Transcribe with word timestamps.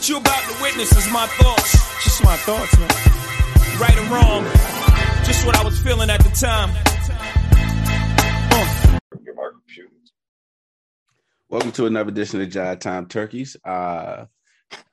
What 0.00 0.08
you 0.08 0.16
about 0.16 0.42
to 0.48 0.62
witness 0.62 0.96
is 0.96 1.12
my 1.12 1.26
thoughts. 1.26 1.72
Just 2.02 2.24
my 2.24 2.34
thoughts, 2.38 2.78
man. 2.78 2.88
Right 3.78 3.98
or 3.98 4.14
wrong. 4.14 4.44
Just 5.26 5.44
what 5.44 5.54
I 5.54 5.62
was 5.62 5.78
feeling 5.82 6.08
at 6.08 6.24
the 6.24 6.30
time. 6.30 6.70
Uh. 8.50 8.98
Welcome 11.50 11.72
to 11.72 11.84
another 11.84 12.08
edition 12.08 12.40
of 12.40 12.46
Agile 12.46 12.76
Time 12.76 13.08
Turkeys. 13.08 13.58
Uh, 13.62 14.24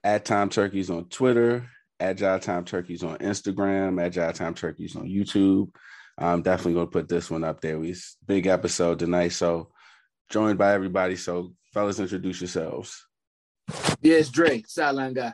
at 0.04 0.26
Time 0.26 0.50
Turkeys 0.50 0.90
on 0.90 1.06
Twitter, 1.06 1.70
Agile 2.02 2.40
Time 2.40 2.66
Turkeys 2.66 3.02
on 3.02 3.18
Instagram, 3.20 4.04
Agile 4.04 4.34
Time 4.34 4.56
Turkeys 4.56 4.98
on 4.98 5.06
YouTube. 5.06 5.74
I'm 6.18 6.42
definitely 6.42 6.74
going 6.74 6.88
to 6.88 6.92
put 6.92 7.08
this 7.08 7.32
one 7.32 7.46
up 7.46 7.62
there. 7.62 7.80
We 7.80 7.96
big 8.26 8.46
episode 8.46 9.00
tonight, 9.00 9.30
so 9.30 9.72
joined 10.30 10.58
by 10.58 10.74
everybody. 10.74 11.16
So, 11.16 11.54
fellas, 11.74 11.98
introduce 11.98 12.42
yourselves. 12.42 13.07
Yes, 14.02 14.30
Dre, 14.30 14.64
sideline 14.68 15.14
guy. 15.14 15.34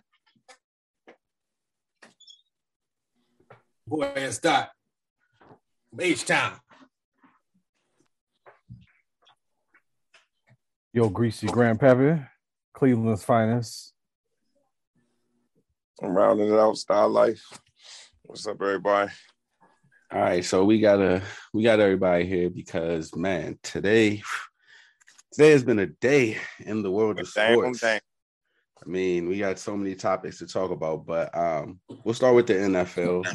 Boy, 3.86 4.12
it's 4.16 4.40
Doc. 4.40 4.72
H 6.00 6.26
Town. 6.26 6.54
Yo, 10.94 11.10
Greasy 11.10 11.48
Grandpappy, 11.48 12.28
Cleveland's 12.74 13.24
finest. 13.24 13.94
I'm 16.02 16.16
rounding 16.16 16.52
it 16.52 16.60
out, 16.60 16.78
Style 16.78 17.10
Life. 17.10 17.46
What's 18.24 18.48
up, 18.48 18.62
everybody? 18.62 19.12
All 20.12 20.22
right, 20.22 20.46
so 20.46 20.64
we 20.64 20.80
got 20.80 21.02
a 21.02 21.22
we 21.54 21.64
got 21.64 21.80
everybody 21.80 22.26
here 22.26 22.50
because 22.50 23.16
man, 23.16 23.58
today 23.64 24.22
today 25.32 25.52
has 25.52 25.64
been 25.64 25.80
a 25.80 25.88
day 25.88 26.38
in 26.60 26.84
the 26.84 26.92
world 26.92 27.20
of 27.20 27.28
sports. 27.28 27.82
Damn. 27.82 28.00
I 28.86 28.90
mean, 28.90 29.30
we 29.30 29.40
got 29.40 29.60
so 29.60 29.78
many 29.78 29.96
topics 29.96 30.40
to 30.40 30.48
talk 30.48 30.72
about, 30.72 31.06
but 31.06 31.36
um, 31.38 31.80
we'll 32.04 32.14
start 32.14 32.36
with 32.36 32.48
the 32.48 32.54
NFL. 32.54 33.26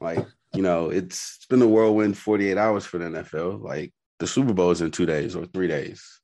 Like, 0.00 0.26
you 0.54 0.62
know, 0.62 0.90
it's, 0.90 1.46
been 1.48 1.62
a 1.62 1.66
whirlwind 1.66 2.16
48 2.18 2.58
hours 2.58 2.84
for 2.84 2.98
the 2.98 3.06
NFL. 3.06 3.62
Like 3.62 3.92
the 4.18 4.26
Super 4.26 4.52
Bowl 4.52 4.70
is 4.70 4.82
in 4.82 4.90
two 4.90 5.06
days 5.06 5.34
or 5.34 5.46
three 5.46 5.68
days, 5.68 6.20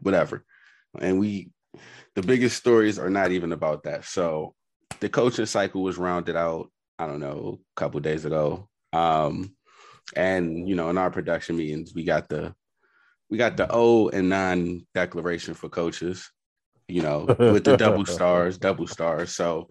whatever. 0.00 0.44
And 1.00 1.18
we 1.18 1.50
the 2.14 2.22
biggest 2.22 2.56
stories 2.56 2.98
are 2.98 3.10
not 3.10 3.32
even 3.32 3.52
about 3.52 3.84
that. 3.84 4.04
So 4.04 4.54
the 5.00 5.08
coaching 5.08 5.46
cycle 5.46 5.82
was 5.82 5.98
rounded 5.98 6.36
out, 6.36 6.70
I 6.98 7.06
don't 7.06 7.20
know, 7.20 7.60
a 7.76 7.80
couple 7.80 8.00
days 8.00 8.24
ago. 8.24 8.68
Um, 8.92 9.54
and 10.14 10.68
you 10.68 10.74
know, 10.74 10.90
in 10.90 10.98
our 10.98 11.10
production 11.10 11.56
meetings, 11.56 11.94
we 11.94 12.04
got 12.04 12.28
the 12.28 12.54
we 13.30 13.38
got 13.38 13.56
the 13.56 13.66
O 13.70 14.08
and 14.08 14.28
nine 14.28 14.86
declaration 14.94 15.54
for 15.54 15.68
coaches, 15.68 16.30
you 16.92 17.02
know, 17.02 17.24
with 17.38 17.64
the 17.64 17.76
double 17.76 18.06
stars, 18.18 18.58
double 18.58 18.86
stars. 18.86 19.34
So 19.34 19.68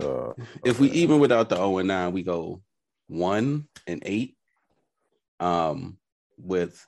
uh, 0.00 0.32
if 0.64 0.80
we 0.80 0.90
even 0.92 1.18
without 1.18 1.48
the 1.48 1.58
O 1.58 1.78
and 1.78 1.88
nine, 1.88 2.12
we 2.12 2.22
go 2.22 2.62
one 3.08 3.68
and 3.86 4.02
eight. 4.04 4.36
Um, 5.38 5.98
with 6.38 6.86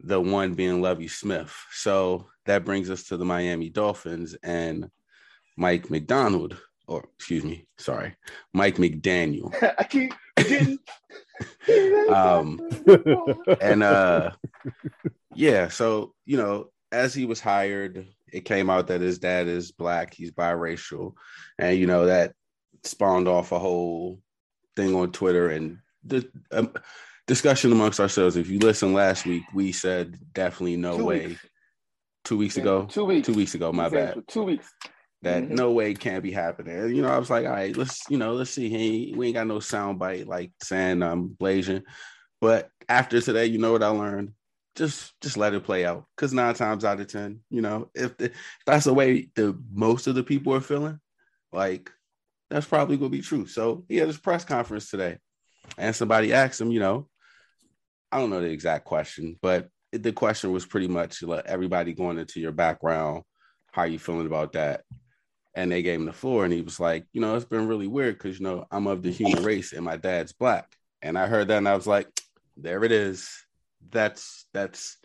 the 0.00 0.20
one 0.20 0.54
being 0.54 0.82
Lovie 0.82 1.08
Smith. 1.08 1.54
So 1.72 2.26
that 2.46 2.64
brings 2.64 2.90
us 2.90 3.04
to 3.04 3.16
the 3.16 3.24
Miami 3.24 3.70
Dolphins 3.70 4.36
and 4.42 4.90
Mike 5.56 5.90
McDonald, 5.90 6.60
or 6.86 7.08
excuse 7.16 7.44
me, 7.44 7.66
sorry, 7.78 8.14
Mike 8.52 8.76
McDaniel. 8.76 9.54
I 9.78 9.84
keep 9.84 10.12
um, 12.10 12.60
and 13.60 13.82
uh, 13.82 14.30
yeah, 15.34 15.68
so 15.68 16.14
you 16.24 16.36
know, 16.36 16.70
as 16.92 17.14
he 17.14 17.24
was 17.24 17.40
hired, 17.40 18.06
it 18.32 18.44
came 18.44 18.70
out 18.70 18.88
that 18.88 19.00
his 19.00 19.18
dad 19.18 19.46
is 19.46 19.72
black, 19.72 20.14
he's 20.14 20.32
biracial, 20.32 21.14
and 21.58 21.78
you 21.78 21.86
know 21.86 22.06
that 22.06 22.32
spawned 22.84 23.28
off 23.28 23.52
a 23.52 23.58
whole 23.58 24.20
thing 24.76 24.94
on 24.94 25.12
Twitter 25.12 25.48
and 25.48 25.78
the 26.04 26.28
um, 26.52 26.72
discussion 27.26 27.72
amongst 27.72 28.00
ourselves. 28.00 28.36
If 28.36 28.48
you 28.48 28.58
listen 28.58 28.92
last 28.92 29.26
week, 29.26 29.42
we 29.54 29.72
said 29.72 30.18
definitely 30.32 30.76
no 30.76 30.96
Two 30.96 31.04
way. 31.04 31.26
weeks. 31.28 31.46
Two 32.24 32.36
weeks 32.36 32.56
Yeah, 32.56 32.62
ago, 32.62 32.86
two 32.86 33.04
weeks. 33.04 33.26
two 33.26 33.34
weeks 33.34 33.54
ago, 33.54 33.72
my 33.72 33.88
bad. 33.88 34.20
Two 34.28 34.42
weeks. 34.42 34.72
That 35.22 35.44
Mhm. 35.44 35.50
no 35.50 35.72
way 35.72 35.94
can't 35.94 36.22
be 36.22 36.30
happening. 36.30 36.76
And, 36.78 36.96
you 36.96 37.02
know, 37.02 37.08
I 37.08 37.18
was 37.18 37.30
like, 37.30 37.46
all 37.46 37.52
right, 37.52 37.76
let's 37.76 38.02
you 38.10 38.18
know, 38.18 38.34
let's 38.34 38.50
see. 38.50 38.68
He 38.68 39.14
we 39.16 39.28
ain't 39.28 39.34
got 39.34 39.46
no 39.46 39.60
sound 39.60 39.98
bite 39.98 40.26
like 40.26 40.52
saying 40.62 41.02
I'm 41.02 41.28
blazing. 41.28 41.82
But 42.40 42.68
after 42.88 43.20
today, 43.20 43.46
you 43.46 43.58
know 43.58 43.72
what 43.72 43.82
I 43.82 43.88
learned? 43.88 44.32
Just 44.76 45.18
just 45.20 45.36
let 45.36 45.54
it 45.54 45.64
play 45.64 45.84
out. 45.84 46.04
Cause 46.16 46.32
nine 46.32 46.54
times 46.54 46.84
out 46.84 47.00
of 47.00 47.06
ten, 47.06 47.40
you 47.50 47.62
know, 47.62 47.90
if, 47.94 48.16
the, 48.18 48.26
if 48.26 48.32
that's 48.66 48.84
the 48.84 48.94
way 48.94 49.28
the 49.34 49.58
most 49.72 50.06
of 50.06 50.14
the 50.14 50.22
people 50.22 50.54
are 50.54 50.60
feeling, 50.60 51.00
like 51.52 51.90
that's 52.50 52.66
probably 52.66 52.96
gonna 52.96 53.10
be 53.10 53.22
true. 53.22 53.46
So 53.46 53.84
he 53.88 53.96
had 53.96 54.06
his 54.06 54.18
press 54.18 54.44
conference 54.44 54.90
today, 54.90 55.18
and 55.78 55.96
somebody 55.96 56.32
asked 56.32 56.60
him, 56.60 56.70
you 56.70 56.80
know, 56.80 57.08
I 58.12 58.18
don't 58.18 58.30
know 58.30 58.40
the 58.40 58.50
exact 58.50 58.84
question, 58.84 59.38
but 59.42 59.68
it, 59.92 60.02
the 60.02 60.12
question 60.12 60.52
was 60.52 60.66
pretty 60.66 60.88
much 60.88 61.22
let 61.22 61.46
everybody 61.46 61.92
going 61.92 62.18
into 62.18 62.40
your 62.40 62.52
background, 62.52 63.22
how 63.72 63.84
you 63.84 63.98
feeling 63.98 64.26
about 64.26 64.52
that? 64.52 64.82
And 65.54 65.72
they 65.72 65.82
gave 65.82 65.98
him 65.98 66.06
the 66.06 66.12
floor, 66.12 66.44
and 66.44 66.52
he 66.52 66.60
was 66.60 66.78
like, 66.78 67.06
you 67.12 67.20
know, 67.20 67.34
it's 67.34 67.46
been 67.46 67.66
really 67.66 67.86
weird 67.86 68.18
because 68.18 68.38
you 68.38 68.44
know 68.44 68.66
I'm 68.70 68.86
of 68.86 69.02
the 69.02 69.10
human 69.10 69.42
race, 69.42 69.72
and 69.72 69.84
my 69.84 69.96
dad's 69.96 70.32
black. 70.32 70.70
And 71.00 71.18
I 71.18 71.26
heard 71.26 71.48
that, 71.48 71.58
and 71.58 71.68
I 71.68 71.74
was 71.74 71.86
like, 71.86 72.08
there 72.56 72.84
it 72.84 72.92
is. 72.92 73.45
That's 73.90 74.46
that's 74.52 74.98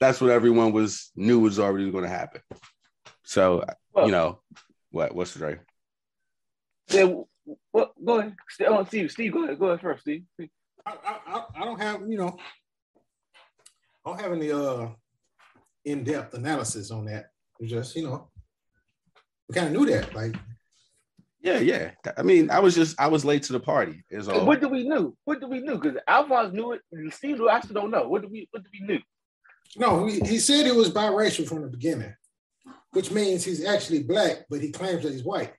that's 0.00 0.20
what 0.20 0.30
everyone 0.30 0.72
was 0.72 1.10
knew 1.16 1.40
was 1.40 1.58
already 1.58 1.90
going 1.90 2.04
to 2.04 2.10
happen. 2.10 2.40
So 3.22 3.64
Well, 3.92 4.06
you 4.06 4.12
know, 4.12 4.40
what 4.90 5.14
what's 5.14 5.32
the 5.34 5.38
Dre? 5.40 5.60
Yeah, 6.90 7.12
well, 7.72 7.92
go 8.04 8.18
ahead. 8.20 8.36
Stay 8.50 8.66
on 8.66 8.86
Steve. 8.86 9.10
Steve, 9.10 9.32
go 9.32 9.44
ahead. 9.44 9.58
Go 9.58 9.66
ahead 9.66 9.80
first, 9.80 10.02
Steve. 10.02 10.24
I, 10.40 10.46
I, 10.92 11.18
I- 11.26 11.44
I 11.56 11.64
don't 11.64 11.80
have, 11.80 12.02
you 12.08 12.18
know, 12.18 12.36
I 14.04 14.10
don't 14.10 14.20
have 14.20 14.32
any 14.32 14.50
uh 14.52 14.88
in-depth 15.84 16.34
analysis 16.34 16.90
on 16.90 17.06
that. 17.06 17.26
It's 17.60 17.70
just, 17.70 17.94
you 17.96 18.04
know, 18.04 18.30
we 19.48 19.54
kind 19.54 19.68
of 19.68 19.72
knew 19.72 19.86
that. 19.90 20.14
Like, 20.14 20.34
Yeah, 21.44 21.58
yeah. 21.60 21.90
I 22.16 22.22
mean, 22.22 22.50
I 22.50 22.58
was 22.58 22.74
just 22.74 22.98
I 22.98 23.06
was 23.06 23.22
late 23.24 23.42
to 23.44 23.52
the 23.52 23.60
party. 23.60 24.02
Is 24.10 24.28
all. 24.28 24.46
What 24.46 24.60
do 24.62 24.68
we 24.68 24.88
knew? 24.88 25.14
What 25.26 25.40
do 25.40 25.46
we 25.46 25.60
knew? 25.60 25.78
Because 25.78 25.98
Alphonse 26.08 26.54
knew 26.54 26.72
it. 26.72 26.80
and 26.90 27.12
Steve 27.12 27.36
knew. 27.38 27.50
I 27.50 27.60
still 27.60 27.74
don't 27.74 27.90
know. 27.90 28.08
What 28.08 28.22
do 28.22 28.28
we? 28.28 28.48
What 28.50 28.62
do 28.64 28.70
we 28.72 28.86
knew? 28.86 29.00
no, 29.76 30.06
he, 30.06 30.20
he 30.20 30.38
said 30.38 30.64
he 30.66 30.72
was 30.72 30.90
biracial 30.90 31.46
from 31.46 31.60
the 31.62 31.68
beginning, 31.68 32.14
which 32.92 33.10
means 33.10 33.44
he's 33.44 33.64
actually 33.64 34.02
black, 34.04 34.46
but 34.48 34.60
he 34.60 34.70
claims 34.70 35.02
that 35.02 35.12
he's 35.12 35.24
white. 35.24 35.52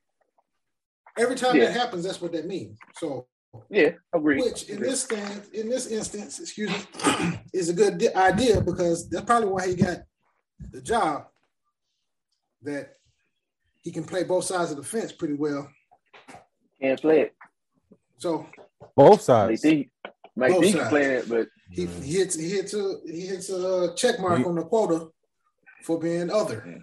Every 1.18 1.35
time 1.35 1.56
Yeah. 1.56 1.66
that 1.66 1.73
happens, 1.73 2.03
that's 2.06 2.22
what 2.22 2.31
that 2.31 2.46
means. 2.47 2.78
So, 2.97 3.28
Yeah, 3.69 3.91
agree. 4.13 4.41
which 4.41 4.69
in 4.69 4.81
this 4.81 5.03
stand, 5.03 5.44
in 5.53 5.69
this 5.69 5.88
instance, 5.88 6.40
excuse 6.40 6.69
me, 6.72 7.40
is 7.53 7.69
a 7.69 7.73
good 7.73 7.97
di- 7.97 8.13
idea 8.16 8.59
because 8.62 9.09
that's 9.09 9.25
probably 9.25 9.50
why 9.50 9.67
he 9.67 9.75
got 9.75 10.00
the 10.72 10.81
job. 10.81 11.25
That 12.63 12.96
he 13.85 13.91
can 13.91 14.03
play 14.03 14.23
both 14.23 14.44
sides 14.44 14.72
of 14.72 14.78
the 14.78 14.84
fence 14.84 15.12
pretty 15.13 15.35
well. 15.35 15.69
Can't 16.81 17.00
play 17.00 17.22
it. 17.22 17.35
So 18.18 18.46
Both 18.97 19.22
sides. 19.22 19.62
think, 19.62 19.90
might 20.35 20.51
Both 20.51 20.62
think 20.63 20.73
he 20.75 20.79
sides. 20.81 20.90
playing 20.90 21.12
it, 21.12 21.29
but 21.29 21.47
he, 21.69 21.85
he 21.85 22.13
hits 22.18 22.35
he 22.35 22.50
hits 22.50 22.73
a 22.73 22.97
he 23.06 23.22
hits 23.22 23.50
a 23.50 23.94
check 23.96 24.19
mark 24.19 24.40
He- 24.40 24.44
on 24.46 24.56
the 24.56 24.63
quota 24.63 25.07
for 25.84 26.00
being 26.00 26.29
other. 26.31 26.81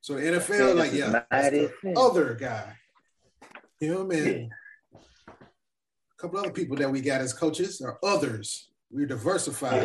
So 0.00 0.14
the 0.14 0.20
NFL, 0.22 0.76
like 0.76 0.92
yeah, 0.92 1.22
the 1.30 1.94
other 1.96 2.34
guy. 2.34 2.74
You 3.80 3.92
know 3.94 4.04
what 4.04 4.16
I 4.16 4.20
mean? 4.20 4.50
A 5.28 6.16
couple 6.18 6.38
other 6.38 6.50
people 6.52 6.76
that 6.76 6.90
we 6.90 7.00
got 7.00 7.20
as 7.20 7.32
coaches 7.34 7.80
are 7.82 7.98
others. 8.02 8.70
We're 8.90 9.06
diversified. 9.06 9.84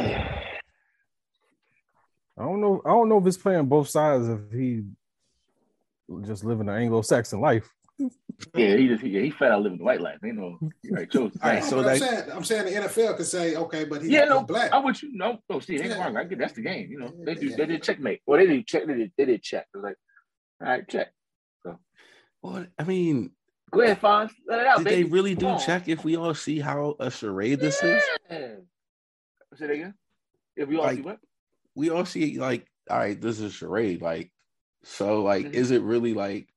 I 2.38 2.44
don't 2.44 2.62
know. 2.62 2.81
I 2.86 2.90
don't 2.90 3.09
know 3.09 3.18
if 3.20 3.28
it's 3.28 3.38
playing 3.38 3.66
both 3.68 3.90
sides 3.90 4.28
if 4.30 4.40
he 4.52 4.84
just 6.25 6.44
living 6.44 6.67
an 6.70 6.76
Anglo-Saxon 6.76 7.40
life. 7.41 7.70
yeah, 8.56 8.78
he 8.78 8.88
just 8.88 9.02
he, 9.03 9.20
he 9.20 9.29
felt 9.29 9.52
out 9.52 9.61
living 9.61 9.78
the 9.78 9.84
white 9.84 10.00
life. 10.02 10.17
You 10.23 10.32
know, 10.34 10.58
he 10.82 10.90
already 10.91 11.08
chose. 11.08 11.32
All 11.44 11.50
right, 11.50 11.64
so 11.64 11.79
I'm 11.85 11.97
saying 11.97 12.32
I'm 12.32 12.44
saying 12.46 12.66
the 12.73 12.88
NFL 12.88 13.17
could 13.17 13.26
say 13.26 13.56
okay, 13.56 13.84
but 13.84 14.02
he, 14.02 14.09
yeah, 14.09 14.23
no, 14.26 14.41
black. 14.41 14.72
I 14.72 14.79
would 14.79 15.02
you 15.02 15.09
no, 15.14 15.40
no, 15.50 15.59
Steve, 15.59 15.82
ain't 15.82 15.90
Yeah. 15.90 16.03
wrong. 16.06 16.16
I 16.16 16.23
get 16.23 16.40
that's 16.40 16.53
the 16.53 16.61
game. 16.61 16.90
You 16.90 17.00
know, 17.00 17.14
they 17.26 17.35
do 17.35 17.47
Yeah. 17.47 17.58
they 17.58 17.66
did 17.66 17.84
checkmate. 17.84 18.22
Well, 18.26 18.40
they 18.40 18.46
did 18.46 18.66
check. 18.67 18.88
They 18.88 18.94
did, 18.94 19.11
they 19.17 19.26
did 19.26 19.44
check. 19.44 19.67
They're 19.73 19.84
like, 19.84 19.97
all 20.61 20.67
right, 20.70 20.88
check. 20.88 21.09
So, 21.64 21.78
well, 22.41 22.66
I 22.78 22.84
mean, 22.85 23.32
Go 23.72 23.82
ahead, 23.82 24.00
Fonz. 24.02 24.32
Let 24.47 24.62
it 24.62 24.66
out, 24.67 24.78
did 24.78 24.85
baby. 24.85 25.03
they 25.03 25.09
really 25.09 25.35
do 25.35 25.47
on. 25.47 25.59
check 25.59 25.88
if 25.90 26.03
we 26.05 26.16
all 26.16 26.34
see 26.34 26.59
how 26.59 26.96
a 27.00 27.12
charade 27.12 27.59
this 27.59 27.84
is? 27.84 28.02
Yeah. 28.32 28.47
Say 29.55 29.67
that 29.67 29.72
again. 29.72 29.94
If 30.55 30.70
we 30.70 30.78
all 30.78 30.84
Like- 30.84 30.96
see 30.96 31.02
what? 31.02 31.20
We 31.76 31.90
all 31.91 32.05
see 32.05 32.40
like, 32.40 32.66
all 32.90 32.97
right, 32.97 33.20
this 33.20 33.40
is 33.40 33.44
a 33.44 33.50
charade. 33.52 34.02
Like, 34.02 34.32
so 34.84 35.23
like, 35.23 35.47
Mhm. 35.47 35.53
is 35.53 35.72
it 35.72 35.81
really 35.81 36.14
like? 36.14 36.47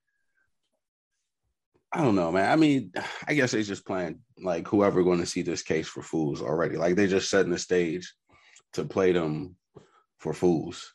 I 1.94 2.02
don't 2.02 2.14
know, 2.14 2.32
man. 2.32 2.50
I 2.50 2.56
mean, 2.56 2.92
I 3.28 3.34
guess 3.34 3.52
they're 3.52 3.62
just 3.62 3.84
playing 3.86 4.20
like 4.38 4.66
whoever 4.66 5.02
going 5.02 5.20
to 5.20 5.26
see 5.26 5.42
this 5.42 5.62
case 5.62 5.88
for 5.88 6.02
fools 6.02 6.40
already. 6.42 6.76
Like 6.76 6.96
they're 6.96 7.06
just 7.06 7.30
setting 7.30 7.52
the 7.52 7.58
stage 7.58 8.12
to 8.74 8.84
play 8.84 9.12
them 9.12 9.56
for 10.18 10.32
fools. 10.32 10.94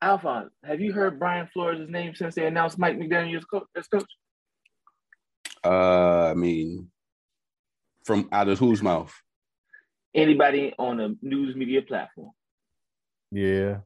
Alphonse, 0.00 0.52
have 0.64 0.80
you 0.80 0.92
heard 0.92 1.18
Brian 1.18 1.48
Flores' 1.52 1.88
name 1.88 2.14
since 2.14 2.34
they 2.36 2.46
announced 2.46 2.78
Mike 2.78 2.96
McDaniel 2.96 3.36
as 3.38 3.44
coach? 3.44 3.66
As 3.76 3.88
coach? 3.88 4.10
Uh, 5.64 6.30
I 6.30 6.34
mean, 6.34 6.90
from 8.04 8.28
out 8.30 8.48
of 8.48 8.58
whose 8.58 8.80
mouth? 8.82 9.12
Anybody 10.14 10.72
on 10.78 11.00
a 11.00 11.14
news 11.20 11.56
media 11.56 11.82
platform? 11.82 12.30
Yeah. 13.30 13.78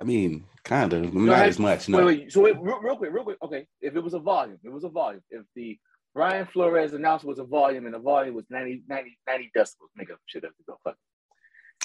I 0.00 0.04
mean, 0.04 0.44
kind 0.64 0.92
of, 0.92 1.14
not 1.14 1.38
have, 1.38 1.48
as 1.48 1.58
much. 1.58 1.88
No. 1.88 1.98
Wait, 1.98 2.04
wait. 2.04 2.32
So 2.32 2.40
wait, 2.40 2.56
real, 2.60 2.80
real, 2.80 2.96
quick, 2.96 3.12
real 3.12 3.24
quick. 3.24 3.38
Okay, 3.42 3.66
if 3.80 3.94
it 3.94 4.00
was 4.02 4.14
a 4.14 4.18
volume, 4.18 4.58
it 4.64 4.72
was 4.72 4.84
a 4.84 4.88
volume. 4.88 5.22
If 5.30 5.44
the 5.54 5.78
Brian 6.14 6.46
Flores 6.46 6.92
announcement 6.92 7.36
was 7.36 7.38
a 7.38 7.48
volume 7.48 7.86
and 7.86 7.94
the 7.94 7.98
volume 7.98 8.34
was 8.34 8.44
90, 8.50 8.84
90, 8.88 9.18
90 9.26 9.50
decibels, 9.56 9.90
make 9.96 10.10
up 10.10 10.18
shit 10.26 10.44
up 10.44 10.56
to 10.56 10.62
go 10.66 10.78
fuck. 10.84 10.96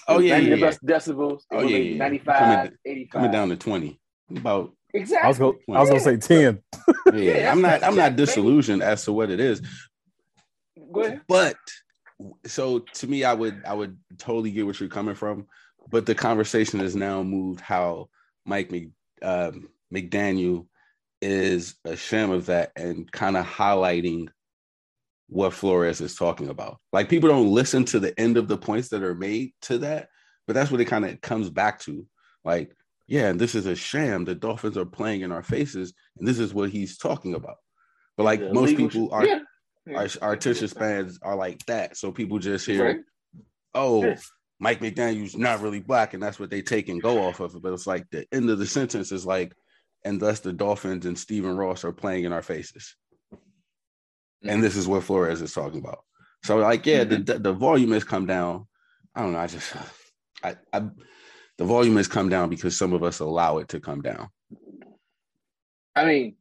Oh 0.08 0.20
yeah, 0.20 0.40
90 0.40 0.50
yeah, 0.50 0.72
decibels. 0.86 1.42
Oh 1.52 1.62
yeah, 1.62 1.78
yeah. 1.78 1.98
95, 1.98 2.38
coming, 2.38 2.78
85. 2.86 3.12
coming 3.12 3.32
down 3.32 3.50
to 3.50 3.56
twenty. 3.56 4.00
About 4.36 4.72
exactly. 4.94 5.26
I 5.26 5.28
was, 5.28 5.38
go, 5.40 5.56
I 5.72 5.80
was 5.80 5.90
gonna 5.90 6.00
say 6.00 6.18
ten. 6.18 6.62
yeah, 7.14 7.14
yeah 7.14 7.52
I'm 7.52 7.62
not. 7.62 7.84
I'm 7.84 7.96
not 7.96 8.16
disillusioned 8.16 8.82
as 8.82 9.04
to 9.06 9.14
what 9.14 9.30
it 9.30 9.40
is. 9.40 9.62
Go 10.92 11.02
ahead. 11.02 11.22
But 11.28 11.58
so 12.46 12.80
to 12.80 13.08
me, 13.08 13.24
I 13.24 13.34
would 13.34 13.64
I 13.66 13.74
would 13.74 13.98
totally 14.18 14.52
get 14.52 14.66
what 14.66 14.80
you're 14.80 14.90
coming 14.90 15.16
from. 15.16 15.48
But 15.90 16.06
the 16.06 16.16
conversation 16.16 16.80
has 16.80 16.96
now 16.96 17.24
moved 17.24 17.62
how 17.62 18.10
Mike 18.46 18.72
Mc, 18.72 18.90
um, 19.22 19.70
McDaniel 19.94 20.68
is 21.22 21.76
a 21.84 21.96
sham 21.96 22.32
of 22.32 22.46
that 22.46 22.72
and 22.76 23.12
kind 23.12 23.36
of 23.36 23.46
highlighting 23.46 24.30
what 25.28 25.54
Flores 25.54 26.02
is 26.02 26.16
talking 26.16 26.50
about. 26.50 26.78
Like 26.92 27.10
people 27.10 27.30
don't 27.30 27.52
listen 27.52 27.86
to 27.86 28.00
the 28.00 28.18
end 28.20 28.38
of 28.38 28.48
the 28.48 28.58
points 28.58 28.90
that 28.90 29.04
are 29.04 29.16
made 29.16 29.52
to 29.64 29.80
that, 29.80 30.10
but 30.48 30.54
that's 30.54 30.72
what 30.72 30.82
it 30.82 30.86
kind 30.86 31.06
of 31.06 31.22
comes 31.22 31.50
back 31.50 31.80
to. 31.82 32.06
Like, 32.44 32.72
yeah, 33.08 33.30
and 33.30 33.40
this 33.40 33.56
is 33.56 33.66
a 33.66 33.76
sham. 33.76 34.26
The 34.26 34.36
Dolphins 34.36 34.78
are 34.78 34.86
playing 34.86 35.22
in 35.22 35.32
our 35.32 35.44
faces, 35.44 35.94
and 36.18 36.28
this 36.28 36.40
is 36.40 36.54
what 36.54 36.70
he's 36.70 36.98
talking 36.98 37.36
about. 37.36 37.58
But 38.18 38.24
like 38.24 38.40
yeah, 38.40 38.52
most 38.52 38.78
people 38.78 39.10
are, 39.12 39.26
yeah. 39.26 39.40
our, 39.96 40.08
our 40.22 40.34
attention 40.34 40.68
spans 40.68 41.20
are 41.22 41.36
like 41.36 41.66
that. 41.66 41.98
So 41.98 42.12
people 42.12 42.40
just 42.40 42.66
hear, 42.66 42.86
right. 42.86 43.00
oh. 43.74 44.16
Mike 44.60 44.82
McDaniel's 44.82 45.38
not 45.38 45.62
really 45.62 45.80
black, 45.80 46.14
and 46.14 46.22
that's 46.22 46.40
what 46.40 46.50
they 46.50 46.62
take 46.62 46.90
and 46.90 47.02
go 47.02 47.24
off 47.24 47.40
of 47.40 47.56
it. 47.56 47.62
But 47.62 47.74
it's 47.74 47.88
like 47.88 48.10
the 48.10 48.26
end 48.34 48.50
of 48.50 48.60
the 48.60 48.66
sentence 48.66 49.12
is 49.12 49.26
like, 49.26 49.54
and 50.04 50.20
thus 50.20 50.40
the 50.42 50.54
Dolphins 50.54 51.06
and 51.06 51.18
Stephen 51.18 51.56
Ross 51.56 51.84
are 51.84 51.94
playing 51.94 52.26
in 52.26 52.34
our 52.34 52.42
faces. 52.42 52.96
Mm-hmm. 53.34 54.50
And 54.50 54.64
this 54.64 54.76
is 54.76 54.88
what 54.88 55.04
Flores 55.04 55.42
is 55.42 55.54
talking 55.54 55.80
about. 55.80 56.00
So, 56.44 56.58
like, 56.58 56.86
yeah, 56.86 57.04
mm-hmm. 57.04 57.24
the, 57.24 57.40
the 57.40 57.54
volume 57.54 57.92
has 57.92 58.04
come 58.04 58.26
down. 58.26 58.68
I 59.16 59.22
don't 59.22 59.34
know. 59.34 59.40
I 59.40 59.48
just, 59.48 59.74
I, 60.44 60.56
I, 60.72 60.84
the 61.58 61.66
volume 61.66 61.98
has 61.98 62.08
come 62.08 62.30
down 62.30 62.50
because 62.50 62.78
some 62.78 62.94
of 62.94 63.04
us 63.04 63.20
allow 63.20 63.58
it 63.58 63.70
to 63.70 63.80
come 63.80 64.02
down. 64.02 64.30
I 65.96 66.06
mean, 66.06 66.36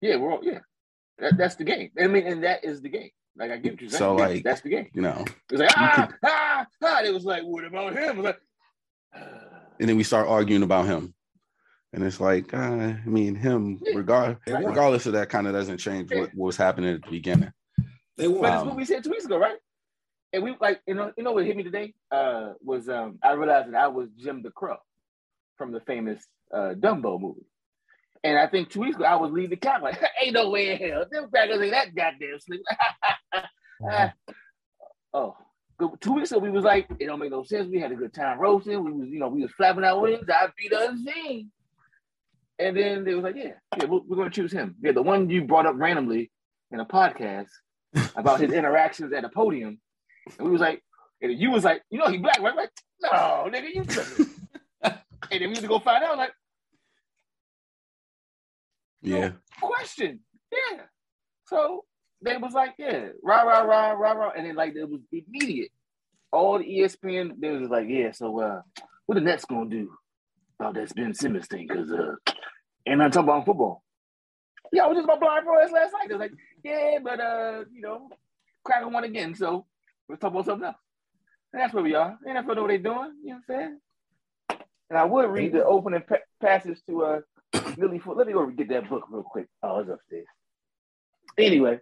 yeah, 0.00 0.16
we're 0.16 0.32
all, 0.32 0.40
yeah, 0.42 0.60
that, 1.18 1.36
that's 1.36 1.54
the 1.54 1.64
game. 1.64 1.90
I 2.00 2.06
mean, 2.06 2.26
and 2.26 2.42
that 2.42 2.64
is 2.64 2.80
the 2.80 2.88
game. 2.88 3.10
Like 3.38 3.50
I 3.50 3.56
get 3.56 3.80
you. 3.80 3.88
So 3.88 4.14
like 4.16 4.42
that's 4.42 4.60
the 4.62 4.70
game. 4.70 4.88
You 4.92 5.02
know, 5.02 5.24
it 5.26 5.52
was 5.52 5.60
like 5.60 5.70
ah 5.76 6.06
could, 6.06 6.16
ah 6.24 6.66
ah. 6.82 7.02
It 7.04 7.14
was 7.14 7.24
like, 7.24 7.42
what 7.42 7.64
about 7.64 7.94
him? 7.94 8.22
like, 8.22 8.40
and 9.14 9.88
then 9.88 9.96
we 9.96 10.04
start 10.04 10.28
arguing 10.28 10.62
about 10.62 10.86
him. 10.86 11.14
And 11.92 12.04
it's 12.04 12.20
like, 12.20 12.52
uh, 12.52 12.56
I 12.56 13.02
mean, 13.06 13.34
him, 13.34 13.80
regard, 13.94 14.36
regardless 14.46 15.06
of 15.06 15.14
that, 15.14 15.30
kind 15.30 15.46
of 15.46 15.54
doesn't 15.54 15.78
change 15.78 16.10
what, 16.12 16.34
what, 16.34 16.46
was 16.46 16.56
happening 16.56 16.94
at 16.94 17.02
the 17.02 17.10
beginning. 17.10 17.50
They 18.18 18.28
won. 18.28 18.42
But 18.42 18.50
that's 18.50 18.64
what 18.66 18.76
we 18.76 18.84
said 18.84 19.02
two 19.04 19.10
weeks 19.10 19.24
ago, 19.24 19.38
right? 19.38 19.56
And 20.34 20.42
we 20.42 20.54
like, 20.60 20.82
you 20.86 20.94
know, 20.94 21.12
you 21.16 21.24
know 21.24 21.32
what 21.32 21.46
hit 21.46 21.56
me 21.56 21.62
today 21.62 21.94
uh, 22.10 22.52
was 22.62 22.90
um, 22.90 23.18
I 23.22 23.32
realized 23.32 23.72
that 23.72 23.80
I 23.80 23.86
was 23.86 24.10
Jim 24.18 24.42
the 24.42 24.50
Crow 24.50 24.76
from 25.56 25.72
the 25.72 25.80
famous 25.80 26.22
uh, 26.52 26.74
Dumbo 26.78 27.18
movie. 27.18 27.46
And 28.24 28.38
I 28.38 28.46
think 28.46 28.70
two 28.70 28.80
weeks 28.80 28.96
ago 28.96 29.04
I 29.04 29.16
was 29.16 29.30
leading 29.30 29.50
the 29.50 29.56
cap 29.56 29.82
like, 29.82 30.02
ain't 30.22 30.34
no 30.34 30.50
way 30.50 30.72
in 30.72 30.78
hell. 30.78 31.04
Them 31.10 31.28
crackers 31.30 31.60
ain't 31.60 31.72
that 31.72 31.94
goddamn 31.94 32.40
sleep. 32.40 32.62
mm-hmm. 33.82 34.32
oh, 35.14 35.36
two 36.00 36.14
weeks 36.14 36.30
ago 36.32 36.40
we 36.40 36.50
was 36.50 36.64
like, 36.64 36.88
it 36.98 37.06
don't 37.06 37.18
make 37.18 37.30
no 37.30 37.44
sense. 37.44 37.68
We 37.68 37.80
had 37.80 37.92
a 37.92 37.96
good 37.96 38.14
time 38.14 38.38
roasting. 38.38 38.84
We 38.84 38.92
was, 38.92 39.08
you 39.08 39.18
know, 39.18 39.28
we 39.28 39.42
was 39.42 39.52
flapping 39.52 39.84
our 39.84 40.00
wings. 40.00 40.28
I 40.28 40.48
beat 40.56 40.72
unseen. 40.72 41.50
And 42.58 42.76
then 42.76 43.04
they 43.04 43.14
was 43.14 43.22
like, 43.22 43.36
yeah, 43.36 43.52
yeah, 43.76 43.84
we're, 43.84 44.00
we're 44.00 44.16
going 44.16 44.30
to 44.30 44.34
choose 44.34 44.50
him. 44.50 44.74
Yeah, 44.82 44.92
the 44.92 45.02
one 45.02 45.30
you 45.30 45.44
brought 45.44 45.66
up 45.66 45.76
randomly 45.76 46.32
in 46.72 46.80
a 46.80 46.84
podcast 46.84 47.48
about 48.16 48.40
his 48.40 48.52
interactions 48.52 49.12
at 49.12 49.24
a 49.24 49.28
podium. 49.28 49.78
And 50.38 50.46
we 50.46 50.52
was 50.52 50.60
like, 50.60 50.82
and 51.22 51.38
you 51.38 51.50
was 51.50 51.64
like, 51.64 51.82
you 51.90 51.98
know, 51.98 52.08
he 52.08 52.18
black, 52.18 52.40
right? 52.40 52.56
Like, 52.56 52.70
no, 53.00 53.48
nigga, 53.48 53.74
you 53.74 53.84
tripping. 53.84 54.34
and 54.82 54.94
then 55.30 55.48
we 55.48 55.54
had 55.54 55.62
to 55.62 55.68
go 55.68 55.78
find 55.78 56.04
out, 56.04 56.18
like, 56.18 56.32
yeah. 59.02 59.32
question. 59.60 60.20
Yeah. 60.52 60.82
So 61.46 61.84
they 62.22 62.36
was 62.36 62.52
like, 62.52 62.74
yeah, 62.78 63.08
rah, 63.22 63.42
rah, 63.42 63.60
rah, 63.60 63.90
rah, 63.92 64.12
rah. 64.12 64.32
And 64.36 64.46
then 64.46 64.56
like 64.56 64.74
it 64.74 64.88
was 64.88 65.00
immediate. 65.12 65.70
All 66.32 66.58
the 66.58 66.64
ESPN, 66.64 67.40
they 67.40 67.50
was 67.50 67.70
like, 67.70 67.86
yeah, 67.88 68.12
so 68.12 68.40
uh, 68.40 68.60
what 69.06 69.14
the 69.14 69.20
Nets 69.22 69.44
gonna 69.46 69.70
do 69.70 69.90
about 70.60 70.74
that 70.74 70.94
Ben 70.94 71.14
Simmons 71.14 71.46
thing? 71.46 71.68
Cause 71.68 71.90
uh 71.90 72.32
and 72.86 73.02
I'm 73.02 73.10
talking 73.10 73.28
about 73.28 73.46
football. 73.46 73.82
Yeah, 74.72 74.84
I 74.84 74.86
was 74.88 74.96
just 74.96 75.04
about 75.04 75.20
blind 75.20 75.44
for 75.44 75.54
last 75.54 75.72
night. 75.72 76.08
They 76.08 76.14
was 76.14 76.20
like, 76.20 76.32
yeah, 76.64 76.98
but 77.02 77.20
uh, 77.20 77.64
you 77.72 77.80
know, 77.80 78.08
cracking 78.64 78.92
one 78.92 79.04
again, 79.04 79.34
so 79.34 79.66
let's 80.08 80.20
talk 80.20 80.32
about 80.32 80.46
something 80.46 80.66
else. 80.66 80.76
And 81.52 81.62
that's 81.62 81.72
where 81.72 81.82
we 81.82 81.94
are. 81.94 82.18
NFL 82.26 82.56
know 82.56 82.62
what 82.62 82.68
they're 82.68 82.78
doing. 82.78 83.12
You 83.22 83.34
know 83.34 83.40
what 83.46 83.56
I'm 83.56 83.60
saying? 83.60 83.78
And 84.90 84.98
I 84.98 85.04
would 85.04 85.30
read 85.30 85.52
the 85.52 85.64
opening 85.64 86.02
pa- 86.06 86.16
passage 86.40 86.78
to 86.88 87.04
uh 87.04 87.20
Lily 87.78 88.00
Let 88.04 88.26
me 88.26 88.32
go 88.32 88.46
get 88.48 88.68
that 88.70 88.88
book 88.88 89.04
real 89.10 89.22
quick. 89.22 89.46
Oh, 89.62 89.80
it's 89.80 89.90
upstairs. 89.90 90.26
Anyway, 91.36 91.78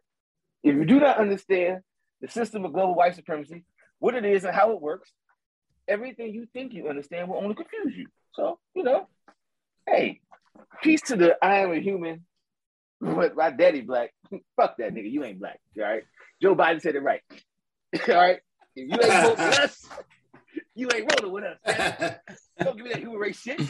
if 0.62 0.74
you 0.74 0.84
do 0.84 1.00
not 1.00 1.18
understand 1.18 1.80
the 2.20 2.28
system 2.28 2.64
of 2.64 2.72
global 2.72 2.94
white 2.94 3.14
supremacy, 3.14 3.64
what 3.98 4.14
it 4.14 4.24
is 4.24 4.44
and 4.44 4.54
how 4.54 4.72
it 4.72 4.80
works, 4.80 5.10
everything 5.88 6.34
you 6.34 6.46
think 6.52 6.74
you 6.74 6.88
understand 6.88 7.28
will 7.28 7.38
only 7.38 7.54
confuse 7.54 7.96
you. 7.96 8.06
So, 8.34 8.58
you 8.74 8.82
know, 8.82 9.08
hey, 9.86 10.20
peace 10.82 11.00
to 11.02 11.16
the 11.16 11.36
I 11.42 11.60
am 11.60 11.72
a 11.72 11.80
human, 11.80 12.24
but 13.00 13.34
my 13.34 13.50
daddy 13.50 13.80
black. 13.80 14.12
Fuck 14.56 14.76
that 14.78 14.94
nigga. 14.94 15.10
You 15.10 15.24
ain't 15.24 15.38
black. 15.38 15.60
All 15.78 15.84
right. 15.84 16.02
Joe 16.42 16.54
Biden 16.54 16.82
said 16.82 16.96
it 16.96 17.02
right. 17.02 17.22
all 18.08 18.14
right. 18.14 18.40
If 18.74 18.90
you 18.90 18.98
ain't 19.02 19.24
voting 19.24 19.46
with 19.46 19.58
us, 19.58 19.88
you 20.74 20.88
ain't 20.94 21.12
rolling 21.12 21.32
with 21.32 21.44
us. 21.44 22.16
Don't 22.60 22.76
give 22.76 22.84
me 22.84 22.92
that 22.92 23.00
human 23.00 23.18
race 23.18 23.40
shit. 23.40 23.60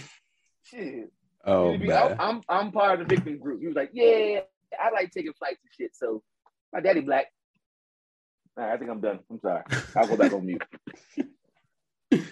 Shit. 0.65 1.13
Oh, 1.47 1.75
I'm, 1.75 2.17
I'm, 2.19 2.41
I'm 2.49 2.73
part 2.73 3.01
of 3.01 3.09
the 3.09 3.15
victim 3.15 3.39
group. 3.39 3.61
He 3.61 3.69
was 3.69 3.77
like, 3.77 3.91
yeah, 3.93 4.41
I 4.81 4.91
like 4.91 5.13
taking 5.13 5.33
flights 5.33 5.61
and 5.63 5.73
shit. 5.79 5.95
So 5.95 6.23
my 6.73 6.81
daddy 6.81 7.01
black. 7.01 7.27
Right, 8.57 8.73
I 8.73 8.77
think 8.77 8.91
I'm 8.91 9.01
done. 9.01 9.21
I'm 9.31 9.39
sorry. 9.41 9.63
I'll 9.95 10.09
go 10.09 10.17
back 10.17 10.33
on 10.33 10.45
mute. 10.45 10.65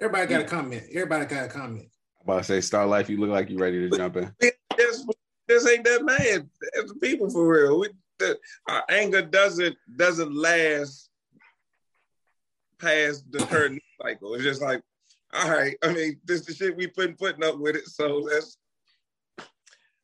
Everybody 0.00 0.26
got 0.26 0.40
a 0.40 0.44
comment. 0.44 0.82
Everybody 0.92 1.26
got 1.26 1.44
a 1.44 1.48
comment. 1.48 1.88
I'm 2.20 2.24
about 2.24 2.38
to 2.38 2.44
say, 2.44 2.60
Star 2.62 2.86
Life, 2.86 3.10
you 3.10 3.18
look 3.18 3.30
like 3.30 3.50
you're 3.50 3.60
ready 3.60 3.88
to 3.88 3.96
jump 3.96 4.16
in. 4.16 4.34
this, 4.40 5.06
this 5.46 5.68
ain't 5.68 5.84
that 5.84 6.04
mad. 6.04 6.48
It's 6.74 6.92
people 6.94 7.30
for 7.30 7.46
real. 7.46 7.80
We, 7.80 7.90
the, 8.18 8.38
our 8.68 8.82
anger 8.88 9.22
doesn't 9.22 9.76
doesn't 9.96 10.34
last 10.34 11.10
past 12.78 13.30
the 13.30 13.38
current 13.46 13.80
cycle. 14.02 14.34
It's 14.34 14.42
just 14.44 14.62
like 14.62 14.82
all 15.32 15.50
right. 15.50 15.76
I 15.82 15.92
mean, 15.92 16.20
this 16.24 16.40
is 16.40 16.46
the 16.46 16.54
shit 16.54 16.76
we 16.76 16.86
putting 16.86 17.16
putting 17.16 17.44
up 17.44 17.58
with 17.58 17.76
it. 17.76 17.86
So 17.86 18.28
that's 18.30 18.56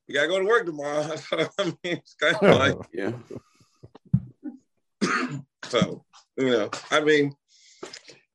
we 0.09 0.15
gotta 0.15 0.29
go 0.29 0.39
to 0.39 0.47
work 0.47 0.67
tomorrow. 0.67 1.03
So, 1.17 1.49
I 1.59 1.65
mean, 1.65 1.75
it's 1.85 2.15
kind 2.15 2.37
of 2.37 2.43
oh. 2.43 2.57
like 2.57 2.77
yeah. 2.93 3.13
so 5.65 6.05
you 6.37 6.51
know, 6.51 6.71
I 6.91 7.01
mean, 7.01 7.35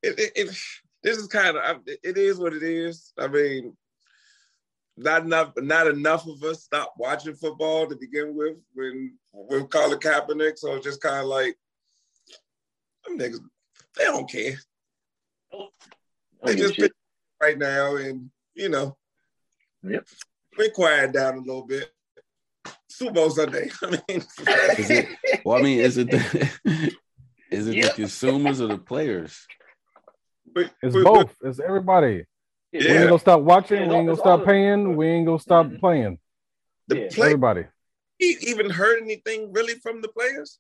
it, 0.04 0.20
it, 0.20 0.32
it 0.36 0.58
this 1.04 1.18
is 1.18 1.28
kind 1.28 1.58
of 1.58 1.78
it 1.86 2.18
is 2.18 2.38
what 2.40 2.54
it 2.54 2.64
is. 2.64 3.14
I 3.18 3.28
mean, 3.28 3.76
not 4.98 5.24
enough, 5.24 5.54
not 5.58 5.88
enough 5.88 6.28
of 6.28 6.44
us 6.44 6.64
stopped 6.64 6.98
watching 6.98 7.36
football 7.36 7.88
to 7.88 7.96
begin 7.96 8.36
with 8.36 8.58
when 8.74 9.18
with 9.32 9.70
Colin 9.70 10.00
Kaepernick. 10.00 10.58
So 10.58 10.76
it's 10.76 10.86
just 10.86 11.02
kind 11.02 11.20
of 11.20 11.26
like 11.26 11.58
them 13.06 13.18
niggas, 13.18 13.40
they 13.98 14.04
don't 14.06 14.30
care. 14.30 14.60
They 16.44 16.56
just 16.56 16.76
pick 16.76 16.92
right 17.42 17.58
now, 17.58 17.96
and 17.96 18.30
you 18.56 18.70
know, 18.70 18.98
yep, 19.84 20.08
we 20.58 20.70
quiet 20.70 21.14
down 21.14 21.36
a 21.36 21.40
little 21.40 21.66
bit. 21.66 21.92
Super 22.90 23.14
Bowl 23.14 23.30
Sunday. 23.30 23.70
I 23.84 23.90
mean, 23.90 24.02
it, 24.08 25.42
well, 25.46 25.58
I 25.58 25.62
mean, 25.62 25.80
is 25.80 25.98
it 25.98 26.12
the, 26.12 26.52
is 27.52 27.68
it 27.68 27.76
yep. 27.76 27.96
the 27.96 28.02
consumers 28.02 28.62
or 28.62 28.68
the 28.68 28.78
players? 28.78 29.48
But, 30.54 30.72
it's 30.82 30.94
but, 30.94 31.04
both. 31.04 31.36
But, 31.42 31.50
it's 31.50 31.60
everybody. 31.60 32.26
Yeah. 32.72 32.82
We 32.82 32.88
ain't 32.90 33.08
gonna 33.10 33.20
stop 33.20 33.42
watching. 33.42 33.88
We 33.90 33.96
ain't 33.96 34.08
gonna 34.08 34.18
stop 34.18 34.46
paying. 34.46 34.96
We 34.96 35.08
ain't 35.08 35.26
gonna 35.26 35.40
stop 35.40 35.66
mm-hmm. 35.68 35.78
playing. 35.78 36.20
The 36.88 37.00
yeah. 37.00 37.08
play, 37.12 37.28
everybody. 37.28 37.66
Even 38.20 38.70
heard 38.70 39.02
anything 39.02 39.52
really 39.52 39.76
from 39.76 40.02
the 40.02 40.08
players? 40.10 40.60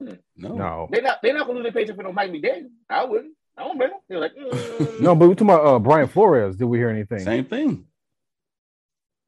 No, 0.00 0.16
no. 0.36 0.88
They're 0.90 1.02
not. 1.02 1.18
They're 1.22 1.34
not 1.34 1.46
gonna 1.46 1.58
lose 1.58 1.64
their 1.64 1.72
paycheck 1.72 1.96
for 1.96 2.02
no 2.02 2.12
Mike 2.12 2.30
McDaniel. 2.30 2.70
I 2.88 3.04
wouldn't. 3.04 3.34
I 3.58 3.64
don't 3.64 3.78
blame 3.78 3.90
him. 3.90 3.96
They're 4.08 4.20
like, 4.20 4.34
mm. 4.36 5.00
no, 5.00 5.14
but 5.14 5.28
we're 5.28 5.34
talking 5.34 5.48
about 5.50 5.66
uh, 5.66 5.78
Brian 5.78 6.08
Flores. 6.08 6.56
Did 6.56 6.66
we 6.66 6.78
hear 6.78 6.90
anything? 6.90 7.20
Same 7.20 7.44
thing. 7.44 7.86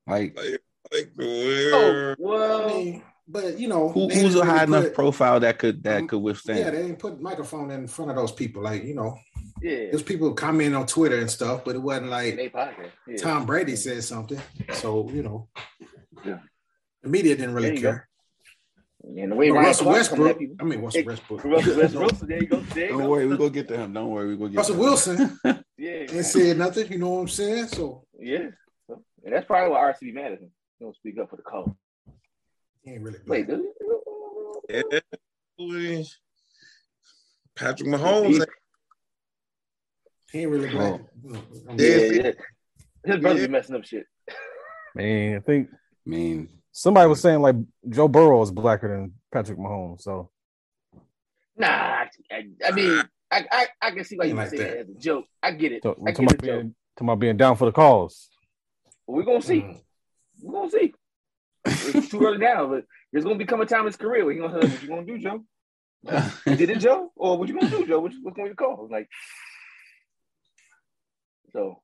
Like, 0.06 0.36
like, 0.36 0.60
like 0.92 1.10
oh, 1.20 2.14
well, 2.18 2.62
I 2.64 2.66
mean, 2.66 3.02
but 3.26 3.58
you 3.58 3.68
know, 3.68 3.90
who, 3.90 4.08
who's 4.08 4.34
a 4.36 4.44
high 4.44 4.64
really 4.64 4.64
enough 4.64 4.84
put- 4.84 4.94
profile 4.94 5.40
that 5.40 5.58
could 5.58 5.82
that 5.84 6.00
Um, 6.02 6.08
could 6.08 6.18
withstand? 6.18 6.58
Yeah, 6.60 6.70
they 6.70 6.82
didn't 6.82 6.98
put 6.98 7.20
microphone 7.20 7.70
in 7.70 7.86
front 7.86 8.10
of 8.10 8.16
those 8.16 8.32
people. 8.32 8.62
Like 8.62 8.84
you 8.84 8.94
know, 8.94 9.18
yeah, 9.60 9.90
there's 9.90 10.02
people 10.02 10.32
commenting 10.32 10.74
on 10.74 10.86
Twitter 10.86 11.18
and 11.18 11.30
stuff, 11.30 11.64
but 11.64 11.74
it 11.74 11.82
wasn't 11.82 12.08
like. 12.08 12.38
Yeah. 13.06 13.16
Tom 13.18 13.44
Brady 13.44 13.76
said 13.76 14.02
something. 14.04 14.40
So 14.72 15.08
you 15.10 15.22
know, 15.22 15.48
Yeah. 16.24 16.38
the 17.02 17.08
media 17.10 17.36
didn't 17.36 17.54
really 17.54 17.78
care. 17.80 17.92
go. 17.92 18.00
Care. 19.14 19.22
And 19.24 19.32
the 19.32 19.36
way 19.36 19.50
oh, 19.50 19.54
But 19.54 19.64
Russell 19.64 19.86
Clark 19.86 20.08
coming 20.08 20.26
at 20.28 20.34
Westbrook. 20.34 20.38
people. 20.38 20.56
I 20.60 20.64
mean, 20.64 20.80
Russell 20.80 21.04
Westbrook. 21.04 21.44
Russell 21.44 21.76
Westbrook. 21.78 22.18
There 22.28 22.38
you 22.42 22.46
go. 22.46 22.56
There 22.60 22.84
you 22.84 22.88
Don't 22.90 22.98
go. 23.02 23.08
worry, 23.08 23.26
we 23.26 23.36
gonna 23.36 23.50
get 23.50 23.68
to 23.68 23.76
him. 23.78 23.92
Don't 23.92 24.10
worry, 24.10 24.28
we 24.28 24.36
gonna 24.36 24.50
get 24.50 24.56
Russell 24.58 24.74
him. 24.74 24.80
Wilson 24.80 25.40
Yeah, 25.78 25.90
ain't 25.90 26.24
said 26.24 26.58
nothing. 26.58 26.90
You 26.92 26.98
know 26.98 27.10
what 27.10 27.20
I'm 27.20 27.28
saying? 27.28 27.68
So 27.68 28.04
yeah. 28.18 28.48
So, 28.88 29.02
and 29.24 29.34
that's 29.34 29.46
probably 29.46 29.70
why 29.72 29.80
RC 29.92 30.00
be 30.00 30.12
mad 30.12 30.32
at 30.32 30.40
him. 30.40 30.50
He 30.78 30.84
don't 30.84 30.94
speak 30.96 31.18
up 31.18 31.30
for 31.30 31.36
the 31.36 31.42
call. 31.42 31.76
he 32.82 32.92
ain't 32.92 33.02
really. 33.02 33.18
Wait, 33.26 33.46
Black. 33.46 33.58
does 33.60 33.66
he? 34.68 34.82
Yeah. 35.58 36.02
Patrick 37.56 37.88
Mahomes. 37.88 38.46
He 40.30 40.40
ain't 40.40 40.50
really 40.50 40.68
black. 40.68 41.00
You 41.24 41.30
oh. 41.30 41.32
know, 41.32 41.42
I 41.68 41.72
mean, 41.74 41.78
Yeah, 41.78 41.96
Yeah. 41.96 42.22
yeah. 42.22 42.32
His 43.04 43.20
brother 43.20 43.40
Yeah. 43.40 43.46
be 43.46 43.52
messing 43.52 43.74
up 43.76 43.84
shit. 43.84 44.04
Man, 44.94 45.36
I 45.36 45.40
think 45.40 45.68
I 45.72 45.76
mean, 46.10 46.48
somebody 46.78 47.08
was 47.08 47.20
saying 47.20 47.40
like 47.40 47.56
Joe 47.88 48.06
Burrow 48.08 48.40
is 48.42 48.52
blacker 48.52 48.88
than 48.88 49.14
Patrick 49.32 49.58
Mahomes. 49.58 50.02
So 50.02 50.30
Nah, 51.56 51.66
I, 51.66 52.08
I, 52.30 52.46
I 52.66 52.70
mean, 52.70 53.02
I, 53.32 53.44
I, 53.50 53.66
I 53.82 53.90
can 53.90 54.04
see 54.04 54.16
why 54.16 54.26
you 54.26 54.30
Ain't 54.30 54.38
would 54.38 54.42
like 54.44 54.50
say 54.50 54.58
that. 54.58 54.70
that 54.70 54.78
as 54.78 54.88
a 54.90 54.94
joke. 54.94 55.24
I 55.42 55.50
get 55.50 55.72
it. 55.72 55.82
so 55.82 55.90
I 55.90 55.94
we're 55.98 56.06
get 56.06 56.14
talking 56.14 56.26
the 56.28 56.34
joke. 56.34 56.40
being, 56.42 56.74
talking 56.96 57.08
about 57.08 57.18
being 57.18 57.36
down 57.36 57.56
for 57.56 57.64
the 57.64 57.72
cause. 57.72 58.28
We're 59.08 59.24
gonna 59.24 59.42
see. 59.42 59.62
mm. 59.62 59.80
We're 60.40 60.52
gonna 60.52 60.70
see. 60.70 60.94
It's 61.66 62.08
too 62.10 62.24
early 62.24 62.38
now, 62.38 62.68
but 62.68 62.84
there's 63.12 63.24
gonna 63.24 63.38
become 63.38 63.60
a 63.60 63.66
time 63.66 63.80
in 63.80 63.86
his 63.86 63.96
career 63.96 64.24
where 64.24 64.32
he's 64.34 64.40
gonna 64.42 64.62
say, 64.62 64.68
"What 64.68 64.82
you 64.82 64.88
gonna 64.88 65.04
do, 65.04 65.18
Joe? 65.18 65.44
You 66.46 66.56
did 66.56 66.70
it, 66.70 66.78
Joe? 66.78 67.10
Or 67.16 67.36
what 67.38 67.48
you 67.48 67.58
gonna 67.58 67.70
do, 67.70 67.86
Joe? 67.86 67.98
What, 67.98 68.12
what's 68.22 68.36
gonna 68.36 68.48
be 68.48 68.50
the 68.50 68.54
call?" 68.54 68.86
Like, 68.88 69.08
so 71.52 71.82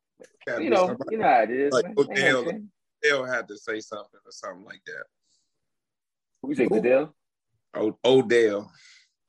you 0.60 0.70
know, 0.70 0.96
you 1.10 1.18
know 1.18 1.28
how 1.28 1.42
it 1.42 1.50
is. 1.50 1.72
Like 1.72 1.86
man. 2.10 2.70
Odell. 3.04 3.18
Ain't 3.18 3.26
nothing. 3.26 3.26
They'll 3.26 3.34
have 3.34 3.46
to 3.46 3.56
say 3.56 3.80
something 3.80 4.20
or 4.24 4.30
something 4.32 4.64
like 4.64 4.82
that. 4.86 5.04
Who 6.42 6.50
you 6.50 6.54
say, 6.54 6.64
Who? 6.64 6.80
Goodell? 6.80 7.14
O- 7.74 7.98
Odell. 8.04 8.70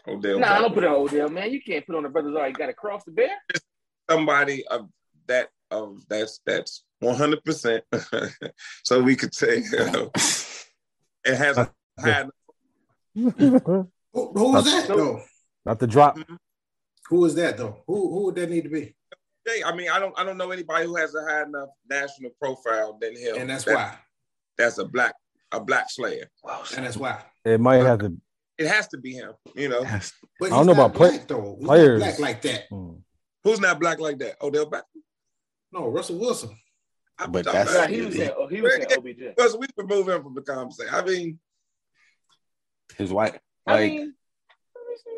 Odell. 0.07 0.39
Nah, 0.39 0.55
I 0.55 0.61
don't 0.61 0.73
put 0.73 0.83
it 0.83 0.89
on 0.89 0.95
Odell, 0.95 1.29
man. 1.29 1.51
You 1.51 1.61
can't 1.61 1.85
put 1.85 1.95
on 1.95 2.03
the 2.03 2.09
brothers. 2.09 2.35
All 2.35 2.47
you 2.47 2.53
got 2.53 2.67
to 2.67 2.73
cross 2.73 3.03
the 3.03 3.11
bear. 3.11 3.31
somebody 4.09 4.65
of 4.67 4.89
that 5.27 5.49
of 5.71 6.03
that's 6.07 6.39
that's 6.45 6.83
one 6.99 7.15
hundred 7.15 7.43
percent. 7.43 7.83
So 8.83 9.01
we 9.01 9.15
could 9.15 9.33
say 9.33 9.63
uh, 9.79 10.07
it 11.25 11.35
has 11.35 11.57
a 11.57 11.71
high. 11.99 12.27
Who, 13.15 14.31
who 14.31 14.53
was 14.53 14.65
that 14.65 14.87
though? 14.87 15.21
Not 15.65 15.79
the 15.79 15.87
drop. 15.87 16.17
Who 17.09 17.19
was 17.19 17.35
that 17.35 17.57
though? 17.57 17.83
Who 17.87 18.09
who 18.09 18.25
would 18.25 18.35
that 18.35 18.49
need 18.49 18.63
to 18.63 18.69
be? 18.69 18.95
Hey, 19.45 19.63
I 19.63 19.75
mean, 19.75 19.89
I 19.89 19.99
don't 19.99 20.17
I 20.17 20.23
don't 20.23 20.37
know 20.37 20.51
anybody 20.51 20.85
who 20.85 20.95
has 20.95 21.13
a 21.15 21.21
high 21.23 21.43
enough 21.43 21.69
national 21.89 22.31
profile 22.41 22.97
than 22.99 23.15
him. 23.15 23.35
And 23.37 23.49
that's 23.49 23.63
That- 23.65 23.75
why. 23.75 23.97
That's 24.57 24.77
a 24.77 24.85
black 24.85 25.15
a 25.51 25.59
black 25.59 25.89
slayer. 25.89 26.29
And 26.75 26.85
that's 26.85 26.97
why. 26.97 27.21
It 27.43 27.59
might 27.59 27.83
have 27.83 27.99
to. 27.99 28.15
It 28.57 28.67
has 28.67 28.87
to 28.89 28.97
be 28.97 29.13
him. 29.13 29.33
You 29.53 29.69
know 29.69 29.81
Yes. 29.81 30.13
But 30.39 30.47
I 30.51 30.55
don't 30.57 30.65
know 30.65 30.71
about 30.71 30.93
play- 30.93 31.09
black 31.09 31.27
though. 31.27 31.55
He's 31.59 31.67
players. 31.67 31.99
not 32.01 32.05
black 32.17 32.19
like 32.19 32.41
that. 32.43 32.63
hmm. 32.69 32.93
who's 33.43 33.59
not 33.59 33.79
black 33.79 33.99
like 33.99 34.17
that? 34.19 34.41
Odell 34.41 34.69
Beckham. 34.69 34.83
No, 35.71 35.87
Russell 35.87 36.17
Wilson. 36.17 36.57
I- 37.19 37.27
But 37.27 37.47
I- 37.47 37.51
that's- 37.51 37.75
Nah, 37.75 37.87
he 37.87 38.01
was 38.01 38.15
saying, 38.15 38.31
oh, 38.37 38.47
he 38.47 38.61
was 38.61 38.73
saying 38.73 38.87
OBJ. 38.97 39.19
Because 39.35 39.57
we 39.57 39.67
remove 39.77 40.07
him 40.09 40.23
from 40.23 40.33
the 40.35 40.41
conversation. 40.41 40.93
I 40.93 41.01
mean, 41.03 41.39
His 42.97 43.11
wife, 43.11 43.37
I 43.67 43.73
like 43.73 43.91
mean, 43.91 44.13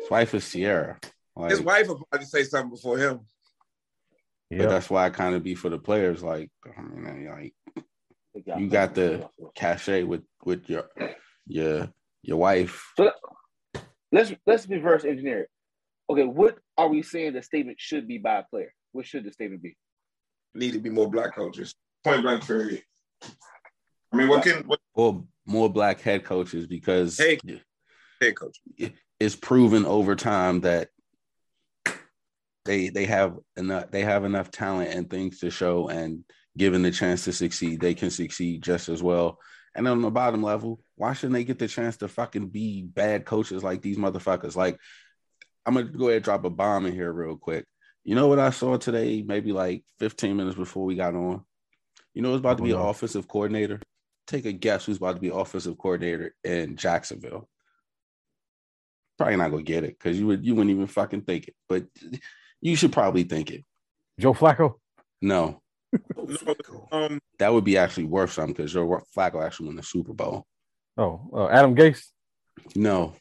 his 0.00 0.10
wife 0.10 0.34
is 0.34 0.50
Ciara. 0.50 0.98
Like, 1.36 1.50
his 1.50 1.60
wife 1.60 1.86
will 1.88 2.02
probably 2.10 2.26
say 2.26 2.42
something 2.44 2.70
before 2.70 2.98
him. 2.98 3.20
But 4.50 4.68
that's 4.68 4.90
why 4.90 5.06
I 5.06 5.10
kind 5.10 5.34
of 5.34 5.42
be 5.42 5.54
for 5.54 5.68
the 5.68 5.78
players. 5.78 6.22
Like, 6.22 6.50
I 6.76 6.80
mean, 6.82 7.26
like 7.28 7.54
you 8.58 8.68
got 8.68 8.94
the 8.94 9.28
cachet 9.54 10.04
with 10.04 10.22
with 10.44 10.68
your 10.68 10.88
your 11.46 11.92
your 12.22 12.38
wife. 12.38 12.92
So 12.96 13.12
Let's 14.10 14.32
let's 14.46 14.66
reverse 14.68 15.04
engineer 15.04 15.42
it. 15.42 15.50
Okay, 16.10 16.24
what 16.24 16.58
are 16.78 16.88
we 16.88 17.02
saying 17.02 17.34
the 17.34 17.42
statement 17.42 17.78
should 17.78 18.08
be 18.08 18.16
by 18.18 18.38
a 18.38 18.42
player? 18.44 18.72
What 18.92 19.06
should 19.06 19.24
the 19.24 19.32
statement 19.32 19.62
be? 19.62 19.76
Need 20.54 20.72
to 20.72 20.78
be 20.78 20.88
more 20.88 21.10
black 21.10 21.34
coaches. 21.34 21.74
Point 22.04 22.22
blank 22.22 22.46
period. 22.46 22.82
I 24.12 24.16
mean, 24.16 24.28
what 24.28 24.42
can 24.42 24.62
what 24.66 24.80
or 24.94 25.24
more 25.46 25.70
black 25.70 26.00
head 26.00 26.24
coaches 26.24 26.66
because 26.66 27.18
Hey. 27.18 27.38
head 28.20 28.34
coach? 28.36 28.58
it's 29.20 29.36
proven 29.36 29.84
over 29.84 30.16
time 30.16 30.60
that 30.60 30.88
they 32.68 32.90
they 32.90 33.06
have 33.06 33.38
enough 33.56 33.90
they 33.90 34.02
have 34.02 34.24
enough 34.24 34.50
talent 34.50 34.92
and 34.92 35.08
things 35.08 35.40
to 35.40 35.50
show 35.50 35.88
and 35.88 36.22
given 36.56 36.82
the 36.82 36.90
chance 36.90 37.24
to 37.24 37.32
succeed 37.32 37.80
they 37.80 37.94
can 37.94 38.10
succeed 38.10 38.62
just 38.62 38.90
as 38.90 39.02
well. 39.02 39.38
And 39.74 39.88
on 39.88 40.02
the 40.02 40.10
bottom 40.10 40.42
level 40.42 40.80
why 40.94 41.14
shouldn't 41.14 41.32
they 41.32 41.44
get 41.44 41.58
the 41.58 41.66
chance 41.66 41.96
to 41.98 42.08
fucking 42.08 42.48
be 42.48 42.82
bad 42.82 43.24
coaches 43.24 43.64
like 43.64 43.80
these 43.80 43.96
motherfuckers? 43.96 44.54
Like 44.54 44.78
i'm 45.64 45.74
gonna 45.74 45.86
go 45.86 46.06
ahead 46.06 46.16
and 46.16 46.24
drop 46.24 46.44
a 46.44 46.50
bomb 46.50 46.84
in 46.86 46.92
here 46.92 47.10
real 47.10 47.36
quick. 47.36 47.64
You 48.04 48.14
know 48.14 48.28
what 48.28 48.38
i 48.38 48.50
saw 48.50 48.76
today 48.76 49.22
maybe 49.26 49.52
like 49.52 49.82
15 49.98 50.36
minutes 50.36 50.56
before 50.56 50.84
we 50.84 50.94
got 50.94 51.14
on? 51.14 51.42
You 52.12 52.20
know 52.20 52.34
it's 52.34 52.40
about 52.40 52.58
to 52.58 52.64
be 52.64 52.72
an 52.72 52.78
offensive 52.78 53.26
coordinator? 53.26 53.80
Take 54.26 54.44
a 54.44 54.52
guess 54.52 54.84
who's 54.84 54.98
about 54.98 55.14
to 55.14 55.22
be 55.22 55.30
offensive 55.30 55.78
coordinator 55.78 56.34
in 56.44 56.76
jacksonville. 56.76 57.48
Probably 59.16 59.36
not 59.36 59.52
gonna 59.52 59.62
get 59.62 59.84
it 59.84 59.98
because 59.98 60.18
you 60.18 60.26
would 60.26 60.44
you 60.44 60.54
wouldn't 60.54 60.74
even 60.74 60.86
fucking 60.86 61.22
think 61.22 61.48
it, 61.48 61.56
but 61.66 61.86
you 62.60 62.76
should 62.76 62.92
probably 62.92 63.24
think 63.24 63.50
it. 63.50 63.64
Joe 64.18 64.34
Flacco. 64.34 64.74
No, 65.22 65.60
Um, 66.92 67.18
that 67.38 67.52
would 67.52 67.64
be 67.64 67.78
actually 67.78 68.04
worth 68.04 68.32
something 68.32 68.54
because 68.54 68.72
Joe 68.72 69.00
Flacco 69.16 69.44
actually 69.44 69.66
won 69.68 69.76
the 69.76 69.82
Super 69.82 70.12
Bowl. 70.12 70.44
Oh, 70.96 71.30
uh, 71.32 71.48
Adam 71.48 71.74
Gase. 71.74 72.02
No, 72.74 73.14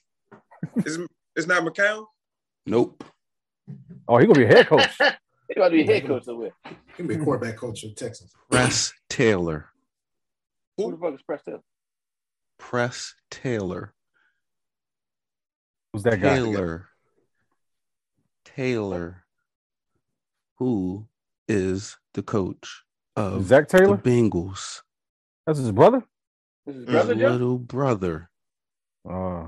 it's, 0.75 0.97
it's 1.35 1.47
not 1.47 1.63
McCown. 1.63 2.05
nope. 2.65 3.03
Oh, 4.07 4.17
he 4.17 4.25
gonna 4.25 4.39
be 4.39 4.45
a 4.45 4.47
head 4.47 4.67
coach. 4.67 4.89
He 5.49 5.55
gonna 5.55 5.69
be 5.69 5.81
a 5.83 5.85
head 5.85 6.05
coach 6.05 6.25
somewhere. 6.25 6.51
He 6.65 6.75
can 6.97 7.07
be 7.07 7.15
a 7.15 7.19
quarterback 7.19 7.55
coach 7.55 7.81
of 7.85 7.95
Texas. 7.95 8.33
Press 8.51 8.91
Taylor. 9.09 9.69
Who 10.75 10.91
the 10.91 10.97
fuck 10.97 11.13
is 11.13 11.21
Press 11.21 11.41
Taylor? 11.45 11.61
Press 12.59 13.13
Taylor. 13.31 13.93
Who's 15.93 16.03
that 16.03 16.19
guy? 16.19 16.35
Taylor. 16.35 16.87
Taylor. 18.43 19.23
Who 20.59 21.07
is 21.47 21.97
the 22.13 22.23
coach 22.23 22.83
of 23.15 23.45
Zac 23.45 23.69
the 23.69 23.77
Bengals? 24.03 24.81
That's 25.45 25.59
his 25.59 25.71
brother. 25.71 26.03
This 26.65 26.75
His 26.75 26.85
brother 26.85 27.15
Joe. 27.15 27.29
little 27.29 27.57
brother. 27.57 28.29
Uh, 29.07 29.47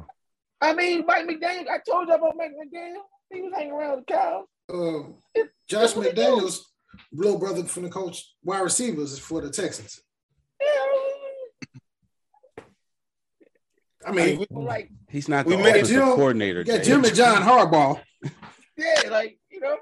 I 0.61 0.73
mean, 0.73 1.05
Mike 1.05 1.27
McDaniel. 1.27 1.67
I 1.69 1.79
told 1.89 2.07
you 2.07 2.13
about 2.13 2.35
Mike 2.37 2.51
McDaniel. 2.51 3.01
He 3.31 3.41
was 3.41 3.53
hanging 3.55 3.71
around 3.73 3.97
with 3.97 4.05
the 4.07 4.13
cows. 4.13 4.45
Um, 4.71 5.15
Josh 5.67 5.93
McDaniels, 5.93 6.59
little 7.11 7.39
brother 7.39 7.63
from 7.65 7.83
the 7.83 7.89
coach, 7.89 8.33
wide 8.43 8.61
receivers 8.61 9.17
for 9.19 9.41
the 9.41 9.49
Texans. 9.49 9.99
Yeah. 10.61 12.63
I 14.05 14.11
mean, 14.11 14.39
Yeah, 14.39 14.45
like 14.51 14.89
He's 15.09 15.27
not 15.27 15.45
We 15.45 15.55
the 15.57 15.63
made 15.63 15.69
offensive 15.71 15.95
Jim- 15.97 16.07
coordinator. 16.15 16.63
Yeah. 16.65 16.77
Jim 16.81 17.03
and 17.03 17.15
John 17.15 17.41
Harbaugh. 17.41 17.99
yeah, 18.77 19.09
like 19.09 19.37
you 19.49 19.59
know. 19.59 19.77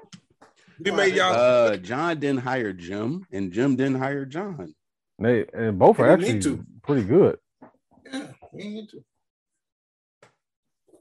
We 0.80 0.90
made 0.92 1.14
y'all. 1.14 1.34
Uh, 1.34 1.76
John 1.76 2.18
didn't 2.20 2.40
hire 2.40 2.72
Jim, 2.72 3.26
and 3.32 3.52
Jim 3.52 3.76
didn't 3.76 3.98
hire 3.98 4.24
John. 4.24 4.74
they 5.18 5.44
and 5.52 5.78
both 5.78 5.98
are 5.98 6.16
They 6.16 6.22
need 6.24 6.36
actually 6.36 6.56
to. 6.56 6.64
pretty 6.82 7.02
good. 7.04 7.38
Yeah, 8.12 8.26
we 8.52 8.62
ain't 8.62 8.78
into. 8.78 9.04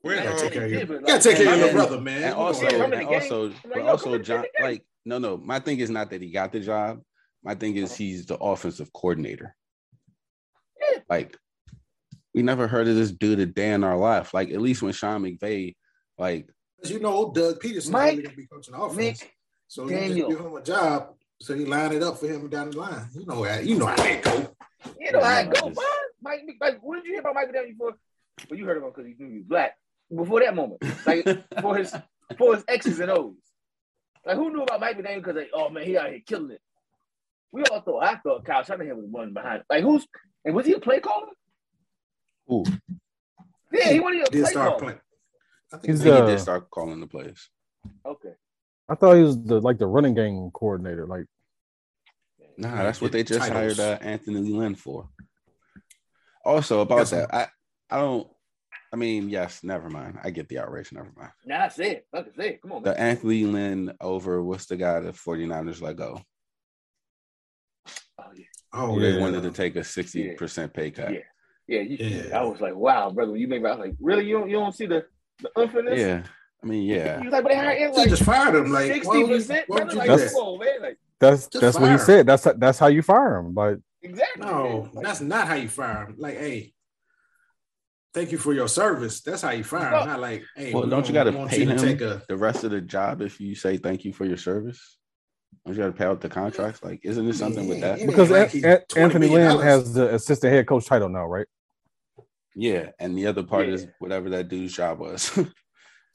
We're, 0.03 0.15
Yeah, 0.15 0.31
um, 0.31 0.39
take 0.39 0.53
care 0.53 0.65
of 0.65 0.72
your, 0.72 0.79
you 0.81 0.86
gotta 0.88 1.13
like- 1.13 1.22
take 1.22 1.38
care 1.38 1.53
of 1.53 1.60
your 1.60 1.72
brother, 1.74 2.00
man. 2.01 2.24
And 2.24 2.34
also, 2.34 2.63
know, 2.63 2.69
come 2.69 2.81
in 2.84 2.89
the 2.91 2.98
and 2.98 3.07
also, 3.15 3.53
but 3.67 3.81
also, 3.81 4.17
John. 4.19 4.46
Like, 4.62 4.86
no, 5.05 5.17
no. 5.17 5.38
My 5.38 5.60
thing 5.60 5.79
is 5.79 5.89
not 5.89 6.10
that 6.12 6.22
he 6.22 6.31
got 6.31 6.51
the 6.51 6.60
job. 6.60 7.01
My 7.43 7.55
thing 7.55 7.75
is 7.75 7.96
he's 7.96 8.25
the 8.25 8.38
offensive 8.38 8.91
coordinator. 8.93 9.55
Yeah. 10.79 11.00
Like, 11.10 11.38
we 12.34 12.41
never 12.43 12.67
heard 12.67 12.88
of 12.88 12.96
this 12.96 13.12
dude 13.12 13.39
a 13.39 13.46
day 13.46 13.72
in 13.74 13.84
our 13.84 13.98
life. 13.98 14.34
Like, 14.34 14.50
at 14.51 14.62
least 14.62 14.81
when 14.81 14.93
Sean 14.93 15.24
McVay, 15.24 15.75
like, 16.17 16.50
as 16.84 16.91
you 16.91 17.00
know, 17.00 17.31
Doug 17.34 17.60
Pederson 17.60 17.91
Mike, 17.91 18.24
gonna 18.24 18.36
be 18.36 18.46
coaching 18.48 18.75
offense. 18.75 18.98
Nick, 18.98 19.34
so 19.67 19.83
you 19.83 19.89
Daniel. 19.89 20.29
just 20.29 20.38
give 20.41 20.45
him 20.47 20.55
a 20.57 20.62
job 20.63 21.13
so 21.41 21.53
he 21.55 21.65
lined 21.65 21.93
it 21.93 22.03
up 22.03 22.17
for 22.17 22.27
him 22.27 22.47
down 22.50 22.71
the 22.71 22.77
line. 22.77 23.07
You 23.13 23.25
know 23.25 23.43
how 23.43 23.59
you 23.59 23.75
know 23.77 23.86
how 23.88 23.95
that 23.95 24.24
go. 24.24 24.55
You 25.00 25.12
know 25.12 25.24
how 25.24 25.39
it 25.39 25.45
go, 25.50 25.67
just- 25.69 25.75
man. 25.75 25.86
Mike, 26.19 26.41
like, 26.59 26.79
what 26.81 26.95
did 26.95 27.05
you 27.05 27.12
hear 27.12 27.21
about 27.21 27.36
Mike 27.36 27.50
McDaniel 27.50 27.67
before? 27.69 27.93
Well, 28.50 28.59
you 28.59 28.65
heard 28.65 28.77
of 28.77 28.83
him 28.83 28.89
because 28.89 29.05
he 29.05 29.15
knew 29.24 29.29
he 29.31 29.38
was 29.39 29.47
black. 29.47 29.75
Before 30.13 30.39
that 30.39 30.55
moment, 30.55 30.81
like 31.05 31.25
for 31.62 31.77
his 31.77 31.93
for 32.38 32.55
his 32.55 32.63
X's 32.67 33.00
and 33.00 33.12
O's. 33.12 33.36
Like 34.25 34.36
who 34.36 34.50
knew 34.51 34.63
about 34.63 34.79
Mike 34.79 34.97
McDaniel 34.97 35.17
because 35.17 35.36
they, 35.36 35.47
oh 35.53 35.69
man, 35.69 35.83
he 35.86 35.97
out 35.97 36.09
here 36.09 36.21
killing 36.25 36.51
it. 36.51 36.62
We 37.51 37.63
all 37.65 37.81
thought 37.81 38.03
I 38.03 38.15
thought 38.17 38.45
Kyle 38.45 38.63
Shanahan 38.63 38.97
was 38.97 39.05
one 39.09 39.33
behind. 39.33 39.63
Like 39.69 39.83
who's 39.83 40.07
and 40.43 40.55
was 40.55 40.65
he 40.65 40.74
a 40.74 40.79
play 40.79 41.00
caller? 41.00 41.27
Ooh. 42.51 42.63
Yeah, 43.71 43.89
he 43.91 44.00
wanted 44.00 44.27
a 44.27 44.31
Did 44.31 44.43
play 44.43 44.51
start 44.51 44.67
caller. 44.69 44.79
playing. 44.79 45.00
I 45.74 45.77
think 45.77 45.91
He's, 45.91 46.01
I 46.01 46.03
think 46.05 46.15
uh, 46.15 46.25
he 46.25 46.31
did 46.31 46.39
start 46.39 46.69
calling 46.69 47.00
the 47.00 47.07
plays. 47.07 47.50
Okay. 48.05 48.33
I 48.89 48.96
thought 48.96 49.15
he 49.15 49.24
was 49.24 49.41
the 49.44 49.60
like 49.60 49.77
the 49.77 49.88
running 49.88 50.13
game 50.13 50.50
coordinator. 50.53 51.06
Like 51.06 51.25
Nah, 52.58 52.75
that's 52.84 53.01
what 53.01 53.12
they 53.12 53.24
just 53.24 53.48
Titles. 53.48 53.77
hired 53.77 54.01
uh, 54.01 54.03
Anthony 54.03 54.39
Lynn 54.51 54.74
for. 54.75 55.10
Also 56.44 56.79
about 56.82 57.00
Yes, 57.00 57.10
that, 57.12 57.34
I 57.34 57.48
I 57.89 58.00
don't. 58.00 58.27
I 58.91 58.96
mean, 58.96 59.29
yes, 59.29 59.63
never 59.63 59.89
mind. 59.89 60.17
I 60.24 60.29
get 60.32 60.48
the 60.48 60.60
outrage. 60.60 60.91
Never 60.94 61.12
mind. 61.15 61.32
Now 61.46 61.65
I 61.65 61.67
said, 61.67 62.03
like 62.13 62.27
I 62.27 62.36
said, 62.41 62.62
come 62.62 62.72
on, 62.72 62.84
man. 62.84 62.94
The 62.94 63.00
Anthony 63.00 63.44
Lynn 63.44 63.94
over 64.00 64.41
what's 64.41 64.65
the 64.65 64.77
guy 64.77 65.00
the 65.01 65.12
49ers 65.12 65.82
let 65.82 65.98
go? 65.98 66.22
Oh, 68.17 68.32
yeah. 68.36 68.46
Oh, 68.74 69.00
They 69.00 69.13
yeah. 69.13 69.20
wanted 69.20 69.44
to 69.44 69.51
take 69.51 69.75
a 69.75 69.79
60% 69.82 70.74
pay 70.74 70.91
cut. 70.91 71.13
Yeah. 71.13 71.20
Yeah, 71.67 71.82
you, 71.82 71.98
Yeah. 72.00 72.39
I 72.39 72.44
was 72.44 72.62
like, 72.62 72.75
wow, 72.75 73.12
brother. 73.12 73.36
You 73.36 73.48
make 73.50 73.62
me, 73.62 73.67
I 73.70 73.75
was 73.75 73.79
like, 73.88 73.96
really? 74.00 74.25
You 74.25 74.39
don't, 74.39 74.50
you 74.50 74.56
don't 74.56 74.74
see 74.74 74.86
the 74.86 75.06
the 75.41 75.51
unfairness? 75.58 76.00
Yeah. 76.00 76.24
I 76.63 76.65
mean, 76.67 76.83
yeah. 76.83 77.19
He 77.19 77.25
was 77.25 77.33
like, 77.33 77.43
but 77.43 77.49
they 77.49 77.55
hired 77.57 77.77
him 77.77 77.91
like 77.93 78.09
just 78.09 78.23
fired 78.23 78.55
him. 78.55 78.71
Like, 78.71 78.91
sixty 78.91 79.07
would 79.09 79.19
you, 79.29 79.35
percent, 79.35 79.63
why 79.67 79.75
would 79.75 79.83
brother. 79.89 79.93
you 79.93 79.99
Like, 79.99 80.07
That's- 80.07 80.33
come 80.33 80.59
that? 80.59 80.65
man. 80.65 80.81
Like, 80.81 80.97
that's 81.19 81.47
that's 81.47 81.79
what 81.79 81.85
he 81.87 81.93
him. 81.93 81.99
said. 81.99 82.25
That's 82.27 82.47
that's 82.57 82.77
how 82.79 82.87
you 82.87 83.01
fire 83.01 83.37
him. 83.37 83.53
Like 83.55 83.77
exactly. 84.03 84.45
No, 84.45 84.89
Like, 84.93 85.05
that's 85.05 85.21
not 85.21 85.47
how 85.47 85.55
you 85.55 85.67
fire 85.67 86.05
him. 86.05 86.15
Like, 86.19 86.37
hey, 86.37 86.73
thank 88.13 88.31
you 88.31 88.37
for 88.37 88.53
your 88.53 88.67
service. 88.67 89.21
That's 89.21 89.41
how 89.41 89.51
you 89.51 89.63
fire 89.63 89.95
him. 89.99 90.07
Not 90.07 90.19
like, 90.19 90.43
hey, 90.55 90.73
Well, 90.73 90.83
we 90.83 90.89
don't 90.89 91.07
you 91.07 91.13
don't 91.15 91.33
got 91.33 91.39
to 91.39 91.47
pay 91.47 91.65
him 91.65 91.77
take 91.77 92.01
a 92.01 92.21
the 92.27 92.37
rest 92.37 92.63
of 92.63 92.71
the 92.71 92.81
job 92.81 93.21
if 93.21 93.39
you 93.39 93.55
say 93.55 93.77
thank 93.77 94.05
you 94.05 94.13
for 94.13 94.25
your 94.25 94.37
service? 94.37 94.97
Don't 95.65 95.75
you 95.75 95.81
got 95.81 95.87
to 95.87 95.93
pay 95.93 96.05
out 96.05 96.21
the 96.21 96.29
contracts? 96.29 96.83
Like, 96.83 96.99
isn't 97.03 97.23
there 97.23 97.33
something 97.33 97.67
with 97.67 97.81
that? 97.81 97.99
Because 98.05 98.29
like 98.29 98.43
An- 98.43 98.49
he's 98.51 98.63
An- 98.63 98.81
$20 98.89 98.97
Anthony 99.01 99.27
Lynn 99.29 99.59
has 99.61 99.93
the 99.93 100.13
assistant 100.13 100.53
head 100.53 100.67
coach 100.67 100.85
title 100.85 101.09
now, 101.09 101.25
right? 101.25 101.47
Yeah. 102.55 102.89
And 102.99 103.17
the 103.17 103.25
other 103.27 103.43
part 103.43 103.67
is 103.69 103.87
whatever 103.99 104.29
that 104.31 104.47
dude's 104.49 104.73
job 104.75 104.99
was. 104.99 105.31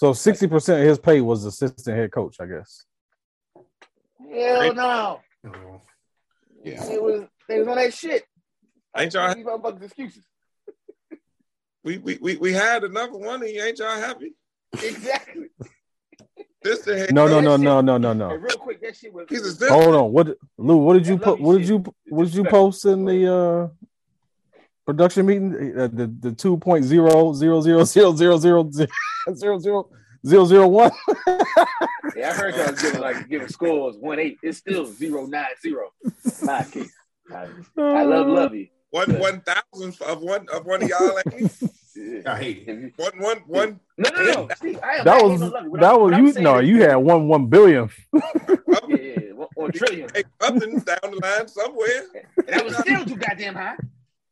So 0.02 0.12
sixty 0.12 0.48
percent 0.48 0.80
of 0.82 0.88
his 0.88 0.98
pay 0.98 1.20
was 1.20 1.44
assistant 1.44 1.96
head 1.96 2.10
coach, 2.10 2.38
I 2.40 2.46
guess. 2.46 2.86
Hell 4.34 4.74
no. 4.74 5.20
Yeah. 6.64 6.84
It 6.90 7.00
was 7.00 7.28
they 7.48 7.60
was 7.60 7.68
on 7.68 7.76
that 7.76 7.94
shit. 7.94 8.24
Ain't 8.96 9.14
y'all 9.14 9.32
These 9.32 9.46
motherfuckers 9.46 9.84
excuses. 9.84 10.24
we 11.84 11.98
we 11.98 12.18
we, 12.20 12.36
we 12.36 12.52
had 12.52 12.82
enough 12.82 13.10
money, 13.12 13.58
ain't 13.58 13.78
y'all 13.78 13.94
happy? 13.94 14.34
Exactly. 14.72 15.50
This 16.64 16.80
the 16.80 16.98
head 16.98 17.14
No, 17.14 17.28
no, 17.28 17.34
coach. 17.36 17.60
no, 17.60 17.80
no, 17.80 17.80
no, 17.80 17.98
no, 17.98 18.10
And 18.10 18.18
no. 18.18 18.34
real 18.34 18.56
quick, 18.56 18.82
that 18.82 18.96
shit 18.96 19.14
was. 19.14 19.26
He's 19.28 19.62
a 19.62 19.68
Hold 19.68 19.94
on. 19.94 20.10
What 20.12 20.36
Lou, 20.58 20.78
what 20.78 20.94
did 20.94 21.06
you 21.06 21.16
put 21.16 21.38
you 21.38 21.44
what 21.46 21.58
did 21.58 21.68
you 21.68 21.84
what 22.08 22.24
did 22.24 22.34
you 22.34 22.44
post 22.46 22.86
in 22.86 23.04
the 23.04 23.32
uh 23.32 23.68
production 24.86 25.26
meeting? 25.26 25.54
Uh, 25.78 25.88
the 25.92 26.12
the 26.20 26.32
two 26.32 26.56
point 26.58 26.84
zero 26.84 27.32
zero 27.32 27.60
zero 27.60 27.84
zero 27.84 28.12
zero 28.14 28.36
zero 28.38 28.70
zero 29.34 29.58
zero 29.58 29.88
zero 30.26 30.44
zero 30.46 30.68
one. 30.68 30.90
Yeah, 32.14 32.28
I 32.30 32.32
heard 32.34 32.54
y'all 32.56 32.70
was 32.70 32.82
giving 32.82 33.00
like 33.00 33.28
giving 33.28 33.48
scores 33.48 33.96
one 33.96 34.18
eight. 34.18 34.36
It's 34.42 34.58
still 34.58 34.84
zero 34.84 35.24
nine 35.26 35.46
zero. 35.62 35.92
My 36.42 36.62
case. 36.64 36.92
I, 37.32 37.46
I 37.78 38.02
love 38.02 38.54
you 38.54 38.68
one 38.90 39.18
one 39.18 39.40
thousandth 39.40 40.02
of 40.02 40.20
one 40.20 40.46
of 40.52 40.66
one 40.66 40.82
of 40.82 40.88
y'all. 40.90 41.16
ain't. 41.32 42.26
I 42.26 42.38
hate 42.38 42.64
it. 42.68 42.78
You- 42.78 42.92
One 42.96 43.12
one 43.18 43.36
one. 43.46 43.80
No, 43.96 44.10
no, 44.10 44.22
no. 44.24 44.48
See, 44.60 44.76
I 44.78 44.98
That 44.98 45.06
not 45.06 45.22
was 45.22 45.32
hating 45.32 45.42
on 45.44 45.50
Lovie. 45.52 45.68
What 45.68 45.80
that 45.80 45.92
I'm- 45.92 46.02
was 46.02 46.18
you 46.18 46.32
saying 46.32 46.44
no, 46.44 46.58
you 46.58 46.82
had 46.82 46.96
one 46.96 47.28
one 47.28 47.46
billion. 47.46 47.88
Yeah, 48.12 48.20
yeah, 48.88 49.32
one, 49.32 49.48
one 49.54 49.72
trillion. 49.72 50.08
Hey, 50.14 50.24
something 50.42 50.78
down 50.80 50.98
the 51.02 51.20
line 51.22 51.48
somewhere. 51.48 52.02
And 52.36 52.46
that 52.48 52.64
was 52.64 52.76
still 52.78 53.04
too 53.06 53.16
goddamn 53.16 53.54
high. 53.54 53.76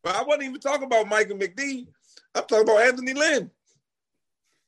But 0.02 0.16
I 0.16 0.23
wasn't 0.23 0.45
even 0.45 0.61
talking 0.61 0.85
about 0.87 1.09
Michael 1.09 1.37
McD. 1.37 1.86
I'm 2.34 2.45
talking 2.45 2.63
about 2.63 2.80
Anthony 2.82 3.13
Lynn. 3.15 3.50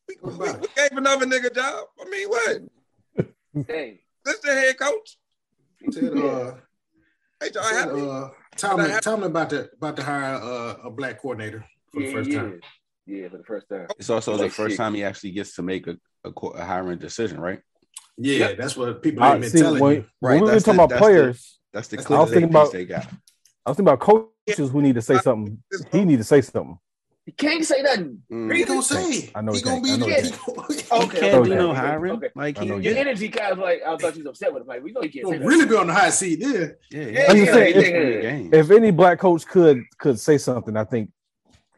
We, 0.08 0.16
we, 0.22 0.32
we 0.36 0.66
gave 0.76 0.92
another 0.92 1.26
nigga 1.26 1.46
a 1.46 1.50
job. 1.54 1.86
I 2.00 2.08
mean, 2.10 2.28
what? 2.28 3.66
Hey, 3.68 4.00
This 4.24 4.38
the 4.40 4.52
head 4.52 4.78
coach? 4.78 5.18
Said, 5.90 6.04
uh, 6.16 6.54
Ain't 7.42 7.54
y'all 7.54 7.64
said, 7.64 7.88
happy? 7.88 8.08
uh, 8.08 8.28
tell 8.56 8.78
me, 8.78 8.88
tell 9.00 9.16
me 9.16 9.26
about 9.26 9.50
the 9.50 9.68
about 9.76 9.96
to 9.96 10.02
hire 10.02 10.34
uh, 10.36 10.74
a 10.84 10.90
black 10.90 11.20
coordinator 11.20 11.64
for 11.92 12.00
yeah, 12.00 12.06
the 12.06 12.12
first 12.12 12.30
yeah. 12.30 12.38
time. 12.40 12.60
Yeah, 13.06 13.28
for 13.28 13.38
the 13.38 13.44
first 13.44 13.68
time. 13.68 13.86
It's 13.98 14.10
also 14.10 14.36
the 14.36 14.48
first 14.48 14.72
shit. 14.72 14.76
time 14.78 14.94
he 14.94 15.02
actually 15.02 15.32
gets 15.32 15.56
to 15.56 15.62
make 15.62 15.86
a, 15.88 15.96
a, 16.24 16.30
a 16.30 16.64
hiring 16.64 16.98
decision, 16.98 17.40
right? 17.40 17.60
Yeah, 18.16 18.48
Yep. 18.50 18.58
that's 18.58 18.76
what 18.76 19.02
people 19.02 19.24
I 19.24 19.30
have 19.30 19.40
been 19.40 19.50
see 19.50 19.58
telling 19.58 19.80
when, 19.82 19.94
you. 19.96 20.04
when 20.20 20.32
Right, 20.32 20.40
we 20.40 20.46
were 20.46 20.52
that's 20.52 20.64
talking 20.64 20.76
the- 20.78 20.84
about 20.84 20.88
that's 20.90 21.00
the- 21.00 21.04
players. 21.06 21.58
That's 21.72 21.88
the 21.88 21.96
That's 21.96 22.06
clip 22.06 22.18
I 22.18 22.22
was 22.22 22.30
thinking 22.30 22.48
about- 22.50 22.72
they 22.72 22.84
got. 22.84 23.08
I 23.64 23.70
was 23.70 23.76
thinking 23.76 23.92
about 23.92 24.00
coaches 24.00 24.70
who 24.70 24.82
need 24.82 24.94
to 24.96 25.02
say 25.02 25.18
something. 25.18 25.62
He 25.92 26.04
need 26.04 26.18
to 26.18 26.24
say 26.24 26.40
something. 26.40 26.78
He 27.24 27.30
can't 27.30 27.64
say 27.64 27.80
nothing. 27.82 28.20
Mm. 28.32 28.52
He 28.56 28.64
gonna 28.64 28.82
say? 28.82 29.30
I 29.36 29.42
know 29.42 29.52
he 29.52 29.58
he 29.58 29.64
gonna 29.64 29.80
can't. 29.80 29.84
be 29.84 29.90
I 29.92 29.96
know 29.96 30.06
he 30.06 30.12
there. 30.12 30.22
can't. 30.22 30.34
He 30.34 30.42
gonna- 30.52 30.62
Okay, 30.64 30.74
He 30.74 30.92
okay, 31.04 31.20
can't 31.30 31.44
do 31.44 31.52
okay, 31.52 31.54
no 31.62 31.72
hiring. 31.74 32.12
okay. 32.14 32.28
Like 32.34 32.58
he, 32.58 32.66
Your 32.66 32.80
Yeah. 32.80 32.90
energy 32.92 33.28
kind 33.28 33.52
of 33.52 33.58
like 33.58 33.80
I 33.86 33.96
thought 33.96 34.16
you 34.16 34.24
was 34.24 34.30
upset 34.30 34.52
with 34.52 34.62
him. 34.62 34.66
Like 34.66 34.82
we 34.82 34.90
know 34.90 35.02
you 35.02 35.08
He 35.08 35.20
can't 35.20 35.28
say 35.28 35.32
gonna 35.34 35.44
that. 35.44 35.48
really 35.48 35.66
be 35.66 35.76
on 35.76 35.86
the 35.86 35.94
hot 35.94 36.12
seat 36.12 36.40
there. 36.40 36.78
yeah, 36.90 37.00
Yeah, 37.06 37.26
I'm 37.28 37.36
he 37.36 37.42
just 37.42 37.52
saying, 37.54 37.76
if- 37.76 37.92
win 37.92 38.16
the 38.16 38.20
game. 38.22 38.50
If 38.54 38.70
any 38.72 38.90
black 38.90 39.20
coach 39.20 39.46
could 39.46 39.84
could 39.98 40.18
say 40.18 40.36
something, 40.36 40.76
I 40.76 40.82
think 40.82 41.10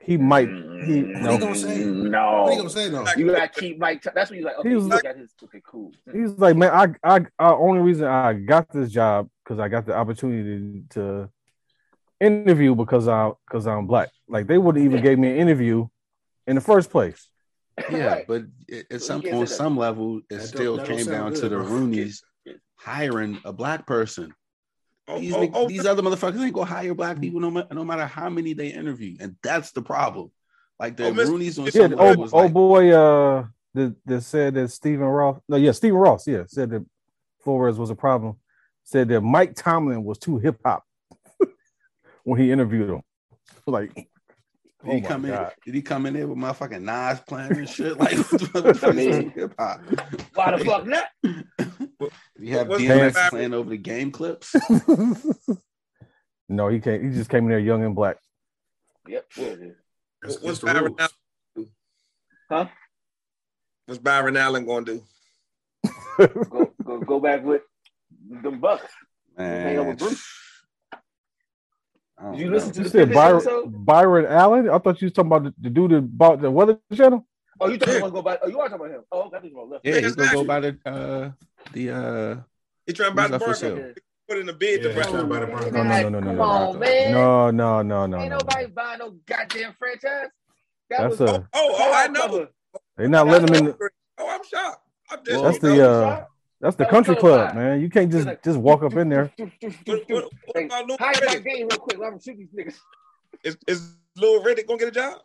he 0.01 0.17
might. 0.17 0.49
He 0.49 0.55
What 0.55 0.87
he 0.87 1.03
no. 1.03 1.39
gonna 1.39 1.55
say? 1.55 1.85
No. 1.85 2.43
What 2.45 2.51
he 2.53 2.57
gonna 2.57 2.71
say 2.71 2.89
though? 2.89 3.05
You 3.15 3.27
gotta 3.33 3.49
keep 3.49 3.79
Mike. 3.79 4.01
T- 4.03 4.11
that's 4.15 4.31
what 4.31 4.37
he's 4.37 4.45
like. 4.47 4.59
Okay, 4.61 4.69
He 4.71 4.75
was 4.77 4.87
like- 4.87 5.03
got 5.03 5.17
his. 5.19 5.31
Okay, 5.45 5.61
cool. 5.67 5.93
He's 6.11 6.31
like, 6.39 6.57
man, 6.57 6.71
I, 6.73 7.17
I, 7.17 7.21
I 7.39 7.53
only 7.53 7.81
reason 7.83 8.07
I 8.07 8.33
got 8.33 8.73
this 8.73 8.91
job 8.91 9.29
because 9.45 9.59
I 9.59 9.69
got 9.69 9.85
the 9.85 9.95
opportunity 9.95 10.85
to 10.91 11.29
interview 12.25 12.75
because 12.75 13.09
I 13.09 13.31
because 13.47 13.67
I'm 13.67 13.87
black. 13.87 14.11
Like 14.29 14.47
they 14.47 14.59
wouldn't 14.59 14.85
even 14.85 15.03
gave 15.03 15.19
me 15.19 15.31
an 15.31 15.37
interview 15.37 15.87
in 16.47 16.55
the 16.55 16.61
first 16.61 16.91
place. 16.91 17.29
Yeah, 17.91 18.07
Right. 18.07 18.27
but 18.27 18.43
it, 18.69 18.87
at 18.91 19.03
some 19.03 19.21
can't 19.23 19.35
on 19.35 19.41
that. 19.41 19.47
some 19.49 19.77
level, 19.77 20.19
it 20.19 20.25
That 20.31 20.41
still 20.43 20.79
came 20.79 20.99
sound 20.99 21.11
down 21.11 21.35
to 21.35 21.49
the 21.49 21.57
bro. 21.57 21.67
Rooney's 21.69 22.23
hiring 22.77 23.39
a 23.45 23.53
black 23.53 23.87
person. 23.87 24.33
Oh, 25.07 25.19
These, 25.19 25.35
oh, 25.35 25.51
oh, 25.53 25.69
these 25.69 25.85
other 25.85 26.03
motherfuckers 26.03 26.41
ain't 26.43 26.55
gonna 26.55 26.67
hire 26.67 26.95
black 26.95 27.21
people 27.21 27.41
no, 27.41 27.51
no 27.51 27.85
matter 27.85 28.07
how 28.07 28.31
many 28.31 28.55
they 28.55 28.69
interview, 28.69 29.17
and 29.21 29.37
that's 29.43 29.73
the 29.73 29.83
problem. 29.83 30.31
Like 30.79 30.97
the 30.97 31.07
Oh, 31.07 31.13
Mr. 31.13 31.29
Rooney's 31.29 31.59
on 31.59 31.67
Yeah, 31.67 31.71
Yeah, 31.75 31.89
some 31.89 31.93
oh, 32.01 32.05
level 32.05 32.23
was 32.23 32.33
oh 32.33 32.39
like, 32.39 32.53
boy, 32.53 32.91
uh, 32.91 33.47
that 33.75 33.97
that 34.07 34.21
said 34.23 34.55
that 34.55 34.69
Stephen 34.71 35.07
Ross. 35.07 35.41
No, 35.49 35.57
yeah, 35.57 35.73
Stephen 35.73 35.99
Ross. 35.99 36.27
Yeah, 36.27 36.45
said 36.47 36.71
that 36.71 36.87
Flores 37.41 37.77
was 37.79 37.91
a 37.91 37.95
problem. 37.95 38.37
Said 38.85 39.09
that 39.09 39.21
Mike 39.21 39.55
Tomlin 39.57 40.05
was 40.05 40.19
too 40.19 40.39
hip 40.39 40.59
hop 40.65 40.85
when 42.25 42.41
he 42.41 42.51
interviewed 42.51 42.91
him. 42.91 43.03
Like, 43.67 43.95
did 43.95 44.07
oh 44.87 44.95
he 44.95 45.01
my 45.01 45.09
come 45.09 45.25
in? 45.25 45.31
God. 45.31 45.53
Did 45.65 45.75
he 45.75 45.83
come 45.83 46.07
in 46.07 46.15
there 46.15 46.27
with 46.27 46.37
motherfucking 46.39 46.83
Nas 46.83 47.21
playing 47.21 47.53
and 47.57 47.69
shit? 47.69 47.97
Like, 47.99 48.17
what 48.53 48.85
I 48.85 48.91
mean- 48.93 49.31
hip 49.31 49.55
hop? 49.59 49.81
Why 50.35 50.57
the 50.57 50.65
fuck 50.65 50.87
not? 50.87 51.07
You 52.39 52.59
have 52.59 52.69
What's 52.69 52.83
DMX 52.83 53.13
the- 53.15 53.27
playing 53.31 53.55
over 53.55 53.71
the 53.71 53.77
game 53.79 54.11
clips. 54.11 54.55
no, 56.49 56.69
he 56.69 56.81
can't. 56.81 57.03
He 57.03 57.11
just 57.11 57.31
came 57.31 57.45
in 57.45 57.51
there 57.51 57.59
young 57.59 57.85
and 57.85 57.95
black. 57.95 58.17
Yep. 59.09 59.27
There 59.37 59.53
it 59.53 59.77
is. 60.27 60.39
What's 60.43 60.59
Byron 60.61 60.85
rules. 60.85 60.97
Allen? 60.99 61.71
Huh? 62.51 62.67
What's 63.87 63.99
Byron 64.01 64.37
Allen 64.37 64.67
gonna 64.67 64.85
do? 64.87 65.03
Go 66.19 66.73
go 66.83 67.01
go 67.01 67.21
back 67.21 67.45
with 67.45 67.63
them 68.43 68.61
bucks. 68.61 68.87
hang 69.37 69.77
out 69.77 69.87
Man, 69.87 69.89
with 69.89 69.99
Bruce. 69.99 70.25
I 72.19 72.23
don't 72.23 72.33
Did 72.33 72.41
you 72.41 72.47
know. 72.47 72.53
listen 72.53 72.73
to 72.73 72.79
You 72.79 72.85
the 72.85 72.91
said 72.91 73.13
Byron, 73.13 73.37
episode? 73.37 73.85
Byron 73.87 74.27
Allen. 74.27 74.71
I 74.71 74.79
thought 74.79 75.01
you 75.01 75.07
was 75.07 75.13
talking 75.13 75.27
about 75.33 75.45
the, 75.45 75.55
the 75.61 75.71
dude 75.71 75.91
that 75.93 76.01
bought 76.03 76.41
the 76.41 76.51
Weather 76.51 76.79
Channel. 76.95 77.27
Oh, 77.61 77.69
you 77.69 77.79
talking 77.79 77.97
about 77.99 78.13
go 78.13 78.23
back? 78.23 78.39
Oh, 78.43 78.49
you 78.49 78.61
are 78.61 78.69
talking 78.69 78.87
about 78.87 78.95
him? 78.97 79.03
Oh, 79.13 79.23
okay, 79.23 79.37
I 79.37 79.41
think 79.41 79.53
you 79.53 79.63
left. 79.65 79.85
Yeah, 79.87 79.99
he's 80.01 80.15
gonna 80.17 80.33
go 80.33 80.41
Exactly. 80.43 80.47
by 80.47 80.61
the 80.61 80.79
uh 80.87 81.31
the 81.73 81.91
uh 81.91 82.37
He 82.87 82.93
trying 82.93 83.11
to 83.11 83.17
buy 83.17 83.29
the 83.29 83.35
up 83.37 83.41
for 83.43 83.45
Broncos. 83.47 83.59
sale? 83.61 83.93
Put 84.29 84.39
in 84.39 84.49
a 84.49 84.53
bid 84.53 84.83
Yeah, 84.83 84.89
to 84.89 84.95
he's 84.95 85.05
buy. 85.05 85.11
trying 85.11 85.23
to 85.23 85.29
buy 85.29 85.41
the 85.41 85.47
Broncos. 85.47 85.73
No, 85.73 85.83
no, 85.83 86.09
no, 86.09 86.09
no, 86.09 86.21
no, 86.21 86.27
Come 86.27 86.37
no. 86.37 86.43
on, 86.43 86.79
man. 86.79 87.13
No, 87.13 87.51
no, 87.51 87.83
no, 87.83 88.07
no, 88.07 88.19
Ain't 88.19 88.31
no. 88.31 88.39
nobody 88.39 88.67
buying 88.67 88.99
no 88.99 89.11
goddamn 89.27 89.75
franchise. 89.79 90.29
That 90.91 90.99
That's 91.09 91.19
was 91.19 91.21
a. 91.31 91.49
Oh, 91.53 91.75
oh, 91.79 91.93
I 91.95 92.09
know. 92.09 92.21
cover. 92.21 92.49
They're 92.97 93.09
not 93.09 93.27
letting 93.27 93.49
him 93.49 93.55
in. 93.55 93.65
The, 93.67 93.91
Oh, 94.19 94.29
I'm 94.31 94.41
shocked. 94.49 94.81
I'm 95.11 95.25
just, 95.25 95.43
That's 95.43 95.57
you 95.57 95.69
the 95.71 95.77
know, 95.77 96.05
uh. 96.05 96.25
That's 96.65 96.77
the 96.77 96.87
country 96.87 97.15
club, 97.15 97.49
bad. 97.49 97.57
man. 97.57 97.81
You 97.83 97.91
can't 97.91 98.11
just 98.11 98.27
just 98.43 98.59
walk 98.59 98.83
up 98.83 98.95
in 98.95 99.11
there. 99.11 99.31
what, 99.37 99.51
what, 100.09 100.31
what 100.47 100.65
about 100.65 100.89
Lil 100.89 100.97
Hide 100.99 101.21
my 101.27 101.37
game 101.37 101.69
real 101.69 101.79
quick. 101.79 101.99
Let 101.99 102.15
me 102.15 102.19
shoot 102.25 102.39
these 102.39 102.49
niggas. 102.57 102.79
Is, 103.45 103.59
is 103.69 103.93
Lil 104.17 104.43
Riddick 104.43 104.67
gonna 104.67 104.79
get 104.79 104.89
a 104.89 104.91
job? 104.91 105.19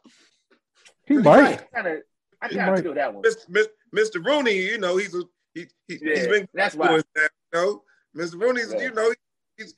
He 1.05 1.15
might. 1.17 1.61
I 1.73 1.81
kinda, 1.81 1.99
I 2.41 2.47
He 2.49 2.55
kind 2.55 2.71
might. 2.71 2.77
of 2.79 2.83
feel 2.83 2.93
that 2.95 3.13
one. 3.13 3.23
Mr. 3.23 3.65
Mr. 3.95 4.25
Rooney, 4.25 4.51
you 4.57 4.79
know, 4.79 4.97
he's 4.97 5.15
a 5.15 5.21
he, 5.53 5.61
he 5.87 5.95
he's 5.95 6.01
Yeah, 6.01 6.27
been 6.27 6.47
that's 6.53 6.75
why. 6.75 6.97
that, 7.15 7.29
you 7.53 7.53
know. 7.53 7.83
Mr. 8.17 8.41
Rooney's, 8.41 8.73
Yeah. 8.73 8.81
you 8.83 8.91
know, 8.93 9.13
he's 9.55 9.73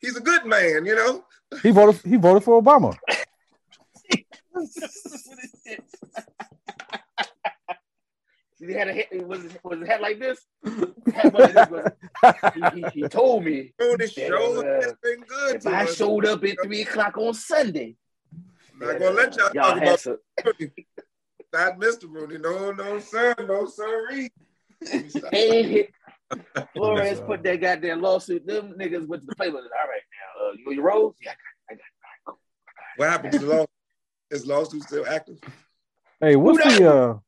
he's 0.00 0.16
a 0.16 0.20
good 0.22 0.46
man, 0.46 0.86
you 0.86 0.94
know. 0.96 1.22
He 1.62 1.70
voted. 1.70 2.00
He 2.02 2.16
voted 2.16 2.44
for 2.44 2.62
Obama. 2.62 2.96
he 8.68 8.74
had 8.74 8.88
a 8.88 8.92
head, 8.92 9.06
was 9.26 9.44
it 9.44 9.60
was 9.62 9.78
his 9.80 9.88
head 9.88 10.00
like 10.00 10.18
this. 10.18 10.40
he, 10.64 10.80
he, 12.74 12.84
he, 12.92 13.08
told 13.08 13.44
me. 13.44 13.72
Oh, 13.80 13.96
the 13.96 14.08
show 14.08 14.60
uh, 14.60 14.82
has 14.82 14.94
been 15.02 15.20
good. 15.20 15.56
If 15.56 15.66
I 15.66 15.84
us. 15.84 15.96
showed 15.96 16.26
up 16.26 16.44
at 16.44 16.56
three 16.62 16.82
o'clock 16.82 17.16
on 17.18 17.34
Sunday, 17.34 17.96
not 18.80 18.98
gonna 18.98 19.10
let 19.10 19.36
y'all, 19.36 19.50
y'all 19.54 19.70
talk 19.70 19.82
about 19.82 20.00
some... 20.00 20.18
not 21.52 21.78
Mr. 21.78 22.04
Rooney. 22.08 22.38
No, 22.38 22.72
no, 22.72 22.98
sir, 22.98 23.34
no, 23.46 23.66
sir. 23.66 24.28
hey, 25.30 25.88
Flores 26.74 27.20
put 27.20 27.42
that 27.44 27.60
goddamn 27.60 28.00
lawsuit. 28.00 28.46
Them 28.46 28.74
niggas 28.78 29.06
went 29.06 29.22
to 29.22 29.26
the 29.26 29.36
playbook. 29.36 29.54
All 29.54 29.60
right, 29.60 30.02
now 30.12 30.48
uh, 30.48 30.52
you, 30.56 30.72
you 30.72 30.82
rose? 30.82 31.14
Yeah, 31.22 31.32
I 31.70 31.74
got, 31.74 31.80
I 31.80 32.30
got. 32.30 32.36
What 32.96 33.10
happened 33.10 33.32
to 33.32 33.38
the 33.38 33.46
law? 33.46 33.66
Is 34.30 34.46
lawsuit 34.46 34.82
still 34.82 35.06
active? 35.06 35.38
Hey, 36.20 36.36
what's 36.36 36.62
the 36.78 36.92
uh 36.92 37.18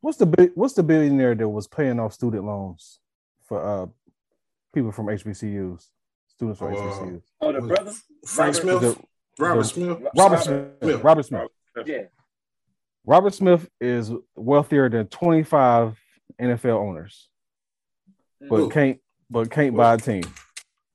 what's 0.00 0.18
the 0.18 0.52
what's 0.54 0.74
the 0.74 0.82
billionaire 0.82 1.34
that 1.34 1.48
was 1.48 1.66
paying 1.66 1.98
off 1.98 2.12
student 2.12 2.44
loans 2.44 3.00
for 3.46 3.64
uh 3.64 3.86
people 4.74 4.92
from 4.92 5.06
HBCUs, 5.06 5.86
students 6.28 6.58
from 6.58 6.74
uh, 6.74 6.76
HBCUs? 6.76 7.22
Oh, 7.40 7.52
the 7.52 7.60
brother 7.60 7.92
Frank 8.26 8.54
Smith, 8.54 8.80
the, 8.80 8.96
Robert 9.38 9.62
the, 9.62 9.64
Smith, 9.64 9.98
Robert 10.16 10.42
Smith, 10.42 10.68
Smith. 10.82 11.02
Robert 11.02 11.22
Smith. 11.24 11.48
Yeah. 11.86 12.02
Robert 13.06 13.34
Smith 13.34 13.68
is 13.80 14.12
wealthier 14.36 14.88
than 14.88 15.06
25 15.06 15.98
NFL 16.40 16.74
owners, 16.74 17.28
but 18.48 18.60
Ooh. 18.60 18.68
can't 18.68 18.98
but 19.30 19.50
can't 19.50 19.76
buy 19.76 19.94
a 19.94 19.98
team. 19.98 20.24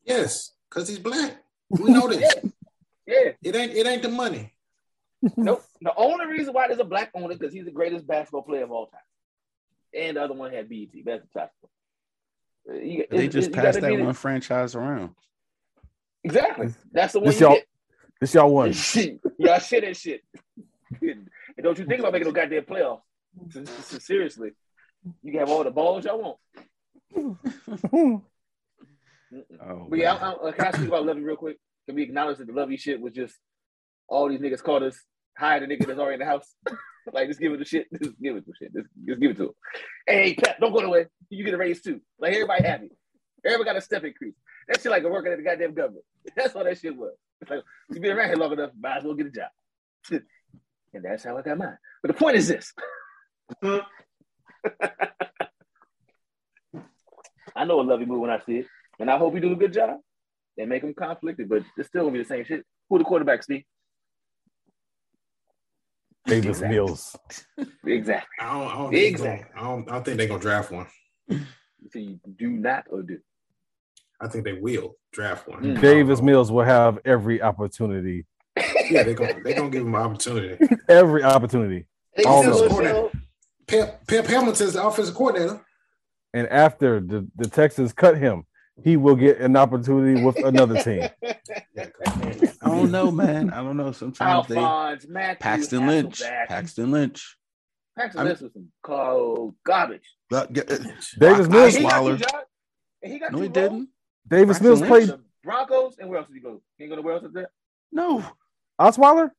Yes, 0.06 0.52
because 0.70 0.88
he's 0.88 1.00
black. 1.00 1.38
We 1.70 1.90
know 1.94 2.08
this. 2.08 2.22
yeah. 2.22 2.50
yeah. 3.08 3.32
It 3.42 3.56
ain't 3.56 3.72
it 3.74 3.88
ain't 3.88 4.04
the 4.04 4.10
money 4.10 4.53
nope. 5.38 5.64
The 5.82 5.94
only 5.96 6.26
reason 6.28 6.54
why 6.54 6.68
there's 6.68 6.80
a 6.80 6.86
black 6.86 7.12
owner 7.14 7.30
because 7.30 7.54
he's 7.54 7.66
the 7.66 7.72
greatest 7.72 8.06
basketball 8.08 8.44
player 8.44 8.64
of 8.64 8.72
all 8.72 8.88
time, 8.88 9.00
and 9.98 10.18
the 10.18 10.24
other 10.24 10.34
one 10.34 10.52
had 10.52 10.70
BET 10.70 10.90
best 11.06 11.24
basketball. 11.34 11.70
Uh, 12.70 12.74
you, 12.76 13.06
they 13.10 13.28
just 13.28 13.52
passed 13.52 13.82
that 13.82 14.00
one 14.00 14.14
franchise 14.14 14.76
around. 14.76 15.12
Exactly. 16.24 16.74
That's 16.92 17.14
the 17.14 17.20
one. 17.20 17.28
This 17.28 17.40
y'all, 17.40 17.54
get. 17.54 17.68
this 18.20 18.34
y'all 18.34 18.54
won. 18.54 18.68
y'all 19.38 19.60
shit 19.60 19.84
and 19.84 19.98
shit. 19.98 20.24
and 21.02 21.30
don't 21.62 21.78
you 21.78 21.86
think 21.86 22.00
about 22.00 22.14
making 22.14 22.28
no 22.28 22.34
goddamn 22.34 22.64
playoffs? 22.64 23.02
Seriously, 24.02 24.52
you 25.22 25.32
can 25.32 25.40
have 25.40 25.50
all 25.50 25.64
the 25.64 25.72
balls 25.72 26.06
y'all 26.06 26.22
want. 26.22 26.38
oh, 29.62 29.88
but 29.90 30.00
yeah, 30.00 30.14
I, 30.14 30.48
I, 30.48 30.52
can 30.52 30.68
I 30.68 30.72
speak 30.72 30.88
about 30.88 31.06
Lovie 31.06 31.22
real 31.22 31.36
quick? 31.36 31.58
Can 31.86 31.96
we 31.96 32.04
acknowledge 32.04 32.38
that 32.38 32.48
the 32.48 32.54
Lovie 32.54 32.78
shit 32.78 33.02
was 33.02 33.14
just 33.14 33.36
all 34.08 34.30
these 34.30 34.40
niggas 34.40 34.64
called 34.64 34.84
us 34.84 35.00
hire 35.38 35.60
the 35.60 35.68
nigga 35.68 35.86
that's 35.88 36.00
already 36.00 36.16
in 36.16 36.20
the 36.20 36.26
house. 36.26 36.54
like, 37.14 37.28
just 37.28 37.40
give 37.40 37.52
it 37.54 37.60
the 37.60 37.66
shit. 37.66 37.88
Just 37.92 38.20
give 38.22 38.36
it 38.36 38.46
the 38.46 38.54
shit. 38.58 38.74
Just, 38.74 38.88
just 39.06 39.20
give 39.20 39.32
it 39.32 39.38
to 39.38 39.44
him. 39.44 39.52
Hey, 40.08 40.36
Pep, 40.36 40.60
don't 40.60 40.74
go 40.74 40.80
away. 40.80 41.08
You 41.30 41.44
get 41.44 41.54
a 41.54 41.58
raise 41.58 41.82
too. 41.82 42.02
Like, 42.20 42.34
everybody 42.34 42.64
happy. 42.64 42.90
Everybody 43.46 43.66
got 43.66 43.78
a 43.78 43.82
step 43.82 44.04
increase. 44.04 44.36
That 44.68 44.82
shit 44.82 44.92
like 44.92 45.04
a 45.04 45.10
working 45.10 45.32
at 45.32 45.38
the 45.38 45.44
goddamn 45.44 45.74
government. 45.74 46.06
That's 46.36 46.56
all 46.56 46.64
that 46.64 46.80
shit 46.80 46.96
was. 46.96 47.14
It's 47.42 47.52
like, 47.52 47.62
you've 47.92 48.02
been 48.02 48.16
around 48.16 48.30
here 48.30 48.38
long 48.38 48.54
enough, 48.54 48.72
might 48.80 48.98
as 48.98 49.04
well 49.04 49.16
get 49.16 49.28
a 49.28 49.32
job. 49.32 49.50
and 50.94 51.04
that's 51.04 51.24
how 51.24 51.38
I 51.38 51.42
got 51.42 51.58
mine. 51.58 51.78
But 52.02 52.08
the 52.10 52.14
point 52.14 52.38
is 52.38 52.48
this. 52.48 52.74
I 57.56 57.66
know 57.66 57.82
a 57.82 57.84
Lovie 57.84 58.06
move 58.06 58.22
when 58.22 58.30
I 58.30 58.40
see 58.40 58.60
it, 58.60 58.68
and 59.00 59.12
I 59.12 59.18
hope 59.18 59.34
he 59.34 59.42
do 59.42 59.52
a 59.52 59.58
good 59.58 59.74
job. 59.74 59.98
They 60.56 60.66
make 60.66 60.84
them 60.84 60.94
conflicted, 60.94 61.50
but 61.50 61.64
it's 61.78 61.90
still 61.90 62.04
gonna 62.04 62.14
be 62.14 62.20
the 62.20 62.26
same 62.26 62.46
shit. 62.46 62.66
Who 62.90 62.98
the 62.98 63.04
quarterback, 63.04 63.44
Steve? 63.44 63.64
Davis 66.26 66.58
exactly. 66.58 66.76
Mills. 66.76 67.16
Exactly. 67.86 68.30
I 68.40 68.54
don't, 68.54 68.68
I 68.68 68.76
don't 68.76 68.96
exactly. 68.96 69.46
Gonna, 69.54 69.68
I, 69.68 69.70
don't, 69.70 69.90
I 69.90 69.94
don't 69.94 70.06
think 70.06 70.18
they're 70.18 70.28
gonna 70.28 70.42
draft 70.42 70.72
one. 70.72 70.88
So 71.92 72.00
you 72.00 72.18
do 72.38 72.50
not 72.50 72.86
or 72.90 73.04
do? 73.04 73.20
I 74.22 74.30
think 74.30 74.46
they 74.46 74.54
will 74.54 74.96
draft 75.12 75.50
one. 75.50 75.62
Mm. 75.64 75.82
Davis 75.82 76.22
Mills 76.22 76.50
will 76.50 76.64
have 76.64 76.98
every 77.04 77.42
opportunity. 77.42 78.26
yeah, 78.90 79.04
they're 79.04 79.14
gonna 79.14 79.36
they're 79.44 79.54
gonna 79.54 79.70
give 79.70 79.82
him 79.82 79.94
an 79.94 80.02
opportunity. 80.02 80.66
every 80.90 81.24
opportunity. 81.24 81.86
Pep, 83.68 84.08
Pep 84.08 84.26
Hamilton's 84.26 84.74
the 84.74 84.86
offensive 84.86 85.14
coordinator. 85.14 85.66
And 86.34 86.48
after 86.48 87.02
the, 87.02 87.28
the 87.36 87.50
Texans 87.50 87.92
cut 87.92 88.18
him, 88.18 88.46
he 88.82 88.98
will 88.98 89.16
get 89.16 89.40
an 89.40 89.56
opportunity 89.56 90.24
with 90.24 90.38
another 90.44 90.82
team. 90.82 91.10
I 91.24 92.68
don't 92.68 92.92
know, 92.92 93.12
man. 93.12 93.52
I 93.52 93.58
don't 93.58 93.78
know. 93.78 93.92
Sometimes 93.92 94.50
Alphonse, 94.52 95.04
they 95.04 95.10
Matthews, 95.10 95.40
Paxton 95.40 95.88
Lynch. 95.88 96.22
Paxton 96.48 96.92
Lynch. 96.92 97.38
Paxton 97.98 98.26
Lynch 98.26 98.42
was 98.42 98.54
some 98.54 98.70
cold 98.82 99.56
garbage. 99.64 100.10
Uh, 100.32 100.46
Davis 101.20 101.48
Mills. 101.48 101.76
He 101.76 101.84
got 101.84 102.46
he 103.02 103.20
got 103.20 103.32
no, 103.32 103.42
he 103.42 103.48
didn't. 103.48 103.90
Davis 104.28 104.58
Paxton 104.58 104.68
Mills 104.68 104.82
Lynch. 104.82 105.08
played 105.08 105.20
Broncos, 105.44 105.98
and 106.00 106.10
where 106.10 106.20
else 106.20 106.28
did 106.28 106.36
he 106.36 106.42
go? 106.42 106.62
He 106.78 106.88
go 106.88 106.96
to 106.96 107.02
where 107.02 107.16
else 107.16 107.24
is 107.24 107.34
that? 107.34 107.50
No. 107.92 108.26
Osweiler 108.80 109.32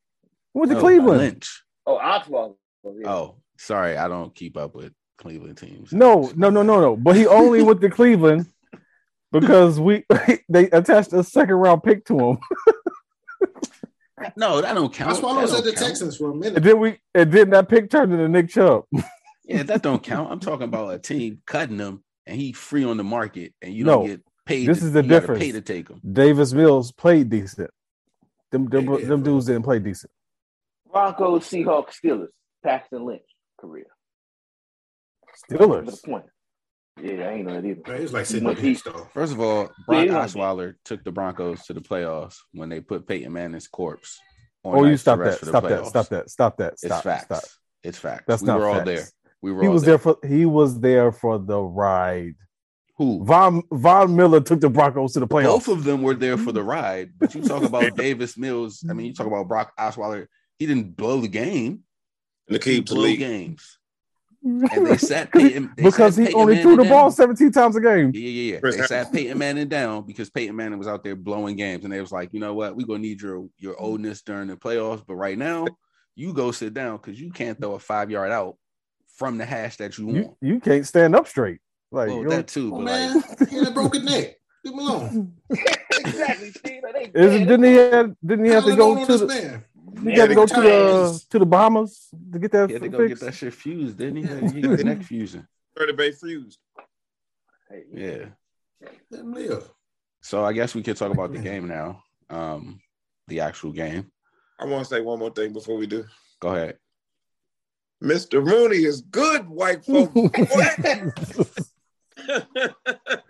went 0.53 0.71
to 0.71 0.77
no, 0.77 0.81
Cleveland. 0.81 1.19
Lynch. 1.19 1.65
Oh, 1.87 1.99
Osweiler. 1.99 2.55
Oh, 2.85 2.97
yeah. 2.99 3.11
oh, 3.11 3.37
sorry, 3.59 3.97
I 3.97 4.07
don't 4.07 4.35
keep 4.35 4.57
up 4.57 4.75
with 4.75 4.93
Cleveland 5.19 5.59
teams. 5.59 5.93
No, 5.93 6.31
no, 6.37 6.51
no, 6.51 6.63
no, 6.63 6.81
no. 6.81 6.97
But 6.97 7.17
he 7.17 7.27
only 7.27 7.63
went 7.63 7.81
to 7.81 7.91
Cleveland 7.91 8.47
because 9.41 9.81
we 9.81 10.05
they 10.49 10.71
attached 10.71 11.13
a 11.13 11.25
second 11.25 11.57
round 11.57 11.83
pick 11.83 12.05
to 12.07 12.19
him. 12.19 12.39
no, 14.37 14.61
that 14.61 14.75
don't 14.75 14.93
count. 14.93 15.11
That's 15.11 15.23
why 15.23 15.33
I 15.33 15.43
was 15.43 15.53
at 15.53 15.65
the 15.65 15.73
count. 15.73 15.87
Texans 15.87 16.17
for 16.17 16.31
a 16.31 16.35
minute. 16.35 16.57
And 16.57 16.65
then 16.65 16.79
we 16.79 16.99
and 17.15 17.33
then 17.33 17.51
that 17.51 17.69
pick 17.69 17.91
turned 17.91 18.13
into 18.13 18.29
Nick 18.29 18.49
Chubb. 18.49 18.85
yeah, 19.45 19.65
that 19.65 19.83
don't 19.83 20.03
count. 20.03 20.31
I'm 20.31 20.41
talking 20.41 20.65
about 20.65 20.95
a 20.95 20.99
team 20.99 21.43
cutting 21.47 21.79
him 21.79 22.05
and 22.27 22.41
he 22.41 22.53
free 22.53 22.85
on 22.85 22.97
the 22.97 23.05
market 23.05 23.53
and 23.61 23.75
you 23.75 23.85
don't 23.85 24.07
get 24.07 24.21
paid. 24.47 24.69
This 24.69 24.81
to, 24.81 24.87
is 24.87 24.93
the 24.93 25.03
difference. 25.03 25.41
Pay 25.41 25.53
to 25.53 25.61
take 25.61 25.89
him. 25.89 26.01
Davis 26.11 26.53
Mills 26.53 26.93
played 26.93 27.29
decent. 27.29 27.71
Them 28.53 28.67
them, 28.67 28.89
yeah, 28.89 29.07
them 29.07 29.23
dudes 29.23 29.47
didn't 29.47 29.65
play 29.65 29.81
decent. 29.81 30.13
Broncos, 30.91 31.49
Seahawks, 31.49 31.95
Steelers, 32.03 32.29
Paxton 32.63 33.05
Lynch 33.05 33.23
career. 33.59 33.87
Steelers. 35.51 36.01
The 36.01 36.09
point. 36.09 36.25
Yeah, 37.03 37.29
I 37.29 37.33
ain't 37.33 37.47
know 37.47 37.55
that 37.55 37.67
either. 37.67 37.81
Man, 37.87 38.03
it's 38.03 38.13
like 38.13 38.27
sitting 38.27 38.49
on 38.49 38.55
the 38.55 38.81
though. 38.85 39.09
First 39.13 39.33
of 39.33 39.41
all, 39.41 39.71
Brock 39.87 40.07
Osweiler 40.09 40.75
took 40.85 41.03
the 41.03 41.11
Broncos 41.11 41.65
to 41.67 41.73
the 41.73 41.81
playoffs 41.81 42.37
when 42.53 42.69
they 42.69 42.81
put 42.81 43.07
Peyton 43.07 43.33
Manning's 43.33 43.67
corpse. 43.67 44.21
oh, 44.65 44.85
you 44.85 44.97
stop 44.97 45.19
that! 45.19 45.39
Stop 45.45 45.65
that! 45.65 45.87
Stop 45.87 46.09
that! 46.09 46.31
Stop 46.31 46.57
that! 46.59 46.79
Stop! 46.79 46.93
It's 46.93 47.03
facts. 47.03 47.25
Stop. 47.25 47.43
It's 47.83 47.99
facts. 47.99 48.25
That's 48.29 48.43
we 48.43 48.47
not 48.47 48.61
were 48.61 48.67
facts. 48.67 48.79
all 48.79 48.85
there. 48.85 49.05
We 49.43 49.53
were. 49.53 49.63
He 49.63 49.69
was 49.69 49.83
there. 49.83 49.93
there 49.93 49.99
for. 49.99 50.19
He 50.27 50.47
was 50.47 50.81
there 50.81 51.11
for 51.11 51.39
the 51.39 51.61
ride. 51.61 52.37
Who? 52.97 53.25
Von 53.25 53.63
Von 53.73 54.15
Miller 54.15 54.41
took 54.41 54.61
the 54.61 54.71
Broncos 54.71 55.15
to 55.15 55.21
the 55.21 55.27
playoffs. 55.27 55.45
Both 55.45 55.69
of 55.69 55.85
them 55.85 56.03
were 56.03 56.15
there 56.15 56.39
for 56.39 56.53
the 56.53 56.63
ride. 56.63 57.11
But 57.19 57.35
you 57.35 57.43
talk 57.43 57.65
about 57.65 57.97
Davis 57.97 58.39
Mills. 58.39 58.85
I 58.89 58.93
mean, 58.93 59.07
you 59.07 59.15
talk 59.15 59.27
about 59.27 59.49
Brock 59.49 59.73
Osweiler. 59.77 60.29
He 60.61 60.67
didn't 60.67 60.97
blow 60.97 61.21
the 61.21 61.29
game. 61.29 61.81
The 62.47 62.59
keep 62.61 62.87
to 62.87 62.95
lead 62.95 63.17
games 63.17 63.79
and 64.45 64.87
they 64.87 64.97
sat 64.99 65.33
Peyton 65.33 65.73
they 65.77 65.85
because 65.85 66.17
sat 66.17 66.21
he 66.21 66.27
Peyton 66.27 66.41
only 66.41 66.55
Manning 66.55 66.63
threw 66.63 66.77
the 66.77 66.83
down. 66.85 66.93
ball 66.93 67.11
17 67.11 67.53
times 67.53 67.77
a 67.77 67.81
game. 67.81 68.13
Yeah, 68.15 68.21
yeah, 68.21 68.53
yeah. 68.55 68.61
They 68.63 68.87
sat 68.87 69.13
Peyton 69.13 69.39
Manning 69.39 69.69
down 69.69 70.07
because 70.07 70.31
Peyton 70.31 70.55
Manning 70.55 70.79
was 70.79 70.89
out 70.89 71.03
there 71.03 71.17
blowing 71.17 71.57
games, 71.57 71.85
and 71.85 71.93
they 71.93 72.01
was 72.01 72.13
like, 72.13 72.33
you 72.33 72.41
know 72.41 72.55
what, 72.55 72.77
we're 72.77 72.87
gonna 72.87 72.99
need 72.99 73.23
your 73.23 73.49
your 73.59 73.81
oldness 73.81 74.23
during 74.23 74.49
the 74.49 74.57
playoffs, 74.57 75.03
but 75.07 75.15
right 75.15 75.39
now, 75.39 75.67
you 76.15 76.33
go 76.33 76.53
sit 76.53 76.75
down 76.75 76.99
because 76.99 77.21
you 77.21 77.33
can't 77.33 77.59
throw 77.59 77.75
a 77.75 77.79
five 77.79 78.11
yard 78.11 78.31
out 78.31 78.57
from 79.17 79.39
the 79.39 79.45
hash 79.45 79.77
that 79.77 79.97
you 79.99 80.07
want. 80.07 80.17
You, 80.19 80.37
you 80.41 80.61
can't 80.61 80.87
stand 80.87 81.15
up 81.15 81.27
straight. 81.27 81.61
Like 81.91 82.11
well, 82.11 82.25
that 82.25 82.49
too, 82.49 82.75
oh, 82.75 82.79
but 82.79 82.85
man, 82.85 83.23
like, 83.41 83.49
he 83.49 83.57
had 83.57 83.69
a 83.69 83.71
broken 83.71 84.05
neck. 84.05 84.37
Leave 84.65 84.75
him 84.75 84.81
alone. 84.81 85.33
exactly, 85.91 86.51
Steve. 86.51 86.83
Is 87.15 87.47
didn't 87.47 87.65
he 87.65 87.75
have 87.75 88.15
didn't 88.25 88.45
he 88.45 88.51
have 88.51 88.65
to 88.65 88.77
go 88.77 89.07
to 89.07 89.19
the 89.19 89.63
man? 89.95 90.05
He 90.05 90.11
yeah, 90.11 90.17
got 90.17 90.27
to 90.29 90.35
go 90.35 90.47
to 90.47 90.61
the 90.61 91.25
to 91.31 91.39
the 91.39 91.47
Bahamas 91.47 92.09
to 92.33 92.39
get 92.39 92.53
that. 92.53 92.69
He 92.69 92.75
had 92.75 92.83
to 92.83 92.89
go 92.89 93.09
get 93.09 93.21
that 93.21 93.35
shit 93.35 93.55
fused, 93.55 93.99
didn't 93.99 94.17
he? 94.17 94.23
He 94.55 94.61
got 94.61 94.71
his 94.73 94.85
neck 94.85 95.03
fusing. 95.03 95.47
Bay 95.97 96.13
fused. 96.13 96.59
Yeah. 97.93 98.27
Let 99.11 99.21
him 99.21 99.33
live. 99.33 99.71
So 100.23 100.45
I 100.45 100.53
guess 100.53 100.75
we 100.75 100.83
could 100.83 100.97
talk 100.97 101.13
about 101.13 101.33
the 101.33 101.39
game 101.39 101.69
now. 101.69 102.03
Um, 102.31 102.81
the 103.29 103.41
actual 103.41 103.73
game. 103.73 104.11
I 104.59 104.65
want 104.67 104.85
to 104.85 104.95
say 104.95 105.01
one 105.01 105.19
more 105.19 105.31
thing 105.31 105.53
before 105.53 105.77
we 105.77 105.87
do. 105.87 106.05
Go 106.41 106.49
ahead. 106.55 106.79
Mr. 108.03 108.45
Rooney 108.45 108.85
is 108.85 109.01
good, 109.01 109.49
white 109.49 109.85
folks. 109.85 110.15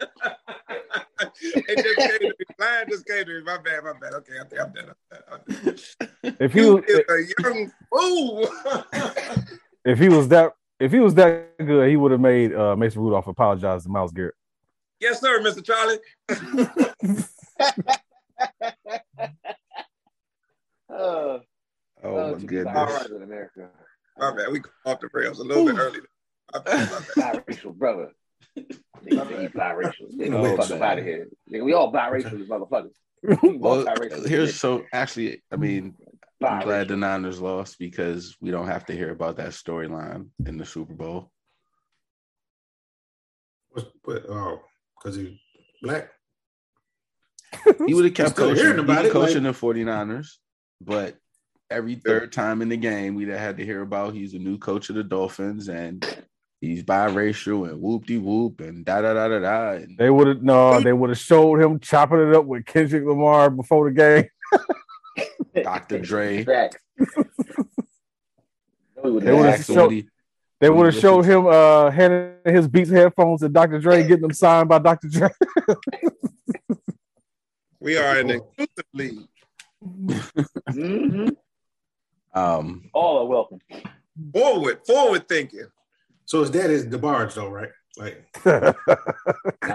it 1.43 1.83
just 1.83 1.97
came 1.97 2.19
to 2.19 2.35
me. 2.39 2.45
Line 2.59 2.87
just 2.89 3.07
came 3.07 3.25
to 3.25 3.39
me. 3.39 3.43
My 3.43 3.59
bad, 3.59 3.85
my 3.85 3.93
bad. 4.01 4.15
Okay, 4.15 4.35
I 4.41 4.45
think 4.45 4.61
I'm 4.61 4.73
done. 4.73 4.95
I'm 5.31 5.41
done. 5.65 6.37
If 6.41 6.55
you 6.55 6.83
is 6.83 7.01
a 7.09 7.43
young 7.43 7.73
fool. 7.91 8.49
if 9.85 9.99
he 9.99 10.09
was 10.09 10.29
that 10.29 10.53
if 10.81 10.93
he 10.93 10.99
was 11.01 11.15
that 11.15 11.57
good, 11.59 11.89
he 11.89 11.97
would 11.97 12.13
have 12.13 12.21
made 12.21 12.55
uh, 12.55 12.77
Mason 12.77 13.03
Rudolph 13.03 13.27
apologize 13.27 13.85
to 13.85 13.89
Myles 13.89 14.13
Garrett. 14.13 14.35
Yes, 15.01 15.21
sir, 15.21 15.41
Mr. 15.41 15.65
Charlie. 15.65 15.99
uh, 20.89 20.89
oh, 20.93 21.41
oh 22.03 22.33
my 22.33 22.39
goodness. 22.39 22.75
All 22.77 22.87
right 22.87 23.11
in 23.11 23.23
America. 23.23 23.69
My 24.19 24.35
bad. 24.35 24.53
We 24.53 24.61
off 24.87 25.01
the 25.01 25.09
rails 25.13 25.41
a 25.41 25.45
little 25.45 25.69
Ooh. 25.69 25.73
bit 25.73 25.81
early. 25.81 26.01
biracial 26.53 27.75
brother. 27.79 28.13
Nigga, 28.59 29.40
he 29.40 29.49
biracial. 29.49 30.12
Nigga, 30.14 30.57
fuck 30.57 30.81
out 30.81 30.99
of 30.99 31.05
here. 31.05 31.29
Nigga, 31.53 31.64
we 31.64 31.73
all 31.73 31.93
biracial, 31.93 32.47
motherfuckers. 32.47 32.93
well, 33.59 33.87
here's 34.27 34.59
so 34.59 34.85
actually, 34.93 35.43
I 35.51 35.57
mean, 35.57 35.95
I'm 36.45 36.62
glad 36.62 36.88
the 36.88 36.97
Niners 36.97 37.40
lost 37.40 37.79
because 37.79 38.37
we 38.40 38.51
don't 38.51 38.67
have 38.67 38.85
to 38.87 38.93
hear 38.93 39.11
about 39.11 39.37
that 39.37 39.51
storyline 39.51 40.29
in 40.47 40.59
the 40.59 40.67
Super 40.67 40.95
Bowl. 40.95 41.31
What? 43.71 43.90
what 44.05 44.27
oh, 44.29 44.61
because 44.97 45.17
he's 45.17 45.38
black. 45.83 46.11
he 47.87 47.95
would 47.95 48.05
have 48.05 48.14
kept 48.14 48.37
coaching, 48.37 48.79
about 48.79 49.07
it, 49.07 49.12
coaching 49.12 49.45
like... 49.45 49.55
the 49.55 49.67
49ers, 49.67 50.29
but 50.81 51.17
every 51.71 51.95
third 51.95 52.33
time 52.33 52.62
in 52.62 52.69
the 52.69 52.77
game, 52.77 53.14
we'd 53.14 53.29
have 53.29 53.40
had 53.40 53.57
to 53.57 53.64
hear 53.64 53.81
about 53.83 54.14
he's 54.14 54.35
a 54.35 54.38
new 54.38 54.59
coach 54.59 54.90
of 54.90 54.97
the 54.97 55.05
Dolphins 55.05 55.69
and 55.69 56.24
he's 56.64 56.83
biracial 56.83 57.68
and 57.68 57.81
whoop 57.81 58.07
de 58.07 58.18
whoop 58.18 58.61
and 58.61 58.85
da 58.85 59.00
da 59.00 59.14
da 59.14 59.29
da 59.29 59.38
da. 59.38 59.70
And... 59.72 59.96
They 59.98 60.11
would 60.11 60.27
have 60.27 60.42
no, 60.42 60.81
they 60.81 60.92
would 60.92 61.11
have 61.11 61.18
showed 61.18 61.61
him 61.61 61.79
chopping 61.79 62.29
it 62.29 62.35
up 62.35 62.44
with 62.44 62.66
Kendrick 62.66 63.05
Lamar 63.05 63.50
before 63.50 63.90
the 63.90 63.94
game. 63.94 64.29
Dr. 65.62 66.00
Dre. 66.00 66.44
they 66.44 66.70
would 69.03 69.24
have 69.24 69.64
showed. 69.64 70.07
They 70.61 70.70
would 70.70 70.87
have 70.87 71.00
showed 71.00 71.24
him 71.24 71.46
uh 71.46 71.90
handing 71.90 72.37
his 72.44 72.68
Beats 72.68 72.90
headphones 72.90 73.40
to 73.40 73.48
Dr. 73.48 73.79
Dre, 73.79 74.03
getting 74.03 74.22
them 74.22 74.33
signed 74.33 74.68
by 74.68 74.79
Dr. 74.79 75.09
Dre. 75.09 75.29
we 77.81 77.96
are 77.96 78.18
an 78.18 78.31
inclusive 78.31 78.85
league. 78.92 79.18
mm-hmm. 79.85 81.29
Um, 82.35 82.90
all 82.92 83.18
are 83.18 83.27
welcome. 83.27 83.61
Forward, 84.33 84.81
forward 84.87 85.29
thinking. 85.29 85.66
So 86.27 86.41
his 86.41 86.51
dad 86.51 86.71
is 86.71 86.87
DeBarge, 86.87 87.35
though, 87.35 87.49
right? 87.49 87.71
Like 87.97 88.25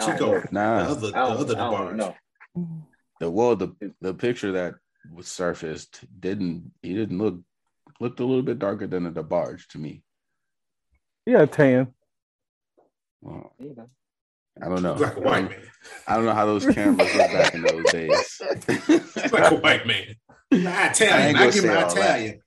Chico, 0.01 0.43
nah, 0.51 0.83
the 0.83 0.89
other, 0.89 1.11
the 1.11 1.17
other 1.17 1.55
DeBarge. 1.55 1.95
No. 1.95 2.15
The 3.19 3.29
well, 3.29 3.55
the 3.55 3.73
the 4.01 4.13
picture 4.13 4.51
that 4.53 4.75
was 5.13 5.27
surfaced 5.27 6.03
didn't 6.19 6.71
he 6.81 6.93
didn't 6.93 7.17
look 7.17 7.39
looked 7.99 8.19
a 8.19 8.25
little 8.25 8.43
bit 8.43 8.59
darker 8.59 8.87
than 8.87 9.05
a 9.05 9.11
DeBarge 9.11 9.67
to 9.67 9.77
me. 9.77 10.03
Yeah, 11.25 11.45
tan. 11.45 11.93
Well, 13.21 13.53
I 14.61 14.67
don't 14.67 14.81
know. 14.81 14.95
Like 14.95 15.15
a 15.15 15.21
white 15.21 15.49
man. 15.49 15.61
I 16.07 16.15
don't 16.15 16.25
know 16.25 16.33
how 16.33 16.45
those 16.45 16.65
cameras 16.65 17.13
look 17.15 17.31
back 17.31 17.53
in 17.53 17.61
those 17.61 17.91
days. 17.91 18.41
like 19.31 19.51
a 19.51 19.55
white 19.55 19.85
man. 19.85 20.15
Italian. 20.51 20.67
I, 20.67 20.89
tell. 20.89 21.13
I 21.13 21.51
give 21.51 21.63
him 21.63 21.71
Italian. 21.71 22.41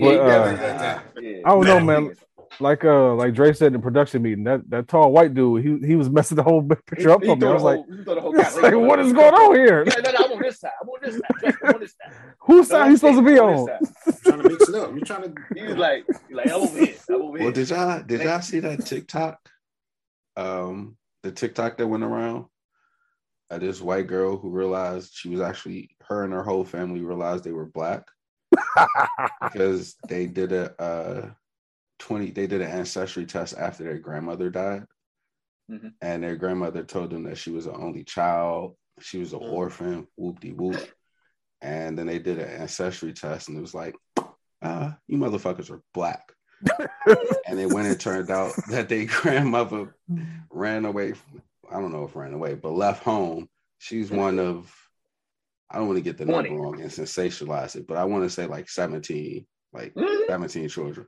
But, 0.00 0.18
uh, 0.20 1.00
I 1.18 1.48
don't 1.48 1.64
know, 1.64 1.80
man 1.80 2.14
like 2.60 2.84
uh 2.84 3.14
like 3.14 3.34
Dre 3.34 3.52
said 3.52 3.68
in 3.68 3.72
the 3.74 3.78
production 3.78 4.22
meeting, 4.22 4.44
that, 4.44 4.68
that 4.70 4.88
tall 4.88 5.12
white 5.12 5.34
dude, 5.34 5.64
he 5.64 5.86
he 5.86 5.96
was 5.96 6.10
messing 6.10 6.36
the 6.36 6.42
whole 6.42 6.62
picture 6.86 7.10
up 7.10 7.24
for 7.24 7.36
me. 7.36 7.46
I 7.46 7.52
was 7.52 7.62
like, 7.62 7.80
like 8.62 8.74
what 8.74 8.98
is 9.00 9.12
going 9.12 9.34
on 9.34 9.54
here? 9.54 9.84
Yeah, 9.86 9.94
no, 10.04 10.10
no, 10.10 10.24
I'm 10.24 10.32
on 10.32 10.42
this 10.42 10.60
side. 10.60 10.70
I'm 10.80 10.88
on 10.88 10.98
this 11.02 11.14
side. 11.14 11.54
I'm 11.62 11.74
on 11.74 11.80
this 11.80 11.94
side. 12.02 12.14
Whose 12.40 12.68
side 12.68 12.84
no, 12.84 12.90
he's 12.90 13.00
supposed 13.00 13.18
to 13.18 13.24
be 13.24 13.38
on? 13.38 13.66
trying 14.22 14.42
to 14.42 14.48
mix 14.48 14.68
it 14.68 14.74
up. 14.74 14.90
You're 14.90 15.04
trying 15.04 15.22
to. 15.34 15.34
He's 15.54 15.76
like, 15.76 16.04
like 16.30 16.46
I'm 16.46 16.54
over 16.54 16.78
here. 16.78 16.94
I'm 17.08 17.22
over 17.22 17.38
here. 17.38 17.46
Well, 17.46 17.52
did 17.52 17.70
y'all 17.70 18.02
did 18.02 18.22
y'all 18.22 18.40
see 18.40 18.60
that 18.60 18.84
TikTok? 18.86 19.38
Um, 20.36 20.96
the 21.22 21.32
TikTok 21.32 21.76
that 21.78 21.86
went 21.86 22.04
around. 22.04 22.46
Uh, 23.50 23.56
this 23.56 23.80
white 23.80 24.06
girl 24.06 24.36
who 24.36 24.50
realized 24.50 25.12
she 25.14 25.30
was 25.30 25.40
actually 25.40 25.88
her 26.06 26.24
and 26.24 26.34
her 26.34 26.42
whole 26.42 26.64
family 26.64 27.00
realized 27.00 27.44
they 27.44 27.50
were 27.50 27.64
black 27.64 28.06
because 29.42 29.96
they 30.06 30.26
did 30.26 30.52
a 30.52 30.80
uh 30.80 31.30
20 31.98 32.30
they 32.30 32.46
did 32.46 32.60
an 32.60 32.70
ancestry 32.70 33.26
test 33.26 33.54
after 33.58 33.84
their 33.84 33.98
grandmother 33.98 34.50
died 34.50 34.84
mm-hmm. 35.70 35.88
and 36.00 36.22
their 36.22 36.36
grandmother 36.36 36.84
told 36.84 37.10
them 37.10 37.24
that 37.24 37.38
she 37.38 37.50
was 37.50 37.66
an 37.66 37.74
only 37.76 38.04
child 38.04 38.76
she 39.00 39.18
was 39.18 39.32
an 39.32 39.40
mm-hmm. 39.40 39.54
orphan 39.54 40.06
whoop 40.16 40.40
de 40.40 40.52
whoop 40.52 40.80
and 41.60 41.98
then 41.98 42.06
they 42.06 42.18
did 42.18 42.38
an 42.38 42.48
ancestry 42.48 43.12
test 43.12 43.48
and 43.48 43.58
it 43.58 43.60
was 43.60 43.74
like 43.74 43.94
uh 44.62 44.90
you 45.06 45.18
motherfuckers 45.18 45.70
are 45.70 45.82
black 45.94 46.32
and 47.46 47.60
it 47.60 47.72
went 47.72 47.86
and 47.86 48.00
turned 48.00 48.30
out 48.30 48.52
that 48.68 48.88
their 48.88 49.04
grandmother 49.06 49.94
ran 50.50 50.84
away 50.84 51.12
from, 51.12 51.42
i 51.70 51.74
don't 51.80 51.92
know 51.92 52.04
if 52.04 52.16
ran 52.16 52.34
away 52.34 52.54
but 52.54 52.72
left 52.72 53.02
home 53.02 53.48
she's 53.78 54.10
one 54.10 54.38
of 54.38 54.72
i 55.70 55.78
don't 55.78 55.86
want 55.86 55.96
to 55.96 56.02
get 56.02 56.18
the 56.18 56.24
20. 56.24 56.48
number 56.48 56.62
wrong 56.62 56.80
and 56.80 56.90
sensationalize 56.90 57.76
it 57.76 57.86
but 57.86 57.96
i 57.96 58.04
want 58.04 58.24
to 58.24 58.30
say 58.30 58.46
like 58.46 58.68
17 58.68 59.46
like 59.72 59.94
mm-hmm. 59.94 60.22
17 60.28 60.68
children 60.68 61.06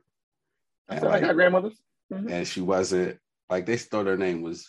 and 0.89 1.03
like, 1.03 1.21
got 1.21 1.35
grandmothers. 1.35 1.81
Mm-hmm. 2.11 2.29
And 2.29 2.47
she 2.47 2.61
wasn't 2.61 3.17
like 3.49 3.65
they 3.65 3.77
thought 3.77 4.07
her 4.07 4.17
name 4.17 4.41
was. 4.41 4.67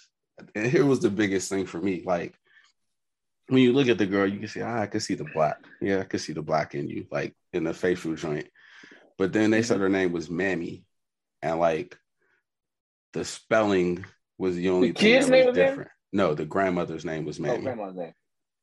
And 0.55 0.67
here 0.67 0.85
was 0.85 1.01
the 1.01 1.11
biggest 1.11 1.49
thing 1.49 1.67
for 1.67 1.79
me. 1.79 2.03
Like 2.05 2.35
when 3.49 3.63
you 3.63 3.73
look 3.73 3.89
at 3.89 3.99
the 3.99 4.07
girl, 4.07 4.27
you 4.27 4.39
can 4.39 4.49
see, 4.49 4.63
ah, 4.63 4.81
I 4.81 4.87
can 4.87 5.01
see 5.01 5.15
the 5.15 5.27
black. 5.35 5.59
Yeah, 5.81 6.01
I 6.01 6.05
can 6.05 6.19
see 6.19 6.33
the 6.33 6.43
black 6.43 6.75
in 6.75 6.89
you, 6.89 7.07
like 7.11 7.35
in 7.53 7.65
the 7.65 7.75
facial 7.75 8.15
joint. 8.15 8.49
But 9.19 9.33
then 9.33 9.51
they 9.51 9.63
said 9.63 9.81
her 9.81 9.89
name 9.89 10.13
was 10.13 10.31
Mammy, 10.31 10.85
and 11.43 11.59
like 11.59 11.97
the 13.13 13.25
spelling 13.25 14.05
was 14.39 14.57
the 14.57 14.71
only 14.71 14.89
the 14.89 14.95
thing 14.95 15.13
kid's 15.13 15.27
that 15.29 15.47
was 15.47 15.57
name 15.57 15.67
different. 15.67 15.91
No, 16.13 16.35
the 16.35 16.45
grandmother's 16.45 17.05
name 17.05 17.25
was 17.25 17.39
oh, 17.39 17.43
Mammy. 17.43 17.59
Oh, 17.59 17.63
grandmother's 17.63 17.97
name. 17.97 18.15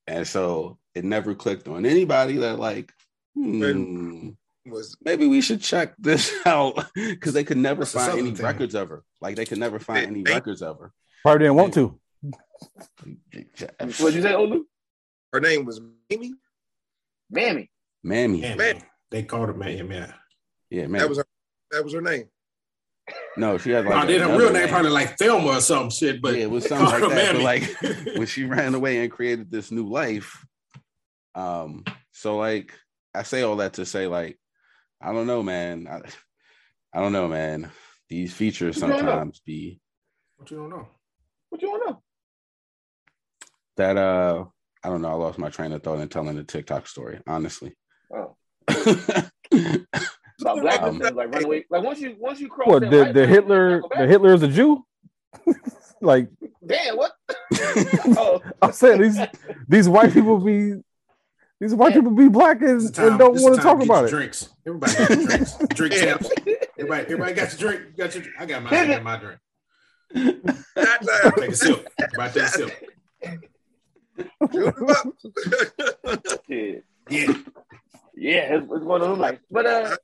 And 0.08 0.28
so 0.28 0.80
it 0.96 1.06
never 1.06 1.36
clicked 1.36 1.68
on 1.68 1.86
anybody 1.86 2.38
that 2.38 2.60
like, 2.60 2.92
hmm, 3.36 4.30
was 4.70 4.96
maybe 5.04 5.28
we 5.28 5.42
should 5.42 5.62
check 5.62 5.96
this 5.98 6.34
out 6.46 6.86
because 6.96 7.34
they 7.34 7.44
could 7.44 7.58
never 7.58 7.86
find 7.86 8.20
any 8.20 8.32
thing. 8.32 8.46
records 8.46 8.76
of 8.76 8.90
her. 8.90 9.04
Like 9.22 9.36
they 9.36 9.46
could 9.46 9.58
never 9.58 9.80
find 9.80 10.08
any 10.08 10.24
they, 10.24 10.34
records 10.34 10.62
of 10.62 10.80
her. 10.80 10.92
Probably 11.24 11.46
didn't 11.46 11.56
want 11.56 11.74
to. 11.76 12.00
What'd 13.02 14.16
you 14.16 14.22
say, 14.22 14.34
Olu? 14.34 14.62
Her 15.32 15.40
name 15.40 15.66
was 15.66 15.82
Mammy. 16.10 16.34
Mammy. 17.30 17.70
Mammy. 18.04 18.42
Mammy. 18.42 18.82
They 19.12 19.24
called 19.24 19.50
her 19.50 19.54
Mammy. 19.54 19.96
Yeah. 19.96 20.14
Yeah, 20.70 20.82
Mammy. 20.84 21.00
That 21.00 21.10
was 21.10 21.18
her. 21.20 21.26
That 21.72 21.84
was 21.84 21.94
her 21.94 22.02
name. 22.02 22.26
No, 23.38 23.58
she 23.58 23.72
had 23.72 23.86
like. 23.86 24.08
No, 24.08 24.20
her 24.20 24.38
real 24.38 24.52
name, 24.52 24.62
name, 24.62 24.70
probably 24.70 24.92
like 24.92 25.18
Thelma 25.18 25.58
or 25.58 25.62
some 25.62 25.90
shit, 25.90 26.22
but 26.22 26.36
yeah, 26.36 26.44
it 26.44 26.52
was 26.52 26.68
something 26.68 27.02
like 27.02 27.12
that. 27.14 27.36
But 27.36 27.42
like 27.42 27.82
when 28.18 28.28
she 28.28 28.46
ran 28.46 28.76
away 28.76 29.00
and 29.00 29.12
created 29.12 29.50
this 29.50 29.72
new 29.72 29.88
life, 29.88 30.46
um, 31.36 31.84
so 32.12 32.38
like 32.38 32.74
I 33.14 33.24
say 33.24 33.42
all 33.42 33.58
that 33.58 33.74
to 33.74 33.86
say 33.86 34.08
like 34.08 34.38
I 35.02 35.14
don't 35.14 35.28
know, 35.28 35.42
man. 35.44 35.88
I, 35.90 36.02
I 36.98 37.02
don't 37.02 37.14
know, 37.14 37.28
man. 37.28 37.72
These 38.10 38.34
features 38.34 38.78
sometimes 38.78 39.42
be. 39.46 39.80
What 40.38 40.50
you 40.52 40.58
don't 40.58 40.70
know? 40.70 40.88
What 41.50 41.62
you 41.62 41.68
don't 41.70 41.88
know? 41.88 42.02
That 43.78 43.98
uh, 43.98 44.46
I 44.84 44.90
don't 44.90 45.02
know. 45.02 45.10
I 45.10 45.14
lost 45.14 45.38
my 45.38 45.50
train 45.50 45.72
of 45.72 45.84
thought 45.84 46.00
in 46.00 46.10
telling 46.10 46.36
the 46.36 46.44
TikTok 46.44 46.88
story. 46.88 47.20
Honestly. 47.28 47.76
Oh. 48.14 48.36
About 50.42 50.62
black 50.62 50.82
um, 50.82 51.00
like 51.00 51.34
run 51.34 51.44
away. 51.44 51.66
Like 51.70 51.84
once 51.84 52.00
you 52.00 52.16
once 52.18 52.40
you 52.40 52.48
cross. 52.48 52.68
What 52.68 52.90
the, 52.90 53.12
the 53.14 53.28
Hitler 53.28 53.82
the 53.96 54.08
Hitler 54.08 54.34
is 54.34 54.44
a 54.44 54.48
Jew? 54.48 54.86
like 56.02 56.30
damn 56.66 56.96
what? 56.96 57.12
oh. 58.18 58.42
I'm 58.62 58.72
saying 58.72 59.02
these 59.02 59.20
these 59.68 59.90
white 59.90 60.14
people 60.14 60.40
be 60.40 60.76
these 61.60 61.76
white 61.76 61.94
people 61.94 62.12
be 62.12 62.30
black 62.30 62.62
and, 62.62 62.82
and 63.00 63.20
don't 63.20 63.42
want 63.42 63.56
to 63.56 63.62
talk 63.62 63.82
about 63.84 64.06
it. 64.06 64.10
Drinks. 64.10 64.50
Everybody 64.66 64.94
got 64.94 65.08
drinks. 65.08 65.58
Drink 65.70 65.94
champs. 65.94 66.30
Everybody, 66.78 67.04
everybody 67.04 67.34
got 67.34 67.60
your 67.60 67.72
drink. 67.72 67.98
got 67.98 68.16
your. 68.16 68.24
I 68.40 68.46
got 68.46 68.64
my. 68.64 68.70
I 68.70 68.88
got 68.88 69.04
my 69.04 69.18
drink. 69.18 69.40
take 71.38 71.50
a 71.50 71.56
sip. 71.56 71.88
About 72.14 72.34
take 72.34 72.44
a 72.44 72.48
sip. 72.48 72.72
yeah. 76.48 76.76
Yeah. 77.10 77.34
Yeah, 78.16 78.56
it's, 78.56 78.68
it's 78.70 78.84
one 78.84 79.02
of 79.02 79.10
them 79.10 79.20
like, 79.20 79.40
but 79.50 79.66
uh, 79.66 79.96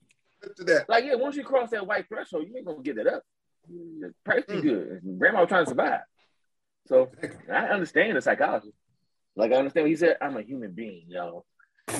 like 0.87 1.03
yeah, 1.03 1.15
once 1.15 1.35
you 1.35 1.43
cross 1.43 1.69
that 1.71 1.85
white 1.85 2.07
threshold, 2.07 2.45
you 2.47 2.55
ain't 2.55 2.65
gonna 2.65 2.81
get 2.81 2.97
it 2.97 3.07
up. 3.07 3.23
It's 3.69 4.15
pretty 4.23 4.53
mm. 4.53 4.61
good. 4.61 5.19
Grandma 5.19 5.41
was 5.41 5.49
trying 5.49 5.65
to 5.65 5.69
survive, 5.69 6.01
so 6.87 7.11
I 7.51 7.67
understand 7.67 8.15
the 8.15 8.21
psychology. 8.21 8.73
Like 9.35 9.51
I 9.51 9.55
understand 9.55 9.85
what 9.85 9.89
he 9.89 9.95
said. 9.95 10.17
I'm 10.21 10.37
a 10.37 10.41
human 10.41 10.71
being, 10.71 11.05
yo. 11.07 11.45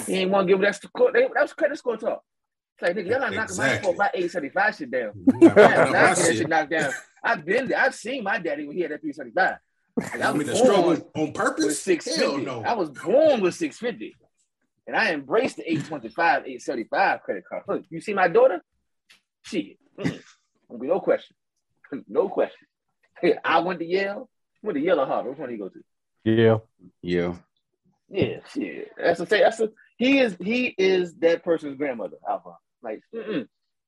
He 0.06 0.16
ain't 0.16 0.32
want 0.32 0.48
to 0.48 0.54
give 0.54 0.62
that 0.62 0.76
score. 0.76 1.12
That 1.12 1.32
was 1.34 1.54
credit 1.54 1.78
score 1.78 1.98
talk. 1.98 2.24
It's 2.76 2.82
like 2.82 2.96
nigga, 2.96 3.12
y'all 3.12 3.20
not 3.20 3.34
knocking 3.34 3.58
my 3.58 3.78
score 3.78 3.96
my 3.96 4.10
875 4.14 4.76
shit 4.76 4.92
down. 4.92 5.12
that 5.56 6.18
shit 6.18 6.50
knocked 6.50 6.72
down. 6.72 6.92
I've 7.24 7.46
been 7.46 7.68
there. 7.68 7.80
I've 7.80 7.96
seen 7.96 8.24
my 8.24 8.38
daddy 8.38 8.68
when 8.68 8.76
he 8.76 8.82
had 8.82 8.92
that 8.92 9.02
375. 9.02 9.58
Like, 9.98 10.22
I 10.22 10.34
mean, 10.34 10.48
was 10.48 10.62
born 10.62 11.04
on 11.16 11.34
purpose. 11.34 11.66
With 11.66 11.78
650. 11.78 12.46
No. 12.46 12.64
I 12.64 12.74
was 12.74 12.90
born 12.90 13.42
with 13.42 13.56
650. 13.56 14.16
And 14.88 14.96
I 14.96 15.14
embraced 15.14 15.56
the 15.56 15.64
825, 15.64 16.42
875 16.42 17.22
credit 17.22 17.44
card. 17.50 17.64
Look, 17.68 17.84
you 17.90 18.02
see 18.02 18.14
my 18.14 18.28
daughter? 18.28 18.62
Shit. 19.44 19.78
Mm. 20.00 20.22
be 20.80 20.88
no 20.88 21.00
question. 21.00 21.36
no 22.08 22.30
question. 22.30 22.68
Hey, 23.20 23.36
I 23.44 23.60
went 23.60 23.80
to 23.80 23.86
Yale. 23.86 24.30
Went 24.62 24.78
to 24.78 24.84
Yale 24.84 25.00
or 25.00 25.06
Harvard. 25.06 25.32
Which 25.32 25.40
one 25.40 25.50
did 25.50 25.56
he 25.56 25.60
go 25.60 25.70
to? 25.70 25.84
Yeah. 26.26 26.58
Yeah. 27.02 27.36
Yeah, 28.10 28.38
shit. 28.54 28.92
That's 28.98 29.20
the 29.20 29.26
thing. 29.26 29.42
That's 29.42 29.60
a, 29.60 29.70
he 29.98 30.20
is 30.20 30.36
he 30.42 30.76
is 30.78 31.16
that 31.16 31.44
person's 31.44 31.78
grandmother, 31.78 32.18
Alpha. 32.28 32.58
Like, 32.84 33.02
mm-mm, 33.14 33.48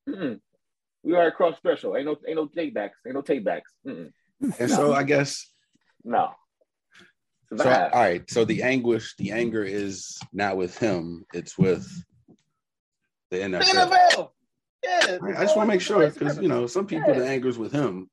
mm-mm. 0.09 0.39
We 1.03 1.15
are 1.15 1.31
cross 1.31 1.55
threshold. 1.61 1.97
Ain't 1.97 2.05
no 2.05 2.15
ain't 2.27 2.35
no 2.37 2.47
takebacks. 2.47 2.91
Ain't 3.05 3.15
no 3.15 3.21
takebacks. 3.21 3.61
Mm-mm. 3.85 4.11
And 4.59 4.69
so 4.71 4.93
I 4.93 5.03
guess 5.03 5.51
No. 6.03 6.31
so 7.55 7.69
all 7.69 7.89
right. 8.01 8.29
So 8.29 8.45
the 8.45 8.63
anguish, 8.63 9.15
the 9.17 9.31
anger 9.31 9.63
is 9.63 10.19
not 10.33 10.57
with 10.57 10.77
him. 10.77 11.25
It's 11.33 11.57
with 11.57 11.87
the 13.31 13.37
The 13.37 13.43
NFL. 13.43 13.61
NFL. 13.61 14.29
Yeah. 14.83 15.17
I 15.37 15.43
just 15.43 15.55
want 15.57 15.67
to 15.67 15.73
make 15.73 15.81
sure 15.81 16.09
because 16.09 16.39
you 16.39 16.47
know 16.47 16.67
some 16.67 16.85
people 16.87 17.13
Yeah. 17.13 17.19
the 17.19 17.27
anger's 17.27 17.57
with 17.57 17.71
him. 17.71 18.09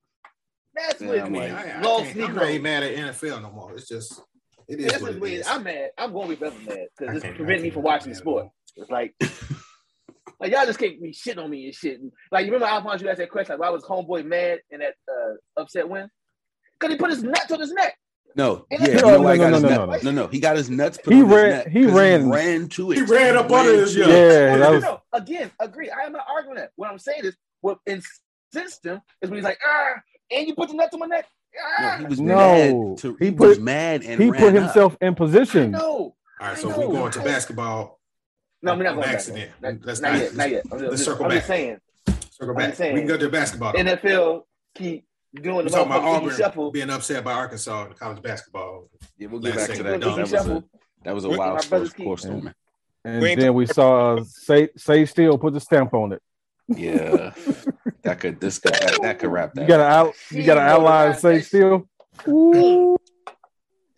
That's 0.74 1.00
Yeah, 1.00 1.08
with 1.08 1.22
I'm 1.24 1.32
me. 1.32 1.38
like- 1.40 1.52
I, 1.52 1.70
I 1.70 1.80
Lost 1.80 2.04
can't, 2.12 2.20
I'm 2.30 2.34
not 2.36 2.48
even 2.50 2.62
mad 2.62 2.82
at 2.82 2.94
NFL 2.96 3.42
no 3.42 3.50
more. 3.50 3.72
It's 3.74 3.88
just 3.88 4.20
it 4.68 4.80
is 4.80 4.86
This 4.92 5.00
what 5.02 5.10
is 5.10 5.16
it 5.16 5.22
weird. 5.22 5.40
is. 5.40 5.46
I'm 5.46 5.62
mad. 5.62 5.90
I'm 5.98 6.12
going 6.12 6.28
to 6.28 6.30
be 6.30 6.36
forever 6.36 6.56
mad 6.66 6.86
because 6.98 7.16
it's 7.16 7.24
can't- 7.24 7.36
preventing 7.36 7.62
me 7.64 7.70
from 7.70 7.82
watching 7.82 8.10
the 8.10 8.16
sport. 8.16 8.48
It's 8.76 8.90
like, 8.90 9.14
like 10.40 10.52
y'all 10.52 10.66
just 10.66 10.78
can't 10.78 11.00
be 11.00 11.12
shitting 11.12 11.42
on 11.42 11.50
me 11.50 11.66
and 11.66 11.74
shit. 11.74 12.00
And, 12.00 12.10
like 12.32 12.46
you 12.46 12.52
remember 12.52 12.72
Alphonse, 12.72 13.02
you 13.02 13.08
asked 13.08 13.18
that 13.18 13.30
question, 13.30 13.52
like 13.54 13.60
why 13.60 13.70
was 13.70 13.84
homeboy 13.84 14.24
mad 14.24 14.60
in 14.70 14.80
that 14.80 14.94
uh, 15.08 15.60
upset 15.60 15.88
win? 15.88 16.08
Because 16.78 16.92
he 16.94 16.98
put 16.98 17.10
his 17.10 17.22
nuts 17.22 17.50
on 17.52 17.60
his 17.60 17.72
neck. 17.72 17.96
No, 18.36 18.66
And 18.70 18.80
yeah, 18.80 18.86
that's- 18.86 19.00
you 19.02 19.06
know 19.06 19.22
No, 19.22 19.34
no, 19.34 19.34
no, 19.36 19.58
no, 19.60 19.68
no, 19.68 19.86
no, 19.86 19.98
no. 20.02 20.10
no, 20.10 20.26
He 20.26 20.40
got 20.40 20.56
his 20.56 20.68
nuts 20.68 20.98
put 20.98 21.14
He 21.14 21.22
on 21.22 21.28
ran- 21.28 21.44
his 21.46 21.54
neck. 21.66 21.68
he 21.68 21.84
'cause 21.84 21.92
ran- 21.94 22.30
ran 22.30 22.68
to 22.70 22.90
it. 22.90 22.94
He 22.96 23.02
ran 23.02 23.36
up 23.36 23.48
under 23.50 23.72
his 23.76 23.92
to 23.94 24.00
young. 24.00 24.10
it. 24.10 24.12
Yeah, 24.14 24.56
No, 24.56 24.58
that 24.58 24.58
no, 24.58 24.72
was 24.72 24.82
no. 24.82 25.02
Again, 25.12 25.50
agree. 25.60 25.90
I 25.90 26.04
am 26.06 26.12
not 26.12 26.24
arguing 26.28 26.56
that. 26.56 26.70
What 26.74 26.90
I'm 26.90 26.98
saying 26.98 27.20
is, 27.24 27.36
what 27.60 27.78
incensed 27.86 28.84
him 28.84 29.00
is 29.22 29.30
when 29.30 29.36
he's 29.36 29.44
like, 29.44 29.58
ah, 29.64 29.92
and 30.30 30.46
you 30.46 30.54
put 30.54 30.68
your 30.68 30.76
nuts 30.78 30.94
on 30.94 31.00
my 31.00 31.06
neck. 31.06 31.26
No, 31.80 31.96
he 31.98 32.04
was 32.06 32.20
No. 32.20 32.34
mad. 32.36 32.98
To, 32.98 33.16
He 33.18 33.26
he, 33.26 33.30
put- 33.32 33.48
was 33.48 33.60
mad 33.60 34.02
and 34.02 34.20
he 34.20 34.30
ran 34.30 34.40
put 34.40 34.56
up. 34.56 34.62
himself 34.62 34.96
in 35.00 35.14
position. 35.14 35.70
know. 35.70 35.80
All 35.80 36.14
right, 36.40 36.58
so 36.58 36.70
I 36.70 36.76
we're 36.78 36.84
know. 36.84 36.90
going 36.92 37.12
to 37.12 37.20
basketball. 37.20 38.00
No, 38.62 38.74
we're 38.74 38.82
not 38.82 38.88
On 38.90 38.94
going 38.96 39.06
back. 39.06 39.14
accident. 39.14 39.50
Not, 39.60 39.74
Let's 39.82 40.00
not 40.00 40.12
not- 40.12 40.20
yet. 40.20 40.34
Not 40.34 40.50
yet. 40.50 40.62
I'm 40.72 40.78
just, 40.78 40.90
let's 40.90 41.06
I'm 41.06 41.14
circle 41.14 41.30
just 41.30 41.46
saying. 41.46 41.78
Circle 42.30 42.50
I'm 42.50 42.56
back. 42.56 42.74
saying. 42.74 42.94
we 42.94 43.00
can 43.00 43.08
go 43.08 43.16
to 43.18 43.28
basketball. 43.28 43.72
though. 43.72 43.78
NFL 43.78 44.42
keep 44.74 45.04
doing 45.40 45.56
We're 45.56 45.62
the 45.64 45.70
talking 45.70 45.86
about 45.92 46.02
motherfucking 46.02 46.16
Auburn 46.22 46.36
shuffle. 46.36 46.70
being 46.72 46.90
upset 46.90 47.22
by 47.24 47.32
Arkansas 47.34 47.86
in 47.86 47.92
college 47.92 48.22
basketball. 48.22 48.88
Yeah, 49.18 49.28
we'll 49.28 49.40
get 49.40 49.54
Last 49.56 49.68
back 49.68 49.76
to 49.78 49.84
second. 49.84 50.00
that. 50.00 50.02
'cause 50.02 50.30
That 50.30 50.46
was 50.46 50.48
a 50.48 50.64
that 51.04 51.14
was 51.14 51.24
a 51.24 51.28
wild 51.28 51.38
brother's 51.68 51.90
sports 51.90 51.92
key. 51.92 52.04
course, 52.04 52.22
though, 52.24 52.40
man. 52.40 52.54
And 53.04 53.40
then 53.40 53.54
we 53.54 53.66
saw 53.66 54.16
uh, 54.16 54.24
say 54.24 54.70
Sage 54.76 55.10
Steele 55.10 55.36
put 55.38 55.52
the 55.52 55.60
stamp 55.60 55.92
on 55.94 56.12
it. 56.12 56.22
Yeah, 56.68 57.32
that 58.02 58.20
could 58.20 58.40
this 58.40 58.58
could 58.58 58.72
that, 58.74 58.98
that 59.02 59.18
could 59.18 59.30
wrap 59.30 59.52
that. 59.54 59.62
You 59.62 59.68
got 59.68 59.76
to 59.78 59.84
up. 59.84 60.06
out 60.08 60.14
you 60.30 60.42
got 60.44 60.54
to 60.54 60.60
She 60.60 60.64
outline 60.66 61.14
Sage 61.14 61.44
Steele. 61.44 61.88
Ooh. 62.28 62.96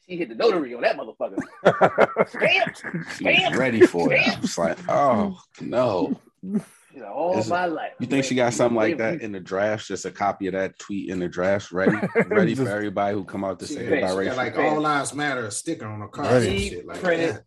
She 0.09 0.17
hit 0.17 0.29
the 0.29 0.35
notary 0.37 0.75
on 0.75 0.83
that 0.83 0.97
motherfucker. 0.97 2.29
Stamped. 2.29 2.85
She 3.17 3.25
was 3.25 3.57
ready 3.57 3.81
for 3.87 4.13
it. 4.13 4.21
I 4.37 4.41
was 4.41 4.57
like, 4.59 4.79
oh 4.89 5.39
no. 5.61 6.21
You 6.43 7.03
know, 7.03 7.13
all 7.13 7.39
Is 7.39 7.47
it- 7.47 7.51
my 7.51 7.67
life. 7.67 7.93
You 8.01 8.07
think 8.07 8.25
she 8.25 8.35
got 8.35 8.55
something 8.55 8.77
like 8.77 8.97
that 8.99 9.21
in 9.21 9.31
the 9.33 9.41
draft? 9.41 9.87
Just 9.87 10.05
a 10.07 10.11
copy 10.11 10.47
of 10.47 10.55
that 10.55 10.79
tweet 10.79 11.11
in 11.11 11.19
the 11.19 11.29
draft, 11.29 11.71
ready, 11.73 11.97
ready 12.29 12.55
for 12.55 12.69
everybody 12.69 13.15
who 13.15 13.25
come 13.25 13.45
out 13.45 13.59
to 13.61 13.67
say 13.67 13.75
she 13.87 13.95
it 13.95 14.01
got 14.01 14.11
biracial. 14.17 14.37
like 14.37 14.57
all 14.59 14.81
lives 14.81 15.13
matter 15.15 15.45
a 15.45 15.51
sticker 15.51 15.87
on 15.87 16.01
her 16.01 16.09
car 16.09 16.25
Right. 16.25 16.49
and 16.49 16.61
shit 16.61 16.87
like 16.87 17.01
that. 17.03 17.43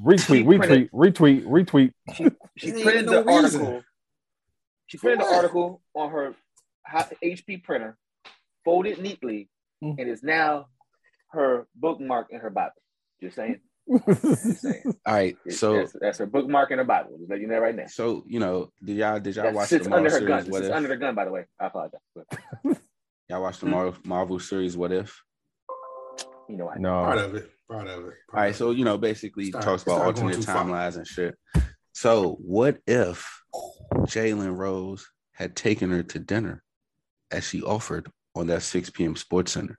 retweet, 0.00 0.44
retweet, 0.44 0.90
retweet, 0.90 1.44
retweet. 1.44 1.92
She 2.58 2.68
Ain't 2.70 2.82
printed 2.82 3.06
no 3.06 3.22
the 3.22 3.24
reason. 3.24 3.60
article. 3.62 3.82
She 4.92 4.98
printed 4.98 5.20
the 5.20 5.24
what? 5.24 5.36
article 5.36 5.80
on 5.94 6.10
her 6.10 6.34
HP 7.24 7.64
printer, 7.64 7.96
folded 8.62 8.98
neatly, 8.98 9.48
Mm. 9.82 9.96
and 9.98 10.08
is 10.10 10.22
now 10.22 10.66
her 11.30 11.66
bookmark 11.74 12.26
in 12.30 12.40
her 12.40 12.50
Bible. 12.50 12.74
Just 13.22 13.36
saying. 13.36 13.58
Just 14.06 14.60
saying. 14.60 14.82
All 15.06 15.14
right, 15.14 15.36
It- 15.46 15.54
so 15.54 15.76
that's, 15.76 15.96
that's 15.98 16.18
her 16.18 16.26
bookmark 16.26 16.70
in 16.72 16.78
her 16.78 16.84
Bible. 16.84 17.16
Just 17.18 17.30
let 17.30 17.40
you 17.40 17.46
know 17.46 17.58
right 17.58 17.74
now. 17.74 17.86
so 17.86 18.22
you 18.26 18.38
know, 18.38 18.70
did 18.84 18.98
y'all 18.98 19.18
did 19.18 19.34
y'all 19.34 19.46
That 19.46 19.54
watch 19.54 19.70
the 19.70 19.76
sits 19.78 19.86
under 19.86 20.10
Marvel 20.10 20.20
her 20.20 20.26
gun. 20.26 20.42
series? 20.44 20.52
What 20.52 20.64
if? 20.66 20.72
under 20.72 20.88
the 20.90 20.96
gun, 20.98 21.14
by 21.14 21.24
the 21.24 21.30
way. 21.30 21.46
I 21.58 21.66
apologize. 21.68 22.00
But, 22.14 22.26
Y'all 23.30 23.40
watched 23.40 23.60
the? 23.60 23.66
Marvel, 23.66 23.94
Marvel 24.04 24.38
series? 24.38 24.76
What 24.76 24.92
if? 24.92 25.18
you 26.50 26.58
know, 26.58 26.68
I 26.68 26.76
no, 26.78 26.90
Part 26.90 27.18
of 27.18 27.34
it. 27.34 27.50
Part 27.70 27.86
of 27.88 28.00
it. 28.00 28.04
All 28.04 28.10
part 28.10 28.14
right, 28.34 28.46
of 28.50 28.56
so 28.56 28.70
you 28.72 28.84
know, 28.84 28.98
basically 28.98 29.46
Start- 29.46 29.64
talks 29.64 29.82
about 29.84 30.02
alternate 30.02 30.36
timelines 30.40 30.96
and 30.96 31.06
shit. 31.06 31.34
So 31.92 32.36
what 32.40 32.78
if 32.86 33.42
Jalen 33.54 34.56
Rose 34.56 35.06
had 35.32 35.54
taken 35.56 35.90
her 35.90 36.02
to 36.02 36.18
dinner 36.18 36.62
as 37.30 37.46
she 37.46 37.62
offered 37.62 38.10
on 38.34 38.46
that 38.48 38.62
6 38.62 38.90
p.m. 38.90 39.16
Sports 39.16 39.52
Center? 39.52 39.78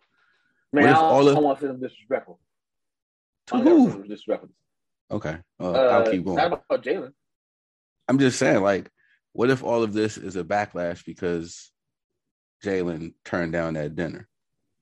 man, 0.72 0.84
What 0.86 0.92
if 0.92 0.98
I 0.98 1.02
don't, 1.02 1.12
all 1.12 1.28
of- 1.28 1.32
I 1.32 1.34
don't 1.36 1.44
want 1.44 1.60
to 1.60 1.66
feel 1.68 1.76
disrespectful. 1.78 2.40
To 3.48 3.56
I 3.56 3.58
don't 3.58 3.66
wanna 3.66 3.78
who? 3.80 3.92
feel 3.92 4.02
disrespectful. 4.04 4.50
Okay, 5.12 5.38
uh, 5.60 5.72
Uh, 5.72 5.78
I'll 5.78 6.12
keep 6.12 6.24
going. 6.24 6.38
Not 6.38 6.48
about 6.68 6.84
Jalen. 6.84 7.14
I'm 8.08 8.20
just 8.20 8.40
saying, 8.40 8.62
like, 8.64 8.90
what 9.34 9.50
if 9.50 9.64
all 9.64 9.84
of 9.84 9.94
this 9.94 10.18
is 10.18 10.36
a 10.36 10.44
backlash 10.44 11.06
because 11.06 11.72
Jalen 12.64 13.14
turned 13.26 13.52
down 13.52 13.74
that 13.74 13.96
dinner 13.96 14.28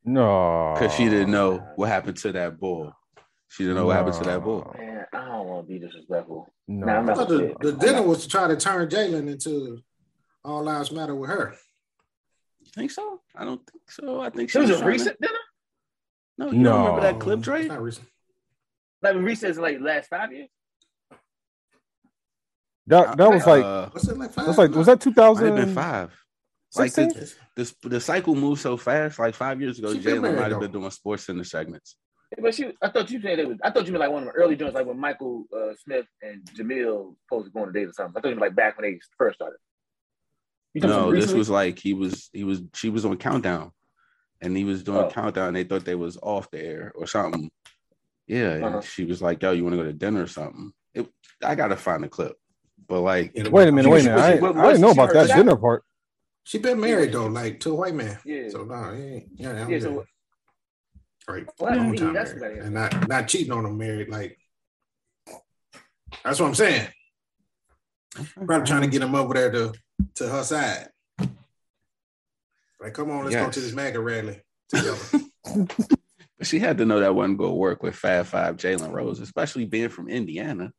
no, 0.03 0.73
because 0.75 0.93
she 0.93 1.05
didn't 1.09 1.31
know 1.31 1.57
what 1.75 1.89
happened 1.89 2.17
to 2.17 2.31
that 2.33 2.59
bull. 2.59 2.93
She 3.51 3.63
didn't 3.63 3.75
know 3.75 3.85
what 3.87 3.97
happened 3.97 4.15
to 4.15 4.23
that 4.23 4.43
bull. 4.43 4.73
Man, 4.77 5.05
I 5.11 5.25
don't 5.25 5.45
want 5.47 5.67
to 5.67 5.73
be 5.73 5.77
disrespectful. 5.79 6.47
No, 6.69 6.85
Nah, 6.85 6.93
I'm 6.99 7.05
not- 7.05 7.17
thought 7.17 7.27
the, 7.27 7.53
the 7.59 7.73
dinner 7.73 8.01
was 8.01 8.23
to 8.23 8.29
try 8.29 8.47
to 8.47 8.55
turn 8.55 8.87
Jalen 8.87 9.29
into 9.29 9.79
all 10.45 10.63
lives 10.63 10.89
matter 10.93 11.13
with 11.15 11.29
her. 11.29 11.53
You 12.61 12.71
think 12.73 12.91
so? 12.91 13.19
I 13.35 13.43
don't 13.43 13.59
think 13.69 13.91
so. 13.91 14.21
I 14.21 14.29
think 14.29 14.49
It 14.49 14.51
she 14.53 14.59
was 14.59 14.69
was 14.69 14.79
a 14.79 14.83
trying 14.83 14.93
to- 14.97 15.03
recent 15.03 15.21
dinner. 15.21 15.33
No, 16.37 16.45
you 16.51 16.63
don't 16.63 16.77
remember 16.79 17.01
that 17.01 17.13
No. 17.15 17.19
clip, 17.19 17.39
It's 17.39 17.45
Dre? 17.45 17.67
not 17.67 17.81
recent. 17.81 18.07
Like 19.01 19.15
recent, 19.17 19.57
like 19.57 19.79
last 19.81 20.09
five 20.09 20.31
years. 20.31 20.49
that 22.87 23.17
that 23.17 23.29
was 23.31 23.45
like 23.45 23.63
uh, 23.63 23.89
What's 23.89 24.07
it 24.07 24.17
like 24.17 24.31
five? 24.31 24.45
that's 24.45 24.57
like 24.57 24.71
was 24.71 24.87
that 24.87 25.01
two 25.01 25.11
might 25.15 25.25
have 25.45 25.55
been. 25.55 25.75
Like 26.75 26.91
sixteen? 26.91 27.27
the, 27.57 27.73
the 27.89 27.99
cycle 27.99 28.33
moves 28.33 28.61
so 28.61 28.77
fast. 28.77 29.19
Like 29.19 29.35
five 29.35 29.59
years 29.59 29.77
ago, 29.77 29.93
Jalen 29.93 30.37
might 30.39 30.51
have 30.51 30.59
been 30.61 30.71
doing 30.71 30.89
sports 30.91 31.25
center 31.25 31.43
segments. 31.43 31.97
But 32.39 32.55
she, 32.55 32.71
I 32.81 32.89
thought 32.89 33.11
you 33.11 33.21
said 33.21 33.39
it 33.39 33.47
was. 33.47 33.57
I 33.63 33.71
thought 33.71 33.85
you 33.85 33.91
meant 33.91 34.01
like 34.01 34.11
one 34.11 34.23
of 34.23 34.29
the 34.33 34.39
early 34.39 34.55
joints, 34.55 34.73
like 34.75 34.85
when 34.85 34.97
Michael 34.99 35.45
uh, 35.55 35.73
Smith 35.83 36.05
and 36.21 36.43
Jemele 36.55 37.15
supposed 37.25 37.47
to 37.47 37.51
go 37.51 37.61
on 37.63 37.69
a 37.69 37.73
date 37.73 37.87
or 37.89 37.93
something. 37.93 38.13
I 38.17 38.21
thought 38.21 38.29
you 38.29 38.35
meant 38.35 38.41
like 38.47 38.55
back 38.55 38.77
when 38.77 38.89
they 38.89 38.99
first 39.17 39.35
started. 39.35 39.57
No, 40.73 41.11
this 41.11 41.33
was 41.33 41.49
like 41.49 41.77
he 41.77 41.93
was 41.93 42.29
he 42.31 42.43
was 42.45 42.61
she 42.73 42.89
was 42.89 43.03
on 43.03 43.17
countdown, 43.17 43.71
and 44.41 44.55
he 44.55 44.63
was 44.63 44.83
doing 44.83 44.99
Oh. 45.05 45.09
countdown. 45.09 45.53
They 45.53 45.65
thought 45.65 45.83
they 45.83 45.95
was 45.95 46.17
off 46.21 46.49
the 46.51 46.63
air 46.63 46.93
or 46.95 47.05
something. 47.05 47.51
Yeah, 48.27 48.65
Uh-huh. 48.65 48.81
she 48.81 49.03
was 49.03 49.21
like, 49.21 49.41
"Yo, 49.41 49.51
you 49.51 49.63
want 49.63 49.73
to 49.73 49.77
go 49.77 49.83
to 49.83 49.91
dinner 49.93 50.23
or 50.23 50.27
something?" 50.27 50.71
It, 50.93 51.09
I 51.43 51.55
gotta 51.55 51.75
find 51.75 52.01
the 52.03 52.07
clip, 52.07 52.37
but 52.87 53.01
like, 53.01 53.33
Wait 53.35 53.67
a 53.67 53.71
minute, 53.73 53.89
wait 53.89 53.99
a 53.99 54.01
she- 54.03 54.07
minute. 54.09 54.21
I, 54.21 54.35
What- 54.35 54.55
I 54.55 54.67
didn't 54.67 54.81
know 54.81 54.91
about 54.91 55.11
that 55.13 55.27
dinner 55.35 55.57
part. 55.57 55.83
She 56.45 56.57
been 56.57 56.79
married 56.79 57.11
though, 57.11 57.27
like 57.27 57.59
to 57.61 57.71
a 57.71 57.75
white 57.75 57.93
man. 57.95 58.17
Yeah. 58.23 58.47
So 58.49 58.63
no, 58.63 58.93
he 58.93 59.03
ain't. 59.03 59.27
Yeah, 59.35 59.53
Yeah, 59.53 59.67
yeah. 59.67 59.79
so- 59.79 60.05
right. 61.27 61.45
Well, 61.59 61.75
long 61.75 61.93
yeah, 61.93 61.99
time 61.99 62.13
that's 62.13 62.35
married. 62.35 62.41
what 62.41 62.49
that 62.49 62.59
is. 62.59 62.65
and 62.65 62.73
not 62.73 63.07
not 63.07 63.27
cheating 63.27 63.51
on 63.51 63.65
him 63.65 63.77
married. 63.77 64.09
Like 64.09 64.37
that's 66.23 66.39
what 66.39 66.47
I'm 66.47 66.55
saying. 66.55 66.87
Probably 68.45 68.67
trying 68.67 68.81
to 68.81 68.87
get 68.87 69.01
him 69.01 69.15
over 69.15 69.33
there 69.33 69.51
to 69.51 69.73
to 70.15 70.27
her 70.27 70.43
side. 70.43 70.89
Like, 72.81 72.93
come 72.93 73.11
on, 73.11 73.25
let's 73.25 73.35
go 73.35 73.49
to 73.49 73.59
this 73.59 73.73
MAGA 73.73 73.99
rally 73.99 74.41
together. 74.69 74.97
She 76.43 76.59
had 76.59 76.79
to 76.79 76.85
know 76.85 76.99
that 76.99 77.13
wasn't 77.13 77.37
going 77.37 77.51
to 77.51 77.55
work 77.55 77.83
with 77.83 77.95
Fab 77.95 78.25
Five 78.25 78.57
Jalen 78.57 78.91
Rose, 78.91 79.19
especially 79.19 79.65
being 79.65 79.89
from 79.89 80.09
Indiana. 80.09 80.71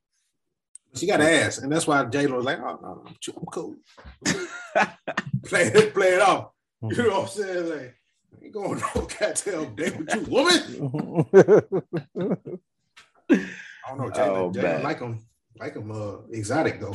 she 0.95 1.07
got 1.07 1.21
ass, 1.21 1.59
and 1.59 1.71
that's 1.71 1.87
why 1.87 2.05
Jalen 2.05 2.37
was 2.37 2.45
like, 2.45 2.59
"Oh 2.59 2.81
no, 2.83 3.05
I'm, 3.07 3.15
I'm 3.37 3.47
cool." 3.47 3.77
play 5.45 5.63
it, 5.63 5.95
play 5.95 6.15
it 6.15 6.21
off. 6.21 6.51
You 6.83 6.97
know 7.05 7.11
what 7.11 7.23
I'm 7.23 7.29
saying? 7.29 7.71
Like, 7.71 7.95
I 8.41 8.45
ain't 8.45 8.55
going 8.55 8.79
no 8.95 9.09
goddamn 9.19 9.75
date 9.75 9.99
with 9.99 10.15
you, 10.15 10.21
woman. 10.31 11.83
I 13.31 13.37
don't 13.89 13.99
know, 13.99 14.11
Jalen. 14.11 14.37
Oh, 14.37 14.51
Jalen 14.51 14.63
man. 14.63 14.83
like 14.83 15.01
him, 15.01 15.25
like 15.59 15.75
him, 15.75 15.91
uh, 15.91 16.17
exotic 16.31 16.81
though. 16.81 16.95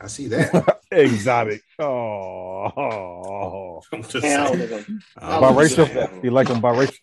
I 0.00 0.06
see 0.06 0.28
that. 0.28 0.78
Exotic. 0.92 1.62
Oh, 1.78 3.80
I'm 3.92 4.02
just 4.02 4.22
Man, 4.24 4.40
I 4.40 4.44
don't 4.44 4.56
saying. 4.56 4.68
think 4.68 4.88
I'm- 5.18 5.44
I'm 5.44 5.68
saying. 5.68 6.20
You 6.24 6.30
like 6.30 6.48
them 6.48 6.60
biracial? 6.60 6.96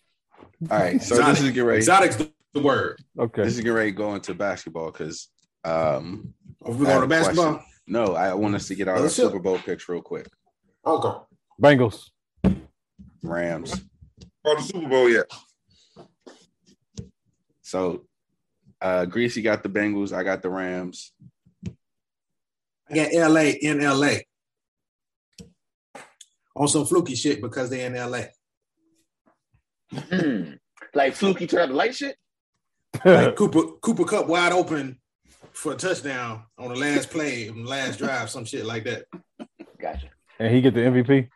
All 0.70 0.78
right, 0.78 1.00
so 1.00 1.14
Exotic. 1.16 1.36
this 1.36 1.44
is 1.44 1.50
get 1.52 1.60
ready. 1.60 1.78
Exotic's 1.78 2.16
the, 2.16 2.30
the 2.54 2.60
word. 2.60 2.98
Okay. 3.18 3.44
This 3.44 3.54
is 3.56 3.60
get 3.62 3.70
ready 3.70 3.92
to 3.92 3.96
go 3.96 4.14
into 4.14 4.34
basketball 4.34 4.90
because 4.90 5.28
um 5.64 6.34
Oh, 6.64 6.72
we 6.72 6.86
I 6.86 6.90
going 6.90 7.00
to 7.02 7.06
basketball? 7.06 7.52
question. 7.54 7.70
no, 7.86 8.14
I 8.14 8.34
want 8.34 8.54
us 8.56 8.66
to 8.68 8.74
get 8.74 8.88
our 8.88 8.98
Let's. 9.00 9.14
Super 9.14 9.38
Bowl 9.38 9.58
picks 9.58 9.88
real 9.88 10.02
quick. 10.02 10.26
Okay. 10.84 11.18
Bengals. 11.62 12.10
Rams. 13.22 13.80
Oh, 14.44 14.56
the 14.56 14.62
Super 14.62 14.88
Bowl, 14.88 15.08
yeah. 15.08 15.22
So 17.62 18.04
uh 18.80 19.04
Greasy 19.06 19.42
got 19.42 19.62
the 19.62 19.68
Bengals, 19.68 20.12
I 20.12 20.22
got 20.22 20.42
the 20.42 20.50
Rams. 20.50 21.12
I 22.90 22.94
got 22.94 23.30
LA 23.30 23.52
in 23.60 23.80
LA. 23.82 24.14
On 26.56 26.66
some 26.66 26.86
fluky 26.86 27.14
shit 27.14 27.40
because 27.42 27.70
they're 27.70 27.86
in 27.86 27.94
LA. 27.94 28.22
Mm. 29.92 30.58
Like 30.94 31.14
Fluky 31.14 31.46
turned 31.46 31.64
out 31.64 31.68
the 31.68 31.74
light 31.74 31.94
shit. 31.94 32.16
Like 33.04 33.36
Cooper 33.36 33.62
Cooper 33.80 34.04
Kupp 34.04 34.26
wide 34.26 34.52
open 34.52 34.98
for 35.52 35.72
a 35.72 35.76
touchdown 35.76 36.44
on 36.58 36.70
the 36.70 36.76
last 36.76 37.10
play, 37.10 37.48
on 37.48 37.62
the 37.64 37.68
last 37.68 37.98
drive, 37.98 38.30
some 38.30 38.44
shit 38.44 38.64
like 38.64 38.84
that. 38.84 39.04
Gotcha. 39.80 40.08
And 40.38 40.54
he 40.54 40.60
get 40.60 40.74
the 40.74 40.80
MVP. 40.80 41.28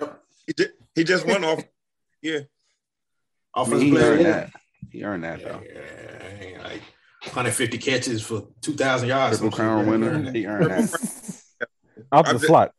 Yep. 0.00 0.70
He 0.96 1.04
just, 1.04 1.26
went 1.26 1.44
off. 1.44 1.62
Yeah. 2.22 2.40
Offensive 3.54 3.80
I 3.80 3.84
mean, 3.84 3.94
he 3.94 4.02
earned 4.02 4.26
that. 4.26 4.50
He 4.90 5.04
earned 5.04 5.24
that 5.24 5.42
though. 5.42 5.62
Yeah, 5.64 6.62
like 6.62 6.82
150 7.22 7.78
catches 7.78 8.22
for 8.22 8.48
2,000 8.60 9.08
yards. 9.08 9.38
Triple 9.38 9.56
crown 9.56 9.86
winner. 9.86 10.30
He 10.30 10.46
earned 10.46 10.70
that. 10.70 11.42
Off 12.12 12.30
the 12.30 12.38
slot. 12.38 12.74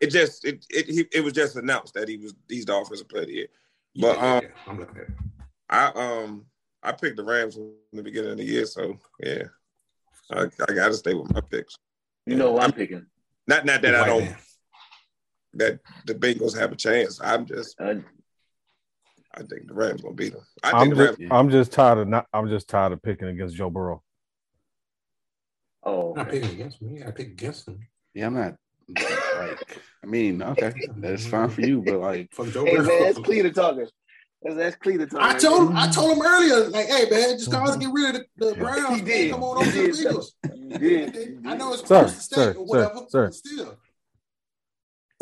It 0.00 0.10
just 0.10 0.44
it 0.44 0.66
it 0.68 0.86
he, 0.86 1.04
it 1.12 1.22
was 1.22 1.32
just 1.32 1.56
announced 1.56 1.94
that 1.94 2.08
he 2.08 2.16
was 2.16 2.34
he's 2.48 2.64
the 2.64 2.76
offensive 2.76 3.08
player 3.08 3.22
of 3.22 3.28
the 3.28 3.34
year. 3.34 3.46
But 3.94 4.16
yeah, 4.16 4.36
um, 4.36 4.42
I'm 4.66 4.78
looking 4.80 4.96
at. 4.96 5.02
It. 5.02 5.14
I 5.70 5.86
um 5.94 6.46
I 6.82 6.92
picked 6.92 7.16
the 7.16 7.24
Rams 7.24 7.54
from 7.54 7.72
the 7.92 8.02
beginning 8.02 8.32
of 8.32 8.38
the 8.38 8.44
year, 8.44 8.66
so 8.66 8.98
yeah, 9.20 9.44
I, 10.32 10.42
I 10.42 10.72
got 10.74 10.88
to 10.88 10.94
stay 10.94 11.14
with 11.14 11.32
my 11.32 11.40
picks. 11.40 11.76
You 12.26 12.36
know 12.36 12.52
what 12.52 12.64
I'm 12.64 12.72
picking. 12.72 13.06
Not 13.46 13.64
not 13.64 13.82
that 13.82 13.94
I 13.94 14.06
don't 14.06 14.34
that 15.54 15.80
the 16.06 16.14
Bengals 16.14 16.58
have 16.58 16.72
a 16.72 16.76
chance. 16.76 17.20
I'm 17.22 17.46
just 17.46 17.80
uh, 17.80 17.94
I 19.34 19.42
think 19.42 19.66
the 19.66 19.74
Rams 19.74 20.02
gonna 20.02 20.14
beat 20.14 20.32
them. 20.32 20.42
I 20.62 20.82
am 20.82 20.94
just 20.94 21.20
I'm 21.30 21.50
just 21.50 21.72
tired 21.72 21.98
of 21.98 22.08
not 22.08 22.26
I'm 22.32 22.48
just 22.48 22.68
tired 22.68 22.92
of 22.92 23.02
picking 23.02 23.28
against 23.28 23.56
Joe 23.56 23.70
Burrow. 23.70 24.02
Oh, 25.84 26.10
okay. 26.10 26.18
not 26.20 26.30
picking 26.30 26.50
against 26.50 26.82
me. 26.82 27.02
I 27.02 27.10
pick 27.10 27.28
against 27.28 27.68
him. 27.68 27.80
Yeah, 28.14 28.26
I'm 28.26 28.34
not 28.34 28.56
like. 28.88 29.78
I 30.04 30.06
mean, 30.06 30.42
okay, 30.42 30.72
that's 30.96 31.26
fine 31.26 31.48
for 31.48 31.60
you, 31.60 31.80
but 31.80 31.98
like, 32.00 32.28
for 32.32 32.46
Joe 32.46 32.64
hey, 32.64 32.76
Burrow. 32.76 32.88
man, 32.88 33.02
that's 33.04 33.18
clear 33.18 33.42
to 33.44 33.50
talking. 33.50 33.86
That's, 34.42 34.56
that's 34.56 34.76
clear 34.76 34.98
to 34.98 35.06
talking. 35.06 35.24
I 35.24 35.38
told 35.38 35.70
him. 35.70 35.76
I 35.76 35.88
told 35.88 36.16
him 36.16 36.22
earlier, 36.24 36.68
like, 36.68 36.86
hey 36.86 37.08
man, 37.08 37.38
just 37.38 37.50
cause 37.50 37.76
get 37.76 37.90
rid 37.92 38.16
of 38.16 38.22
the, 38.36 38.50
the 38.50 38.54
Browns. 38.56 38.96
He 38.96 39.04
did. 39.04 39.30
Come 39.30 39.42
on 39.42 39.58
over 39.58 39.70
to 39.70 39.92
the 39.92 40.00
Eagles. 40.00 40.34
He 40.52 40.78
did. 40.78 41.42
I 41.46 41.56
know 41.56 41.72
it's 41.72 41.86
sir, 41.86 42.00
close 42.00 42.22
state 42.22 42.56
or 42.56 42.64
whatever, 42.64 43.06
sir, 43.08 43.26
but 43.26 43.34
still, 43.34 43.78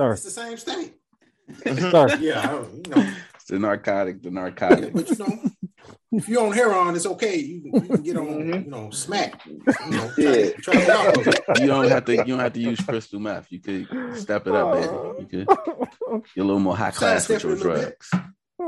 sir. 0.01 0.12
it's 0.12 0.24
the 0.24 0.30
same 0.30 0.57
state. 0.57 0.94
Sir. 1.64 2.16
yeah, 2.20 2.64
you 2.72 2.82
know. 2.94 3.14
The 3.48 3.59
narcotic, 3.59 4.22
the 4.22 4.30
narcotic. 4.30 4.92
but 4.92 5.11
you 5.11 5.16
know, 5.16 5.51
if 6.12 6.28
you're 6.28 6.44
on 6.44 6.53
heroin, 6.53 6.94
it's 6.94 7.07
okay. 7.07 7.36
You, 7.36 7.62
you 7.64 7.80
can 7.80 8.03
get 8.03 8.16
on, 8.16 8.26
mm-hmm. 8.26 8.64
you 8.64 8.70
know, 8.70 8.90
smack. 8.90 9.44
You 9.46 9.61
know, 9.88 10.12
yeah. 10.16 10.51
try, 10.62 10.84
try 10.84 11.12
you 11.61 11.66
don't 11.66 11.88
have 11.88 12.05
to. 12.05 12.12
You 12.12 12.24
don't 12.24 12.38
have 12.38 12.53
to 12.53 12.61
use 12.61 12.80
crystal 12.80 13.20
meth. 13.20 13.51
You 13.51 13.61
could 13.61 14.16
step 14.16 14.46
it 14.46 14.55
up, 14.55 14.74
man. 14.74 14.84
You 15.18 15.26
could 15.26 15.46
get 16.34 16.42
a 16.42 16.44
little 16.44 16.61
more 16.61 16.76
high 16.76 16.92
class 16.92 17.28
with 17.28 17.42
your 17.42 17.57
drugs. 17.57 18.11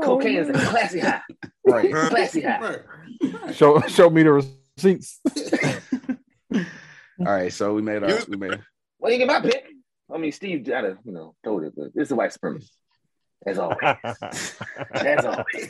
Cocaine 0.01 0.37
is 0.37 0.49
a 0.49 0.53
classy 0.53 0.99
high. 0.99 1.21
Right. 1.65 1.93
Classy 1.93 2.41
high. 2.41 2.59
Right. 2.59 3.55
Show 3.55 3.79
show 3.87 4.09
me 4.09 4.23
the 4.23 4.33
receipts. 4.33 5.21
All 6.53 6.61
right, 7.19 7.53
so 7.53 7.73
we 7.73 7.81
made 7.81 8.03
our 8.03 8.19
we 8.27 8.35
made. 8.35 8.59
Well, 8.99 9.13
you 9.13 9.17
get 9.17 9.27
my 9.27 9.39
pick. 9.39 9.72
I 10.13 10.17
mean, 10.17 10.31
Steve, 10.31 10.65
got 10.65 10.81
to, 10.81 10.97
you 11.03 11.11
know 11.11 11.35
told 11.43 11.63
it, 11.63 11.73
but 11.75 11.93
this 11.93 12.09
is 12.09 12.13
white 12.13 12.31
supremacy. 12.31 12.69
As 13.45 13.57
always. 13.57 13.77
As 14.93 15.25
always. 15.25 15.69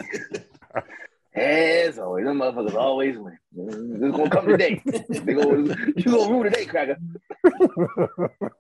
As 1.34 2.00
always. 2.00 2.26
Them 2.26 2.40
motherfuckers 2.40 2.76
always 2.76 3.18
win. 3.18 3.38
It's 3.56 4.16
gonna 4.16 4.30
come 4.30 4.48
today. 4.48 4.82
they 4.86 5.34
gonna, 5.34 5.76
you 5.96 6.04
gonna 6.04 6.30
rule 6.30 6.44
today, 6.44 6.66
cracker. 6.66 6.98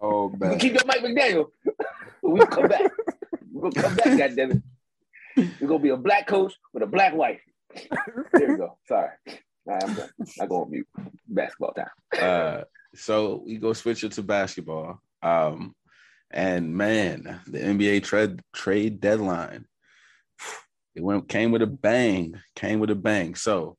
Oh 0.01 0.29
man. 0.37 0.57
keep 0.57 0.73
your 0.73 0.85
Mike 0.85 1.01
McDaniel. 1.01 1.47
we 2.23 2.45
come 2.45 2.67
back. 2.67 2.91
Gonna 3.53 3.71
come 3.71 3.95
back, 3.95 4.05
goddammit. 4.05 4.63
You're 5.35 5.69
gonna 5.69 5.79
be 5.79 5.89
a 5.89 5.97
black 5.97 6.27
coach 6.27 6.53
with 6.73 6.83
a 6.83 6.87
black 6.87 7.13
wife. 7.13 7.41
There 8.33 8.51
you 8.51 8.57
go. 8.57 8.77
Sorry. 8.87 9.09
right, 9.65 9.83
I'm 9.83 9.93
done. 9.93 10.09
I 10.41 10.45
go 10.47 10.63
on 10.63 10.71
mute. 10.71 10.87
Basketball 11.27 11.73
time. 11.73 11.87
uh, 12.19 12.63
so 12.95 13.43
we 13.45 13.57
go 13.57 13.73
switch 13.73 14.03
it 14.03 14.13
to 14.13 14.23
basketball. 14.23 15.01
Um, 15.23 15.73
and 16.29 16.75
man, 16.75 17.41
the 17.47 17.59
NBA 17.59 18.03
trade 18.03 18.41
trade 18.53 18.99
deadline, 18.99 19.65
it 20.95 21.03
went 21.03 21.29
came 21.29 21.51
with 21.51 21.61
a 21.61 21.67
bang, 21.67 22.35
came 22.55 22.79
with 22.79 22.89
a 22.89 22.95
bang. 22.95 23.35
So 23.35 23.77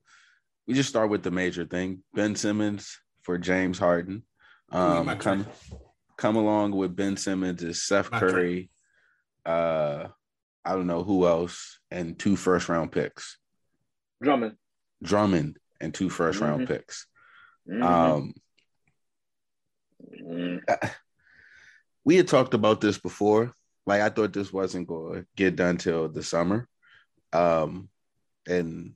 we 0.66 0.74
just 0.74 0.88
start 0.88 1.10
with 1.10 1.22
the 1.22 1.30
major 1.30 1.66
thing: 1.66 2.02
Ben 2.14 2.34
Simmons 2.34 2.98
for 3.22 3.38
James 3.38 3.78
Harden. 3.78 4.22
Um, 4.72 5.06
come 5.18 5.46
come 6.16 6.36
along 6.36 6.72
with 6.72 6.96
Ben 6.96 7.16
Simmons 7.16 7.62
is 7.62 7.82
Seth 7.82 8.10
Curry. 8.10 8.70
Uh, 9.44 10.08
I 10.64 10.72
don't 10.72 10.86
know 10.86 11.04
who 11.04 11.26
else, 11.26 11.80
and 11.90 12.18
two 12.18 12.36
first 12.36 12.68
round 12.68 12.92
picks. 12.92 13.36
Drummond. 14.22 14.56
Drummond 15.02 15.58
and 15.80 15.92
two 15.92 16.08
first 16.08 16.40
round 16.40 16.62
mm-hmm. 16.62 16.72
picks. 16.72 17.06
Mm-hmm. 17.68 17.82
Um, 17.82 18.34
mm-hmm 20.22 20.86
we 22.04 22.16
had 22.16 22.28
talked 22.28 22.54
about 22.54 22.80
this 22.80 22.98
before. 22.98 23.54
Like 23.86 24.00
I 24.00 24.08
thought 24.08 24.32
this 24.32 24.52
wasn't 24.52 24.88
going 24.88 25.22
to 25.22 25.26
get 25.36 25.56
done 25.56 25.76
till 25.76 26.08
the 26.08 26.22
summer, 26.22 26.68
um, 27.32 27.88
and 28.46 28.94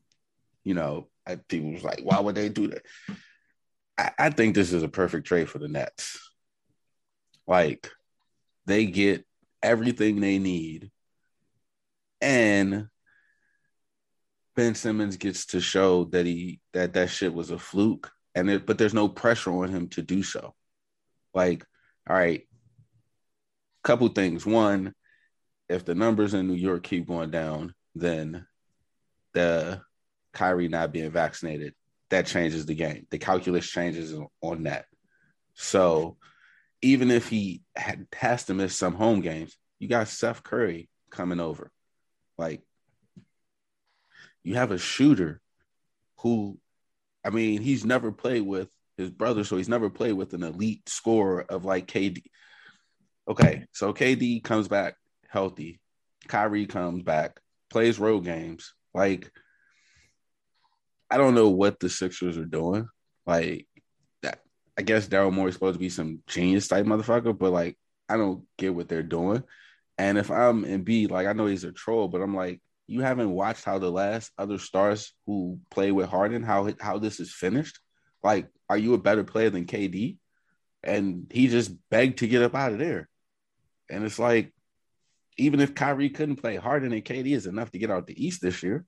you 0.65 0.75
know, 0.75 1.09
I, 1.27 1.37
people 1.37 1.73
was 1.73 1.85
like, 1.85 2.01
"Why 2.03 2.21
would 2.21 2.35
they 2.35 2.49
do 2.49 2.69
that?" 2.69 2.83
I, 3.99 4.11
I 4.19 4.31
think 4.31 4.55
this 4.55 4.73
is 4.73 4.83
a 4.83 4.89
perfect 4.89 5.27
trade 5.27 5.49
for 5.49 5.59
the 5.59 5.69
Nets. 5.69 6.19
Like, 7.47 7.91
they 8.67 8.87
get 8.87 9.27
everything 9.63 10.21
they 10.21 10.39
need, 10.39 10.91
and 12.23 12.89
Ben 14.57 14.75
Simmons 14.75 15.19
gets 15.19 15.47
to 15.47 15.61
show 15.61 16.05
that 16.07 16.25
he 16.25 16.61
that 16.73 16.95
that 16.95 17.11
shit 17.11 17.35
was 17.35 17.51
a 17.51 17.59
fluke, 17.59 18.11
and 18.35 18.49
it, 18.49 18.67
but 18.67 18.79
there's 18.79 18.95
no 18.95 19.09
pressure 19.09 19.53
on 19.53 19.69
him 19.69 19.89
to 19.91 20.03
do 20.03 20.23
so. 20.23 20.55
Like, 21.35 21.65
all 22.09 22.17
right, 22.17 22.48
couple 23.83 24.09
things. 24.09 24.45
One, 24.45 24.95
if 25.69 25.85
the 25.85 25.95
numbers 25.95 26.35
in 26.35 26.49
New 26.49 26.55
York 26.55 26.83
keep 26.83 27.07
going 27.07 27.31
down, 27.31 27.75
then 27.95 28.47
the 29.35 29.83
Kyrie 30.33 30.69
not 30.69 30.93
being 30.93 31.11
vaccinated, 31.11 31.75
that 32.11 32.27
changes 32.27 32.67
the 32.67 32.75
game. 32.75 33.07
The 33.11 33.19
calculus 33.19 33.69
changes 33.69 34.15
on 34.41 34.63
that. 34.65 34.87
So 35.55 36.17
even 36.81 37.11
if 37.11 37.29
he 37.29 37.63
had, 37.77 38.07
has 38.15 38.45
to 38.45 38.55
miss 38.55 38.77
some 38.77 38.95
home 38.95 39.21
games, 39.21 39.57
you 39.79 39.89
got 39.89 40.09
Seth 40.09 40.43
Curry 40.43 40.89
coming 41.11 41.41
over. 41.41 41.71
Like 42.37 42.63
you 44.43 44.55
have 44.55 44.71
a 44.71 44.79
shooter 44.79 45.41
who, 46.19 46.59
I 47.25 47.31
mean, 47.31 47.61
he's 47.61 47.85
never 47.85 48.13
played 48.13 48.43
with 48.43 48.69
his 48.97 49.11
brother, 49.11 49.45
so 49.45 49.57
he's 49.57 49.69
never 49.69 49.91
played 49.91 50.15
with 50.15 50.35
an 50.35 50.43
elite 50.43 50.89
scorer 50.89 51.45
of 51.49 51.65
like 51.65 51.87
KD. 51.87 52.23
Okay, 53.29 53.65
so 53.73 53.93
KD 53.93 54.43
comes 54.43 54.69
back 54.69 54.95
healthy. 55.29 55.81
Kyrie 56.27 56.67
comes 56.67 57.03
back, 57.03 57.41
plays 57.71 57.99
road 57.99 58.21
games. 58.25 58.73
Like, 58.95 59.31
I 61.11 61.19
don't 61.19 61.35
know 61.35 61.51
what 61.51 61.79
the 61.79 61.91
Sixers 61.91 62.39
are 62.39 62.47
doing. 62.47 62.89
Like, 63.27 63.67
that 64.23 64.41
I 64.79 64.83
guess 64.83 65.09
Daryl 65.09 65.33
Morey 65.33 65.51
is 65.51 65.55
supposed 65.55 65.75
to 65.75 65.79
be 65.79 65.91
some 65.91 66.23
genius 66.27 66.69
type 66.69 66.87
motherfucker, 66.87 67.39
but 67.39 67.53
like, 67.53 67.77
I 68.09 68.17
don't 68.17 68.45
get 68.57 68.75
what 68.75 68.89
they're 68.89 69.03
doing. 69.03 69.43
And 69.99 70.17
if 70.17 70.31
I'm 70.31 70.65
Embiid, 70.65 71.11
like, 71.11 71.27
I 71.27 71.33
know 71.35 71.47
he's 71.47 71.65
a 71.65 71.73
troll, 71.73 72.09
but 72.09 72.23
I'm 72.23 72.35
like, 72.35 72.61
you 72.87 73.03
haven't 73.03 73.31
watched 73.31 73.65
how 73.65 73.79
the 73.79 73.91
last 73.91 74.33
other 74.39 74.59
stars 74.59 75.13
who 75.27 75.61
play 75.71 75.93
with 75.93 76.09
Harden, 76.09 76.43
how 76.43 76.73
how 76.81 76.99
this 76.99 77.21
is 77.21 77.35
finished. 77.35 77.79
Like, 78.23 78.49
are 78.71 78.79
you 78.79 78.95
a 78.95 78.99
better 78.99 79.25
player 79.25 79.51
than 79.51 79.67
KD? 79.67 80.17
And 80.83 81.27
he 81.31 81.49
just 81.49 81.71
begged 81.91 82.19
to 82.19 82.29
get 82.29 82.43
up 82.43 82.55
out 82.55 82.73
of 82.73 82.79
there. 82.79 83.09
And 83.91 84.05
it's 84.05 84.19
like, 84.19 84.53
even 85.37 85.61
if 85.61 85.75
Kyrie 85.75 86.11
couldn't 86.11 86.37
play, 86.37 86.57
Harden 86.57 86.93
and 86.93 87.05
KD 87.05 87.35
is 87.35 87.47
enough 87.47 87.71
to 87.71 87.79
get 87.79 87.91
out 87.91 88.07
the 88.07 88.27
East 88.27 88.43
this 88.43 88.63
year. 88.63 88.85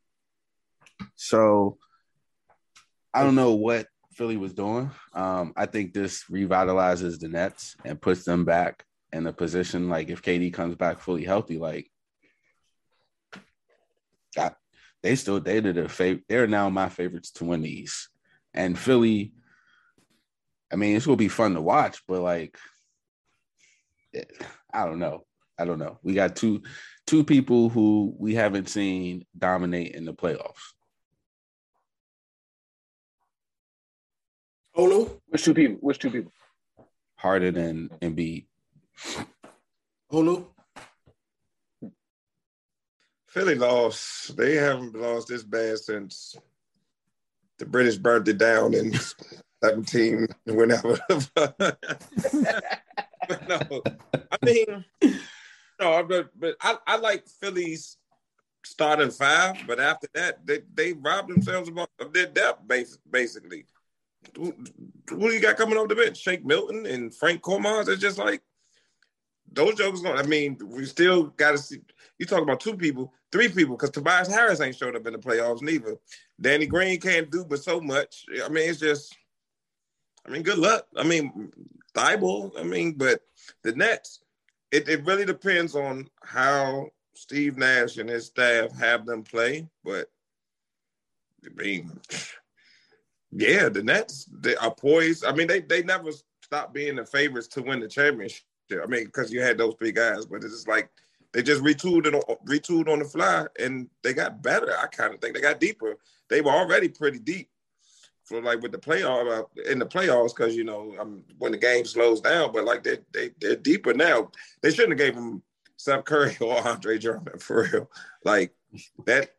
So 1.15 1.79
I 3.15 3.23
don't 3.23 3.37
know 3.37 3.55
what 3.55 3.87
Philly 4.15 4.37
was 4.37 4.53
doing. 4.53 4.91
Um, 5.15 5.53
I 5.57 5.67
think 5.67 5.93
this 5.93 6.25
revitalizes 6.31 7.21
the 7.21 7.29
Nets 7.29 7.77
and 7.85 8.01
puts 8.01 8.25
them 8.25 8.45
back 8.45 8.85
in 9.13 9.27
a 9.27 9.33
position 9.33 9.89
like 9.89 10.09
if 10.09 10.23
KD 10.23 10.53
comes 10.53 10.77
back 10.77 11.01
fully 11.01 11.25
healthy, 11.25 11.59
like 11.59 11.91
I, 14.39 14.53
they 15.03 15.17
still 15.17 15.41
they 15.41 15.61
did 15.61 15.79
a 15.79 15.89
favorite. 15.89 16.25
They're 16.29 16.47
now 16.47 16.69
my 16.69 16.89
favorites 16.89 17.31
to 17.33 17.45
win 17.45 17.63
the 17.63 17.71
East. 17.71 18.09
And 18.55 18.79
Philly, 18.79 19.33
I 20.73 20.77
mean, 20.77 20.97
it's 20.97 21.07
gonna 21.07 21.17
be 21.17 21.29
fun 21.29 21.55
to 21.55 21.61
watch, 21.61 22.03
but 22.07 22.21
like 22.21 22.59
I 24.73 24.85
don't 24.87 24.99
know. 24.99 25.25
I 25.59 25.64
don't 25.64 25.79
know. 25.79 25.99
We 26.03 26.14
got 26.14 26.37
two 26.37 26.62
two 27.07 27.25
people 27.25 27.68
who 27.68 28.14
we 28.18 28.35
haven't 28.35 28.68
seen 28.68 29.27
dominate 29.37 29.95
in 29.95 30.05
the 30.05 30.14
playoffs. 30.14 30.75
Olu? 34.77 35.21
Which 35.27 35.45
two 35.45 35.55
people? 35.55 35.77
Which 35.81 35.99
two 35.99 36.11
people? 36.11 36.33
Harden 37.16 37.57
and 37.57 37.91
Embiid. 38.01 38.47
Olu? 40.11 40.47
Philly 43.29 43.55
lost. 43.55 44.37
They 44.37 44.55
haven't 44.57 44.95
lost 44.95 45.29
this 45.29 45.43
bad 45.43 45.79
since 45.79 46.37
the 47.59 47.66
British 47.66 47.97
burned 47.97 48.27
it 48.29 48.39
down 48.39 48.75
in 48.75 48.93
17 49.62 50.27
whenever. 50.47 50.99
no, 53.49 53.83
I 54.33 54.37
mean, 54.43 54.85
no, 55.81 56.03
but 56.05 56.31
but 56.39 56.57
I, 56.61 56.76
I 56.87 56.97
like 56.97 57.26
Philly's 57.41 57.97
starting 58.64 59.11
five, 59.11 59.57
but 59.66 59.81
after 59.81 60.09
that, 60.14 60.47
they 60.47 60.61
they 60.74 60.93
robbed 60.93 61.31
themselves 61.31 61.70
of 61.99 62.12
their 62.12 62.26
depth, 62.26 62.66
basically. 62.66 63.64
Who, 64.37 64.55
who 65.09 65.31
you 65.31 65.41
got 65.41 65.57
coming 65.57 65.78
off 65.78 65.89
the 65.89 65.95
bench? 65.95 66.18
Shake 66.18 66.45
Milton 66.45 66.87
and 66.87 67.11
Furkan 67.11 67.41
Korkmaz. 67.41 67.89
It's 67.89 68.03
just 68.03 68.18
like 68.18 68.43
those 69.51 69.74
jokers. 69.74 70.03
Going. 70.03 70.18
I 70.18 70.22
mean, 70.22 70.59
we 70.62 70.85
still 70.85 71.24
got 71.24 71.53
to 71.53 71.59
see. 71.59 71.81
You 72.18 72.26
talk 72.26 72.43
about 72.43 72.61
two 72.61 72.76
people, 72.76 73.12
three 73.33 73.49
people, 73.49 73.76
because 73.76 73.91
Tobias 73.91 74.28
Harris 74.28 74.61
ain't 74.61 74.76
showed 74.76 74.95
up 74.95 75.07
in 75.07 75.14
the 75.14 75.18
playoffs 75.18 75.62
neither. 75.62 75.97
Danny 76.41 76.66
Green 76.66 77.01
can't 77.01 77.31
do 77.31 77.45
but 77.45 77.62
so 77.62 77.81
much. 77.81 78.24
I 78.45 78.49
mean, 78.49 78.68
it's 78.68 78.81
just. 78.81 79.16
I 80.26 80.31
mean, 80.31 80.43
good 80.43 80.59
luck. 80.59 80.87
I 80.97 81.03
mean, 81.03 81.51
Thybulle. 81.95 82.59
I 82.59 82.62
mean, 82.62 82.93
but 82.93 83.22
the 83.62 83.72
Nets. 83.72 84.20
It, 84.72 84.88
it 84.88 85.05
really 85.05 85.24
depends 85.24 85.74
on 85.74 86.09
how 86.22 86.91
Steve 87.14 87.59
Nash 87.59 87.97
and 87.97 88.09
his 88.09 88.26
staff 88.26 88.70
have 88.78 89.05
them 89.05 89.24
play, 89.24 89.68
but 89.84 90.09
I 91.45 91.49
mean, 91.61 91.91
yeah, 93.32 93.68
the 93.68 93.82
Nets 93.82 94.28
they 94.41 94.57
are 94.57 94.74
poised. 94.74 95.24
I 95.24 95.32
mean, 95.32 95.49
they 95.49 95.61
they 95.61 95.82
never 95.82 96.11
stopped 96.43 96.72
being 96.72 96.97
the 96.97 97.05
favorites 97.05 97.49
to 97.49 97.62
win 97.62 97.80
the 97.80 97.88
championship. 97.88 98.45
I 98.72 98.86
mean, 98.86 99.05
because 99.05 99.32
you 99.32 99.43
had 99.43 99.59
those 99.59 99.74
three 99.78 99.93
guys, 99.93 100.24
but 100.26 100.45
it's 100.45 100.66
like 100.66 100.88
they 101.32 101.43
just 101.43 101.62
retooled 101.62 102.07
and 102.07 102.22
retooled 102.49 102.88
on 102.88 103.01
the 103.01 103.05
fly, 103.05 103.47
and 103.59 103.88
they 104.03 104.14
got 104.14 104.43
better. 104.43 104.76
I 104.78 104.86
kind 104.86 105.14
of 105.14 105.20
think 105.20 105.34
they 105.34 105.41
got 105.41 105.61
deeper. 105.61 105.97
They 106.28 106.41
were 106.41 106.53
already 106.53 106.88
pretty 106.88 107.18
deep 107.18 107.49
for 108.31 108.41
like 108.41 108.62
with 108.62 108.70
the 108.70 108.78
playoff 108.78 109.41
uh, 109.41 109.43
in 109.70 109.81
the 109.81 109.87
playoffs 109.87 110.35
because 110.35 110.55
you 110.55 110.62
know 110.62 110.95
um, 111.01 111.24
when 111.39 111.51
the 111.51 111.59
game 111.59 111.85
slows 111.85 112.20
down, 112.20 112.53
but 112.53 112.64
like 112.64 112.85
they 112.85 112.99
they 113.12 113.31
they're 113.41 113.57
deeper 113.57 113.93
now. 113.93 114.31
They 114.62 114.70
shouldn't 114.70 114.99
have 114.99 115.07
gave 115.07 115.16
them 115.16 115.43
Seth 115.76 116.05
Curry 116.05 116.37
or 116.41 116.66
Andre 116.66 116.97
Drummond 116.97 117.43
for 117.43 117.68
real. 117.70 117.91
Like 118.24 118.55
that 119.05 119.31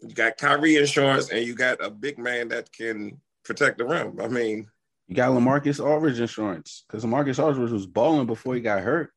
you 0.00 0.14
got 0.14 0.36
Kyrie 0.36 0.76
insurance 0.76 1.30
and 1.30 1.44
you 1.44 1.54
got 1.54 1.82
a 1.82 1.90
big 1.90 2.18
man 2.18 2.48
that 2.48 2.70
can 2.70 3.18
protect 3.44 3.78
the 3.78 3.86
rim. 3.86 4.20
I 4.20 4.28
mean, 4.28 4.68
you 5.08 5.16
got 5.16 5.30
LaMarcus 5.30 5.84
Aldridge 5.84 6.20
insurance 6.20 6.84
because 6.86 7.02
LaMarcus 7.02 7.42
Aldridge 7.42 7.72
was 7.72 7.86
balling 7.86 8.26
before 8.26 8.54
he 8.54 8.60
got 8.60 8.82
hurt, 8.82 9.10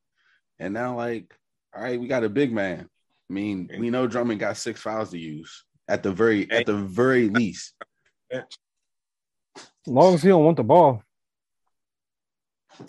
and 0.57 0.73
now 0.73 0.95
like, 0.95 1.35
all 1.75 1.83
right, 1.83 1.99
we 1.99 2.07
got 2.07 2.23
a 2.23 2.29
big 2.29 2.53
man. 2.53 2.87
I 3.29 3.33
mean, 3.33 3.69
we 3.77 3.89
know 3.89 4.07
Drummond 4.07 4.39
got 4.39 4.57
six 4.57 4.81
fouls 4.81 5.11
to 5.11 5.17
use 5.17 5.65
at 5.89 6.01
the 6.01 6.11
very 6.11 6.49
at 6.49 6.65
the 6.65 6.77
very 6.77 7.29
least. 7.29 7.73
As 8.31 8.47
long 9.87 10.13
as 10.13 10.21
he 10.23 10.29
don't 10.29 10.45
want 10.45 10.57
the 10.57 10.63
ball, 10.63 11.03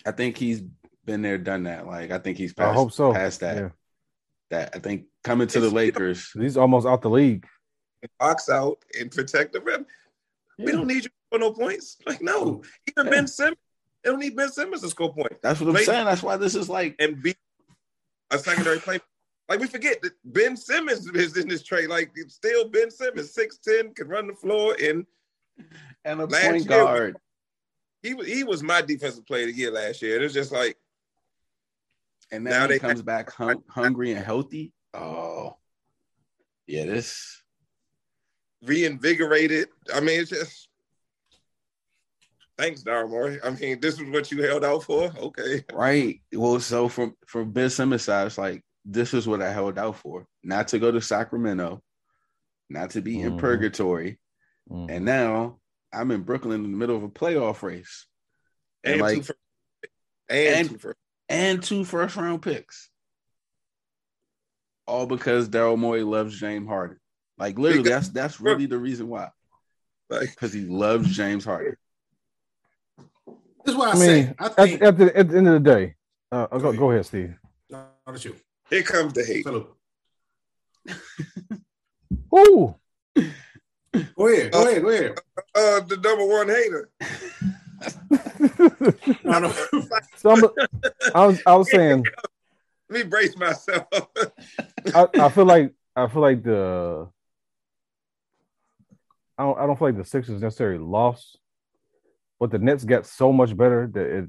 I 0.07 0.13
think 0.13 0.37
he's 0.37 0.63
been 1.05 1.23
there, 1.23 1.39
done 1.39 1.65
that. 1.65 1.87
Like 1.87 2.11
I 2.11 2.19
think 2.19 2.39
he's 2.39 2.53
past. 2.53 2.71
I 2.71 2.75
hope 2.75 2.93
so. 2.93 3.13
Past 3.13 3.41
that. 3.41 3.57
Yeah. 3.57 3.69
That 4.51 4.71
I 4.75 4.79
think 4.79 5.07
coming 5.25 5.49
to 5.49 5.59
it's, 5.59 5.69
the 5.69 5.75
Lakers, 5.75 6.31
he's 6.39 6.57
almost 6.57 6.87
out 6.87 7.03
the 7.03 7.11
league 7.11 7.47
box 8.19 8.49
out 8.49 8.79
and 8.99 9.11
protect 9.11 9.53
the 9.53 9.61
rim. 9.61 9.87
Yeah. 10.59 10.67
We 10.67 10.73
don't 10.73 10.87
need 10.87 11.05
you 11.05 11.11
for 11.31 11.39
no 11.39 11.53
points. 11.53 11.97
Like, 12.07 12.23
no. 12.23 12.63
Even 12.89 13.07
yeah. 13.07 13.11
Ben 13.11 13.27
Simmons, 13.27 13.57
they 14.03 14.11
don't 14.11 14.21
need 14.21 14.37
Ben 14.37 14.51
Simmons 14.51 14.83
to 14.83 14.89
score 14.89 15.13
points. 15.13 15.39
That's 15.43 15.61
what 15.61 15.69
I'm 15.69 15.75
Play, 15.75 15.85
saying. 15.85 16.05
That's 16.05 16.23
why 16.23 16.37
this 16.37 16.55
is 16.55 16.69
like 16.69 16.97
and 16.99 17.23
be 17.23 17.35
a 18.31 18.39
secondary 18.39 18.79
play. 18.79 19.01
Like 19.49 19.61
we 19.61 19.67
forget 19.67 20.01
that 20.03 20.13
Ben 20.25 20.57
Simmons 20.57 21.07
is 21.09 21.37
in 21.37 21.49
this 21.49 21.63
trade. 21.63 21.89
Like 21.89 22.11
it's 22.15 22.35
still 22.35 22.69
Ben 22.69 22.91
Simmons, 22.91 23.35
6'10, 23.35 23.95
can 23.95 24.09
run 24.09 24.27
the 24.27 24.35
floor 24.35 24.77
and 24.83 25.05
and 26.05 26.21
a 26.21 26.27
point 26.27 26.67
guard. 26.67 27.17
Year, 28.03 28.17
he 28.17 28.37
he 28.37 28.45
was 28.45 28.63
my 28.63 28.83
defensive 28.83 29.27
player 29.27 29.49
of 29.49 29.55
the 29.55 29.59
year 29.61 29.71
last 29.71 30.03
year. 30.03 30.17
It 30.17 30.23
was 30.23 30.35
just 30.35 30.53
like 30.53 30.77
and 32.33 32.45
now 32.45 32.67
he 32.67 32.79
comes 32.79 33.03
back 33.03 33.31
hung, 33.31 33.63
hungry 33.69 34.13
and 34.13 34.25
healthy. 34.25 34.73
Oh, 34.95 35.57
yeah, 36.67 36.87
this 36.87 37.43
reinvigorated. 38.63 39.69
I 39.95 40.01
mean, 40.01 40.21
it's 40.21 40.31
just 40.31 40.69
thanks, 42.57 42.83
Daryl 42.83 43.39
I 43.45 43.51
mean, 43.51 43.81
this 43.81 44.01
is 44.01 44.11
what 44.11 44.33
you 44.33 44.43
held 44.43 44.65
out 44.65 44.83
for. 44.83 45.13
Okay. 45.19 45.65
Right. 45.73 46.21
Well, 46.33 46.59
so 46.61 46.89
from 46.89 47.15
from 47.27 47.53
Ben 47.53 47.69
Simmons' 47.69 48.05
side, 48.05 48.27
it's 48.27 48.39
like 48.39 48.63
this 48.85 49.13
is 49.13 49.29
what 49.29 49.43
I 49.43 49.53
held 49.53 49.79
out 49.79 49.97
for. 49.97 50.27
Not 50.43 50.69
to 50.69 50.79
go 50.79 50.91
to 50.91 51.03
Sacramento, 51.03 51.83
not 52.71 52.91
to 52.91 53.03
be 53.03 53.17
mm-hmm. 53.17 53.35
in 53.35 53.39
purgatory. 53.39 54.19
Mm-hmm. 54.71 54.91
And 54.91 55.05
now 55.05 55.59
I'm 55.93 56.11
in 56.11 56.23
Brooklyn 56.23 56.65
in 56.65 56.71
the 56.71 56.77
middle 56.77 56.97
of 56.97 57.03
a 57.03 57.09
playoff 57.09 57.63
race. 57.63 58.07
And, 58.85 58.95
and 58.95 59.03
like 59.03 59.17
two 59.17 59.23
first, 59.23 59.39
and, 60.29 60.57
and, 60.57 60.69
two 60.71 60.79
first. 60.79 60.99
and 61.29 61.63
two 61.63 61.85
first 61.85 62.17
round 62.17 62.43
picks. 62.43 62.89
All 64.87 65.07
because 65.07 65.49
Daryl 65.49 65.79
Morey 65.79 66.03
loves 66.03 66.39
James 66.39 66.67
Harden. 66.69 66.99
Like 67.39 67.59
literally, 67.59 67.89
that's 67.89 68.09
that's 68.09 68.41
really 68.41 68.67
the 68.67 68.79
reason 68.79 69.09
why. 69.09 69.31
Because 70.09 70.53
he 70.53 70.63
loves 70.63 71.15
James 71.15 71.45
Harden. 71.45 71.77
This 73.65 73.75
is 73.75 73.77
what 73.77 73.89
I, 73.89 73.93
I 73.93 73.95
mean, 73.95 74.01
say. 74.01 74.35
I 74.39 74.49
think, 74.49 74.83
at, 74.83 74.89
at, 74.89 74.99
the, 74.99 75.17
at 75.17 75.29
the 75.29 75.39
end 75.39 75.49
of 75.49 75.55
the 75.55 75.71
day, 75.71 75.95
uh, 76.33 76.47
go, 76.47 76.73
go 76.73 76.91
ahead, 76.91 77.07
Steve. 77.07 77.35
No, 77.71 77.87
not 78.07 78.25
you. 78.25 78.37
Here 78.69 78.83
comes 78.83 79.13
the 79.13 79.25
hate. 79.25 79.47
Ooh. 82.37 82.75
Go 83.93 84.29
ahead. 84.29 84.53
Go 84.53 84.63
uh, 84.63 84.69
ahead. 84.69 84.83
Go 84.83 84.89
ahead. 84.89 85.19
Uh, 85.55 85.81
the 85.81 85.99
number 86.03 86.27
one 86.27 86.49
hater. 86.49 86.91
so 90.17 90.55
I 91.15 91.27
was 91.27 91.43
I 91.47 91.55
was 91.55 91.71
saying. 91.71 92.05
Let 92.89 93.05
me 93.05 93.09
brace 93.09 93.37
myself. 93.37 93.87
I, 94.95 95.09
I 95.15 95.29
feel 95.31 95.47
like 95.47 95.73
I 95.97 96.09
feel 96.09 96.23
like 96.23 96.43
the 96.43 97.09
I 99.39 99.45
don't, 99.45 99.59
I 99.59 99.67
don't 99.67 99.79
feel 99.79 99.89
like 99.89 99.97
the 99.97 100.05
Sixers 100.05 100.43
necessarily 100.43 100.79
lost, 100.79 101.39
but 102.39 102.51
the 102.51 102.59
Nets 102.59 102.85
got 102.85 103.07
so 103.07 103.33
much 103.33 103.57
better 103.57 103.89
that 103.93 104.07
it 104.07 104.29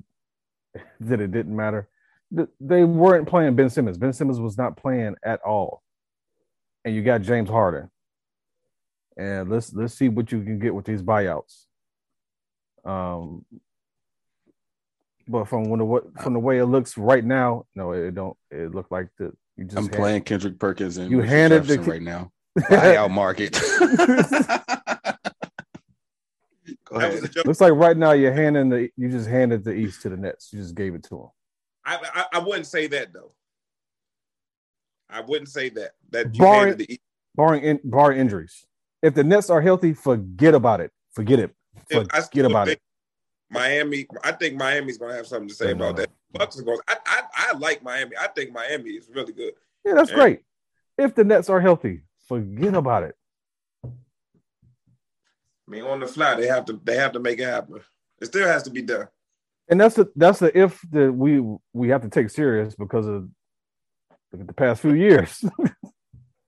that 1.01 1.21
it 1.21 1.31
didn't 1.31 1.55
matter. 1.55 1.87
They 2.59 2.83
weren't 2.83 3.27
playing 3.27 3.55
Ben 3.55 3.69
Simmons. 3.69 3.97
Ben 3.97 4.11
Simmons 4.11 4.39
was 4.39 4.57
not 4.57 4.75
playing 4.75 5.15
at 5.23 5.41
all, 5.41 5.83
and 6.83 6.95
you 6.95 7.03
got 7.03 7.21
James 7.21 7.49
Harden. 7.49 7.91
And 9.17 9.49
let's 9.49 9.73
let's 9.73 9.93
see 9.93 10.09
what 10.09 10.31
you 10.31 10.43
can 10.43 10.59
get 10.59 10.73
with 10.73 10.85
these 10.85 11.01
buyouts. 11.01 11.65
Um, 12.83 13.45
but 15.27 15.45
from 15.45 15.69
when 15.69 15.79
the 15.79 15.85
what 15.85 16.21
from 16.21 16.33
the 16.33 16.39
way 16.39 16.57
it 16.57 16.65
looks 16.65 16.97
right 16.97 17.23
now, 17.23 17.65
no, 17.75 17.91
it 17.91 18.15
don't. 18.15 18.35
It 18.51 18.73
look 18.73 18.91
like 18.91 19.09
the 19.17 19.33
you 19.55 19.65
just 19.65 19.77
I'm 19.77 19.87
playing 19.87 20.23
Kendrick 20.23 20.59
Perkins 20.59 20.97
and 20.97 21.11
you 21.11 21.21
handed 21.21 21.65
the 21.65 21.79
right 21.79 22.01
now 22.01 22.31
buyout 22.59 23.11
market. 23.11 23.53
Go 26.85 26.97
ahead. 26.97 27.35
Looks 27.45 27.61
like 27.61 27.73
right 27.73 27.97
now 27.97 28.11
you're 28.11 28.33
handing 28.33 28.69
the 28.69 28.89
you 28.97 29.09
just 29.09 29.27
handed 29.27 29.63
the 29.63 29.73
East 29.73 30.01
to 30.03 30.09
the 30.09 30.17
Nets. 30.17 30.51
You 30.51 30.59
just 30.59 30.75
gave 30.75 30.95
it 30.95 31.03
to 31.03 31.09
them. 31.09 31.29
I 31.85 31.99
I, 32.13 32.25
I 32.33 32.39
wouldn't 32.39 32.67
say 32.67 32.87
that 32.87 33.13
though. 33.13 33.31
I 35.09 35.21
wouldn't 35.21 35.49
say 35.49 35.69
that 35.69 35.91
that 36.09 36.35
you 36.35 36.39
barring, 36.39 36.77
the 36.77 36.99
barring 37.35 37.63
in, 37.63 37.79
barring 37.83 38.19
injuries. 38.19 38.65
If 39.03 39.13
the 39.13 39.23
Nets 39.23 39.49
are 39.49 39.61
healthy, 39.61 39.93
forget 39.93 40.55
about 40.55 40.79
it. 40.79 40.91
Forget 41.11 41.39
it. 41.39 41.51
Forget 41.91 42.45
about 42.45 42.69
it. 42.69 42.79
Miami, 43.51 44.07
I 44.23 44.31
think 44.31 44.55
Miami's 44.55 44.97
gonna 44.97 45.13
have 45.13 45.27
something 45.27 45.49
to 45.49 45.53
say 45.53 45.71
about 45.71 45.97
that. 45.97 46.09
Bucks 46.31 46.57
are 46.57 46.63
going. 46.63 46.79
I, 46.87 46.95
I, 47.05 47.21
I 47.35 47.57
like 47.57 47.83
Miami. 47.83 48.15
I 48.19 48.27
think 48.27 48.51
Miami 48.51 48.91
is 48.91 49.09
really 49.13 49.33
good. 49.33 49.53
Yeah, 49.85 49.93
that's 49.93 50.09
and, 50.09 50.19
great. 50.19 50.39
If 50.97 51.13
the 51.13 51.23
Nets 51.23 51.49
are 51.49 51.59
healthy, 51.59 52.01
forget 52.27 52.73
about 52.73 53.03
it. 53.03 53.15
I 53.85 53.89
mean, 55.67 55.83
on 55.83 55.99
the 55.99 56.07
fly, 56.07 56.35
they 56.35 56.47
have 56.47 56.65
to 56.65 56.79
they 56.83 56.95
have 56.95 57.11
to 57.11 57.19
make 57.19 57.39
it 57.39 57.45
happen. 57.45 57.81
It 58.21 58.27
still 58.27 58.47
has 58.47 58.63
to 58.63 58.69
be 58.69 58.81
done. 58.81 59.09
And 59.67 59.79
that's 59.79 59.95
the 59.95 60.09
that's 60.15 60.39
the 60.39 60.57
if 60.57 60.81
that 60.91 61.11
we 61.11 61.43
we 61.73 61.89
have 61.89 62.01
to 62.03 62.09
take 62.09 62.29
serious 62.29 62.73
because 62.75 63.05
of 63.05 63.29
the 64.31 64.53
past 64.53 64.81
few 64.81 64.93
years. 64.93 65.43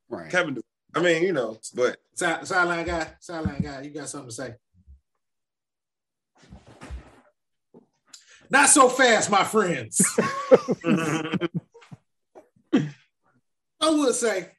right. 0.09 0.31
Kevin, 0.31 0.59
I 0.95 1.01
mean, 1.01 1.23
you 1.23 1.33
know, 1.33 1.57
but 1.73 1.97
sideline 2.13 2.85
guy, 2.85 3.07
sideline 3.19 3.61
guy, 3.61 3.81
you 3.81 3.89
got 3.89 4.07
something 4.07 4.29
to 4.29 4.35
say? 4.35 4.55
Not 8.49 8.69
so 8.69 8.87
fast, 8.87 9.29
my 9.29 9.43
friends. 9.43 10.01
I 13.81 13.89
would 13.89 14.15
say, 14.15 14.51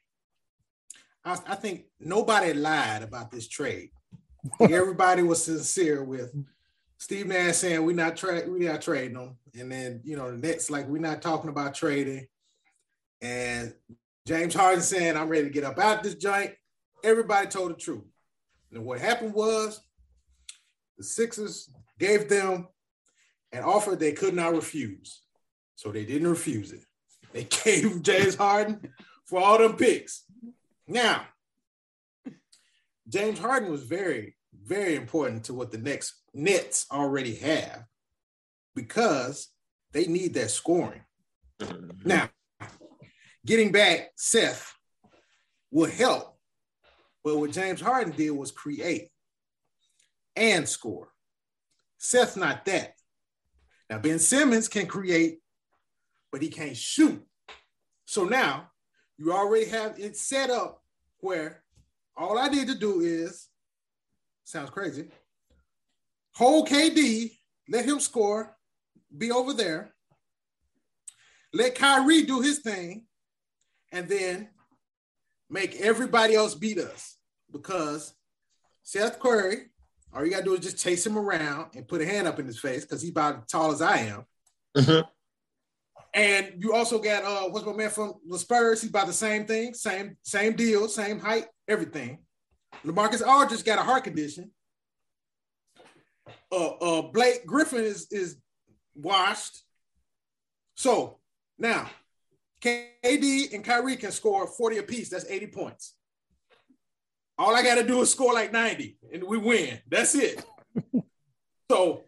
I, 1.25 1.37
I, 1.47 1.55
think 1.55 1.85
nobody 1.99 2.53
lied 2.53 3.01
about 3.01 3.31
this 3.31 3.47
trade. 3.47 3.89
Everybody 4.61 5.23
was 5.23 5.43
sincere 5.43 6.03
with 6.03 6.33
Steve 6.97 7.27
Nash 7.27 7.55
saying 7.55 7.83
we're 7.83 7.95
not 7.95 8.15
tra- 8.15 8.47
we 8.47 8.59
not 8.59 8.81
trading 8.81 9.15
them, 9.15 9.37
and 9.57 9.71
then 9.71 10.01
you 10.03 10.15
know 10.15 10.31
the 10.31 10.37
Nets 10.37 10.69
like 10.69 10.87
we're 10.87 11.01
not 11.01 11.21
talking 11.21 11.49
about 11.49 11.75
trading, 11.75 12.27
and 13.21 13.73
James 14.27 14.53
Harden 14.53 14.81
saying 14.81 15.15
I'm 15.15 15.29
ready 15.29 15.45
to 15.45 15.49
get 15.49 15.63
up 15.63 15.79
out 15.79 16.03
this 16.03 16.15
joint. 16.15 16.51
Everybody 17.01 17.47
told 17.47 17.71
the 17.71 17.75
truth. 17.75 18.03
And 18.73 18.83
what 18.83 18.99
happened 18.99 19.33
was 19.33 19.79
the 20.97 21.05
Sixers 21.05 21.69
gave 21.97 22.27
them 22.27 22.67
an 23.53 23.63
offer 23.63 23.95
they 23.95 24.11
could 24.11 24.33
not 24.33 24.53
refuse. 24.53 25.21
So 25.75 25.93
they 25.93 26.03
didn't 26.03 26.27
refuse 26.27 26.73
it. 26.73 26.81
They 27.31 27.43
gave 27.63 28.01
James 28.01 28.35
Harden 28.35 28.91
for 29.23 29.39
all 29.39 29.59
them 29.59 29.77
picks. 29.77 30.25
Now, 30.85 31.21
James 33.07 33.39
Harden 33.39 33.71
was 33.71 33.83
very, 33.83 34.35
very 34.53 34.95
important 34.95 35.45
to 35.45 35.53
what 35.53 35.71
the 35.71 35.77
next 35.77 36.21
Nets 36.33 36.85
already 36.91 37.35
have 37.35 37.85
because 38.75 39.47
they 39.93 40.05
need 40.05 40.33
that 40.33 40.51
scoring. 40.51 41.05
Mm-hmm. 41.61 42.09
Now, 42.09 42.29
getting 43.47 43.71
back 43.71 44.11
Seth 44.17 44.75
will 45.71 45.89
help, 45.89 46.37
but 47.23 47.37
what 47.37 47.51
James 47.51 47.79
Harden 47.79 48.13
did 48.13 48.31
was 48.31 48.51
create 48.51 49.09
and 50.35 50.67
score. 50.67 51.07
Seth's 51.97 52.35
not 52.35 52.65
that. 52.65 52.93
Now, 53.89 53.99
Ben 53.99 54.19
Simmons 54.19 54.67
can 54.67 54.85
create, 54.85 55.39
but 56.31 56.41
he 56.41 56.49
can't 56.49 56.75
shoot. 56.75 57.25
So 58.05 58.25
now 58.25 58.69
you 59.17 59.31
already 59.31 59.65
have 59.69 59.97
it 59.97 60.17
set 60.17 60.49
up 60.49 60.83
where 61.19 61.63
all 62.17 62.37
I 62.37 62.49
need 62.49 62.67
to 62.67 62.75
do 62.75 62.99
is, 62.99 63.47
sounds 64.43 64.71
crazy, 64.71 65.07
hold 66.35 66.67
KD, 66.67 67.31
let 67.69 67.85
him 67.85 68.01
score, 68.01 68.57
be 69.17 69.31
over 69.31 69.53
there, 69.53 69.93
let 71.53 71.75
Kyrie 71.75 72.23
do 72.23 72.41
his 72.41 72.59
thing, 72.59 73.06
and 73.91 74.07
then 74.07 74.49
make 75.49 75.79
everybody 75.79 76.35
else 76.35 76.55
beat 76.55 76.77
us 76.77 77.17
because 77.51 78.13
Seth 78.83 79.19
Curry, 79.19 79.67
all 80.13 80.25
you 80.25 80.31
gotta 80.31 80.43
do 80.43 80.53
is 80.55 80.61
just 80.61 80.81
chase 80.81 81.05
him 81.05 81.17
around 81.17 81.71
and 81.75 81.87
put 81.87 82.01
a 82.01 82.05
hand 82.05 82.27
up 82.27 82.39
in 82.39 82.45
his 82.45 82.59
face 82.59 82.83
because 82.83 83.01
he's 83.01 83.11
about 83.11 83.37
as 83.37 83.45
tall 83.45 83.71
as 83.71 83.81
I 83.81 83.97
am. 83.97 84.25
Mm-hmm. 84.75 85.07
And 86.13 86.53
you 86.59 86.73
also 86.73 86.99
got 86.99 87.23
uh 87.23 87.49
what's 87.49 87.65
my 87.65 87.73
man 87.73 87.89
from 87.89 88.13
the 88.27 88.39
Spurs? 88.39 88.81
He's 88.81 88.89
about 88.89 89.07
the 89.07 89.13
same 89.13 89.45
thing, 89.45 89.73
same 89.73 90.17
same 90.23 90.53
deal, 90.53 90.87
same 90.87 91.19
height, 91.19 91.45
everything. 91.67 92.19
LaMarcus 92.85 93.25
Aldridge 93.25 93.63
got 93.63 93.79
a 93.79 93.83
heart 93.83 94.03
condition. 94.03 94.51
Uh, 96.51 96.67
uh 96.67 97.01
Blake 97.01 97.45
Griffin 97.45 97.83
is 97.83 98.07
is 98.11 98.37
washed. 98.95 99.63
So 100.75 101.19
now 101.57 101.89
KD 102.61 103.53
and 103.53 103.63
Kyrie 103.63 103.95
can 103.95 104.11
score 104.11 104.47
40 104.47 104.77
apiece. 104.79 105.09
That's 105.09 105.29
80 105.29 105.47
points. 105.47 105.93
All 107.37 107.55
I 107.55 107.61
got 107.61 107.75
to 107.75 107.83
do 107.83 108.01
is 108.01 108.11
score 108.11 108.33
like 108.33 108.51
90 108.51 108.97
and 109.13 109.23
we 109.23 109.37
win. 109.37 109.79
That's 109.87 110.15
it. 110.15 110.43
so 111.71 112.03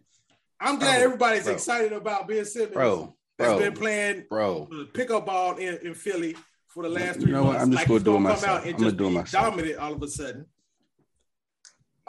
I'm 0.60 0.80
glad 0.80 1.02
everybody's 1.02 1.46
bro. 1.46 1.54
excited 1.54 1.94
about 1.94 2.28
Ben 2.28 2.46
Simmons. 2.46 2.74
Bro, 2.74 3.16
bro, 3.38 3.50
has 3.50 3.60
been 3.60 3.74
playing 3.74 4.26
bro 4.30 4.68
pickup 4.94 5.28
ball 5.28 5.58
in, 5.58 5.78
in 5.84 5.94
Philly 5.94 6.36
for 6.68 6.84
the 6.84 6.90
last 6.90 7.20
three 7.20 7.28
you 7.28 7.34
know 7.34 7.46
months. 7.46 7.62
I'm 7.62 7.72
just 7.72 7.82
like 7.82 7.88
gonna 7.88 8.00
do 8.00 8.16
it 8.16 8.20
myself. 8.20 8.66
I'm 8.66 8.72
gonna 8.74 8.92
do 8.92 9.08
it 9.08 9.12
myself. 9.12 9.46
Dominant 9.46 9.78
all 9.78 9.94
of 9.94 10.02
a 10.02 10.08
sudden. 10.08 10.46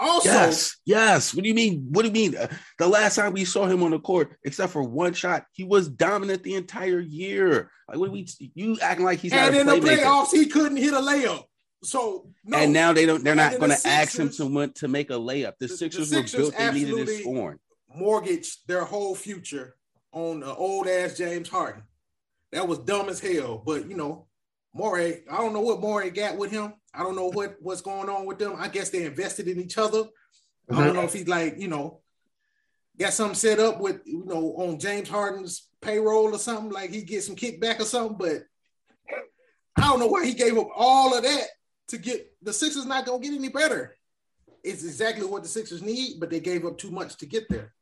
Also, 0.01 0.31
yes, 0.31 0.77
yes. 0.87 1.35
What 1.35 1.43
do 1.43 1.49
you 1.49 1.55
mean? 1.55 1.87
What 1.91 2.03
do 2.03 2.09
you 2.09 2.15
mean? 2.15 2.37
Uh, 2.37 2.49
the 2.79 2.89
last 2.89 3.17
time 3.17 3.35
we 3.35 3.45
saw 3.45 3.67
him 3.67 3.83
on 3.83 3.91
the 3.91 3.99
court, 3.99 4.37
except 4.45 4.73
for 4.73 4.83
one 4.83 5.13
shot, 5.13 5.45
he 5.53 5.63
was 5.63 5.89
dominant 5.89 6.43
the 6.43 6.55
entire 6.55 7.01
year. 7.01 7.71
Like, 7.87 7.99
what 7.99 8.07
do 8.07 8.13
we? 8.13 8.27
You 8.55 8.79
acting 8.81 9.05
like 9.05 9.19
he's 9.19 9.33
and 9.35 9.55
in 9.55 9.67
the 9.67 9.75
playoffs, 9.75 10.33
he 10.33 10.47
couldn't 10.47 10.79
hit 10.79 10.95
a 10.95 11.01
layup. 11.01 11.45
So 11.83 12.31
no. 12.45 12.59
and 12.59 12.73
now 12.73 12.95
they 12.95 13.05
don't. 13.05 13.23
They're 13.23 13.35
not 13.35 13.59
going 13.59 13.73
to 13.73 13.89
ask 13.89 14.19
him 14.19 14.31
to 14.31 14.47
want 14.47 14.77
to 14.77 14.89
make 14.89 15.11
a 15.11 15.15
layup. 15.15 15.55
The, 15.59 15.67
the 15.67 15.77
Sixers, 15.77 16.09
the 16.09 16.17
Sixers 16.17 16.35
were 16.35 16.51
built. 16.51 16.57
They 16.57 16.73
needed 16.73 17.09
his 17.09 17.21
scoring. 17.21 17.59
Mortgaged 17.95 18.67
their 18.69 18.85
whole 18.85 19.15
future 19.15 19.77
on 20.13 20.41
the 20.41 20.55
old 20.55 20.89
ass 20.89 21.19
James 21.19 21.49
Harden. 21.49 21.83
That 22.53 22.67
was 22.67 22.79
dumb 22.79 23.09
as 23.09 23.21
hell. 23.21 23.63
But 23.65 23.89
you 23.89 23.97
know, 23.97 24.27
Morey, 24.73 25.25
I 25.31 25.37
don't 25.39 25.53
know 25.53 25.61
what 25.61 25.81
Morey 25.81 26.11
got 26.11 26.39
with 26.39 26.51
him. 26.51 26.75
I 26.93 27.03
don't 27.03 27.17
know 27.17 27.31
what 27.31 27.57
what's 27.61 27.83
going 27.83 28.09
on 28.09 28.27
with 28.27 28.39
them. 28.39 28.55
I 28.59 28.69
guess 28.69 28.91
they 28.91 29.05
invested 29.05 29.49
in 29.49 29.61
each 29.61 29.79
other. 29.79 30.03
Mm-hmm. 30.03 30.79
I 30.79 30.85
don't 30.85 30.97
know 30.97 31.03
if 31.03 31.13
he's 31.13 31.29
like, 31.29 31.57
you 31.59 31.69
know, 31.69 32.01
got 32.99 33.13
something 33.13 33.35
set 33.35 33.59
up 33.59 33.81
with, 33.81 34.01
you 34.05 34.25
know, 34.27 34.55
on 34.57 34.79
James 34.79 35.09
Harden's 35.09 35.69
payroll 35.81 36.35
or 36.35 36.39
something, 36.39 36.71
like 36.71 36.91
he 36.91 37.03
gets 37.03 37.27
some 37.27 37.37
kickback 37.37 37.81
or 37.81 37.85
something, 37.85 38.17
but 38.19 38.43
I 39.77 39.89
don't 39.89 40.01
know 40.01 40.07
why 40.09 40.27
he 40.27 40.35
gave 40.35 40.59
up 40.59 40.69
all 40.77 41.17
of 41.17 41.23
that 41.23 41.47
to 41.89 41.99
get 41.99 42.33
the 42.43 42.53
Sixers 42.53 42.87
not 42.87 43.07
gonna 43.07 43.21
get 43.21 43.33
any 43.33 43.49
better. 43.49 43.97
It's 44.63 44.85
exactly 44.85 45.27
what 45.27 45.43
the 45.43 45.49
Sixers 45.49 45.83
need, 45.83 46.21
but 46.21 46.29
they 46.29 46.41
gave 46.41 46.67
up 46.67 46.77
too 46.77 46.91
much 46.91 47.17
to 47.19 47.27
get 47.27 47.49
there. 47.49 47.73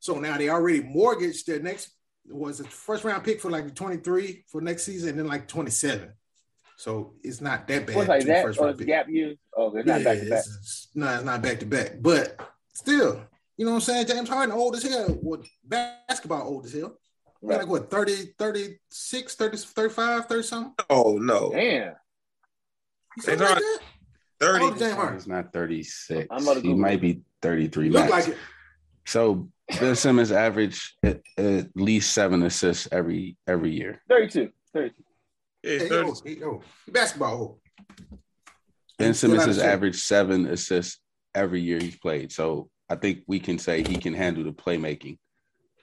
So 0.00 0.18
now 0.18 0.36
they 0.36 0.48
already 0.48 0.82
mortgaged 0.82 1.46
their 1.46 1.60
next 1.60 1.90
was 2.28 2.60
a 2.60 2.64
first 2.64 3.04
round 3.04 3.24
pick 3.24 3.40
for 3.40 3.50
like 3.50 3.74
23 3.74 4.44
for 4.48 4.60
next 4.60 4.84
season, 4.84 5.10
and 5.10 5.18
then 5.20 5.26
like 5.26 5.48
27. 5.48 6.12
So 6.80 7.12
it's 7.22 7.42
not 7.42 7.68
that 7.68 7.86
bad. 7.86 7.94
What's 7.94 8.08
like 8.08 8.24
that? 8.24 8.42
First 8.42 8.58
oh, 8.58 8.68
or 8.68 8.72
gap 8.72 9.06
years? 9.10 9.36
Oh, 9.54 9.76
it's 9.76 9.86
not 9.86 9.98
yeah, 9.98 10.04
back 10.04 10.20
to 10.20 10.30
back. 10.30 10.44
No, 10.94 11.14
it's 11.14 11.24
not 11.24 11.42
back 11.42 11.60
to 11.60 11.66
back. 11.66 11.96
But 12.00 12.40
still, 12.72 13.20
you 13.58 13.66
know 13.66 13.72
what 13.72 13.76
I'm 13.76 13.80
saying? 13.82 14.06
James 14.06 14.30
Harden 14.30 14.54
old 14.54 14.76
as 14.76 14.82
hell. 14.84 15.08
What 15.20 15.44
basketball 15.62 16.48
old 16.48 16.64
as 16.64 16.72
hell. 16.72 16.96
Right. 17.42 17.58
Like 17.58 17.68
what 17.68 17.90
30, 17.90 18.32
36, 18.38 19.34
30, 19.34 19.56
35, 19.58 20.24
30 20.24 20.42
something? 20.42 20.72
Oh 20.88 21.18
no. 21.18 21.50
Damn. 21.52 21.96
James 23.26 23.42
Harden. 23.42 23.62
30. 24.40 24.64
Oh, 24.64 24.74
James 24.74 24.94
Harden's 24.94 25.26
not 25.26 25.52
36. 25.52 26.28
He 26.62 26.72
might 26.72 27.02
be 27.02 27.20
33. 27.42 27.90
Look 27.90 28.08
like 28.08 28.28
it. 28.28 28.38
So 29.04 29.50
Ben 29.78 29.94
Simmons 29.96 30.32
average 30.32 30.96
at, 31.02 31.20
at, 31.36 31.76
least 31.76 32.14
seven 32.14 32.42
assists 32.42 32.88
every 32.90 33.36
every 33.46 33.72
year. 33.72 34.00
32. 34.08 34.48
32. 34.72 35.04
Yeah, 35.62 35.78
hey, 35.78 35.88
yo, 35.88 36.14
hey, 36.24 36.36
yo. 36.36 36.62
Basketball. 36.88 37.58
Ben 38.98 39.14
Simmons 39.14 39.44
has 39.44 39.58
averaged 39.58 40.00
seven 40.00 40.46
assists 40.46 41.00
every 41.34 41.60
year 41.60 41.78
he's 41.78 41.96
played. 41.96 42.32
So 42.32 42.70
I 42.88 42.96
think 42.96 43.20
we 43.26 43.40
can 43.40 43.58
say 43.58 43.82
he 43.82 43.96
can 43.96 44.14
handle 44.14 44.44
the 44.44 44.52
playmaking. 44.52 45.18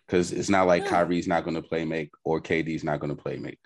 Because 0.05 0.31
it's 0.31 0.49
not 0.49 0.67
like 0.67 0.83
yeah. 0.83 0.89
Kyrie's 0.89 1.27
not 1.27 1.43
going 1.43 1.55
to 1.55 1.61
play 1.61 1.83
make 1.83 2.11
or 2.23 2.39
KD's 2.39 2.83
not 2.83 2.99
going 2.99 3.15
to 3.15 3.21
play 3.21 3.37
make. 3.37 3.59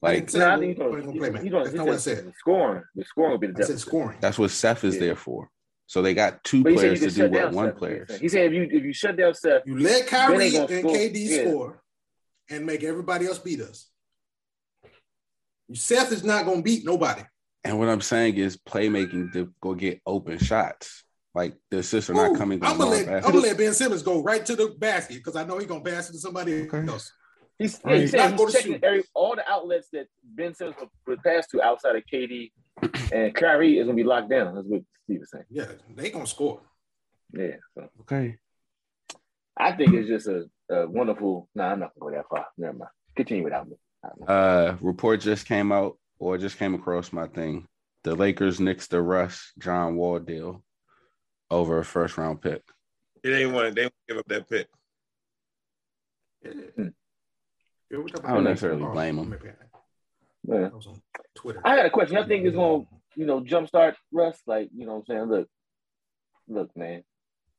Like, 0.00 0.32
uh, 0.32 0.38
no, 0.38 0.54
I 0.54 0.58
think 0.58 0.68
he's 0.68 0.78
going 0.78 1.12
to 1.12 1.18
play 1.18 1.30
make. 1.30 1.50
That's 1.50 1.72
not 1.72 1.86
what 1.86 1.94
I 1.96 1.98
said. 1.98 2.32
Scoring. 2.38 2.84
The 2.94 3.04
scoring 3.04 3.32
will 3.32 3.38
be 3.38 3.48
the 3.48 3.54
difference. 3.54 3.82
scoring. 3.82 4.18
That's 4.20 4.38
what 4.38 4.50
Seth 4.52 4.84
is 4.84 4.94
yeah. 4.94 5.00
there 5.00 5.16
for. 5.16 5.50
So 5.86 6.02
they 6.02 6.14
got 6.14 6.44
two 6.44 6.62
players 6.62 7.00
to 7.00 7.10
do 7.10 7.30
what 7.30 7.52
one 7.52 7.72
player. 7.72 8.06
He 8.20 8.28
said 8.28 8.44
if 8.46 8.52
you 8.52 8.68
if 8.70 8.84
you 8.84 8.92
shut 8.92 9.16
down 9.16 9.34
Seth, 9.34 9.62
you 9.64 9.78
let 9.78 10.06
Kyrie 10.06 10.54
and 10.54 10.68
KD 10.68 11.12
yeah. 11.14 11.40
score 11.40 11.82
and 12.50 12.66
make 12.66 12.84
everybody 12.84 13.26
else 13.26 13.38
beat 13.38 13.60
us. 13.60 13.87
Seth 15.72 16.12
is 16.12 16.24
not 16.24 16.44
going 16.44 16.58
to 16.58 16.62
beat 16.62 16.84
nobody. 16.84 17.22
And 17.64 17.78
what 17.78 17.88
I'm 17.88 18.00
saying 18.00 18.36
is 18.36 18.56
playmaking 18.56 19.32
to 19.32 19.52
go 19.60 19.74
get 19.74 20.00
open 20.06 20.38
shots. 20.38 21.04
Like 21.34 21.54
the 21.70 21.78
assists 21.78 22.10
are 22.10 22.14
not 22.14 22.36
coming. 22.36 22.64
I'm 22.64 22.78
gonna 22.78 22.90
let 22.90 23.08
I'm 23.08 23.20
gonna 23.20 23.38
let 23.38 23.58
Ben 23.58 23.74
Simmons 23.74 24.02
go 24.02 24.22
right 24.22 24.44
to 24.46 24.56
the 24.56 24.74
basket 24.78 25.18
because 25.18 25.36
I 25.36 25.44
know 25.44 25.58
he's 25.58 25.68
gonna 25.68 25.84
pass 25.84 26.08
it 26.08 26.14
to 26.14 26.18
somebody 26.18 26.62
okay. 26.62 26.86
else. 26.88 27.12
He's, 27.58 27.78
yeah, 27.86 27.96
he's, 27.96 28.10
saying 28.12 28.38
he's 28.38 28.52
checking 28.52 28.82
every, 28.82 29.04
all 29.14 29.36
the 29.36 29.48
outlets 29.48 29.88
that 29.92 30.06
Ben 30.22 30.54
Simmons 30.54 30.76
would 31.06 31.22
pass 31.22 31.46
to 31.48 31.62
outside 31.62 31.96
of 31.96 32.02
KD 32.12 32.50
and 33.12 33.34
Kyrie 33.34 33.78
is 33.78 33.86
gonna 33.86 33.96
be 33.96 34.04
locked 34.04 34.30
down. 34.30 34.54
That's 34.54 34.66
what 34.66 34.82
Steve 35.04 35.22
is 35.22 35.30
saying. 35.30 35.44
Yeah, 35.50 35.66
they 35.94 36.10
gonna 36.10 36.26
score. 36.26 36.60
Yeah. 37.32 37.56
So. 37.74 37.88
Okay. 38.00 38.36
I 39.56 39.72
think 39.72 39.92
it's 39.94 40.08
just 40.08 40.28
a, 40.28 40.48
a 40.70 40.88
wonderful. 40.88 41.48
No, 41.54 41.64
nah, 41.64 41.72
I'm 41.72 41.80
not 41.80 41.92
gonna 41.98 42.12
go 42.12 42.16
that 42.16 42.28
far. 42.28 42.46
Never 42.56 42.78
mind. 42.78 42.90
Continue 43.16 43.44
without 43.44 43.68
me. 43.68 43.76
Uh, 44.26 44.76
report 44.80 45.20
just 45.20 45.46
came 45.46 45.72
out 45.72 45.98
or 46.18 46.38
just 46.38 46.58
came 46.58 46.74
across 46.74 47.12
my 47.12 47.26
thing. 47.26 47.66
The 48.04 48.14
Lakers 48.14 48.58
nixed 48.58 48.88
the 48.88 49.02
Russ 49.02 49.52
John 49.58 49.96
Wall 49.96 50.18
deal 50.18 50.62
over 51.50 51.78
a 51.78 51.84
first 51.84 52.16
round 52.16 52.40
pick. 52.40 52.62
It 53.22 53.30
ain't 53.30 53.52
one. 53.52 53.74
They 53.74 53.82
won't 53.82 53.94
give 54.08 54.18
up 54.18 54.28
that 54.28 54.48
pick. 54.48 54.68
I 56.46 56.52
don't 57.90 58.44
necessarily 58.44 58.84
blame 58.84 59.16
them. 59.16 59.36
Yeah. 60.46 60.68
I 61.64 61.76
had 61.76 61.86
a 61.86 61.90
question. 61.90 62.16
I 62.16 62.26
think 62.26 62.46
it's 62.46 62.56
going 62.56 62.84
to, 62.84 62.88
you 63.16 63.26
know, 63.26 63.40
jumpstart 63.40 63.94
Russ. 64.12 64.40
Like, 64.46 64.70
you 64.74 64.86
know 64.86 64.94
what 64.94 64.98
I'm 64.98 65.04
saying? 65.06 65.28
Look, 65.28 65.48
look, 66.48 66.76
man. 66.76 67.02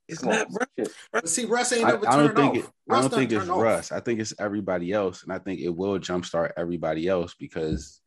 It's 0.10 0.24
not 0.24 0.48
Russ. 0.52 1.32
See, 1.32 1.46
Russ 1.46 1.72
ain't 1.72 1.88
ever 1.88 2.08
I, 2.08 2.14
I 2.14 2.18
don't 2.18 2.36
think 2.36 2.52
off. 2.52 2.58
It, 2.58 2.66
I 2.90 3.02
don't 3.02 3.14
think 3.14 3.32
it's 3.32 3.48
off. 3.48 3.62
Russ. 3.62 3.92
I 3.92 4.00
think 4.00 4.20
it's 4.20 4.34
everybody 4.40 4.92
else, 4.92 5.24
and 5.24 5.32
I 5.32 5.40
think 5.40 5.60
it 5.60 5.70
will 5.70 6.00
jumpstart 6.00 6.52
everybody 6.58 7.08
else 7.08 7.36
because, 7.40 8.02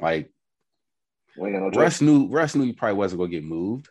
like, 0.00 0.30
no 1.36 1.70
Russ 1.70 2.00
knew 2.00 2.28
Russ 2.28 2.54
knew 2.54 2.64
he 2.64 2.72
probably 2.72 2.96
wasn't 2.96 3.20
gonna 3.20 3.30
get 3.30 3.44
moved. 3.44 3.88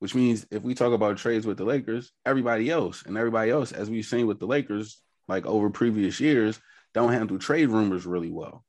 Which 0.00 0.14
means 0.14 0.46
if 0.50 0.62
we 0.62 0.74
talk 0.74 0.92
about 0.92 1.16
trades 1.16 1.44
with 1.44 1.56
the 1.56 1.64
Lakers, 1.64 2.12
everybody 2.24 2.70
else 2.70 3.02
and 3.04 3.16
everybody 3.16 3.50
else, 3.50 3.72
as 3.72 3.90
we've 3.90 4.04
seen 4.04 4.28
with 4.28 4.38
the 4.38 4.46
Lakers, 4.46 5.02
like 5.26 5.44
over 5.44 5.70
previous 5.70 6.20
years, 6.20 6.60
don't 6.94 7.12
handle 7.12 7.38
trade 7.38 7.70
rumors 7.70 8.06
really 8.06 8.30
well. 8.30 8.64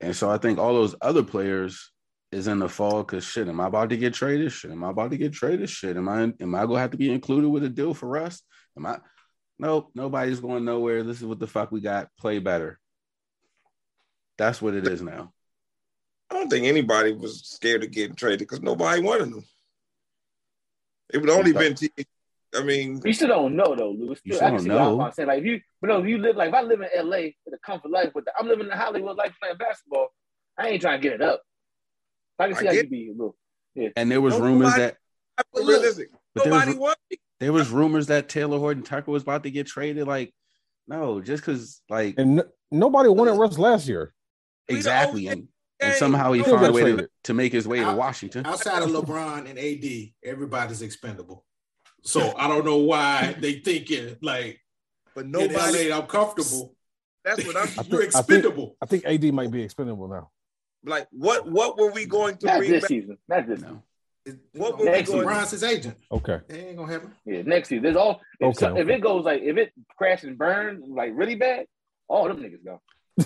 And 0.00 0.14
so 0.14 0.30
I 0.30 0.38
think 0.38 0.58
all 0.58 0.74
those 0.74 0.94
other 1.00 1.22
players 1.22 1.91
is 2.32 2.46
in 2.46 2.58
the 2.58 2.68
fall 2.68 3.02
because 3.02 3.24
shit, 3.24 3.46
am 3.46 3.60
I 3.60 3.66
about 3.66 3.90
to 3.90 3.96
get 3.96 4.14
traded? 4.14 4.50
Shit, 4.50 4.70
am 4.70 4.82
I 4.82 4.90
about 4.90 5.10
to 5.10 5.18
get 5.18 5.34
traded? 5.34 5.68
Shit, 5.68 5.96
am 5.96 6.08
I 6.08 6.32
am 6.40 6.54
I 6.54 6.66
gonna 6.66 6.80
have 6.80 6.90
to 6.92 6.96
be 6.96 7.12
included 7.12 7.48
with 7.48 7.62
a 7.62 7.68
deal 7.68 7.92
for 7.94 8.16
us? 8.16 8.42
Am 8.76 8.86
I? 8.86 8.98
Nope, 9.58 9.90
nobody's 9.94 10.40
going 10.40 10.64
nowhere. 10.64 11.02
This 11.02 11.18
is 11.18 11.26
what 11.26 11.38
the 11.38 11.46
fuck 11.46 11.70
we 11.70 11.80
got. 11.80 12.08
Play 12.18 12.38
better. 12.38 12.80
That's 14.38 14.62
what 14.62 14.74
it 14.74 14.88
is 14.88 15.02
now. 15.02 15.32
I 16.30 16.34
don't 16.34 16.48
think 16.48 16.66
anybody 16.66 17.12
was 17.12 17.42
scared 17.44 17.84
of 17.84 17.90
getting 17.90 18.16
traded 18.16 18.40
because 18.40 18.62
nobody 18.62 19.02
wanted 19.02 19.30
them. 19.30 19.44
It 21.12 21.18
would 21.18 21.30
only 21.30 21.52
been. 21.52 21.74
T- 21.74 21.92
I 22.54 22.62
mean, 22.62 23.00
you 23.04 23.12
still 23.12 23.28
don't 23.28 23.56
know 23.56 23.74
though, 23.76 23.90
Lewis. 23.90 24.20
You 24.24 24.34
still 24.34 24.50
don't 24.50 24.66
know. 24.66 25.00
I'm 25.00 25.12
saying 25.12 25.28
like 25.28 25.40
if 25.40 25.44
you, 25.44 25.60
but 25.80 25.88
no, 25.88 26.00
if 26.00 26.06
you 26.06 26.18
live 26.18 26.36
like 26.36 26.48
if 26.48 26.54
I 26.54 26.62
live 26.62 26.80
in 26.80 27.08
LA 27.08 27.28
with 27.44 27.54
a 27.54 27.58
comfort 27.64 27.90
life, 27.90 28.10
but 28.14 28.24
I'm 28.38 28.48
living 28.48 28.66
in 28.66 28.72
Hollywood 28.72 29.16
life 29.16 29.34
playing 29.40 29.58
basketball. 29.58 30.08
I 30.58 30.68
ain't 30.68 30.82
trying 30.82 31.00
to 31.00 31.02
get 31.02 31.14
it 31.14 31.22
up. 31.22 31.42
I 32.38 32.48
can 32.48 32.56
see 32.56 32.68
I 32.68 32.74
how 32.74 32.80
you 32.80 32.88
be 32.88 33.08
a 33.08 33.12
little. 33.12 33.36
Yeah. 33.74 33.88
And 33.96 34.10
there 34.10 34.20
was 34.20 34.38
rumors 34.38 34.76
nobody, 34.76 34.82
that 34.82 34.96
realistic. 35.54 36.10
But 36.34 36.46
nobody 36.46 36.72
there 36.72 36.80
was, 36.80 36.96
there 37.40 37.52
was 37.52 37.70
rumors 37.70 38.06
that 38.08 38.28
Talen 38.28 38.58
Horton-Tucker 38.58 39.10
was 39.10 39.22
about 39.22 39.42
to 39.44 39.50
get 39.50 39.66
traded. 39.66 40.06
Like, 40.06 40.32
no, 40.88 41.20
just 41.20 41.44
because 41.44 41.82
like 41.88 42.14
and 42.18 42.40
n- 42.40 42.46
nobody 42.70 43.08
wanted 43.08 43.32
Russ 43.32 43.58
last 43.58 43.88
year. 43.88 44.12
Exactly, 44.68 45.28
and, 45.28 45.48
and 45.80 45.94
somehow 45.94 46.32
he 46.32 46.42
found 46.42 46.64
a 46.64 46.72
way 46.72 46.96
to, 46.96 47.08
to, 47.24 47.34
make 47.34 47.52
his 47.52 47.66
way 47.66 47.80
Out, 47.80 47.92
to 47.92 47.96
Washington. 47.96 48.46
Outside 48.46 48.82
of 48.82 48.90
LeBron 48.90 49.48
and 49.48 49.58
AD, 49.58 50.12
everybody's 50.24 50.82
expendable. 50.82 51.44
So 52.04 52.34
I 52.36 52.48
don't 52.48 52.64
know 52.64 52.78
why 52.78 53.36
they 53.38 53.54
thinking 53.54 54.16
like, 54.22 54.60
but 55.14 55.26
nobody. 55.26 55.92
I'm 55.92 56.06
comfortable. 56.06 56.74
That's 57.24 57.46
what 57.46 57.56
I'm. 57.56 57.68
You're 57.88 58.02
expendable. 58.02 58.76
I 58.80 58.86
think, 58.86 59.04
I 59.06 59.10
think 59.10 59.24
AD 59.24 59.34
might 59.34 59.50
be 59.50 59.62
expendable 59.62 60.08
now. 60.08 60.30
Like 60.84 61.08
what? 61.10 61.50
What 61.50 61.78
were 61.78 61.90
we 61.92 62.06
going 62.06 62.36
to 62.38 62.46
Not 62.46 62.58
bring 62.58 62.70
this 62.70 62.82
back? 62.82 62.88
season? 62.88 63.18
Not 63.28 63.46
this 63.46 63.60
no. 63.60 63.82
What 64.52 64.78
were 64.78 64.84
next 64.84 65.10
we 65.10 65.20
going 65.20 65.40
his 65.40 65.62
agent. 65.62 65.96
Okay. 66.10 66.40
It 66.48 66.54
ain't 66.54 66.76
gonna 66.76 66.92
happen. 66.92 67.12
Yeah, 67.24 67.42
next 67.42 67.68
season. 67.68 67.82
There's 67.82 67.96
all 67.96 68.20
if, 68.38 68.48
okay, 68.48 68.58
so, 68.58 68.72
okay. 68.72 68.80
if 68.80 68.88
it 68.88 69.00
goes 69.00 69.24
like 69.24 69.42
if 69.42 69.56
it 69.56 69.72
crashes 69.96 70.28
and 70.28 70.38
burns 70.38 70.84
like 70.88 71.12
really 71.14 71.34
bad, 71.34 71.66
all 72.08 72.28
them 72.28 72.38
niggas 72.38 72.64
go. 72.64 72.80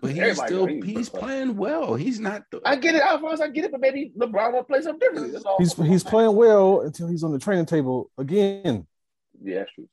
but 0.00 0.10
he's 0.10 0.36
still 0.36 0.66
he's 0.66 1.08
playing 1.08 1.56
well. 1.56 1.94
He's 1.94 2.18
not. 2.18 2.42
The... 2.50 2.60
I 2.64 2.76
get 2.76 2.94
it, 2.94 3.02
Alphonse. 3.02 3.40
I 3.40 3.48
get 3.48 3.66
it, 3.66 3.70
but 3.70 3.80
maybe 3.80 4.12
LeBron 4.18 4.52
will 4.52 4.64
play 4.64 4.82
something 4.82 4.98
different. 4.98 5.32
That's 5.32 5.44
all. 5.44 5.56
He's 5.58 5.74
he's 5.74 6.04
playing 6.04 6.34
well 6.34 6.80
until 6.80 7.08
he's 7.08 7.22
on 7.22 7.32
the 7.32 7.38
training 7.38 7.66
table 7.66 8.10
again. 8.18 8.86
Yeah, 9.42 9.58
that's 9.58 9.72
true. 9.74 9.88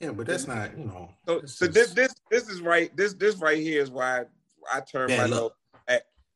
Yeah, 0.00 0.12
but 0.12 0.26
that's 0.26 0.46
not 0.46 0.76
you 0.78 0.84
know. 0.84 1.10
So, 1.26 1.42
so 1.44 1.66
this 1.66 1.92
this 1.92 2.14
this 2.30 2.48
is 2.48 2.60
right. 2.60 2.94
This 2.96 3.14
this 3.14 3.36
right 3.36 3.58
here 3.58 3.82
is 3.82 3.90
why 3.90 4.24
I 4.72 4.80
turn 4.80 5.10
my 5.10 5.26
nose 5.26 5.50
at 5.50 5.56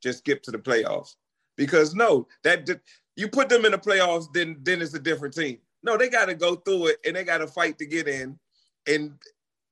just 0.02 0.18
skip 0.18 0.42
to 0.44 0.50
the 0.50 0.58
playoffs 0.58 1.16
because 1.56 1.94
no, 1.94 2.26
that 2.44 2.68
you 3.16 3.28
put 3.28 3.48
them 3.48 3.64
in 3.64 3.72
the 3.72 3.78
playoffs, 3.78 4.26
then 4.32 4.56
then 4.62 4.80
it's 4.80 4.94
a 4.94 4.98
different 4.98 5.34
team. 5.34 5.58
No, 5.82 5.96
they 5.96 6.08
got 6.08 6.26
to 6.26 6.34
go 6.34 6.56
through 6.56 6.88
it 6.88 6.98
and 7.06 7.16
they 7.16 7.24
got 7.24 7.38
to 7.38 7.46
fight 7.46 7.78
to 7.78 7.86
get 7.86 8.08
in, 8.08 8.38
and 8.86 9.12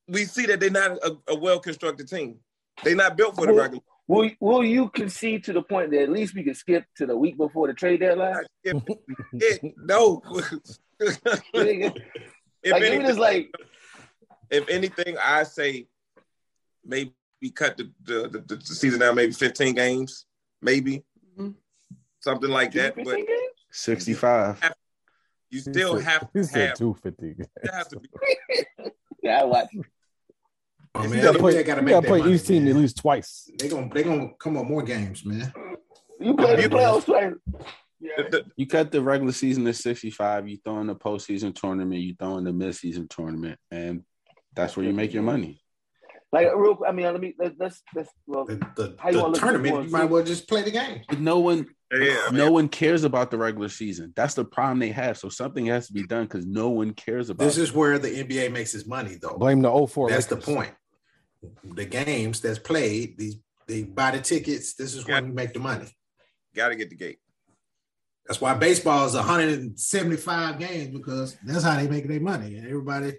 we 0.09 0.25
see 0.25 0.47
that 0.47 0.61
they're 0.61 0.71
not 0.71 0.93
a, 0.93 1.17
a 1.29 1.35
well 1.35 1.61
constructed 1.61 2.09
team. 2.09 2.39
They're 2.85 2.97
not 2.97 3.17
built 3.17 3.37
for 3.37 3.47
the 3.47 3.55
regular. 3.55 3.83
Will 4.09 4.31
Will 4.41 4.65
you 4.65 4.89
concede 4.91 5.45
to 5.45 5.53
the 5.53 5.63
point 5.63 5.91
that 5.91 6.03
at 6.03 6.11
least 6.11 6.35
we 6.35 6.45
can 6.45 6.55
skip 6.55 6.85
to 6.97 7.07
the 7.07 7.17
week 7.17 7.37
before 7.37 7.67
the 7.67 7.75
trade 7.75 8.01
deadline? 8.01 8.45
no. 9.77 10.23
if 11.01 11.23
like, 12.73 12.83
anything, 12.83 13.19
like 13.19 13.55
if 14.51 14.69
anything, 14.69 15.17
I 15.23 15.43
say 15.43 15.89
maybe 16.85 17.13
cut 17.51 17.77
the, 17.77 17.91
the, 18.03 18.45
the, 18.47 18.57
the 18.57 18.65
season 18.65 19.01
down, 19.01 19.15
maybe 19.15 19.33
15 19.33 19.75
games, 19.75 20.27
maybe 20.63 21.05
mm-hmm. 21.39 21.51
something 22.21 22.51
like 22.51 22.73
that. 22.73 22.95
But 22.97 23.19
65. 23.71 24.61
You 25.51 25.61
still 25.61 25.99
have 26.01 26.33
to 26.33 26.39
have 26.39 26.77
250. 26.77 27.45
Have 27.73 27.89
to 27.89 28.01
be, 28.01 28.09
yeah, 29.23 29.41
I 29.41 29.45
watch. 29.45 29.69
Oh, 30.95 31.03
man, 31.03 31.13
you 31.13 31.23
gotta 31.23 31.39
play, 31.39 31.63
gotta 31.63 31.83
you 31.83 31.89
gotta 31.89 32.07
play 32.07 32.19
money, 32.21 32.35
each 32.35 32.47
team 32.47 32.65
man. 32.65 32.75
at 32.75 32.81
least 32.81 32.97
twice. 32.97 33.51
They 33.59 33.69
gonna 33.69 33.89
they 33.93 34.03
gonna 34.03 34.31
come 34.39 34.57
up 34.57 34.67
more 34.67 34.83
games, 34.83 35.25
man. 35.25 35.53
You 36.19 36.35
play 36.35 36.57
the 36.57 36.69
playoffs, 36.69 37.37
yeah. 38.01 38.41
You 38.57 38.67
cut 38.67 38.91
the 38.91 39.03
regular 39.03 39.33
season 39.33 39.65
to 39.65 39.73
65, 39.73 40.49
you 40.49 40.59
throw 40.65 40.81
in 40.81 40.87
the 40.87 40.95
postseason 40.95 41.55
tournament, 41.55 42.01
you 42.01 42.15
throw 42.19 42.39
in 42.39 42.45
the 42.45 42.51
midseason 42.51 43.09
tournament, 43.09 43.59
and 43.71 44.03
that's 44.55 44.77
where 44.77 44.87
you 44.87 44.93
make 44.93 45.13
your 45.13 45.23
money. 45.23 45.61
Like 46.33 46.49
real, 46.55 46.79
I 46.87 46.93
mean, 46.93 47.07
let 47.07 47.21
me 47.21 47.35
let's 47.39 47.55
let's, 47.59 47.83
let's 47.95 48.11
well, 48.27 48.45
the, 48.45 48.57
the, 48.77 48.97
how 48.99 49.11
you 49.11 49.33
the 49.33 49.39
tournament. 49.39 49.85
You 49.85 49.91
might 49.91 50.05
well 50.05 50.25
just 50.25 50.49
play 50.49 50.63
the 50.63 50.73
game. 50.73 51.03
But 51.09 51.21
no 51.21 51.39
one, 51.39 51.67
yeah, 51.93 52.29
no 52.33 52.51
one 52.51 52.69
cares 52.69 53.05
about 53.05 53.31
the 53.31 53.39
regular 53.39 53.69
season. 53.69 54.13
That's 54.17 54.35
the 54.35 54.45
problem 54.45 54.81
they 54.81 54.91
have. 54.91 55.19
So 55.19 55.29
something 55.29 55.67
has 55.67 55.87
to 55.87 55.93
be 55.93 56.05
done 56.05 56.25
because 56.25 56.45
no 56.45 56.71
one 56.71 56.93
cares 56.95 57.31
about. 57.31 57.45
This 57.45 57.59
it. 57.59 57.63
is 57.63 57.73
where 57.73 57.99
the 57.99 58.09
NBA 58.09 58.53
makes 58.53 58.75
its 58.75 58.87
money, 58.87 59.19
though. 59.23 59.39
Blame 59.39 59.63
the 59.63 59.71
04 59.71 60.11
That's 60.11 60.31
Lakers. 60.31 60.45
the 60.47 60.53
point 60.55 60.73
the 61.65 61.85
games 61.85 62.41
that's 62.41 62.59
played, 62.59 63.19
these 63.19 63.37
they 63.67 63.83
buy 63.83 64.13
the 64.13 64.21
tickets. 64.21 64.75
This 64.75 64.95
is 64.95 65.07
when 65.07 65.27
you 65.27 65.33
make 65.33 65.53
the 65.53 65.59
money. 65.59 65.89
Got 66.55 66.69
to 66.69 66.77
get 66.77 66.89
the 66.89 66.97
gate. 66.97 67.19
That's 68.27 68.41
why 68.41 68.55
baseball 68.55 69.07
is 69.07 69.15
175 69.15 70.59
games 70.59 70.89
because 70.89 71.37
that's 71.45 71.65
how 71.65 71.77
they 71.77 71.89
make 71.89 72.07
their 72.07 72.21
money. 72.21 72.57
And 72.57 72.67
everybody 72.67 73.15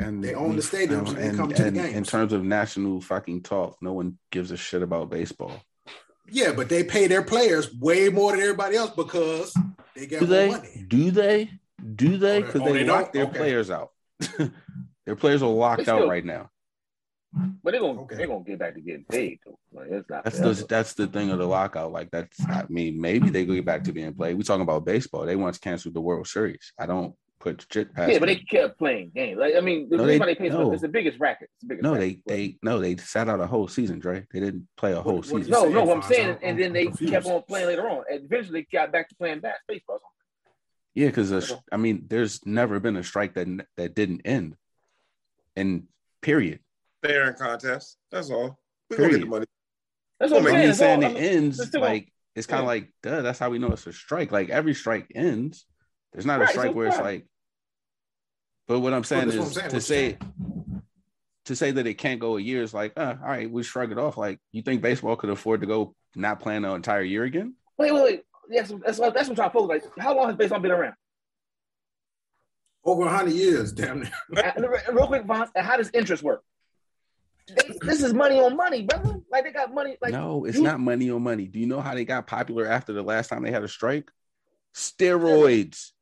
and 0.00 0.22
they 0.22 0.34
own 0.34 0.56
the 0.56 0.62
stadiums 0.62 1.08
um, 1.08 1.16
and, 1.16 1.18
and, 1.18 1.36
come 1.36 1.52
to 1.52 1.66
and, 1.66 1.76
the 1.76 1.82
games. 1.82 1.96
In 1.96 2.04
terms 2.04 2.32
of 2.32 2.44
national 2.44 3.00
fucking 3.00 3.42
talk, 3.42 3.76
no 3.80 3.92
one 3.92 4.18
gives 4.30 4.50
a 4.50 4.56
shit 4.56 4.82
about 4.82 5.10
baseball. 5.10 5.62
Yeah, 6.30 6.52
but 6.52 6.68
they 6.68 6.84
pay 6.84 7.06
their 7.06 7.22
players 7.22 7.74
way 7.74 8.08
more 8.08 8.32
than 8.32 8.40
everybody 8.40 8.76
else 8.76 8.90
because 8.90 9.56
they 9.94 10.06
get 10.06 10.20
more 10.20 10.28
they? 10.28 10.50
money. 10.50 10.84
Do 10.86 11.10
they? 11.10 11.50
Do 11.94 12.14
oh, 12.14 12.16
they? 12.18 12.42
Because 12.42 12.60
oh, 12.60 12.64
they, 12.64 12.72
they 12.72 12.84
lock 12.84 13.12
their 13.12 13.24
okay. 13.24 13.38
players 13.38 13.70
out. 13.70 13.90
their 15.06 15.16
players 15.16 15.42
are 15.42 15.48
locked 15.48 15.82
still, 15.82 16.02
out 16.02 16.08
right 16.08 16.24
now. 16.24 16.50
But 17.62 17.72
they're 17.72 17.80
gonna 17.80 18.00
okay. 18.02 18.16
they're 18.16 18.26
gonna 18.26 18.44
get 18.44 18.58
back 18.58 18.74
to 18.74 18.80
getting 18.80 19.04
paid 19.04 19.40
though. 19.44 19.58
Like, 19.72 19.88
it's 19.90 20.08
not 20.08 20.24
that's 20.24 20.38
the 20.38 20.66
that's 20.68 20.94
the 20.94 21.06
thing 21.06 21.30
of 21.30 21.38
the 21.38 21.46
lockout. 21.46 21.92
Like 21.92 22.10
that's 22.10 22.40
I 22.46 22.64
mean 22.68 23.00
maybe 23.00 23.28
they 23.28 23.44
go 23.44 23.54
get 23.54 23.66
back 23.66 23.84
to 23.84 23.92
being 23.92 24.14
played. 24.14 24.36
We 24.36 24.42
talking 24.44 24.62
about 24.62 24.86
baseball. 24.86 25.26
They 25.26 25.36
once 25.36 25.58
canceled 25.58 25.94
the 25.94 26.00
World 26.00 26.26
Series. 26.26 26.72
I 26.78 26.86
don't 26.86 27.14
put 27.40 27.64
shit 27.70 27.94
past. 27.94 28.12
Yeah, 28.12 28.18
but 28.18 28.26
they 28.26 28.36
kept 28.36 28.78
playing 28.78 29.12
games. 29.14 29.38
Like 29.38 29.54
I 29.56 29.60
mean, 29.60 29.88
the 29.88 29.96
no, 29.96 30.04
reason 30.04 30.18
they, 30.18 30.18
why 30.18 30.26
they 30.26 30.34
paid 30.34 30.52
no. 30.52 30.72
it's 30.72 30.82
the 30.82 30.88
biggest 30.88 31.18
racket. 31.20 31.50
It's 31.54 31.62
the 31.62 31.68
biggest 31.68 31.82
no, 31.82 31.94
racket, 31.94 32.20
they 32.26 32.36
they 32.36 32.58
no 32.62 32.78
they 32.78 32.96
sat 32.96 33.28
out 33.28 33.40
a 33.40 33.46
whole 33.46 33.68
season, 33.68 33.98
Dre. 33.98 34.26
They 34.32 34.40
didn't 34.40 34.68
play 34.76 34.92
a 34.92 35.00
whole 35.00 35.16
what, 35.16 35.26
season. 35.26 35.50
No, 35.50 35.68
no, 35.68 35.84
what 35.84 35.96
I'm 35.96 36.02
saying, 36.02 36.38
and 36.42 36.58
then 36.58 36.72
they 36.72 36.86
confused. 36.86 37.12
kept 37.12 37.26
on 37.26 37.42
playing 37.42 37.66
later 37.66 37.88
on. 37.88 38.04
And 38.10 38.24
eventually, 38.24 38.60
they 38.60 38.78
got 38.78 38.92
back 38.92 39.08
to 39.08 39.14
playing 39.14 39.42
baseball. 39.66 40.00
Yeah, 40.94 41.08
because 41.08 41.52
I 41.70 41.76
mean, 41.76 42.06
there's 42.08 42.44
never 42.44 42.80
been 42.80 42.96
a 42.96 43.04
strike 43.04 43.34
that 43.34 43.46
that 43.76 43.94
didn't 43.94 44.22
end, 44.24 44.56
and 45.56 45.84
period 46.20 46.60
They're 47.02 47.28
in 47.28 47.34
contest. 47.34 47.96
That's 48.10 48.30
all. 48.30 48.58
We 48.90 48.96
gonna 48.96 49.10
get 49.10 49.20
the 49.20 49.26
money. 49.26 49.46
That's 50.18 50.32
what 50.32 50.42
I'm 50.42 50.48
saying. 50.48 50.74
saying 50.74 51.02
it 51.02 51.16
ends 51.16 51.74
like 51.74 52.12
it's 52.34 52.46
kind 52.46 52.60
of 52.60 52.64
yeah. 52.64 52.68
like, 52.68 52.92
duh, 53.02 53.22
that's 53.22 53.38
how 53.38 53.50
we 53.50 53.58
know 53.58 53.68
it's 53.68 53.86
a 53.86 53.92
strike. 53.92 54.30
Like 54.30 54.48
every 54.48 54.74
strike 54.74 55.10
ends. 55.14 55.66
There's 56.12 56.26
not 56.26 56.40
right, 56.40 56.48
a 56.48 56.52
strike 56.52 56.70
so 56.70 56.72
where 56.72 56.88
it's 56.88 56.98
like. 56.98 57.26
But 58.66 58.80
what 58.80 58.92
I'm 58.92 59.04
saying 59.04 59.28
well, 59.28 59.42
is 59.42 59.46
I'm 59.46 59.52
saying. 59.52 59.70
to 59.70 59.80
say 59.80 60.18
to 61.46 61.56
say 61.56 61.70
that 61.70 61.86
it 61.86 61.94
can't 61.94 62.20
go 62.20 62.36
a 62.36 62.40
year 62.40 62.62
is 62.62 62.74
like, 62.74 62.92
uh, 62.96 63.14
all 63.22 63.28
right, 63.28 63.50
we 63.50 63.62
shrug 63.62 63.90
it 63.90 63.98
off. 63.98 64.18
Like, 64.18 64.38
you 64.52 64.62
think 64.62 64.82
baseball 64.82 65.16
could 65.16 65.30
afford 65.30 65.62
to 65.62 65.66
go 65.66 65.94
not 66.14 66.40
playing 66.40 66.64
an 66.64 66.72
entire 66.72 67.02
year 67.02 67.24
again? 67.24 67.54
Wait, 67.78 67.92
wait, 67.92 68.02
wait. 68.02 68.22
Yes, 68.50 68.72
that's, 68.84 68.98
that's 68.98 68.98
what 68.98 69.28
I'm 69.28 69.34
trying 69.34 69.48
to 69.48 69.52
focus. 69.52 69.84
Like, 69.84 70.04
how 70.04 70.14
long 70.14 70.28
has 70.28 70.36
baseball 70.36 70.60
been 70.60 70.70
around? 70.70 70.94
Over 72.84 73.08
hundred 73.08 73.34
years, 73.34 73.72
damn 73.72 74.00
near. 74.00 74.82
Real 74.92 75.06
quick, 75.06 75.24
Vaughn, 75.24 75.48
how 75.56 75.76
does 75.76 75.90
interest 75.92 76.22
work? 76.22 76.42
this 77.80 78.02
is 78.02 78.12
money 78.12 78.38
on 78.38 78.56
money, 78.56 78.82
brother. 78.82 79.20
Like 79.30 79.44
they 79.44 79.52
got 79.52 79.72
money. 79.72 79.96
Like 80.00 80.12
no, 80.12 80.44
it's 80.44 80.56
you, 80.56 80.62
not 80.62 80.80
money 80.80 81.10
on 81.10 81.22
money. 81.22 81.46
Do 81.46 81.58
you 81.58 81.66
know 81.66 81.80
how 81.80 81.94
they 81.94 82.04
got 82.04 82.26
popular 82.26 82.66
after 82.66 82.92
the 82.92 83.02
last 83.02 83.28
time 83.28 83.42
they 83.42 83.50
had 83.50 83.64
a 83.64 83.68
strike? 83.68 84.10
Steroids. 84.74 85.92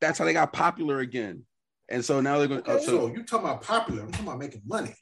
That's 0.00 0.18
how 0.18 0.24
they 0.24 0.32
got 0.32 0.52
popular 0.52 1.00
again. 1.00 1.44
And 1.88 2.04
so 2.04 2.20
now 2.20 2.38
they're 2.38 2.48
going. 2.48 2.60
Okay, 2.60 2.84
so, 2.84 3.08
so 3.08 3.14
you 3.14 3.24
talking 3.24 3.46
about 3.48 3.62
popular? 3.62 4.02
I'm 4.02 4.10
talking 4.10 4.26
about 4.26 4.38
making 4.38 4.62
money. 4.64 4.94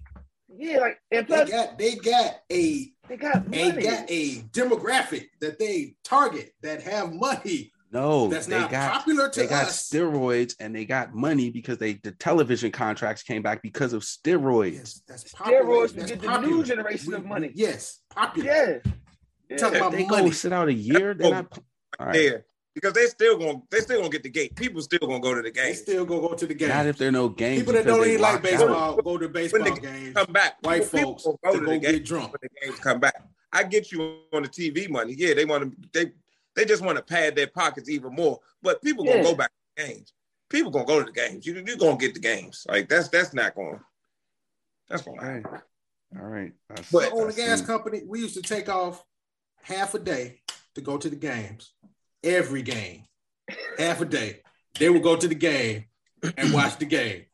Yeah, 0.57 0.79
like 0.79 0.99
and 1.11 1.27
plus, 1.27 1.51
they 1.51 1.57
got 1.57 1.79
they 1.79 1.95
got 1.97 2.35
a 2.51 2.93
they 3.09 3.17
got 3.17 3.49
money. 3.49 3.71
they 3.71 3.83
got 3.83 4.11
a 4.11 4.37
demographic 4.53 5.27
that 5.41 5.59
they 5.59 5.95
target 6.05 6.53
that 6.63 6.83
have 6.83 7.13
money 7.13 7.73
no, 7.91 8.29
that's 8.29 8.49
not 8.49 8.71
got, 8.71 8.93
popular 8.93 9.31
to 9.31 9.41
They 9.41 9.47
got 9.47 9.69
steroids 9.69 10.55
and 10.61 10.75
they 10.75 10.85
got 10.85 11.15
money 11.15 11.49
because 11.49 11.79
they 11.79 11.95
the 11.95 12.13
television 12.13 12.71
contracts 12.71 13.23
came 13.23 13.43
back 13.43 13.63
because 13.63 13.95
of 13.95 14.03
steroids. 14.03 14.75
Yes, 14.75 15.03
that's 15.09 15.33
popular. 15.33 15.63
Steroids 15.63 15.93
that's 15.95 16.11
get 16.11 16.23
popular. 16.23 16.41
the 16.41 16.55
new 16.55 16.65
generation 16.65 17.09
we, 17.09 17.15
of 17.15 17.25
money. 17.25 17.51
Yes, 17.55 18.01
popular. 18.11 18.83
Yeah. 18.85 18.93
yeah. 19.49 19.57
Talking 19.57 19.77
about 19.79 19.93
they 19.93 20.05
money. 20.05 20.25
go 20.25 20.31
sit 20.31 20.53
out 20.53 20.69
a 20.69 20.73
year. 20.73 21.15
They're 21.15 21.29
oh. 21.29 21.31
not. 21.31 21.59
All 21.99 22.07
right. 22.07 22.23
Yeah, 22.23 22.31
because 22.81 22.95
they 22.95 23.07
still 23.07 23.37
gonna 23.37 23.61
they 23.70 23.81
still 23.81 23.99
gonna 23.99 24.11
get 24.11 24.22
the 24.22 24.29
gate. 24.29 24.55
People 24.55 24.81
still 24.81 25.01
gonna 25.01 25.20
go 25.20 25.35
to 25.35 25.43
the 25.43 25.51
game. 25.51 25.66
They 25.66 25.74
still 25.74 26.05
gonna 26.05 26.20
go 26.20 26.35
to 26.35 26.47
the 26.47 26.55
game. 26.55 26.68
Not 26.68 26.87
if 26.87 26.97
there 26.97 27.09
are 27.09 27.12
no 27.12 27.29
games. 27.29 27.61
People 27.61 27.72
that 27.74 27.87
don't 27.87 28.07
even 28.07 28.20
like 28.20 28.43
baseball 28.43 28.74
out. 28.74 29.05
go 29.05 29.18
to 29.18 29.29
baseball 29.29 29.62
games. 29.76 30.14
Come 30.14 30.33
back. 30.33 30.57
White 30.61 30.85
folks 30.85 31.24
go 31.24 31.33
to, 31.33 31.39
go 31.45 31.59
to 31.59 31.61
the 31.61 31.79
game, 31.79 31.81
get 31.81 32.05
drunk. 32.05 32.33
When 32.33 32.39
the 32.43 32.66
games 32.66 32.79
come 32.79 33.01
back. 33.01 33.22
I 33.53 33.64
get 33.64 33.91
you 33.91 34.20
on 34.33 34.43
the 34.43 34.49
TV 34.49 34.89
money. 34.89 35.14
Yeah, 35.16 35.35
they 35.35 35.45
want 35.45 35.64
to 35.64 35.89
they 35.93 36.12
they 36.55 36.64
just 36.64 36.85
want 36.85 36.97
to 36.97 37.03
pad 37.03 37.35
their 37.35 37.49
pockets 37.49 37.89
even 37.89 38.14
more. 38.14 38.39
But 38.62 38.83
people 38.83 39.05
gonna 39.05 39.22
go 39.22 39.35
back 39.35 39.51
to 39.76 39.87
games. 39.87 40.12
People 40.49 40.70
gonna 40.70 40.85
go 40.85 41.01
to 41.01 41.07
the 41.07 41.12
games. 41.12 41.47
You 41.47 41.62
you're 41.66 41.76
gonna 41.76 41.97
get 41.97 42.14
the 42.14 42.20
games. 42.20 42.66
Like 42.68 42.89
that's 42.89 43.09
that's 43.09 43.35
not 43.35 43.55
going. 43.55 43.81
That's 44.89 45.03
going. 45.03 45.18
All 45.18 45.26
right. 45.26 45.45
All 46.18 46.26
right. 46.26 46.53
That's, 46.68 46.91
but 46.91 47.12
on 47.12 47.26
the 47.26 47.35
gas 47.35 47.61
company, 47.61 48.03
we 48.07 48.20
used 48.20 48.35
to 48.35 48.43
take 48.43 48.68
off 48.68 49.05
half 49.62 49.95
a 49.95 49.99
day 49.99 50.41
to 50.74 50.81
go 50.81 50.97
to 50.97 51.11
the 51.11 51.16
games. 51.16 51.72
Every 52.23 52.62
game, 52.62 53.05
half 53.79 54.01
a 54.01 54.05
day. 54.05 54.41
They 54.79 54.89
would 54.89 55.03
go 55.03 55.16
to 55.16 55.29
the 55.29 55.35
game 55.35 55.85
and 56.37 56.53
watch 56.53 56.79
the 56.79 56.87
game. 56.87 57.25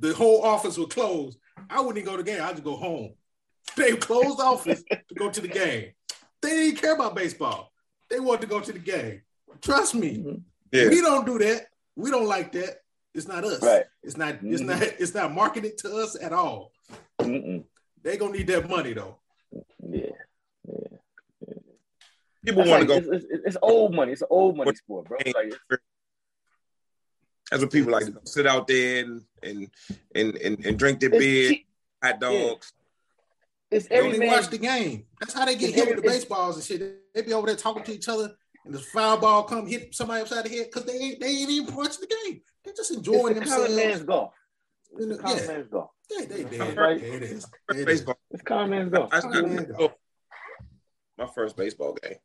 The 0.00 0.12
whole 0.12 0.42
office 0.42 0.76
would 0.78 0.90
close. 0.90 1.36
I 1.70 1.80
wouldn't 1.80 1.98
even 1.98 2.10
go 2.10 2.16
to 2.16 2.22
the 2.22 2.30
game. 2.30 2.42
I'd 2.42 2.50
just 2.50 2.64
go 2.64 2.76
home. 2.76 3.14
They 3.76 3.96
closed 3.96 4.38
the 4.38 4.44
office 4.44 4.82
to 4.90 5.14
go 5.14 5.30
to 5.30 5.40
the 5.40 5.48
game. 5.48 5.92
They 6.42 6.50
didn't 6.50 6.80
care 6.80 6.94
about 6.94 7.14
baseball. 7.14 7.72
They 8.10 8.20
wanted 8.20 8.42
to 8.42 8.46
go 8.48 8.60
to 8.60 8.72
the 8.72 8.78
game. 8.78 9.22
Trust 9.62 9.94
me. 9.94 10.18
Mm-hmm. 10.18 10.36
Yeah. 10.72 10.88
We 10.88 11.00
don't 11.00 11.24
do 11.24 11.38
that. 11.38 11.68
We 11.96 12.10
don't 12.10 12.26
like 12.26 12.52
that. 12.52 12.78
It's 13.14 13.28
not 13.28 13.44
us. 13.44 13.62
Right. 13.62 13.84
It's 14.02 14.16
not. 14.16 14.34
Mm-hmm. 14.34 14.52
It's 14.52 14.62
not. 14.62 14.82
It's 14.82 15.14
not 15.14 15.32
marketed 15.32 15.78
to 15.78 15.96
us 15.96 16.16
at 16.20 16.32
all. 16.32 16.72
Mm-mm. 17.20 17.64
They 18.02 18.16
gonna 18.16 18.32
need 18.32 18.48
that 18.48 18.68
money 18.68 18.92
though. 18.92 19.18
Yeah. 19.88 20.10
yeah. 20.68 20.98
People 22.44 22.64
want 22.66 22.82
to 22.82 22.86
go. 22.86 22.96
It's, 22.96 23.24
it's, 23.30 23.42
it's, 23.46 23.56
old 23.62 23.94
money. 23.94 24.12
It's 24.12 24.22
an 24.22 24.28
old 24.30 24.56
money 24.56 24.74
sport, 24.74 25.06
bro. 25.06 25.18
Like, 25.24 25.54
that's 27.50 27.62
what 27.62 27.72
people 27.72 27.92
like 27.92 28.06
to 28.06 28.20
sit 28.24 28.46
out 28.46 28.66
there 28.66 29.04
and 29.04 29.22
and 29.42 29.70
and 30.14 30.36
and, 30.36 30.66
and 30.66 30.78
drink 30.78 31.00
their 31.00 31.10
beer, 31.10 31.56
hot 32.02 32.20
dogs. 32.20 32.72
Yeah. 33.70 33.78
It's 33.78 33.88
every 33.90 34.18
they 34.18 34.26
watch 34.26 34.48
the 34.48 34.58
game. 34.58 35.04
That's 35.20 35.34
how 35.34 35.44
they 35.44 35.56
get 35.56 35.74
hit 35.74 35.88
with 35.88 35.96
the 35.96 36.08
baseballs 36.08 36.56
and 36.56 36.64
shit. 36.64 37.12
They 37.14 37.22
be 37.22 37.32
over 37.32 37.46
there 37.46 37.56
talking 37.56 37.82
to 37.84 37.92
each 37.92 38.08
other, 38.08 38.34
and 38.64 38.74
the 38.74 38.78
foul 38.78 39.18
ball 39.18 39.42
come 39.44 39.66
hit 39.66 39.94
somebody 39.94 40.22
upside 40.22 40.44
the 40.44 40.50
head 40.50 40.66
because 40.66 40.84
they 40.84 40.96
ain't 40.96 41.20
they 41.20 41.28
ain't 41.28 41.50
even 41.50 41.74
watching 41.74 42.02
the 42.02 42.14
game. 42.24 42.40
They're 42.64 42.74
just 42.74 42.92
enjoying 42.92 43.36
it's 43.36 43.50
the 43.50 43.62
themselves. 43.62 43.66
Common 43.66 43.76
man's 43.76 44.02
golf. 44.02 44.34
It's 44.96 45.20
common 45.20 45.38
yeah. 45.38 45.46
man's 45.46 45.68
golf. 45.68 45.90
Yeah, 46.10 46.24
they 46.26 46.44
did. 46.44 46.76
Right. 46.76 47.00
Yeah, 47.00 47.14
it 47.14 47.22
is. 47.22 47.46
It 47.70 47.86
baseball. 47.86 48.18
It's 48.30 48.42
common 48.42 48.70
man's 48.70 48.90
golf. 48.92 49.92
My 51.18 51.26
first 51.26 51.56
baseball 51.56 51.96
game. 52.02 52.18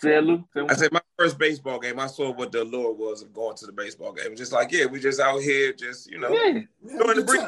Say 0.00 0.20
Lou. 0.20 0.44
I 0.68 0.74
said 0.74 0.92
my 0.92 1.00
first 1.18 1.38
baseball 1.38 1.80
game. 1.80 1.98
I 1.98 2.06
saw 2.06 2.32
what 2.32 2.52
the 2.52 2.62
allure 2.62 2.92
was 2.92 3.22
of 3.22 3.32
going 3.32 3.56
to 3.56 3.66
the 3.66 3.72
baseball 3.72 4.12
game. 4.12 4.36
Just 4.36 4.52
like 4.52 4.70
yeah, 4.70 4.86
we 4.86 5.00
just 5.00 5.20
out 5.20 5.40
here, 5.40 5.72
just 5.72 6.10
you 6.10 6.18
know, 6.18 6.30
yeah, 6.30 6.60
doing 6.86 7.16
the 7.16 7.24
break. 7.24 7.40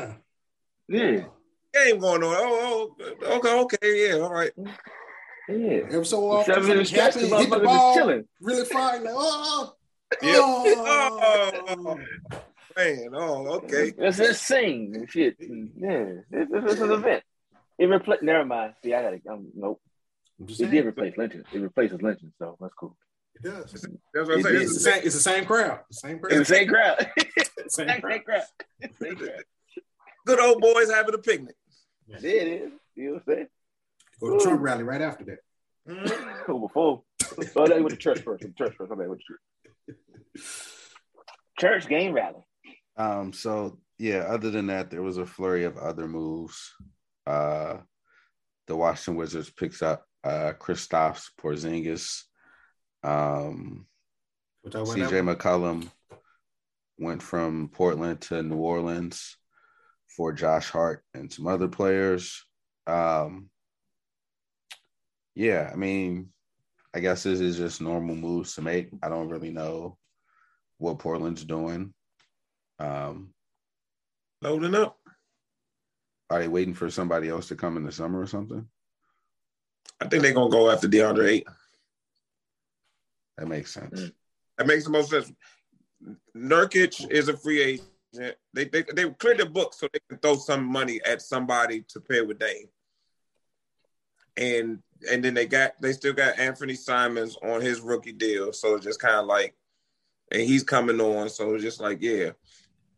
Yeah, 0.89 1.25
game 1.73 1.99
going 2.01 2.25
on. 2.25 2.35
Oh, 2.37 2.97
oh, 3.01 3.37
okay, 3.39 3.61
okay, 3.61 4.09
yeah, 4.09 4.15
all 4.19 4.33
right. 4.33 4.51
Yeah. 5.49 5.81
Every 5.91 6.05
so 6.05 6.31
often, 6.31 6.55
Seven 6.55 6.69
minutes 6.69 6.91
hit 6.91 7.15
the 7.15 7.61
ball, 7.65 7.95
chilling. 7.95 8.25
really 8.41 8.65
fine. 8.65 9.05
Like, 9.05 9.15
oh, 9.17 9.75
oh, 10.23 11.65
oh, 11.69 12.01
man, 12.77 13.09
oh, 13.15 13.47
okay. 13.59 13.93
It's 13.97 14.19
insane 14.19 14.93
and 14.95 15.11
shit. 15.11 15.37
Yeah, 15.41 16.23
it's, 16.31 16.51
it's, 16.53 16.81
an 16.81 16.93
event. 16.93 17.23
It 17.79 17.87
repl- 17.87 18.23
Never 18.23 18.45
mind. 18.45 18.75
See, 18.83 18.93
I 18.95 19.03
gotta. 19.03 19.21
Um, 19.31 19.49
nope. 19.55 19.81
It 20.49 20.71
did 20.71 20.87
replace 20.87 21.17
Lynching. 21.17 21.45
It 21.53 21.59
replaces 21.59 22.01
Lynching, 22.01 22.33
so 22.39 22.57
that's 22.61 22.75
cool. 22.75 22.97
It 23.35 23.43
does. 23.43 23.73
That's 23.73 23.87
what 24.13 24.37
I'm 24.37 24.43
saying. 24.43 24.63
It's, 24.63 24.75
the 24.75 24.81
same, 24.81 25.03
it's 25.05 25.15
the 25.15 25.21
same 25.21 25.45
crowd. 25.45 25.81
The 25.91 25.97
same 25.97 26.19
crowd. 26.19 26.33
It's 26.33 26.49
the 26.49 26.55
same 26.55 26.69
crowd. 26.69 27.11
same, 27.69 27.89
same, 27.89 28.01
crowd. 28.01 28.43
Same 29.01 29.17
crowd. 29.17 29.45
Good 30.27 30.41
old 30.41 30.61
boys 30.61 30.91
having 30.91 31.15
a 31.15 31.19
picnic. 31.19 31.55
Yeah, 32.07 32.17
it 32.19 32.25
is. 32.25 32.73
You 32.95 33.05
know 33.05 33.13
what 33.13 33.23
I'm 33.29 33.35
saying? 33.35 33.47
Go 34.21 34.39
to 34.39 34.45
Trump 34.45 34.61
rally 34.61 34.83
right 34.83 35.01
after 35.01 35.25
that. 35.25 35.39
Mm-hmm. 35.89 36.61
before. 36.61 37.03
Oh, 37.57 37.67
they 37.67 37.81
went 37.81 37.91
to 37.91 37.97
church 37.97 38.21
first. 38.21 38.43
The 38.43 38.51
church 38.51 38.75
first. 38.77 38.93
Okay, 38.93 39.07
went 39.07 39.21
to 39.21 39.95
church. 39.95 40.45
Church 41.59 41.89
game 41.89 42.13
rally. 42.13 42.45
Um. 42.97 43.33
So 43.33 43.79
yeah. 43.99 44.25
Other 44.29 44.51
than 44.51 44.67
that, 44.67 44.91
there 44.91 45.03
was 45.03 45.19
a 45.19 45.27
flurry 45.27 45.65
of 45.65 45.77
other 45.79 46.07
moves. 46.07 46.75
Uh, 47.27 47.79
the 48.67 48.77
Washington 48.77 49.17
Wizards 49.17 49.51
picks 49.51 49.83
up 49.83 50.05
uh 50.25 50.53
Kristaps 50.59 51.29
Porzingis. 51.41 52.23
Um, 53.03 53.87
CJ 54.67 55.35
McCollum 55.35 55.91
went 56.99 57.23
from 57.23 57.71
Portland 57.73 58.21
to 58.21 58.43
New 58.43 58.57
Orleans 58.57 59.37
for 60.17 60.33
Josh 60.33 60.69
Hart 60.69 61.03
and 61.15 61.33
some 61.33 61.47
other 61.47 61.69
players. 61.69 62.45
Um, 62.87 63.49
yeah, 65.35 65.71
I 65.73 65.77
mean, 65.77 66.29
I 66.93 67.01
guess 67.01 67.23
this 67.23 67.41
is 67.41 67.57
just 67.57 67.81
normal 67.81 68.17
moves 68.17 68.55
to 68.55 68.63
make. 68.63 68.91
I 69.03 69.09
don't 69.09 69.29
really 69.29 69.51
know 69.51 69.97
what 70.79 70.99
Portland's 70.99 71.45
doing. 71.45 71.95
Um, 72.79 73.33
Loading 74.43 74.75
up. 74.75 74.99
Are 76.29 76.41
they 76.41 76.49
waiting 76.49 76.75
for 76.75 76.91
somebody 76.91 77.29
else 77.29 77.49
to 77.49 77.57
come 77.57 77.77
in 77.77 77.85
the 77.85 77.93
summer 77.93 78.21
or 78.21 78.27
something? 78.27 78.67
I 80.01 80.09
think 80.09 80.23
they're 80.23 80.33
gonna 80.33 80.51
go 80.51 80.71
after 80.71 80.89
DeAndre 80.89 81.29
Ayton. 81.29 81.55
That 83.37 83.49
makes 83.49 83.73
sense. 83.73 84.01
Mm. 84.01 84.13
That 84.59 84.67
makes 84.67 84.85
the 84.85 84.91
most 84.91 85.11
sense. 85.11 85.33
Nurkic 86.37 87.11
is 87.11 87.29
a 87.29 87.37
free 87.37 87.61
agent. 87.63 88.37
They 88.53 88.65
they 88.65 88.85
they 88.95 89.11
cleared 89.11 89.39
the 89.39 89.47
book 89.47 89.75
so 89.75 89.89
they 89.93 90.01
can 90.09 90.19
throw 90.19 90.37
some 90.37 90.65
money 90.65 91.01
at 91.05 91.23
somebody 91.23 91.85
to 91.89 92.01
pair 92.01 92.25
with 92.25 92.39
Dame. 92.39 92.69
And 94.37 94.83
and 95.11 95.25
then 95.25 95.35
they 95.35 95.47
got 95.47 95.81
they 95.81 95.93
still 95.93 96.13
got 96.13 96.39
Anthony 96.39 96.75
Simons 96.75 97.37
on 97.43 97.61
his 97.61 97.81
rookie 97.81 98.13
deal. 98.13 98.53
So 98.53 98.75
it's 98.75 98.85
just 98.85 99.01
kind 99.01 99.17
of 99.17 99.27
like, 99.27 99.55
and 100.33 100.43
he's 100.43 100.63
coming 100.63 101.01
on. 101.01 101.29
So 101.29 101.55
it's 101.55 101.65
just 101.65 101.81
like, 101.81 101.99
yeah, 102.01 102.31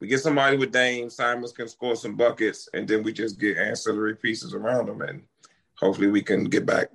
we 0.00 0.08
get 0.08 0.20
somebody 0.20 0.56
with 0.56 0.72
Dame, 0.72 1.10
Simons 1.10 1.52
can 1.52 1.68
score 1.68 1.94
some 1.94 2.16
buckets, 2.16 2.68
and 2.74 2.88
then 2.88 3.04
we 3.04 3.12
just 3.12 3.38
get 3.38 3.56
ancillary 3.56 4.16
pieces 4.16 4.52
around 4.52 4.86
them, 4.86 5.00
and 5.02 5.22
hopefully 5.78 6.08
we 6.08 6.22
can 6.22 6.44
get 6.44 6.66
back 6.66 6.88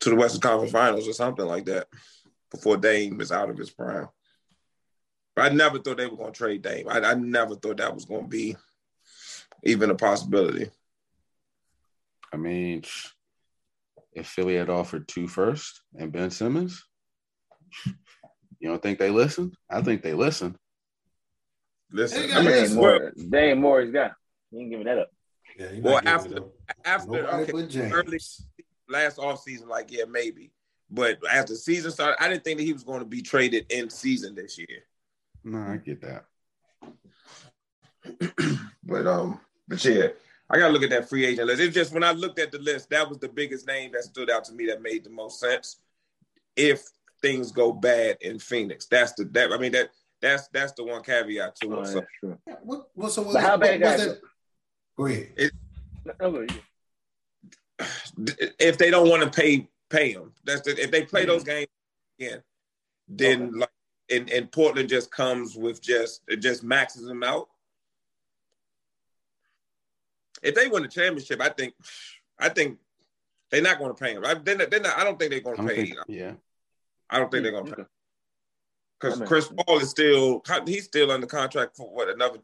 to 0.00 0.10
the 0.10 0.16
Western 0.16 0.40
Conference 0.40 0.72
Finals 0.72 1.08
or 1.08 1.12
something 1.12 1.46
like 1.46 1.66
that 1.66 1.86
before 2.50 2.76
Dame 2.76 3.20
is 3.20 3.32
out 3.32 3.50
of 3.50 3.58
his 3.58 3.70
prime. 3.70 4.08
But 5.34 5.50
I 5.50 5.54
never 5.54 5.78
thought 5.78 5.96
they 5.96 6.06
were 6.06 6.16
going 6.16 6.32
to 6.32 6.38
trade 6.38 6.62
Dame. 6.62 6.88
I, 6.88 7.00
I 7.00 7.14
never 7.14 7.54
thought 7.56 7.78
that 7.78 7.94
was 7.94 8.04
going 8.04 8.22
to 8.22 8.28
be 8.28 8.56
even 9.64 9.90
a 9.90 9.94
possibility. 9.94 10.70
I 12.32 12.36
mean, 12.36 12.82
if 14.12 14.26
Philly 14.26 14.56
had 14.56 14.70
offered 14.70 15.08
two 15.08 15.28
first 15.28 15.80
and 15.94 16.12
Ben 16.12 16.30
Simmons, 16.30 16.84
you 18.58 18.68
don't 18.68 18.82
think 18.82 18.98
they 18.98 19.10
listened? 19.10 19.54
I 19.70 19.82
think 19.82 20.02
they 20.02 20.14
listened. 20.14 20.56
Listen, 21.90 22.30
I 22.32 22.42
mean, 22.42 22.74
more, 22.74 23.12
Dame 23.16 23.60
Morey's 23.60 23.90
got. 23.90 24.12
He 24.50 24.60
ain't 24.60 24.70
giving 24.70 24.86
that 24.86 24.98
up. 24.98 25.10
Yeah, 25.58 25.68
well, 25.80 26.00
after 26.04 26.44
after 26.84 27.26
okay, 27.26 27.90
early 27.90 28.18
last 28.88 29.18
off 29.18 29.42
season, 29.42 29.68
like 29.68 29.90
yeah, 29.90 30.04
maybe. 30.08 30.50
But 30.90 31.18
after 31.30 31.54
the 31.54 31.58
season 31.58 31.90
started, 31.90 32.22
I 32.22 32.28
didn't 32.28 32.44
think 32.44 32.58
that 32.58 32.64
he 32.64 32.72
was 32.72 32.84
going 32.84 33.00
to 33.00 33.06
be 33.06 33.22
traded 33.22 33.66
in 33.70 33.88
season 33.88 34.34
this 34.34 34.58
year. 34.58 34.84
No, 35.42 35.58
I 35.58 35.78
get 35.78 36.02
that. 36.02 36.24
but 38.84 39.06
um, 39.06 39.40
but 39.66 39.84
yeah, 39.84 40.08
I 40.50 40.58
gotta 40.58 40.72
look 40.72 40.82
at 40.82 40.90
that 40.90 41.08
free 41.08 41.24
agent 41.24 41.46
list. 41.46 41.62
It's 41.62 41.74
just 41.74 41.92
when 41.92 42.04
I 42.04 42.12
looked 42.12 42.38
at 42.38 42.52
the 42.52 42.58
list, 42.58 42.90
that 42.90 43.08
was 43.08 43.18
the 43.18 43.28
biggest 43.28 43.66
name 43.66 43.92
that 43.92 44.04
stood 44.04 44.30
out 44.30 44.44
to 44.44 44.52
me 44.52 44.66
that 44.66 44.82
made 44.82 45.04
the 45.04 45.10
most 45.10 45.40
sense. 45.40 45.78
If 46.56 46.82
things 47.22 47.50
go 47.52 47.72
bad 47.72 48.18
in 48.20 48.38
Phoenix, 48.38 48.86
that's 48.86 49.12
the 49.14 49.24
that 49.32 49.52
I 49.52 49.56
mean 49.56 49.72
that 49.72 49.90
that's 50.20 50.48
that's 50.48 50.72
the 50.72 50.84
one 50.84 51.02
caveat 51.02 51.56
to 51.56 51.80
it. 51.80 51.86
so, 51.86 52.02
yeah, 52.22 52.54
what, 52.62 52.88
what, 52.94 53.12
so 53.12 53.22
was, 53.22 53.36
how 53.36 53.56
bad 53.56 53.80
was 53.80 54.06
it? 54.06 54.20
Go 54.96 55.06
ahead. 55.06 55.28
It, 55.36 55.52
if 58.58 58.78
they 58.78 58.90
don't 58.90 59.08
want 59.08 59.22
to 59.22 59.30
pay 59.30 59.68
pay 59.90 60.12
them, 60.14 60.32
that's 60.44 60.62
the, 60.62 60.80
if 60.80 60.90
they 60.90 61.04
play 61.04 61.24
those 61.24 61.44
games 61.44 61.68
again, 62.18 62.42
then 63.08 63.42
okay. 63.48 63.58
like 63.58 63.70
and, 64.10 64.30
and 64.30 64.52
Portland 64.52 64.88
just 64.88 65.10
comes 65.10 65.56
with 65.56 65.82
just 65.82 66.22
it 66.28 66.36
just 66.36 66.62
maxes 66.62 67.06
them 67.06 67.22
out. 67.22 67.48
If 70.42 70.54
they 70.54 70.68
win 70.68 70.82
the 70.82 70.88
championship, 70.88 71.40
I 71.40 71.48
think 71.48 71.74
I 72.38 72.48
think 72.48 72.78
they're 73.50 73.62
not 73.62 73.78
going 73.78 73.94
to 73.94 74.02
pay 74.02 74.14
them. 74.14 74.24
I, 74.24 74.34
they're 74.34 74.56
not, 74.56 74.70
they're 74.70 74.80
not, 74.80 74.98
I 74.98 75.04
don't 75.04 75.18
think 75.18 75.30
they're 75.30 75.40
going 75.40 75.56
to 75.56 75.62
pay. 75.62 75.86
Think, 75.86 75.98
yeah, 76.08 76.32
I 77.08 77.18
don't 77.18 77.30
think 77.30 77.42
they're 77.42 77.52
going 77.52 77.66
to 77.66 77.76
pay. 77.76 77.84
Because 79.00 79.20
Chris 79.22 79.48
Paul 79.48 79.78
is 79.78 79.90
still 79.90 80.42
he's 80.66 80.84
still 80.84 81.10
under 81.10 81.26
contract 81.26 81.76
for 81.76 81.92
what 81.92 82.08
another 82.08 82.38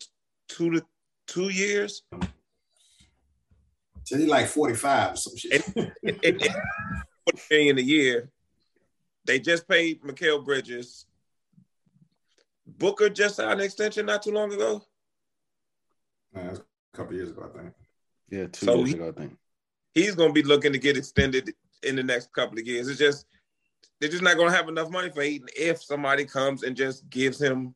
two 0.49 0.71
to 0.71 0.85
two 1.27 1.51
years. 1.51 2.03
Um, 2.13 2.29
So 4.09 4.17
he's 4.17 4.27
like 4.27 4.47
forty 4.47 4.75
five 4.75 5.13
or 5.13 5.17
some 5.17 5.37
shit. 5.37 5.67
And, 5.77 5.93
and, 6.03 6.25
and, 6.25 6.43
and 6.43 7.41
million 7.51 7.77
a 7.77 7.83
year. 7.83 8.31
They 9.27 9.39
just 9.39 9.69
paid 9.69 10.03
Mikal 10.03 10.43
Bridges 10.43 11.05
Booker 12.67 13.11
just 13.11 13.37
signed 13.37 13.61
an 13.61 13.67
extension 13.67 14.07
not 14.07 14.23
too 14.23 14.33
long 14.33 14.51
ago. 14.51 14.83
a 16.35 16.59
couple 16.95 17.15
years 17.15 17.31
ago, 17.31 17.51
I 17.53 17.59
think. 17.59 17.75
Yeah, 18.31 18.47
two 18.47 18.65
so 18.65 18.77
years 18.77 18.89
he, 18.89 18.95
ago, 18.95 19.09
I 19.09 19.13
think. 19.13 19.37
he's 19.93 20.15
going 20.15 20.31
to 20.31 20.35
be 20.35 20.43
looking 20.43 20.73
to 20.73 20.79
get 20.79 20.97
extended 20.97 21.53
in 21.83 21.95
the 21.95 22.03
next 22.03 22.33
couple 22.33 22.59
of 22.59 22.67
years. 22.67 22.89
It's 22.89 22.99
just 22.99 23.27
they're 24.01 24.09
just 24.09 24.23
not 24.23 24.37
going 24.39 24.51
to 24.51 24.57
have 24.57 24.69
enough 24.69 24.89
money 24.91 25.11
for 25.11 25.21
Ayton 25.21 25.49
if 25.55 25.83
somebody 25.83 26.25
comes 26.25 26.63
and 26.63 26.75
just 26.75 27.11
gives 27.11 27.39
him 27.39 27.75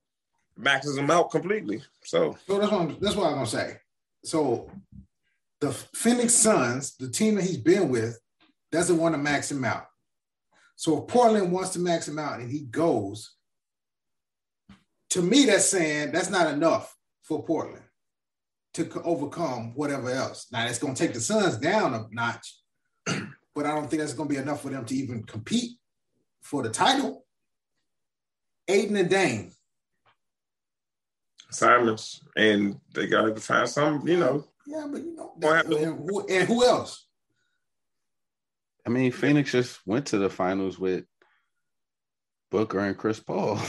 maxes 0.56 0.96
him 0.96 1.10
out 1.10 1.30
completely. 1.30 1.82
So, 2.04 2.38
so 2.46 2.58
that's 2.58 2.72
what 2.72 2.80
I'm, 2.80 2.96
that's 3.00 3.16
what 3.16 3.26
I'm 3.26 3.34
gonna 3.34 3.46
say. 3.46 3.76
So, 4.24 4.70
the 5.62 5.72
Phoenix 5.94 6.34
Suns, 6.34 6.96
the 6.96 7.08
team 7.08 7.36
that 7.36 7.44
he's 7.44 7.56
been 7.56 7.88
with, 7.88 8.18
doesn't 8.72 8.98
want 8.98 9.14
to 9.14 9.18
max 9.18 9.48
him 9.48 9.64
out. 9.64 9.86
So 10.74 11.00
if 11.00 11.06
Portland 11.06 11.52
wants 11.52 11.70
to 11.70 11.78
max 11.78 12.08
him 12.08 12.18
out 12.18 12.40
and 12.40 12.50
he 12.50 12.62
goes, 12.62 13.36
to 15.10 15.22
me, 15.22 15.44
that's 15.44 15.68
saying 15.68 16.10
that's 16.10 16.30
not 16.30 16.52
enough 16.52 16.92
for 17.22 17.44
Portland 17.44 17.84
to 18.74 19.02
overcome 19.04 19.72
whatever 19.76 20.10
else. 20.10 20.48
Now 20.50 20.66
it's 20.66 20.80
going 20.80 20.94
to 20.94 21.00
take 21.00 21.14
the 21.14 21.20
Suns 21.20 21.58
down 21.58 21.94
a 21.94 22.06
notch, 22.10 22.58
but 23.54 23.64
I 23.64 23.68
don't 23.68 23.88
think 23.88 24.00
that's 24.00 24.14
going 24.14 24.28
to 24.28 24.34
be 24.34 24.40
enough 24.40 24.62
for 24.62 24.70
them 24.70 24.84
to 24.86 24.96
even 24.96 25.22
compete 25.22 25.78
for 26.40 26.64
the 26.64 26.70
title. 26.70 27.24
Ayton 28.66 28.96
and 28.96 29.08
Dame. 29.08 29.52
Simons, 31.50 32.20
and 32.36 32.80
they 32.94 33.06
got 33.06 33.26
to 33.26 33.40
find 33.40 33.68
some, 33.68 34.08
you 34.08 34.16
know. 34.16 34.44
Yeah, 34.66 34.86
but 34.90 35.02
you 35.02 35.16
know, 35.16 35.32
and 35.42 36.08
who, 36.08 36.26
and 36.28 36.46
who 36.46 36.64
else? 36.64 37.06
I 38.86 38.90
mean, 38.90 39.12
Phoenix 39.12 39.52
just 39.52 39.80
went 39.86 40.06
to 40.06 40.18
the 40.18 40.30
finals 40.30 40.78
with 40.78 41.04
Booker 42.50 42.80
and 42.80 42.96
Chris 42.96 43.20
Paul. 43.20 43.60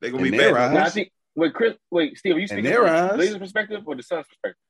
They're 0.00 0.10
gonna 0.10 0.22
be 0.22 0.30
better. 0.30 1.04
wait, 1.34 1.54
Chris, 1.54 1.74
wait, 1.90 2.16
Steve, 2.18 2.36
are 2.36 2.38
you 2.38 2.46
speaking 2.46 2.72
from 2.72 2.84
the 2.84 3.12
Blazers 3.14 3.38
perspective 3.38 3.82
or 3.86 3.96
the 3.96 4.02
Suns 4.02 4.26
perspective? 4.26 4.62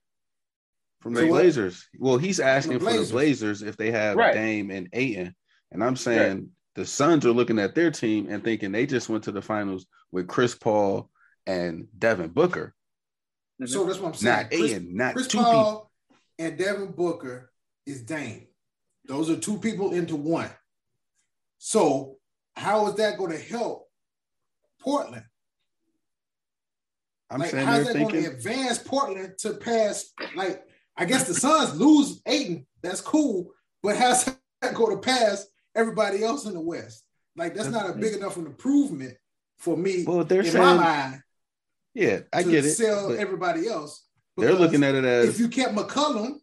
From 1.00 1.14
the 1.14 1.26
Blazers. 1.26 1.86
Well, 1.98 2.18
he's 2.18 2.40
asking 2.40 2.78
the 2.78 2.84
for 2.84 2.92
the 2.92 3.12
Blazers 3.12 3.62
if 3.62 3.76
they 3.76 3.90
have 3.90 4.16
right. 4.16 4.34
Dame 4.34 4.70
and 4.70 4.88
Ayton. 4.92 5.34
And 5.70 5.84
I'm 5.84 5.96
saying 5.96 6.36
right. 6.36 6.46
the 6.74 6.86
Suns 6.86 7.24
are 7.26 7.32
looking 7.32 7.58
at 7.58 7.74
their 7.74 7.90
team 7.90 8.26
and 8.28 8.42
thinking 8.42 8.72
they 8.72 8.86
just 8.86 9.08
went 9.08 9.24
to 9.24 9.32
the 9.32 9.42
finals 9.42 9.86
with 10.10 10.26
Chris 10.26 10.54
Paul 10.54 11.10
and 11.46 11.86
Devin 11.96 12.30
Booker. 12.30 12.74
Mm-hmm. 13.60 13.72
So 13.72 13.84
that's 13.84 13.98
what 13.98 14.08
I'm 14.08 14.14
saying. 14.14 14.36
Not 14.36 14.50
Chris, 14.50 14.70
Ayton, 14.72 14.96
not 14.96 15.14
Chris 15.14 15.26
two 15.26 15.38
Paul 15.38 15.90
people. 16.08 16.16
and 16.38 16.58
Devin 16.58 16.92
Booker 16.92 17.50
is 17.86 18.02
Dame. 18.02 18.46
Those 19.06 19.30
are 19.30 19.36
two 19.36 19.58
people 19.58 19.92
into 19.94 20.16
one. 20.16 20.50
So 21.58 22.16
how 22.54 22.86
is 22.88 22.94
that 22.96 23.18
going 23.18 23.32
to 23.32 23.38
help 23.38 23.88
Portland? 24.80 25.24
I'm 27.30 27.40
like, 27.40 27.52
how's 27.52 27.86
that 27.86 27.92
thinking... 27.94 28.22
going 28.22 28.24
to 28.24 28.36
advance 28.36 28.78
Portland 28.78 29.34
to 29.38 29.54
pass? 29.54 30.12
Like, 30.34 30.62
I 30.96 31.04
guess 31.04 31.26
the 31.26 31.34
Suns 31.34 31.78
lose 31.78 32.22
Ayton. 32.26 32.66
That's 32.82 33.00
cool, 33.00 33.50
but 33.82 33.96
how's 33.96 34.24
that 34.24 34.74
going 34.74 34.96
to 34.96 35.02
pass 35.02 35.46
everybody 35.74 36.22
else 36.22 36.46
in 36.46 36.54
the 36.54 36.60
West? 36.60 37.04
Like, 37.36 37.54
that's 37.54 37.68
not 37.68 37.90
a 37.90 37.92
big 37.92 38.14
enough 38.14 38.36
an 38.36 38.46
improvement 38.46 39.16
for 39.58 39.76
me. 39.76 40.04
Well, 40.04 40.24
they're 40.24 40.40
in 40.40 40.46
saying, 40.46 40.64
my 40.64 40.74
mind. 40.74 41.22
Yeah, 41.98 42.20
I 42.32 42.44
get 42.44 42.64
it. 42.64 42.74
Sell 42.74 43.12
everybody 43.12 43.68
else. 43.68 44.04
They're 44.36 44.54
looking 44.54 44.84
at 44.84 44.94
it 44.94 45.04
as 45.04 45.30
if 45.30 45.40
you 45.40 45.48
kept 45.48 45.74
McCollum 45.74 46.36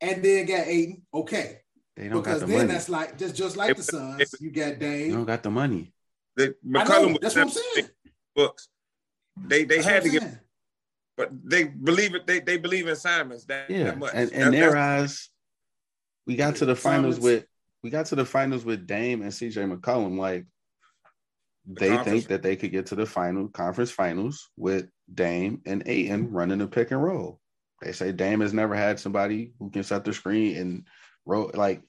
and 0.00 0.22
then 0.22 0.46
got 0.46 0.68
Ayton, 0.68 1.02
okay. 1.12 1.62
They 1.96 2.08
don't 2.08 2.22
because 2.22 2.40
got 2.40 2.46
the 2.46 2.52
then 2.52 2.66
money. 2.66 2.72
that's 2.72 2.88
like 2.88 3.18
just 3.18 3.34
just 3.34 3.56
like 3.56 3.70
it, 3.70 3.78
the 3.78 3.82
Suns. 3.82 4.20
It, 4.20 4.40
you 4.40 4.50
got 4.52 4.78
Dame. 4.78 5.08
They 5.08 5.16
don't 5.16 5.24
got 5.24 5.42
the 5.42 5.50
money. 5.50 5.92
They, 6.36 6.48
McCollum 6.64 7.12
know, 7.12 7.18
that's 7.20 7.34
what 7.34 7.42
I'm 7.42 7.50
saying. 7.50 7.88
Books. 8.36 8.68
They 9.36 9.64
they 9.64 9.76
that's 9.76 9.88
had 9.88 10.02
to 10.04 10.10
get, 10.10 10.40
but 11.16 11.30
they 11.42 11.64
believe 11.64 12.14
it. 12.14 12.24
They 12.26 12.38
they 12.38 12.56
believe 12.56 12.86
in 12.86 12.94
Simons 12.94 13.46
that, 13.46 13.68
yeah. 13.68 13.84
That 13.84 13.98
much. 13.98 14.12
And 14.14 14.30
in 14.30 14.52
their 14.52 14.76
eyes, 14.76 15.28
we 16.24 16.36
got 16.36 16.56
to 16.56 16.66
the 16.66 16.76
finals 16.76 17.18
with 17.18 17.46
we 17.82 17.90
got 17.90 18.06
to 18.06 18.14
the 18.14 18.24
finals 18.24 18.64
with 18.64 18.86
Dame 18.86 19.22
and 19.22 19.32
CJ 19.32 19.76
McCollum. 19.76 20.18
Like 20.18 20.46
the 21.66 21.80
they 21.80 21.96
think 21.98 22.28
that 22.28 22.42
they 22.42 22.56
could 22.56 22.70
get 22.70 22.86
to 22.86 22.94
the 22.94 23.06
final 23.06 23.48
conference 23.48 23.90
finals 23.90 24.50
with 24.56 24.88
Dame 25.12 25.62
and 25.66 25.82
Ayton 25.86 26.30
running 26.30 26.58
the 26.58 26.66
pick 26.66 26.90
and 26.90 27.02
roll. 27.02 27.40
They 27.82 27.92
say 27.92 28.12
Dame 28.12 28.40
has 28.40 28.52
never 28.52 28.74
had 28.74 28.98
somebody 28.98 29.52
who 29.58 29.70
can 29.70 29.82
set 29.82 30.04
the 30.04 30.12
screen 30.12 30.56
and 30.56 30.86
roll 31.24 31.50
like 31.54 31.82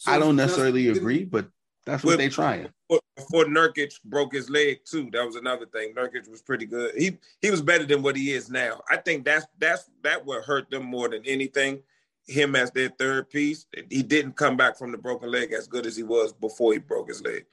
so 0.00 0.12
I 0.12 0.18
don't 0.18 0.36
necessarily 0.36 0.88
agree, 0.88 1.24
but 1.24 1.46
that's 1.84 2.02
what 2.02 2.16
they're 2.16 2.30
trying. 2.30 2.68
Before 3.16 3.44
Nurkic 3.44 4.02
broke 4.02 4.32
his 4.32 4.48
leg 4.48 4.80
too, 4.84 5.10
that 5.12 5.26
was 5.26 5.36
another 5.36 5.66
thing. 5.66 5.92
Nurkic 5.94 6.26
was 6.30 6.40
pretty 6.40 6.64
good. 6.64 6.94
He 6.96 7.18
he 7.42 7.50
was 7.50 7.60
better 7.60 7.84
than 7.84 8.02
what 8.02 8.16
he 8.16 8.32
is 8.32 8.50
now. 8.50 8.80
I 8.90 8.96
think 8.96 9.26
that's 9.26 9.46
that's 9.58 9.90
that 10.02 10.24
would 10.24 10.44
hurt 10.44 10.70
them 10.70 10.84
more 10.84 11.10
than 11.10 11.22
anything. 11.26 11.82
Him 12.26 12.56
as 12.56 12.70
their 12.70 12.88
third 12.88 13.28
piece, 13.28 13.66
he 13.90 14.02
didn't 14.02 14.36
come 14.36 14.56
back 14.56 14.78
from 14.78 14.90
the 14.90 14.98
broken 14.98 15.30
leg 15.30 15.52
as 15.52 15.66
good 15.66 15.84
as 15.84 15.96
he 15.96 16.02
was 16.02 16.32
before 16.32 16.72
he 16.72 16.78
broke 16.78 17.08
his 17.08 17.22
leg. 17.22 17.44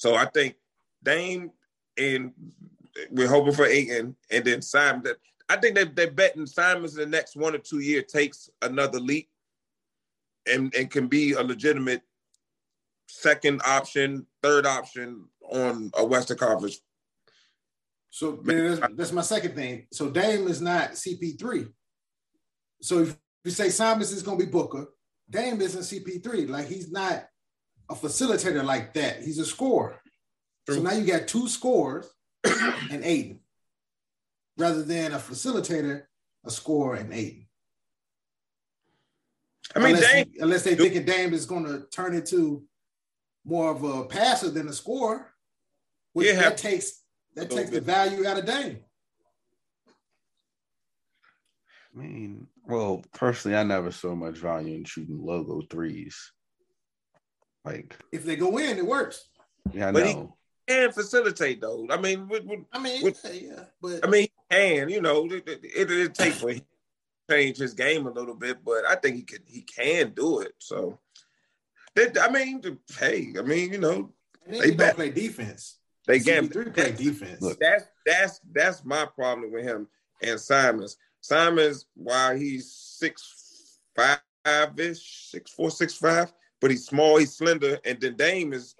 So 0.00 0.14
I 0.14 0.24
think 0.24 0.54
Dame 1.02 1.50
and 1.98 2.32
we're 3.10 3.28
hoping 3.28 3.52
for 3.52 3.66
Ayton 3.66 4.16
and 4.30 4.44
then 4.46 4.62
Simon. 4.62 5.04
I 5.46 5.56
think 5.56 5.74
they 5.74 5.84
they're 5.84 6.10
betting 6.10 6.46
Simons 6.46 6.96
in 6.96 7.00
the 7.10 7.16
next 7.16 7.36
one 7.36 7.54
or 7.54 7.58
two 7.58 7.80
years 7.80 8.10
takes 8.10 8.48
another 8.62 8.98
leap 8.98 9.28
and, 10.50 10.74
and 10.74 10.90
can 10.90 11.06
be 11.06 11.32
a 11.32 11.42
legitimate 11.42 12.00
second 13.08 13.60
option, 13.66 14.26
third 14.42 14.64
option 14.64 15.26
on 15.52 15.90
a 15.98 16.02
Western 16.02 16.38
Conference. 16.38 16.80
So 18.08 18.40
that's, 18.42 18.80
that's 18.96 19.12
my 19.12 19.20
second 19.20 19.54
thing. 19.54 19.86
So 19.92 20.08
Dame 20.08 20.48
is 20.48 20.62
not 20.62 20.92
CP3. 20.92 21.70
So 22.80 23.00
if 23.00 23.18
you 23.44 23.50
say 23.50 23.68
Simons 23.68 24.12
is 24.12 24.22
going 24.22 24.38
to 24.38 24.46
be 24.46 24.50
Booker, 24.50 24.86
Dame 25.28 25.60
isn't 25.60 25.82
CP3. 25.82 26.48
Like 26.48 26.68
he's 26.68 26.90
not 26.90 27.26
a 27.90 27.94
facilitator 27.94 28.64
like 28.64 28.94
that. 28.94 29.22
He's 29.22 29.38
a 29.38 29.44
scorer. 29.44 30.00
True. 30.66 30.76
So 30.76 30.82
now 30.82 30.92
you 30.92 31.04
got 31.04 31.28
two 31.28 31.48
scores 31.48 32.08
and 32.44 33.04
Ayton, 33.04 33.40
rather 34.56 34.82
than 34.82 35.12
a 35.12 35.18
facilitator, 35.18 36.04
a 36.46 36.50
scorer 36.50 36.96
and 36.96 37.12
Ayton. 37.12 37.46
I 39.74 39.78
mean, 39.80 39.94
unless, 39.94 40.12
Dame, 40.12 40.30
he, 40.32 40.40
unless 40.40 40.64
they 40.64 40.74
thinking 40.74 41.04
Dame 41.04 41.34
is 41.34 41.46
going 41.46 41.64
to 41.64 41.86
turn 41.92 42.14
into 42.14 42.64
more 43.44 43.70
of 43.70 43.84
a 43.84 44.04
passer 44.04 44.50
than 44.50 44.68
a 44.68 44.72
scorer, 44.72 45.32
which 46.12 46.28
yeah, 46.28 46.36
that 46.36 46.56
takes 46.56 47.02
that 47.36 47.50
takes 47.50 47.70
the 47.70 47.80
value 47.80 48.26
out 48.26 48.38
of 48.38 48.46
Dame. 48.46 48.80
I 51.94 51.98
mean, 51.98 52.46
well, 52.66 53.02
personally, 53.14 53.56
I 53.56 53.62
never 53.62 53.90
saw 53.90 54.14
much 54.14 54.36
value 54.36 54.74
in 54.74 54.84
shooting 54.84 55.20
logo 55.20 55.62
threes. 55.70 56.32
Like, 57.64 57.96
if 58.12 58.24
they 58.24 58.36
go 58.36 58.58
in, 58.58 58.78
it 58.78 58.86
works. 58.86 59.26
Yeah, 59.72 59.88
I 59.88 59.92
but 59.92 60.04
know. 60.04 60.36
He 60.66 60.74
can 60.74 60.92
facilitate 60.92 61.60
though. 61.60 61.86
I 61.90 61.96
mean, 61.96 62.28
with, 62.28 62.44
with, 62.44 62.60
I 62.72 62.78
mean, 62.78 63.02
with, 63.02 63.20
yeah, 63.32 63.64
but 63.82 64.04
I 64.04 64.08
mean, 64.08 64.22
he 64.22 64.30
can. 64.50 64.88
You 64.88 65.02
know, 65.02 65.26
it, 65.26 65.48
it, 65.48 65.60
it, 65.64 65.90
it 65.90 66.14
takes 66.14 66.38
for 66.40 66.50
him 66.50 66.62
change 67.30 67.58
his 67.58 67.74
game 67.74 68.06
a 68.06 68.10
little 68.10 68.34
bit, 68.34 68.64
but 68.64 68.84
I 68.84 68.96
think 68.96 69.16
he 69.16 69.22
could 69.22 69.42
he 69.46 69.62
can 69.62 70.12
do 70.14 70.40
it. 70.40 70.54
So 70.58 70.98
they, 71.94 72.08
I 72.20 72.30
mean, 72.30 72.62
hey, 72.98 73.32
I 73.38 73.42
mean, 73.42 73.72
you 73.72 73.78
know, 73.78 74.12
they 74.46 74.72
don't 74.72 74.96
play 74.96 75.10
defense. 75.10 75.78
They 76.06 76.18
can 76.18 76.48
three 76.48 76.70
play 76.70 76.92
defense. 76.92 77.40
Look, 77.40 77.60
that's 77.60 77.84
that's 78.04 78.40
that's 78.52 78.84
my 78.84 79.06
problem 79.06 79.52
with 79.52 79.64
him 79.64 79.86
and 80.22 80.40
Simons. 80.40 80.96
Simons, 81.20 81.86
while 81.94 82.34
he's 82.36 82.72
six 82.72 83.78
five 83.94 84.18
ish, 84.78 85.28
six 85.30 85.50
four, 85.52 85.70
six 85.70 85.94
five, 85.94 86.32
but 86.60 86.70
he's 86.70 86.86
small, 86.86 87.16
he's 87.18 87.34
slender, 87.34 87.78
and 87.84 88.00
then 88.00 88.16
Dame 88.16 88.52
is 88.52 88.74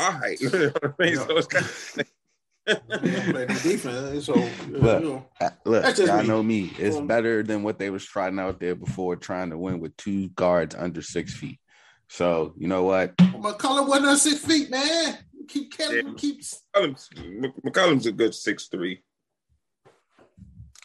all 0.00 0.12
right. 0.12 0.40
you 0.40 0.50
know 0.50 0.68
what 0.68 0.94
I 0.98 1.02
mean? 1.02 1.16
So 1.16 1.36
it's 1.36 1.46
kind 1.46 1.64
of, 1.66 3.62
defense. 3.62 4.26
So 4.26 4.34
look, 4.68 5.02
you 5.02 5.08
know, 5.08 5.26
uh, 5.40 5.50
look 5.64 5.98
y'all 5.98 6.22
me. 6.22 6.28
know 6.28 6.42
me. 6.42 6.72
It's 6.78 6.96
um, 6.96 7.06
better 7.06 7.42
than 7.42 7.62
what 7.62 7.78
they 7.78 7.90
was 7.90 8.04
trying 8.04 8.38
out 8.38 8.60
there 8.60 8.74
before, 8.74 9.16
trying 9.16 9.50
to 9.50 9.58
win 9.58 9.80
with 9.80 9.96
two 9.96 10.28
guards 10.30 10.74
under 10.74 11.02
six 11.02 11.34
feet. 11.34 11.58
So 12.08 12.54
you 12.56 12.68
know 12.68 12.84
what? 12.84 13.16
McCollum 13.16 13.88
wasn't 13.88 14.08
on 14.08 14.16
six 14.16 14.44
feet, 14.44 14.70
man. 14.70 15.18
Keep 15.48 15.76
Kevin 15.76 16.08
yeah. 16.08 16.14
keeps 16.16 16.62
McCollum's, 16.74 17.08
McCollum's 17.64 18.06
a 18.06 18.12
good 18.12 18.34
six 18.34 18.68
three. 18.68 19.02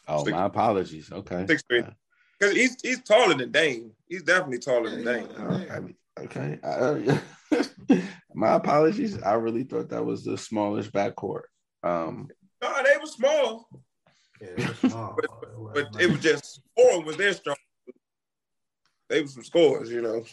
Oh, 0.07 0.23
six, 0.23 0.31
my 0.31 0.45
apologies. 0.45 1.11
Okay, 1.11 1.45
six 1.47 1.63
three. 1.69 1.83
Because 2.39 2.55
he's 2.55 2.77
he's 2.81 3.01
taller 3.03 3.33
than 3.33 3.51
Dame. 3.51 3.91
He's 4.07 4.23
definitely 4.23 4.59
taller 4.59 4.89
than 4.89 5.05
Dame. 5.05 5.95
okay. 6.19 6.59
okay. 6.59 7.19
my 8.33 8.53
apologies. 8.53 9.21
I 9.21 9.33
really 9.33 9.63
thought 9.63 9.89
that 9.89 10.05
was 10.05 10.23
the 10.23 10.37
smallest 10.37 10.91
backcourt. 10.91 11.43
Um, 11.83 12.29
no, 12.61 12.83
they 12.83 12.97
were 12.99 13.05
small. 13.05 13.69
Yeah, 14.41 14.73
small. 14.73 15.15
but, 15.15 15.73
but, 15.73 16.01
it 16.01 16.09
was 16.09 16.19
just 16.19 16.61
scoring 16.77 17.05
was 17.05 17.17
their 17.17 17.33
strong. 17.33 17.55
They 19.09 19.21
were 19.21 19.27
some 19.27 19.43
scores, 19.43 19.91
you 19.91 20.01
know. 20.01 20.25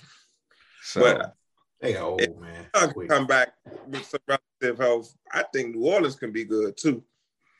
So, 0.83 1.01
but 1.01 1.35
they 1.81 1.97
old 1.97 2.21
man. 2.41 2.67
come 3.09 3.27
back 3.27 3.53
with 3.87 4.05
some 4.05 4.21
relative 4.27 4.79
health. 4.79 5.15
I 5.33 5.45
think 5.53 5.75
New 5.75 5.87
Orleans 5.87 6.17
can 6.17 6.33
be 6.33 6.45
good 6.45 6.77
too. 6.77 7.05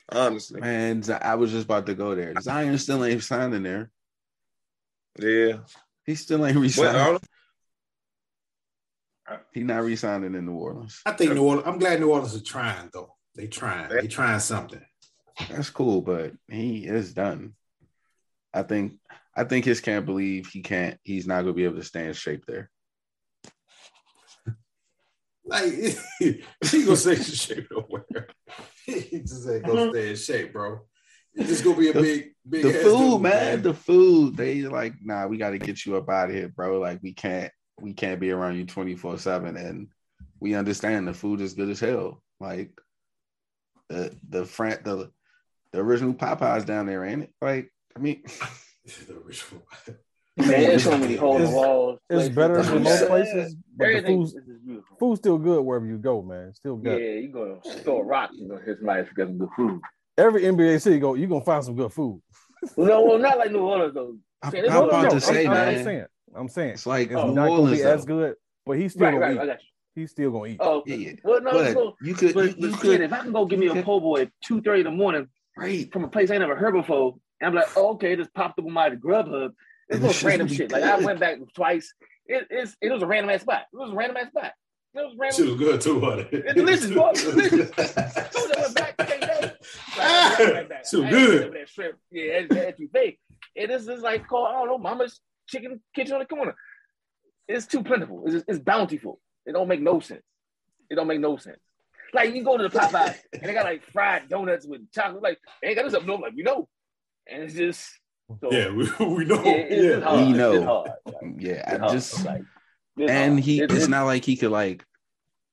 Honestly, 0.09 0.59
man, 0.59 1.03
I 1.21 1.35
was 1.35 1.51
just 1.51 1.65
about 1.65 1.85
to 1.85 1.93
go 1.93 2.13
there. 2.15 2.33
Zion 2.41 2.77
still 2.77 3.05
ain't 3.05 3.23
signing 3.23 3.63
there. 3.63 3.89
Yeah, 5.19 5.59
he 6.05 6.15
still 6.15 6.45
ain't 6.45 6.57
resigning. 6.57 7.19
He 9.53 9.63
not 9.63 9.83
resigning 9.83 10.35
in 10.35 10.45
New 10.45 10.53
Orleans. 10.53 11.01
I 11.05 11.11
think 11.11 11.33
New 11.33 11.43
Orleans. 11.43 11.67
I'm 11.67 11.79
glad 11.79 11.99
New 11.99 12.11
Orleans 12.11 12.33
is 12.33 12.43
trying 12.43 12.89
though. 12.93 13.15
They 13.35 13.47
trying. 13.47 13.89
They 13.89 14.07
trying 14.07 14.39
something. 14.39 14.81
That's 15.49 15.69
cool, 15.69 16.01
but 16.01 16.33
he 16.47 16.85
is 16.85 17.13
done. 17.13 17.53
I 18.53 18.63
think. 18.63 18.93
I 19.35 19.43
think 19.45 19.65
his 19.65 19.81
can't 19.81 20.05
believe 20.05 20.47
he 20.47 20.61
can't. 20.61 20.99
He's 21.03 21.25
not 21.25 21.41
gonna 21.41 21.53
be 21.53 21.63
able 21.63 21.77
to 21.77 21.83
stay 21.83 22.07
in 22.07 22.13
shape 22.13 22.45
there. 22.47 22.69
Like 25.45 25.73
he 26.19 26.41
gonna 26.71 26.95
stay 26.95 27.17
in 27.17 27.23
shape 27.23 27.67
nowhere. 27.69 28.29
he 28.85 29.19
just 29.19 29.45
ain't 29.49 29.65
gonna 29.65 29.89
stay 29.89 30.11
in 30.11 30.15
shape, 30.15 30.53
bro. 30.53 30.79
It's 31.35 31.49
just 31.49 31.63
gonna 31.63 31.77
be 31.77 31.89
a 31.89 31.93
big, 31.93 32.31
big. 32.47 32.63
The 32.63 32.73
food, 32.73 33.11
dude, 33.11 33.21
man, 33.21 33.31
man. 33.31 33.61
The 33.61 33.73
food. 33.73 34.37
They 34.37 34.61
like, 34.61 34.93
nah, 35.01 35.27
we 35.27 35.37
got 35.37 35.51
to 35.51 35.57
get 35.57 35.85
you 35.85 35.97
up 35.97 36.09
out 36.09 36.29
of 36.29 36.35
here, 36.35 36.47
bro. 36.47 36.79
Like 36.79 36.99
we 37.01 37.13
can't, 37.13 37.51
we 37.81 37.93
can't 37.93 38.19
be 38.19 38.31
around 38.31 38.57
you 38.57 38.65
twenty 38.65 38.95
four 38.95 39.17
seven. 39.17 39.57
And 39.57 39.87
we 40.39 40.53
understand 40.55 41.07
the 41.07 41.13
food 41.13 41.41
is 41.41 41.53
good 41.53 41.69
as 41.69 41.79
hell. 41.79 42.21
Like 42.39 42.71
the 43.89 44.15
the 44.29 44.45
front 44.45 44.83
the 44.83 45.11
the 45.71 45.79
original 45.79 46.13
Popeyes 46.13 46.65
down 46.65 46.85
there, 46.85 47.03
ain't 47.03 47.23
it? 47.23 47.33
Like 47.41 47.71
I 47.95 47.99
mean, 47.99 48.23
the 49.07 49.15
original. 49.25 49.63
Man, 50.35 50.47
there's 50.47 50.83
so 50.83 50.97
many 50.97 51.15
holes 51.15 51.43
in 51.43 51.51
walls. 51.51 51.99
It's 52.09 52.33
better 52.33 52.61
than 52.61 52.81
most 52.81 53.07
places, 53.07 53.55
but 53.77 53.87
the 53.87 54.01
food's, 54.01 54.35
food's 54.99 55.19
still 55.19 55.37
good 55.37 55.61
wherever 55.61 55.85
you 55.85 55.97
go, 55.97 56.23
man. 56.23 56.53
Still 56.55 56.75
good. 56.75 56.99
Yeah, 56.99 57.19
you 57.19 57.31
go 57.31 57.59
to 57.63 57.79
store 57.79 58.03
rock, 58.03 58.31
you 58.33 58.47
know, 58.47 58.57
his 58.57 58.81
life 58.81 59.09
get 59.15 59.27
some 59.27 59.37
good 59.37 59.49
food. 59.55 59.79
Every 60.17 60.43
NBA 60.43 60.81
city 60.81 60.99
go, 60.99 61.15
you 61.15 61.27
gonna 61.27 61.43
find 61.43 61.63
some 61.63 61.75
good 61.75 61.91
food. 61.91 62.21
no, 62.77 63.03
well, 63.03 63.17
not 63.17 63.37
like 63.37 63.51
New 63.51 63.59
Orleans 63.59 63.93
though. 63.93 64.15
I'm, 64.41 64.55
I'm 64.55 64.83
about 64.83 65.11
to 65.11 65.21
say, 65.21 65.45
I'm, 65.45 65.53
man. 65.53 65.67
I'm 65.77 65.83
saying, 65.83 66.05
I'm 66.35 66.49
saying 66.49 66.69
it's 66.71 66.85
like 66.85 67.11
it's 67.11 67.13
not 67.13 67.47
gonna 67.47 67.71
be 67.71 67.83
as 67.83 68.05
good, 68.05 68.35
but 68.65 68.77
he's 68.77 68.93
still 68.93 69.07
right, 69.07 69.19
gonna 69.19 69.35
right, 69.35 69.59
eat. 69.59 69.65
He's 69.95 70.11
still 70.11 70.31
gonna 70.31 70.47
eat. 70.47 70.57
Oh, 70.59 70.83
yeah, 70.85 70.95
yeah. 70.95 71.11
Well, 71.23 71.41
no, 71.41 71.51
but 71.51 71.73
so, 71.73 71.95
you 72.01 72.13
could, 72.13 72.33
but, 72.33 72.57
you, 72.59 72.69
you 72.69 72.75
could. 72.77 73.01
If 73.01 73.13
I 73.13 73.19
can 73.19 73.31
go 73.31 73.45
give 73.45 73.59
me 73.59 73.67
a 73.67 73.83
po' 73.83 73.99
boy 73.99 74.21
at 74.23 74.31
two 74.43 74.61
thirty 74.61 74.81
in 74.81 74.85
the 74.85 74.91
morning, 74.91 75.27
right, 75.57 75.91
from 75.91 76.03
a 76.03 76.07
place 76.07 76.31
I 76.31 76.37
never 76.37 76.55
heard 76.55 76.73
before, 76.73 77.15
and 77.39 77.47
I'm 77.47 77.55
like, 77.55 77.75
oh, 77.75 77.93
okay, 77.93 78.15
just 78.15 78.33
popped 78.33 78.59
up 78.59 78.65
on 78.65 78.71
my 78.71 78.89
Grubhub. 78.89 79.51
It's 79.89 80.01
little 80.01 80.27
random 80.27 80.47
shit. 80.47 80.71
Like 80.71 80.83
I 80.83 80.97
went 80.99 81.19
back 81.19 81.37
twice. 81.55 81.93
It, 82.25 82.47
it's, 82.49 82.75
it 82.81 82.91
was 82.91 83.03
a 83.03 83.07
random 83.07 83.29
ass 83.29 83.41
spot. 83.41 83.63
It 83.71 83.77
was 83.77 83.91
a 83.91 83.95
random 83.95 84.17
ass 84.17 84.27
spot. 84.29 84.53
It 84.95 84.99
was 84.99 85.15
random. 85.17 85.35
She 85.35 85.51
was 85.51 85.59
good 85.59 85.81
too, 85.81 85.99
buddy. 85.99 86.27
It's 86.31 86.53
delicious, 86.53 86.91
boy. 86.91 87.11
Delicious. 87.13 87.69
so 87.75 88.51
I 88.57 88.61
went 88.61 88.75
back, 88.75 88.97
came 88.97 89.19
back. 89.19 89.55
Like, 90.39 90.85
so 90.85 91.07
good. 91.07 91.53
That 91.53 91.69
shrimp. 91.69 91.97
Yeah, 92.11 92.41
that's, 92.41 92.55
that's 92.55 92.79
you 92.79 92.87
think. 92.87 93.19
It 93.55 93.69
is 93.69 93.85
just 93.85 94.03
like 94.03 94.27
called, 94.27 94.47
I 94.49 94.53
don't 94.53 94.67
know, 94.67 94.77
Mama's 94.77 95.19
Chicken 95.47 95.81
Kitchen 95.95 96.13
on 96.13 96.19
the 96.19 96.25
corner. 96.25 96.55
It's 97.47 97.65
too 97.65 97.83
plentiful. 97.83 98.23
It's, 98.25 98.45
it's 98.47 98.59
bountiful. 98.59 99.19
It 99.45 99.51
don't 99.51 99.67
make 99.67 99.81
no 99.81 99.99
sense. 99.99 100.23
It 100.89 100.95
don't 100.95 101.07
make 101.07 101.19
no 101.19 101.37
sense. 101.37 101.59
Like 102.13 102.35
you 102.35 102.43
go 102.43 102.57
to 102.57 102.67
the 102.67 102.69
Popeye 102.69 103.15
and 103.33 103.41
they 103.41 103.53
got 103.53 103.65
like 103.65 103.83
fried 103.91 104.29
donuts 104.29 104.67
with 104.67 104.91
chocolate. 104.91 105.23
Like 105.23 105.39
they 105.61 105.69
ain't 105.69 105.77
got 105.77 105.85
this 105.85 105.95
up 105.95 106.05
no 106.05 106.15
like 106.15 106.33
we 106.35 106.43
know, 106.43 106.69
and 107.27 107.41
it's 107.43 107.55
just 107.55 107.89
so, 108.39 108.51
yeah, 108.51 108.69
we, 108.69 108.83
we 109.05 109.25
know. 109.25 109.43
Yeah, 109.43 109.65
yeah. 109.69 110.15
we 110.15 110.31
know. 110.33 110.85
Yeah, 111.37 111.79
I 111.81 111.91
just 111.91 112.23
like, 112.23 112.43
and 112.99 113.39
he. 113.39 113.61
It's, 113.61 113.73
it's 113.73 113.87
not 113.87 114.05
like 114.05 114.23
he 114.23 114.35
could 114.35 114.51
like 114.51 114.85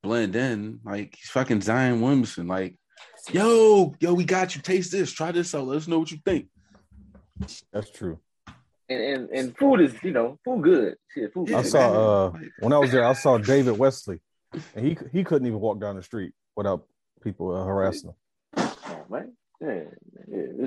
blend 0.03 0.37
in. 0.37 0.81
Like 0.85 1.17
he's 1.19 1.31
fucking 1.31 1.63
Zion 1.63 2.03
Williamson. 2.03 2.47
Like, 2.47 2.77
yo, 3.31 3.95
yo, 4.01 4.15
we 4.15 4.25
got 4.25 4.55
you. 4.55 4.63
Taste 4.63 4.93
this. 4.93 5.13
Try 5.13 5.33
this 5.33 5.55
out. 5.55 5.67
Let 5.67 5.79
us 5.79 5.89
know 5.89 5.99
what 5.99 6.11
you 6.11 6.19
think. 6.25 6.49
That's 7.73 7.91
true. 7.91 8.19
And, 8.89 9.01
and, 9.01 9.31
and 9.31 9.57
food 9.57 9.81
is 9.81 9.95
you 10.03 10.11
know 10.11 10.39
food 10.45 10.63
good. 10.63 10.97
Shit, 11.15 11.33
food. 11.33 11.53
I 11.53 11.63
saw 11.63 12.27
uh 12.27 12.33
when 12.59 12.73
I 12.73 12.79
was 12.79 12.91
there, 12.91 13.05
I 13.05 13.13
saw 13.13 13.39
David 13.39 13.79
Wesley, 13.79 14.21
and 14.75 14.87
he 14.87 14.99
he 15.13 15.25
couldn't 15.25 15.47
even 15.47 15.61
walk 15.61 15.81
down 15.81 15.97
the 15.97 16.03
street 16.03 16.33
without 16.57 16.87
people 17.23 17.55
uh, 17.55 17.65
harassing 17.65 18.11
him. 18.11 18.17
Oh, 18.57 19.05
man. 19.09 19.33
Yeah, 19.61 19.83
yeah. 20.29 20.67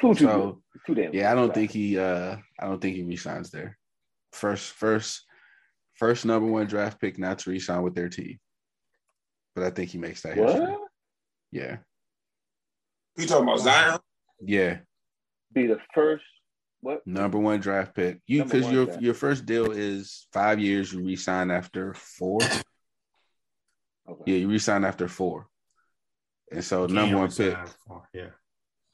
Too, 0.00 0.14
so, 0.14 0.62
too 0.86 0.94
damn 0.94 1.14
yeah, 1.14 1.32
I 1.32 1.34
don't 1.34 1.54
think 1.54 1.70
he 1.70 1.98
uh 1.98 2.36
I 2.60 2.66
don't 2.66 2.80
think 2.80 2.96
he 2.96 3.02
resigns 3.02 3.50
there. 3.50 3.78
First, 4.32 4.72
first, 4.72 5.24
first 5.94 6.26
number 6.26 6.50
one 6.50 6.66
draft 6.66 7.00
pick 7.00 7.18
not 7.18 7.38
to 7.40 7.50
resign 7.50 7.82
with 7.82 7.94
their 7.94 8.10
team. 8.10 8.38
But 9.54 9.64
I 9.64 9.70
think 9.70 9.90
he 9.90 9.98
makes 9.98 10.20
that 10.22 10.36
what? 10.36 10.50
history. 10.50 10.76
Yeah. 11.50 11.76
You 13.16 13.26
talking 13.26 13.44
about 13.44 13.60
Zion? 13.60 13.98
Yeah. 14.40 14.78
Be 15.52 15.66
the 15.66 15.78
first 15.94 16.24
what? 16.80 17.06
Number 17.06 17.38
one 17.38 17.60
draft 17.60 17.94
pick. 17.94 18.20
You 18.26 18.44
because 18.44 18.70
your 18.70 18.86
draft. 18.86 19.02
your 19.02 19.14
first 19.14 19.46
deal 19.46 19.72
is 19.72 20.26
five 20.32 20.60
years, 20.60 20.92
you 20.92 21.04
resign 21.04 21.50
after 21.50 21.94
four. 21.94 22.38
Okay. 24.08 24.22
Yeah, 24.26 24.36
you 24.36 24.48
resign 24.48 24.84
after 24.84 25.08
four. 25.08 25.48
And 26.52 26.62
so 26.62 26.86
number 26.86 27.18
one 27.18 27.32
pick, 27.32 27.56
yeah. 28.14 28.28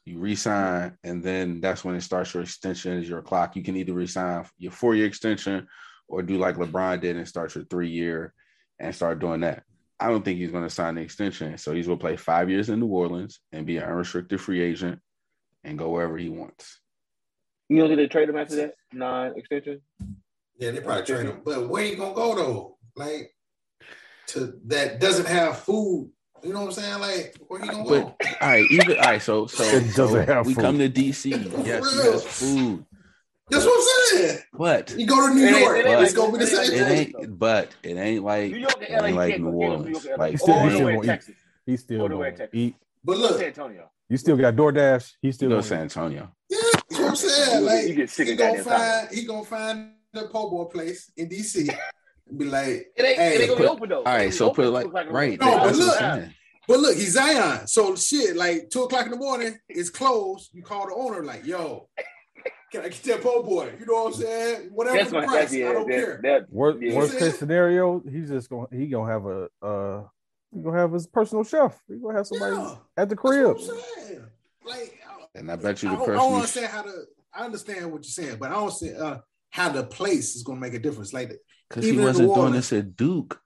You 0.05 0.17
resign, 0.17 0.97
and 1.03 1.23
then 1.23 1.61
that's 1.61 1.85
when 1.85 1.93
it 1.93 2.01
starts 2.01 2.33
your 2.33 2.41
extension 2.41 2.97
is 2.97 3.07
your 3.07 3.21
clock. 3.21 3.55
You 3.55 3.61
can 3.61 3.77
either 3.77 3.93
resign 3.93 4.45
your 4.57 4.71
four 4.71 4.95
year 4.95 5.05
extension 5.05 5.67
or 6.07 6.23
do 6.23 6.37
like 6.39 6.55
LeBron 6.55 6.99
did 6.99 7.15
and 7.15 7.27
start 7.27 7.53
your 7.53 7.65
three 7.65 7.89
year 7.89 8.33
and 8.79 8.95
start 8.95 9.19
doing 9.19 9.41
that. 9.41 9.63
I 10.03 10.09
don't 10.09 10.25
think 10.25 10.37
he's 10.37 10.51
going 10.51 10.65
to 10.65 10.69
sign 10.69 10.95
the 10.95 11.01
extension. 11.01 11.57
So 11.57 11.73
he's 11.73 11.87
going 11.87 11.97
to 11.97 12.03
play 12.03 12.17
five 12.17 12.49
years 12.49 12.69
in 12.69 12.81
New 12.81 12.87
Orleans 12.87 13.39
and 13.53 13.65
be 13.65 13.77
an 13.77 13.83
unrestricted 13.83 14.41
free 14.41 14.61
agent 14.61 14.99
and 15.63 15.77
go 15.77 15.91
wherever 15.91 16.17
he 16.17 16.27
wants. 16.27 16.81
You 17.69 17.77
know, 17.77 17.87
did 17.87 17.99
they 17.99 18.07
trade 18.07 18.27
him 18.27 18.35
after 18.35 18.57
that 18.57 18.73
non 18.91 19.37
extension? 19.37 19.81
Yeah, 20.57 20.71
they 20.71 20.81
probably 20.81 21.05
trade 21.05 21.25
him. 21.25 21.41
But 21.45 21.69
where 21.69 21.85
you 21.85 21.95
gonna 21.95 22.13
go 22.13 22.35
though? 22.35 22.77
Like 22.97 23.33
to 24.27 24.59
that 24.65 24.99
doesn't 24.99 25.27
have 25.27 25.59
food 25.59 26.11
you 26.43 26.51
know 26.51 26.59
what 26.59 26.77
I'm 26.77 26.83
saying? 26.83 26.99
Like, 26.99 27.37
where 27.47 27.63
you 27.63 27.71
gonna 27.71 27.83
but, 27.85 28.19
go? 28.19 28.27
All 28.41 28.49
right, 28.49 28.65
even 28.69 28.97
all 28.97 29.03
right. 29.03 29.21
So, 29.21 29.47
so, 29.47 29.63
so 29.79 30.41
we 30.41 30.53
food. 30.53 30.61
come 30.61 30.77
to 30.77 30.89
DC. 30.89 31.31
yes, 31.65 31.93
he 31.93 32.11
has 32.11 32.23
food. 32.25 32.85
That's 33.49 33.65
what 33.65 33.75
I'm 33.77 34.17
saying. 34.17 34.39
But 34.53 34.95
you 34.97 35.05
go 35.05 35.27
to 35.27 35.33
New 35.33 35.45
York, 35.45 35.77
it 35.77 35.85
it's 35.85 36.13
gonna 36.13 36.31
be 36.31 36.39
the 36.39 36.47
same 36.47 36.69
thing. 36.69 37.15
Ain't, 37.19 37.39
but 37.39 37.75
it 37.83 37.97
ain't 37.97 38.23
like 38.23 38.51
New 38.51 38.57
York, 38.59 38.81
it 38.81 39.03
ain't 39.03 39.15
like 39.15 39.39
New 39.39 39.51
Orleans. 39.51 40.07
Like 40.17 40.31
he 40.31 40.37
still, 40.37 40.59
he 40.59 40.69
still 40.77 40.87
gonna 41.01 41.77
still 41.77 42.07
gonna 42.07 42.47
eat. 42.53 42.75
But 43.03 43.17
look, 43.17 43.37
San 43.37 43.47
Antonio. 43.47 43.89
You 44.09 44.17
still 44.17 44.37
got 44.37 44.55
DoorDash. 44.55 45.13
He 45.21 45.31
still 45.31 45.49
go 45.49 45.61
San 45.61 45.81
Antonio. 45.81 46.31
Yeah, 46.49 46.57
you 46.91 46.97
know 46.97 47.03
what 47.03 47.09
I'm 47.09 47.15
saying. 47.15 47.65
Like 47.65 47.87
you 47.87 47.95
get 47.95 48.09
sick 48.09 48.27
he 48.27 48.35
gonna 48.35 48.63
find 48.63 49.09
he 49.11 49.25
gonna 49.25 49.43
find 49.43 49.91
the 50.13 50.27
po' 50.27 50.49
boy 50.49 50.65
place 50.65 51.11
in 51.17 51.27
DC 51.29 51.75
be 52.37 52.45
like, 52.45 52.91
it 52.95 53.05
ain't, 53.05 53.17
hey, 53.17 53.35
it 53.35 53.41
ain't 53.41 53.49
gonna 53.49 53.61
be 53.61 53.67
open 53.67 53.89
though. 53.89 54.03
All 54.03 54.03
right, 54.03 54.33
so 54.33 54.51
put 54.51 54.65
it 54.65 54.69
like, 54.69 54.91
like 54.91 55.11
right. 55.11 55.39
No, 55.39 55.59
but 55.59 55.75
look, 55.75 55.99
but 56.67 56.79
look, 56.79 56.95
he's 56.95 57.13
Zion. 57.13 57.67
So 57.67 57.95
shit, 57.95 58.35
like 58.35 58.69
two 58.69 58.83
o'clock 58.83 59.05
in 59.05 59.11
the 59.11 59.17
morning, 59.17 59.57
it's 59.69 59.89
closed. 59.89 60.49
You 60.53 60.63
call 60.63 60.87
the 60.87 60.95
owner, 60.95 61.23
like, 61.23 61.45
yo, 61.45 61.89
can 62.73 62.81
I 62.83 62.89
get 62.89 63.03
that 63.03 63.21
po' 63.21 63.43
boy? 63.43 63.71
You 63.79 63.85
know 63.85 63.93
what 63.93 64.07
I'm 64.07 64.13
saying? 64.13 64.69
Whatever 64.73 64.97
that's 64.97 65.11
the 65.11 65.21
price, 65.21 65.53
yeah, 65.53 65.69
I 65.69 65.73
don't 65.73 65.87
that, 65.87 65.93
care. 65.95 66.19
That, 66.23 66.51
worst, 66.51 66.81
yeah. 66.81 66.95
worst 66.95 67.19
case 67.19 67.37
scenario, 67.37 68.01
he's 68.11 68.29
just 68.29 68.49
gonna 68.49 68.65
he 68.71 68.87
gonna 68.87 69.11
have 69.11 69.27
a 69.27 69.47
uh 69.61 70.03
he 70.51 70.61
gonna 70.61 70.79
have 70.79 70.91
his 70.91 71.05
personal 71.05 71.43
chef. 71.43 71.79
He 71.87 71.97
gonna 71.97 72.17
have 72.17 72.25
somebody 72.25 72.55
yeah, 72.55 72.75
at 72.97 73.09
the 73.09 73.15
crib. 73.15 73.57
Like, 74.65 74.99
and 75.35 75.51
I 75.51 75.55
bet 75.55 75.83
you 75.83 75.89
the 75.89 75.95
I 75.95 75.99
person. 75.99 76.13
I 76.13 76.17
don't 76.17 76.33
understand 76.33 76.67
how 76.67 76.81
to. 76.81 77.03
I 77.35 77.45
understand 77.45 77.91
what 77.91 78.03
you're 78.03 78.25
saying, 78.25 78.37
but 78.39 78.49
I 78.49 78.53
don't 78.55 78.71
see 78.71 78.95
uh, 78.95 79.17
how 79.51 79.69
the 79.69 79.83
place 79.83 80.35
is 80.35 80.41
gonna 80.41 80.59
make 80.59 80.73
a 80.73 80.79
difference. 80.79 81.13
Like 81.13 81.39
because 81.69 81.85
he 81.85 81.95
wasn't 81.95 82.33
doing 82.33 82.53
this 82.53 82.73
at 82.73 82.95
Duke. 82.95 83.39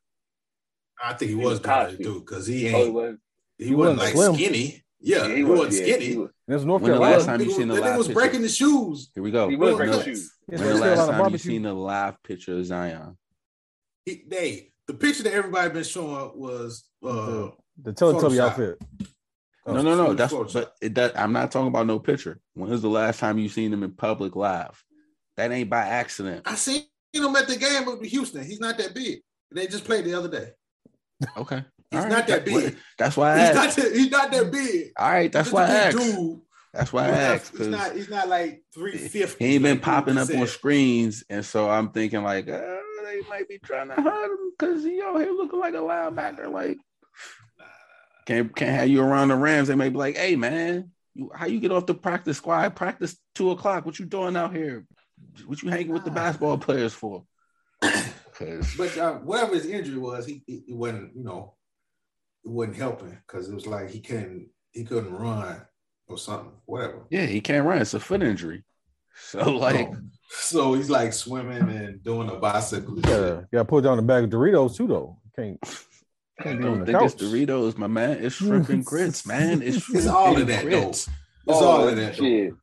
I 1.03 1.13
think 1.13 1.31
he, 1.31 1.37
he 1.37 1.43
was 1.43 1.59
doing 1.59 1.89
it, 1.89 2.01
dude, 2.01 2.25
because 2.25 2.47
he 2.47 2.67
ain't. 2.67 2.75
Oh, 2.75 2.85
he, 2.85 2.89
was. 2.91 3.15
he, 3.57 3.75
wasn't, 3.75 3.99
like 3.99 4.13
slim. 4.13 4.35
skinny. 4.35 4.83
Yeah, 4.99 5.27
yeah, 5.27 5.35
he, 5.35 5.43
was, 5.43 5.59
not 5.59 5.71
yeah, 5.71 5.81
skinny. 5.83 6.05
He 6.05 6.17
was. 6.17 6.29
There's 6.47 6.65
North 6.65 6.83
Carolina. 6.83 7.01
When 7.01 7.11
the 7.11 7.17
last 7.17 7.25
time 7.25 7.41
you 7.41 7.51
seen 7.51 7.67
the 7.67 7.75
live 7.75 7.97
was 7.97 8.07
breaking 8.07 8.41
the 8.41 8.49
shoes. 8.49 9.11
Here 9.13 9.23
we 9.23 9.31
go. 9.31 9.49
He 9.49 9.55
was 9.55 9.75
breaking 9.75 9.97
the 9.97 10.03
shoes. 10.03 10.33
When 10.47 10.61
the 10.61 10.75
last 10.75 11.09
time 11.09 11.31
you 11.31 11.37
seen 11.37 11.61
the 11.63 11.73
live 11.73 12.21
picture 12.23 12.57
of 12.57 12.65
Zion? 12.65 13.17
He, 14.05 14.23
they 14.27 14.71
the 14.87 14.93
picture 14.93 15.23
that 15.23 15.33
everybody 15.33 15.69
been 15.69 15.83
showing 15.83 16.31
was 16.39 16.85
uh, 17.03 17.09
the, 17.09 17.53
the 17.83 17.93
Teletubby 17.93 18.39
outfit. 18.39 18.81
Oh, 19.65 19.73
no, 19.73 19.81
no, 19.81 19.95
no. 19.95 20.13
That's 20.13 20.33
but 20.33 20.73
it, 20.81 20.95
that 20.95 21.19
I'm 21.19 21.33
not 21.33 21.51
talking 21.51 21.67
about 21.67 21.85
no 21.85 21.99
picture. 21.99 22.39
When 22.53 22.69
was 22.69 22.81
the 22.81 22.89
last 22.89 23.19
time 23.19 23.37
you 23.37 23.49
seen 23.49 23.73
him 23.73 23.83
in 23.83 23.91
public 23.91 24.35
live? 24.35 24.81
That 25.35 25.51
ain't 25.51 25.69
by 25.69 25.81
accident. 25.81 26.43
I 26.45 26.55
seen 26.55 26.83
him 27.13 27.35
at 27.35 27.47
the 27.47 27.57
game 27.57 27.85
with 27.85 28.01
Houston. 28.03 28.45
He's 28.45 28.61
not 28.61 28.77
that 28.77 28.95
big. 28.95 29.19
They 29.51 29.67
just 29.67 29.83
played 29.83 30.05
the 30.05 30.13
other 30.13 30.29
day. 30.29 30.51
Okay. 31.35 31.63
He's 31.91 32.01
All 32.01 32.09
not 32.09 32.15
right. 32.19 32.27
that 32.27 32.45
big. 32.45 32.77
That's 32.97 33.15
why 33.15 33.33
I 33.33 33.39
he's 33.39 33.49
asked. 33.49 33.77
Not 33.77 33.85
that, 33.85 33.95
he's 33.95 34.11
not 34.11 34.31
that 34.31 34.51
big. 34.51 34.91
All 34.97 35.09
right, 35.09 35.31
that's 35.31 35.51
why 35.51 35.63
I 35.63 35.69
asked. 35.69 35.97
Dude. 35.97 36.41
That's 36.73 36.93
why 36.93 37.05
I 37.05 37.09
asked. 37.09 37.57
He's 37.57 37.67
not. 37.67 37.95
He's 37.95 38.09
not 38.09 38.27
like 38.27 38.63
three 38.73 38.97
fifty. 38.97 39.45
He 39.45 39.55
ain't 39.55 39.63
been 39.63 39.79
popping 39.79 40.17
up 40.17 40.29
on 40.29 40.47
screens, 40.47 41.23
and 41.29 41.45
so 41.45 41.69
I'm 41.69 41.89
thinking 41.89 42.23
like 42.23 42.49
uh, 42.49 42.77
they 43.03 43.21
might 43.29 43.47
be 43.47 43.57
trying 43.59 43.87
to 43.87 43.95
hurt 43.95 44.31
him 44.31 44.51
because 44.57 44.83
he 44.83 45.01
out 45.01 45.19
here 45.19 45.31
looking 45.31 45.59
like 45.59 45.73
a 45.73 45.77
linebacker. 45.77 46.51
Like 46.51 46.77
can't 48.25 48.53
can't 48.55 48.71
have 48.71 48.89
you 48.89 49.01
around 49.01 49.29
the 49.29 49.35
Rams. 49.35 49.69
They 49.69 49.75
may 49.75 49.89
be 49.89 49.97
like, 49.97 50.17
hey 50.17 50.35
man, 50.35 50.91
you, 51.15 51.31
how 51.33 51.47
you 51.47 51.59
get 51.59 51.71
off 51.71 51.85
the 51.85 51.95
practice 51.95 52.37
squad? 52.37 52.75
Practice 52.75 53.17
two 53.33 53.51
o'clock. 53.51 53.85
What 53.85 53.97
you 53.97 54.05
doing 54.05 54.35
out 54.35 54.53
here? 54.53 54.85
what 55.45 55.61
you 55.61 55.69
hanging 55.69 55.93
with 55.93 56.03
the 56.03 56.11
basketball 56.11 56.57
players 56.57 56.93
for? 56.93 57.23
but 57.81 58.97
uh, 58.97 59.13
whatever 59.15 59.55
his 59.55 59.65
injury 59.65 59.97
was, 59.97 60.25
he, 60.25 60.43
he, 60.45 60.63
he 60.67 60.73
wasn't, 60.73 61.15
you 61.15 61.23
know, 61.23 61.53
it 62.47 62.53
wasn't 62.53 62.77
helping 62.77 63.17
because 63.27 63.49
it 63.49 63.53
was 63.53 63.67
like 63.67 63.89
he 63.89 63.99
couldn't 63.99 64.47
he 64.71 64.85
couldn't 64.85 65.13
run 65.13 65.61
or 66.07 66.17
something, 66.17 66.53
whatever. 66.65 67.05
Yeah, 67.09 67.25
he 67.25 67.41
can't 67.41 67.65
run. 67.65 67.81
It's 67.81 67.93
a 67.93 67.99
foot 67.99 68.23
injury. 68.23 68.63
So 69.19 69.39
like, 69.57 69.89
oh. 69.91 69.97
so 70.29 70.73
he's 70.73 70.89
like 70.89 71.11
swimming 71.11 71.69
and 71.69 72.01
doing 72.01 72.29
a 72.29 72.35
bicycle. 72.35 72.99
Yeah, 72.99 73.41
got 73.51 73.59
to 73.59 73.65
put 73.65 73.83
down 73.83 73.97
the 73.97 74.03
bag 74.03 74.23
of 74.23 74.29
Doritos 74.29 74.77
too, 74.77 74.87
though. 74.87 75.17
Can't. 75.35 75.59
Can't 76.41 76.61
be 76.61 76.67
on 76.67 76.79
the 76.81 76.85
think 76.85 76.99
couch. 76.99 77.13
it's 77.13 77.23
Doritos, 77.23 77.77
my 77.77 77.87
man. 77.87 78.23
It's 78.23 78.35
shrimp 78.35 78.69
and 78.69 78.85
grits, 78.85 79.25
man. 79.25 79.63
It's, 79.63 79.89
it's 79.89 80.05
all 80.05 80.39
of 80.39 80.45
that, 80.45 80.65
grits. 80.65 81.05
though. 81.05 81.53
It's 81.53 81.61
oh, 81.61 81.65
all 81.65 81.87
of 81.87 81.93
oh, 81.93 81.95
that, 81.95 82.15
shit. 82.15 82.53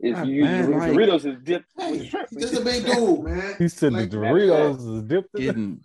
If 0.00 0.24
you 0.24 0.44
man, 0.44 0.70
like, 0.70 0.92
Doritos 0.92 1.24
is 1.26 1.42
dipped. 1.42 1.66
Hey, 1.76 2.10
this 2.30 2.52
is 2.52 2.58
a 2.58 2.64
big 2.64 2.86
dude, 2.86 3.24
man. 3.24 3.56
He 3.58 3.66
said 3.66 3.92
like, 3.92 4.10
the 4.10 4.18
Doritos 4.18 4.98
is 4.98 5.02
dipped. 5.02 5.34
Getting 5.34 5.80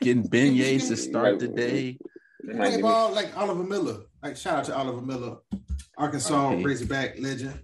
getting 0.00 0.26
beignets 0.26 0.88
to 0.88 0.96
start 0.96 1.38
the 1.38 1.48
day. 1.48 1.98
Play 2.44 2.80
ball 2.80 3.12
like 3.12 3.36
Oliver 3.36 3.64
Miller. 3.64 3.98
Like 4.22 4.36
shout 4.36 4.58
out 4.58 4.64
to 4.66 4.76
Oliver 4.76 5.00
Miller, 5.02 5.36
Arkansas 5.96 6.52
okay. 6.52 6.62
Razorback 6.62 7.18
legend. 7.18 7.60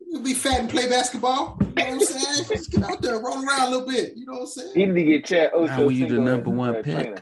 You 0.00 0.20
be 0.20 0.34
fat 0.34 0.60
and 0.60 0.70
play 0.70 0.88
basketball. 0.88 1.58
You 1.60 1.66
know 1.66 1.72
what 1.74 1.88
I'm 1.88 2.00
saying? 2.00 2.48
Just 2.48 2.70
get 2.70 2.84
out 2.84 3.02
there, 3.02 3.18
roll 3.18 3.44
around 3.44 3.62
a 3.62 3.70
little 3.70 3.86
bit. 3.86 4.12
You 4.16 4.26
know 4.26 4.34
what 4.34 4.40
I'm 4.42 4.46
saying? 4.46 4.72
He 4.74 4.86
need 4.86 5.04
to 5.04 5.04
get 5.04 5.24
Chad 5.24 5.50
Ocho. 5.52 5.66
Now 5.66 5.88
you 5.88 6.08
the 6.08 6.20
number 6.20 6.50
one 6.50 6.82
pick. 6.82 7.20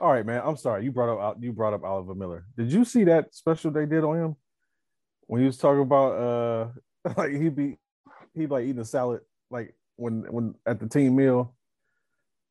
All 0.00 0.10
right, 0.10 0.24
man. 0.24 0.42
I'm 0.44 0.56
sorry. 0.56 0.84
You 0.84 0.92
brought 0.92 1.08
up 1.08 1.36
you 1.40 1.52
brought 1.52 1.74
up 1.74 1.84
Oliver 1.84 2.14
Miller. 2.14 2.44
Did 2.56 2.72
you 2.72 2.84
see 2.84 3.04
that 3.04 3.34
special 3.34 3.70
they 3.70 3.86
did 3.86 4.04
on 4.04 4.16
him 4.16 4.36
when 5.26 5.40
he 5.40 5.46
was 5.46 5.58
talking 5.58 5.82
about 5.82 6.12
uh 6.12 6.68
like 7.16 7.32
he 7.32 7.48
be 7.48 7.78
he'd 8.34 8.50
like 8.50 8.64
eating 8.64 8.80
a 8.80 8.84
salad 8.84 9.20
like 9.50 9.74
when 9.96 10.24
when 10.30 10.54
at 10.66 10.80
the 10.80 10.88
team 10.88 11.16
meal 11.16 11.54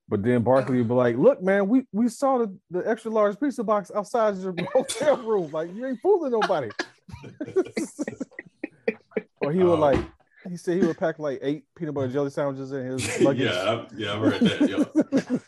but 0.09 0.23
then 0.23 0.41
Barkley 0.41 0.79
would 0.79 0.87
be 0.87 0.93
like, 0.95 1.15
"Look, 1.17 1.41
man, 1.43 1.69
we 1.69 1.85
we 1.91 2.09
saw 2.09 2.39
the, 2.39 2.57
the 2.71 2.79
extra 2.89 3.11
large 3.11 3.39
pizza 3.39 3.63
box 3.63 3.91
outside 3.95 4.35
your 4.37 4.55
hotel 4.73 5.17
room. 5.17 5.51
Like 5.51 5.73
you 5.73 5.85
ain't 5.85 6.01
fooling 6.01 6.31
nobody." 6.31 6.71
or 9.41 9.51
he 9.51 9.59
would 9.59 9.75
um, 9.75 9.79
like, 9.79 9.99
he 10.49 10.57
said 10.57 10.81
he 10.81 10.87
would 10.87 10.97
pack 10.97 11.19
like 11.19 11.39
eight 11.43 11.65
peanut 11.77 11.93
butter 11.93 12.07
jelly 12.07 12.31
sandwiches 12.31 12.71
in 12.71 12.85
his 12.85 13.21
luggage. 13.25 13.51
yeah, 13.51 13.51
I, 13.51 13.85
yeah, 13.95 14.13
I've 14.13 14.19
heard 14.19 14.39
that. 14.39 15.39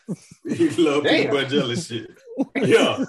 Yeah, 0.46 0.54
he 0.54 0.68
love 0.82 1.02
peanut 1.02 1.32
butter 1.32 1.48
jelly 1.48 1.76
shit. 1.76 2.10
Yeah. 2.56 3.04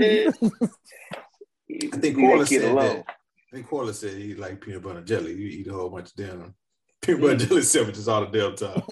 I 0.00 1.96
think 1.96 2.16
Corliss 2.16 2.50
said 2.50 2.76
that. 2.76 3.04
I 3.06 3.56
think 3.56 3.66
Corliss 3.66 4.00
said 4.00 4.12
he 4.12 4.34
like 4.34 4.60
peanut 4.60 4.82
butter 4.82 5.00
jelly. 5.00 5.32
You 5.32 5.46
eat 5.46 5.68
a 5.68 5.72
whole 5.72 5.88
bunch 5.88 6.10
of 6.10 6.16
damn 6.16 6.54
peanut 7.00 7.22
butter 7.22 7.46
jelly 7.46 7.62
sandwiches 7.62 8.08
all 8.08 8.26
the 8.26 8.38
damn 8.38 8.56
time. 8.56 8.82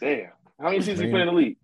Damn. 0.00 0.30
How 0.60 0.70
many 0.70 0.80
seasons 0.80 1.00
he 1.00 1.10
played 1.10 1.22
in 1.22 1.26
the 1.28 1.32
league? 1.34 1.56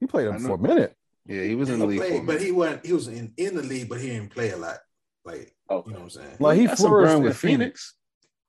He 0.00 0.06
played 0.06 0.28
him 0.28 0.38
for 0.38 0.54
a 0.54 0.58
minute. 0.58 0.94
Yeah, 1.26 1.42
he 1.42 1.54
was 1.54 1.70
in 1.70 1.78
the 1.78 1.86
league. 1.86 2.00
Played, 2.00 2.26
but 2.26 2.40
he 2.40 2.52
went 2.52 2.84
he 2.84 2.92
was 2.92 3.08
in, 3.08 3.32
in 3.36 3.56
the 3.56 3.62
league, 3.62 3.88
but 3.88 4.00
he 4.00 4.08
didn't 4.08 4.30
play 4.30 4.50
a 4.50 4.56
lot. 4.56 4.78
Like 5.24 5.54
okay. 5.70 5.90
you 5.90 5.92
know 5.94 6.00
what 6.00 6.04
I'm 6.04 6.10
saying? 6.10 6.36
Like 6.38 6.58
he 6.58 6.66
flourished 6.68 7.22
with 7.22 7.36
Phoenix. 7.36 7.94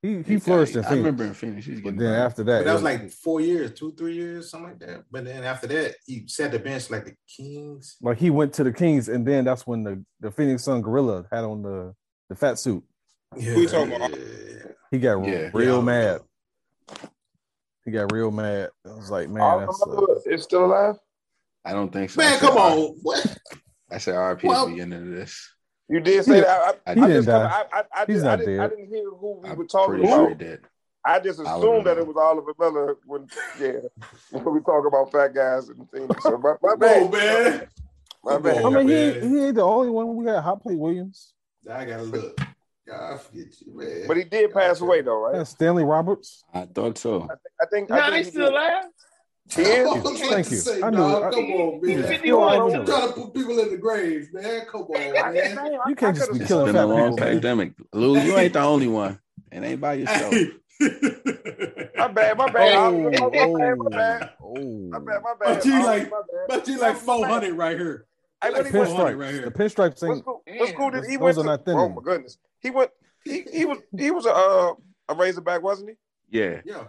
He 0.03 0.21
he 0.21 0.37
flourished 0.37 0.75
in 0.75 0.83
Phoenix. 0.83 0.93
I 0.93 0.97
remember 0.97 1.23
in 1.23 1.33
Phoenix. 1.33 1.65
He's 1.65 1.81
but 1.81 1.97
then 1.97 2.13
after 2.13 2.43
that, 2.43 2.59
but 2.59 2.65
that 2.65 2.73
was 2.73 2.83
like 2.83 3.09
four 3.09 3.41
years, 3.41 3.71
two, 3.73 3.93
three 3.97 4.13
years, 4.13 4.51
something 4.51 4.69
like 4.69 4.79
that. 4.79 5.05
But 5.09 5.25
then 5.25 5.43
after 5.43 5.65
that, 5.67 5.95
he 6.05 6.25
sat 6.27 6.51
the 6.51 6.59
bench 6.59 6.91
like 6.91 7.05
the 7.05 7.15
Kings. 7.27 7.97
Like 8.01 8.19
he 8.19 8.29
went 8.29 8.53
to 8.53 8.63
the 8.63 8.71
Kings, 8.71 9.09
and 9.09 9.25
then 9.25 9.45
that's 9.45 9.65
when 9.65 9.83
the, 9.83 10.05
the 10.19 10.29
Phoenix 10.29 10.63
Sun 10.65 10.83
Gorilla 10.83 11.25
had 11.31 11.43
on 11.43 11.63
the, 11.63 11.93
the 12.29 12.35
fat 12.35 12.59
suit. 12.59 12.83
Yeah, 13.35 13.53
Who 13.53 13.61
you 13.61 13.67
talking 13.67 13.95
about? 13.95 14.11
He 14.91 14.99
got 14.99 15.25
yeah, 15.25 15.49
real 15.51 15.77
yeah, 15.77 15.81
mad. 15.81 16.21
He 17.87 17.93
got 17.93 18.11
real 18.11 18.31
mad. 18.31 18.69
I 18.85 18.89
was 18.89 19.09
like, 19.09 19.29
man, 19.29 19.61
that's, 19.61 19.81
uh, 19.81 20.05
it's 20.25 20.43
still 20.43 20.65
alive. 20.65 20.95
I 21.63 21.71
don't 21.71 21.89
think 21.89 22.09
so. 22.09 22.19
Man, 22.19 22.37
come 22.37 22.57
on. 22.57 22.97
What? 23.01 23.37
I 23.89 23.97
said 23.97 24.15
RP 24.15 24.43
well, 24.43 24.67
at 24.67 24.75
the 24.75 24.81
end 24.81 24.93
of 24.93 25.05
this. 25.05 25.49
You 25.87 26.01
did 26.01 26.25
say 26.25 26.41
that. 26.41 26.79
I, 26.85 26.91
I, 26.91 26.95
he 26.95 27.01
I 27.01 27.07
didn't 27.07 27.25
die. 27.27 27.45
I, 27.45 27.79
I, 27.79 27.83
I, 27.93 28.05
He's 28.05 28.23
not 28.23 28.41
I, 28.41 28.43
didn't, 28.43 28.59
I 28.59 28.67
didn't 28.67 28.87
hear 28.89 29.09
who 29.09 29.39
we 29.41 29.49
I'm 29.49 29.57
were 29.57 29.63
talking 29.63 30.03
about. 30.03 30.37
Sure 30.37 30.59
I 31.05 31.19
just 31.21 31.39
assumed 31.39 31.85
that 31.85 31.97
it 31.97 32.05
was 32.05 32.17
Oliver 32.17 32.51
Miller 32.59 32.97
when, 33.05 33.25
yeah, 33.57 33.79
when 34.31 34.53
we 34.53 34.59
talk 34.59 34.85
about 34.85 35.09
fat 35.09 35.33
guys 35.33 35.69
and 35.69 35.89
things. 35.89 36.11
So 36.19 36.37
my, 36.39 36.55
my 36.61 36.75
bad, 36.75 37.09
man. 37.09 37.67
My 38.21 38.37
bad. 38.37 38.65
I 38.65 38.69
mean, 38.69 38.89
he, 38.89 39.29
he 39.29 39.45
ain't 39.45 39.55
the 39.55 39.61
only 39.61 39.91
one. 39.91 40.13
We 40.13 40.25
got 40.25 40.43
Hot 40.43 40.61
Plate 40.61 40.77
Williams. 40.77 41.31
I 41.71 41.85
gotta 41.85 42.03
look. 42.03 42.37
God, 42.87 43.13
I 43.13 43.17
forget 43.17 43.47
you, 43.61 43.77
man. 43.77 44.07
But 44.07 44.17
he 44.17 44.23
did 44.23 44.53
pass 44.53 44.79
away, 44.79 45.01
though, 45.01 45.25
right? 45.25 45.35
Yeah, 45.35 45.43
Stanley 45.43 45.83
Roberts. 45.83 46.45
I 46.53 46.65
thought 46.65 46.97
so. 46.97 47.23
I, 47.23 47.27
th- 47.27 47.39
I 47.61 47.65
think. 47.65 47.89
Nah, 47.89 47.97
I 47.97 48.09
think 48.11 48.15
he's 48.17 48.27
still 48.29 48.49
alive. 48.49 48.83
He 49.53 49.61
is. 49.61 50.19
Thank 50.29 50.51
you. 50.51 50.57
Say, 50.57 50.81
I 50.81 50.89
knew. 50.89 50.97
Dog, 50.97 51.33
come 51.33 51.45
on, 51.45 51.81
man. 51.81 52.03
51. 52.03 52.61
I'm 52.61 52.85
trying 52.85 53.07
to 53.07 53.13
put 53.13 53.33
people 53.33 53.59
in 53.59 53.71
the 53.71 53.77
grave, 53.77 54.29
man. 54.33 54.65
Come 54.71 54.83
on, 54.83 55.13
man. 55.33 55.79
You 55.87 55.95
can't 55.95 56.15
just 56.15 56.31
be 56.31 56.39
it's 56.39 56.47
killing 56.47 56.67
been 56.67 56.75
a 56.77 56.85
long 56.85 57.15
people, 57.15 57.27
pandemic. 57.27 57.73
Lou, 57.91 58.19
you 58.19 58.37
ain't 58.37 58.53
the 58.53 58.61
only 58.61 58.87
one. 58.87 59.19
It 59.51 59.63
ain't 59.63 59.81
by 59.81 59.93
yourself. 59.95 60.33
my 61.97 62.07
bad, 62.07 62.37
my 62.37 62.49
bad. 62.49 62.75
Oh, 62.75 62.87
oh. 62.87 62.99
my, 62.99 63.09
bad, 63.09 63.77
my 63.77 63.85
oh. 63.85 63.89
bad. 63.89 64.29
Oh, 64.41 64.55
my 64.89 64.99
bad, 64.99 65.21
my 65.23 65.33
bad. 65.39 65.55
But 65.55 65.65
you 65.65 65.85
like, 65.85 66.11
but 66.47 66.67
you 66.67 66.79
like 66.79 66.95
400 66.95 67.53
right 67.53 67.77
here. 67.77 68.05
I 68.41 68.49
like 68.49 68.67
pinstripes. 68.67 69.17
Right 69.17 69.33
here. 69.33 69.45
The 69.45 69.51
pinstripes 69.51 69.99
thing. 69.99 70.09
What 70.09 70.19
school, 70.19 70.43
what 70.45 70.69
school 70.69 70.91
did 70.91 71.05
he 71.05 71.17
went 71.17 71.37
to? 71.37 71.43
Not 71.43 71.65
thin 71.65 71.77
oh 71.77 71.89
my 71.89 72.01
goodness, 72.03 72.37
he 72.61 72.69
went. 72.69 72.91
He, 73.23 73.43
he 73.51 73.65
was 73.65 73.79
he 73.97 74.11
was 74.11 74.25
a 74.25 74.33
uh, 74.33 74.73
a 75.09 75.15
Razorback, 75.15 75.61
wasn't 75.61 75.89
he? 75.89 76.39
Yeah. 76.39 76.61
Yeah. 76.65 76.83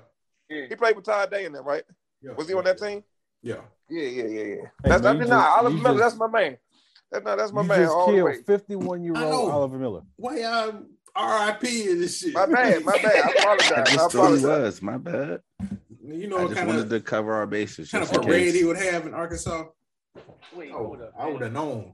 He 0.48 0.74
played 0.76 0.96
with 0.96 1.04
Todd 1.04 1.30
Day 1.30 1.44
in 1.44 1.52
there, 1.52 1.62
right? 1.62 1.84
Yeah. 2.22 2.32
Was 2.32 2.48
he 2.48 2.54
on 2.54 2.64
that 2.64 2.78
team? 2.78 3.04
Yeah. 3.42 3.56
Yeah, 3.90 4.02
yeah, 4.02 4.24
yeah, 4.24 4.44
yeah. 4.44 4.54
Hey, 4.54 4.68
that's 4.84 5.02
man, 5.02 5.28
not 5.28 5.58
Oliver 5.58 5.76
Miller. 5.76 5.98
Just, 5.98 5.98
that's 5.98 6.16
my 6.16 6.26
man. 6.26 6.58
That's 7.10 7.24
not. 7.24 7.38
That's 7.38 7.52
my 7.52 7.62
you 7.62 7.68
man. 7.68 7.78
Just 7.80 8.06
killed 8.06 8.46
fifty-one 8.46 9.02
year 9.02 9.16
old 9.16 9.50
Oliver 9.50 9.78
Miller. 9.78 10.02
Why 10.16 10.40
y'all 10.40 10.82
R.I.P. 11.14 11.90
in 11.90 12.00
this 12.00 12.18
shit? 12.20 12.34
My 12.34 12.46
bad. 12.46 12.84
My 12.84 12.92
bad. 12.92 13.24
I 13.24 13.32
apologize. 13.38 13.98
I 13.98 14.06
apologize. 14.06 14.42
was 14.42 14.82
my 14.82 14.98
bad. 14.98 15.40
You 16.04 16.26
know, 16.26 16.38
I 16.38 16.48
just 16.48 16.66
wanted 16.66 16.82
of, 16.84 16.88
to 16.90 17.00
cover 17.00 17.34
our 17.34 17.46
bases. 17.46 17.90
Kind 17.90 18.04
of 18.04 18.10
parade 18.10 18.54
he 18.54 18.64
would 18.64 18.78
have 18.78 19.06
in 19.06 19.14
Arkansas. 19.14 19.64
Wait, 20.54 20.70
oh, 20.72 20.98
I 21.18 21.28
would 21.28 21.42
have 21.42 21.52
known. 21.52 21.92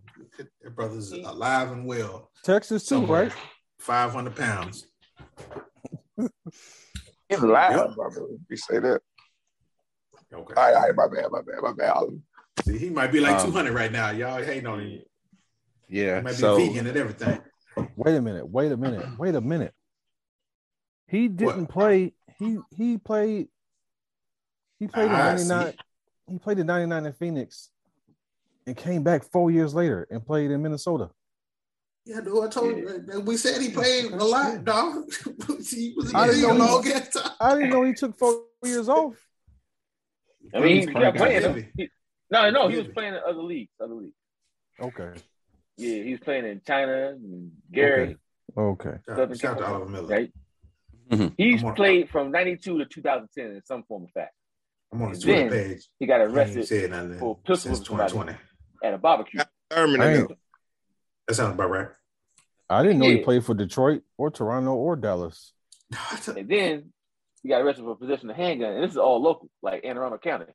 That 0.62 0.74
brother's 0.74 1.12
alive 1.12 1.70
and 1.70 1.86
well. 1.86 2.30
Texas 2.42 2.82
too, 2.82 2.96
Somewhere. 2.96 3.24
right? 3.24 3.32
Five 3.84 4.12
hundred 4.12 4.34
pounds. 4.34 4.86
He's 6.16 7.38
alive, 7.38 7.76
yep. 7.76 7.94
brother. 7.94 8.28
You 8.48 8.56
say 8.56 8.78
that. 8.78 9.02
Okay. 10.32 10.54
All 10.56 10.64
right, 10.64 10.74
all 10.74 10.82
right, 10.86 10.96
my 10.96 11.06
bad, 11.06 11.30
my 11.30 11.42
bad, 11.42 11.62
my 11.62 11.72
bad. 11.74 12.22
See, 12.64 12.78
he 12.78 12.88
might 12.88 13.12
be 13.12 13.20
like 13.20 13.36
um, 13.40 13.44
200 13.52 13.74
right 13.74 13.92
now. 13.92 14.08
Y'all 14.08 14.42
hating 14.42 14.66
on 14.66 14.80
him. 14.80 15.02
Yeah. 15.90 16.16
He 16.16 16.22
might 16.22 16.30
be 16.30 16.36
so, 16.36 16.56
vegan 16.56 16.86
and 16.86 16.96
everything. 16.96 17.38
Wait 17.94 18.16
a 18.16 18.22
minute. 18.22 18.48
Wait 18.48 18.72
a 18.72 18.76
minute. 18.78 19.06
Wait 19.18 19.34
a 19.34 19.42
minute. 19.42 19.74
He 21.06 21.28
didn't 21.28 21.64
what? 21.64 21.68
play. 21.68 22.14
He 22.38 22.56
he 22.74 22.96
played. 22.96 23.48
He 24.78 24.86
played 24.86 25.10
in 25.10 25.12
'99. 25.12 25.74
He 26.30 26.38
played 26.38 26.58
in 26.58 26.66
'99 26.66 27.04
in 27.04 27.12
Phoenix, 27.12 27.68
and 28.66 28.74
came 28.78 29.02
back 29.02 29.30
four 29.30 29.50
years 29.50 29.74
later 29.74 30.06
and 30.10 30.24
played 30.24 30.50
in 30.50 30.62
Minnesota. 30.62 31.10
Yeah, 32.06 32.20
dude, 32.20 32.44
I 32.44 32.48
told 32.48 32.76
yeah. 32.76 33.14
you. 33.14 33.20
We 33.20 33.36
said 33.38 33.62
he 33.62 33.70
played 33.70 34.12
a 34.12 34.24
lot, 34.24 34.62
dog. 34.64 35.10
he 35.70 35.94
was 35.96 36.12
in 36.12 36.12
the 36.12 36.26
league 36.26 36.44
a 36.44 36.52
long 36.52 36.82
time. 36.82 37.30
I 37.40 37.54
didn't 37.54 37.70
know 37.70 37.82
he 37.84 37.94
took 37.94 38.18
four 38.18 38.42
years 38.62 38.88
off. 38.88 39.16
I 40.54 40.60
mean, 40.60 40.80
he, 40.80 40.86
kept 40.86 41.16
playing. 41.16 41.68
He, 41.76 41.88
no, 42.30 42.50
no, 42.50 42.68
he 42.68 42.76
was 42.76 42.88
playing 42.88 43.14
in 43.14 43.20
other 43.26 43.42
leagues. 43.42 43.72
Other 43.80 43.94
leagues. 43.94 44.14
Okay. 44.78 45.18
Yeah, 45.78 46.02
he 46.02 46.10
was 46.10 46.20
playing 46.20 46.44
in 46.44 46.60
China 46.66 47.10
and 47.10 47.52
Gary. 47.72 48.16
Okay. 48.56 48.90
okay. 49.08 49.34
Shout 49.36 49.52
out 49.52 49.58
to 49.58 49.66
Oliver 49.66 49.86
Miller. 49.90 50.06
Right? 50.06 50.32
Mm-hmm. 51.10 51.28
He's 51.38 51.62
played 51.74 52.10
from 52.10 52.30
'92 52.30 52.78
to 52.78 52.84
2010 52.84 53.46
in 53.46 53.64
some 53.64 53.82
form 53.84 54.04
of 54.04 54.10
fact. 54.10 54.34
I'm 54.92 55.02
on 55.02 55.12
the 55.12 55.18
Twitter 55.18 55.48
page. 55.48 55.88
He 55.98 56.06
got 56.06 56.20
arrested 56.20 57.18
for 57.18 57.38
pistol 57.38 57.76
2020 57.76 58.34
at 58.82 58.94
a 58.94 58.98
barbecue. 58.98 59.40
That 61.28 61.34
sounds 61.34 61.54
about 61.54 61.70
right. 61.70 61.88
I 62.68 62.82
didn't 62.82 62.98
know 62.98 63.08
he 63.08 63.18
played 63.18 63.44
for 63.44 63.54
Detroit 63.54 64.02
or 64.16 64.30
Toronto 64.30 64.74
or 64.74 64.96
Dallas. 64.96 65.52
and 66.28 66.48
then 66.48 66.92
he 67.42 67.48
got 67.48 67.60
arrested 67.60 67.84
for 67.84 67.96
possession 67.96 68.30
of 68.30 68.36
handgun, 68.36 68.72
and 68.72 68.84
this 68.84 68.92
is 68.92 68.96
all 68.96 69.22
local, 69.22 69.48
like 69.62 69.84
Anne 69.84 69.96
Arundel 69.96 70.18
County. 70.18 70.46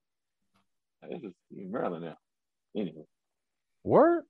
This 1.09 1.23
is 1.23 1.33
in 1.55 1.71
Maryland 1.71 2.03
now. 2.03 2.17
Anyway. 2.75 3.03
Word? 3.83 4.23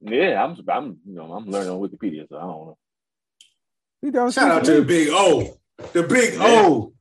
Yeah, 0.00 0.44
I'm 0.44 0.56
I'm 0.68 0.98
you 1.06 1.14
know 1.14 1.32
I'm 1.32 1.46
learning 1.46 1.70
on 1.70 1.80
Wikipedia, 1.80 2.28
so 2.28 2.36
I 2.36 2.40
don't 2.40 2.66
know. 2.66 2.78
He 4.02 4.10
down 4.10 4.30
Shout 4.30 4.50
out 4.50 4.64
to 4.64 4.80
the 4.80 4.82
big 4.82 5.08
O. 5.10 5.56
The 5.92 6.02
big 6.02 6.34
yeah. 6.34 6.64
O. 6.66 6.92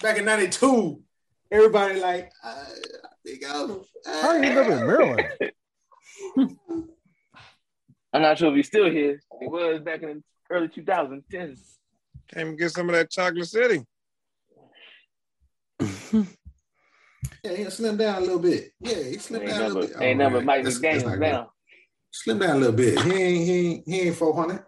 Back 0.00 0.18
in 0.18 0.24
92, 0.24 1.00
everybody 1.50 2.00
like 2.00 2.30
uh, 2.44 2.64
big 3.24 3.42
O. 3.46 3.84
Uh, 4.06 4.22
How 4.22 4.34
you 4.34 4.42
live 4.42 4.68
in 4.68 4.86
Maryland? 4.86 5.28
I'm 8.12 8.22
not 8.22 8.38
sure 8.38 8.50
if 8.50 8.56
he's 8.56 8.66
still 8.66 8.90
here. 8.90 9.20
He 9.40 9.46
was 9.46 9.80
back 9.80 10.02
in 10.02 10.08
the 10.08 10.22
early 10.50 10.68
2010s. 10.68 11.60
Came 12.28 12.48
and 12.48 12.58
get 12.58 12.70
some 12.70 12.88
of 12.88 12.94
that 12.94 13.10
chocolate 13.10 13.48
city. 13.48 13.84
Yeah, 17.44 17.54
he 17.54 17.64
slim 17.70 17.96
down 17.96 18.18
a 18.18 18.20
little 18.20 18.38
bit. 18.38 18.72
Yeah, 18.78 19.02
he 19.02 19.16
slimmed 19.16 19.48
down 19.48 19.58
number, 19.58 19.64
a 19.64 19.68
little 19.80 19.98
bit. 19.98 20.06
Ain't 20.06 20.18
number 20.18 20.40
Mike 20.42 20.64
McDaniel 20.64 21.18
now. 21.18 21.50
Slim 22.12 22.38
down 22.38 22.56
a 22.56 22.58
little 22.58 22.76
bit. 22.76 23.00
He 23.00 23.12
ain't 23.12 23.44
he 23.44 23.52
ain't, 23.52 23.88
he 23.88 24.00
ain't 24.02 24.16
400. 24.16 24.64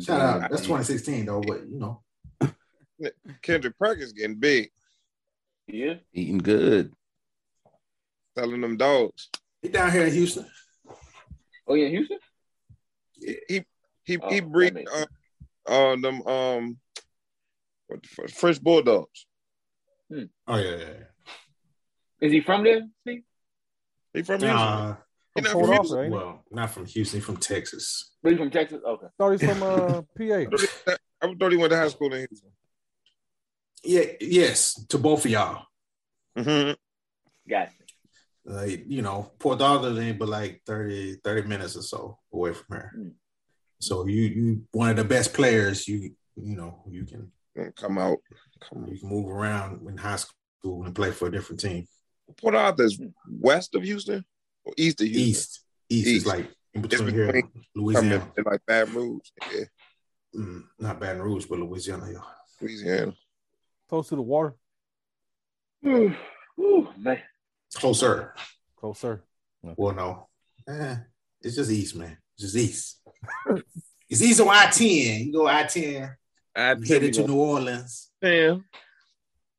Shout 0.00 0.20
out. 0.20 0.50
That's 0.50 0.62
2016 0.62 1.24
though, 1.24 1.40
but 1.40 1.66
you 1.66 1.78
know. 1.78 2.02
Kendrick 3.42 3.78
Perkins 3.78 4.12
getting 4.12 4.38
big. 4.38 4.70
Yeah. 5.66 5.94
Eating 6.12 6.38
good. 6.38 6.92
Selling 8.36 8.60
them 8.60 8.76
dogs. 8.76 9.30
He 9.62 9.68
down 9.68 9.92
here 9.92 10.06
in 10.06 10.12
Houston. 10.12 10.46
Oh 11.66 11.74
yeah, 11.74 11.88
Houston. 11.88 12.18
He 13.14 13.64
he 14.04 14.18
oh, 14.20 14.30
he 14.30 14.40
breed 14.40 14.86
uh, 14.92 15.06
uh, 15.66 15.96
them 15.96 16.26
um 16.26 16.78
what 17.86 18.02
the 18.02 18.28
French 18.28 18.60
bulldogs. 18.62 19.26
Hmm. 20.10 20.24
Oh 20.46 20.56
yeah, 20.56 20.70
yeah, 20.70 20.76
yeah. 20.76 21.04
Is 22.20 22.32
he 22.32 22.40
from 22.40 22.64
there, 22.64 22.82
Steve? 23.02 23.22
He 24.14 24.22
from 24.22 24.40
Houston. 24.40 24.58
Uh, 24.58 24.96
he 25.34 25.40
not 25.40 25.52
from 25.52 25.72
Houston. 25.72 26.10
Well, 26.10 26.44
not 26.50 26.70
from 26.70 26.86
Houston. 26.86 27.20
From 27.20 27.36
Texas. 27.36 28.12
But 28.22 28.32
he's 28.32 28.38
from 28.38 28.50
Texas. 28.50 28.80
Okay. 28.86 29.06
Thought 29.18 29.30
he's 29.32 29.42
from 29.42 29.62
uh, 29.62 30.02
PA. 30.16 30.92
I 31.22 31.34
thought 31.34 31.52
he 31.52 31.56
went 31.56 31.70
to 31.70 31.76
high 31.76 31.88
school 31.88 32.12
in 32.12 32.26
Houston. 32.28 32.50
Yeah. 33.84 34.04
Yes, 34.20 34.84
to 34.86 34.98
both 34.98 35.24
of 35.24 35.30
y'all. 35.30 35.66
Mm-hmm. 36.36 36.72
Gotcha. 37.48 37.72
Uh, 38.48 38.64
you 38.64 39.02
know, 39.02 39.30
Port 39.38 39.60
Douglas 39.60 39.98
ain't 39.98 40.18
but 40.18 40.28
like 40.28 40.62
30, 40.66 41.16
30 41.22 41.48
minutes 41.48 41.76
or 41.76 41.82
so 41.82 42.18
away 42.32 42.52
from 42.52 42.76
here. 42.76 42.92
Mm. 42.98 43.12
So 43.80 44.06
you 44.06 44.22
you 44.22 44.62
one 44.72 44.90
of 44.90 44.96
the 44.96 45.04
best 45.04 45.34
players. 45.34 45.86
You 45.88 46.12
you 46.36 46.56
know 46.56 46.82
you 46.88 47.04
can 47.04 47.30
come 47.76 47.98
out. 47.98 48.18
Come 48.60 48.86
you 48.88 48.98
can 48.98 49.08
move 49.08 49.28
around 49.28 49.86
in 49.88 49.96
high 49.96 50.16
school 50.16 50.84
and 50.84 50.94
play 50.94 51.10
for 51.10 51.28
a 51.28 51.32
different 51.32 51.60
team. 51.60 51.86
Port 52.40 52.54
Arthur's 52.54 52.98
west 53.28 53.74
of 53.74 53.82
Houston 53.82 54.24
or 54.64 54.72
east 54.76 55.00
of 55.00 55.08
Houston? 55.08 55.28
East. 55.28 55.64
East, 55.88 56.06
east. 56.06 56.16
is 56.16 56.26
like 56.26 56.50
in 56.74 56.82
between, 56.82 57.06
between 57.06 57.32
here, 57.34 57.42
Louisiana. 57.74 58.28
In, 58.36 58.44
like 58.44 58.60
Baton 58.66 58.94
Rouge. 58.94 59.28
Yeah. 59.52 59.64
Mm, 60.34 60.62
not 60.78 61.00
Baton 61.00 61.22
Rouge, 61.22 61.46
but 61.46 61.58
Louisiana. 61.58 62.10
Yeah. 62.10 62.18
Louisiana. 62.60 63.14
Close 63.88 64.08
to 64.08 64.16
the 64.16 64.22
water. 64.22 64.54
Ooh, 65.86 66.14
ooh, 66.58 66.88
man. 66.96 67.20
Closer. 67.74 68.34
Closer. 68.76 69.24
Okay. 69.64 69.74
Well, 69.76 69.94
no. 69.94 70.28
Eh, 70.68 70.96
it's 71.40 71.56
just 71.56 71.70
east, 71.70 71.96
man. 71.96 72.16
It's 72.34 72.42
just 72.42 72.56
east. 72.56 73.00
it's 74.08 74.22
east 74.22 74.40
on 74.40 74.48
I 74.48 74.66
10. 74.66 74.84
You 75.26 75.32
go 75.32 75.46
I 75.46 75.64
10. 75.64 76.16
I 76.54 76.76
headed 76.86 77.14
to 77.14 77.26
New 77.26 77.36
Orleans. 77.36 78.10
Damn. 78.20 78.64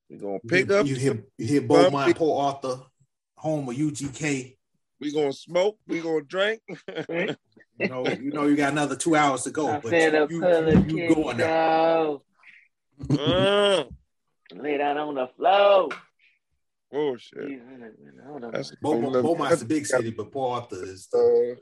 We're 0.10 0.20
gonna 0.20 0.40
pick 0.48 0.70
you, 0.70 0.76
up. 0.76 0.86
You 0.86 0.96
hit 0.96 1.32
you 1.38 1.48
hit 1.48 1.68
Beaumont, 1.68 2.16
Port 2.16 2.56
Arthur, 2.56 2.82
home 3.36 3.68
of 3.70 3.76
UGK. 3.76 4.58
We 5.00 5.12
gonna 5.12 5.34
smoke. 5.34 5.78
We 5.88 6.02
gonna 6.02 6.22
drink. 6.22 6.62
you 7.10 7.36
know, 7.80 8.06
you 8.08 8.32
know, 8.32 8.46
you 8.46 8.56
got 8.56 8.74
another 8.74 8.96
two 8.96 9.16
hours 9.16 9.44
to 9.44 9.52
go. 9.52 9.68
I 9.68 9.80
but 9.80 9.92
you, 9.92 10.28
you, 10.30 10.86
you, 10.88 11.08
you 11.08 11.16
going 11.16 11.38
there. 11.38 12.20
Uh. 13.10 13.84
Lay 14.56 14.78
down 14.78 14.98
on 14.98 15.16
the 15.16 15.28
floor. 15.36 15.90
Oh 16.94 17.18
shit! 17.18 17.60
That's 18.52 18.76
Beaumont, 18.76 19.24
Beaumont's 19.24 19.60
the 19.60 19.66
big 19.66 19.86
city, 19.86 20.12
but 20.12 20.32
Port 20.32 20.64
Arthur 20.64 20.84
is 20.84 21.08
the, 21.12 21.58
uh, 21.58 21.62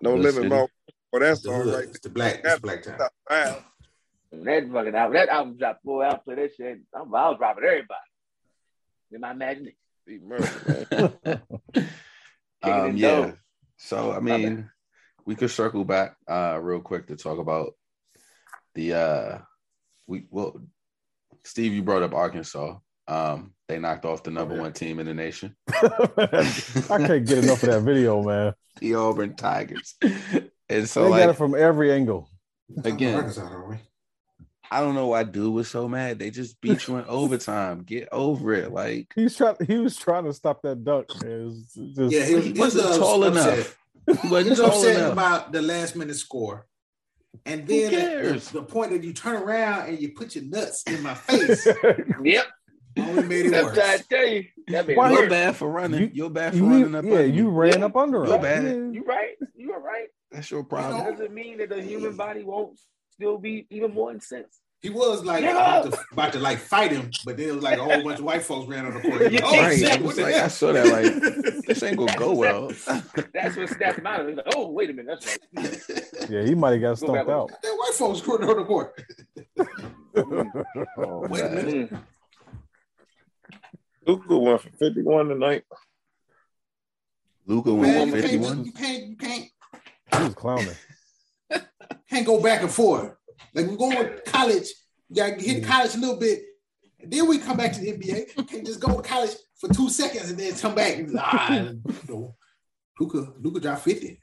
no 0.00 0.14
limit. 0.14 0.48
Well, 0.50 1.20
that's 1.20 1.42
the 1.42 1.50
right. 1.50 1.84
It's 1.84 2.00
the 2.00 2.10
black. 2.10 2.40
It's 2.44 2.54
the 2.54 2.60
black 2.60 2.82
town. 2.82 2.98
Wow. 3.28 3.64
That 4.32 4.68
fucking 4.70 4.94
album, 4.94 5.14
that 5.14 5.28
album 5.28 5.56
dropped, 5.56 5.84
boy, 5.84 6.02
I'll 6.02 6.18
play 6.18 6.34
that 6.34 6.54
shit. 6.56 6.80
I'm, 6.94 7.14
I 7.14 7.28
was 7.30 7.38
dropping 7.38 7.64
everybody. 7.64 8.00
In 9.12 9.20
my 9.20 9.30
imagination. 9.30 9.76
um, 12.62 12.96
yeah. 12.96 13.32
So 13.76 14.12
I 14.12 14.20
mean, 14.20 14.70
we 15.24 15.34
could 15.34 15.50
circle 15.50 15.84
back 15.84 16.16
uh 16.28 16.58
real 16.60 16.80
quick 16.80 17.08
to 17.08 17.16
talk 17.16 17.38
about 17.38 17.72
the 18.74 18.92
uh 18.94 19.38
we 20.06 20.26
well 20.30 20.60
Steve, 21.44 21.72
you 21.72 21.82
brought 21.82 22.02
up 22.02 22.14
Arkansas. 22.14 22.76
Um, 23.08 23.52
they 23.68 23.78
knocked 23.78 24.04
off 24.04 24.22
the 24.22 24.30
number 24.30 24.56
one 24.56 24.72
team 24.72 24.98
in 24.98 25.06
the 25.06 25.14
nation. 25.14 25.56
I 25.72 26.98
can't 26.98 27.26
get 27.26 27.38
enough 27.38 27.62
of 27.62 27.70
that 27.70 27.82
video, 27.84 28.22
man. 28.22 28.54
The 28.80 28.94
Auburn 28.94 29.34
Tigers. 29.34 29.96
And 30.68 30.88
so 30.88 31.04
they 31.04 31.10
like, 31.10 31.22
got 31.22 31.30
it 31.30 31.36
from 31.36 31.54
every 31.54 31.92
angle. 31.92 32.30
Again, 32.84 33.32
I 34.70 34.80
don't 34.80 34.94
know 34.94 35.08
why 35.08 35.22
dude 35.22 35.54
was 35.54 35.68
so 35.68 35.88
mad. 35.88 36.18
They 36.18 36.30
just 36.30 36.60
beat 36.60 36.86
you 36.86 36.96
in 36.96 37.04
overtime. 37.08 37.82
Get 37.82 38.08
over 38.10 38.52
it. 38.52 38.72
Like 38.72 39.12
he's 39.14 39.36
trying. 39.36 39.56
He 39.66 39.78
was 39.78 39.96
trying 39.96 40.24
to 40.24 40.32
stop 40.32 40.62
that 40.62 40.84
dunk. 40.84 41.08
Just, 41.12 41.76
yeah, 41.76 42.24
he, 42.24 42.40
he 42.40 42.52
wasn't 42.52 42.96
tall 42.96 43.24
enough. 43.24 43.78
He 44.22 44.28
wasn't 44.28 44.56
tall 44.56 44.66
upset 44.66 44.96
enough. 44.96 45.12
about 45.12 45.52
the 45.52 45.62
last 45.62 45.96
minute 45.96 46.16
score. 46.16 46.66
And 47.44 47.66
then 47.66 47.92
the, 47.92 48.50
the, 48.52 48.62
point 48.62 48.90
that 48.92 49.04
you 49.04 49.12
turn 49.12 49.36
around 49.36 49.88
and 49.88 50.00
you 50.00 50.12
put 50.12 50.34
your 50.34 50.44
nuts 50.44 50.82
in 50.86 51.02
my 51.02 51.14
face. 51.14 51.68
yep. 52.24 52.46
Only 52.98 53.22
made 53.24 53.46
it 53.46 53.64
worse. 53.64 53.78
I 53.78 53.98
tell 53.98 54.26
you, 54.26 54.44
that 54.68 54.86
made 54.86 54.96
you're 54.96 55.28
bad 55.28 55.56
for 55.56 55.68
running. 55.68 56.00
You, 56.00 56.10
you're 56.12 56.30
bad 56.30 56.52
for 56.52 56.58
you, 56.58 56.66
running 56.66 56.94
up. 56.94 57.04
Yeah, 57.04 57.20
you 57.20 57.50
ran 57.50 57.82
up 57.82 57.96
under 57.96 58.24
him. 58.24 58.30
You're 58.30 58.38
bad. 58.38 58.64
You 58.64 59.04
right. 59.04 59.36
You 59.54 59.72
are 59.72 59.80
right. 59.80 60.08
That's 60.30 60.50
your 60.50 60.64
problem. 60.64 61.04
That 61.04 61.12
doesn't 61.12 61.34
mean 61.34 61.58
that 61.58 61.68
the 61.68 61.82
human 61.82 62.16
body 62.16 62.42
won't 62.42 62.78
still 63.12 63.38
be 63.38 63.66
even 63.70 63.92
more 63.92 64.12
incensed. 64.12 64.60
He 64.82 64.90
was 64.90 65.24
like 65.24 65.42
about 65.42 65.90
to, 65.90 65.98
about 66.12 66.32
to, 66.34 66.38
like 66.38 66.58
fight 66.58 66.92
him, 66.92 67.10
but 67.24 67.36
then 67.36 67.48
it 67.48 67.54
was 67.54 67.64
like 67.64 67.78
a 67.78 67.82
whole 67.82 68.04
bunch 68.04 68.18
of 68.18 68.24
white 68.24 68.42
folks 68.42 68.68
ran 68.68 68.84
on 68.86 68.94
the 68.94 69.00
court. 69.00 69.20
Like, 69.32 69.42
oh, 69.42 69.60
right. 69.60 69.84
I, 69.84 69.96
was 70.00 70.18
like, 70.18 70.34
I 70.34 70.48
saw 70.48 70.72
that 70.72 70.86
like 70.86 71.64
this 71.66 71.82
ain't 71.82 71.96
gonna 71.96 72.16
go 72.16 72.34
well. 72.34 72.68
that's 73.32 73.56
what 73.56 73.78
that's 73.78 73.98
about. 73.98 74.26
Like, 74.26 74.46
oh, 74.54 74.68
wait 74.68 74.90
a 74.90 74.92
minute, 74.92 75.18
that's 75.20 75.38
right. 75.54 76.30
Yeah, 76.30 76.42
he 76.42 76.54
might 76.54 76.72
have 76.72 76.80
got 76.82 76.98
stumped 76.98 77.30
out. 77.30 77.50
That 77.62 77.74
white 77.76 77.94
folks 77.94 78.26
running 78.26 78.48
on 78.48 78.56
the 78.58 78.64
court. 78.64 79.02
oh, 80.98 81.26
wait 81.28 81.44
a 81.44 81.50
minute. 81.50 81.90
Mm. 81.92 82.02
Luka 84.06 84.38
went 84.38 84.60
for 84.60 84.70
51 84.70 85.28
tonight. 85.28 85.64
Luka 87.46 87.74
went 87.74 88.10
for 88.10 88.20
51. 88.20 88.64
You 88.64 88.72
can't, 88.72 89.06
you 89.08 89.16
can't. 89.16 89.44
He 90.16 90.22
was 90.22 90.34
clowning. 90.34 90.74
can't 92.10 92.26
go 92.26 92.40
back 92.40 92.62
and 92.62 92.70
forth. 92.70 93.12
Like 93.54 93.66
we're 93.66 93.76
going 93.76 93.96
to 93.96 94.20
college, 94.26 94.68
you 95.08 95.16
gotta 95.16 95.34
hit 95.34 95.64
college 95.64 95.94
a 95.94 95.98
little 95.98 96.18
bit, 96.18 96.42
and 97.00 97.12
then 97.12 97.28
we 97.28 97.38
come 97.38 97.56
back 97.56 97.72
to 97.72 97.80
the 97.80 97.92
NBA. 97.92 98.48
Can't 98.48 98.66
just 98.66 98.80
go 98.80 98.96
to 98.96 99.02
college 99.02 99.30
for 99.56 99.68
two 99.72 99.88
seconds 99.88 100.30
and 100.30 100.38
then 100.38 100.54
come 100.54 100.74
back. 100.74 100.98
And, 100.98 101.16
ah, 101.18 101.52
you 101.58 101.82
know, 102.08 102.34
Luka, 102.98 103.32
Luka 103.40 103.60
dropped 103.60 103.82
50. 103.82 104.22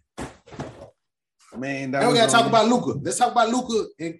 Man, 1.55 1.91
now 1.91 2.09
we 2.09 2.15
gotta 2.15 2.31
talk 2.31 2.47
about 2.47 2.67
Luka. 2.67 2.99
Let's 3.01 3.17
talk 3.17 3.31
about 3.31 3.49
Luka 3.49 3.87
and 3.99 4.19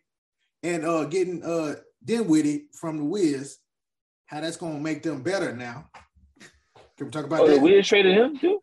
and 0.62 0.86
uh 0.86 1.06
getting 1.06 1.44
uh 1.44 1.76
Dinwiddie 2.04 2.68
from 2.80 2.98
the 2.98 3.04
Wiz. 3.04 3.58
How 4.34 4.42
that's 4.42 4.58
gonna 4.58 4.80
make 4.80 5.04
them 5.04 5.22
better 5.22 5.56
now. 5.56 5.86
Can 6.98 7.06
we 7.06 7.12
talk 7.12 7.26
about 7.26 7.42
oh, 7.42 7.48
that? 7.50 7.62
We 7.62 7.74
Wiz 7.76 7.88
traded 7.88 8.18
him 8.18 8.40
too. 8.40 8.60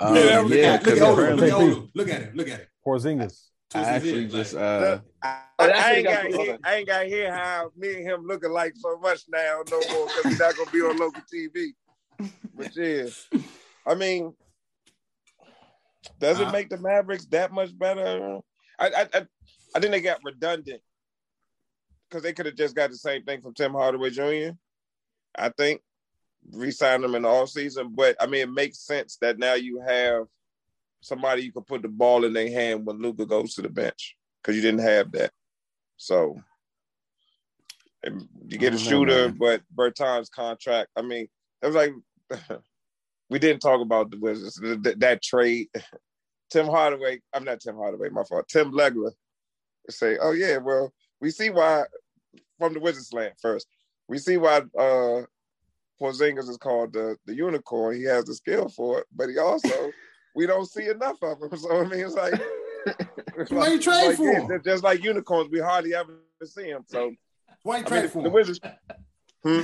Um, 0.00 0.16
yeah, 0.16 0.22
yeah, 0.24 0.40
look, 0.40 0.52
at, 0.52 0.86
look, 0.86 0.96
at 0.96 1.36
look, 1.36 1.52
at 1.52 1.88
look 1.94 2.08
at 2.08 2.22
him. 2.22 2.30
Look 2.34 2.48
at 2.48 2.60
him. 2.60 2.66
Porzingis. 2.86 3.48
I 3.74 3.80
actually 3.80 4.26
just 4.28 4.54
uh 4.54 5.00
I, 5.22 5.42
I, 5.58 5.92
ain't 5.96 6.06
got 6.06 6.26
hear, 6.28 6.58
I 6.64 6.74
ain't 6.76 6.88
got 6.88 7.02
to 7.02 7.08
hear 7.08 7.34
how 7.34 7.70
me 7.76 7.96
and 7.96 8.06
him 8.06 8.24
looking 8.24 8.50
like 8.50 8.72
so 8.76 8.98
much 8.98 9.24
now 9.28 9.60
no 9.70 9.80
more 9.90 10.06
because 10.06 10.24
he's 10.24 10.40
not 10.40 10.56
gonna 10.56 10.70
be 10.70 10.80
on 10.80 10.96
local 10.96 11.22
TV. 11.30 11.74
But 12.54 12.74
yeah, 12.74 13.04
I 13.86 13.96
mean, 13.96 14.32
does 16.18 16.40
it 16.40 16.48
uh, 16.48 16.52
make 16.52 16.70
the 16.70 16.78
Mavericks 16.78 17.26
that 17.26 17.52
much 17.52 17.78
better? 17.78 18.38
I 18.78 18.86
I 18.86 19.08
I, 19.12 19.26
I 19.74 19.80
think 19.80 19.92
they 19.92 20.00
got 20.00 20.20
redundant 20.24 20.80
because 22.08 22.22
they 22.22 22.32
could 22.32 22.46
have 22.46 22.56
just 22.56 22.74
got 22.74 22.90
the 22.90 22.96
same 22.96 23.22
thing 23.24 23.40
from 23.40 23.54
Tim 23.54 23.72
Hardaway 23.72 24.10
Jr. 24.10 24.54
I 25.36 25.50
think 25.50 25.82
re-sign 26.52 27.02
them 27.02 27.14
in 27.14 27.22
the 27.22 27.28
off 27.28 27.50
season, 27.50 27.92
but 27.94 28.16
I 28.20 28.26
mean 28.26 28.42
it 28.42 28.50
makes 28.50 28.78
sense 28.78 29.16
that 29.20 29.38
now 29.38 29.54
you 29.54 29.80
have 29.86 30.26
somebody 31.00 31.42
you 31.42 31.52
can 31.52 31.62
put 31.62 31.82
the 31.82 31.88
ball 31.88 32.24
in 32.24 32.32
their 32.32 32.50
hand 32.50 32.86
when 32.86 32.98
Luka 32.98 33.26
goes 33.26 33.54
to 33.54 33.62
the 33.62 33.68
bench 33.68 34.16
because 34.42 34.56
you 34.56 34.62
didn't 34.62 34.80
have 34.80 35.12
that. 35.12 35.30
So 35.96 36.40
you 38.04 38.58
get 38.58 38.72
a 38.72 38.76
oh, 38.76 38.78
shooter, 38.78 39.28
know, 39.28 39.34
but 39.38 39.62
Bertans' 39.74 40.30
contract. 40.30 40.90
I 40.96 41.02
mean, 41.02 41.28
it 41.62 41.66
was 41.66 41.74
like 41.74 41.92
we 43.30 43.38
didn't 43.38 43.60
talk 43.60 43.80
about 43.80 44.10
the 44.10 44.18
Wizards 44.18 44.54
that, 44.82 45.00
that 45.00 45.22
trade. 45.22 45.68
Tim 46.50 46.66
Hardaway, 46.66 47.20
I'm 47.34 47.44
not 47.44 47.60
Tim 47.60 47.76
Hardaway, 47.76 48.08
my 48.08 48.24
fault. 48.24 48.48
Tim 48.48 48.72
Legler 48.72 49.12
say, 49.90 50.16
"Oh 50.18 50.32
yeah, 50.32 50.56
well, 50.56 50.94
we 51.20 51.30
see 51.30 51.50
why 51.50 51.84
from 52.58 52.74
the 52.74 52.80
Wizards 52.80 53.12
land 53.12 53.34
first. 53.40 53.66
We 54.08 54.18
see 54.18 54.36
why 54.36 54.62
uh 54.78 55.22
Porzingis 56.00 56.48
is 56.48 56.56
called 56.56 56.92
the 56.92 57.16
the 57.26 57.34
unicorn. 57.34 57.96
He 57.96 58.04
has 58.04 58.24
the 58.24 58.34
skill 58.34 58.68
for 58.68 59.00
it, 59.00 59.06
but 59.14 59.28
he 59.28 59.38
also 59.38 59.90
we 60.34 60.46
don't 60.46 60.66
see 60.70 60.88
enough 60.88 61.22
of 61.22 61.42
him. 61.42 61.50
So 61.58 61.80
I 61.80 61.84
mean, 61.84 62.00
it's 62.00 62.14
like, 62.14 62.34
it's 63.36 63.50
like, 63.50 63.72
you 63.72 63.80
trade 63.80 64.06
like, 64.08 64.16
for? 64.16 64.52
Yeah, 64.52 64.58
just 64.64 64.84
like 64.84 65.02
unicorns, 65.02 65.50
we 65.50 65.60
hardly 65.60 65.94
ever 65.94 66.20
see 66.44 66.70
them. 66.70 66.84
So 66.86 67.12
Why 67.62 67.78
you 67.78 67.84
traded 67.84 68.12
for 68.12 68.22
the 68.22 68.30
Wizards? 68.30 68.60
Hmm? 69.42 69.62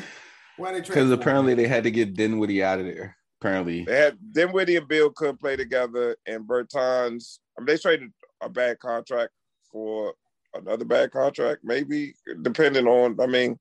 Why 0.57 0.73
they 0.73 0.81
Because 0.81 1.11
apparently 1.11 1.55
they 1.55 1.67
had 1.67 1.85
to 1.85 1.91
get 1.91 2.15
Dinwiddie 2.15 2.63
out 2.63 2.81
of 2.81 2.87
there. 2.87 3.17
Apparently 3.41 3.85
they 3.85 3.97
had 3.97 4.17
Dinwiddie 4.33 4.77
and 4.77 4.89
Beal 4.89 5.11
couldn't 5.11 5.41
play 5.41 5.57
together, 5.57 6.17
and 6.27 6.47
Bertans. 6.47 7.39
I 7.57 7.61
mean, 7.61 7.67
they 7.67 7.79
traded 7.79 8.11
a 8.41 8.49
bad 8.49 8.79
contract 8.79 9.31
for 9.71 10.15
another 10.55 10.85
bad 10.85 11.11
contract, 11.11 11.63
maybe 11.65 12.15
depending 12.43 12.87
on. 12.87 13.21
I 13.21 13.27
mean, 13.27 13.59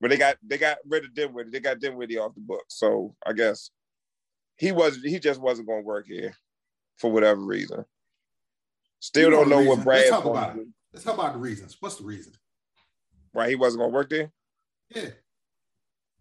but 0.00 0.10
they 0.10 0.16
got 0.16 0.36
they 0.42 0.58
got 0.58 0.78
rid 0.86 1.04
of 1.04 1.14
Dinwiddie. 1.14 1.50
They 1.50 1.60
got 1.60 1.78
Dinwiddie 1.78 2.18
off 2.18 2.34
the 2.34 2.40
book, 2.40 2.64
so 2.68 3.14
I 3.26 3.32
guess 3.32 3.70
he 4.56 4.72
was 4.72 5.02
he 5.02 5.18
just 5.18 5.40
wasn't 5.40 5.68
going 5.68 5.82
to 5.82 5.86
work 5.86 6.06
here 6.06 6.34
for 6.98 7.10
whatever 7.10 7.40
reason. 7.40 7.84
Still 9.00 9.30
don't 9.30 9.48
know, 9.48 9.60
know 9.60 9.70
what 9.70 9.84
Brad. 9.84 10.00
Let's 10.00 10.10
talk 10.10 10.24
about 10.24 10.56
it. 10.56 10.66
Let's 10.92 11.04
talk 11.04 11.14
about 11.14 11.32
the 11.32 11.38
reasons. 11.38 11.76
What's 11.80 11.96
the 11.96 12.04
reason? 12.04 12.32
Why 13.32 13.48
he 13.48 13.54
wasn't 13.54 13.80
going 13.80 13.90
to 13.90 13.94
work 13.94 14.10
there? 14.10 14.30
Yeah. 14.94 15.10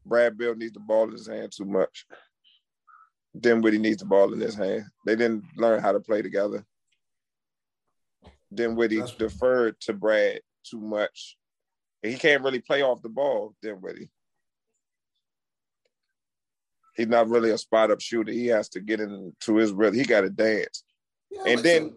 Brad 0.05 0.37
Beal 0.37 0.55
needs 0.55 0.73
the 0.73 0.79
ball 0.79 1.05
in 1.05 1.11
his 1.11 1.27
hand 1.27 1.51
too 1.51 1.65
much. 1.65 2.05
Dinwiddie 3.37 3.77
needs 3.77 3.97
the 3.97 4.05
ball 4.05 4.33
in 4.33 4.39
his 4.39 4.55
hand. 4.55 4.85
They 5.05 5.15
didn't 5.15 5.43
learn 5.57 5.81
how 5.81 5.91
to 5.91 5.99
play 5.99 6.21
together. 6.21 6.65
Dinwiddie 8.53 8.99
That's 8.99 9.13
deferred 9.13 9.79
to 9.81 9.93
Brad 9.93 10.41
too 10.63 10.79
much. 10.79 11.37
He 12.01 12.15
can't 12.15 12.43
really 12.43 12.59
play 12.59 12.81
off 12.81 13.01
the 13.01 13.09
ball, 13.09 13.55
Dinwiddie. 13.61 14.09
He's 16.95 17.07
not 17.07 17.29
really 17.29 17.51
a 17.51 17.57
spot 17.57 17.91
up 17.91 18.01
shooter. 18.01 18.31
He 18.31 18.47
has 18.47 18.69
to 18.69 18.81
get 18.81 18.99
into 18.99 19.55
his 19.55 19.71
rhythm. 19.71 19.99
He 19.99 20.05
got 20.05 20.21
to 20.21 20.29
dance. 20.29 20.83
Yeah, 21.31 21.43
and 21.47 21.61
then 21.61 21.93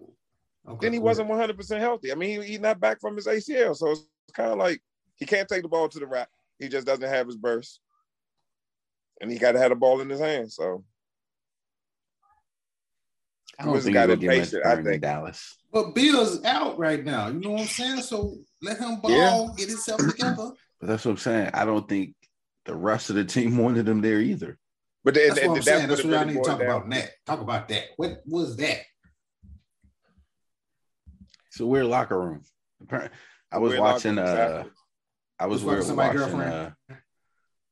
okay, 0.69 0.79
then 0.81 0.93
he 0.93 0.99
wasn't 0.99 1.29
100% 1.29 1.81
healthy. 1.81 2.13
I 2.13 2.15
mean, 2.15 2.43
he, 2.43 2.59
not 2.59 2.81
back 2.81 3.01
from 3.01 3.17
his 3.17 3.27
ACL. 3.27 3.77
So 3.77 3.93
it's 3.93 4.05
kind 4.33 4.53
of 4.53 4.59
like 4.59 4.81
he 5.17 5.27
can't 5.27 5.49
take 5.49 5.63
the 5.63 5.69
ball 5.69 5.89
to 5.89 5.99
the 5.99 6.07
rack. 6.07 6.29
He 6.59 6.69
just 6.69 6.87
doesn't 6.87 7.09
have 7.09 7.27
his 7.27 7.37
burst. 7.37 7.81
And 9.21 9.31
he 9.31 9.39
got 9.39 9.53
to 9.53 9.59
have 9.59 9.71
the 9.71 9.77
ball 9.77 10.01
in 10.01 10.09
his 10.09 10.21
hand. 10.21 10.53
So 10.53 10.85
I 13.59 13.65
don't 13.65 13.81
think 13.81 13.95
got 13.95 14.11
it 14.11 14.21
patient, 14.21 14.65
I 14.65 14.83
think. 14.83 15.03
Dallas. 15.03 15.57
But 15.73 15.95
Beal's 15.95 16.45
out 16.45 16.79
right 16.79 17.05
now. 17.05 17.29
You 17.29 17.41
know 17.41 17.51
what 17.51 17.61
I'm 17.63 17.67
saying? 17.67 18.03
So 18.03 18.37
let 18.61 18.79
him 18.79 19.01
ball, 19.01 19.11
yeah. 19.11 19.49
get 19.57 19.69
himself 19.69 20.01
together. 20.01 20.51
But 20.81 20.89
that's 20.89 21.05
what 21.05 21.13
I'm 21.13 21.19
saying. 21.19 21.51
I 21.55 21.65
don't 21.65 21.89
think 21.89 22.17
the 22.65 22.75
rest 22.75 23.09
of 23.09 23.15
the 23.15 23.25
team 23.25 23.57
wanted 23.59 23.89
him 23.89 24.01
there 24.01 24.21
either. 24.21 24.59
But 25.05 25.15
that's 25.15 25.37
what 25.37 25.45
I'm 25.45 25.55
that's 25.55 25.67
saying. 25.67 25.89
That's 25.89 26.03
what 26.03 26.15
I 26.15 26.25
need 26.25 26.35
to 26.35 26.41
talk 26.43 26.59
down. 26.59 26.69
about. 26.69 26.91
That 26.91 27.11
talk 27.25 27.41
about 27.41 27.69
that. 27.69 27.85
What 27.97 28.21
was 28.27 28.57
that? 28.57 28.81
It's 31.47 31.61
a 31.61 31.67
weird 31.67 31.87
locker 31.87 32.19
room. 32.19 32.43
I 33.53 33.59
was 33.59 33.79
watching. 33.79 34.19
Uh, 34.19 34.65
I 35.39 35.47
was, 35.47 35.63
was 35.63 35.93
watching. 35.93 36.21
Uh, 36.41 36.71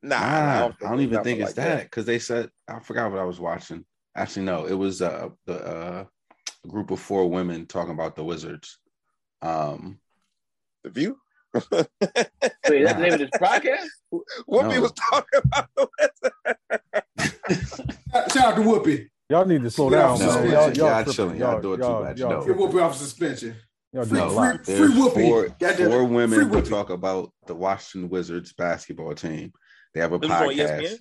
nah, 0.03 0.17
I 0.17 0.59
don't, 0.61 0.75
I 0.85 0.91
don't 0.91 1.01
even 1.01 1.25
think 1.25 1.41
it's 1.41 1.57
like 1.57 1.67
that 1.67 1.83
because 1.85 2.05
they 2.05 2.19
said 2.19 2.51
I 2.69 2.81
forgot 2.81 3.11
what 3.11 3.21
I 3.21 3.25
was 3.25 3.41
watching. 3.41 3.85
Actually, 4.17 4.47
no, 4.47 4.67
it 4.67 4.75
was 4.75 5.03
uh, 5.03 5.29
the 5.47 5.67
uh, 5.67 6.05
group 6.67 6.91
of 6.91 7.01
four 7.01 7.31
women 7.31 7.67
talking 7.67 7.93
about 7.93 8.17
the 8.17 8.25
Wizards. 8.25 8.79
Um, 9.43 10.01
the 10.85 10.91
View. 10.91 11.17
Wait, 11.55 11.71
that's 11.71 11.91
the 12.65 12.99
name 12.99 13.13
of 13.15 13.19
this 13.19 13.31
podcast. 13.31 13.87
Whoopi 14.49 14.75
no. 14.75 14.81
was 14.81 14.93
talking 14.93 15.41
about 15.45 15.69
the 15.77 15.89
Wizards. 17.19 17.77
Shout 18.33 18.37
out 18.37 18.57
to 18.57 18.63
Whoopi. 18.63 19.09
Y'all 19.29 19.45
need 19.45 19.63
to 19.63 19.71
slow 19.71 19.91
down. 19.91 20.19
No, 20.19 20.43
y'all, 20.43 20.73
y'all, 20.73 20.73
y'all 20.73 21.05
chilling. 21.13 21.39
Y'all, 21.39 21.53
y'all 21.53 21.61
doing 21.61 21.81
too 21.81 21.89
much. 21.89 22.19
Y'all, 22.19 22.47
no. 22.47 22.55
Whoopi 22.55 22.83
off 22.83 22.97
suspension. 22.97 23.55
Y'all 23.93 24.05
free, 24.05 24.19
no, 24.19 24.31
free, 24.31 24.59
free, 24.65 24.77
free 24.77 24.95
Whoopi. 24.95 25.59
Four, 25.59 25.87
four 25.87 26.05
women 26.05 26.51
to 26.51 26.63
talk 26.63 26.91
about 26.91 27.33
the 27.47 27.55
Washington 27.55 28.11
Wizards 28.11 28.53
basketball 28.53 29.15
team. 29.15 29.53
They 29.95 30.01
have 30.01 30.13
a 30.13 30.19
this 30.19 30.31
podcast. 30.31 30.99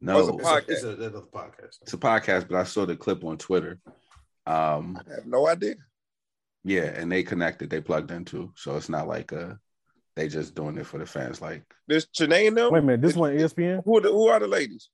No, 0.00 0.18
it's 0.18 0.28
a 0.28 0.32
podcast. 0.32 0.64
It's 0.68 0.82
a, 0.82 0.90
it's 0.90 1.16
a, 1.16 1.20
podcast. 1.20 1.78
It's 1.82 1.92
a 1.92 1.98
podcast, 1.98 2.48
but 2.48 2.56
I 2.56 2.64
saw 2.64 2.84
the 2.84 2.96
clip 2.96 3.24
on 3.24 3.38
Twitter. 3.38 3.78
Um, 4.46 4.98
I 5.00 5.14
have 5.14 5.26
no 5.26 5.48
idea. 5.48 5.76
Yeah, 6.64 6.84
and 6.84 7.10
they 7.10 7.22
connected. 7.22 7.70
They 7.70 7.80
plugged 7.80 8.10
into, 8.10 8.52
so 8.56 8.76
it's 8.76 8.88
not 8.88 9.08
like 9.08 9.32
uh 9.32 9.54
they 10.16 10.28
just 10.28 10.54
doing 10.54 10.76
it 10.78 10.86
for 10.86 10.98
the 10.98 11.06
fans. 11.06 11.40
Like 11.40 11.62
this 11.86 12.06
Janae 12.06 12.52
no. 12.52 12.70
Wait 12.70 12.80
a 12.80 12.82
minute, 12.82 13.02
this 13.02 13.14
one 13.16 13.36
ESPN. 13.36 13.82
Who 13.84 13.98
are 13.98 14.00
the, 14.00 14.08
who 14.08 14.28
are 14.28 14.40
the 14.40 14.48
ladies? 14.48 14.88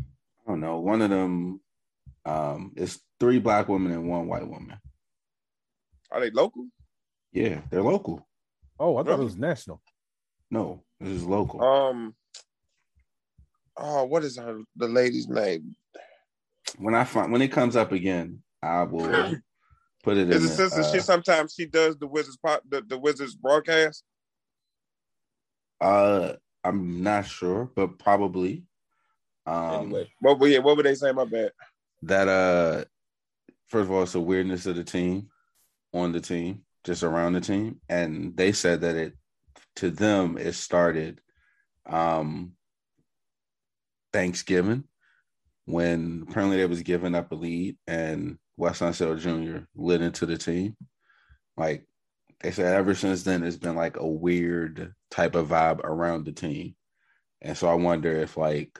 I 0.00 0.50
don't 0.50 0.60
know. 0.60 0.80
One 0.80 1.02
of 1.02 1.10
them 1.10 1.60
um 2.24 2.72
is 2.76 3.00
three 3.18 3.38
black 3.38 3.68
women 3.68 3.92
and 3.92 4.08
one 4.08 4.26
white 4.26 4.46
woman. 4.46 4.78
Are 6.10 6.20
they 6.20 6.30
local? 6.30 6.66
Yeah, 7.32 7.60
they're 7.70 7.82
local. 7.82 8.26
Oh, 8.78 8.96
I 8.96 9.02
thought 9.02 9.10
really? 9.10 9.22
it 9.22 9.24
was 9.24 9.36
national. 9.36 9.80
No, 10.50 10.82
this 10.98 11.10
is 11.10 11.24
local. 11.24 11.62
Um, 11.62 12.14
oh, 13.80 14.04
what 14.04 14.24
is 14.24 14.36
her 14.38 14.60
the 14.76 14.88
lady's 14.88 15.28
name? 15.28 15.74
When 16.78 16.94
I 16.94 17.04
find 17.04 17.32
when 17.32 17.42
it 17.42 17.52
comes 17.52 17.76
up 17.76 17.92
again, 17.92 18.42
I 18.62 18.82
will 18.82 19.36
put 20.04 20.16
it. 20.16 20.30
Is 20.30 20.44
it 20.44 20.48
sister? 20.48 20.80
Uh, 20.80 20.92
she 20.92 21.00
sometimes 21.00 21.54
she 21.54 21.66
does 21.66 21.96
the 21.96 22.06
Wizards 22.06 22.36
pot 22.36 22.62
the, 22.68 22.82
the 22.82 22.98
Wizards 22.98 23.34
broadcast. 23.34 24.04
Uh, 25.80 26.34
I'm 26.62 27.02
not 27.02 27.26
sure, 27.26 27.70
but 27.74 27.98
probably. 27.98 28.64
Um, 29.46 29.86
anyway, 29.86 30.10
what 30.20 30.38
were 30.38 30.50
what 30.60 30.76
were 30.76 30.82
they 30.82 30.94
saying? 30.94 31.16
My 31.16 31.24
bad. 31.24 31.52
That 32.02 32.28
uh, 32.28 32.84
first 33.68 33.84
of 33.84 33.90
all, 33.90 34.02
it's 34.02 34.14
a 34.14 34.20
weirdness 34.20 34.66
of 34.66 34.76
the 34.76 34.84
team, 34.84 35.28
on 35.92 36.12
the 36.12 36.20
team, 36.20 36.62
just 36.84 37.02
around 37.02 37.32
the 37.32 37.40
team, 37.40 37.80
and 37.88 38.36
they 38.36 38.52
said 38.52 38.82
that 38.82 38.96
it 38.96 39.14
to 39.76 39.90
them 39.90 40.36
it 40.36 40.52
started 40.54 41.20
um 41.86 42.52
Thanksgiving 44.12 44.84
when 45.66 46.26
apparently 46.28 46.56
they 46.56 46.66
was 46.66 46.82
giving 46.82 47.14
up 47.14 47.30
a 47.32 47.34
lead 47.34 47.76
and 47.86 48.38
Wes 48.56 48.80
Unseld 48.80 49.20
Jr. 49.20 49.64
lit 49.74 50.02
into 50.02 50.26
the 50.26 50.36
team. 50.36 50.76
Like 51.56 51.86
they 52.40 52.50
said, 52.50 52.74
ever 52.74 52.94
since 52.94 53.22
then, 53.22 53.42
it's 53.42 53.56
been 53.56 53.76
like 53.76 53.96
a 53.98 54.06
weird 54.06 54.94
type 55.10 55.34
of 55.34 55.48
vibe 55.48 55.80
around 55.80 56.24
the 56.24 56.32
team. 56.32 56.74
And 57.42 57.56
so 57.56 57.68
I 57.68 57.74
wonder 57.74 58.12
if 58.12 58.36
like 58.36 58.78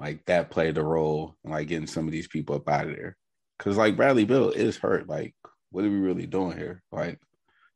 like 0.00 0.24
that 0.26 0.50
played 0.50 0.78
a 0.78 0.84
role 0.84 1.36
in 1.44 1.50
like 1.50 1.68
getting 1.68 1.86
some 1.86 2.06
of 2.06 2.12
these 2.12 2.28
people 2.28 2.56
up 2.56 2.68
out 2.68 2.88
of 2.88 2.96
there. 2.96 3.16
Cause 3.58 3.76
like 3.76 3.96
Bradley 3.96 4.24
Beal 4.24 4.50
is 4.50 4.76
hurt. 4.76 5.08
Like, 5.08 5.34
what 5.70 5.84
are 5.84 5.90
we 5.90 5.98
really 5.98 6.26
doing 6.26 6.56
here? 6.56 6.82
Like, 6.92 7.18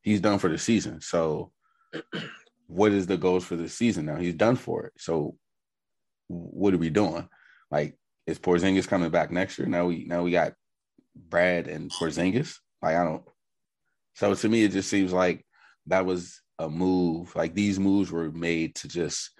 he's 0.02 0.20
done 0.20 0.38
for 0.38 0.48
the 0.48 0.58
season. 0.58 1.00
So 1.00 1.52
what 2.68 2.92
is 2.92 3.06
the 3.06 3.16
goals 3.16 3.44
for 3.44 3.56
the 3.56 3.68
season 3.68 4.06
now? 4.06 4.16
He's 4.16 4.34
done 4.34 4.56
for 4.56 4.86
it. 4.86 4.92
So 4.98 5.36
what 6.28 6.74
are 6.74 6.78
we 6.78 6.90
doing? 6.90 7.28
Like, 7.70 7.96
is 8.26 8.38
Porzingis 8.38 8.88
coming 8.88 9.10
back 9.10 9.30
next 9.30 9.58
year? 9.58 9.68
Now 9.68 9.86
we 9.86 10.04
now 10.04 10.22
we 10.22 10.30
got 10.30 10.54
Brad 11.14 11.68
and 11.68 11.90
Porzingis. 11.90 12.56
Like 12.80 12.96
I 12.96 13.04
don't. 13.04 13.24
So 14.14 14.34
to 14.34 14.48
me, 14.48 14.64
it 14.64 14.72
just 14.72 14.90
seems 14.90 15.12
like 15.12 15.44
that 15.86 16.06
was 16.06 16.40
a 16.58 16.68
move. 16.68 17.34
Like 17.34 17.54
these 17.54 17.78
moves 17.78 18.10
were 18.10 18.30
made 18.30 18.74
to 18.76 18.88
just 18.88 19.30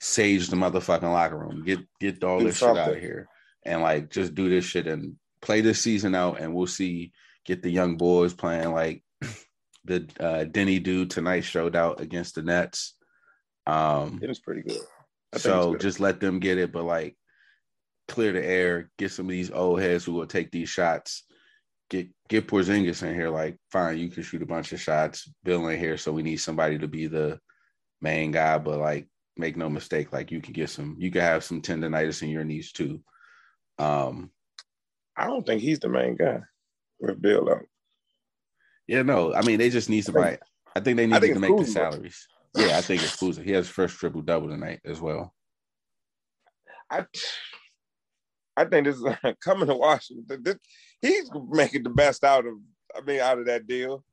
sage 0.00 0.48
the 0.48 0.56
motherfucking 0.56 1.02
locker 1.02 1.38
room. 1.38 1.64
Get 1.64 1.80
get 2.00 2.22
all 2.24 2.40
do 2.40 2.46
this 2.46 2.58
something. 2.58 2.76
shit 2.76 2.88
out 2.88 2.96
of 2.96 3.02
here, 3.02 3.28
and 3.64 3.82
like 3.82 4.10
just 4.10 4.34
do 4.34 4.48
this 4.48 4.64
shit 4.64 4.86
and 4.86 5.16
play 5.40 5.60
this 5.60 5.80
season 5.80 6.14
out, 6.14 6.40
and 6.40 6.54
we'll 6.54 6.66
see. 6.66 7.12
Get 7.44 7.62
the 7.62 7.70
young 7.70 7.96
boys 7.96 8.34
playing 8.34 8.70
like 8.72 9.02
the 9.84 10.08
uh, 10.20 10.44
Deni 10.44 10.80
dude 10.82 11.10
tonight 11.10 11.40
showed 11.40 11.74
out 11.74 12.00
against 12.00 12.36
the 12.36 12.42
Nets. 12.42 12.94
Um, 13.66 14.20
it 14.22 14.28
was 14.28 14.38
pretty 14.38 14.62
good. 14.62 14.80
So 15.36 15.76
just 15.76 16.00
let 16.00 16.20
them 16.20 16.40
get 16.40 16.58
it, 16.58 16.72
but 16.72 16.84
like 16.84 17.16
clear 18.08 18.32
the 18.32 18.44
air, 18.44 18.90
get 18.98 19.10
some 19.10 19.26
of 19.26 19.30
these 19.30 19.50
old 19.50 19.80
heads 19.80 20.04
who 20.04 20.12
will 20.12 20.26
take 20.26 20.50
these 20.50 20.68
shots. 20.68 21.24
Get 21.90 22.08
get 22.28 22.46
Porzingis 22.46 23.02
in 23.02 23.14
here. 23.14 23.30
Like, 23.30 23.56
fine, 23.70 23.98
you 23.98 24.08
can 24.10 24.22
shoot 24.22 24.42
a 24.42 24.46
bunch 24.46 24.72
of 24.72 24.80
shots. 24.80 25.30
Beal 25.44 25.66
in 25.68 25.78
here, 25.78 25.96
so 25.96 26.12
we 26.12 26.22
need 26.22 26.36
somebody 26.36 26.78
to 26.78 26.88
be 26.88 27.06
the 27.06 27.38
main 28.00 28.30
guy. 28.30 28.58
But 28.58 28.78
like, 28.78 29.08
make 29.36 29.56
no 29.56 29.68
mistake, 29.68 30.12
like 30.12 30.30
you 30.30 30.40
can 30.40 30.52
get 30.52 30.70
some. 30.70 30.96
You 30.98 31.10
can 31.10 31.22
have 31.22 31.44
some 31.44 31.62
tendonitis 31.62 32.22
in 32.22 32.28
your 32.28 32.44
knees 32.44 32.72
too. 32.72 33.00
Um, 33.78 34.30
I 35.16 35.26
don't 35.26 35.46
think 35.46 35.62
he's 35.62 35.80
the 35.80 35.88
main 35.88 36.16
guy 36.16 36.40
with 37.00 37.20
Beal 37.20 37.48
out. 37.50 37.66
Yeah, 38.86 39.02
no. 39.02 39.34
I 39.34 39.42
mean, 39.42 39.58
they 39.58 39.70
just 39.70 39.88
need 39.88 40.02
somebody. 40.02 40.38
I 40.74 40.80
think 40.80 40.96
they 40.96 41.06
need 41.06 41.20
to 41.20 41.38
make 41.38 41.56
the 41.56 41.66
salaries. 41.66 42.26
Yeah, 42.54 42.76
I 42.76 42.82
think 42.82 43.02
it's 43.02 43.16
Kuzma. 43.16 43.44
He 43.44 43.52
has 43.52 43.68
first 43.68 43.96
triple 43.96 44.20
double 44.20 44.48
tonight 44.48 44.80
as 44.84 45.00
well. 45.00 45.34
I 46.90 47.06
I 48.56 48.64
think 48.66 48.86
this 48.86 48.96
is 48.96 49.04
coming 49.40 49.68
to 49.68 49.74
Washington. 49.74 50.42
This, 50.42 50.56
he's 51.00 51.30
making 51.48 51.84
the 51.84 51.90
best 51.90 52.24
out 52.24 52.46
of 52.46 52.54
I 52.96 53.00
mean 53.00 53.20
out 53.20 53.38
of 53.38 53.46
that 53.46 53.66
deal. 53.66 54.04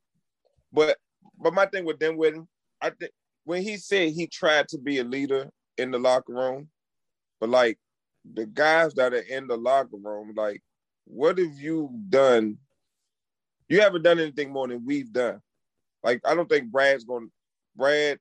But 0.72 0.98
but 1.38 1.54
my 1.54 1.66
thing 1.66 1.86
with 1.86 2.00
Dinwiddie, 2.00 2.42
I 2.82 2.92
think 2.92 3.12
when 3.44 3.62
he 3.62 3.78
said 3.78 4.12
he 4.12 4.28
tried 4.28 4.70
to 4.70 4.78
be 4.78 5.00
a 5.00 5.04
leader 5.04 5.50
in 5.78 5.92
the 5.92 6.00
locker 6.00 6.34
room, 6.34 6.70
but 7.42 7.50
like 7.50 7.78
the 8.34 8.46
guys 8.46 8.94
that 8.94 9.14
are 9.14 9.18
in 9.18 9.48
the 9.48 9.58
locker 9.58 9.98
room, 9.98 10.34
like 10.36 10.62
what 11.06 11.38
have 11.38 11.58
you 11.60 11.90
done? 12.08 12.58
You 13.68 13.82
haven't 13.82 14.04
done 14.04 14.20
anything 14.20 14.52
more 14.52 14.68
than 14.68 14.86
we've 14.86 15.12
done. 15.12 15.42
Like 16.04 16.22
I 16.26 16.36
don't 16.36 16.48
think 16.48 16.72
Brad's 16.72 17.04
going. 17.04 17.30
Brad, 17.76 18.20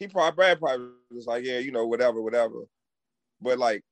he 0.00 0.08
probably 0.08 0.34
Brad 0.34 0.58
probably 0.58 0.88
was 1.10 1.26
like, 1.26 1.44
yeah, 1.44 1.58
you 1.58 1.70
know, 1.70 1.86
whatever, 1.86 2.20
whatever. 2.22 2.64
But 3.40 3.58
like 3.58 3.84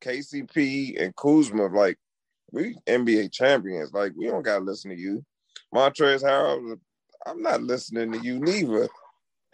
KCP 0.00 1.02
and 1.02 1.14
Kuzma, 1.16 1.66
like 1.66 1.98
we 2.52 2.76
NBA 2.86 3.32
champions. 3.32 3.92
Like 3.92 4.12
we 4.16 4.26
don't 4.26 4.42
gotta 4.42 4.64
listen 4.64 4.90
to 4.92 4.96
you. 4.96 5.24
Montrezl 5.74 6.22
Harrell, 6.22 6.78
I'm 7.26 7.42
not 7.42 7.62
listening 7.62 8.12
to 8.12 8.20
you 8.20 8.38
neither. 8.38 8.88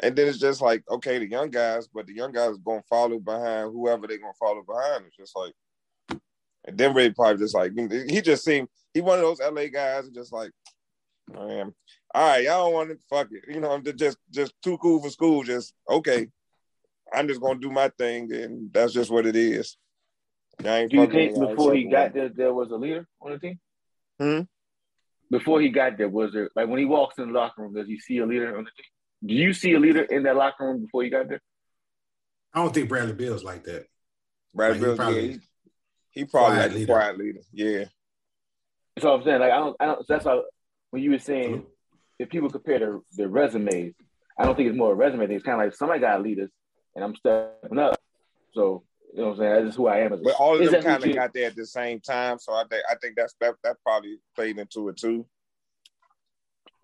And 0.01 0.15
then 0.15 0.29
it's 0.29 0.39
just 0.39 0.61
like, 0.61 0.83
okay, 0.91 1.19
the 1.19 1.31
young 1.31 1.51
guys, 1.51 1.89
but 1.89 2.07
the 2.07 2.15
young 2.15 2.33
guys 2.33 2.59
gonna 2.59 2.83
follow 2.89 3.19
behind 3.19 3.73
whoever 3.73 4.07
they're 4.07 4.19
gonna 4.19 4.33
follow 4.39 4.63
behind. 4.63 5.07
It's 5.07 5.17
just 5.17 5.35
like, 5.35 5.55
and 6.67 6.77
then 6.77 6.93
Ray 6.95 7.11
probably 7.11 7.39
just 7.39 7.55
like 7.55 7.73
he 8.09 8.21
just 8.21 8.45
seemed 8.45 8.69
he 8.93 9.01
one 9.01 9.19
of 9.19 9.25
those 9.25 9.41
LA 9.41 9.69
guys, 9.69 10.05
and 10.05 10.15
just 10.15 10.33
like, 10.33 10.51
man, 11.33 11.73
all 12.15 12.29
right, 12.29 12.45
y'all 12.45 12.67
don't 12.67 12.75
want 12.75 12.91
to 12.91 12.99
fuck 13.09 13.29
it, 13.31 13.45
you 13.49 13.61
know, 13.61 13.71
I'm 13.71 13.83
just 13.97 14.19
just 14.31 14.53
too 14.63 14.79
cool 14.79 15.03
for 15.03 15.11
school. 15.11 15.43
Just 15.43 15.75
okay, 15.89 16.29
I'm 17.13 17.29
just 17.29 17.41
gonna 17.41 17.61
do 17.61 17.71
my 17.71 17.89
thing, 17.99 18.33
and 18.33 18.73
that's 18.73 18.93
just 18.93 19.11
what 19.11 19.27
it 19.27 19.37
is. 19.37 19.77
Do 20.59 20.89
you 20.91 21.07
think 21.07 21.39
before 21.39 21.75
he 21.75 21.85
got 21.85 22.15
there, 22.15 22.29
there 22.29 22.53
was 22.53 22.71
a 22.71 22.77
leader 22.77 23.07
on 23.21 23.33
the 23.33 23.39
team? 23.39 23.59
Hmm. 24.19 24.41
Before 25.31 25.61
he 25.61 25.71
got 25.71 25.97
there, 25.97 26.09
was 26.09 26.33
there 26.33 26.51
like 26.55 26.69
when 26.69 26.79
he 26.79 26.85
walks 26.85 27.19
in 27.19 27.29
the 27.29 27.33
locker 27.33 27.63
room? 27.63 27.75
Does 27.75 27.89
he 27.89 27.99
see 27.99 28.19
a 28.19 28.27
leader 28.27 28.57
on 28.57 28.65
the 28.65 28.71
team? 28.71 28.87
Do 29.25 29.35
you 29.35 29.53
see 29.53 29.73
a 29.73 29.79
leader 29.79 30.03
in 30.03 30.25
that 30.25 30.37
locker 30.37 30.67
room 30.67 30.83
before 30.83 31.05
you 31.05 31.11
got 31.11 31.29
there? 31.29 31.41
I 32.53 32.59
don't 32.63 32.75
think 32.75 32.89
Bradley 32.89 33.15
Beal's 33.15 33.45
like 33.45 33.65
that. 33.65 33.87
Bradley 34.55 34.79
like, 34.79 34.89
Beal, 34.89 34.97
probably, 34.97 35.27
yeah, 35.27 35.37
he, 36.11 36.21
he 36.21 36.25
probably 36.27 36.57
quiet 36.57 36.69
like 36.69 36.79
leader. 36.79 36.93
quiet 36.93 37.19
leader. 37.19 37.41
Yeah. 37.53 37.85
So 38.99 39.15
I'm 39.15 39.25
saying, 39.25 39.41
like, 39.41 39.53
I 39.53 39.57
don't, 39.57 39.77
I 39.81 39.87
don't. 39.87 40.07
That's 40.07 40.25
why 40.27 40.43
when 40.91 41.03
you 41.03 41.13
were 41.13 41.19
saying 41.19 41.65
if 42.23 42.29
people 42.29 42.51
compare 42.51 42.79
their, 42.79 43.01
their 43.17 43.29
resumes, 43.29 43.95
I 44.39 44.45
don't 44.45 44.57
think 44.57 44.69
it's 44.69 44.79
more 44.79 44.93
a 44.93 44.95
resume 44.95 45.27
thing. 45.27 45.37
It's 45.37 45.45
kind 45.45 45.61
of 45.61 45.67
like 45.67 45.75
somebody 45.75 46.01
got 46.01 46.17
to 46.17 46.23
lead 46.23 46.41
us, 46.41 46.51
and 46.95 47.05
I'm 47.05 47.15
stepping 47.17 47.79
up. 47.79 48.01
So 48.55 48.85
you 49.13 49.21
know 49.21 49.29
what 49.29 49.33
I'm 49.33 49.39
saying? 49.39 49.53
That's 49.53 49.67
just 49.67 49.77
who 49.77 49.89
I 49.89 49.99
am. 49.99 50.11
But 50.11 50.35
all 50.39 50.61
of 50.61 50.71
them 50.71 50.83
kind 50.83 51.05
of 51.05 51.15
got 51.15 51.35
there 51.35 51.47
at 51.47 51.57
the 51.57 51.67
same 51.67 52.01
time, 52.01 52.39
so 52.39 52.53
I 52.55 52.65
think 52.71 52.83
I 52.91 52.95
think 52.97 53.17
that's 53.17 53.35
that 53.41 53.55
that 53.65 53.77
probably 53.85 54.19
played 54.35 54.59
into 54.59 54.89
it 54.89 54.97
too 54.97 55.27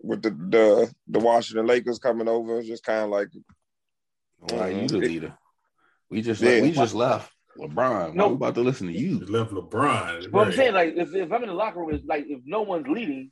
with 0.01 0.21
the 0.21 0.29
the, 0.29 0.93
the 1.07 1.19
Washington 1.19 1.65
Lakers 1.65 1.99
coming 1.99 2.27
over. 2.27 2.59
It's 2.59 2.67
just 2.67 2.83
kind 2.83 3.03
of 3.03 3.09
like, 3.09 3.29
all 4.51 4.59
right, 4.59 4.75
you 4.75 4.87
the 4.87 4.95
mm-hmm. 4.95 5.05
leader. 5.05 5.37
We 6.09 6.21
just 6.21 6.41
yeah. 6.41 6.61
we 6.61 6.71
just 6.71 6.95
left 6.95 7.31
LeBron. 7.57 8.13
No, 8.13 8.29
we 8.29 8.33
about 8.35 8.55
to 8.55 8.61
listen 8.61 8.87
to 8.87 8.93
you. 8.93 9.19
left 9.25 9.51
LeBron. 9.51 10.31
But 10.31 10.47
I'm 10.47 10.53
saying 10.53 10.73
like 10.73 10.93
if, 10.95 11.13
if 11.13 11.31
I'm 11.31 11.43
in 11.43 11.49
the 11.49 11.55
locker 11.55 11.79
room, 11.79 11.93
it's 11.93 12.05
like 12.05 12.25
if 12.27 12.41
no 12.45 12.61
one's 12.61 12.87
leading, 12.87 13.31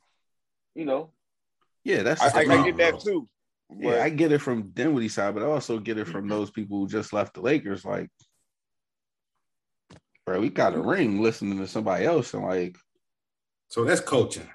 you 0.74 0.84
know. 0.84 1.12
Yeah, 1.84 2.02
that's 2.02 2.22
I, 2.22 2.40
I, 2.40 2.64
get 2.64 2.76
that 2.78 3.00
too. 3.00 3.28
Yeah, 3.76 4.02
I 4.02 4.08
get 4.08 4.32
it 4.32 4.40
from 4.40 4.70
Dinwiddie 4.70 5.08
side, 5.08 5.34
but 5.34 5.42
I 5.42 5.46
also 5.46 5.78
get 5.78 5.98
it 5.98 6.06
from 6.06 6.22
mm-hmm. 6.22 6.30
those 6.30 6.50
people 6.50 6.78
who 6.78 6.88
just 6.88 7.12
left 7.12 7.34
the 7.34 7.40
Lakers. 7.40 7.84
Like, 7.84 8.08
bro, 10.26 10.40
we 10.40 10.50
got 10.50 10.74
a 10.74 10.80
ring 10.80 11.22
listening 11.22 11.58
to 11.58 11.66
somebody 11.66 12.04
else, 12.04 12.34
and 12.34 12.44
like, 12.44 12.76
so 13.68 13.84
that's 13.84 14.00
coaching. 14.00 14.48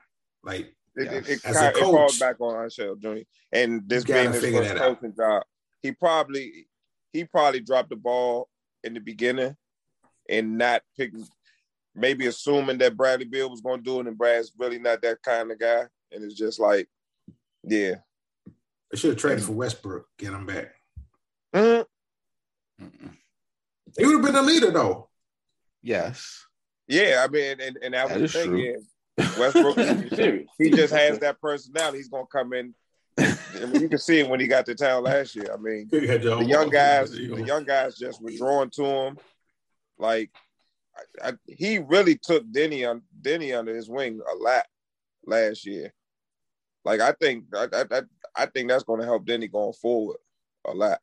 Like, 0.43 0.75
it, 0.95 1.05
yes. 1.05 1.13
it, 1.13 1.29
it, 1.29 1.45
As 1.45 1.57
kind, 1.57 1.67
a 1.67 1.71
coach, 1.71 1.81
it 1.81 1.91
falls 1.91 2.19
back 2.19 2.41
on 2.41 2.53
Arshel 2.53 2.99
Jr. 2.99 3.23
And 3.51 3.81
this 3.87 4.03
being 4.03 4.31
his 4.31 4.43
first 4.43 4.75
coaching 4.75 5.13
job, 5.15 5.43
he 5.81 5.91
probably 5.91 6.67
he 7.11 7.23
probably 7.23 7.59
dropped 7.59 7.89
the 7.89 7.95
ball 7.95 8.49
in 8.83 8.93
the 8.93 8.99
beginning 8.99 9.55
and 10.29 10.57
not 10.57 10.81
picking, 10.97 11.25
maybe 11.95 12.27
assuming 12.27 12.79
that 12.79 12.97
Bradley 12.97 13.25
Beal 13.25 13.49
was 13.49 13.61
going 13.61 13.79
to 13.79 13.83
do 13.83 13.99
it, 13.99 14.07
and 14.07 14.17
Brad's 14.17 14.51
really 14.57 14.79
not 14.79 15.01
that 15.03 15.21
kind 15.21 15.51
of 15.51 15.59
guy. 15.59 15.83
And 16.11 16.23
it's 16.23 16.35
just 16.35 16.59
like, 16.59 16.87
yeah. 17.63 17.95
They 18.91 18.97
should 18.97 19.11
have 19.11 19.19
traded 19.19 19.43
for 19.43 19.53
Westbrook, 19.53 20.07
get 20.17 20.33
him 20.33 20.45
back. 20.45 20.73
Mm-hmm. 21.55 23.07
He 23.97 24.05
would 24.05 24.13
have 24.13 24.21
been 24.23 24.33
the 24.33 24.41
leader, 24.41 24.71
though. 24.71 25.09
Yes. 25.81 26.45
Yeah, 26.87 27.25
I 27.25 27.31
mean, 27.31 27.59
and, 27.59 27.77
and 27.81 27.93
that, 27.93 28.09
that 28.09 28.19
was 28.19 28.33
the 28.33 28.39
thing. 28.39 28.49
True. 28.49 28.59
Yeah. 28.59 28.75
Westbrook, 29.39 30.47
he 30.57 30.69
just 30.71 30.93
has 30.93 31.19
that 31.19 31.39
personality. 31.39 31.99
He's 31.99 32.09
gonna 32.09 32.25
come 32.31 32.53
in. 32.53 32.73
I 33.17 33.65
mean, 33.65 33.81
you 33.81 33.89
can 33.89 33.99
see 33.99 34.19
it 34.19 34.29
when 34.29 34.39
he 34.39 34.47
got 34.47 34.65
to 34.65 34.75
town 34.75 35.03
last 35.03 35.35
year. 35.35 35.53
I 35.53 35.57
mean, 35.57 35.87
the 35.91 36.45
young 36.45 36.69
guys, 36.69 37.11
the 37.11 37.43
young 37.45 37.63
guys 37.63 37.95
just 37.95 38.21
were 38.21 38.31
drawn 38.31 38.69
to 38.71 38.83
him. 38.83 39.17
Like 39.99 40.31
I, 41.21 41.29
I, 41.29 41.33
he 41.45 41.77
really 41.77 42.15
took 42.15 42.43
Deni 42.51 42.89
on 42.89 43.03
Deni 43.21 43.57
under 43.57 43.75
his 43.75 43.89
wing 43.89 44.19
a 44.19 44.35
lot 44.35 44.65
last 45.25 45.65
year. 45.65 45.93
Like 46.85 47.01
I 47.01 47.13
think 47.13 47.45
I, 47.53 47.67
I, 47.73 48.01
I 48.35 48.45
think 48.47 48.69
that's 48.69 48.83
going 48.83 48.99
to 48.99 49.05
help 49.05 49.25
Deni 49.25 49.51
going 49.51 49.73
forward 49.73 50.17
a 50.65 50.73
lot. 50.73 50.99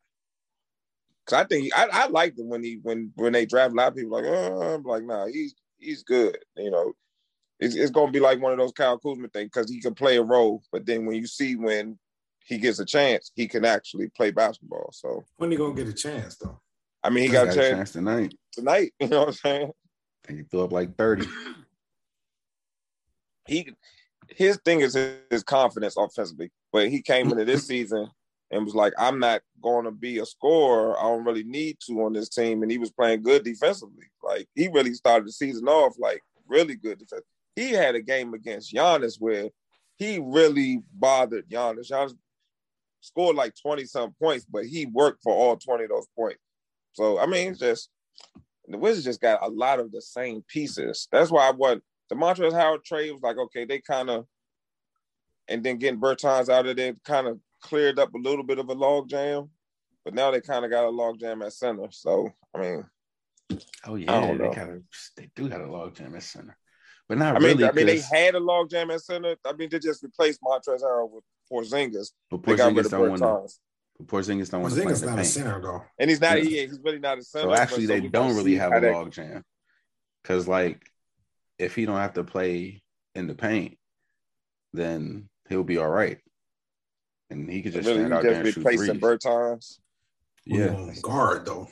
Cause 1.27 1.40
I 1.40 1.44
think 1.44 1.73
I, 1.77 1.89
I 1.93 2.07
liked 2.09 2.39
him 2.39 2.48
when 2.48 2.65
he 2.65 2.81
when 2.82 3.12
when 3.15 3.32
they 3.32 3.47
draft 3.47 3.73
a 3.73 3.77
lot 3.77 3.89
of 3.89 3.94
people 3.94 4.11
like 4.11 4.24
oh 4.27 4.74
I'm 4.74 4.82
like 4.82 5.05
nah 5.05 5.27
he's 5.27 5.55
he's 5.78 6.02
good 6.02 6.36
you 6.57 6.70
know 6.70 6.93
it's, 7.61 7.74
it's 7.74 7.90
going 7.90 8.07
to 8.09 8.12
be 8.12 8.20
like 8.20 8.40
one 8.40 8.52
of 8.52 8.59
those 8.59 8.73
Kyle 8.73 8.98
Kuzma 8.98 9.28
things 9.28 9.51
because 9.52 9.70
he 9.70 9.81
can 9.81 9.94
play 9.94 10.16
a 10.16 10.23
role, 10.23 10.62
but 10.73 10.86
then 10.86 11.05
when 11.05 11.16
you 11.16 11.27
see 11.27 11.57
when 11.57 11.98
he 12.43 12.59
gets 12.59 12.78
a 12.78 12.86
chance, 12.86 13.31
he 13.35 13.47
can 13.47 13.65
actually 13.65 14.09
play 14.09 14.31
basketball. 14.31 14.90
So 14.93 15.24
when 15.36 15.51
he 15.51 15.57
gonna 15.57 15.74
get 15.74 15.86
a 15.86 15.93
chance 15.93 16.36
though? 16.36 16.59
I 17.02 17.11
mean, 17.11 17.24
he 17.24 17.31
got, 17.31 17.47
got, 17.47 17.57
a 17.57 17.61
chance, 17.61 17.77
chance 17.77 17.93
tonight. 17.93 18.35
Tonight, 18.52 18.93
you 19.01 19.09
know 19.09 19.20
what 19.20 19.28
I'm 19.28 19.35
saying? 19.35 19.73
And 20.28 20.39
he 20.39 20.44
threw 20.44 20.62
up 20.62 20.73
like 20.73 20.97
thirty. 20.97 21.27
he 23.47 23.74
his 24.31 24.59
thing 24.65 24.81
is 24.81 24.94
his 25.31 25.43
confidence 25.43 25.97
offensively, 25.97 26.51
but 26.73 26.89
he 26.89 27.02
came 27.02 27.31
into 27.31 27.44
this 27.44 27.66
season 27.66 28.09
and 28.51 28.65
was 28.65 28.74
like, 28.74 28.93
"I'm 28.98 29.19
not 29.19 29.43
going 29.62 29.85
to 29.85 29.90
be 29.90 30.19
a 30.19 30.27
scorer. 30.27 30.98
I 30.98 31.02
don't 31.02 31.24
really 31.24 31.44
need 31.44 31.78
to 31.86 32.02
on 32.02 32.12
this 32.12 32.28
team." 32.28 32.62
And 32.62 32.70
he 32.70 32.78
was 32.78 32.90
playing 32.90 33.23
good 33.23 33.44
defensively. 33.44 34.07
Like 34.23 34.48
he 34.55 34.69
really 34.69 34.94
started 34.94 35.27
the 35.27 35.32
season 35.32 35.69
off 35.69 35.94
like 35.98 36.23
really 36.48 36.77
good 36.77 36.98
defense 36.98 37.24
he 37.57 37.70
had 37.73 37.94
a 37.94 38.01
game 38.01 38.35
against 38.35 38.73
Giannis 38.73 39.20
where 39.20 39.51
he 39.98 40.19
really 40.19 40.82
bothered 40.94 41.48
Giannis. 41.48 41.90
Giannis 41.90 42.15
scored 43.01 43.36
like 43.36 43.55
20 43.61 43.85
some 43.85 44.15
points, 44.20 44.47
but 44.47 44.66
he 44.66 44.86
worked 44.86 45.23
for 45.23 45.35
all 45.35 45.57
20 45.57 45.85
of 45.85 45.90
those 45.90 46.07
points. 46.16 46.40
So, 46.93 47.19
I 47.19 47.27
mean, 47.27 47.52
it's 47.52 47.61
just 47.61 47.90
the 48.66 48.78
Wizards 48.78 49.05
just 49.05 49.20
got 49.20 49.43
a 49.43 49.48
lot 49.48 49.81
of 49.81 49.93
the 49.93 50.01
same 50.01 50.43
pieces. 50.48 51.09
That's 51.12 51.31
why 51.31 51.48
I 51.48 51.51
want 51.51 51.82
the 52.11 52.16
Montrezl 52.16 52.53
Harrell 52.53 52.85
trade 52.85 53.12
was 53.12 53.23
like, 53.23 53.39
okay, 53.39 53.65
they 53.65 53.81
kind 53.81 54.11
of, 54.11 54.27
and 55.49 55.65
then 55.65 55.78
getting 55.78 56.01
Bertans 56.01 56.49
out 56.49 56.66
of 56.66 56.77
there 56.77 56.95
kind 57.05 57.27
of 57.27 57.39
cleared 57.62 57.99
up 57.99 58.15
a 58.15 58.19
little 58.19 58.45
bit 58.45 58.59
of 58.59 58.69
a 58.69 58.74
log 58.74 59.09
jam, 59.09 59.49
but 60.05 60.15
now 60.15 60.31
they 60.31 60.41
kind 60.41 60.65
of 60.65 60.70
got 60.70 60.85
a 60.85 60.91
log 60.91 61.19
jam 61.19 61.41
at 61.43 61.53
center. 61.53 61.89
So, 61.91 62.28
I 62.55 62.61
mean, 62.61 62.85
oh 63.87 63.95
yeah, 63.95 64.37
they 64.37 64.51
kind 64.51 64.70
of 64.70 64.82
they 65.16 65.31
do 65.35 65.49
got 65.49 65.62
a 65.62 65.70
log 65.70 65.97
jam 65.97 66.15
at 66.15 66.23
center 66.23 66.57
but 67.11 67.19
not 67.19 67.35
I 67.35 67.39
mean, 67.41 67.59
really. 67.59 67.65
I 67.65 67.73
mean, 67.73 67.87
they 67.87 67.99
had 67.99 68.37
a 68.37 68.41
logjam 68.41 68.95
at 68.95 69.03
center. 69.03 69.35
I 69.45 69.53
mean, 69.55 69.69
they 69.69 69.81
just 69.81 70.01
replaced 70.05 70.41
Montrezl 70.43 70.81
Harrell 70.81 71.11
with 71.11 71.24
Porzingis. 71.51 72.12
But 72.31 72.43
Porzingis 72.43 72.89
don't 72.89 73.20
want 73.20 73.20
to. 73.20 74.05
Porzingis 74.05 74.49
don't 74.49 74.62
want 74.62 74.74
to 74.74 74.81
play 74.81 74.93
in 74.93 75.01
the 75.01 75.07
not 75.07 75.16
paint. 75.16 75.27
a 75.27 75.31
center 75.31 75.61
though, 75.61 75.82
and 75.99 76.09
he's 76.09 76.20
not. 76.20 76.39
Yeah. 76.39 76.49
He, 76.49 76.66
he's 76.69 76.78
really 76.85 77.01
not 77.01 77.19
a 77.19 77.23
center. 77.23 77.49
So 77.49 77.61
actually, 77.61 77.87
they 77.87 78.03
don't 78.03 78.37
really 78.37 78.55
have 78.55 78.73
a 78.73 78.81
logjam 78.81 79.43
because, 80.23 80.47
like, 80.47 80.89
if 81.61 81.74
he 81.74 81.85
don't 81.87 81.97
have 81.97 82.15
to 82.15 82.24
play 82.24 82.82
in 83.15 83.27
the 83.27 83.35
paint, 83.35 83.77
then 84.73 85.28
he'll 85.49 85.65
be 85.65 85.78
all 85.78 85.89
right, 85.89 86.19
and 87.28 87.51
he 87.51 87.62
could 87.62 87.73
just 87.73 87.87
really, 87.87 88.01
stand 88.01 88.15
out 88.15 88.23
there 88.23 88.41
and 88.41 88.53
shoot 88.53 88.62
threes. 88.62 88.89
Bertans. 88.91 89.78
Yeah, 90.47 90.93
guard 91.03 91.45
though. 91.47 91.69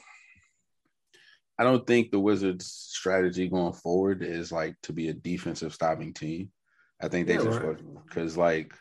I 1.59 1.65
don't 1.65 1.87
think 1.87 2.11
the 2.11 2.21
Wizards' 2.21 2.67
strategy 2.67 3.49
going 3.49 3.73
forward 3.73 4.23
is 4.23 4.53
like 4.53 4.77
to 4.83 4.93
be 4.93 5.09
a 5.09 5.15
defensive 5.15 5.75
stopping 5.75 6.13
team. 6.15 6.51
I 7.01 7.09
think 7.09 7.27
they 7.27 7.35
yeah, 7.35 7.45
just 7.45 7.61
because 8.07 8.37
right. 8.37 8.55
like 8.55 8.75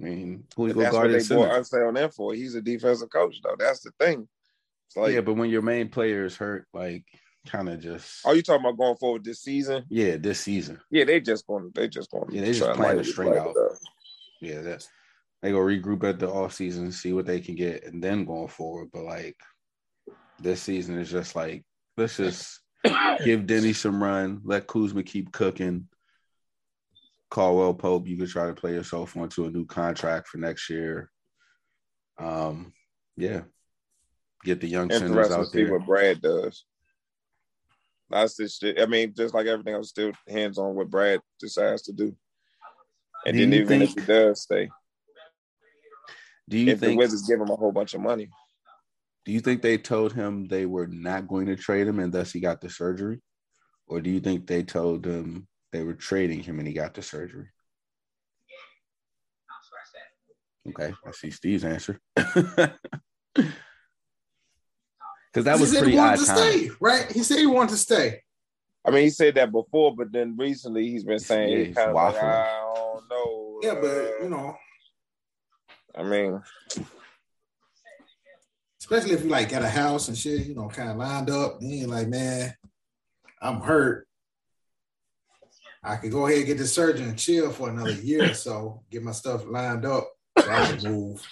I 0.00 0.04
mean, 0.04 0.44
who's 0.56 0.72
going 0.72 0.86
to 0.86 0.92
guard 0.92 1.12
what 1.12 1.28
they 1.28 1.34
bought 1.34 1.54
Unsay 1.54 1.86
on 1.86 1.94
there 1.94 2.10
for? 2.10 2.34
He's 2.34 2.54
a 2.54 2.62
defensive 2.62 3.10
coach 3.10 3.40
though. 3.42 3.56
That's 3.58 3.80
the 3.80 3.92
thing. 4.00 4.28
Like, 4.96 5.12
yeah, 5.12 5.20
but 5.20 5.34
when 5.34 5.50
your 5.50 5.62
main 5.62 5.88
player 5.88 6.24
is 6.24 6.36
hurt, 6.36 6.66
like 6.72 7.04
kind 7.46 7.68
of 7.68 7.80
just. 7.80 8.26
Are 8.26 8.34
you 8.34 8.42
talking 8.42 8.64
about 8.64 8.78
going 8.78 8.96
forward 8.96 9.24
this 9.24 9.40
season? 9.40 9.84
Yeah, 9.88 10.16
this 10.16 10.40
season. 10.40 10.80
Yeah, 10.90 11.04
they 11.04 11.20
just 11.20 11.46
going. 11.46 11.70
They 11.74 11.88
just 11.88 12.10
going. 12.10 12.30
Yeah, 12.30 12.42
they 12.42 12.52
just 12.52 12.72
playing 12.72 12.98
the 12.98 13.04
string 13.04 13.36
out. 13.36 13.54
Yeah, 14.40 14.62
that's 14.62 14.88
they 15.42 15.52
go 15.52 15.58
regroup 15.58 16.04
at 16.04 16.18
the 16.18 16.30
off 16.30 16.52
season, 16.52 16.92
see 16.92 17.12
what 17.12 17.26
they 17.26 17.40
can 17.40 17.54
get, 17.54 17.84
and 17.84 18.02
then 18.02 18.24
going 18.24 18.48
forward. 18.48 18.88
But 18.92 19.04
like 19.04 19.36
this 20.38 20.62
season 20.62 20.98
is 20.98 21.10
just 21.10 21.34
like 21.36 21.64
Let's 22.00 22.16
just 22.16 22.60
give 23.24 23.40
Deni 23.42 23.74
some 23.74 24.02
run. 24.02 24.40
Let 24.44 24.66
Kuzma 24.66 25.02
keep 25.02 25.32
cooking. 25.32 25.88
Caldwell 27.30 27.74
Pope, 27.74 28.08
you 28.08 28.16
could 28.16 28.30
try 28.30 28.46
to 28.46 28.54
play 28.54 28.72
yourself 28.72 29.16
onto 29.16 29.44
a 29.44 29.50
new 29.50 29.66
contract 29.66 30.28
for 30.28 30.38
next 30.38 30.68
year. 30.68 31.10
Um, 32.18 32.72
yeah, 33.16 33.42
get 34.44 34.60
the 34.60 34.66
young 34.66 34.90
centers 34.90 35.30
out 35.30 35.52
there. 35.52 35.66
See 35.66 35.70
what 35.70 35.86
Brad 35.86 36.22
does. 36.22 36.64
That's 38.10 38.36
just. 38.36 38.64
I 38.64 38.86
mean, 38.86 39.14
just 39.16 39.34
like 39.34 39.46
everything 39.46 39.74
else, 39.74 39.90
still 39.90 40.12
hands 40.28 40.58
on 40.58 40.74
what 40.74 40.90
Brad 40.90 41.20
decides 41.38 41.82
to 41.82 41.92
do. 41.92 42.14
And 43.26 43.36
do 43.36 43.40
then 43.40 43.52
even 43.54 43.68
think, 43.68 43.82
if 43.84 43.94
he 43.94 44.12
does 44.12 44.42
stay, 44.42 44.68
Do 46.48 46.58
you 46.58 46.72
if 46.72 46.80
think 46.80 46.92
the 46.92 46.96
Wizards 46.96 47.28
give 47.28 47.40
him 47.40 47.50
a 47.50 47.56
whole 47.56 47.72
bunch 47.72 47.94
of 47.94 48.00
money? 48.00 48.28
Do 49.24 49.32
you 49.32 49.40
think 49.40 49.62
they 49.62 49.78
told 49.78 50.12
him 50.12 50.48
they 50.48 50.66
were 50.66 50.86
not 50.86 51.28
going 51.28 51.46
to 51.46 51.56
trade 51.56 51.86
him 51.86 51.98
and 51.98 52.12
thus 52.12 52.32
he 52.32 52.40
got 52.40 52.60
the 52.60 52.70
surgery? 52.70 53.20
Or 53.86 54.00
do 54.00 54.10
you 54.10 54.20
think 54.20 54.46
they 54.46 54.62
told 54.62 55.04
him 55.04 55.46
they 55.72 55.82
were 55.82 55.94
trading 55.94 56.40
him 56.40 56.58
and 56.58 56.66
he 56.66 56.74
got 56.74 56.94
the 56.94 57.02
surgery? 57.02 57.48
Okay, 60.68 60.92
I 61.06 61.10
see 61.12 61.30
Steve's 61.30 61.64
answer. 61.64 62.00
Because 65.32 65.44
that 65.44 65.60
was 65.60 65.76
pretty 65.76 65.96
odd 65.96 66.16
time. 66.16 66.36
Stay, 66.36 66.70
right? 66.80 67.10
He 67.10 67.22
said 67.22 67.38
he 67.38 67.46
wanted 67.46 67.70
to 67.70 67.76
stay. 67.76 68.22
I 68.84 68.90
mean, 68.90 69.04
he 69.04 69.10
said 69.10 69.34
that 69.36 69.52
before, 69.52 69.94
but 69.94 70.10
then 70.10 70.36
recently 70.36 70.88
he's 70.88 71.04
been 71.04 71.18
saying 71.18 71.50
yeah, 71.50 71.64
he's 71.64 71.76
kind 71.76 71.90
of 71.90 71.94
like, 71.94 72.16
I 72.16 72.72
don't 72.74 73.08
know. 73.08 73.58
Yeah, 73.62 73.74
but 73.74 73.90
uh, 73.90 74.22
you 74.22 74.30
know, 74.30 74.56
I 75.94 76.02
mean, 76.02 76.42
especially 78.80 79.12
if 79.12 79.22
you 79.22 79.28
like 79.28 79.50
got 79.50 79.62
a 79.62 79.68
house 79.68 80.08
and 80.08 80.16
shit, 80.16 80.46
you 80.46 80.54
know, 80.54 80.68
kind 80.68 80.90
of 80.90 80.96
lined 80.96 81.30
up, 81.30 81.60
then 81.60 81.70
you're 81.70 81.88
like, 81.88 82.08
man, 82.08 82.54
I'm 83.40 83.60
hurt. 83.60 84.08
I 85.82 85.96
could 85.96 86.10
go 86.10 86.26
ahead 86.26 86.38
and 86.38 86.46
get 86.46 86.58
the 86.58 86.66
surgery 86.66 87.06
and 87.06 87.18
chill 87.18 87.50
for 87.50 87.68
another 87.68 87.92
year 87.92 88.30
or 88.30 88.34
so, 88.34 88.82
get 88.90 89.02
my 89.02 89.12
stuff 89.12 89.44
lined 89.46 89.84
up 89.84 90.10
so 90.38 90.50
I 90.50 90.66
can 90.66 90.82
move. 90.90 91.26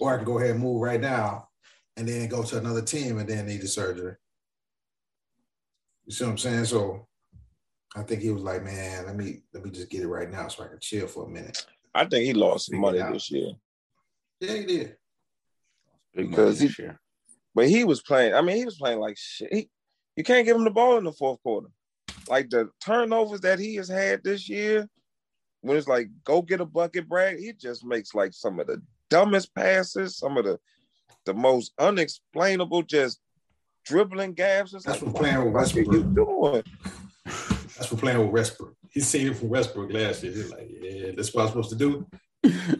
Or 0.00 0.14
I 0.14 0.16
can 0.16 0.24
go 0.24 0.38
ahead 0.38 0.52
and 0.52 0.60
move 0.60 0.80
right 0.80 1.00
now 1.00 1.48
and 1.96 2.08
then 2.08 2.28
go 2.28 2.42
to 2.42 2.58
another 2.58 2.82
team 2.82 3.18
and 3.18 3.28
then 3.28 3.46
need 3.46 3.60
the 3.60 3.68
surgery. 3.68 4.14
You 6.06 6.12
see 6.12 6.24
what 6.24 6.30
I'm 6.30 6.38
saying? 6.38 6.64
So 6.66 7.06
I 7.96 8.02
think 8.02 8.20
he 8.22 8.30
was 8.30 8.42
like, 8.42 8.64
man, 8.64 9.06
let 9.06 9.16
me 9.16 9.42
let 9.52 9.64
me 9.64 9.70
just 9.70 9.90
get 9.90 10.02
it 10.02 10.08
right 10.08 10.30
now 10.30 10.48
so 10.48 10.64
I 10.64 10.68
can 10.68 10.80
chill 10.80 11.06
for 11.06 11.26
a 11.26 11.30
minute. 11.30 11.64
I 11.94 12.04
think 12.06 12.24
he 12.24 12.34
lost 12.34 12.66
some 12.66 12.80
money 12.80 12.98
this 12.98 13.30
year. 13.30 13.52
Yeah, 14.40 14.52
he 14.54 14.64
did. 14.64 14.96
Because 16.14 16.60
he, 16.60 16.70
year. 16.78 16.98
but 17.54 17.68
he 17.68 17.84
was 17.84 18.02
playing. 18.02 18.34
I 18.34 18.40
mean, 18.40 18.56
he 18.56 18.64
was 18.64 18.76
playing 18.76 18.98
like 18.98 19.16
shit. 19.16 19.52
He, 19.52 19.70
you 20.16 20.24
can't 20.24 20.46
give 20.46 20.56
him 20.56 20.64
the 20.64 20.70
ball 20.70 20.98
in 20.98 21.04
the 21.04 21.12
fourth 21.12 21.42
quarter. 21.42 21.68
Like 22.28 22.50
the 22.50 22.70
turnovers 22.80 23.40
that 23.40 23.58
he 23.58 23.76
has 23.76 23.88
had 23.88 24.22
this 24.24 24.48
year, 24.48 24.88
when 25.60 25.76
it's 25.76 25.88
like 25.88 26.08
go 26.24 26.42
get 26.42 26.60
a 26.60 26.64
bucket, 26.64 27.08
Brad. 27.08 27.38
He 27.38 27.52
just 27.52 27.84
makes 27.84 28.14
like 28.14 28.32
some 28.32 28.58
of 28.58 28.66
the 28.66 28.82
dumbest 29.10 29.54
passes, 29.54 30.18
some 30.18 30.36
of 30.36 30.44
the 30.44 30.58
the 31.24 31.34
most 31.34 31.72
unexplainable, 31.78 32.82
just 32.82 33.20
dribbling 33.84 34.34
gaps. 34.34 34.74
It's 34.74 34.84
That's 34.84 35.02
like, 35.02 35.12
what 35.12 35.22
playing 35.22 35.44
with 35.44 35.54
Westbrook. 35.54 35.86
You 35.86 36.02
doing? 36.02 36.62
That's 37.24 37.90
what 37.90 38.00
playing 38.00 38.18
with 38.18 38.30
Westbrook. 38.30 38.74
He's 38.90 39.06
seen 39.06 39.28
it 39.28 39.36
from 39.36 39.48
Westbrook 39.48 39.92
last 39.92 40.22
year. 40.22 40.32
He's 40.32 40.50
like, 40.50 40.70
yeah, 40.80 41.10
that's 41.16 41.34
what 41.34 41.42
I'm 41.42 41.48
supposed 41.48 41.70
to 41.70 41.76
do. 41.76 42.06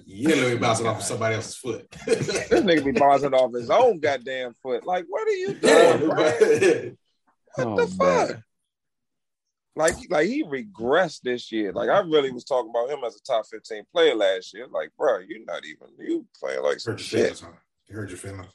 Yeah, 0.04 0.34
let 0.36 0.52
me 0.52 0.58
bounce 0.58 0.80
it 0.80 0.86
off 0.86 0.98
of 0.98 1.04
somebody 1.04 1.34
else's 1.34 1.56
foot. 1.56 1.90
this 2.06 2.28
nigga 2.50 2.84
be 2.84 2.92
bouncing 2.92 3.32
off 3.32 3.52
his 3.52 3.70
own 3.70 3.98
goddamn 3.98 4.54
foot. 4.62 4.86
Like, 4.86 5.06
what 5.08 5.26
are 5.26 5.32
you 5.32 5.54
doing? 5.54 6.08
what 6.08 7.66
oh, 7.66 7.76
the 7.76 7.86
fuck? 7.86 8.28
Man. 8.30 8.44
Like, 9.76 9.94
like 10.10 10.26
he 10.28 10.44
regressed 10.44 11.22
this 11.22 11.50
year. 11.50 11.72
Like, 11.72 11.88
I 11.88 12.00
really 12.00 12.30
was 12.30 12.44
talking 12.44 12.70
about 12.70 12.90
him 12.90 13.02
as 13.04 13.16
a 13.16 13.22
top 13.22 13.46
15 13.50 13.84
player 13.92 14.14
last 14.14 14.54
year. 14.54 14.68
Like, 14.70 14.90
bro, 14.96 15.18
you're 15.18 15.44
not 15.44 15.64
even 15.64 15.88
you 15.98 16.26
playing 16.38 16.62
like 16.62 16.78
some 16.78 16.96
shit. 16.96 17.20
Feelings, 17.20 17.40
huh? 17.40 17.48
You 17.88 17.96
heard 17.96 18.10
your 18.10 18.18
feelings. 18.18 18.46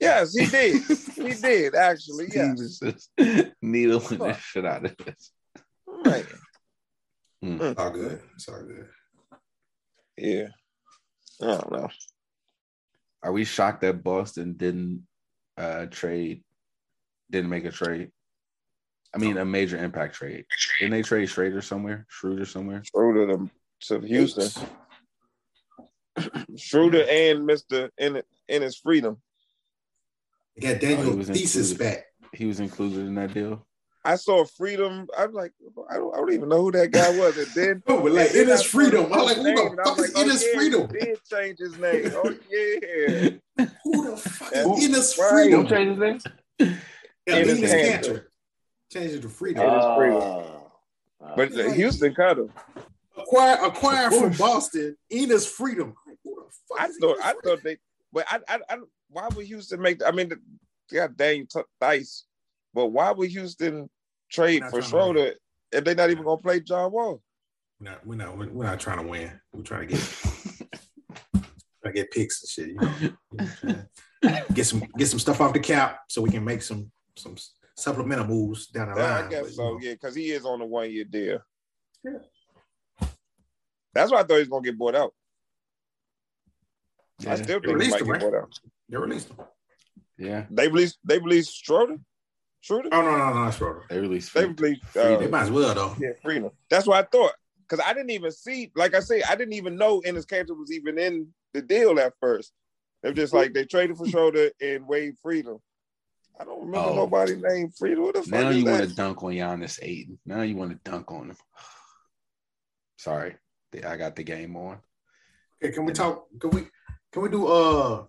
Yes, 0.00 0.34
he 0.34 0.46
did. 0.46 0.82
he 1.14 1.34
did 1.40 1.74
actually. 1.74 2.26
Yeah, 2.34 2.54
needling 3.62 4.18
the 4.18 4.34
shit 4.34 4.66
out 4.66 4.84
of 4.84 4.96
this. 4.98 5.32
Right. 5.86 6.26
Mm. 7.42 7.60
It's 7.60 7.80
all 7.80 7.90
good. 7.90 8.20
It's 8.34 8.48
all 8.48 8.62
good. 8.62 8.88
Yeah. 10.16 10.48
I 11.42 11.46
don't 11.46 11.72
know. 11.72 11.88
Are 13.22 13.32
we 13.32 13.44
shocked 13.44 13.80
that 13.80 14.02
Boston 14.02 14.54
didn't 14.56 15.06
uh 15.56 15.86
trade, 15.86 16.42
didn't 17.30 17.50
make 17.50 17.64
a 17.64 17.70
trade? 17.70 18.10
I 19.14 19.18
mean, 19.18 19.38
a 19.38 19.44
major 19.44 19.82
impact 19.82 20.16
trade. 20.16 20.44
Didn't 20.80 20.90
they 20.90 21.02
trade 21.02 21.28
Schroeder 21.28 21.62
somewhere? 21.62 22.04
Schroeder 22.08 22.44
somewhere? 22.44 22.82
Schroeder 22.84 23.28
to, 23.28 23.50
to 23.82 24.00
Houston. 24.00 24.50
Schroeder 26.56 27.06
and 27.08 27.46
Mister 27.46 27.90
in 27.96 28.22
Enes 28.50 28.76
Freedom. 28.82 29.20
You 30.56 30.62
got 30.62 30.80
Daniel 30.80 31.18
oh, 31.18 31.22
Thesis 31.22 31.72
included. 31.72 31.96
back. 31.96 32.06
He 32.32 32.46
was 32.46 32.60
included 32.60 33.00
in 33.00 33.14
that 33.16 33.34
deal. 33.34 33.66
I 34.04 34.16
saw 34.16 34.44
freedom. 34.44 35.06
I'm 35.16 35.32
like, 35.32 35.52
I 35.90 35.94
don't, 35.94 36.14
I 36.14 36.18
don't 36.18 36.32
even 36.32 36.50
know 36.50 36.60
who 36.62 36.72
that 36.72 36.90
guy 36.90 37.08
was. 37.18 37.38
And 37.38 37.46
then, 37.54 37.82
oh, 37.88 37.94
like 37.94 38.30
Enes 38.30 38.66
Freedom. 38.66 39.10
I'm 39.12 39.24
like, 39.24 39.36
who 39.38 39.44
the 39.44 39.82
fuck 39.82 39.98
is 39.98 40.12
Enes 40.12 40.54
Freedom? 40.54 40.88
He 40.92 40.98
did 40.98 41.20
change 41.24 41.58
his 41.58 41.78
name. 41.78 42.12
Oh 42.14 42.36
yeah. 42.50 43.66
who 43.84 44.10
the 44.10 44.16
fuck 44.16 44.52
is 44.52 44.84
in 44.84 44.92
his 44.92 45.14
freedom? 45.14 45.62
Who 45.62 45.68
changed 45.68 45.90
his 45.90 45.98
name? 45.98 46.78
Yeah, 47.26 47.42
Enes 47.42 48.00
Kanter. 48.00 48.24
Changed 48.92 49.14
it 49.14 49.22
to 49.22 49.28
freedom. 49.28 49.64
Uh, 49.66 49.96
freedom. 49.96 50.44
but 51.36 51.58
uh, 51.58 51.72
Houston 51.72 52.14
cut 52.14 52.38
him. 52.38 52.52
Acquire, 53.16 53.56
acquire 53.64 54.10
from 54.10 54.32
Boston, 54.32 54.96
Enes 55.10 55.48
Freedom. 55.48 55.94
I 56.78 56.88
thought, 57.00 57.16
I 57.22 57.34
thought 57.42 57.62
they, 57.62 57.78
but 58.14 58.24
I, 58.30 58.38
I, 58.48 58.58
I, 58.70 58.76
why 59.10 59.28
would 59.34 59.46
Houston 59.46 59.82
make? 59.82 60.00
I 60.06 60.12
mean, 60.12 60.30
they 60.88 60.96
got 60.96 61.16
Daniel 61.16 61.46
Theis, 61.80 62.22
but 62.72 62.86
why 62.86 63.10
would 63.10 63.28
Houston 63.28 63.90
trade 64.30 64.62
for 64.70 64.80
Schroeder 64.80 65.34
if 65.72 65.84
they're 65.84 65.96
not 65.96 66.10
even 66.10 66.24
gonna 66.24 66.40
play 66.40 66.60
John 66.60 66.92
Wall? 66.92 67.20
We're 67.80 67.90
not, 67.90 68.06
we're 68.06 68.14
not, 68.14 68.52
we're 68.52 68.64
not 68.64 68.78
trying 68.78 69.02
to 69.02 69.08
win. 69.08 69.32
We're 69.52 69.62
trying 69.62 69.88
to 69.88 69.94
get, 69.94 70.00
trying 71.34 71.44
to 71.84 71.92
get 71.92 72.12
picks 72.12 72.42
and 72.42 72.50
shit. 72.50 73.08
You 73.32 73.78
know? 74.22 74.34
get 74.54 74.64
some, 74.64 74.84
get 74.96 75.08
some 75.08 75.18
stuff 75.18 75.40
off 75.40 75.52
the 75.52 75.60
cap 75.60 75.98
so 76.08 76.22
we 76.22 76.30
can 76.30 76.44
make 76.44 76.62
some, 76.62 76.90
some 77.16 77.34
supplemental 77.76 78.26
moves 78.26 78.68
down 78.68 78.94
the 78.94 79.00
yeah, 79.00 79.14
line. 79.16 79.24
I 79.24 79.28
guess 79.28 79.42
but, 79.42 79.52
so. 79.52 79.62
Know. 79.62 79.78
Yeah, 79.82 79.92
because 79.94 80.14
he 80.14 80.30
is 80.30 80.44
on 80.44 80.60
a 80.60 80.66
one 80.66 80.90
year 80.90 81.04
deal. 81.04 81.40
Yeah. 82.04 83.08
That's 83.92 84.12
why 84.12 84.20
I 84.20 84.22
thought 84.22 84.34
he 84.34 84.40
was 84.40 84.48
gonna 84.48 84.64
get 84.64 84.78
bought 84.78 84.94
out. 84.94 85.12
Yeah. 87.20 87.32
I 87.32 87.36
still 87.36 87.60
think 87.60 87.82
he 87.82 87.90
might 87.90 88.00
him, 88.00 88.08
right? 88.08 88.44
They 88.88 88.96
released 88.96 89.28
him. 89.28 89.36
Yeah. 90.18 90.46
They 90.50 90.68
released. 90.68 90.98
They 91.04 91.18
released 91.18 91.64
Schroeder. 91.64 91.98
Schroeder? 92.60 92.88
Oh 92.92 93.02
no 93.02 93.16
no 93.16 93.44
no, 93.44 93.50
Schroeder. 93.50 93.82
They 93.90 94.00
released. 94.00 94.32
They 94.32 94.46
released. 94.46 94.96
Uh, 94.96 95.18
they 95.18 95.26
might 95.26 95.42
as 95.42 95.50
well 95.50 95.74
though. 95.74 95.96
Yeah, 95.98 96.12
Freedom. 96.22 96.50
That's 96.70 96.86
what 96.86 97.04
I 97.04 97.06
thought. 97.06 97.32
Because 97.68 97.84
I 97.86 97.92
didn't 97.94 98.10
even 98.10 98.30
see, 98.30 98.70
like 98.76 98.94
I 98.94 99.00
say, 99.00 99.22
I 99.22 99.34
didn't 99.34 99.54
even 99.54 99.76
know 99.76 100.00
Enes 100.02 100.26
Kanter 100.26 100.56
was 100.58 100.72
even 100.72 100.98
in 100.98 101.28
the 101.52 101.62
deal 101.62 101.98
at 101.98 102.12
first. 102.20 102.52
They're 103.02 103.12
just 103.12 103.34
like 103.34 103.52
they 103.52 103.64
traded 103.64 103.98
for 103.98 104.08
Schroeder 104.08 104.50
and 104.62 104.86
Wade 104.86 105.14
Freedom. 105.22 105.58
I 106.40 106.44
don't 106.44 106.60
remember 106.60 106.88
oh. 106.88 106.96
nobody 106.96 107.36
named 107.36 107.76
Freedom. 107.76 108.04
What 108.04 108.14
the 108.14 108.22
fuck? 108.22 108.30
Now 108.30 108.48
you 108.48 108.64
want 108.64 108.88
to 108.88 108.94
dunk 108.94 109.22
on 109.22 109.32
Giannis 109.32 109.78
Ayton. 109.82 110.18
Now 110.24 110.42
you 110.42 110.56
want 110.56 110.70
to 110.70 110.90
dunk 110.90 111.12
on 111.12 111.30
him. 111.30 111.36
Sorry, 112.98 113.36
I 113.86 113.96
got 113.96 114.16
the 114.16 114.24
game 114.24 114.56
on. 114.56 114.78
Okay, 115.62 115.72
can 115.72 115.84
we 115.84 115.92
talk? 115.92 116.24
Can 116.40 116.50
we 116.50 116.66
can 117.14 117.22
we 117.22 117.28
do 117.30 117.46
uh 117.46 118.04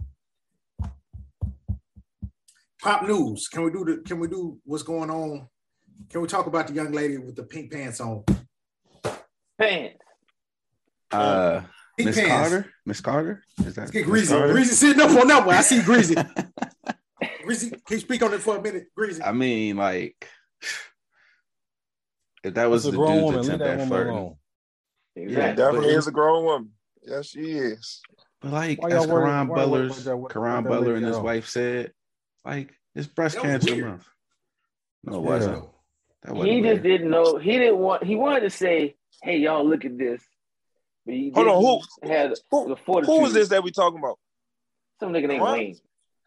pop 2.86 3.04
news. 3.04 3.48
Can 3.48 3.64
we 3.64 3.72
do 3.72 3.84
the? 3.84 3.98
Can 4.06 4.20
we 4.20 4.28
do 4.28 4.60
what's 4.64 4.84
going 4.84 5.10
on? 5.10 5.48
Can 6.10 6.22
we 6.22 6.28
talk 6.28 6.46
about 6.46 6.68
the 6.68 6.74
young 6.74 6.92
lady 6.92 7.18
with 7.18 7.36
the 7.36 7.44
pink 7.44 7.72
pants 7.72 8.00
on? 8.00 8.24
Pants. 9.60 9.96
Uh, 11.12 11.62
Miss 11.98 12.24
Carter. 12.26 12.72
Miss 12.86 13.02
Carter. 13.02 13.44
Is 13.66 13.76
that? 13.76 13.92
get 13.92 14.06
Greasy. 14.06 14.36
Greasy 14.36 14.74
sitting 14.74 15.02
up 15.02 15.10
on 15.12 15.28
that 15.28 15.46
one. 15.46 15.56
I 15.56 15.62
see 15.62 15.82
Greasy. 15.82 16.16
Greasy, 17.44 17.70
can 17.70 17.80
you 17.90 18.00
speak 18.00 18.22
on 18.24 18.34
it 18.34 18.42
for 18.42 18.58
a 18.58 18.62
minute, 18.62 18.88
Greasy? 18.96 19.22
I 19.24 19.32
mean, 19.32 19.78
like, 19.78 20.28
if 22.44 22.54
that 22.56 22.70
was 22.70 22.84
That's 22.84 22.96
the 22.96 23.06
dude's 23.06 23.48
attempt 23.48 23.66
at 23.66 23.88
flirting. 23.88 24.36
Yeah, 25.16 25.54
definitely 25.54 25.94
is 25.94 26.08
a 26.08 26.12
grown 26.12 26.44
woman. 26.44 26.72
Yes, 27.04 27.28
she 27.28 27.52
is. 27.52 28.02
But 28.46 28.54
like, 28.54 28.80
as 28.92 29.08
Caron 29.08 29.48
Butler's, 29.48 30.04
Caron 30.30 30.66
Butler 30.66 30.96
and 30.96 31.06
his 31.06 31.18
wife 31.18 31.48
said, 31.48 31.92
like 32.44 32.72
it's 32.94 33.08
breast 33.08 33.40
cancer 33.40 33.76
month. 33.76 34.08
No, 35.04 35.16
it 35.16 35.22
wasn't. 35.22 35.66
That 36.22 36.36
wasn't 36.36 36.54
he 36.54 36.62
just 36.62 36.84
didn't 36.84 37.10
know. 37.10 37.38
He 37.38 37.54
didn't 37.54 37.80
want. 37.80 38.04
He 38.04 38.16
wanted 38.16 38.42
to 38.42 38.52
say, 38.52 38.98
"Hey, 39.24 39.38
y'all, 39.38 39.68
look 39.68 39.84
at 39.84 39.98
this." 39.98 40.22
Hold 41.08 41.48
on, 41.48 41.62
who 42.04 42.08
had 42.08 42.34
who, 42.52 42.70
the 42.70 42.76
fortitude. 42.76 43.16
Who 43.16 43.22
was 43.22 43.34
this 43.34 43.50
that 43.50 43.64
we 43.64 43.72
talking 43.72 43.98
about? 43.98 44.20
Some 45.00 45.12
nigga 45.12 45.28
named 45.28 45.42
Wayne. 45.42 45.76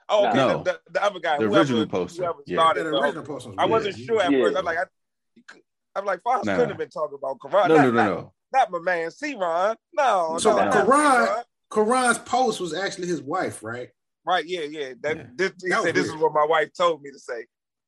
Oh, 0.09 0.27
okay. 0.27 0.37
No. 0.37 0.63
The, 0.65 0.73
the, 0.73 0.81
the, 0.95 1.05
other 1.05 1.21
guy, 1.21 1.39
the 1.39 1.45
whoever, 1.45 1.59
original 1.61 1.87
poster. 1.87 2.23
Whoever 2.23 2.39
yeah. 2.47 2.57
started, 2.57 2.85
yeah, 2.85 2.91
the 2.91 2.97
original 2.99 3.25
poster. 3.25 3.53
I 3.59 3.67
wasn't 3.67 3.97
yeah. 3.97 4.07
sure 4.07 4.23
at 4.23 4.33
yeah. 4.33 4.43
first. 4.43 4.57
I'm 4.57 4.65
like, 4.65 4.79
I, 4.79 5.59
I'm 5.95 6.05
like, 6.05 6.23
Fox 6.23 6.47
nah. 6.47 6.55
couldn't 6.55 6.71
have 6.71 6.79
been 6.79 6.91
talking 6.91 7.17
about 7.17 7.39
Caron. 7.41 7.69
No, 7.69 7.77
not, 7.77 7.85
no, 7.85 7.91
no, 7.91 8.15
no. 8.15 8.33
Not, 8.53 8.71
my 8.73 8.79
man, 8.81 9.11
C. 9.13 9.35
Ron. 9.37 9.77
No, 9.93 10.39
so 10.41 10.57
no, 10.57 10.71
Caron, 10.73 11.45
Caron's 11.71 12.19
post 12.19 12.61
was 12.61 12.75
actually 12.75 13.09
his 13.09 13.23
wife, 13.23 13.63
right? 13.63 13.91
Right, 14.25 14.45
yeah, 14.47 14.63
yeah. 14.63 14.93
That, 15.01 15.17
yeah. 15.17 15.23
This, 15.35 15.53
he 15.63 15.71
that 15.71 15.83
said 15.83 15.95
this 15.95 16.07
is 16.07 16.17
what 16.17 16.33
my 16.33 16.45
wife 16.45 16.71
told 16.77 17.03
me 17.03 17.11
to 17.11 17.19
say. 17.19 17.47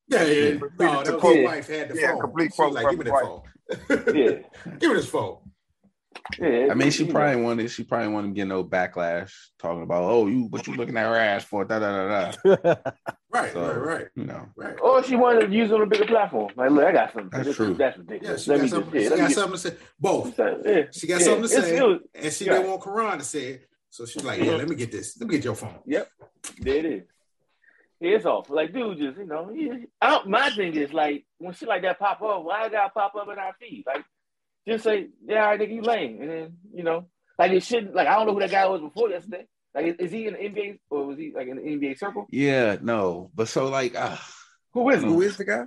Yeah, 0.08 0.24
yeah. 0.24 0.58
No, 0.78 1.02
the 1.02 1.18
quote, 1.18 1.44
wife 1.44 1.68
had 1.68 1.90
the 1.90 2.00
yeah, 2.00 2.12
phone. 2.12 2.20
complete 2.20 2.52
quote. 2.52 2.72
Like, 2.72 2.90
give 2.90 2.98
me 2.98 3.04
the 3.04 3.10
phone. 3.10 3.42
yeah. 4.14 4.72
give 4.78 4.90
me 4.90 4.96
this 4.96 5.08
phone. 5.08 5.38
Yeah, 6.38 6.68
I 6.70 6.74
mean, 6.74 6.90
she 6.90 7.04
probably 7.04 7.36
know. 7.36 7.44
wanted. 7.44 7.70
She 7.70 7.84
probably 7.84 8.08
wanted 8.08 8.28
to 8.28 8.34
get 8.34 8.46
no 8.46 8.64
backlash 8.64 9.32
talking 9.58 9.82
about, 9.82 10.02
oh, 10.02 10.26
you, 10.26 10.44
what 10.44 10.66
you 10.66 10.74
looking 10.74 10.96
at 10.96 11.06
her 11.06 11.16
ass 11.16 11.44
for? 11.44 11.64
Da 11.64 11.78
da 11.78 12.08
da 12.08 12.32
da. 12.32 12.74
right, 13.30 13.52
so, 13.52 13.60
right, 13.60 13.76
right. 13.76 14.06
You 14.16 14.24
know, 14.24 14.48
right. 14.56 14.74
Or 14.80 15.04
she 15.04 15.14
wanted 15.16 15.46
to 15.46 15.52
use 15.52 15.70
on 15.70 15.82
a 15.82 15.86
bigger 15.86 16.06
platform. 16.06 16.50
Like, 16.56 16.70
look, 16.70 16.84
I 16.84 16.92
got 16.92 17.12
something. 17.12 17.30
That's 17.30 17.56
true. 17.56 17.74
That's 17.74 17.98
ridiculous. 17.98 18.46
Yeah, 18.46 18.54
she 18.54 18.60
got, 18.60 18.70
something, 18.70 18.92
just, 18.92 19.04
yeah, 19.04 19.16
she 19.16 19.22
got 19.22 19.32
something 19.32 19.52
to 19.52 19.58
say. 19.58 19.76
Both. 20.00 20.38
Yeah, 20.38 20.82
she 20.92 21.06
got 21.06 21.20
yeah, 21.20 21.26
something 21.26 21.42
to 21.42 21.48
say, 21.48 21.80
was, 21.80 22.00
and 22.14 22.32
she 22.32 22.44
didn't 22.44 22.68
want 22.68 22.82
Caron 22.82 23.18
to 23.18 23.24
say 23.24 23.46
it. 23.46 23.69
So 23.90 24.06
she's 24.06 24.24
like, 24.24 24.40
yeah, 24.40 24.52
let 24.52 24.68
me 24.68 24.76
get 24.76 24.92
this. 24.92 25.20
Let 25.20 25.28
me 25.28 25.34
get 25.34 25.44
your 25.44 25.56
phone. 25.56 25.80
Yep, 25.84 26.08
there 26.60 26.76
it 26.76 26.84
is. 26.86 27.02
It's 28.00 28.24
off. 28.24 28.48
Like, 28.48 28.72
dude, 28.72 28.98
just 28.98 29.18
you 29.18 29.26
know, 29.26 29.54
I 30.00 30.10
don't, 30.10 30.28
my 30.28 30.48
thing 30.50 30.74
is 30.74 30.92
like 30.92 31.26
when 31.38 31.52
shit 31.52 31.68
like 31.68 31.82
that 31.82 31.98
pop 31.98 32.22
up, 32.22 32.44
why 32.44 32.62
I 32.62 32.68
gotta 32.68 32.90
pop 32.90 33.14
up 33.14 33.28
in 33.28 33.38
our 33.38 33.52
feed? 33.60 33.84
Like, 33.86 34.04
just 34.66 34.84
say, 34.84 35.08
yeah, 35.26 35.42
all 35.42 35.50
right, 35.50 35.60
nigga, 35.60 35.74
you 35.74 35.82
lame, 35.82 36.22
and 36.22 36.30
then 36.30 36.56
you 36.72 36.82
know, 36.82 37.06
like 37.38 37.52
it 37.52 37.62
shouldn't. 37.62 37.94
Like, 37.94 38.08
I 38.08 38.14
don't 38.14 38.26
know 38.26 38.34
who 38.34 38.40
that 38.40 38.50
guy 38.50 38.66
was 38.66 38.80
before 38.80 39.10
yesterday. 39.10 39.46
Like, 39.74 39.86
is, 39.86 39.96
is 39.96 40.12
he 40.12 40.26
in 40.26 40.34
the 40.34 40.38
NBA 40.38 40.78
or 40.88 41.06
was 41.06 41.18
he 41.18 41.32
like 41.34 41.48
in 41.48 41.56
the 41.56 41.62
NBA 41.62 41.98
circle? 41.98 42.26
Yeah, 42.30 42.76
no, 42.80 43.30
but 43.34 43.48
so 43.48 43.68
like, 43.68 43.94
uh, 43.94 44.16
who 44.72 44.88
is 44.90 45.02
who 45.02 45.20
is 45.20 45.36
the 45.36 45.44
guy? 45.44 45.64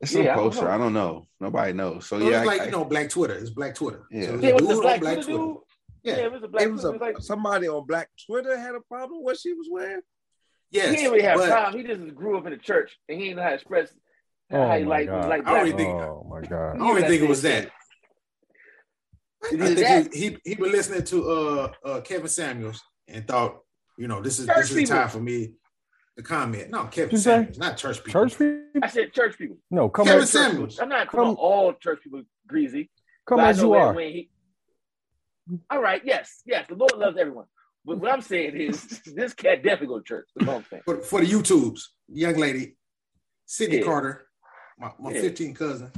It's 0.00 0.12
some 0.12 0.24
yeah, 0.24 0.34
poster. 0.34 0.68
I 0.68 0.72
don't, 0.72 0.80
I 0.80 0.84
don't, 0.84 0.92
know. 0.92 1.26
Nobody 1.40 1.72
knows. 1.72 2.06
So, 2.06 2.18
so 2.18 2.28
yeah, 2.28 2.38
it's 2.38 2.46
like 2.46 2.60
I, 2.62 2.64
you 2.66 2.70
know, 2.72 2.84
Black 2.84 3.10
Twitter. 3.10 3.34
It's 3.34 3.50
Black 3.50 3.74
Twitter. 3.74 4.06
Yeah, 4.10 4.26
so 4.26 4.34
yeah 4.36 4.48
it 4.48 4.54
was 4.60 4.76
the 4.76 4.82
Black, 4.82 5.00
Black 5.00 5.14
Twitter. 5.16 5.32
Twitter. 5.32 5.60
Yeah. 6.04 6.18
yeah, 6.18 6.24
it 6.24 6.32
was 6.32 6.42
a 6.42 6.48
black. 6.48 6.64
It 6.64 6.70
was 6.70 6.84
a, 6.84 6.90
like, 6.90 7.18
somebody 7.18 7.66
on 7.66 7.86
Black 7.86 8.10
Twitter 8.26 8.58
had 8.58 8.74
a 8.74 8.80
problem 8.80 9.20
with 9.20 9.24
what 9.24 9.38
she 9.38 9.54
was 9.54 9.68
wearing. 9.70 10.02
Yes, 10.70 10.90
he 10.90 10.96
didn't 10.96 11.12
really 11.12 11.24
have 11.24 11.38
but, 11.38 11.48
time. 11.48 11.76
He 11.76 11.82
just 11.82 12.14
grew 12.14 12.36
up 12.36 12.44
in 12.46 12.52
the 12.52 12.58
church 12.58 12.98
and 13.08 13.18
he 13.18 13.24
didn't 13.26 13.36
know 13.38 13.42
how 13.44 13.48
to 13.50 13.54
express 13.54 13.88
oh 14.52 14.66
how 14.66 14.78
he 14.78 14.84
like, 14.84 15.08
like 15.08 15.46
I 15.46 15.64
don't 15.64 15.76
think. 15.76 15.88
Oh 15.88 16.26
my 16.28 16.42
god! 16.42 16.74
I 16.74 16.78
don't 16.78 16.98
even 16.98 17.08
think 17.08 17.22
it 17.22 17.28
was 17.28 17.42
that. 17.42 17.70
I 19.44 19.74
think 19.74 20.14
he, 20.14 20.20
he 20.20 20.38
he 20.44 20.54
was 20.60 20.72
listening 20.72 21.04
to 21.04 21.30
uh, 21.30 21.72
uh 21.84 22.00
Kevin 22.00 22.28
Samuels 22.28 22.82
and 23.08 23.26
thought, 23.26 23.60
you 23.98 24.08
know, 24.08 24.20
this 24.20 24.38
is 24.38 24.46
church 24.46 24.56
this 24.56 24.70
is 24.70 24.76
people. 24.76 24.96
time 24.96 25.08
for 25.08 25.20
me 25.20 25.52
to 26.16 26.22
comment. 26.22 26.70
No, 26.70 26.84
Kevin 26.84 27.18
Samuels, 27.18 27.58
not 27.58 27.76
church 27.76 28.02
people. 28.04 28.20
Church 28.20 28.38
people. 28.38 28.82
I 28.82 28.88
said 28.88 29.12
church 29.12 29.38
people. 29.38 29.56
No, 29.70 29.88
come 29.88 30.06
Kevin 30.06 30.26
Samuels. 30.26 30.78
I'm 30.78 30.88
not 30.88 31.08
calling 31.08 31.36
all 31.36 31.72
church 31.74 32.00
people 32.02 32.22
greasy. 32.46 32.90
Come 33.26 33.40
as 33.40 33.60
you 33.60 33.72
are. 33.72 33.98
He, 33.98 34.30
all 35.70 35.80
right. 35.80 36.02
Yes. 36.04 36.42
Yes. 36.46 36.66
The 36.68 36.74
Lord 36.74 36.96
loves 36.96 37.16
everyone. 37.18 37.46
But 37.84 37.98
what 37.98 38.12
I'm 38.12 38.22
saying 38.22 38.56
is, 38.56 39.02
this 39.14 39.34
cat 39.34 39.62
definitely 39.62 39.88
go 39.88 39.98
to 39.98 40.04
church. 40.04 40.28
For, 40.84 41.00
for 41.02 41.20
the 41.20 41.26
YouTubes, 41.26 41.80
young 42.08 42.36
lady, 42.36 42.76
Sydney 43.46 43.78
yeah. 43.78 43.84
Carter, 43.84 44.26
my, 44.78 44.90
my 44.98 45.12
yeah. 45.12 45.20
15 45.20 45.54
cousin. 45.54 45.92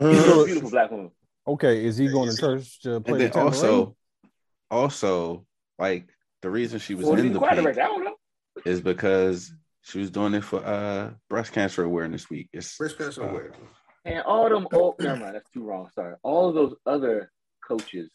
Beautiful, 0.00 0.44
beautiful 0.44 0.70
black 0.70 0.90
woman. 0.90 1.10
Okay, 1.46 1.84
is 1.84 1.96
he 1.96 2.08
going 2.08 2.30
to 2.30 2.36
church 2.36 2.80
to 2.82 3.00
play? 3.00 3.24
And 3.24 3.32
then 3.32 3.42
also, 3.42 3.96
also, 4.70 5.46
like 5.78 6.08
the 6.40 6.50
reason 6.50 6.78
she 6.78 6.94
was 6.94 7.08
in 7.08 7.32
the 7.32 7.40
pink 7.40 8.16
is 8.64 8.80
because 8.80 9.52
she 9.82 9.98
was 9.98 10.10
doing 10.10 10.34
it 10.34 10.44
for 10.44 10.64
uh 10.64 11.10
breast 11.28 11.52
cancer 11.52 11.84
awareness 11.84 12.30
week. 12.30 12.48
It's 12.52 12.76
breast 12.76 12.98
cancer 12.98 13.24
uh, 13.24 13.28
awareness. 13.28 13.58
And 14.04 14.20
all 14.22 14.48
them, 14.48 14.66
oh, 14.72 14.94
never 14.98 15.16
mind, 15.16 15.34
that's 15.36 15.50
too 15.50 15.62
wrong. 15.62 15.88
Sorry. 15.94 16.14
All 16.22 16.48
of 16.48 16.54
those 16.54 16.74
other 16.86 17.30
coaches 17.66 18.10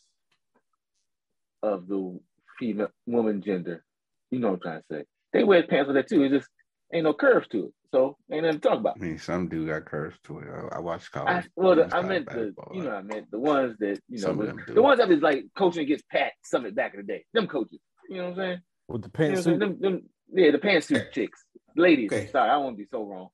of 1.63 1.87
the 1.87 2.19
female 2.59 2.89
woman 3.05 3.41
gender. 3.41 3.83
You 4.31 4.39
know 4.39 4.49
what 4.49 4.55
I'm 4.55 4.61
trying 4.61 4.79
to 4.79 4.85
say. 4.91 5.05
They 5.33 5.43
wear 5.43 5.63
pants 5.63 5.87
with 5.87 5.95
that 5.95 6.07
too. 6.07 6.23
It 6.23 6.29
just 6.29 6.49
ain't 6.93 7.03
no 7.03 7.13
curves 7.13 7.47
to 7.49 7.67
it. 7.67 7.73
So 7.91 8.17
ain't 8.31 8.43
nothing 8.43 8.59
to 8.59 8.67
talk 8.67 8.79
about. 8.79 8.97
I 8.99 9.03
mean, 9.03 9.17
some 9.17 9.47
do 9.47 9.65
got 9.65 9.85
curves 9.85 10.17
to 10.25 10.39
it. 10.39 10.47
I, 10.49 10.77
I 10.77 10.79
watched 10.79 11.11
college. 11.11 11.45
I, 11.45 11.47
well, 11.55 11.75
the, 11.75 11.95
I 11.95 12.01
meant 12.01 12.25
the, 12.25 12.53
you 12.73 12.83
know, 12.83 12.91
I 12.91 13.01
meant 13.01 13.31
the 13.31 13.39
ones 13.39 13.75
that 13.79 13.99
you 14.09 14.21
know, 14.21 14.35
the, 14.35 14.73
the 14.73 14.81
ones 14.81 14.99
that 14.99 15.09
is 15.09 15.21
like 15.21 15.45
coaching 15.57 15.83
against 15.83 16.07
Pat 16.09 16.33
Summitt 16.53 16.75
back 16.75 16.93
in 16.93 17.01
the 17.01 17.05
day. 17.05 17.25
Them 17.33 17.47
coaches. 17.47 17.79
You 18.09 18.17
know 18.17 18.23
what 18.29 18.31
I'm 18.31 18.35
saying? 18.37 18.61
With 18.87 19.01
the 19.03 19.09
pantsuit. 19.09 19.45
You 19.45 19.51
know 19.53 19.59
them, 19.59 19.77
them, 19.79 20.01
yeah, 20.33 20.51
the 20.51 20.57
pantsuit 20.57 21.11
chicks, 21.13 21.43
ladies. 21.75 22.11
Okay. 22.11 22.27
Sorry, 22.27 22.49
I 22.49 22.57
won't 22.57 22.77
be 22.77 22.85
so 22.85 23.03
wrong. 23.03 23.29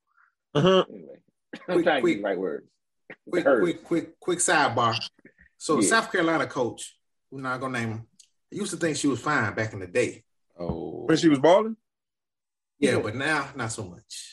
Uh-huh. 0.53 0.85
Anyway, 0.89 1.15
I'm 1.67 1.75
quick, 1.75 1.85
trying 1.85 2.01
quick, 2.01 2.11
to 2.11 2.15
get 2.15 2.21
the 2.21 2.29
right 2.29 2.39
words. 2.39 2.67
Quick, 3.29 3.45
quick, 3.45 3.83
quick, 3.83 4.19
quick 4.19 4.39
sidebar. 4.39 4.99
So, 5.57 5.79
yeah. 5.79 5.87
South 5.87 6.11
Carolina 6.11 6.45
coach, 6.45 6.95
we're 7.31 7.41
not 7.41 7.59
gonna 7.59 7.79
name 7.79 7.89
him 7.89 8.07
I 8.53 8.55
used 8.55 8.71
to 8.71 8.77
think 8.77 8.97
she 8.97 9.07
was 9.07 9.19
fine 9.19 9.53
back 9.55 9.73
in 9.73 9.79
the 9.79 9.87
day. 9.87 10.23
Oh, 10.59 11.05
when 11.05 11.17
she 11.17 11.29
was 11.29 11.39
balling. 11.39 11.75
Yeah, 12.79 12.99
but 12.99 13.15
now 13.15 13.49
not 13.55 13.71
so 13.71 13.85
much. 13.85 14.29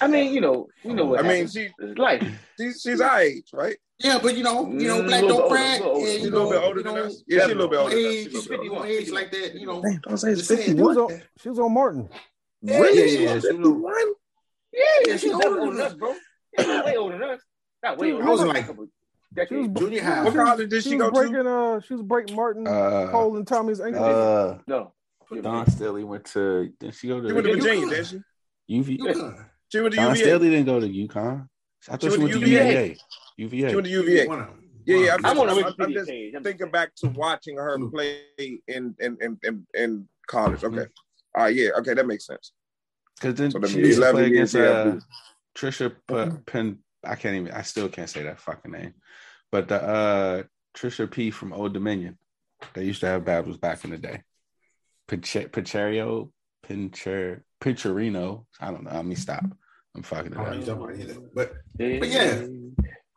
I 0.00 0.06
mean, 0.06 0.32
you 0.32 0.40
know, 0.40 0.68
you 0.84 0.94
know 0.94 1.06
what? 1.06 1.24
I 1.24 1.28
mean, 1.28 1.48
she 1.48 1.70
like 1.96 2.22
she's 2.58 2.80
she's 2.80 3.00
our 3.00 3.20
age, 3.20 3.48
right? 3.52 3.76
Yeah, 3.98 4.20
but 4.22 4.36
you 4.36 4.44
know, 4.44 4.70
you 4.70 4.86
know, 4.86 5.02
mm, 5.02 5.06
black 5.08 5.22
don't 5.22 5.48
crack. 5.48 5.80
Yeah, 5.80 6.04
she's 6.04 6.26
a 6.26 6.30
little 6.30 6.50
bit 6.50 6.62
older 6.62 6.82
than 6.82 6.96
us. 6.96 7.22
Yeah, 7.26 7.40
she's 7.40 7.44
a 7.46 7.54
little 7.54 7.68
bit 7.68 7.78
older. 7.78 7.96
Age, 7.96 8.30
she's 8.30 8.46
fifty-one. 8.46 8.86
Age 8.86 9.10
like 9.10 9.32
that, 9.32 9.54
you 9.56 9.66
know. 9.66 9.82
Damn, 9.82 10.00
don't 10.00 10.16
say 10.16 10.30
it's 10.30 10.46
fifty-one. 10.46 10.76
She 10.76 10.82
was 10.82 10.96
on, 10.96 11.22
she 11.40 11.48
was 11.48 11.58
on 11.58 11.74
Martin. 11.74 12.08
Yeah, 12.62 12.78
really? 12.78 13.24
Yeah, 13.24 13.34
yeah, 13.34 13.40
fifty-one. 13.40 14.12
Yeah, 14.72 14.84
yeah, 15.06 15.16
she's 15.16 15.32
older 15.32 15.66
than 15.66 15.80
us, 15.80 15.94
bro. 15.94 16.14
Yeah, 16.56 16.84
way 16.84 16.96
older 16.96 17.18
than 17.18 17.30
us. 17.30 17.40
Not 17.82 17.98
way 17.98 18.12
older. 18.12 18.24
I 18.24 18.30
was 18.30 18.42
like 18.42 18.66
she 19.48 19.54
was 19.56 19.68
junior 19.68 20.02
high. 20.02 20.24
What 20.24 20.34
college 20.34 20.70
did 20.70 20.82
she, 20.82 20.90
she 20.90 20.96
go 20.96 21.10
breaking, 21.10 21.34
to? 21.34 21.50
Uh, 21.50 21.80
she 21.80 21.94
was 21.94 22.02
breaking 22.02 22.36
Martin 22.36 22.66
uh, 22.66 23.08
Cole 23.10 23.36
and 23.36 23.46
Tommy's 23.46 23.80
ankle. 23.80 24.04
Uh, 24.04 24.58
no. 24.66 24.92
Dawn 25.42 25.70
Staley 25.70 26.04
went 26.04 26.24
to. 26.26 26.72
Did 26.80 26.94
she 26.94 27.08
go 27.08 27.20
to? 27.20 27.28
She 27.28 27.34
went 27.34 27.46
to 27.46 27.54
Virginia, 27.54 27.88
didn't 27.88 28.06
she? 28.06 28.16
UV. 28.70 28.98
UConn. 28.98 29.46
She 29.70 29.80
went 29.80 29.94
to 29.94 30.00
Dawn 30.00 30.16
UVA. 30.16 30.24
Staley 30.24 30.50
didn't 30.50 30.66
go 30.66 30.80
to 30.80 30.88
UConn. 30.88 31.48
I 31.88 31.96
thought 31.96 32.02
she, 32.02 32.10
she 32.10 32.18
went, 32.18 32.32
to 32.32 32.40
UVA. 32.40 32.96
UVA. 33.36 33.68
She 33.68 33.74
went 33.74 33.86
to 33.86 33.92
UVA. 33.92 34.26
Yeah, 34.86 34.96
yeah. 34.96 35.16
I'm, 35.22 35.38
I'm, 35.38 35.50
I'm, 35.50 35.74
I'm 35.78 35.92
just 35.92 36.08
thinking 36.08 36.70
back 36.70 36.94
to 36.96 37.08
watching 37.10 37.56
her 37.56 37.78
play 37.90 38.20
in 38.38 38.94
in 38.98 39.18
in 39.20 39.38
in, 39.42 39.66
in 39.74 40.08
college. 40.26 40.64
Okay. 40.64 40.76
Mm-hmm. 40.76 41.40
Uh, 41.40 41.46
yeah. 41.46 41.70
Okay, 41.78 41.92
that 41.92 42.06
makes 42.06 42.26
sense. 42.26 42.52
Because 43.16 43.34
then 43.34 43.50
so 43.50 43.60
she 43.66 43.80
used 43.80 44.00
to 44.00 44.10
play 44.12 44.26
against 44.26 44.56
uh, 44.56 44.96
Trisha 45.54 45.94
P- 46.06 46.42
Pen. 46.46 46.78
I 47.04 47.14
can't 47.14 47.36
even. 47.36 47.52
I 47.52 47.62
still 47.62 47.88
can't 47.88 48.10
say 48.10 48.22
that 48.24 48.40
fucking 48.40 48.72
name. 48.72 48.94
But 49.50 49.68
the 49.68 49.82
uh, 49.82 50.42
Trisha 50.76 51.10
P 51.10 51.30
from 51.30 51.52
Old 51.52 51.72
Dominion, 51.72 52.18
they 52.74 52.84
used 52.84 53.00
to 53.00 53.06
have 53.06 53.24
battles 53.24 53.56
back 53.56 53.84
in 53.84 53.90
the 53.90 53.98
day. 53.98 54.22
Picherio, 55.08 56.30
Pincher, 56.62 57.44
Pincherino. 57.60 58.44
I 58.60 58.70
don't 58.70 58.84
know. 58.84 58.92
Let 58.92 59.06
me 59.06 59.14
stop. 59.14 59.44
I'm 59.94 60.02
fucking 60.02 60.32
it 60.32 60.38
up. 60.38 61.22
But, 61.34 61.54
but 61.76 62.08
yeah. 62.08 62.46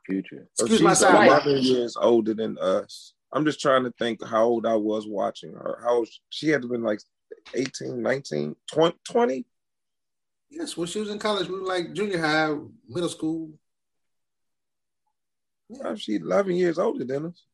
Future. 0.05 0.47
Excuse 0.57 0.81
my 0.81 0.93
side. 0.93 1.27
11 1.27 1.57
years 1.57 1.95
older 1.99 2.33
than 2.33 2.57
us. 2.57 3.13
I'm 3.33 3.45
just 3.45 3.59
trying 3.59 3.83
to 3.83 3.93
think 3.99 4.25
how 4.25 4.45
old 4.45 4.65
I 4.65 4.75
was 4.75 5.07
watching 5.07 5.53
her. 5.53 5.79
How 5.83 6.05
she 6.29 6.49
had 6.49 6.63
to 6.63 6.67
been 6.67 6.83
like 6.83 6.99
18, 7.53 8.01
19, 8.01 8.55
20. 8.71 8.97
20? 9.09 9.45
Yes, 10.49 10.75
when 10.75 10.87
she 10.87 10.99
was 10.99 11.09
in 11.09 11.19
college, 11.19 11.47
we 11.47 11.59
were 11.59 11.67
like 11.67 11.93
junior 11.93 12.19
high, 12.19 12.53
middle 12.87 13.09
school. 13.09 13.51
Yeah, 15.71 15.95
she's 15.95 16.21
11 16.21 16.55
years 16.55 16.77
older 16.77 17.05
than 17.05 17.27
us. 17.27 17.45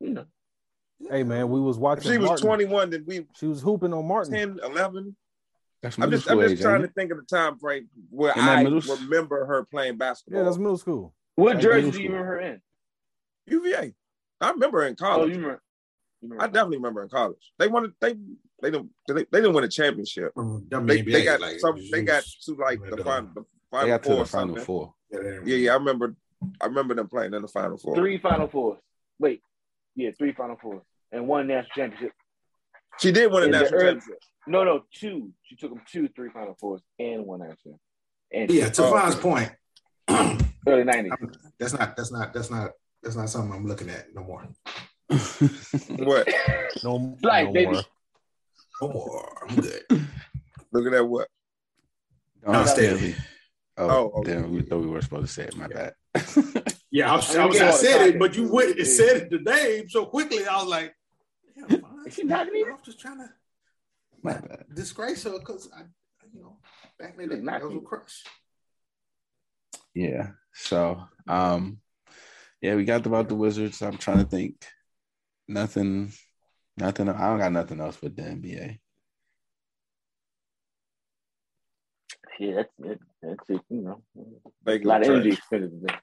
Yeah. 0.00 0.22
Hey 1.08 1.24
man, 1.24 1.48
we 1.48 1.60
was 1.60 1.78
watching. 1.78 2.04
If 2.04 2.12
she 2.12 2.18
was 2.18 2.28
Martin. 2.28 2.46
21, 2.46 2.90
then 2.90 3.04
we 3.06 3.26
she 3.34 3.46
was 3.46 3.60
hooping 3.60 3.92
on 3.92 4.06
Martin. 4.06 4.32
10, 4.32 4.60
11. 4.64 5.16
That's 5.82 5.98
I'm 5.98 6.10
just, 6.10 6.30
I'm 6.30 6.40
just 6.40 6.54
age, 6.54 6.60
trying 6.60 6.82
to 6.82 6.88
think 6.88 7.10
of 7.10 7.18
the 7.18 7.24
time 7.24 7.58
frame 7.58 7.88
where 8.10 8.36
I 8.36 8.62
remember 8.62 9.44
her 9.46 9.64
playing 9.64 9.96
basketball. 9.96 10.40
Yeah, 10.40 10.44
that's 10.44 10.58
middle 10.58 10.78
school. 10.78 11.12
What 11.34 11.58
jersey 11.58 11.90
do 11.90 12.02
you 12.02 12.08
remember 12.10 12.26
her 12.26 12.40
in? 12.40 12.60
UVA. 13.46 13.94
I 14.40 14.50
remember 14.50 14.82
her 14.82 14.86
in 14.86 14.94
college. 14.94 15.22
Oh, 15.22 15.26
you 15.26 15.34
remember, 15.34 15.62
you 16.20 16.28
remember 16.28 16.44
I 16.44 16.46
definitely 16.46 16.76
remember 16.76 17.02
in 17.02 17.08
college. 17.08 17.52
They 17.58 17.66
wanted 17.66 17.92
they 18.00 18.14
they 18.60 18.70
didn't 18.70 18.90
they, 19.08 19.14
they 19.14 19.24
didn't 19.32 19.54
win 19.54 19.64
a 19.64 19.68
championship. 19.68 20.32
They, 20.70 21.02
they, 21.02 21.24
got 21.24 21.40
like, 21.40 21.58
some 21.58 21.76
they 21.90 22.02
got 22.02 22.22
to 22.22 22.54
like 22.54 22.80
the 22.88 23.02
final 23.02 23.30
the 23.34 23.44
final 23.72 23.86
they 23.86 23.92
got 23.92 24.04
four 24.04 24.16
to 24.16 24.22
the 24.22 24.28
final 24.28 24.56
four. 24.56 24.94
Yeah, 25.10 25.56
yeah, 25.56 25.72
I 25.72 25.74
remember. 25.74 26.14
I 26.60 26.66
remember 26.66 26.94
them 26.94 27.08
playing 27.08 27.34
in 27.34 27.42
the 27.42 27.48
final 27.48 27.78
four. 27.78 27.94
Three 27.96 28.18
final 28.18 28.48
fours. 28.48 28.78
Wait, 29.18 29.42
yeah, 29.96 30.10
three 30.16 30.32
final 30.32 30.56
fours 30.60 30.82
and 31.10 31.26
one 31.26 31.46
national 31.46 31.70
championship. 31.74 32.12
She 33.00 33.12
did 33.12 33.32
win 33.32 33.44
a 33.44 33.46
national 33.46 33.74
early, 33.74 33.84
championship. 33.92 34.18
No, 34.46 34.64
no, 34.64 34.82
two. 34.92 35.30
She 35.44 35.56
took 35.56 35.70
them 35.70 35.82
two, 35.90 36.08
three 36.14 36.30
final 36.30 36.56
fours 36.60 36.82
and 36.98 37.24
one 37.24 37.40
national. 37.40 37.80
And 38.32 38.50
yeah, 38.50 38.68
to 38.70 38.84
oh, 38.84 38.90
Fawn's 38.90 39.14
point, 39.14 39.50
early 40.66 40.84
nineties. 40.84 41.12
That's 41.58 41.72
not. 41.72 41.96
That's 41.96 42.12
not. 42.12 42.32
That's 42.32 42.50
not. 42.50 42.70
That's 43.02 43.16
not 43.16 43.30
something 43.30 43.52
I'm 43.52 43.66
looking 43.66 43.90
at 43.90 44.14
no 44.14 44.22
more. 44.22 44.48
what? 45.08 46.28
No, 46.82 47.16
like, 47.22 47.46
no 47.46 47.52
baby. 47.52 47.72
more. 47.72 47.82
No 48.80 48.88
more. 48.88 49.46
I'm 49.48 49.56
good. 49.56 49.82
Looking 50.72 50.94
at 50.94 51.06
what? 51.06 51.28
Dawn 52.44 52.66
Staley. 52.66 53.14
Oh, 53.78 53.88
oh 53.88 54.12
okay. 54.20 54.32
damn, 54.34 54.52
we 54.52 54.62
thought 54.62 54.80
we 54.80 54.86
were 54.86 55.02
supposed 55.02 55.26
to 55.26 55.32
say 55.32 55.44
it. 55.44 55.56
My 55.56 55.66
bad. 55.66 55.94
yeah, 56.90 57.12
I, 57.12 57.16
was, 57.16 57.36
I, 57.36 57.46
was, 57.46 57.60
I 57.60 57.70
said 57.70 58.08
it, 58.08 58.18
but 58.18 58.36
you 58.36 58.52
went 58.52 58.78
and 58.78 58.86
said 58.86 59.16
it 59.16 59.30
the 59.30 59.38
name 59.38 59.88
so 59.88 60.06
quickly. 60.06 60.46
I 60.46 60.56
was 60.56 60.68
like, 60.68 60.94
is 62.06 62.14
she 62.14 62.24
not 62.24 62.48
even? 62.48 62.72
I'm 62.72 62.78
just 62.84 63.00
trying 63.00 63.18
to 63.18 63.30
my 64.22 64.34
bad. 64.34 64.64
disgrace 64.74 65.24
her 65.24 65.38
because 65.38 65.70
I, 65.76 65.82
you 66.34 66.42
know, 66.42 66.58
back 66.98 67.14
in 67.18 67.28
the 67.28 67.36
day, 67.36 67.42
I 67.50 67.64
was 67.64 67.76
a 67.76 67.80
crush. 67.80 68.24
Yeah. 69.94 70.28
So, 70.54 71.02
um, 71.28 71.78
Yeah, 72.60 72.76
we 72.76 72.84
got 72.84 73.06
about 73.06 73.28
the 73.28 73.34
Wizards. 73.34 73.82
I'm 73.82 73.98
trying 73.98 74.18
to 74.18 74.24
think. 74.24 74.64
Nothing, 75.48 76.12
nothing. 76.76 77.08
I 77.08 77.28
don't 77.28 77.38
got 77.38 77.52
nothing 77.52 77.80
else 77.80 78.00
with 78.00 78.16
the 78.16 78.22
NBA. 78.22 78.78
Yeah, 82.38 82.54
that's 82.56 82.70
it. 82.78 83.00
That's 83.22 83.50
it. 83.50 83.60
You 83.68 83.82
know, 83.82 84.02
a 84.66 84.78
lot 84.78 85.02
of 85.02 85.08
energy 85.08 85.30
expended 85.30 85.72
there. 85.82 86.00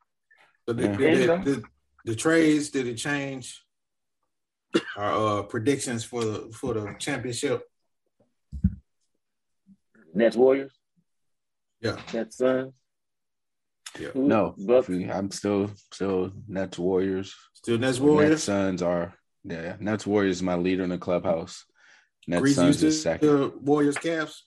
So 0.68 0.74
the, 0.74 0.84
yeah. 0.84 0.96
the, 0.98 1.52
the, 1.52 1.64
the, 2.06 2.16
trades 2.16 2.70
did 2.70 2.88
it 2.88 2.96
change 2.96 3.64
our 4.96 5.40
uh, 5.40 5.44
predictions 5.44 6.04
for 6.04 6.24
the 6.24 6.52
for 6.54 6.74
the 6.76 6.96
championship? 7.00 7.64
Nets 10.14 10.36
Warriors. 10.36 10.74
Yeah. 11.82 11.98
Nets 12.14 12.38
Suns. 12.38 12.74
Yeah. 14.00 14.10
No, 14.14 14.56
I'm 15.12 15.32
still 15.32 15.72
still 15.92 16.32
Nets 16.48 16.78
Warriors. 16.78 17.36
Still 17.54 17.80
Nets 17.80 18.00
Warriors. 18.00 18.30
Nets 18.32 18.44
Suns 18.44 18.82
are 18.82 19.16
yeah. 19.44 19.78
Nets 19.80 20.06
Warriors 20.06 20.38
is 20.38 20.44
my 20.44 20.56
leader 20.56 20.84
in 20.84 20.90
the 20.90 20.98
clubhouse. 20.98 21.66
Nets 22.28 22.42
Greasy 22.42 22.56
Suns 22.56 22.84
is 22.84 23.02
second. 23.02 23.54
Warriors 23.62 23.96
Cavs. 23.96 24.42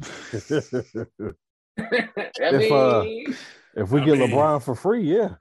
if 0.32 0.72
uh, 2.72 3.04
if 3.76 3.90
we 3.90 4.00
I 4.00 4.04
get 4.04 4.18
mean, 4.18 4.30
LeBron 4.30 4.62
for 4.62 4.74
free, 4.74 5.02
yeah. 5.02 5.34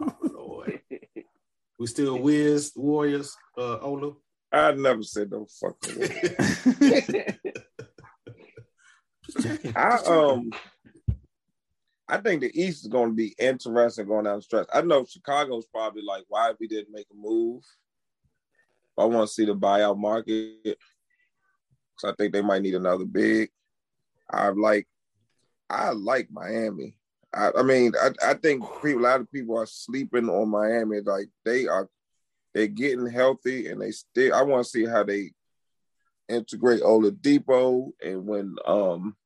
Oh 0.00 0.16
Lord. 0.22 0.80
we 1.78 1.86
still 1.86 2.18
Wiz 2.18 2.72
Warriors, 2.76 3.36
uh 3.56 3.78
Ola. 3.78 4.12
I 4.52 4.72
never 4.72 5.02
said 5.02 5.30
no 5.30 5.46
fucking. 5.60 6.10
I 9.76 9.98
um 10.06 10.50
I 12.08 12.18
think 12.18 12.40
the 12.40 12.60
East 12.60 12.82
is 12.82 12.88
going 12.88 13.10
to 13.10 13.14
be 13.14 13.34
interesting 13.38 14.06
going 14.06 14.24
down 14.24 14.36
the 14.36 14.42
stretch. 14.42 14.66
I 14.74 14.80
know 14.80 15.04
Chicago's 15.04 15.66
probably 15.66 16.02
like, 16.02 16.24
why 16.26 16.52
we 16.58 16.66
didn't 16.66 16.92
make 16.92 17.06
a 17.12 17.14
move. 17.14 17.62
I 18.98 19.04
want 19.04 19.28
to 19.28 19.32
see 19.32 19.44
the 19.44 19.54
buyout 19.54 19.96
market 19.96 20.56
because 20.64 20.76
I 22.04 22.12
think 22.16 22.32
they 22.32 22.42
might 22.42 22.62
need 22.62 22.74
another 22.74 23.04
big. 23.04 23.50
I 24.32 24.48
like, 24.48 24.86
I 25.68 25.90
like 25.90 26.28
Miami. 26.30 26.96
I, 27.34 27.50
I 27.58 27.62
mean, 27.62 27.92
I, 28.00 28.30
I 28.30 28.34
think 28.34 28.64
people, 28.82 29.02
a 29.02 29.06
lot 29.06 29.20
of 29.20 29.30
people 29.30 29.58
are 29.58 29.66
sleeping 29.66 30.28
on 30.28 30.48
Miami. 30.48 31.00
Like 31.00 31.28
they 31.44 31.66
are, 31.66 31.88
they're 32.54 32.66
getting 32.66 33.06
healthy, 33.06 33.68
and 33.68 33.80
they 33.80 33.92
still. 33.92 34.34
I 34.34 34.42
want 34.42 34.64
to 34.64 34.70
see 34.70 34.84
how 34.84 35.04
they 35.04 35.30
integrate 36.28 36.82
Oladipo 36.82 37.90
and 38.00 38.26
when 38.26 38.56
um, 38.66 39.16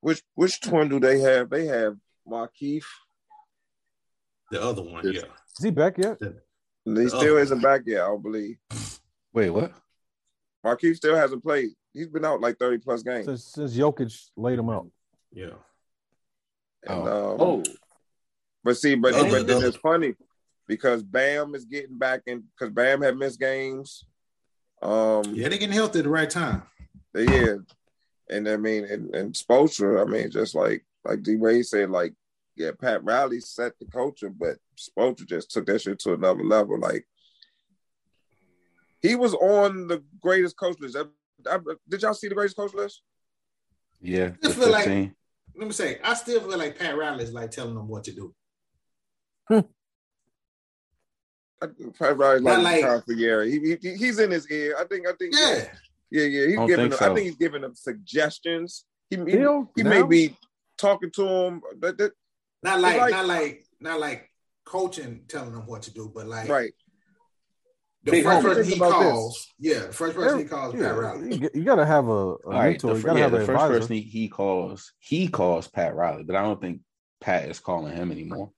which 0.00 0.22
which 0.34 0.58
one 0.66 0.88
do 0.88 1.00
they 1.00 1.20
have? 1.20 1.50
They 1.50 1.66
have 1.66 1.96
Markieff. 2.28 2.84
The 4.50 4.62
other 4.62 4.82
one, 4.82 5.04
yeah. 5.06 5.22
Is 5.58 5.64
he 5.64 5.70
back 5.70 5.98
yet? 5.98 6.18
he 6.84 7.08
still 7.08 7.36
isn't 7.36 7.62
back 7.62 7.82
yet, 7.86 8.02
I 8.02 8.16
believe. 8.16 8.56
Wait, 9.32 9.50
what? 9.50 9.72
Markieff 10.64 10.96
still 10.96 11.16
hasn't 11.16 11.42
played. 11.42 11.70
He's 11.92 12.06
been 12.06 12.24
out 12.24 12.40
like 12.40 12.58
30 12.58 12.78
plus 12.78 13.02
games. 13.02 13.26
Since, 13.26 13.44
since 13.44 13.76
Jokic 13.76 14.30
laid 14.36 14.58
him 14.58 14.70
out. 14.70 14.88
Yeah. 15.32 15.56
And, 16.86 17.08
oh. 17.08 17.32
Um, 17.32 17.40
oh. 17.40 17.64
But 18.62 18.76
see, 18.76 18.94
but, 18.94 19.14
oh, 19.14 19.30
but 19.30 19.46
then 19.46 19.64
it's 19.64 19.76
funny 19.76 20.14
because 20.66 21.02
Bam 21.02 21.54
is 21.54 21.64
getting 21.64 21.98
back 21.98 22.22
in 22.26 22.44
because 22.56 22.72
Bam 22.72 23.02
had 23.02 23.16
missed 23.16 23.40
games. 23.40 24.04
Um, 24.82 25.22
yeah, 25.34 25.48
they're 25.48 25.58
getting 25.58 25.72
healthy 25.72 26.00
at 26.00 26.04
the 26.04 26.10
right 26.10 26.30
time. 26.30 26.62
Yeah. 27.14 27.56
And 28.28 28.48
I 28.48 28.56
mean, 28.56 28.84
and, 28.84 29.14
and 29.14 29.32
Spoelstra, 29.32 30.00
I 30.00 30.04
mean, 30.08 30.30
just 30.30 30.54
like 30.54 30.84
like 31.04 31.22
D 31.22 31.36
Wade 31.36 31.66
said, 31.66 31.90
like, 31.90 32.14
yeah, 32.56 32.70
Pat 32.78 33.02
Riley 33.02 33.40
set 33.40 33.78
the 33.78 33.86
culture, 33.86 34.30
but 34.30 34.56
Spoelstra 34.78 35.26
just 35.26 35.50
took 35.50 35.66
that 35.66 35.80
shit 35.80 35.98
to 36.00 36.14
another 36.14 36.44
level. 36.44 36.78
Like, 36.78 37.06
he 39.00 39.16
was 39.16 39.34
on 39.34 39.88
the 39.88 40.04
greatest 40.20 40.56
coach 40.56 40.78
list. 40.78 40.96
I, 40.96 41.04
I, 41.48 41.58
did 41.88 42.02
y'all 42.02 42.14
see 42.14 42.28
the 42.28 42.34
greatest 42.34 42.56
coach 42.56 42.74
list? 42.74 43.02
Yeah. 44.00 44.30
I 44.44 44.52
feel 44.52 44.70
like, 44.70 44.86
let 44.86 45.66
me 45.66 45.72
say, 45.72 45.98
I 46.02 46.14
still 46.14 46.40
feel 46.40 46.58
like 46.58 46.78
Pat 46.78 46.96
Riley 46.96 47.24
is 47.24 47.32
like 47.32 47.50
telling 47.50 47.74
them 47.74 47.88
what 47.88 48.04
to 48.04 48.12
do. 48.12 48.34
Pat 51.98 52.16
Riley 52.16 52.40
like, 52.40 52.82
like 52.82 53.04
for 53.04 53.12
yeah, 53.12 53.44
he, 53.44 53.76
he, 53.82 53.94
he's 53.96 54.18
in 54.18 54.30
his 54.30 54.50
ear. 54.50 54.76
I 54.78 54.84
think 54.84 55.06
I 55.06 55.12
think 55.18 55.34
yeah. 55.36 55.64
Yeah, 56.10 56.24
yeah. 56.24 56.46
He's 56.46 56.68
giving 56.68 56.90
them, 56.90 56.98
so. 56.98 57.10
I 57.10 57.14
think 57.14 57.26
he's 57.26 57.36
giving 57.36 57.62
them 57.62 57.74
suggestions. 57.74 58.84
He, 59.10 59.16
he, 59.16 59.46
he 59.76 59.82
may 59.82 60.02
be 60.02 60.36
talking 60.78 61.10
to 61.12 61.26
him. 61.26 61.62
but 61.78 61.98
that, 61.98 62.12
not 62.62 62.80
like, 62.80 62.98
like, 62.98 63.10
not 63.10 63.26
like 63.26 63.66
not 63.80 64.00
like 64.00 64.30
coaching 64.64 65.22
telling 65.28 65.52
them 65.52 65.66
what 65.66 65.82
to 65.82 65.92
do, 65.92 66.10
but 66.14 66.26
like 66.26 66.48
right. 66.48 66.72
The 68.02 68.22
first 68.22 68.46
person 68.46 68.72
he 68.72 68.78
calls, 68.78 69.34
this. 69.58 69.72
yeah, 69.72 69.86
the 69.86 69.92
first 69.92 70.16
person 70.16 70.38
he 70.38 70.44
calls 70.46 70.74
yeah, 70.74 70.80
Pat 70.80 70.96
Riley. 70.96 71.36
You, 71.36 71.50
you 71.52 71.64
got 71.64 71.74
to 71.76 71.84
have 71.84 72.08
a, 72.08 72.10
a 72.10 72.36
right, 72.46 72.82
mentor. 72.82 72.94
The, 72.94 73.14
yeah, 73.14 73.28
the 73.28 73.38
first 73.38 73.50
advisor. 73.50 73.74
person 73.74 73.96
he, 73.96 74.00
he 74.00 74.28
calls, 74.28 74.92
he 74.98 75.28
calls 75.28 75.68
Pat 75.68 75.94
Riley, 75.94 76.22
but 76.22 76.34
I 76.34 76.42
don't 76.42 76.60
think 76.60 76.80
Pat 77.20 77.48
is 77.50 77.60
calling 77.60 77.94
him 77.94 78.10
anymore. 78.10 78.52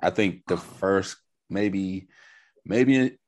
I 0.00 0.08
think 0.08 0.42
the 0.46 0.56
first 0.56 1.18
maybe 1.50 2.08
maybe 2.64 3.18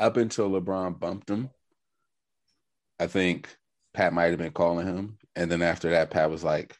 up 0.00 0.16
until 0.16 0.50
LeBron 0.50 0.98
bumped 0.98 1.30
him, 1.30 1.50
I 2.98 3.06
think 3.06 3.56
Pat 3.94 4.12
might 4.12 4.30
have 4.30 4.38
been 4.38 4.52
calling 4.52 4.86
him, 4.86 5.18
and 5.36 5.50
then 5.50 5.62
after 5.62 5.90
that, 5.90 6.10
Pat 6.10 6.30
was 6.30 6.42
like, 6.42 6.76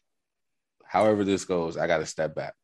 however 0.85 1.23
this 1.23 1.45
goes, 1.45 1.77
I 1.77 1.87
got 1.87 1.99
to 1.99 2.07
step 2.07 2.35
back. 2.35 2.55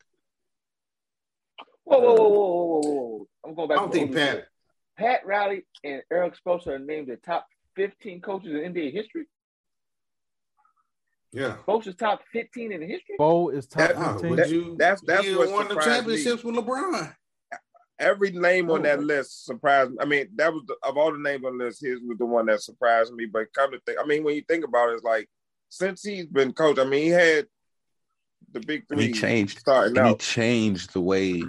Whoa, 1.85 2.01
whoa, 2.01 2.15
whoa, 2.15 2.29
whoa, 2.29 2.49
whoa, 2.49 2.81
whoa! 2.81 3.29
I'm 3.45 3.55
going 3.55 3.69
back. 3.69 3.79
I 3.79 3.81
don't 3.81 3.93
think 3.93 4.15
Pat. 4.15 4.47
Pat 4.97 5.27
Riley 5.27 5.65
and 5.83 6.03
Erik 6.13 6.35
Spoelstra 6.37 6.69
are 6.69 6.79
named 6.79 7.09
the 7.09 7.17
top 7.17 7.47
15 7.77 8.21
coaches 8.21 8.53
in 8.53 8.73
NBA 8.73 8.93
history. 8.93 9.27
Yeah, 11.33 11.57
Spoelstra's 11.67 11.97
top 11.97 12.21
15 12.33 12.73
in 12.73 12.81
the 12.81 12.87
history. 12.87 13.17
Bo 13.19 13.49
is 13.49 13.67
top 13.67 13.95
that, 13.95 14.21
15. 14.21 14.37
That, 14.37 14.51
you, 14.51 14.77
that's 14.79 15.03
that's 15.03 15.29
what 15.35 15.51
won 15.51 15.69
the 15.69 15.81
championships 15.81 16.45
me. 16.45 16.53
with 16.53 16.65
LeBron. 16.65 17.15
Every 17.99 18.33
name 18.33 18.71
on 18.71 18.83
that 18.83 18.99
oh. 18.99 19.03
list 19.03 19.45
surprised 19.45 19.93
me. 19.93 19.97
I 20.01 20.05
mean, 20.05 20.29
that 20.37 20.53
was 20.53 20.63
the, 20.67 20.77
of 20.83 20.97
all 20.97 21.13
the 21.13 21.19
names 21.19 21.45
on 21.45 21.59
the 21.59 21.65
list, 21.65 21.81
his 21.81 22.01
was 22.01 22.19
the 22.19 22.27
one 22.27 22.47
that 22.47 22.61
surprised 22.61 23.13
me. 23.13 23.27
But 23.27 23.53
come 23.53 23.73
to 23.73 23.81
think, 23.87 23.99
I 24.01 24.07
mean, 24.07 24.25
when 24.25 24.35
you 24.35 24.43
think 24.49 24.65
about 24.65 24.91
it, 24.91 24.95
it's 24.95 25.05
like 25.05 25.29
since 25.69 26.03
he's 26.03 26.27
been 26.27 26.53
coach, 26.53 26.79
I 26.79 26.85
mean, 26.85 27.03
he 27.03 27.09
had 27.09 27.47
the 28.53 28.61
big 28.61 28.87
three. 28.89 29.09
He 29.09 29.13
changed. 29.13 29.59
Starting 29.59 29.99
out. 29.99 30.09
He 30.09 30.15
changed 30.17 30.93
the 30.93 31.01
way, 31.01 31.43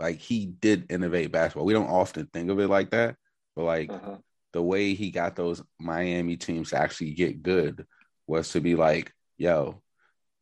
like 0.00 0.18
he 0.18 0.46
did 0.46 0.90
innovate 0.90 1.32
basketball. 1.32 1.66
We 1.66 1.72
don't 1.72 1.88
often 1.88 2.26
think 2.32 2.50
of 2.50 2.60
it 2.60 2.68
like 2.68 2.90
that, 2.90 3.16
but 3.54 3.64
like 3.64 3.90
uh-huh. 3.90 4.16
the 4.52 4.62
way 4.62 4.94
he 4.94 5.10
got 5.10 5.36
those 5.36 5.62
Miami 5.78 6.36
teams 6.36 6.70
to 6.70 6.78
actually 6.78 7.12
get 7.12 7.42
good 7.42 7.86
was 8.26 8.50
to 8.52 8.60
be 8.60 8.74
like, 8.74 9.12
"Yo, 9.38 9.82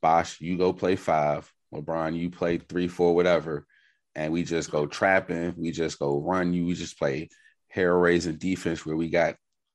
Bosh, 0.02 0.40
you 0.40 0.56
go 0.58 0.72
play 0.72 0.96
five. 0.96 1.50
LeBron, 1.72 2.16
you 2.16 2.30
play 2.30 2.58
three, 2.58 2.88
four, 2.88 3.14
whatever." 3.14 3.66
And 4.16 4.32
we 4.32 4.44
just 4.44 4.70
go 4.70 4.86
trapping. 4.86 5.54
We 5.56 5.72
just 5.72 5.98
go 5.98 6.20
run 6.20 6.52
you. 6.54 6.66
We 6.66 6.74
just 6.74 6.98
play 6.98 7.28
hair 7.68 7.96
raising 7.96 8.36
defense 8.36 8.86
where 8.86 8.96
we 8.96 9.10
got 9.10 9.34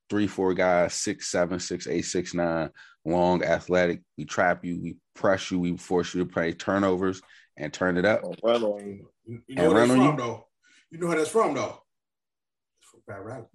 three, 0.10 0.27
four 0.27 0.53
guys, 0.53 0.93
six, 0.93 1.27
seven, 1.27 1.60
six, 1.60 1.88
eight, 1.88 2.03
six, 2.03 2.34
nine, 2.34 2.69
long, 3.06 3.43
athletic. 3.43 4.01
We 4.18 4.26
trap 4.26 4.64
you, 4.65 4.80
we 4.81 4.95
press 5.14 5.51
you, 5.51 5.60
we 5.60 5.77
force 5.77 6.14
you 6.14 6.23
to 6.23 6.30
play 6.30 6.53
turnovers 6.53 7.22
and 7.60 7.73
turn 7.73 7.98
it 7.98 8.06
up. 8.06 8.23
Well, 8.41 8.76
um, 8.76 9.02
you, 9.26 9.41
you 9.48 9.56
know 9.56 9.72
where 9.72 9.86
that's 9.86 9.91
from, 9.91 10.11
you? 10.11 10.18
though. 10.18 10.48
You 10.90 10.98
know 10.98 11.07
how 11.07 11.15
that's 11.15 11.30
from, 11.30 11.53
though. 11.53 11.84
It's 12.81 12.90
from 12.90 13.02
Pat 13.07 13.23
Riley. 13.23 13.45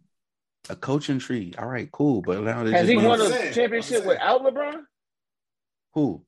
A 0.69 0.77
coaching 0.77 1.19
tree. 1.19 1.53
All 1.59 1.67
right, 1.67 1.91
cool. 1.91 2.23
But 2.23 2.43
now 2.43 2.65
has 2.65 2.89
he 2.89 2.97
won 2.97 3.21
a 3.21 3.53
championship 3.53 4.07
without 4.07 4.43
LeBron? 4.43 4.83
Who? 5.95 6.25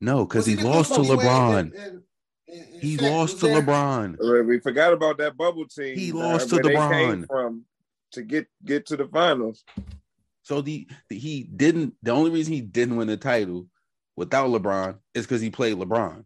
No, 0.00 0.24
because 0.24 0.46
he 0.46 0.56
lost 0.56 0.94
to 0.94 1.00
LeBron. 1.00 1.58
And, 1.58 1.74
and, 1.74 2.02
and, 2.48 2.82
he 2.82 2.96
lost 2.96 3.40
to 3.40 3.46
LeBron. 3.46 4.14
Uh, 4.20 4.44
we 4.44 4.60
forgot 4.60 4.92
about 4.92 5.18
that 5.18 5.36
bubble 5.36 5.66
team. 5.66 5.96
He 5.96 6.12
uh, 6.12 6.16
lost 6.16 6.50
to 6.50 6.56
LeBron. 6.56 7.26
From 7.26 7.64
to 8.12 8.22
get 8.22 8.46
get 8.64 8.86
to 8.86 8.96
the 8.96 9.06
finals. 9.06 9.64
So 10.42 10.60
the, 10.60 10.86
the 11.08 11.18
he 11.18 11.44
didn't. 11.44 11.94
The 12.02 12.12
only 12.12 12.30
reason 12.30 12.52
he 12.52 12.60
didn't 12.60 12.96
win 12.96 13.08
the 13.08 13.16
title 13.16 13.66
without 14.16 14.50
LeBron 14.50 14.96
is 15.14 15.26
because 15.26 15.40
he 15.40 15.50
played 15.50 15.76
LeBron. 15.76 16.24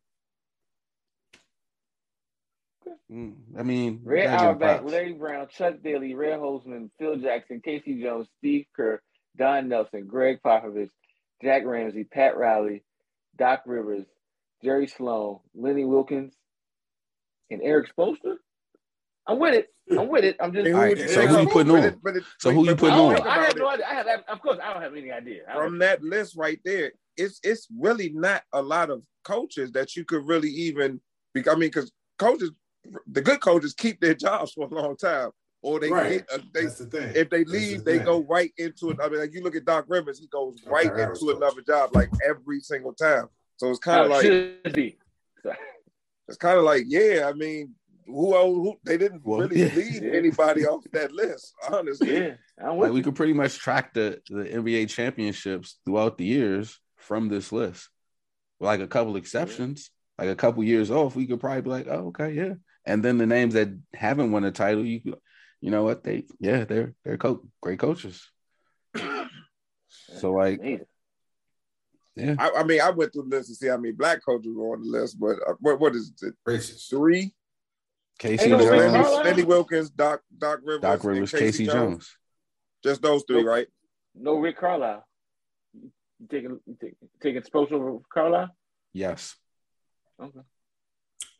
Mm, 3.14 3.34
I 3.56 3.62
mean, 3.62 4.00
Red 4.02 4.26
Auerbach, 4.26 4.82
Larry 4.84 5.12
Brown, 5.12 5.46
Chuck 5.48 5.76
Daly, 5.84 6.14
Red 6.14 6.40
Holzman, 6.40 6.90
Phil 6.98 7.16
Jackson, 7.16 7.60
K.C. 7.64 8.02
Jones, 8.02 8.26
Steve 8.38 8.66
Kerr, 8.74 9.00
Don 9.36 9.68
Nelson, 9.68 10.06
Gregg 10.08 10.40
Popovich, 10.44 10.90
Jack 11.40 11.64
Ramsay, 11.64 12.04
Pat 12.04 12.36
Riley, 12.36 12.82
Doc 13.38 13.62
Rivers, 13.66 14.06
Jerry 14.64 14.88
Sloan, 14.88 15.38
Lenny 15.54 15.84
Wilkens, 15.84 16.34
and 17.50 17.62
Erik 17.62 17.88
Spoelstra. 17.94 18.34
I'm 19.28 19.38
with 19.38 19.54
it. 19.54 19.68
I'm 19.96 20.08
with 20.08 20.24
it. 20.24 20.36
I'm 20.40 20.52
just. 20.52 20.66
All 20.66 20.80
right, 20.80 20.98
so 20.98 21.26
who 21.26 21.40
you 21.42 21.48
putting 21.48 21.72
on? 21.72 21.84
It, 21.84 21.98
it, 22.04 22.24
so 22.40 22.50
who 22.50 22.66
you 22.66 22.74
putting 22.74 22.98
on? 22.98 23.20
I 23.22 23.44
have 23.44 23.56
no 23.56 23.68
idea. 23.68 23.86
I 23.86 23.94
have, 23.94 24.06
of 24.28 24.40
course, 24.40 24.58
I 24.62 24.72
don't 24.72 24.82
have 24.82 24.94
any 24.94 25.12
idea. 25.12 25.42
From 25.54 25.78
that 25.78 26.02
list 26.02 26.36
right 26.36 26.58
there, 26.64 26.92
it's 27.16 27.38
it's 27.42 27.68
really 27.78 28.10
not 28.10 28.42
a 28.52 28.60
lot 28.60 28.90
of 28.90 29.02
coaches 29.24 29.70
that 29.72 29.94
you 29.94 30.04
could 30.04 30.26
really 30.26 30.50
even. 30.50 31.00
I 31.36 31.54
mean, 31.54 31.70
because 31.70 31.92
coaches 32.18 32.50
the 33.06 33.22
good 33.22 33.40
coaches 33.40 33.74
keep 33.74 34.00
their 34.00 34.14
jobs 34.14 34.52
for 34.52 34.66
a 34.66 34.74
long 34.74 34.96
time, 34.96 35.30
or 35.62 35.80
they 35.80 35.90
right. 35.90 36.26
get, 36.28 36.30
uh, 36.32 36.42
they 36.52 36.66
the 36.66 37.12
if 37.14 37.30
they 37.30 37.44
leave, 37.44 37.84
the 37.84 37.92
they 37.92 37.98
go 37.98 38.22
right 38.24 38.52
into 38.58 38.90
it. 38.90 38.98
I 39.02 39.08
mean, 39.08 39.20
like 39.20 39.32
you 39.32 39.42
look 39.42 39.56
at 39.56 39.64
Doc 39.64 39.86
Rivers, 39.88 40.18
he 40.18 40.26
goes 40.26 40.58
right 40.66 40.86
into 40.86 41.30
another 41.30 41.62
job 41.62 41.90
like 41.94 42.10
every 42.28 42.60
single 42.60 42.92
time. 42.92 43.28
So 43.56 43.70
it's 43.70 43.78
kind 43.78 44.00
of 44.02 44.10
like 44.10 44.24
it's 46.28 46.36
kind 46.38 46.58
of 46.58 46.64
like 46.64 46.84
yeah. 46.86 47.26
I 47.28 47.32
mean, 47.32 47.74
who, 48.06 48.34
who 48.34 48.78
they 48.84 48.98
didn't 48.98 49.22
well, 49.24 49.40
really 49.40 49.62
yeah. 49.62 49.74
leave 49.74 50.02
anybody 50.02 50.66
off 50.66 50.84
that 50.92 51.12
list, 51.12 51.54
honestly. 51.70 52.18
Yeah, 52.18 52.70
like 52.70 52.92
we 52.92 53.02
could 53.02 53.16
pretty 53.16 53.32
much 53.32 53.58
track 53.58 53.94
the 53.94 54.20
the 54.28 54.44
NBA 54.44 54.90
championships 54.90 55.78
throughout 55.84 56.18
the 56.18 56.24
years 56.24 56.78
from 56.96 57.28
this 57.28 57.52
list, 57.52 57.88
like 58.60 58.80
a 58.80 58.86
couple 58.86 59.16
exceptions, 59.16 59.90
like 60.18 60.28
a 60.28 60.36
couple 60.36 60.62
years 60.62 60.90
off. 60.90 61.16
We 61.16 61.26
could 61.26 61.40
probably 61.40 61.62
be 61.62 61.70
like, 61.70 61.86
oh, 61.88 62.08
okay, 62.08 62.32
yeah. 62.32 62.54
And 62.86 63.02
then 63.02 63.18
the 63.18 63.26
names 63.26 63.54
that 63.54 63.68
haven't 63.94 64.32
won 64.32 64.44
a 64.44 64.50
title, 64.50 64.84
you 64.84 65.00
you 65.60 65.70
know 65.70 65.82
what 65.82 66.04
they 66.04 66.24
yeah 66.38 66.64
they're 66.64 66.94
they're 67.04 67.16
co- 67.16 67.48
great 67.60 67.78
coaches. 67.78 68.30
so 69.88 70.32
like. 70.32 70.60
Yeah, 72.16 72.36
I, 72.38 72.50
I, 72.58 72.62
mean, 72.62 72.80
I 72.80 72.90
went 72.90 73.12
through 73.12 73.26
the 73.28 73.36
list 73.38 73.48
to 73.48 73.56
see 73.56 73.66
how 73.66 73.76
many 73.76 73.90
black 73.90 74.24
coaches 74.24 74.52
were 74.54 74.74
on 74.74 74.82
the 74.82 74.88
list, 74.88 75.18
but 75.18 75.34
uh, 75.48 75.54
what 75.58 75.80
what 75.80 75.96
is 75.96 76.12
it? 76.22 76.34
Racist. 76.46 76.88
Three. 76.88 77.34
K.C. 78.18 78.48
Jones, 78.48 78.64
Lenny, 79.24 79.42
Wilkens, 79.42 79.90
Doc 79.90 80.22
Doc 80.38 80.60
Rivers, 80.62 80.80
Doc 80.80 81.04
Rivers, 81.04 81.32
K.C., 81.32 81.44
K.C. 81.44 81.66
Jones. 81.66 81.74
Jones. 81.74 82.16
Just 82.84 83.02
those 83.02 83.24
three, 83.26 83.42
no, 83.42 83.50
right? 83.50 83.66
No 84.14 84.36
Rick 84.36 84.58
Carlisle. 84.58 85.04
You 85.74 85.90
taking 86.30 86.60
you 86.66 86.76
taking 86.80 86.96
taking 87.20 87.42
Spoelstra 87.42 88.00
Carlisle? 88.12 88.50
Yes. 88.92 89.34
Okay. 90.20 90.40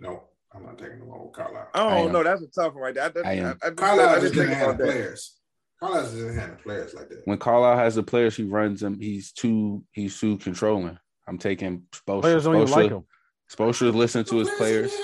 No, 0.00 0.24
I'm 0.55 0.64
not 0.64 0.78
taking 0.78 1.01
the 1.01 1.05
one 1.05 1.24
with 1.24 1.32
Carlisle. 1.32 1.68
Oh 1.74 2.09
no, 2.09 2.22
that's 2.22 2.43
a 2.43 2.47
tough 2.47 2.74
one 2.74 2.82
right 2.82 2.94
there. 2.94 3.10
I, 3.24 3.31
I, 3.31 3.51
I, 3.51 3.55
I, 3.62 3.70
Carlisle 3.70 4.20
just 4.20 4.35
didn't 4.35 4.55
have 4.55 4.78
the 4.78 4.85
players. 4.85 5.36
Carlisle 5.81 6.02
doesn't 6.05 6.39
have 6.39 6.51
the 6.51 6.56
players 6.56 6.94
like 6.94 7.09
that. 7.09 7.22
When 7.24 7.39
Carlisle 7.39 7.78
has 7.78 7.94
the 7.97 8.02
players, 8.02 8.36
he 8.36 8.44
runs 8.44 8.81
them. 8.81 8.98
He's 9.01 9.32
too 9.32 9.85
he's 9.93 10.18
too 10.18 10.39
controlling. 10.39 10.98
I'm 11.26 11.39
taking 11.39 11.82
Spoelstra. 11.93 12.20
Players 12.20 12.44
don't 12.44 12.56
even 12.56 12.70
like 12.70 12.90
him. 12.90 13.05
Spoelstra 13.51 13.94
listen 13.94 14.24
to 14.24 14.36
his 14.36 14.51
players. 14.51 14.94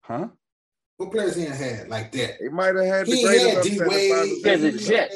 Huh? 0.00 0.28
What 0.96 1.12
players 1.12 1.36
he 1.36 1.44
had 1.44 1.88
like 1.88 2.12
that? 2.12 2.36
He 2.40 2.48
might 2.48 2.74
have 2.74 2.84
had 2.84 3.06
he 3.06 3.24
the 3.24 3.50
had 3.50 3.62
D 3.62 3.80
Wade. 3.80 4.28
He 4.28 4.48
had 4.48 4.60
the 4.60 4.72
Jet. 4.72 5.12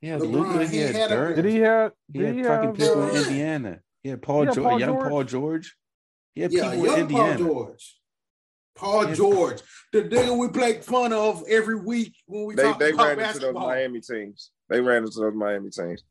He 0.00 0.08
had 0.08 0.20
Luka. 0.20 0.66
He, 0.66 0.78
had, 0.78 1.08
Dirk. 1.10 1.36
Did 1.36 1.44
he 1.44 1.58
have? 1.58 1.92
He 2.12 2.22
had 2.22 2.34
he 2.34 2.42
fucking 2.42 2.72
people 2.74 3.02
in 3.08 3.16
uh, 3.16 3.20
Indiana. 3.20 3.80
He 4.02 4.08
had 4.08 4.20
Paul, 4.20 4.46
George, 4.46 4.56
Paul 4.56 4.80
young 4.80 4.96
Paul 4.96 5.24
George. 5.24 5.76
He 6.34 6.40
had 6.40 6.52
yeah, 6.52 6.70
people 6.70 6.92
in 6.92 7.00
Indiana. 7.00 7.38
Paul 7.38 7.46
George. 7.46 8.01
Paul 8.74 9.14
George, 9.14 9.60
the 9.92 10.02
nigga 10.02 10.36
we 10.36 10.48
played 10.48 10.84
fun 10.84 11.12
of 11.12 11.44
every 11.48 11.76
week 11.76 12.14
when 12.26 12.46
we 12.46 12.54
they, 12.54 12.62
talk 12.62 12.78
they 12.78 12.90
about 12.90 13.08
ran 13.08 13.16
basketball. 13.18 13.48
into 13.50 13.60
those 13.60 13.68
Miami 13.68 14.00
teams. 14.00 14.50
They 14.68 14.80
ran 14.80 15.04
into 15.04 15.20
those 15.20 15.34
Miami 15.34 15.70
teams. 15.70 16.04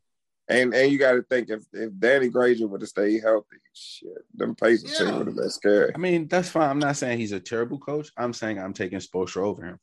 And 0.47 0.73
and 0.73 0.91
you 0.91 0.97
got 0.97 1.13
to 1.13 1.23
think 1.23 1.49
if, 1.49 1.63
if 1.71 1.91
Danny 1.97 2.27
Granger 2.27 2.67
would 2.67 2.81
have 2.81 2.89
stayed 2.89 3.21
healthy, 3.21 3.57
shit, 3.73 4.09
them 4.33 4.55
Pacers 4.55 4.93
yeah. 4.99 5.05
team 5.05 5.17
would 5.17 5.27
have 5.27 5.35
been 5.35 5.49
scary. 5.49 5.91
I 5.95 5.97
mean, 5.97 6.27
that's 6.27 6.49
fine. 6.49 6.69
I'm 6.69 6.79
not 6.79 6.97
saying 6.97 7.19
he's 7.19 7.31
a 7.31 7.39
terrible 7.39 7.77
coach. 7.77 8.11
I'm 8.17 8.33
saying 8.33 8.59
I'm 8.59 8.73
taking 8.73 8.99
Spoelstra 8.99 9.43
over 9.43 9.63
him. 9.63 9.79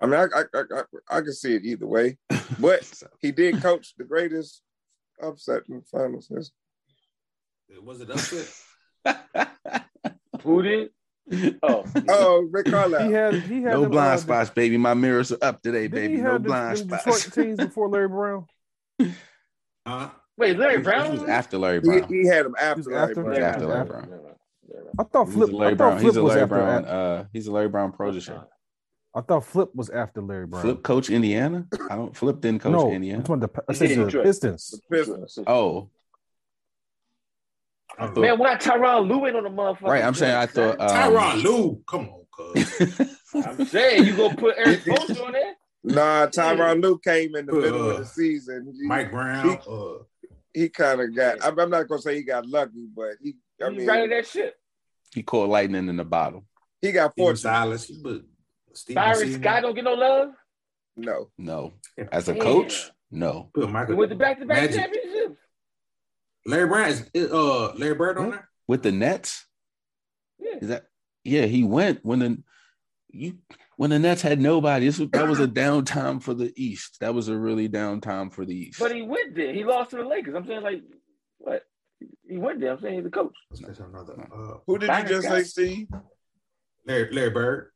I 0.00 0.06
mean, 0.06 0.14
I 0.14 0.26
I, 0.34 0.44
I, 0.54 0.82
I 1.10 1.20
can 1.20 1.32
see 1.32 1.54
it 1.54 1.64
either 1.64 1.86
way, 1.86 2.16
but 2.58 2.90
he 3.20 3.32
did 3.32 3.60
coach 3.60 3.94
the 3.98 4.04
greatest 4.04 4.62
upset 5.22 5.62
in 5.68 5.76
the 5.76 5.82
finals. 5.82 6.30
Was 7.82 8.00
it 8.00 8.10
upset? 8.10 8.48
Who 10.42 10.62
did? 10.62 10.90
Oh, 11.62 11.84
oh, 12.08 12.48
Rick 12.52 12.66
Carlisle. 12.66 13.06
He 13.08 13.12
had 13.12 13.34
he 13.34 13.54
had 13.62 13.72
no 13.72 13.82
them, 13.82 13.90
blind 13.90 14.14
uh, 14.14 14.16
spots, 14.18 14.50
baby. 14.50 14.76
My 14.76 14.94
mirrors 14.94 15.32
are 15.32 15.38
up 15.42 15.60
today, 15.60 15.88
baby. 15.88 16.18
No 16.18 16.32
had 16.32 16.44
blind 16.44 16.78
the, 16.78 16.84
the 16.84 16.98
spots. 16.98 17.24
Detroit 17.24 17.46
teams 17.46 17.58
before 17.58 17.88
Larry 17.88 18.08
Brown. 18.08 18.46
Huh? 19.86 20.10
Wait, 20.38 20.58
Larry 20.58 20.76
This 20.78 20.84
Brown? 20.84 21.12
was 21.12 21.28
after 21.28 21.58
Larry 21.58 21.80
Brown. 21.80 22.02
he 22.08 22.26
had 22.26 22.46
him 22.46 22.54
after 22.60 22.78
He's 22.80 22.86
Larry 22.86 23.02
after- 23.10 23.14
Brown. 23.22 23.34
He's 23.34 23.42
after 23.44 23.66
Larry 23.66 23.80
after- 23.80 23.92
Brown. 23.92 24.20
I 24.98 25.02
thought 25.04 25.28
Flip. 25.30 25.52
Larry 25.52 25.72
I 25.72 25.74
Brown. 25.74 25.92
thought 25.92 26.02
He's 26.02 26.12
Flip 26.12 26.16
a 26.16 26.22
was 26.22 26.30
Larry 26.30 26.42
after. 26.42 26.54
Brown. 26.54 26.84
Uh, 26.84 27.24
he's 27.32 27.46
a 27.46 27.52
Larry 27.52 27.68
Brown 27.68 27.92
protege. 27.92 28.34
I 29.14 29.20
thought 29.22 29.44
Flip 29.46 29.70
was 29.74 29.88
after 29.90 30.20
Larry 30.20 30.46
Brown. 30.46 30.62
Flip 30.62 30.82
coach 30.82 31.08
Indiana. 31.10 31.66
I 31.90 31.96
don't. 31.96 32.14
Flip 32.14 32.38
didn't 32.40 32.60
coach 32.62 32.72
no, 32.72 32.92
Indiana. 32.92 33.18
I'm 33.20 33.24
talking 33.24 33.40
the, 33.40 33.50
I 33.68 33.72
He 33.72 33.78
said 33.78 33.88
the 33.98 34.04
Detroit. 34.04 34.24
Pistons. 34.24 34.80
Pistons. 34.90 35.38
Oh, 35.46 35.88
I 37.98 38.06
thought, 38.08 38.18
Man, 38.18 38.38
why 38.38 38.54
Tyronn 38.56 39.08
Lue 39.08 39.26
on 39.36 39.44
the 39.44 39.50
motherfucker? 39.50 39.82
right. 39.88 40.04
I'm 40.04 40.14
saying 40.14 40.34
I 40.34 40.46
thought. 40.46 40.80
Um, 40.80 40.88
Tyronn 40.88 41.42
Lue, 41.42 41.82
come 41.88 42.08
on, 42.08 42.24
cuz. 42.30 43.16
I'm 43.34 43.64
saying 43.66 44.06
you 44.06 44.16
gonna 44.16 44.36
put 44.36 44.56
Erik 44.58 44.82
Spoelstra 44.84 45.26
on 45.26 45.32
there? 45.32 45.54
Nah, 45.84 46.26
Tyron 46.26 46.82
Luke 46.82 47.02
came 47.04 47.36
in 47.36 47.46
the 47.46 47.52
middle 47.52 47.90
of 47.90 47.96
Uh, 47.96 47.98
the 48.00 48.06
season. 48.06 48.74
He, 48.80 48.86
Mike 48.86 49.10
Brown. 49.10 49.48
He- 49.50 49.70
uh, 49.70 50.02
he 50.52 50.68
kind 50.70 51.00
of 51.02 51.14
got. 51.14 51.44
I'm, 51.44 51.58
I'm 51.58 51.70
not 51.70 51.86
gonna 51.86 52.00
say 52.00 52.14
he 52.16 52.22
got 52.22 52.46
lucky, 52.46 52.86
but 52.94 53.12
he. 53.22 53.34
I 53.62 53.70
He 53.70 53.76
mean, 53.78 53.86
right 53.86 54.08
that 54.10 54.26
shit. 54.26 54.54
he 55.14 55.22
caught 55.22 55.48
lightning 55.48 55.88
in 55.88 55.96
the 55.96 56.04
bottle. 56.04 56.44
he 56.82 56.92
got 56.92 57.12
Steven 57.12 57.26
fortunate. 57.26 57.38
Silas. 57.40 57.90
But 57.90 58.22
Steven 58.72 59.02
Byron 59.02 59.32
Scott 59.34 59.62
don't 59.62 59.74
get 59.74 59.84
no 59.84 59.94
love. 59.94 60.28
No, 60.96 61.28
No, 61.36 61.74
as 62.10 62.28
a 62.30 62.34
coach, 62.34 62.90
no. 63.10 63.50
Put 63.54 63.66
He 63.66 63.70
Michael 63.72 63.96
went 63.96 64.10
to 64.12 64.16
back 64.16 64.38
to 64.40 64.46
back 64.46 64.62
Magic. 64.70 64.76
championships. 64.80 65.05
Larry 66.46 66.68
Brown 66.68 66.88
is 66.88 67.32
uh 67.32 67.74
Larry 67.74 67.94
Bird 67.94 68.18
on 68.18 68.30
there. 68.30 68.48
With 68.68 68.82
the 68.82 68.92
Nets, 68.92 69.46
Yeah. 70.38 70.56
is 70.60 70.68
that? 70.68 70.86
Yeah, 71.24 71.46
he 71.46 71.64
went 71.64 72.04
when 72.04 72.18
the 72.20 72.42
you 73.10 73.38
when 73.76 73.90
the 73.90 73.98
Nets 73.98 74.22
had 74.22 74.40
nobody. 74.40 74.86
This 74.86 74.98
was, 74.98 75.10
that 75.10 75.28
was 75.28 75.40
a 75.40 75.48
downtime 75.62 76.22
for 76.22 76.34
the 76.34 76.52
East. 76.56 76.98
That 77.00 77.14
was 77.14 77.28
a 77.28 77.36
really 77.36 77.68
downtime 77.68 78.32
for 78.32 78.44
the 78.44 78.54
East. 78.54 78.78
But 78.78 78.94
he 78.94 79.02
went 79.02 79.34
there. 79.34 79.52
He 79.52 79.64
lost 79.64 79.90
to 79.90 79.96
the 79.96 80.04
Lakers. 80.04 80.34
I'm 80.34 80.46
saying 80.46 80.62
like 80.62 80.82
what? 81.38 81.62
He 82.28 82.36
went 82.36 82.60
there. 82.60 82.72
I'm 82.72 82.80
saying 82.80 82.94
he's 82.94 83.04
the 83.04 83.10
coach. 83.10 83.34
Let's 83.50 83.78
say 83.78 83.84
another. 83.84 84.14
Uh, 84.32 84.58
who 84.66 84.78
did 84.78 84.90
you 84.90 85.04
just 85.08 85.28
say, 85.28 85.42
Steve? 85.42 85.88
Larry 86.86 87.12
Larry 87.12 87.30
Bird. 87.30 87.70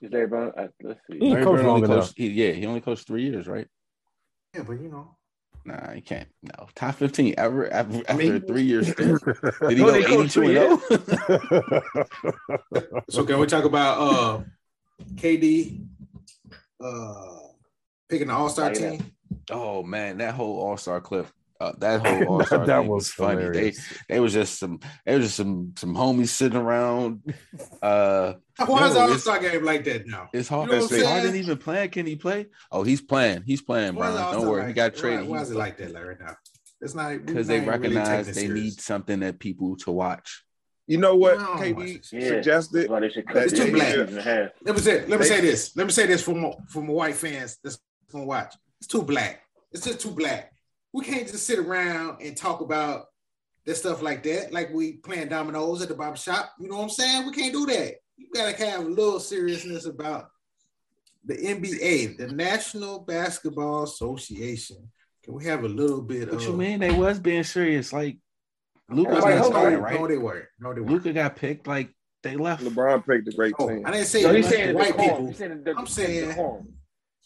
Is 0.00 0.12
Larry 0.12 0.28
Brown? 0.28 0.52
Uh, 0.56 0.68
let's 0.82 1.00
see. 1.10 1.18
He 1.18 1.30
Larry 1.30 1.44
coached 1.44 1.62
Bird 1.62 1.68
only 1.68 1.86
coached, 1.86 2.14
he, 2.16 2.28
yeah, 2.28 2.52
he 2.52 2.66
only 2.66 2.80
coached 2.80 3.06
three 3.06 3.24
years, 3.24 3.48
right? 3.48 3.66
Yeah, 4.54 4.62
but 4.62 4.80
you 4.80 4.88
know. 4.88 5.17
Nah, 5.68 5.92
he 5.92 6.00
can't. 6.00 6.28
No, 6.42 6.66
top 6.74 6.94
fifteen 6.94 7.34
ever 7.36 7.70
after, 7.70 7.98
after 8.08 8.14
mean- 8.16 8.40
three 8.40 8.62
years. 8.62 8.86
Did 8.94 9.20
he 9.68 9.74
go 9.76 9.90
they 9.90 10.02
coached 10.02 10.36
eighty 10.38 10.54
two 10.54 10.78
and 10.78 10.80
zero? 10.80 11.82
So 13.10 13.24
can 13.24 13.38
we 13.38 13.46
talk 13.46 13.64
about 13.64 13.98
uh 14.00 14.40
KD 15.16 15.84
uh 16.82 17.38
picking 18.08 18.28
the 18.28 18.34
All 18.34 18.48
Star 18.48 18.72
team? 18.72 19.12
Oh 19.50 19.82
man, 19.82 20.16
that 20.18 20.34
whole 20.34 20.58
All 20.58 20.76
Star 20.78 21.00
clip. 21.02 21.26
Uh, 21.60 21.72
that 21.78 22.06
whole 22.24 22.34
All 22.40 22.44
Star 22.44 22.66
That 22.66 22.84
was, 22.84 22.88
was 22.88 23.10
funny. 23.10 23.36
They 23.36 23.42
hilarious. 23.46 23.98
they 24.08 24.20
was 24.20 24.32
just 24.32 24.58
some 24.60 24.78
they 25.04 25.16
was 25.16 25.24
just 25.26 25.36
some 25.36 25.72
some 25.76 25.94
homies 25.94 26.28
sitting 26.28 26.56
around. 26.58 27.22
Uh, 27.82 28.34
Why 28.66 28.86
is 28.88 28.94
Yo, 28.94 29.00
All 29.00 29.06
it's- 29.06 29.22
Star 29.22 29.40
game 29.40 29.64
like 29.64 29.84
that 29.84 30.06
now? 30.06 30.28
it's 30.32 30.48
hard. 30.48 30.68
You 30.70 30.76
know 30.76 30.82
what 30.82 30.92
I'm 30.92 30.98
is 30.98 31.04
Harden 31.06 31.36
even 31.36 31.58
playing? 31.58 31.90
Can 31.90 32.06
he 32.06 32.16
play? 32.16 32.46
Oh, 32.70 32.82
he's 32.84 33.00
playing. 33.00 33.42
He's 33.44 33.60
playing, 33.62 33.94
Why 33.96 34.08
is 34.10 34.14
Brian. 34.16 34.32
Don't 34.34 34.48
worry, 34.48 34.58
like 34.60 34.68
he 34.68 34.74
got 34.74 34.94
traded. 34.94 35.26
Why, 35.26 35.36
why 35.38 35.42
is 35.42 35.50
it 35.50 35.56
like 35.56 35.76
that, 35.78 35.92
Larry? 35.92 36.16
Now 36.20 36.36
it's 36.80 36.94
not 36.94 37.26
because 37.26 37.48
they 37.48 37.60
recognize 37.60 38.32
they 38.34 38.46
need 38.46 38.80
something 38.80 39.18
that 39.20 39.40
people 39.40 39.76
to 39.78 39.90
watch. 39.90 40.44
You 40.86 40.98
know 40.98 41.16
what 41.16 41.38
No, 41.38 41.46
KD 41.56 42.00
Yeah. 42.12 42.28
suggested? 42.28 42.78
That's 42.82 42.88
why 42.88 43.00
they 43.00 43.10
should 43.10 43.26
cut 43.26 43.34
That 43.34 43.52
it 43.52 43.56
too 43.56 43.72
black. 43.72 43.88
season 43.88 44.08
and 44.10 44.18
a 44.18 44.22
half. 44.22 44.50
Let 44.64 44.74
me 44.76 44.80
say. 44.80 45.00
Let 45.00 45.10
me 45.10 45.16
They- 45.18 45.24
say 45.24 45.40
this. 45.40 45.76
Let 45.76 45.86
me 45.86 45.92
say 45.92 46.06
this 46.06 46.22
for 46.22 46.34
my, 46.36 46.52
for 46.68 46.82
my 46.82 46.92
white 46.92 47.14
fans 47.16 47.58
that's 47.64 47.78
gonna 48.12 48.24
watch. 48.24 48.54
It's 48.78 48.86
too 48.86 49.02
black. 49.02 49.40
It's 49.72 49.84
just 49.84 50.00
too 50.00 50.12
black. 50.12 50.52
We 50.92 51.04
can't 51.04 51.26
just 51.28 51.46
sit 51.46 51.58
around 51.58 52.22
and 52.22 52.36
talk 52.36 52.60
about 52.60 53.06
this 53.66 53.78
stuff 53.80 54.00
like 54.02 54.22
that, 54.22 54.52
like 54.52 54.72
we 54.72 54.94
playing 54.94 55.28
dominoes 55.28 55.82
at 55.82 55.88
the 55.88 55.94
barber 55.94 56.16
shop. 56.16 56.50
You 56.58 56.68
know 56.68 56.76
what 56.78 56.84
I'm 56.84 56.88
saying? 56.90 57.26
We 57.26 57.32
can't 57.32 57.52
do 57.52 57.66
that. 57.66 57.94
You 58.16 58.28
gotta 58.34 58.56
have 58.64 58.80
a 58.80 58.88
little 58.88 59.20
seriousness 59.20 59.84
about 59.86 60.28
the 61.24 61.34
NBA, 61.36 62.16
the 62.16 62.28
National 62.28 63.00
Basketball 63.00 63.82
Association. 63.82 64.90
Can 65.22 65.34
we 65.34 65.44
have 65.44 65.64
a 65.64 65.68
little 65.68 66.00
bit 66.00 66.20
What 66.20 66.28
of 66.28 66.34
What 66.40 66.46
you 66.48 66.54
mean? 66.54 66.80
They 66.80 66.90
was 66.92 67.18
being 67.18 67.44
serious. 67.44 67.92
Like 67.92 68.16
Luka 68.88 69.10
Everybody 69.10 69.34
got 69.34 69.42
hold 69.42 69.54
on, 69.54 69.60
started, 69.60 69.76
No, 69.76 69.82
right? 69.82 70.08
they 70.08 70.16
weren't. 70.16 70.44
No, 70.58 70.72
they 70.74 70.80
weren't. 70.80 70.92
Luka 70.92 71.12
got 71.12 71.36
picked. 71.36 71.66
Like 71.66 71.90
they 72.22 72.36
left. 72.36 72.64
LeBron 72.64 73.06
picked 73.06 73.28
a 73.28 73.32
great 73.32 73.54
Oh, 73.58 73.68
team. 73.68 73.82
I 73.84 73.90
didn't 73.90 74.06
say 74.06 74.22
No, 74.22 74.30
it 74.30 74.36
he's 74.36 74.48
saying 74.48 74.66
the 74.68 74.72
the 74.72 74.78
white 74.78 74.96
people. 74.98 75.26
He's 75.26 75.36
saying 75.36 75.64
I'm 75.76 75.86
saying- 75.86 76.28
decorum. 76.30 76.72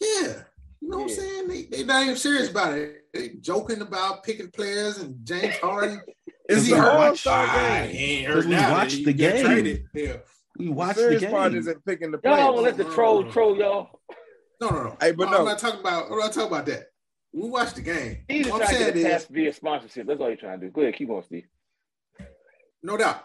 Yeah. 0.01 0.43
You 0.81 0.89
know 0.89 0.97
what 0.97 1.03
I'm 1.03 1.09
saying? 1.09 1.47
They 1.47 1.63
they 1.63 1.83
not 1.85 2.03
even 2.03 2.17
serious 2.17 2.49
about 2.49 2.77
it. 2.77 3.02
They 3.13 3.29
joking 3.39 3.81
about 3.81 4.23
picking 4.23 4.49
players 4.51 4.97
and 4.97 5.25
James 5.25 5.55
Harden. 5.61 6.01
Is 6.49 6.65
he 6.65 6.73
hurt? 6.73 6.89
All-Star 6.91 7.45
Ah, 7.47 7.85
he 7.87 7.97
ain't 8.19 8.27
hurt 8.27 8.45
we 8.45 8.51
now. 8.51 8.71
watched 8.71 9.05
the 9.05 9.13
game. 9.13 9.45
traded. 9.45 9.85
Yeah. 9.93 10.17
We 10.57 10.65
The 10.65 10.71
watched 10.71 10.95
the 10.95 11.01
serious 11.19 11.25
part 11.31 11.53
isn't 11.55 11.85
picking 11.85 12.11
the 12.11 12.19
Y'all 12.23 12.33
players. 12.35 12.47
gonna 12.47 12.61
let 12.61 12.77
the 12.77 12.83
troll 12.85 13.31
troll 13.31 13.57
y'all. 13.57 13.99
No, 14.61 14.69
no, 14.69 14.83
no. 14.83 14.97
Hey, 14.99 15.11
but 15.11 15.29
no. 15.31 15.39
I'm 15.39 15.45
not 15.45 15.59
talking 15.59 15.79
about. 15.79 16.11
I'm 16.11 16.17
not 16.19 16.31
talking 16.33 16.47
about 16.47 16.65
that. 16.67 16.85
We 17.33 17.49
watched 17.49 17.75
the 17.75 17.81
game. 17.81 18.23
He's 18.27 18.47
What 18.47 18.61
I'm 18.61 18.67
trying 18.67 18.77
to 18.77 18.83
saying 18.83 18.93
get 18.93 18.95
a 18.95 19.07
is, 19.07 19.13
pass 19.23 19.25
via 19.31 19.53
sponsorship. 19.53 20.07
That's 20.07 20.19
all 20.21 20.27
you're 20.27 20.37
trying 20.37 20.59
to 20.59 20.67
do. 20.67 20.71
Go 20.71 20.81
ahead, 20.81 20.95
keep 20.95 21.07
going, 21.07 21.23
Steve. 21.23 21.45
no 22.83 22.97
doubt. 22.97 23.23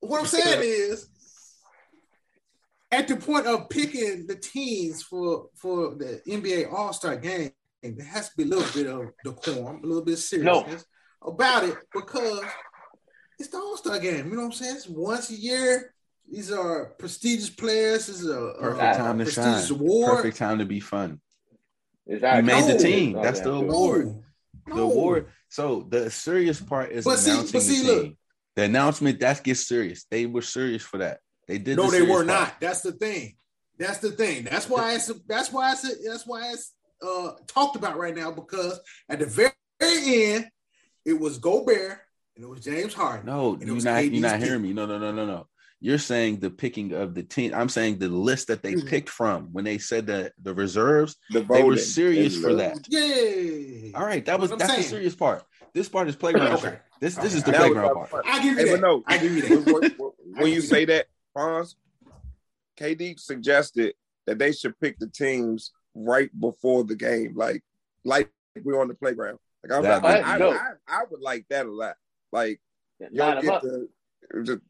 What 0.00 0.20
I'm 0.20 0.26
saying 0.26 0.60
is, 0.62 1.08
at 2.90 3.06
the 3.08 3.16
point 3.16 3.46
of 3.46 3.68
picking 3.68 4.26
the 4.26 4.36
teams 4.36 5.02
for 5.02 5.48
for 5.56 5.94
the 5.94 6.22
NBA 6.26 6.72
All 6.72 6.92
Star 6.92 7.16
game, 7.16 7.50
there 7.82 8.06
has 8.06 8.30
to 8.30 8.36
be 8.36 8.42
a 8.42 8.46
little 8.46 8.72
bit 8.74 8.86
of 8.86 9.12
decorum, 9.24 9.80
a 9.82 9.86
little 9.86 10.04
bit 10.04 10.14
of 10.14 10.20
seriousness 10.20 10.84
no. 11.22 11.32
about 11.32 11.64
it 11.64 11.76
because 11.92 12.42
it's 13.38 13.48
the 13.48 13.56
All 13.56 13.76
Star 13.76 13.98
game. 13.98 14.26
You 14.26 14.36
know 14.36 14.42
what 14.42 14.44
I'm 14.46 14.52
saying? 14.52 14.76
It's 14.76 14.88
once 14.88 15.30
a 15.30 15.34
year. 15.34 15.94
These 16.30 16.52
are 16.52 16.94
prestigious 16.98 17.50
players. 17.50 18.06
This 18.06 18.20
is 18.20 18.28
a 18.28 18.54
perfect 18.60 18.98
time 18.98 19.18
to 19.18 19.30
shine. 19.30 19.70
Award. 19.70 20.16
Perfect 20.16 20.36
time 20.36 20.58
to 20.58 20.64
be 20.64 20.78
fun. 20.78 21.20
Exactly. 22.06 22.40
You 22.40 22.46
made 22.46 22.68
no. 22.68 22.76
the 22.76 22.82
team. 22.82 23.12
That's 23.14 23.40
the 23.40 23.52
award. 23.52 24.22
No. 24.66 24.76
The 24.76 24.82
award. 24.82 25.26
So 25.48 25.86
the 25.88 26.10
serious 26.10 26.60
part 26.60 26.92
is 26.92 27.04
but 27.04 27.24
announcing 27.24 27.46
see, 27.46 27.52
but 27.52 27.62
see, 27.62 27.82
the 27.82 27.94
team. 27.94 28.02
Look, 28.02 28.16
the 28.56 28.62
announcement 28.64 29.20
that 29.20 29.42
gets 29.42 29.66
serious. 29.66 30.04
They 30.10 30.26
were 30.26 30.42
serious 30.42 30.82
for 30.82 30.98
that. 30.98 31.18
They 31.48 31.58
did. 31.58 31.76
No, 31.76 31.90
the 31.90 31.98
they 31.98 32.02
were 32.02 32.24
part. 32.24 32.26
not. 32.26 32.60
That's 32.60 32.82
the 32.82 32.92
thing. 32.92 33.36
That's 33.78 33.98
the 33.98 34.10
thing. 34.12 34.44
That's 34.44 34.68
why 34.68 34.94
it's. 34.94 35.10
That's 35.26 35.50
why 35.50 35.72
it's. 35.72 36.06
That's 36.06 36.26
why 36.26 36.52
it's 36.52 36.72
uh, 37.02 37.32
talked 37.46 37.76
about 37.76 37.98
right 37.98 38.16
now 38.16 38.30
because 38.30 38.80
at 39.08 39.18
the 39.18 39.26
very, 39.26 39.52
very 39.78 40.32
end, 40.34 40.50
it 41.04 41.18
was 41.18 41.38
Gobert 41.38 41.98
and 42.36 42.44
it 42.44 42.48
was 42.48 42.60
James 42.60 42.94
Harden. 42.94 43.26
No, 43.26 43.58
you're 43.60 43.80
not. 43.80 44.04
you're 44.04 44.22
not 44.22 44.40
hearing 44.40 44.62
me. 44.62 44.72
No, 44.72 44.86
no, 44.86 44.98
no, 44.98 45.12
no, 45.12 45.26
no. 45.26 45.46
You're 45.82 45.98
saying 45.98 46.40
the 46.40 46.50
picking 46.50 46.92
of 46.92 47.14
the 47.14 47.22
team. 47.22 47.54
I'm 47.54 47.70
saying 47.70 47.98
the 47.98 48.08
list 48.08 48.48
that 48.48 48.62
they 48.62 48.74
mm-hmm. 48.74 48.86
picked 48.86 49.08
from 49.08 49.48
when 49.52 49.64
they 49.64 49.78
said 49.78 50.06
that 50.08 50.32
the 50.42 50.52
reserves. 50.52 51.16
The 51.30 51.40
they 51.40 51.62
were 51.62 51.78
serious 51.78 52.36
for 52.38 52.54
that. 52.54 52.86
Yeah. 52.88 53.98
All 53.98 54.04
right, 54.04 54.24
that 54.26 54.38
was 54.38 54.50
that's 54.50 54.66
saying. 54.66 54.82
the 54.82 54.88
serious 54.88 55.14
part. 55.14 55.42
This 55.72 55.88
part 55.88 56.08
is 56.08 56.16
playground. 56.16 56.52
okay. 56.58 56.78
This 57.00 57.14
this 57.16 57.34
is 57.34 57.44
the 57.44 57.52
playground 57.52 57.94
part. 57.94 58.26
I 58.26 58.42
give 58.42 58.58
you 58.58 58.66
hey, 58.66 58.72
that. 58.72 58.80
no, 58.80 59.02
I 59.06 59.16
give 59.16 59.34
you 59.34 59.42
that. 59.42 60.12
when 60.36 60.52
you 60.52 60.60
say 60.60 60.84
that, 60.84 61.06
Fonz, 61.34 61.76
KD 62.78 63.18
suggested 63.18 63.94
that 64.26 64.38
they 64.38 64.52
should 64.52 64.78
pick 64.80 64.98
the 64.98 65.08
teams 65.08 65.72
right 65.94 66.30
before 66.38 66.84
the 66.84 66.96
game, 66.96 67.34
like 67.36 67.62
like 68.04 68.30
we're 68.62 68.80
on 68.80 68.88
the 68.88 68.94
playground. 68.94 69.38
Like 69.62 69.72
I, 69.72 69.78
was 69.78 70.02
like, 70.02 70.24
I, 70.24 70.38
I, 70.38 70.52
I, 70.52 70.72
I, 70.88 71.02
would 71.10 71.20
like 71.20 71.46
that 71.50 71.66
a 71.66 71.70
lot. 71.70 71.94
Like 72.32 72.60
y'all 73.12 73.40
get 73.42 73.60
to, 73.62 73.88
the 74.32 74.60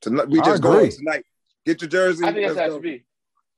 tonight. 0.00 0.28
We 0.28 0.40
just 0.40 0.62
go 0.62 0.86
tonight. 0.88 1.24
Get 1.64 1.80
your 1.80 1.88
jersey. 1.88 2.24
I 2.26 2.32
think 2.32 2.46
that's 2.46 2.58
how 2.58 2.76
it 2.76 2.82
be. 2.82 3.04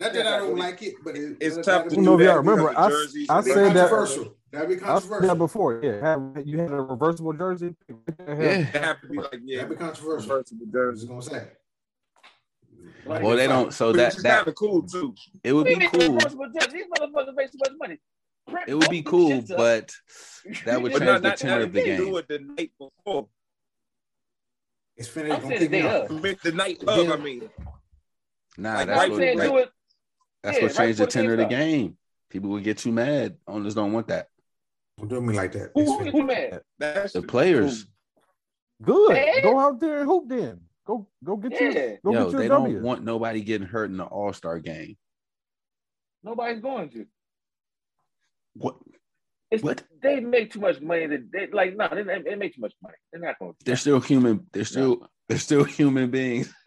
Not 0.00 0.12
that 0.14 0.26
I 0.26 0.38
don't 0.38 0.56
like 0.56 0.82
it, 0.82 0.94
but 1.04 1.16
it, 1.16 1.36
it's 1.40 1.64
tough 1.64 1.88
to 1.88 1.94
do 1.94 2.00
know 2.00 2.18
if 2.18 2.26
y'all 2.26 2.38
remember. 2.38 2.76
I, 2.76 2.86
I 3.28 3.40
said 3.42 3.74
that. 3.74 4.32
That'd 4.50 4.68
be 4.68 4.76
controversial. 4.76 5.28
that 5.28 5.38
before, 5.38 5.80
yeah. 5.82 6.18
You 6.44 6.58
had 6.58 6.72
a 6.72 6.82
reversible 6.82 7.32
jersey? 7.32 7.74
Yeah, 8.28 8.54
have 8.56 9.00
to 9.00 9.08
be 9.08 9.16
like 9.16 9.40
yeah. 9.44 9.62
That'd 9.62 9.70
be 9.70 9.76
controversial. 9.76 10.28
Reversible 10.28 10.66
jersey. 10.66 11.06
Gonna 11.06 11.22
say. 11.22 11.48
Like 13.04 13.22
well, 13.22 13.36
they 13.36 13.46
don't. 13.46 13.72
So 13.72 13.92
that 13.92 14.16
that 14.18 14.36
kind 14.36 14.48
of 14.48 14.54
cool 14.54 14.82
too. 14.82 15.14
It 15.42 15.52
would 15.52 15.66
be 15.66 15.76
cool. 15.88 16.00
These 16.00 16.10
motherfuckers 16.10 17.34
make 17.34 17.50
too 17.50 17.58
much 17.58 17.72
money. 17.78 17.98
It 18.66 18.74
would 18.74 18.90
be 18.90 19.02
cool, 19.02 19.42
but 19.56 19.92
that 20.64 20.80
would 20.80 20.92
change 20.92 21.04
not, 21.04 21.22
the 21.22 21.30
tenor 21.32 21.62
of 21.62 21.72
the 21.72 21.82
game. 21.82 21.98
Do 21.98 22.16
it 22.16 22.28
the 22.28 22.38
night 22.38 22.72
before. 22.78 23.28
It's 24.96 25.08
finished. 25.08 25.42
Gonna 25.42 25.58
kick 25.58 25.70
me. 25.70 25.80
The 26.42 26.52
night 26.52 26.82
of, 26.84 27.10
I 27.10 27.16
mean. 27.16 27.48
Nah, 28.56 28.74
like, 28.74 28.86
that's 28.86 29.08
what. 29.08 29.20
Like, 29.20 29.68
that's 30.42 30.58
yeah, 30.58 30.62
what 30.64 30.74
changed 30.74 30.78
right 30.78 30.96
the 30.96 31.06
tenor 31.06 31.32
of 31.32 31.38
the 31.38 31.44
game. 31.46 31.96
People 32.28 32.50
would 32.50 32.64
get 32.64 32.78
too 32.78 32.92
mad. 32.92 33.36
Owners 33.46 33.74
don't 33.74 33.92
want 33.92 34.08
that. 34.08 34.28
Don't 34.98 35.08
do 35.08 35.20
me 35.20 35.34
like 35.34 35.52
that. 35.52 35.70
Who, 35.74 36.10
who 36.10 36.22
mad? 36.24 36.62
That's 36.78 37.12
the 37.12 37.22
players. 37.22 37.86
Good. 38.82 39.42
Go 39.42 39.58
out 39.58 39.78
there 39.78 40.00
and 40.00 40.06
hoop 40.06 40.28
then. 40.28 40.60
Go 40.92 41.08
go 41.24 41.36
get 41.36 41.52
yeah. 41.52 41.70
your 41.70 41.98
go 42.04 42.12
Yo, 42.12 42.24
get 42.24 42.32
your 42.32 42.40
they 42.40 42.48
w. 42.48 42.74
don't 42.74 42.82
want 42.82 43.02
nobody 43.02 43.40
getting 43.40 43.66
hurt 43.66 43.90
in 43.90 43.96
the 43.96 44.04
All 44.04 44.32
Star 44.32 44.58
game. 44.58 44.96
Nobody's 46.22 46.60
going 46.60 46.90
to. 46.90 47.06
What? 48.54 48.76
It's, 49.50 49.62
what? 49.62 49.82
They 50.02 50.20
make 50.20 50.52
too 50.52 50.60
much 50.60 50.80
money. 50.80 51.06
That 51.06 51.32
they 51.32 51.46
like 51.50 51.76
no, 51.76 51.88
they, 51.88 52.02
they 52.02 52.34
make 52.34 52.54
too 52.54 52.60
much 52.60 52.74
money. 52.82 52.94
They're 53.10 53.22
not 53.22 53.38
going. 53.38 53.52
To. 53.52 53.64
They're 53.64 53.76
still 53.76 54.00
human. 54.00 54.46
They're 54.52 54.64
still 54.64 55.00
no. 55.00 55.06
they're 55.28 55.38
still 55.38 55.64
human 55.64 56.10
beings. 56.10 56.52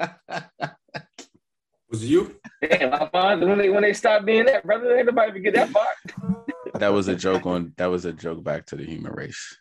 Was 1.92 2.04
you? 2.04 2.36
Damn, 2.68 2.94
I 2.94 3.08
find 3.10 3.42
when 3.48 3.60
they 3.60 3.70
when 3.70 3.84
they 3.84 3.94
stop 3.94 4.26
being 4.26 4.46
that, 4.46 4.66
brother, 4.66 4.98
ain't 4.98 5.06
nobody 5.06 5.40
get 5.40 5.54
that 5.54 5.70
far. 5.70 5.86
that 6.74 6.92
was 6.92 7.08
a 7.08 7.16
joke 7.16 7.46
on. 7.46 7.74
That 7.78 7.92
was 7.92 8.06
a 8.06 8.12
joke 8.12 8.44
back 8.44 8.66
to 8.68 8.76
the 8.76 8.84
human 8.84 9.12
race. 9.14 9.56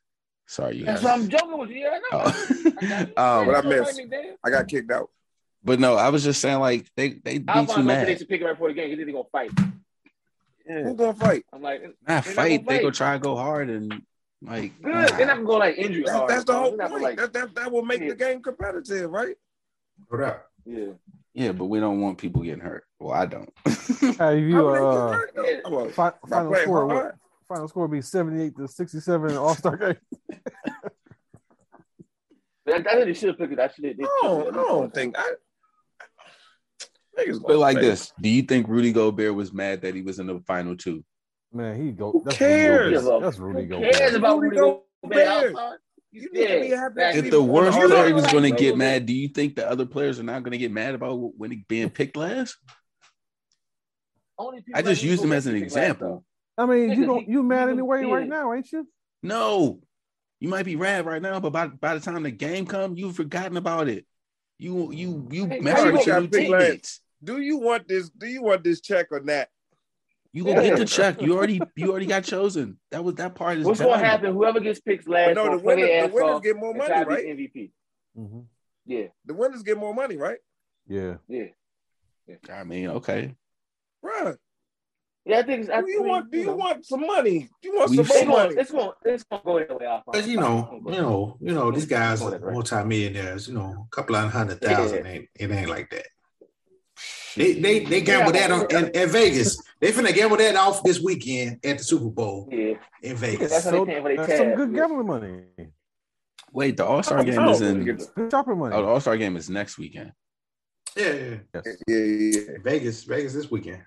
Sorry, 0.46 0.76
you. 0.76 0.84
That's 0.84 1.02
guys. 1.02 1.04
what 1.04 1.20
I'm 1.20 1.28
joking 1.28 1.58
with 1.58 1.70
you. 1.70 1.76
Yeah, 1.76 1.90
I 1.92 1.98
know. 1.98 3.12
Oh. 3.16 3.40
um, 3.40 3.46
what 3.46 3.64
I 3.64 3.68
missed? 3.68 4.00
I 4.44 4.50
got 4.50 4.68
kicked 4.68 4.90
out. 4.90 5.10
But 5.64 5.80
no, 5.80 5.94
I 5.94 6.10
was 6.10 6.22
just 6.22 6.40
saying 6.40 6.60
like 6.60 6.86
they 6.96 7.10
they 7.10 7.38
be 7.38 7.66
too 7.66 7.82
mad. 7.82 8.06
They 8.06 8.16
should 8.16 8.28
pick 8.28 8.42
it 8.42 8.44
right 8.44 8.52
before 8.52 8.68
the 8.68 8.74
game. 8.74 8.96
He's 8.96 9.06
gonna 9.06 9.24
fight. 9.32 9.50
Yeah. 10.68 10.82
Who's 10.82 10.96
gonna 10.96 11.14
fight? 11.14 11.44
I'm 11.52 11.62
like, 11.62 11.82
not 12.06 12.24
fight. 12.24 12.66
They 12.66 12.80
gonna 12.80 12.92
try 12.92 13.14
to 13.14 13.18
go 13.18 13.36
hard 13.36 13.70
and 13.70 14.02
like. 14.42 14.80
Good. 14.82 14.94
Nah. 14.94 15.06
They're 15.06 15.26
not 15.26 15.36
gonna 15.36 15.46
go 15.46 15.56
like 15.56 15.78
injury 15.78 16.04
that's, 16.04 16.16
hard. 16.16 16.30
That's 16.30 16.44
the 16.44 16.54
whole 16.54 16.76
point. 16.76 17.02
Like, 17.02 17.16
that, 17.16 17.32
that 17.32 17.54
that 17.54 17.72
will 17.72 17.84
make 17.84 18.00
yeah. 18.00 18.10
the 18.10 18.14
game 18.14 18.42
competitive, 18.42 19.10
right? 19.10 19.36
What? 20.08 20.46
Yeah. 20.66 20.92
Yeah, 21.32 21.52
but 21.52 21.64
we 21.64 21.80
don't 21.80 22.00
want 22.00 22.18
people 22.18 22.42
getting 22.42 22.60
hurt. 22.60 22.84
Well, 23.00 23.12
I 23.12 23.26
don't. 23.26 23.52
hey, 24.18 24.40
you 24.40 24.68
uh, 24.68 25.18
fi- 25.90 26.12
final 26.28 26.54
score. 26.54 27.18
Final 27.48 27.68
score 27.68 27.86
will 27.86 27.92
be 27.92 28.02
seventy-eight 28.02 28.56
to 28.56 28.66
sixty-seven 28.68 29.36
All 29.36 29.54
Star 29.54 29.76
game. 29.76 29.96
I 32.66 32.82
think 32.82 32.84
they 32.84 33.14
should 33.14 33.28
have 33.28 33.38
picked 33.38 33.52
it. 33.52 33.58
I 33.58 33.68
should. 33.68 33.98
No, 33.98 34.48
I 34.48 34.50
don't 34.50 34.94
think. 34.94 35.16
I, 35.18 35.32
but 37.46 37.58
like 37.58 37.78
this, 37.78 38.12
do 38.20 38.28
you 38.28 38.42
think 38.42 38.66
Rudy 38.68 38.92
Gobert 38.92 39.34
was 39.34 39.52
mad 39.52 39.82
that 39.82 39.94
he 39.94 40.02
was 40.02 40.18
in 40.18 40.26
the 40.26 40.40
final 40.46 40.76
two? 40.76 41.04
Man, 41.52 41.80
he 41.80 41.92
go. 41.92 42.10
Who 42.12 42.22
that's 42.24 42.36
cares? 42.36 43.04
Rudy 43.04 43.20
that's 43.20 43.38
Rudy 43.38 43.66
Gobert. 43.66 43.94
cares 43.94 44.14
about 44.14 44.40
Rudy 44.40 44.56
Gobert? 44.56 44.82
if 46.16 47.30
the 47.30 47.42
worst 47.42 47.78
player 47.78 48.14
was 48.14 48.26
going 48.26 48.44
to 48.44 48.50
get 48.50 48.76
mad, 48.76 49.06
do 49.06 49.12
you 49.12 49.28
think 49.28 49.56
the 49.56 49.68
other 49.68 49.84
players 49.84 50.18
are 50.18 50.24
not 50.24 50.42
going 50.42 50.52
to 50.52 50.58
get 50.58 50.72
mad 50.72 50.94
about 50.94 51.16
when 51.36 51.50
he 51.50 51.64
being 51.68 51.90
picked 51.90 52.16
last? 52.16 52.56
I 54.74 54.82
just 54.82 55.02
used 55.02 55.22
him 55.22 55.32
as 55.32 55.46
an 55.46 55.56
example. 55.56 56.24
I 56.56 56.66
mean, 56.66 56.92
you 56.92 57.06
don't 57.06 57.28
you 57.28 57.42
mad 57.42 57.68
anyway 57.68 58.04
right 58.04 58.28
now, 58.28 58.52
ain't 58.52 58.70
you? 58.70 58.86
No, 59.22 59.80
you 60.40 60.48
might 60.48 60.64
be 60.64 60.76
rad 60.76 61.06
right 61.06 61.22
now, 61.22 61.40
but 61.40 61.50
by, 61.50 61.66
by 61.68 61.94
the 61.94 62.00
time 62.00 62.22
the 62.22 62.30
game 62.30 62.66
comes, 62.66 62.98
you've 62.98 63.16
forgotten 63.16 63.56
about 63.56 63.88
it. 63.88 64.06
You 64.58 64.92
you 64.92 65.26
you 65.30 65.46
hey, 65.46 65.60
mess 65.60 65.84
with 65.84 66.06
your 66.06 66.26
teammates. 66.26 67.00
Do 67.22 67.40
you 67.40 67.56
want 67.58 67.88
this? 67.88 68.10
Do 68.10 68.26
you 68.26 68.42
want 68.42 68.62
this 68.62 68.80
check 68.80 69.06
or 69.10 69.20
not? 69.20 69.48
You 70.32 70.44
gonna 70.44 70.62
get 70.62 70.78
the 70.78 70.84
check. 70.84 71.22
You 71.22 71.36
already 71.36 71.60
you 71.76 71.90
already 71.90 72.06
got 72.06 72.24
chosen. 72.24 72.78
That 72.90 73.02
was 73.02 73.14
that 73.16 73.34
part 73.34 73.58
is. 73.58 73.64
What's 73.64 73.80
gonna 73.80 73.98
happen? 73.98 74.32
Whoever 74.32 74.60
gets 74.60 74.80
picked 74.80 75.08
last, 75.08 75.34
no, 75.34 75.56
the, 75.56 75.64
winner, 75.64 76.08
the 76.08 76.14
winners 76.14 76.40
get 76.40 76.56
more 76.56 76.74
money, 76.74 77.04
right? 77.04 77.24
MVP. 77.24 77.70
Mm-hmm. 78.18 78.40
Yeah, 78.86 79.06
the 79.24 79.34
winners 79.34 79.62
get 79.62 79.78
more 79.78 79.94
money, 79.94 80.16
right? 80.16 80.38
Yeah, 80.86 81.14
yeah. 81.28 81.46
yeah. 82.26 82.36
I 82.52 82.64
mean, 82.64 82.88
okay, 82.88 83.34
right. 84.02 84.34
Yeah, 85.26 85.38
I 85.38 85.42
think. 85.42 85.70
I 85.70 85.80
do 85.80 85.90
you 85.90 86.02
want? 86.02 86.30
Do 86.30 86.38
you 86.38 86.46
know, 86.46 86.56
want 86.56 86.84
some 86.84 87.06
money? 87.06 87.48
Do 87.62 87.68
you 87.68 87.76
want 87.76 87.90
some 87.90 88.26
more 88.26 88.38
money? 88.38 88.56
It's 88.58 88.70
going. 88.70 88.90
It's 89.04 89.24
going 89.24 89.40
to 89.42 89.46
go 89.46 89.56
anyway. 89.56 90.02
Because 90.06 90.28
you 90.28 90.38
know, 90.38 90.82
you 90.86 91.00
know, 91.00 91.38
you 91.40 91.54
know, 91.54 91.70
these 91.70 91.86
guys 91.86 92.20
are 92.20 92.38
multi-millionaires. 92.38 93.48
You 93.48 93.54
know, 93.54 93.86
a 93.86 93.94
couple 93.94 94.16
of 94.16 94.30
hundred 94.30 94.60
thousand. 94.60 95.06
Yeah. 95.06 95.12
Ain't, 95.12 95.28
it 95.34 95.50
ain't 95.50 95.70
like 95.70 95.88
that. 95.90 96.06
They 97.36 97.54
they 97.54 97.84
they 97.84 98.00
gamble 98.02 98.34
yeah, 98.34 98.48
that 98.48 98.72
on 98.72 98.84
in, 98.84 98.90
in, 98.90 99.08
Vegas. 99.08 99.60
They 99.80 99.92
finna 99.92 100.14
gamble 100.14 100.36
that 100.36 100.56
off 100.56 100.82
this 100.82 101.00
weekend 101.00 101.58
at 101.64 101.78
the 101.78 101.84
Super 101.84 102.10
Bowl. 102.10 102.48
Yeah. 102.52 102.74
in 103.02 103.16
Vegas. 103.16 103.50
That's, 103.50 103.64
so, 103.64 103.84
that's 103.84 104.36
some 104.36 104.54
good 104.54 104.74
gambling 104.74 105.06
money. 105.06 105.42
Wait, 106.52 106.76
the 106.76 106.84
All 106.84 107.02
Star 107.02 107.24
game 107.24 107.48
is 107.48 107.60
in. 107.62 107.82
Good 107.82 108.30
shopping 108.30 108.58
money. 108.58 108.76
Oh, 108.76 108.82
the 108.82 108.88
All 108.88 109.00
Star 109.00 109.16
game 109.16 109.36
is 109.36 109.48
next 109.48 109.78
weekend. 109.78 110.12
Yeah, 110.96 111.12
yeah, 111.12 111.36
yes. 111.54 111.76
yeah, 111.88 111.96
yeah, 111.96 112.40
Vegas, 112.62 113.02
Vegas 113.02 113.32
this 113.32 113.50
weekend. 113.50 113.82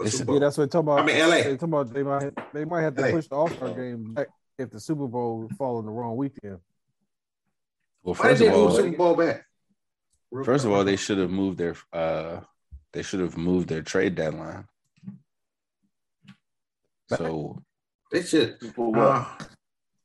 Yeah, 0.00 0.38
that's 0.40 0.58
what 0.58 0.64
they 0.64 0.72
talk 0.72 0.82
about. 0.82 1.00
I 1.00 1.04
mean, 1.04 1.18
LA. 1.18 1.36
They 1.36 1.56
talk 1.56 1.62
about 1.62 1.92
they 1.92 2.02
might 2.02 2.52
they 2.52 2.64
might 2.64 2.82
have 2.82 2.96
to 2.96 3.02
LA. 3.02 3.10
push 3.12 3.28
the 3.28 3.36
All 3.36 3.48
Star 3.48 3.70
game 3.70 4.14
back 4.14 4.28
if 4.58 4.70
the 4.70 4.80
Super 4.80 5.06
Bowl 5.06 5.48
fall 5.56 5.78
in 5.78 5.86
the 5.86 5.92
wrong 5.92 6.16
weekend. 6.16 6.58
Well, 8.02 8.14
first 8.14 8.42
of 8.42 8.52
all, 8.52 8.70
Super 8.70 8.96
Bowl 8.96 9.14
back. 9.14 9.44
First 10.44 10.64
of 10.64 10.72
all, 10.72 10.84
they 10.84 10.96
should 10.96 11.18
have 11.18 11.30
moved 11.30 11.58
their 11.58 11.76
uh 11.92 12.40
they 12.92 13.02
should 13.02 13.20
have 13.20 13.36
moved 13.36 13.68
their 13.68 13.82
trade 13.82 14.14
deadline. 14.14 14.66
So 17.08 17.62
they 18.10 18.22
should 18.22 18.58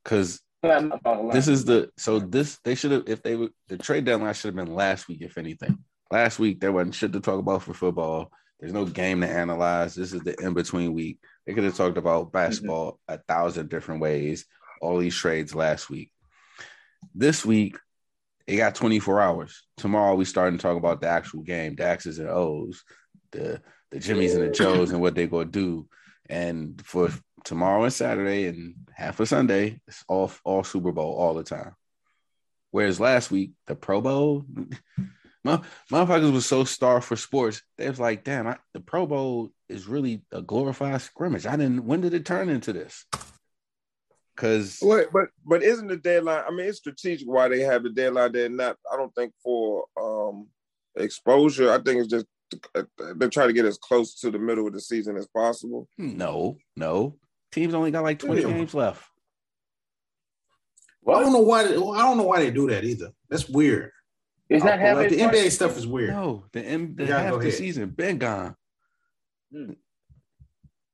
because 0.04 0.40
uh, 0.62 1.30
this 1.32 1.48
is 1.48 1.64
the 1.64 1.90
so 1.96 2.18
this 2.18 2.58
they 2.64 2.74
should 2.74 2.90
have 2.90 3.04
if 3.06 3.22
they 3.22 3.36
would 3.36 3.52
the 3.68 3.78
trade 3.78 4.04
deadline 4.04 4.34
should 4.34 4.54
have 4.54 4.64
been 4.64 4.74
last 4.74 5.08
week 5.08 5.22
if 5.22 5.38
anything. 5.38 5.78
Last 6.10 6.38
week 6.38 6.60
there 6.60 6.72
wasn't 6.72 6.94
shit 6.94 7.12
to 7.12 7.20
talk 7.20 7.38
about 7.38 7.62
for 7.62 7.74
football. 7.74 8.30
There's 8.60 8.72
no 8.74 8.84
game 8.84 9.22
to 9.22 9.28
analyze. 9.28 9.94
This 9.94 10.12
is 10.12 10.20
the 10.20 10.38
in 10.40 10.52
between 10.52 10.92
week. 10.92 11.18
They 11.46 11.54
could 11.54 11.64
have 11.64 11.76
talked 11.76 11.96
about 11.96 12.30
basketball 12.30 12.92
mm-hmm. 12.92 13.14
a 13.14 13.18
thousand 13.26 13.70
different 13.70 14.02
ways. 14.02 14.44
All 14.82 14.98
these 14.98 15.16
trades 15.16 15.54
last 15.54 15.88
week. 15.88 16.12
This 17.14 17.44
week 17.44 17.78
it 18.46 18.56
got 18.56 18.74
24 18.74 19.20
hours. 19.20 19.62
Tomorrow 19.76 20.14
we 20.14 20.24
starting 20.24 20.58
to 20.58 20.62
talk 20.62 20.76
about 20.76 21.00
the 21.00 21.08
actual 21.08 21.42
game, 21.42 21.74
the 21.74 21.86
X's 21.88 22.18
and 22.18 22.28
O's. 22.28 22.84
the 23.32 23.62
the 23.90 23.98
Jimmys 23.98 24.34
and 24.34 24.42
the 24.42 24.50
Joes 24.50 24.90
and 24.92 25.00
what 25.00 25.14
they're 25.14 25.26
gonna 25.26 25.46
do. 25.46 25.88
And 26.28 26.80
for 26.84 27.10
tomorrow 27.44 27.82
and 27.84 27.92
Saturday 27.92 28.46
and 28.46 28.74
half 28.92 29.18
of 29.20 29.28
Sunday, 29.28 29.80
it's 29.88 30.04
all 30.06 30.30
all 30.44 30.64
Super 30.64 30.92
Bowl 30.92 31.14
all 31.14 31.34
the 31.34 31.42
time. 31.42 31.74
Whereas 32.70 33.00
last 33.00 33.30
week, 33.30 33.52
the 33.66 33.74
Pro 33.74 34.00
Bowl, 34.00 34.44
my 35.44 35.60
motherfuckers 35.90 36.32
was 36.32 36.46
so 36.46 36.64
starved 36.64 37.06
for 37.06 37.16
sports. 37.16 37.62
They 37.78 37.88
was 37.88 38.00
like, 38.00 38.24
damn, 38.24 38.46
I, 38.46 38.56
the 38.74 38.80
Pro 38.80 39.06
Bowl 39.06 39.50
is 39.68 39.86
really 39.86 40.22
a 40.32 40.42
glorified 40.42 41.00
scrimmage. 41.00 41.46
I 41.46 41.56
didn't. 41.56 41.84
When 41.84 42.00
did 42.00 42.14
it 42.14 42.26
turn 42.26 42.48
into 42.48 42.72
this? 42.72 43.04
Because 44.34 44.78
wait, 44.82 45.08
but 45.12 45.28
but 45.44 45.62
isn't 45.62 45.88
the 45.88 45.96
deadline? 45.96 46.44
I 46.46 46.50
mean, 46.50 46.66
it's 46.66 46.78
strategic 46.78 47.28
why 47.28 47.48
they 47.48 47.60
have 47.60 47.82
the 47.82 47.90
deadline 47.90 48.32
there. 48.32 48.48
Not, 48.48 48.76
I 48.90 48.96
don't 48.96 49.14
think 49.14 49.32
for 49.42 49.84
um 50.00 50.48
exposure. 50.96 51.72
I 51.72 51.78
think 51.78 52.00
it's 52.00 52.08
just 52.08 52.26
they're 53.16 53.28
trying 53.28 53.48
to 53.48 53.54
get 53.54 53.64
as 53.64 53.78
close 53.78 54.14
to 54.20 54.30
the 54.30 54.38
middle 54.38 54.66
of 54.66 54.72
the 54.72 54.80
season 54.80 55.16
as 55.16 55.26
possible. 55.28 55.88
No, 55.98 56.56
no. 56.76 57.16
Teams 57.52 57.74
only 57.74 57.90
got 57.90 58.02
like 58.02 58.18
20 58.18 58.42
yeah. 58.42 58.48
games 58.48 58.74
left. 58.74 59.04
Well, 61.02 61.18
I 61.18 61.22
don't 61.22 61.32
know 61.32 61.40
why. 61.40 61.64
They, 61.64 61.74
I 61.74 62.02
don't 62.02 62.18
know 62.18 62.24
why 62.24 62.40
they 62.40 62.50
do 62.50 62.68
that 62.70 62.84
either. 62.84 63.10
That's 63.28 63.48
weird. 63.48 63.92
Is 64.50 64.62
that 64.64 64.96
like, 64.96 65.10
the 65.10 65.18
NBA 65.18 65.50
stuff 65.52 65.78
is 65.78 65.86
weird. 65.86 66.10
No, 66.10 66.44
the, 66.52 66.60
M, 66.60 66.94
the 66.96 67.06
half 67.06 67.40
the 67.40 67.52
season 67.52 67.88
been 67.90 68.18
gone. 68.18 68.56
Hmm. 69.52 69.72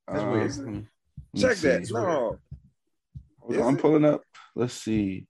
That's 0.07 0.23
um, 0.23 0.31
weird. 0.31 0.87
Check 1.37 1.57
that. 1.59 1.91
No, 3.49 3.63
I'm 3.63 3.77
pulling 3.77 4.05
up. 4.05 4.23
Let's 4.55 4.75
see. 4.75 5.27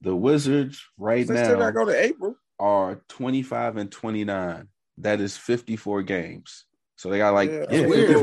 The 0.00 0.14
Wizards 0.14 0.84
right 0.98 1.28
now. 1.28 1.44
Still 1.44 1.58
got 1.58 1.74
go 1.74 1.84
to 1.84 2.04
April. 2.04 2.34
Are 2.58 3.00
25 3.08 3.76
and 3.78 3.90
29 3.90 4.68
that 5.02 5.20
is 5.20 5.36
54 5.36 6.02
games. 6.02 6.64
So 6.96 7.08
they 7.08 7.18
got 7.18 7.34
like 7.34 7.50
yeah, 7.50 7.64
yeah 7.70 7.86
weird, 7.86 8.16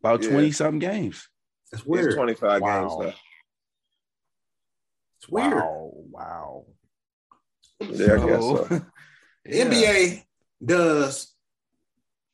about 0.00 0.22
20 0.22 0.52
something 0.52 0.78
games. 0.78 1.28
That's 1.72 1.84
weird. 1.84 2.06
It's 2.06 2.14
25 2.14 2.60
wow. 2.60 2.80
games 2.80 2.92
left. 2.94 3.18
It's 5.18 5.28
weird. 5.28 5.54
Wow. 5.54 5.90
wow. 6.10 6.64
Yeah, 7.90 8.06
so, 8.06 8.22
I 8.22 8.26
guess 8.26 8.40
so. 8.40 8.86
yeah. 9.46 9.64
NBA 9.64 10.24
does 10.64 11.34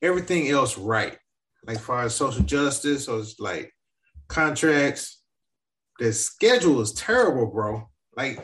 everything 0.01 0.49
else 0.49 0.79
right. 0.79 1.16
Like 1.66 1.79
far 1.79 2.03
as 2.03 2.15
social 2.15 2.43
justice, 2.43 3.05
so 3.07 3.19
it's 3.19 3.39
like 3.39 3.73
contracts. 4.29 5.20
The 5.99 6.12
schedule 6.12 6.81
is 6.81 6.93
terrible, 6.93 7.47
bro. 7.47 7.89
Like, 8.16 8.39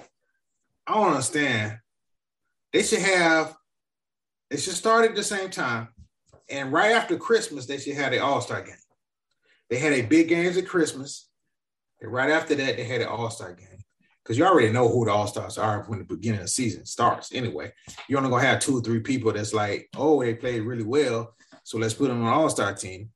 I 0.86 0.94
don't 0.94 1.09
understand. 1.09 1.78
They 2.72 2.82
should 2.82 3.01
have 3.01 3.56
they 4.51 4.56
should 4.56 4.74
start 4.74 5.05
at 5.05 5.14
the 5.14 5.22
same 5.22 5.51
time. 5.51 5.89
And 6.51 6.72
right 6.72 6.93
after 6.93 7.18
Christmas, 7.18 7.66
they 7.66 7.78
should 7.78 7.97
have 7.97 8.12
the 8.12 8.20
All 8.20 8.40
Star 8.40 8.62
game. 8.62 8.74
They 9.68 9.78
had 9.78 9.93
a 9.93 10.02
big 10.02 10.28
games 10.28 10.56
at 10.56 10.66
Christmas. 10.66 11.28
And 12.01 12.12
right 12.12 12.30
after 12.30 12.55
that, 12.55 12.76
they 12.76 12.85
had 12.85 13.02
an 13.02 13.09
All 13.09 13.30
Star 13.30 13.52
game. 13.52 13.77
Because 14.28 14.36
you 14.36 14.44
already 14.44 14.70
know 14.70 14.90
who 14.90 15.06
the 15.06 15.10
All 15.10 15.26
Stars 15.26 15.56
are 15.56 15.84
when 15.84 16.00
the 16.00 16.05
beginning 16.05 16.40
of 16.40 16.44
the 16.44 16.50
season 16.50 16.84
starts. 16.84 17.32
Anyway, 17.32 17.72
you're 18.10 18.18
only 18.22 18.30
to 18.30 18.46
have 18.46 18.60
two 18.60 18.76
or 18.76 18.82
three 18.82 19.00
people 19.00 19.32
that's 19.32 19.55
like, 19.55 19.88
oh, 19.96 20.22
they 20.22 20.34
played 20.34 20.60
really 20.64 20.84
well. 20.84 21.34
So 21.64 21.78
let's 21.78 21.94
put 21.94 22.09
them 22.09 22.22
on 22.22 22.30
All 22.30 22.50
Star 22.50 22.74
team. 22.74 23.09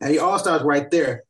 And 0.00 0.10
the 0.12 0.18
All 0.18 0.36
Stars 0.40 0.62
right 0.62 0.90
there. 0.90 1.22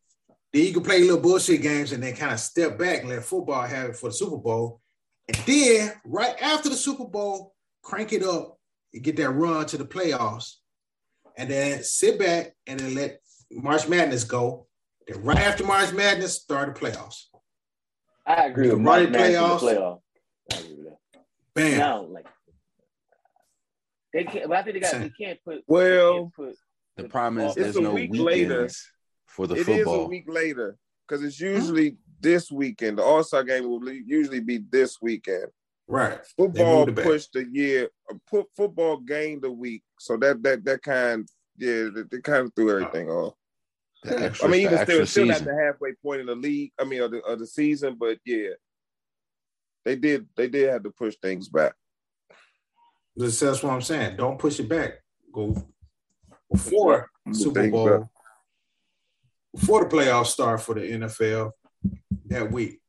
Then 0.55 0.65
you 0.65 0.73
can 0.73 0.83
play 0.83 1.01
little 1.01 1.21
bullshit 1.21 1.61
games 1.61 1.93
and 1.93 2.03
then 2.03 2.17
kind 2.17 2.33
of 2.33 2.41
step 2.41 2.79
back 2.79 3.01
and 3.01 3.11
let 3.11 3.25
football 3.25 3.61
have 3.67 3.91
it 3.91 3.97
for 3.97 4.09
the 4.09 4.15
Super 4.15 4.39
Bowl. 4.39 4.81
And 5.29 5.37
then 5.45 5.93
right 6.07 6.41
after 6.41 6.71
the 6.71 6.75
Super 6.75 7.05
Bowl, 7.05 7.55
crank 7.83 8.15
it 8.15 8.23
up 8.23 8.59
and 8.95 9.05
get 9.05 9.17
that 9.17 9.29
run 9.29 9.67
to 9.67 9.77
the 9.77 9.85
playoffs, 9.85 10.55
and 11.37 11.51
then 11.51 11.83
sit 11.83 12.19
back 12.19 12.55
and 12.67 12.81
then 12.81 12.95
let 12.95 13.21
March 13.51 13.87
Madness 13.87 14.25
go. 14.25 14.67
Then 15.07 15.23
right 15.23 15.41
after 15.41 15.65
March 15.65 15.93
Madness, 15.93 16.37
start 16.37 16.75
the 16.75 16.81
playoffs. 16.81 17.25
I 18.29 18.47
agree 18.47 18.69
with 18.69 18.81
March 18.81 19.09
Madness 19.09 19.41
playoffs. 19.41 19.61
playoff. 19.61 20.01
I 20.53 20.57
agree 20.57 20.75
with 20.75 20.87
that. 20.87 21.23
Bam. 21.55 21.79
Now, 21.79 22.03
like 22.03 22.27
they 24.13 24.25
can't. 24.25 24.49
But 24.49 24.59
I 24.59 24.63
think 24.63 24.75
they 24.75 24.81
got. 24.81 25.01
They 25.01 25.11
can't 25.11 25.39
put. 25.45 25.63
Well, 25.67 26.15
can't 26.15 26.35
put 26.35 26.55
the 26.99 27.09
problem 27.09 27.47
is 27.47 27.55
there's 27.55 27.77
no 27.77 27.95
week 27.95 28.11
later 28.15 28.69
for 29.27 29.47
the 29.47 29.55
it 29.55 29.65
football. 29.65 29.95
It 29.95 29.99
is 30.01 30.05
a 30.05 30.09
week 30.09 30.25
later 30.27 30.77
because 31.07 31.25
it's 31.25 31.41
usually 31.41 31.97
this 32.21 32.51
weekend. 32.51 32.99
The 32.99 33.03
All 33.03 33.23
Star 33.25 33.45
game 33.45 33.69
will 33.69 33.89
usually 33.91 34.41
be 34.41 34.59
this 34.59 34.99
weekend. 35.01 35.47
Right. 35.87 36.19
Football 36.37 36.87
pushed 36.87 37.35
a 37.37 37.45
year. 37.45 37.89
Uh, 38.11 38.17
put 38.29 38.47
football 38.57 38.99
gained 38.99 39.45
a 39.45 39.51
week, 39.51 39.83
so 39.99 40.17
that 40.19 40.43
that 40.43 40.65
that 40.65 40.83
kind 40.83 41.27
yeah, 41.57 41.89
they, 42.11 42.21
kind 42.21 42.47
of 42.47 42.55
threw 42.55 42.71
everything 42.71 43.09
off. 43.09 43.35
Extra, 44.07 44.49
I 44.49 44.51
mean, 44.51 44.61
even 44.63 44.79
still, 44.85 45.07
still 45.07 45.33
at 45.33 45.45
the 45.45 45.55
halfway 45.55 45.93
point 45.95 46.21
in 46.21 46.27
the 46.27 46.35
league. 46.35 46.73
I 46.79 46.85
mean, 46.85 47.03
of 47.03 47.11
the, 47.11 47.21
of 47.23 47.39
the 47.39 47.47
season, 47.47 47.97
but 47.99 48.19
yeah, 48.25 48.51
they 49.85 49.97
did 49.97 50.29
they 50.37 50.49
did 50.49 50.71
have 50.71 50.85
to 50.85 50.91
push 50.91 51.17
things 51.21 51.49
back. 51.49 51.73
That's, 53.17 53.41
that's 53.41 53.63
what 53.63 53.73
I'm 53.73 53.83
saying. 53.83 54.17
Don't 54.17 54.39
push 54.39 54.61
it 54.61 54.69
back. 54.69 55.03
Go 55.33 55.57
before 56.51 57.11
Super 57.33 57.69
Bowl, 57.69 57.99
back. 57.99 58.09
before 59.55 59.85
the 59.85 59.91
playoffs 59.97 60.27
start 60.27 60.63
for 60.63 60.75
the 60.75 60.83
NFL 60.83 61.53
that 62.27 62.53
week. 62.53 62.81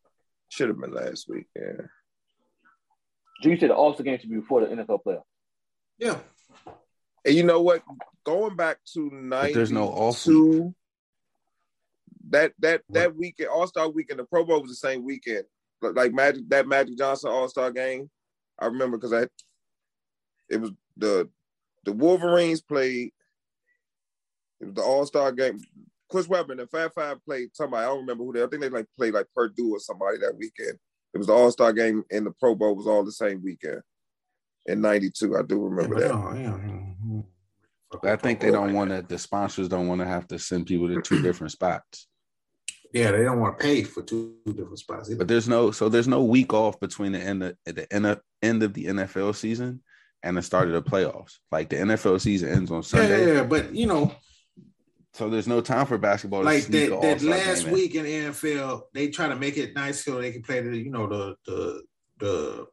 Should 0.50 0.70
have 0.70 0.80
been 0.80 0.94
last 0.94 1.28
week. 1.28 1.48
Yeah. 1.56 1.86
Do 3.42 3.50
you 3.50 3.58
said 3.58 3.70
the 3.70 3.76
All 3.76 3.94
Star 3.94 4.04
game 4.04 4.20
should 4.20 4.30
be 4.30 4.38
before 4.38 4.62
the 4.62 4.68
NFL 4.68 5.00
playoff. 5.06 5.24
Yeah. 5.98 6.18
And 7.26 7.36
you 7.36 7.44
know 7.44 7.62
what? 7.62 7.82
Going 8.24 8.56
back 8.56 8.78
to 8.94 9.10
ninety, 9.12 9.54
there's 9.54 9.72
no 9.72 9.88
All 9.88 10.14
Star. 10.14 10.72
That 12.30 12.54
that 12.60 12.82
that 12.90 13.16
weekend, 13.16 13.50
All 13.50 13.68
Star 13.68 13.90
weekend, 13.90 14.20
the 14.20 14.24
Pro 14.26 14.46
Bowl 14.46 14.62
was 14.62 14.70
the 14.72 14.76
same 14.76 15.04
weekend. 15.04 15.44
Like 15.82 16.14
Magic, 16.14 16.48
that 16.50 16.68
Magic 16.68 16.98
Johnson 16.98 17.32
All 17.32 17.48
Star 17.48 17.72
game, 17.72 18.10
I 18.60 18.66
remember 18.66 18.98
because 18.98 19.14
I, 19.14 19.28
it 20.50 20.60
was 20.60 20.72
the 20.98 21.30
the 21.86 21.92
Wolverines 21.92 22.62
played. 22.62 23.12
It 24.62 24.66
was 24.66 24.74
the 24.76 24.82
All 24.82 25.06
Star 25.06 25.32
game. 25.32 25.60
Chris 26.10 26.28
Webber 26.28 26.54
and 26.54 26.70
Fab 26.70 26.94
Five 26.94 27.24
played 27.24 27.50
somebody. 27.54 27.86
I 27.86 27.88
don't 27.88 28.02
remember 28.02 28.24
who 28.24 28.34
they. 28.34 28.44
I 28.44 28.48
think 28.48 28.62
they 28.62 28.70
like 28.70 28.88
played 28.98 29.14
like 29.14 29.28
Purdue 29.36 29.76
or 29.76 29.80
somebody 29.80 30.18
that 30.20 30.36
weekend. 30.36 30.78
It 31.14 31.18
was 31.18 31.28
the 31.28 31.34
All 31.34 31.52
Star 31.52 31.72
game 31.74 32.04
and 32.12 32.26
the 32.26 32.32
Pro 32.32 32.56
Bowl 32.56 32.76
was 32.76 32.88
all 32.88 33.04
the 33.04 33.12
same 33.12 33.42
weekend 33.44 33.82
in 34.66 34.82
'92. 34.82 35.38
I 35.38 35.44
do 35.44 35.64
remember 35.64 36.00
that. 36.00 36.12
Oh, 36.12 36.34
yeah. 36.34 36.58
I 38.04 38.16
think 38.18 38.40
they 38.40 38.52
don't 38.52 38.74
want 38.74 38.92
to. 38.92 39.04
The 39.08 39.18
sponsors 39.18 39.70
don't 39.70 39.88
want 39.88 40.02
to 40.02 40.08
have 40.08 40.28
to 40.28 40.38
send 40.38 40.68
people 40.68 40.88
to 40.88 41.02
two 41.02 41.22
different 41.22 41.52
spots. 41.52 42.08
Yeah, 42.94 43.12
they 43.12 43.24
don't 43.24 43.40
want 43.40 43.60
to 43.60 43.64
pay 43.64 43.84
for 43.84 44.02
two 44.02 44.36
different 44.46 44.80
spots. 44.80 45.10
Either. 45.10 45.20
But 45.20 45.28
there's 45.28 45.48
no, 45.48 45.72
so 45.72 45.90
there's 45.90 46.08
no 46.08 46.24
week 46.24 46.54
off 46.54 46.80
between 46.80 47.12
the 47.12 47.20
end 47.20 47.44
of 47.44 47.56
the 47.66 47.92
end 47.94 48.08
of, 48.08 48.22
end 48.42 48.64
of 48.64 48.74
the 48.74 48.86
NFL 48.86 49.36
season 49.36 49.82
and 50.24 50.36
the 50.36 50.42
start 50.42 50.68
of 50.68 50.74
the 50.74 50.90
playoffs. 50.90 51.38
Like 51.52 51.70
the 51.70 51.78
NFL 51.78 52.20
season 52.22 52.50
ends 52.50 52.72
on 52.72 52.84
Sunday. 52.84 53.28
Yeah, 53.28 53.34
yeah, 53.34 53.44
but 53.44 53.74
you 53.74 53.86
know, 53.86 54.12
so 55.14 55.30
there's 55.30 55.48
no 55.48 55.62
time 55.62 55.86
for 55.86 55.98
basketball. 55.98 56.44
Like 56.44 56.66
that, 56.68 57.02
that 57.02 57.22
last 57.22 57.68
week 57.68 57.96
in 57.96 58.04
the 58.04 58.14
NFL, 58.30 58.84
they 58.94 59.10
try 59.10 59.28
to 59.28 59.36
make 59.36 59.58
it 59.58 59.76
nice 59.76 60.04
so 60.04 60.20
they 60.20 60.32
can 60.32 60.42
play 60.42 60.62
the 60.62 60.78
you 60.78 60.92
know 60.92 61.08
the 61.08 61.36
the 61.46 61.84
the 62.20 62.68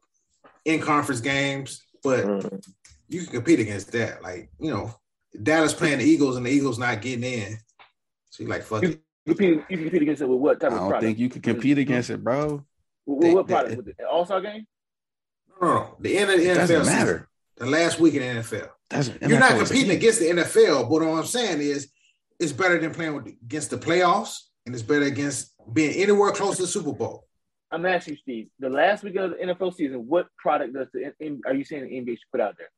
in 0.65 0.81
conference 0.81 1.21
games, 1.21 1.83
but 2.03 2.25
mm. 2.25 2.67
you 3.09 3.23
can 3.23 3.33
compete 3.33 3.61
against 3.61 3.93
that. 3.93 4.23
Like 4.23 4.51
you 4.59 4.71
know, 4.71 4.95
Dallas 5.43 5.75
playing 5.75 5.99
the 5.99 6.05
Eagles 6.05 6.37
and 6.37 6.47
the 6.47 6.51
Eagles 6.51 6.79
not 6.79 7.03
getting 7.03 7.25
in. 7.25 7.59
So 8.31 8.43
you 8.43 8.49
like 8.49 8.63
fuck 8.63 8.83
you, 8.83 8.91
it. 8.91 9.01
You 9.27 9.35
compete, 9.35 9.65
you 9.69 9.79
compete 9.79 10.03
against 10.03 10.23
it 10.23 10.29
with 10.29 10.39
what 10.39 10.61
type 10.61 10.73
I 10.73 10.77
of 10.77 10.91
don't 10.91 11.01
think 11.01 11.19
you 11.19 11.29
can 11.29 11.43
compete 11.43 11.79
against 11.79 12.11
it, 12.11 12.23
bro. 12.23 12.65
What, 13.05 13.21
they, 13.21 13.35
what 13.35 13.49
product? 13.49 13.85
They, 13.85 14.05
All 14.05 14.25
Star 14.25 14.41
game? 14.41 14.67
No, 15.61 15.67
no, 15.67 15.97
the 15.99 16.17
end 16.17 16.31
of 16.31 16.39
the 16.39 16.47
NFL 16.47 16.57
doesn't 16.57 16.87
matter. 16.87 17.29
Season, 17.59 17.73
the 17.73 17.79
last 17.79 17.99
week 17.99 18.15
in 18.15 18.21
the 18.21 18.43
NFL. 18.43 18.69
Doesn't, 18.89 19.21
You're 19.23 19.39
NFL 19.39 19.41
not 19.41 19.67
competing 19.67 19.91
against 19.91 20.21
the 20.21 20.27
NFL, 20.27 20.89
but 20.89 21.03
all 21.03 21.19
I'm 21.19 21.25
saying 21.25 21.61
is 21.61 21.91
it's 22.39 22.53
better 22.53 22.79
than 22.79 22.93
playing 22.93 23.15
with, 23.15 23.27
against 23.27 23.71
the 23.71 23.79
playoffs, 23.79 24.43
and 24.65 24.75
it's 24.75 24.85
better 24.85 25.07
against 25.07 25.53
being 25.73 25.95
anywhere 25.95 26.31
close 26.31 26.57
to 26.57 26.63
the 26.63 26.69
Super 26.69 26.93
Bowl. 26.93 27.25
I'm 27.73 27.85
asking 27.85 28.15
you, 28.15 28.19
Steve. 28.19 28.49
The 28.61 28.71
last 28.71 29.03
week 29.03 29.17
of 29.17 29.31
the 29.31 29.37
NFL 29.37 29.75
season, 29.75 30.07
what 30.07 30.29
product 30.39 30.75
does 30.75 30.87
the 30.93 31.13
are 31.47 31.55
you 31.55 31.65
saying 31.65 31.85
the 31.85 32.01
NBA 32.01 32.13
should 32.13 32.31
put 32.31 32.41
out 32.41 32.57
there? 32.59 32.71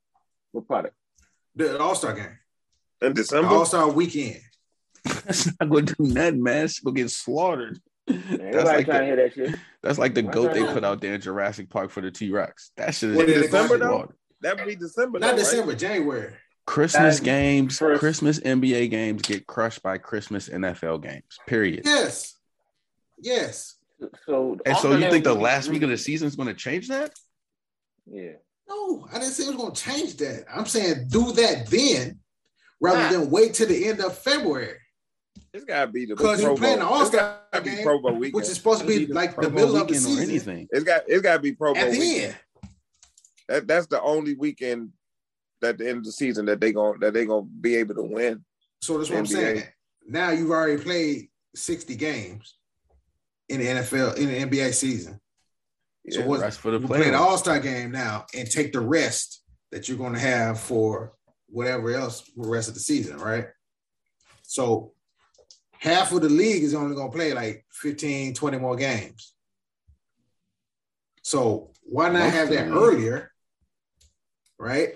What 0.52 0.66
product? 0.66 0.94
The 1.54 1.78
All 1.78 1.94
Star 1.94 2.14
game 2.14 2.38
in 3.02 3.12
December. 3.12 3.48
All 3.48 3.66
Star 3.66 3.90
weekend. 3.90 4.40
That's 5.08 5.46
not 5.46 5.68
gonna 5.68 5.82
do 5.82 5.94
nothing, 5.98 6.42
man. 6.42 6.64
It's 6.64 6.80
gonna 6.80 6.96
get 6.96 7.10
slaughtered. 7.10 7.80
Man, 8.06 8.52
that's 8.52 8.64
like 8.64 8.86
the, 8.86 8.92
that 8.92 9.32
shit. 9.34 9.54
That's 9.82 9.98
like 9.98 10.14
the 10.14 10.22
goat 10.22 10.54
they 10.54 10.64
put 10.64 10.84
out 10.84 11.00
there 11.00 11.14
in 11.14 11.20
Jurassic 11.20 11.68
Park 11.68 11.90
for 11.90 12.00
the 12.00 12.10
T 12.10 12.30
Rex. 12.30 12.70
That 12.76 12.94
shit 12.94 13.10
is 13.10 13.42
December 13.42 13.78
though. 13.78 14.12
That 14.40 14.56
would 14.56 14.66
be 14.66 14.76
December. 14.76 15.18
Not 15.18 15.32
though, 15.32 15.38
December, 15.38 15.70
right? 15.70 15.78
January. 15.78 16.32
Christmas 16.68 17.18
games, 17.20 17.78
first. 17.78 17.98
Christmas 17.98 18.40
NBA 18.40 18.90
games 18.90 19.22
get 19.22 19.46
crushed 19.46 19.82
by 19.82 19.96
Christmas 19.96 20.50
NFL 20.50 21.02
games. 21.02 21.38
Period. 21.46 21.82
Yes. 21.86 22.36
Yes. 23.18 23.76
So 24.26 24.58
and 24.64 24.76
so 24.76 24.94
you 24.94 25.10
think 25.10 25.24
the 25.24 25.34
last 25.34 25.68
week 25.68 25.82
of 25.82 25.88
the 25.88 25.96
season 25.96 26.28
is 26.28 26.36
going 26.36 26.48
to 26.48 26.54
change 26.54 26.88
that? 26.88 27.12
Yeah. 28.06 28.32
No, 28.68 29.08
I 29.10 29.18
didn't 29.18 29.32
say 29.32 29.44
it 29.44 29.48
was 29.48 29.56
going 29.56 29.72
to 29.72 29.82
change 29.82 30.16
that. 30.18 30.44
I'm 30.54 30.66
saying 30.66 31.08
do 31.08 31.32
that 31.32 31.68
then 31.68 32.20
rather 32.80 33.02
nah. 33.02 33.10
than 33.12 33.30
wait 33.30 33.54
till 33.54 33.68
the 33.68 33.88
end 33.88 34.00
of 34.00 34.16
February. 34.16 34.77
It's 35.58 35.64
gotta 35.64 35.90
be 35.90 36.06
the 36.06 36.14
because 36.14 36.40
you're 36.40 36.56
playing 36.56 36.78
the 36.78 36.86
All 36.86 37.04
Star 37.04 37.40
game, 37.64 37.82
Pro 37.82 38.00
Bowl 38.00 38.12
weekend. 38.12 38.34
which 38.34 38.44
is 38.46 38.54
supposed 38.54 38.82
to 38.82 38.86
be 38.86 39.06
the 39.06 39.14
like 39.14 39.34
the 39.34 39.50
middle 39.50 39.76
of 39.76 39.88
the 39.88 39.94
season. 39.94 40.18
Or 40.18 40.22
anything. 40.22 40.68
It's 40.70 40.84
got 40.84 41.02
it's 41.08 41.20
got 41.20 41.34
to 41.34 41.38
be 41.40 41.52
Pro 41.52 41.74
Bowl 41.74 41.82
at 41.82 41.90
the 41.90 41.98
weekend. 41.98 42.24
end. 42.24 42.36
That, 43.48 43.66
that's 43.66 43.88
the 43.88 44.00
only 44.00 44.36
weekend 44.36 44.90
at 45.64 45.78
the 45.78 45.88
end 45.88 45.98
of 45.98 46.04
the 46.04 46.12
season 46.12 46.46
that 46.46 46.60
they 46.60 46.70
going 46.70 47.00
that 47.00 47.12
they 47.12 47.26
gonna 47.26 47.42
be 47.42 47.74
able 47.74 47.96
to 47.96 48.02
win. 48.02 48.44
So 48.82 48.98
that's 48.98 49.10
what 49.10 49.16
NBA. 49.16 49.18
I'm 49.18 49.26
saying. 49.26 49.62
Now 50.06 50.30
you've 50.30 50.52
already 50.52 50.80
played 50.80 51.28
60 51.56 51.96
games 51.96 52.54
in 53.48 53.58
the 53.58 53.66
NFL 53.66 54.16
in 54.16 54.28
the 54.28 54.58
NBA 54.58 54.72
season. 54.74 55.18
Yeah, 56.04 56.20
so 56.20 56.26
what's 56.26 56.56
for 56.56 56.70
the 56.70 56.78
you 56.78 56.86
play 56.86 57.10
the 57.10 57.18
All 57.18 57.36
Star 57.36 57.58
game 57.58 57.90
now 57.90 58.26
and 58.32 58.48
take 58.48 58.72
the 58.72 58.80
rest 58.80 59.42
that 59.72 59.88
you're 59.88 59.98
going 59.98 60.14
to 60.14 60.20
have 60.20 60.60
for 60.60 61.14
whatever 61.48 61.92
else 61.92 62.20
for 62.20 62.44
the 62.44 62.48
rest 62.48 62.68
of 62.68 62.74
the 62.74 62.80
season, 62.80 63.18
right? 63.18 63.48
So 64.42 64.92
half 65.80 66.12
of 66.12 66.22
the 66.22 66.28
league 66.28 66.62
is 66.62 66.74
only 66.74 66.94
going 66.94 67.10
to 67.10 67.16
play 67.16 67.32
like 67.32 67.64
15, 67.72 68.34
20 68.34 68.58
more 68.58 68.76
games. 68.76 69.34
So 71.22 71.70
why 71.82 72.08
not 72.08 72.30
have 72.30 72.50
that 72.50 72.68
earlier, 72.68 73.30
right? 74.58 74.94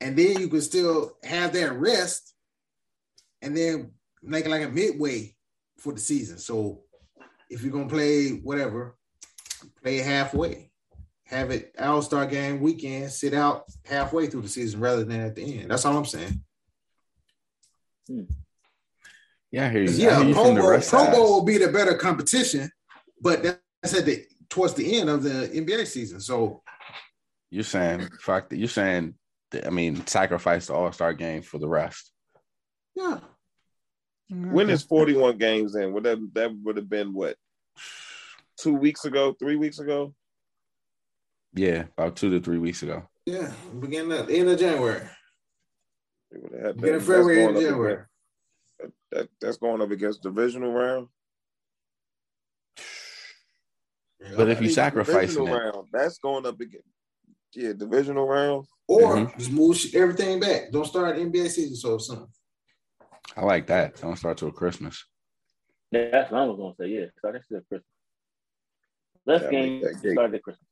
And 0.00 0.16
then 0.16 0.40
you 0.40 0.48
can 0.48 0.60
still 0.60 1.16
have 1.22 1.52
that 1.52 1.72
rest 1.74 2.34
and 3.42 3.56
then 3.56 3.92
make 4.22 4.46
it 4.46 4.50
like 4.50 4.64
a 4.64 4.68
midway 4.68 5.34
for 5.78 5.92
the 5.92 6.00
season. 6.00 6.38
So 6.38 6.82
if 7.50 7.62
you're 7.62 7.72
gonna 7.72 7.88
play 7.88 8.30
whatever, 8.30 8.96
play 9.82 9.98
halfway. 9.98 10.70
Have 11.24 11.50
it 11.50 11.74
All 11.78 12.02
Star 12.02 12.24
game 12.26 12.60
weekend, 12.60 13.10
sit 13.10 13.34
out 13.34 13.64
halfway 13.84 14.28
through 14.28 14.42
the 14.42 14.48
season 14.48 14.80
rather 14.80 15.04
than 15.04 15.20
at 15.20 15.34
the 15.34 15.60
end. 15.60 15.70
That's 15.70 15.84
all 15.84 15.96
I'm 15.96 16.04
saying. 16.04 16.40
Hmm. 18.06 18.22
Yeah, 19.52 19.66
I 19.66 19.70
hear 19.70 19.82
you. 19.82 19.90
Yeah, 19.90 20.18
hear 20.18 20.28
you 20.28 20.34
Pro, 20.34 20.54
Bowl, 20.54 20.80
Pro 20.80 21.10
Bowl 21.10 21.32
will 21.34 21.44
be 21.44 21.58
the 21.58 21.68
better 21.68 21.94
competition, 21.94 22.70
but 23.20 23.42
that's 23.42 23.94
at 23.94 24.04
the 24.04 24.24
towards 24.48 24.74
the 24.74 24.98
end 24.98 25.08
of 25.08 25.22
the 25.22 25.48
NBA 25.48 25.86
season. 25.86 26.20
So 26.20 26.62
you're 27.50 27.64
saying 27.64 28.08
fact 28.20 28.50
that 28.50 28.58
you're 28.58 28.68
saying 28.68 29.14
that, 29.52 29.66
I 29.66 29.70
mean 29.70 30.06
sacrifice 30.06 30.66
the 30.66 30.74
All 30.74 30.90
Star 30.92 31.12
game 31.12 31.42
for 31.42 31.58
the 31.58 31.68
rest. 31.68 32.12
Yeah. 32.94 33.20
When 34.28 34.70
is 34.70 34.82
41 34.82 35.38
games 35.38 35.76
in? 35.76 35.92
Would 35.92 36.04
that 36.04 36.30
that 36.34 36.56
would 36.64 36.76
have 36.76 36.88
been 36.88 37.12
what? 37.12 37.36
Two 38.58 38.74
weeks 38.74 39.04
ago, 39.04 39.36
three 39.38 39.56
weeks 39.56 39.78
ago? 39.78 40.14
Yeah, 41.54 41.84
about 41.96 42.16
two 42.16 42.30
to 42.30 42.40
three 42.40 42.58
weeks 42.58 42.82
ago. 42.82 43.08
Yeah, 43.24 43.52
beginning 43.78 44.12
of 44.12 44.28
end 44.30 44.48
of 44.48 44.58
January. 44.58 45.06
Beginning 46.32 46.94
of 46.94 47.06
February, 47.06 47.44
end 47.44 47.56
of 47.56 47.62
January. 47.62 48.04
That, 49.12 49.18
that, 49.18 49.28
that's 49.40 49.56
going 49.56 49.82
up 49.82 49.90
against 49.90 50.22
divisional 50.22 50.72
round. 50.72 51.08
But 54.36 54.48
if 54.48 54.60
you 54.60 54.70
sacrifice 54.70 55.36
it, 55.36 55.40
round, 55.40 55.88
that's 55.92 56.18
going 56.18 56.46
up 56.46 56.60
again. 56.60 56.80
Yeah, 57.54 57.72
divisional 57.72 58.26
round. 58.26 58.66
Or 58.88 59.16
mm-hmm. 59.16 59.38
just 59.38 59.52
move 59.52 59.78
everything 59.94 60.40
back. 60.40 60.70
Don't 60.72 60.86
start 60.86 61.16
NBA 61.16 61.48
season 61.48 61.76
so 61.76 61.98
soon. 61.98 62.26
I 63.36 63.44
like 63.44 63.66
that. 63.66 64.00
Don't 64.00 64.16
start 64.16 64.38
till 64.38 64.50
Christmas. 64.50 65.04
Yeah, 65.90 66.10
that's 66.10 66.30
what 66.30 66.40
I 66.40 66.44
was 66.44 66.56
gonna 66.58 66.74
say. 66.78 66.94
Yeah, 66.94 67.06
start 67.18 67.34
this 67.34 67.56
at 67.56 67.68
Christmas. 67.68 67.86
Less 69.26 69.42
yeah, 69.42 69.50
games 69.50 69.98
start 69.98 70.34
at 70.34 70.42
Christmas. 70.42 70.68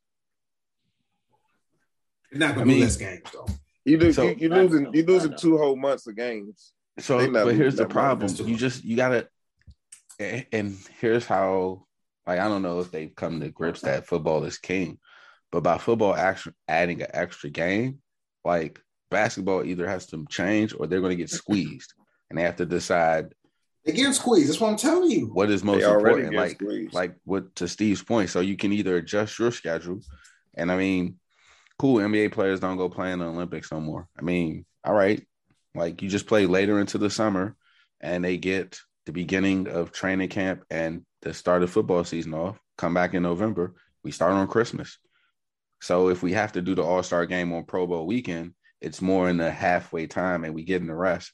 You're 2.30 2.40
not 2.40 2.54
gonna 2.54 2.62
I 2.62 2.64
mean, 2.64 2.80
less 2.80 2.96
games 2.96 3.22
though. 3.32 3.46
You 3.84 3.98
do. 3.98 4.12
So, 4.12 4.22
you, 4.22 4.36
you 4.38 4.48
losing. 4.48 4.94
You 4.94 5.04
losing 5.04 5.36
two 5.36 5.58
whole 5.58 5.76
months 5.76 6.06
of 6.06 6.16
games. 6.16 6.72
So, 6.98 7.30
but 7.30 7.54
here's 7.54 7.76
the 7.76 7.86
problem. 7.86 8.32
You 8.46 8.56
just 8.56 8.84
you 8.84 8.96
gotta, 8.96 9.28
and 10.18 10.76
here's 11.00 11.26
how. 11.26 11.86
Like 12.26 12.40
I 12.40 12.48
don't 12.48 12.62
know 12.62 12.80
if 12.80 12.90
they've 12.90 13.14
come 13.14 13.40
to 13.40 13.50
grips 13.50 13.82
that 13.82 14.06
football 14.06 14.44
is 14.44 14.56
king, 14.56 14.98
but 15.52 15.62
by 15.62 15.76
football 15.76 16.14
actually 16.14 16.54
adding 16.66 17.02
an 17.02 17.08
extra 17.12 17.50
game, 17.50 17.98
like 18.44 18.80
basketball 19.10 19.64
either 19.64 19.86
has 19.86 20.06
to 20.06 20.26
change 20.28 20.74
or 20.78 20.86
they're 20.86 21.00
going 21.00 21.10
to 21.10 21.16
get 21.16 21.30
squeezed 21.30 21.94
and 22.28 22.38
they 22.38 22.42
have 22.42 22.56
to 22.56 22.66
decide. 22.66 23.34
They 23.84 23.92
get 23.92 24.14
squeezed. 24.14 24.48
That's 24.48 24.60
what 24.60 24.70
I'm 24.70 24.76
telling 24.76 25.10
you. 25.10 25.26
What 25.26 25.50
is 25.50 25.62
most 25.62 25.84
important? 25.84 26.34
Like, 26.34 26.52
squeezed. 26.52 26.94
like 26.94 27.14
what 27.24 27.54
to 27.56 27.68
Steve's 27.68 28.02
point. 28.02 28.30
So 28.30 28.40
you 28.40 28.56
can 28.56 28.72
either 28.72 28.96
adjust 28.96 29.38
your 29.38 29.52
schedule, 29.52 30.00
and 30.54 30.72
I 30.72 30.76
mean, 30.76 31.20
cool. 31.78 31.98
NBA 31.98 32.32
players 32.32 32.60
don't 32.60 32.78
go 32.78 32.88
play 32.88 33.12
in 33.12 33.18
the 33.18 33.26
Olympics 33.26 33.70
no 33.70 33.80
more. 33.80 34.08
I 34.18 34.22
mean, 34.22 34.64
all 34.84 34.94
right, 34.94 35.24
like 35.74 36.02
you 36.02 36.08
just 36.08 36.26
play 36.26 36.46
later 36.46 36.78
into 36.80 36.98
the 36.98 37.10
summer, 37.10 37.56
and 38.00 38.24
they 38.24 38.36
get 38.36 38.78
the 39.06 39.12
beginning 39.12 39.68
of 39.68 39.92
training 39.92 40.28
camp 40.28 40.64
and 40.70 41.04
the 41.22 41.34
start 41.34 41.62
of 41.62 41.70
football 41.70 42.04
season 42.04 42.34
off. 42.34 42.58
Come 42.78 42.94
back 42.94 43.14
in 43.14 43.22
November. 43.22 43.74
We 44.02 44.10
start 44.10 44.32
on 44.32 44.48
Christmas. 44.48 44.98
So 45.80 46.08
if 46.08 46.22
we 46.22 46.32
have 46.32 46.52
to 46.52 46.62
do 46.62 46.74
the 46.74 46.82
All 46.82 47.02
Star 47.02 47.26
game 47.26 47.52
on 47.52 47.64
Pro 47.64 47.86
Bowl 47.86 48.06
weekend, 48.06 48.54
it's 48.80 49.02
more 49.02 49.28
in 49.28 49.36
the 49.36 49.50
halfway 49.50 50.06
time, 50.06 50.44
and 50.44 50.54
we 50.54 50.64
get 50.64 50.80
in 50.80 50.86
the 50.86 50.94
rest 50.94 51.32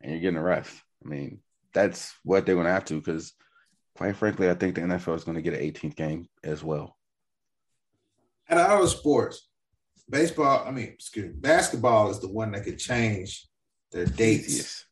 and 0.00 0.12
you're 0.12 0.20
getting 0.20 0.38
a 0.38 0.42
ref. 0.42 0.84
I 1.04 1.08
mean, 1.08 1.40
that's 1.72 2.14
what 2.24 2.44
they're 2.44 2.54
going 2.54 2.66
to 2.66 2.72
have 2.72 2.84
to 2.86 2.94
because, 2.94 3.32
quite 3.96 4.16
frankly, 4.16 4.50
I 4.50 4.54
think 4.54 4.74
the 4.74 4.82
NFL 4.82 5.16
is 5.16 5.24
going 5.24 5.36
to 5.36 5.42
get 5.42 5.54
an 5.54 5.60
18th 5.60 5.96
game 5.96 6.26
as 6.42 6.62
well. 6.62 6.96
And 8.48 8.58
other 8.58 8.88
sports, 8.88 9.48
baseball, 10.10 10.64
I 10.66 10.70
mean, 10.70 10.88
excuse 10.88 11.26
me, 11.26 11.34
basketball 11.36 12.10
is 12.10 12.20
the 12.20 12.28
one 12.28 12.52
that 12.52 12.64
could 12.64 12.78
change 12.78 13.48
their 13.92 14.06
dates 14.06 14.48
easiest. 14.48 14.84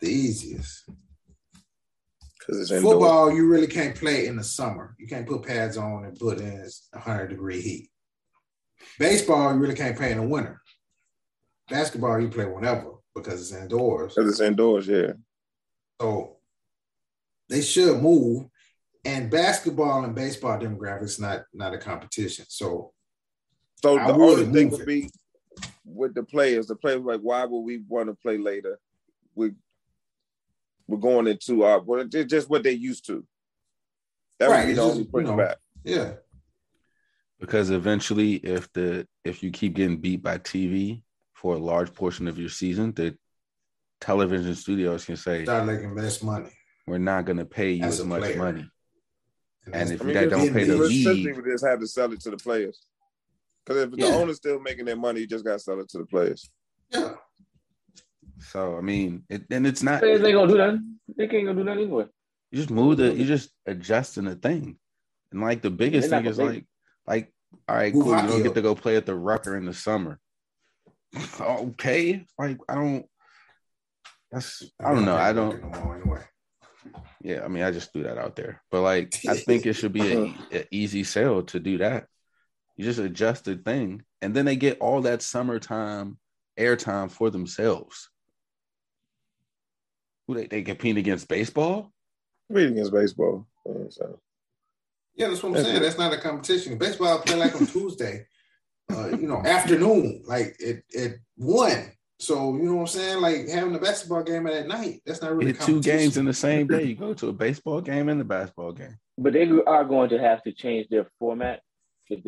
the 0.00 0.08
easiest. 0.08 0.90
Because 2.38 2.70
football, 2.70 3.32
you 3.32 3.46
really 3.46 3.68
can't 3.68 3.94
play 3.94 4.26
in 4.26 4.36
the 4.36 4.44
summer. 4.44 4.96
You 4.98 5.06
can't 5.06 5.26
put 5.26 5.44
pads 5.44 5.76
on 5.76 6.04
and 6.04 6.18
put 6.18 6.38
in 6.38 6.68
100 6.90 7.28
degree 7.28 7.60
heat. 7.60 7.90
Baseball, 8.98 9.54
you 9.54 9.60
really 9.60 9.76
can't 9.76 9.96
play 9.96 10.10
in 10.10 10.18
the 10.18 10.26
winter. 10.26 10.60
Basketball, 11.70 12.20
you 12.20 12.28
play 12.28 12.46
whenever 12.46 12.94
because 13.14 13.40
it's 13.40 13.52
indoors. 13.52 14.14
Because 14.14 14.30
it's 14.30 14.40
indoors, 14.40 14.88
yeah. 14.88 15.12
So 16.00 16.36
they 17.48 17.62
should 17.62 18.02
move. 18.02 18.46
And 19.04 19.30
basketball 19.30 20.04
and 20.04 20.14
baseball 20.14 20.58
demographics 20.58 21.20
not 21.20 21.42
not 21.52 21.74
a 21.74 21.78
competition. 21.78 22.44
So 22.48 22.92
so 23.82 23.96
the 23.96 24.12
only 24.12 24.46
thing 24.46 24.70
would 24.70 24.86
be 24.86 25.10
with 25.84 26.14
the 26.14 26.22
players, 26.22 26.66
the 26.66 26.76
players 26.76 27.02
like, 27.02 27.20
why 27.20 27.44
would 27.44 27.60
we 27.60 27.82
want 27.88 28.08
to 28.08 28.14
play 28.14 28.38
later? 28.38 28.78
We 29.34 29.52
we're 30.86 30.98
going 30.98 31.26
into 31.26 31.64
our 31.64 31.80
well, 31.80 32.04
just 32.04 32.50
what 32.50 32.62
they 32.62 32.72
used 32.72 33.06
to. 33.06 33.24
That 34.38 34.50
right. 34.50 34.66
would 34.66 34.68
be 34.68 34.74
the 34.74 34.82
only 34.82 35.04
pushback. 35.04 35.56
You 35.84 35.96
know, 35.96 36.02
yeah. 36.02 36.12
Because 37.40 37.70
eventually, 37.70 38.34
if 38.34 38.72
the 38.72 39.06
if 39.24 39.42
you 39.42 39.50
keep 39.50 39.74
getting 39.74 39.98
beat 39.98 40.22
by 40.22 40.38
TV, 40.38 41.02
for 41.42 41.56
a 41.56 41.58
large 41.58 41.92
portion 41.92 42.28
of 42.28 42.38
your 42.38 42.48
season, 42.48 42.92
the 42.92 43.18
television 44.00 44.54
studios 44.54 45.04
can 45.04 45.16
say, 45.16 45.44
"Start 45.44 45.66
making 45.66 45.94
less 45.96 46.22
money. 46.22 46.50
We're 46.86 46.98
not 46.98 47.24
going 47.24 47.38
to 47.38 47.44
pay 47.44 47.72
you 47.72 47.84
as, 47.84 47.98
as 47.98 48.06
much 48.06 48.20
player. 48.20 48.36
money." 48.36 48.70
And, 49.66 49.74
and 49.74 49.90
if 49.90 50.02
I 50.02 50.04
mean, 50.04 50.14
they 50.14 50.28
don't 50.28 50.52
pay 50.52 50.64
the 50.64 50.76
league, 50.76 51.36
we 51.36 51.50
just 51.50 51.66
have 51.66 51.80
to 51.80 51.86
sell 51.88 52.12
it 52.12 52.20
to 52.20 52.30
the 52.30 52.36
players. 52.36 52.86
Because 53.64 53.82
if 53.82 53.90
yeah. 53.94 54.10
the 54.10 54.16
owner's 54.16 54.36
still 54.36 54.60
making 54.60 54.84
their 54.84 54.96
money, 54.96 55.20
you 55.20 55.26
just 55.26 55.44
got 55.44 55.54
to 55.54 55.58
sell 55.58 55.80
it 55.80 55.88
to 55.90 55.98
the 55.98 56.06
players. 56.06 56.50
Yeah. 56.90 57.14
So 58.38 58.76
I 58.76 58.80
mean, 58.80 59.22
it, 59.28 59.44
and 59.50 59.66
it's 59.66 59.82
not. 59.82 60.00
They 60.00 60.14
ain't 60.14 60.22
gonna 60.22 60.48
do 60.48 60.56
that. 60.56 60.78
They 61.16 61.28
can't 61.28 61.46
gonna 61.46 61.58
do 61.58 61.64
that 61.64 61.78
anyway. 61.78 62.06
You 62.50 62.58
just 62.58 62.70
move 62.70 62.96
the. 62.96 63.14
You 63.14 63.24
just 63.24 63.50
adjusting 63.66 64.24
the 64.24 64.34
thing, 64.34 64.78
and 65.30 65.40
like 65.40 65.62
the 65.62 65.70
biggest 65.70 66.10
thing 66.10 66.26
is 66.26 66.38
like, 66.38 66.66
like, 67.06 67.32
all 67.68 67.76
right, 67.76 67.92
cool. 67.92 68.06
You 68.06 68.26
don't 68.26 68.42
get 68.42 68.54
to 68.54 68.62
go 68.62 68.74
play 68.74 68.96
at 68.96 69.06
the 69.06 69.14
Rucker 69.14 69.56
in 69.56 69.64
the 69.64 69.72
summer 69.72 70.18
okay. 71.40 72.24
Like 72.38 72.58
I 72.68 72.74
don't. 72.74 73.06
That's 74.30 74.62
I 74.80 74.94
don't 74.94 75.04
know. 75.04 75.16
I 75.16 75.32
don't. 75.32 75.62
Yeah, 77.22 77.44
I 77.44 77.48
mean, 77.48 77.62
I 77.62 77.70
just 77.70 77.92
threw 77.92 78.02
that 78.04 78.18
out 78.18 78.34
there, 78.34 78.62
but 78.70 78.80
like, 78.80 79.14
I 79.28 79.36
think 79.36 79.66
it 79.66 79.74
should 79.74 79.92
be 79.92 80.12
an 80.12 80.64
easy 80.72 81.04
sale 81.04 81.42
to 81.44 81.60
do 81.60 81.78
that. 81.78 82.06
You 82.76 82.84
just 82.84 82.98
adjust 82.98 83.44
the 83.44 83.56
thing, 83.56 84.02
and 84.20 84.34
then 84.34 84.44
they 84.44 84.56
get 84.56 84.78
all 84.80 85.02
that 85.02 85.22
summertime 85.22 86.18
airtime 86.58 87.10
for 87.10 87.30
themselves. 87.30 88.08
Who 90.26 90.34
they, 90.34 90.46
they 90.46 90.62
compete 90.62 90.96
against 90.96 91.28
baseball? 91.28 91.92
Compete 92.48 92.70
against 92.70 92.92
baseball. 92.92 93.46
So. 93.90 94.18
Yeah, 95.14 95.28
that's 95.28 95.42
what 95.42 95.50
I'm 95.50 95.54
that's 95.54 95.66
saying. 95.66 95.76
It. 95.76 95.80
That's 95.80 95.98
not 95.98 96.12
a 96.12 96.18
competition. 96.18 96.78
Baseball 96.78 97.18
play 97.20 97.36
like 97.36 97.54
on 97.54 97.66
Tuesday 97.66 98.26
uh, 98.90 99.08
you 99.08 99.28
know, 99.28 99.42
afternoon, 99.44 100.22
like 100.26 100.56
at, 100.66 100.82
at 100.98 101.12
one. 101.36 101.92
So 102.18 102.54
you 102.54 102.64
know 102.64 102.74
what 102.74 102.80
I'm 102.82 102.86
saying? 102.86 103.20
Like 103.20 103.48
having 103.48 103.74
a 103.74 103.78
basketball 103.78 104.22
game 104.22 104.46
at 104.46 104.68
night, 104.68 105.02
that's 105.04 105.22
not 105.22 105.34
really 105.34 105.52
two 105.52 105.80
games 105.80 106.16
in 106.16 106.24
the 106.24 106.32
same 106.32 106.66
day. 106.68 106.84
You 106.84 106.94
go 106.94 107.14
to 107.14 107.28
a 107.28 107.32
baseball 107.32 107.80
game 107.80 108.08
and 108.08 108.20
a 108.20 108.24
basketball 108.24 108.72
game. 108.72 108.96
But 109.18 109.32
they 109.32 109.48
are 109.66 109.84
going 109.84 110.10
to 110.10 110.18
have 110.18 110.42
to 110.44 110.52
change 110.52 110.88
their 110.88 111.06
format. 111.18 111.62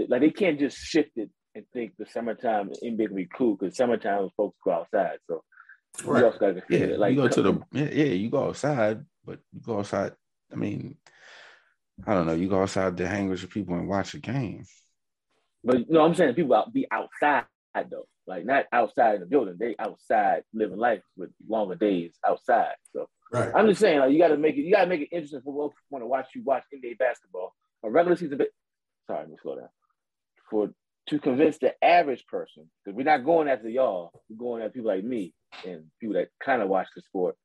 Like 0.08 0.20
they 0.20 0.30
can't 0.30 0.58
just 0.58 0.76
shift 0.78 1.10
it 1.16 1.30
and 1.54 1.64
think 1.72 1.92
the 1.98 2.06
summertime 2.06 2.70
NBA 2.82 3.10
will 3.10 3.16
be 3.16 3.28
cool 3.36 3.56
because 3.56 3.76
summertime 3.76 4.28
folks 4.36 4.58
go 4.64 4.72
outside. 4.72 5.18
So 5.28 5.42
Right. 6.02 6.34
Yeah, 6.68 6.96
like, 6.96 7.10
you 7.10 7.16
go 7.16 7.28
to 7.28 7.40
uh, 7.40 7.42
the 7.42 7.62
yeah, 7.72 7.88
yeah, 7.92 8.12
you 8.12 8.30
go 8.30 8.48
outside, 8.48 9.04
but 9.24 9.38
you 9.52 9.60
go 9.60 9.78
outside. 9.78 10.12
I 10.52 10.56
mean, 10.56 10.96
I 12.06 12.14
don't 12.14 12.26
know. 12.26 12.34
You 12.34 12.48
go 12.48 12.62
outside 12.62 12.96
to 12.96 13.06
hang 13.06 13.28
with 13.28 13.42
your 13.42 13.48
people 13.48 13.76
and 13.76 13.88
watch 13.88 14.14
a 14.14 14.18
game. 14.18 14.64
But 15.62 15.88
no, 15.88 16.04
I'm 16.04 16.14
saying 16.14 16.34
people 16.34 16.56
out, 16.56 16.72
be 16.72 16.86
outside 16.90 17.44
though, 17.90 18.06
like 18.26 18.44
not 18.44 18.66
outside 18.72 19.14
in 19.16 19.20
the 19.20 19.26
building. 19.26 19.56
They 19.58 19.76
outside 19.78 20.42
living 20.52 20.78
life 20.78 21.02
with 21.16 21.30
longer 21.48 21.76
days 21.76 22.14
outside. 22.26 22.74
So 22.92 23.08
right. 23.32 23.52
I'm 23.54 23.68
just 23.68 23.80
saying, 23.80 24.00
like 24.00 24.12
you 24.12 24.18
got 24.18 24.28
to 24.28 24.36
make 24.36 24.56
it. 24.56 24.62
You 24.62 24.72
got 24.72 24.82
to 24.82 24.88
make 24.88 25.00
it 25.00 25.08
interesting 25.12 25.42
for 25.42 25.52
people 25.52 25.74
want 25.90 26.02
to 26.02 26.08
watch 26.08 26.30
you 26.34 26.42
watch 26.42 26.64
NBA 26.74 26.98
basketball. 26.98 27.54
A 27.84 27.90
regular 27.90 28.16
season. 28.16 28.40
Sorry, 29.06 29.20
let 29.20 29.30
me 29.30 29.36
slow 29.42 29.56
down. 29.56 29.68
For 30.50 30.70
to 31.08 31.18
convince 31.18 31.58
the 31.58 31.74
average 31.84 32.26
person, 32.26 32.70
because 32.84 32.96
we're 32.96 33.04
not 33.04 33.24
going 33.24 33.48
after 33.48 33.68
y'all, 33.68 34.10
we're 34.28 34.36
going 34.36 34.62
after 34.62 34.72
people 34.72 34.90
like 34.90 35.04
me 35.04 35.34
and 35.66 35.84
people 36.00 36.14
that 36.14 36.28
kind 36.42 36.62
of 36.62 36.68
watch 36.68 36.88
the 36.96 37.02
sport 37.02 37.36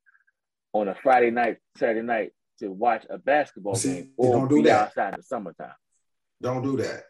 on 0.74 0.88
a 0.88 0.96
Friday 1.04 1.32
night, 1.32 1.58
Saturday 1.78 2.02
night 2.02 2.32
to 2.60 2.70
watch 2.70 3.06
a 3.10 3.18
basketball 3.18 3.76
See, 3.76 3.94
game 3.94 4.12
or 4.18 4.34
don't 4.34 4.48
do 4.48 4.56
be 4.58 4.64
that. 4.64 4.88
outside 4.88 5.14
in 5.14 5.20
the 5.20 5.24
summertime. 5.24 5.74
Don't 6.42 6.64
do 6.64 6.78
that. 6.78 7.04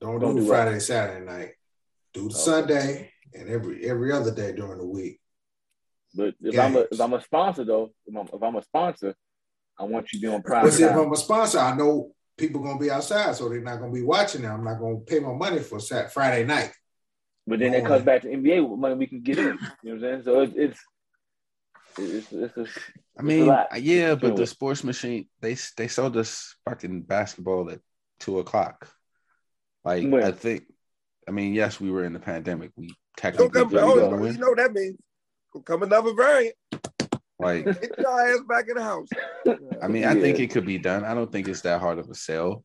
Don't, 0.00 0.20
don't 0.20 0.36
do, 0.36 0.42
do 0.42 0.48
Friday, 0.48 0.72
what? 0.74 0.82
Saturday 0.82 1.24
night. 1.24 1.50
Do 2.14 2.22
the 2.22 2.26
okay. 2.26 2.34
Sunday 2.34 3.12
and 3.34 3.48
every 3.48 3.88
every 3.88 4.12
other 4.12 4.34
day 4.34 4.52
during 4.52 4.78
the 4.78 4.86
week. 4.86 5.20
But 6.14 6.34
if 6.40 6.54
Games. 6.54 6.58
I'm 6.58 6.76
a 6.76 6.80
if 6.90 7.00
I'm 7.00 7.12
a 7.12 7.22
sponsor 7.22 7.64
though, 7.64 7.90
if 8.06 8.16
I'm, 8.16 8.26
if 8.32 8.42
I'm 8.42 8.56
a 8.56 8.62
sponsor, 8.62 9.14
I 9.78 9.84
want 9.84 10.12
you 10.12 10.20
to 10.20 10.26
be 10.26 10.32
on 10.32 10.42
prime. 10.42 10.64
But 10.64 10.72
see, 10.72 10.84
if 10.84 10.92
I'm 10.92 11.12
a 11.12 11.16
sponsor, 11.16 11.58
I 11.58 11.76
know 11.76 12.12
people 12.40 12.62
gonna 12.62 12.78
be 12.78 12.90
outside, 12.90 13.36
so 13.36 13.48
they're 13.48 13.60
not 13.60 13.78
gonna 13.78 13.92
be 13.92 14.02
watching 14.02 14.42
them. 14.42 14.54
I'm 14.54 14.64
not 14.64 14.80
gonna 14.80 14.98
pay 14.98 15.20
my 15.20 15.32
money 15.32 15.60
for 15.60 15.78
Saturday, 15.78 16.10
Friday 16.10 16.44
night. 16.44 16.72
But 17.46 17.60
then 17.60 17.74
it 17.74 17.84
comes 17.84 18.04
back 18.04 18.22
to 18.22 18.28
NBA 18.28 18.78
money 18.78 18.94
we 18.94 19.06
can 19.06 19.22
get 19.22 19.38
in. 19.38 19.44
You 19.44 19.50
know 19.50 19.56
what 19.82 19.92
I'm 19.92 20.00
saying? 20.00 20.22
So 20.24 20.40
it's 20.40 20.54
it's 20.56 20.80
it's, 21.98 22.32
it's, 22.32 22.56
it's 22.56 22.56
a, 22.56 22.80
I 23.18 23.22
mean, 23.22 23.48
uh, 23.48 23.66
yeah, 23.76 24.14
but 24.14 24.36
the 24.36 24.46
sports 24.46 24.84
machine 24.84 25.26
they 25.40 25.56
they 25.76 25.88
sold 25.88 26.16
us 26.16 26.54
fucking 26.64 27.02
basketball 27.02 27.70
at 27.70 27.80
two 28.18 28.38
o'clock. 28.38 28.88
Like 29.84 30.08
when? 30.08 30.22
I 30.22 30.32
think, 30.32 30.64
I 31.26 31.30
mean, 31.30 31.54
yes, 31.54 31.80
we 31.80 31.90
were 31.90 32.04
in 32.04 32.12
the 32.12 32.20
pandemic. 32.20 32.70
We 32.76 32.94
technically 33.16 33.48
come, 33.50 33.70
oh, 33.74 34.24
you 34.24 34.38
know 34.38 34.48
what 34.48 34.58
that 34.58 34.72
means. 34.72 34.96
Will 35.54 35.62
come 35.62 35.82
another 35.82 36.14
variant. 36.14 36.54
Like 37.40 37.64
get 37.80 37.98
your 37.98 38.20
ass 38.20 38.40
back 38.48 38.66
in 38.68 38.76
the 38.76 38.82
house. 38.82 39.08
I 39.82 39.88
mean, 39.88 40.04
I 40.04 40.14
yeah. 40.14 40.20
think 40.20 40.40
it 40.40 40.50
could 40.50 40.66
be 40.66 40.78
done. 40.78 41.04
I 41.04 41.14
don't 41.14 41.30
think 41.30 41.48
it's 41.48 41.62
that 41.62 41.80
hard 41.80 41.98
of 41.98 42.08
a 42.08 42.14
sell. 42.14 42.64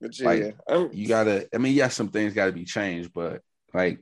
But 0.00 0.18
yeah, 0.18 0.50
like, 0.68 0.90
you 0.92 1.08
gotta. 1.08 1.48
I 1.54 1.58
mean, 1.58 1.74
yes, 1.74 1.94
some 1.94 2.08
things 2.08 2.34
got 2.34 2.46
to 2.46 2.52
be 2.52 2.64
changed, 2.64 3.12
but 3.12 3.42
like 3.74 4.00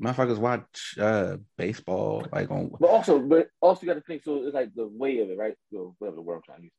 motherfuckers 0.00 0.38
watch 0.38 0.94
uh 1.00 1.36
baseball 1.56 2.26
like 2.32 2.50
on 2.50 2.70
but 2.78 2.90
also 2.90 3.18
but 3.18 3.48
also 3.60 3.82
you 3.82 3.88
got 3.88 3.94
to 3.94 4.02
think 4.02 4.22
so 4.22 4.44
it's 4.44 4.54
like 4.54 4.74
the 4.74 4.86
way 4.86 5.20
of 5.20 5.30
it 5.30 5.38
right 5.38 5.54
so 5.72 5.94
whatever 5.98 6.16
the 6.16 6.22
word 6.22 6.36
i'm 6.36 6.42
trying 6.42 6.58
to 6.58 6.64
use 6.64 6.72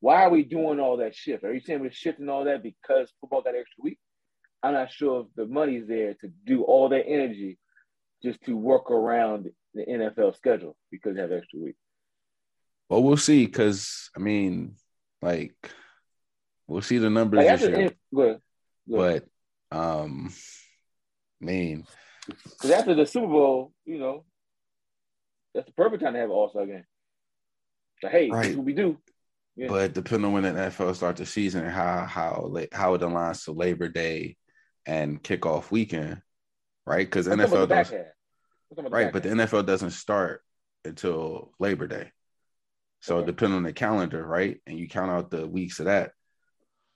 why 0.00 0.24
are 0.24 0.30
we 0.30 0.42
doing 0.42 0.80
all 0.80 0.96
that 0.96 1.14
shift 1.14 1.44
are 1.44 1.52
you 1.52 1.60
saying 1.60 1.80
we're 1.80 1.90
shifting 1.90 2.28
all 2.28 2.44
that 2.44 2.62
because 2.62 3.12
football 3.20 3.42
got 3.42 3.54
extra 3.54 3.82
week 3.82 3.98
i'm 4.62 4.72
not 4.72 4.90
sure 4.90 5.20
if 5.20 5.26
the 5.36 5.46
money's 5.46 5.86
there 5.86 6.14
to 6.14 6.28
do 6.46 6.62
all 6.62 6.88
that 6.88 7.06
energy 7.06 7.58
just 8.22 8.42
to 8.44 8.56
work 8.56 8.90
around 8.90 9.50
the 9.76 9.84
nfl 9.86 10.36
schedule 10.36 10.76
because 10.90 11.14
they 11.14 11.22
have 11.22 11.32
extra 11.32 11.58
week 11.58 11.76
well 12.88 13.02
we'll 13.02 13.16
see 13.16 13.46
because 13.46 14.10
i 14.16 14.18
mean 14.18 14.74
like 15.22 15.54
we'll 16.66 16.82
see 16.82 16.98
the 16.98 17.10
numbers 17.10 17.44
like, 17.44 17.60
this 17.60 17.68
year. 17.68 17.92
Go 18.14 18.22
ahead. 18.22 18.40
Go 18.88 18.96
ahead. 18.96 19.22
but 19.70 19.76
um 19.76 20.32
mean 21.40 21.86
because 22.26 22.70
after 22.70 22.94
the 22.94 23.06
Super 23.06 23.28
Bowl, 23.28 23.72
you 23.84 23.98
know, 23.98 24.24
that's 25.54 25.66
the 25.66 25.72
perfect 25.72 26.02
time 26.02 26.14
to 26.14 26.18
have 26.18 26.30
an 26.30 26.34
All 26.34 26.48
Star 26.48 26.66
game. 26.66 26.84
So 28.02 28.08
hey, 28.08 28.30
right. 28.30 28.56
what 28.56 28.64
we 28.64 28.72
do. 28.72 28.98
Yeah. 29.56 29.68
But 29.68 29.94
depending 29.94 30.26
on 30.26 30.32
when 30.32 30.42
the 30.42 30.50
NFL 30.50 30.94
starts 30.96 31.20
the 31.20 31.26
season 31.26 31.64
and 31.64 31.72
how 31.72 32.04
how 32.04 32.52
how 32.72 32.94
it 32.94 33.00
aligns 33.00 33.44
to 33.44 33.52
Labor 33.52 33.88
Day 33.88 34.36
and 34.84 35.22
kickoff 35.22 35.70
weekend, 35.70 36.20
right? 36.84 37.06
Because 37.06 37.26
NFL 37.26 37.68
does 37.68 37.92
right, 38.76 39.12
but 39.12 39.22
the 39.22 39.30
NFL 39.30 39.66
doesn't 39.66 39.90
start 39.90 40.42
until 40.84 41.52
Labor 41.58 41.86
Day. 41.86 42.12
So 43.00 43.18
okay. 43.18 43.26
depending 43.26 43.56
on 43.56 43.62
the 43.62 43.72
calendar, 43.72 44.24
right, 44.24 44.60
and 44.66 44.78
you 44.78 44.88
count 44.88 45.10
out 45.10 45.30
the 45.30 45.46
weeks 45.46 45.78
of 45.80 45.86
that. 45.86 46.12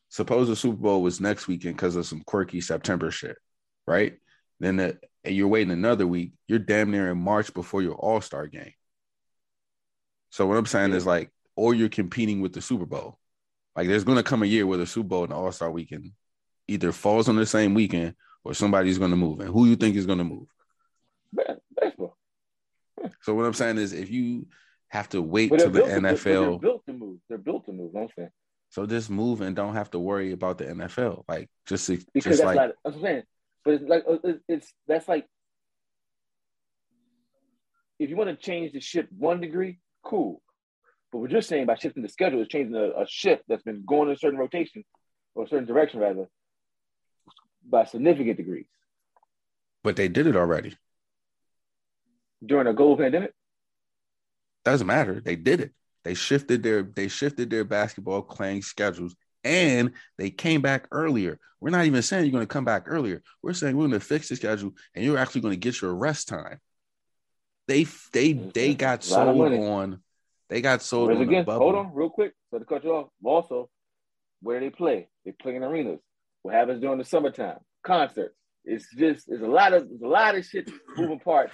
Suppose 0.09 0.49
the 0.49 0.57
Super 0.57 0.77
Bowl 0.77 1.03
was 1.03 1.21
next 1.21 1.47
weekend 1.47 1.77
because 1.77 1.95
of 1.95 2.07
some 2.07 2.23
quirky 2.23 2.61
September 2.61 3.11
shit, 3.11 3.37
right? 3.87 4.15
Then 4.59 4.77
the 4.77 4.99
and 5.25 5.35
you're 5.35 5.49
waiting 5.49 5.73
another 5.73 6.07
week, 6.07 6.33
you're 6.49 6.59
damn 6.59 6.91
near 6.91 7.11
in 7.11 7.19
March 7.19 7.53
before 7.53 7.83
your 7.83 7.95
All 7.95 8.21
Star 8.21 8.47
game. 8.47 8.73
So 10.31 10.47
what 10.47 10.57
I'm 10.57 10.67
saying 10.67 10.91
yeah. 10.91 10.97
is 10.97 11.07
like, 11.07 11.31
or 11.57 11.75
you're 11.75 11.89
competing 11.89 12.41
with 12.41 12.53
the 12.53 12.63
Super 12.63 12.87
Bowl. 12.87 13.19
Like 13.77 13.87
there's 13.87 14.05
going 14.05 14.17
to 14.17 14.25
come 14.25 14.43
a 14.43 14.47
year 14.47 14.67
where 14.67 14.79
the 14.79 14.87
Super 14.87 15.09
Bowl 15.09 15.23
and 15.25 15.33
the 15.33 15.37
All 15.37 15.53
Star 15.53 15.71
weekend 15.71 16.13
either 16.69 16.93
falls 16.93 17.29
on 17.29 17.37
the 17.37 17.47
same 17.47 17.75
weekend 17.75 18.15
or 18.45 18.55
somebody's 18.55 18.99
going 18.99 19.11
to 19.11 19.17
move. 19.17 19.41
And 19.41 19.51
who 19.51 19.67
you 19.67 19.77
think 19.77 19.97
is 19.97 20.07
going 20.07 20.19
to 20.19 20.25
move? 20.25 20.47
Baseball. 21.81 22.16
So 23.23 23.35
what 23.35 23.47
I'm 23.47 23.55
saying 23.55 23.78
is, 23.78 23.93
if 23.93 24.11
you 24.11 24.47
have 24.89 25.09
to 25.11 25.23
wait 25.23 25.51
till 25.51 25.70
the 25.70 25.81
NFL, 25.81 26.23
they're 26.23 26.59
built 26.59 26.86
to 26.86 26.93
move. 26.93 27.19
They're 27.28 27.39
built 27.39 27.66
to 27.66 27.73
move. 27.73 27.94
I'm 27.97 28.09
saying. 28.16 28.31
So 28.70 28.86
just 28.86 29.11
move 29.11 29.40
and 29.40 29.57
don't 29.57 29.74
have 29.74 29.90
to 29.93 29.98
worry 29.98 30.32
about 30.32 30.59
the 30.59 30.66
NFL. 30.66 31.24
Like 31.28 31.48
just 31.66 31.89
because 31.89 32.39
just 32.39 32.44
like 32.44 32.57
not, 32.57 32.70
I'm 32.85 33.01
saying 33.01 33.23
but 33.65 33.74
it's 33.74 33.85
like 33.85 34.05
uh, 34.09 34.32
it's 34.48 34.73
that's 34.86 35.09
like 35.09 35.27
if 37.98 38.09
you 38.09 38.16
want 38.16 38.31
to 38.31 38.36
change 38.36 38.73
the 38.73 38.81
ship 38.81 39.09
one 39.16 39.40
degree, 39.40 39.78
cool. 40.02 40.43
But 41.12 41.19
we're 41.19 41.28
just 41.28 41.48
saying 41.48 41.66
by 41.66 41.74
shifting 41.74 42.02
the 42.02 42.09
schedule 42.09 42.40
is 42.40 42.48
changing 42.48 42.74
a, 42.74 43.02
a 43.02 43.07
ship 43.07 43.43
that's 43.48 43.62
been 43.62 43.85
going 43.86 44.09
in 44.09 44.15
a 44.15 44.19
certain 44.19 44.39
rotation 44.39 44.85
or 45.35 45.44
a 45.44 45.48
certain 45.48 45.66
direction 45.66 46.01
rather 46.01 46.27
by 47.69 47.85
significant 47.85 48.39
degrees. 48.39 48.66
But 49.82 49.97
they 49.97 50.09
did 50.09 50.27
it 50.27 50.36
already. 50.36 50.77
During 52.45 52.67
a 52.67 52.73
global 52.73 52.97
pandemic? 52.97 53.33
Doesn't 54.65 54.87
matter. 54.87 55.21
They 55.21 55.37
did 55.37 55.61
it. 55.61 55.73
They 56.05 56.15
shifted 56.15 56.62
their 56.62 56.83
they 56.83 57.09
shifted 57.09 57.51
their 57.51 57.65
basketball 57.65 58.23
playing 58.23 58.62
schedules 58.62 59.15
and 59.45 59.93
they 60.19 60.31
came 60.31 60.61
back 60.61 60.87
earlier. 60.91 61.39
We're 61.61 61.71
not 61.71 61.85
even 61.85 62.03
saying 62.03 62.25
you're 62.25 62.33
going 62.33 62.47
to 62.47 62.53
come 62.53 62.65
back 62.65 62.85
earlier. 62.87 63.23
We're 63.43 63.53
saying 63.53 63.77
we're 63.77 63.89
going 63.89 64.01
to 64.01 64.05
fix 64.05 64.29
the 64.29 64.37
schedule, 64.37 64.73
and 64.95 65.05
you're 65.05 65.19
actually 65.19 65.43
going 65.43 65.53
to 65.53 65.59
get 65.59 65.81
your 65.81 65.95
rest 65.95 66.29
time. 66.29 66.59
They 67.69 67.87
they 68.12 68.33
they 68.33 68.75
got 68.75 69.05
sold 69.05 69.53
on. 69.53 70.01
They 70.49 70.61
got 70.61 70.83
sold 70.83 71.11
on 71.11 71.23
again. 71.23 71.45
Hold 71.45 71.77
on, 71.77 71.95
real 71.95 72.11
quick. 72.11 72.33
So 72.51 72.59
to 72.59 72.65
cut 72.65 72.83
you 72.85 72.93
off. 72.93 73.09
Also, 73.23 73.69
where 74.43 74.59
do 74.59 74.67
they 74.67 74.71
play, 74.71 75.09
they 75.25 75.33
play 75.33 75.57
in 75.57 75.62
arenas. 75.62 76.01
What 76.43 76.55
happens 76.55 76.81
during 76.81 76.99
the 76.99 77.05
summertime? 77.05 77.59
Concerts. 77.85 78.35
It's 78.65 78.87
just 78.97 79.29
it's 79.29 79.43
a 79.43 79.47
lot 79.47 79.73
of 79.73 79.87
it's 79.91 80.03
a 80.03 80.09
lot 80.09 80.35
of 80.35 80.45
shit 80.45 80.71
moving 80.97 81.21
parts 81.21 81.53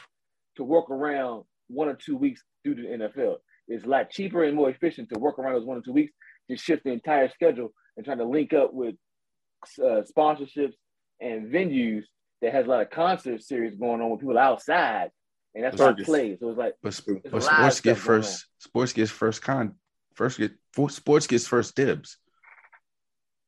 to 0.56 0.64
work 0.64 0.90
around 0.90 1.44
one 1.68 1.88
or 1.88 1.94
two 1.94 2.16
weeks 2.16 2.42
due 2.64 2.74
to 2.74 2.82
the 2.82 2.88
NFL. 2.88 3.36
It's 3.68 3.84
a 3.84 3.88
lot 3.88 4.10
cheaper 4.10 4.44
and 4.44 4.56
more 4.56 4.70
efficient 4.70 5.08
to 5.12 5.18
work 5.18 5.38
around 5.38 5.54
those 5.54 5.64
one 5.64 5.78
or 5.78 5.82
two 5.82 5.92
weeks 5.92 6.12
just 6.50 6.64
shift 6.64 6.84
the 6.84 6.92
entire 6.92 7.28
schedule 7.30 7.72
and 7.96 8.04
trying 8.04 8.18
to 8.18 8.24
link 8.24 8.52
up 8.52 8.72
with 8.72 8.94
uh, 9.82 10.02
sponsorships 10.16 10.74
and 11.20 11.52
venues 11.52 12.02
that 12.42 12.52
has 12.52 12.66
a 12.66 12.68
lot 12.68 12.82
of 12.82 12.90
concert 12.90 13.42
series 13.42 13.74
going 13.76 14.00
on 14.00 14.10
with 14.10 14.20
people 14.20 14.38
outside, 14.38 15.10
and 15.54 15.64
that's 15.64 15.78
what 15.78 15.98
I 15.98 16.04
play. 16.04 16.36
So 16.38 16.50
it's 16.50 16.58
like, 16.58 16.74
but, 16.82 17.00
but 17.30 17.42
sports 17.42 17.80
get 17.80 17.96
first. 17.96 18.46
Sports 18.58 18.92
gets 18.92 19.10
first 19.10 19.42
con. 19.42 19.74
First 20.14 20.38
get 20.38 20.52
sports 20.90 21.26
gets 21.26 21.46
first 21.46 21.74
dibs 21.74 22.18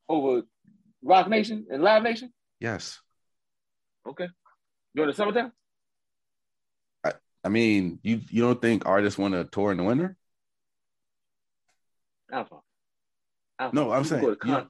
over 0.09 0.43
Roc 1.03 1.29
Nation 1.29 1.67
and 1.71 1.83
Live 1.83 2.03
Nation. 2.03 2.33
Yes. 2.61 2.99
Okay. 4.09 4.29
During 4.95 5.11
the 5.11 5.17
summertime. 5.17 5.53
I, 7.45 7.49
mean, 7.49 7.99
you 8.03 8.21
you 8.31 8.43
don't 8.43 8.61
think 8.61 8.87
artists 8.87 9.19
want 9.19 9.35
to 9.35 9.45
tour 9.45 9.71
in 9.71 9.79
the 9.79 9.85
winter? 9.85 10.17
Alpha. 12.33 12.57
No, 13.73 13.91
I'm 13.91 14.05
saying 14.05 14.23
you 14.23 14.37
don't, 14.45 14.69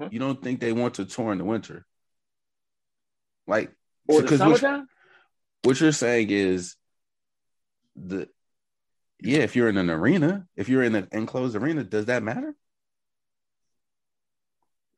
huh? 0.00 0.08
you 0.10 0.18
don't 0.18 0.42
think 0.42 0.60
they 0.60 0.72
want 0.72 0.94
to 0.94 1.04
tour 1.04 1.32
in 1.32 1.38
the 1.38 1.44
winter, 1.44 1.86
like 3.46 3.70
or 4.08 4.22
the 4.22 4.38
summertime. 4.38 4.80
What, 4.80 4.86
what 5.62 5.80
you're 5.80 5.92
saying 5.92 6.30
is 6.30 6.76
the 7.96 8.28
yeah. 9.20 9.38
If 9.38 9.56
you're 9.56 9.68
in 9.68 9.76
an 9.76 9.90
arena, 9.90 10.46
if 10.56 10.68
you're 10.68 10.82
in 10.82 10.94
an 10.94 11.08
enclosed 11.12 11.54
arena, 11.54 11.84
does 11.84 12.06
that 12.06 12.22
matter? 12.22 12.54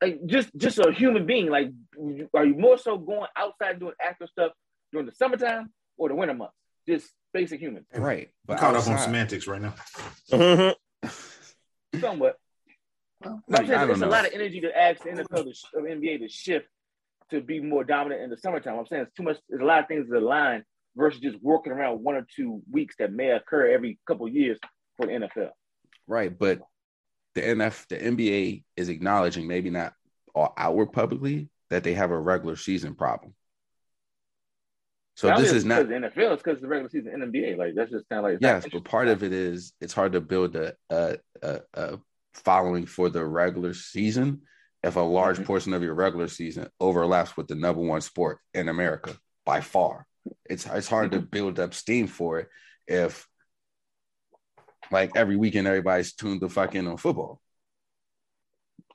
Like 0.00 0.20
just 0.26 0.50
just 0.56 0.78
a 0.78 0.92
human 0.92 1.26
being, 1.26 1.48
like 1.48 1.72
are 2.34 2.44
you 2.44 2.54
more 2.54 2.78
so 2.78 2.96
going 2.96 3.28
outside 3.36 3.80
doing 3.80 3.94
active 4.00 4.28
stuff 4.28 4.52
during 4.92 5.06
the 5.06 5.14
summertime 5.14 5.72
or 5.96 6.08
the 6.08 6.14
winter 6.14 6.34
months? 6.34 6.54
Just 6.88 7.10
basic 7.32 7.60
human. 7.60 7.84
Right. 7.94 8.30
But 8.46 8.58
caught 8.58 8.74
up 8.74 8.86
on 8.88 8.98
semantics 8.98 9.46
right 9.46 9.60
now. 9.60 9.74
Mm-hmm. 10.30 12.00
Somewhat. 12.00 12.36
Well, 13.24 13.42
I 13.52 13.64
saying, 13.64 13.90
it's 13.90 14.00
a 14.00 14.06
lot 14.06 14.26
of 14.26 14.32
energy 14.32 14.60
to 14.62 14.76
ask 14.76 15.02
the 15.02 15.10
NFL 15.10 15.44
to, 15.44 15.54
or 15.74 15.82
NBA 15.82 16.20
to 16.20 16.28
shift 16.28 16.66
to 17.30 17.40
be 17.40 17.60
more 17.60 17.84
dominant 17.84 18.22
in 18.22 18.30
the 18.30 18.36
summertime. 18.36 18.78
I'm 18.78 18.86
saying 18.86 19.02
it's 19.02 19.14
too 19.14 19.22
much. 19.22 19.38
There's 19.48 19.62
a 19.62 19.64
lot 19.64 19.80
of 19.80 19.88
things 19.88 20.08
that 20.08 20.18
align 20.18 20.64
versus 20.96 21.20
just 21.20 21.40
working 21.40 21.72
around 21.72 22.02
one 22.02 22.16
or 22.16 22.26
two 22.36 22.62
weeks 22.70 22.96
that 22.98 23.12
may 23.12 23.30
occur 23.30 23.68
every 23.68 23.98
couple 24.06 24.28
years 24.28 24.58
for 24.96 25.06
the 25.06 25.12
NFL. 25.12 25.50
Right, 26.06 26.36
but 26.36 26.60
the 27.34 27.42
NF, 27.42 27.86
the 27.88 27.96
NBA 27.96 28.64
is 28.76 28.88
acknowledging, 28.88 29.46
maybe 29.46 29.70
not 29.70 29.94
all 30.34 30.52
outward 30.56 30.92
publicly, 30.92 31.48
that 31.70 31.84
they 31.84 31.94
have 31.94 32.10
a 32.10 32.18
regular 32.18 32.56
season 32.56 32.94
problem. 32.94 33.34
So 35.14 35.34
this 35.36 35.52
is 35.52 35.64
not 35.64 35.88
the 35.88 35.94
NFL. 35.94 36.32
It's 36.32 36.42
because 36.42 36.60
the 36.60 36.68
regular 36.68 36.90
season 36.90 37.12
NBA. 37.12 37.58
Like 37.58 37.74
that's 37.74 37.90
just 37.90 38.08
kind 38.08 38.24
of 38.24 38.32
like 38.32 38.38
yes, 38.40 38.66
but 38.72 38.84
part 38.84 39.08
of 39.08 39.22
it 39.22 39.32
is 39.32 39.72
it's 39.80 39.92
hard 39.92 40.12
to 40.12 40.20
build 40.20 40.56
a 40.56 40.74
a, 40.88 41.16
a, 41.42 41.60
a 41.74 41.98
following 42.34 42.86
for 42.86 43.10
the 43.10 43.24
regular 43.24 43.74
season 43.74 44.42
if 44.82 44.96
a 44.96 45.00
large 45.00 45.36
mm-hmm. 45.36 45.44
portion 45.44 45.74
of 45.74 45.82
your 45.82 45.94
regular 45.94 46.28
season 46.28 46.68
overlaps 46.80 47.36
with 47.36 47.46
the 47.46 47.54
number 47.54 47.82
one 47.82 48.00
sport 48.00 48.38
in 48.54 48.68
America 48.68 49.16
by 49.44 49.60
far. 49.60 50.06
It's 50.48 50.66
it's 50.66 50.88
hard 50.88 51.10
mm-hmm. 51.10 51.20
to 51.20 51.26
build 51.26 51.60
up 51.60 51.74
steam 51.74 52.06
for 52.06 52.40
it 52.40 52.48
if 52.86 53.26
like 54.90 55.12
every 55.14 55.36
weekend 55.36 55.66
everybody's 55.66 56.14
tuned 56.14 56.40
the 56.40 56.48
fuck 56.48 56.74
in 56.74 56.86
on 56.86 56.96
football. 56.96 57.40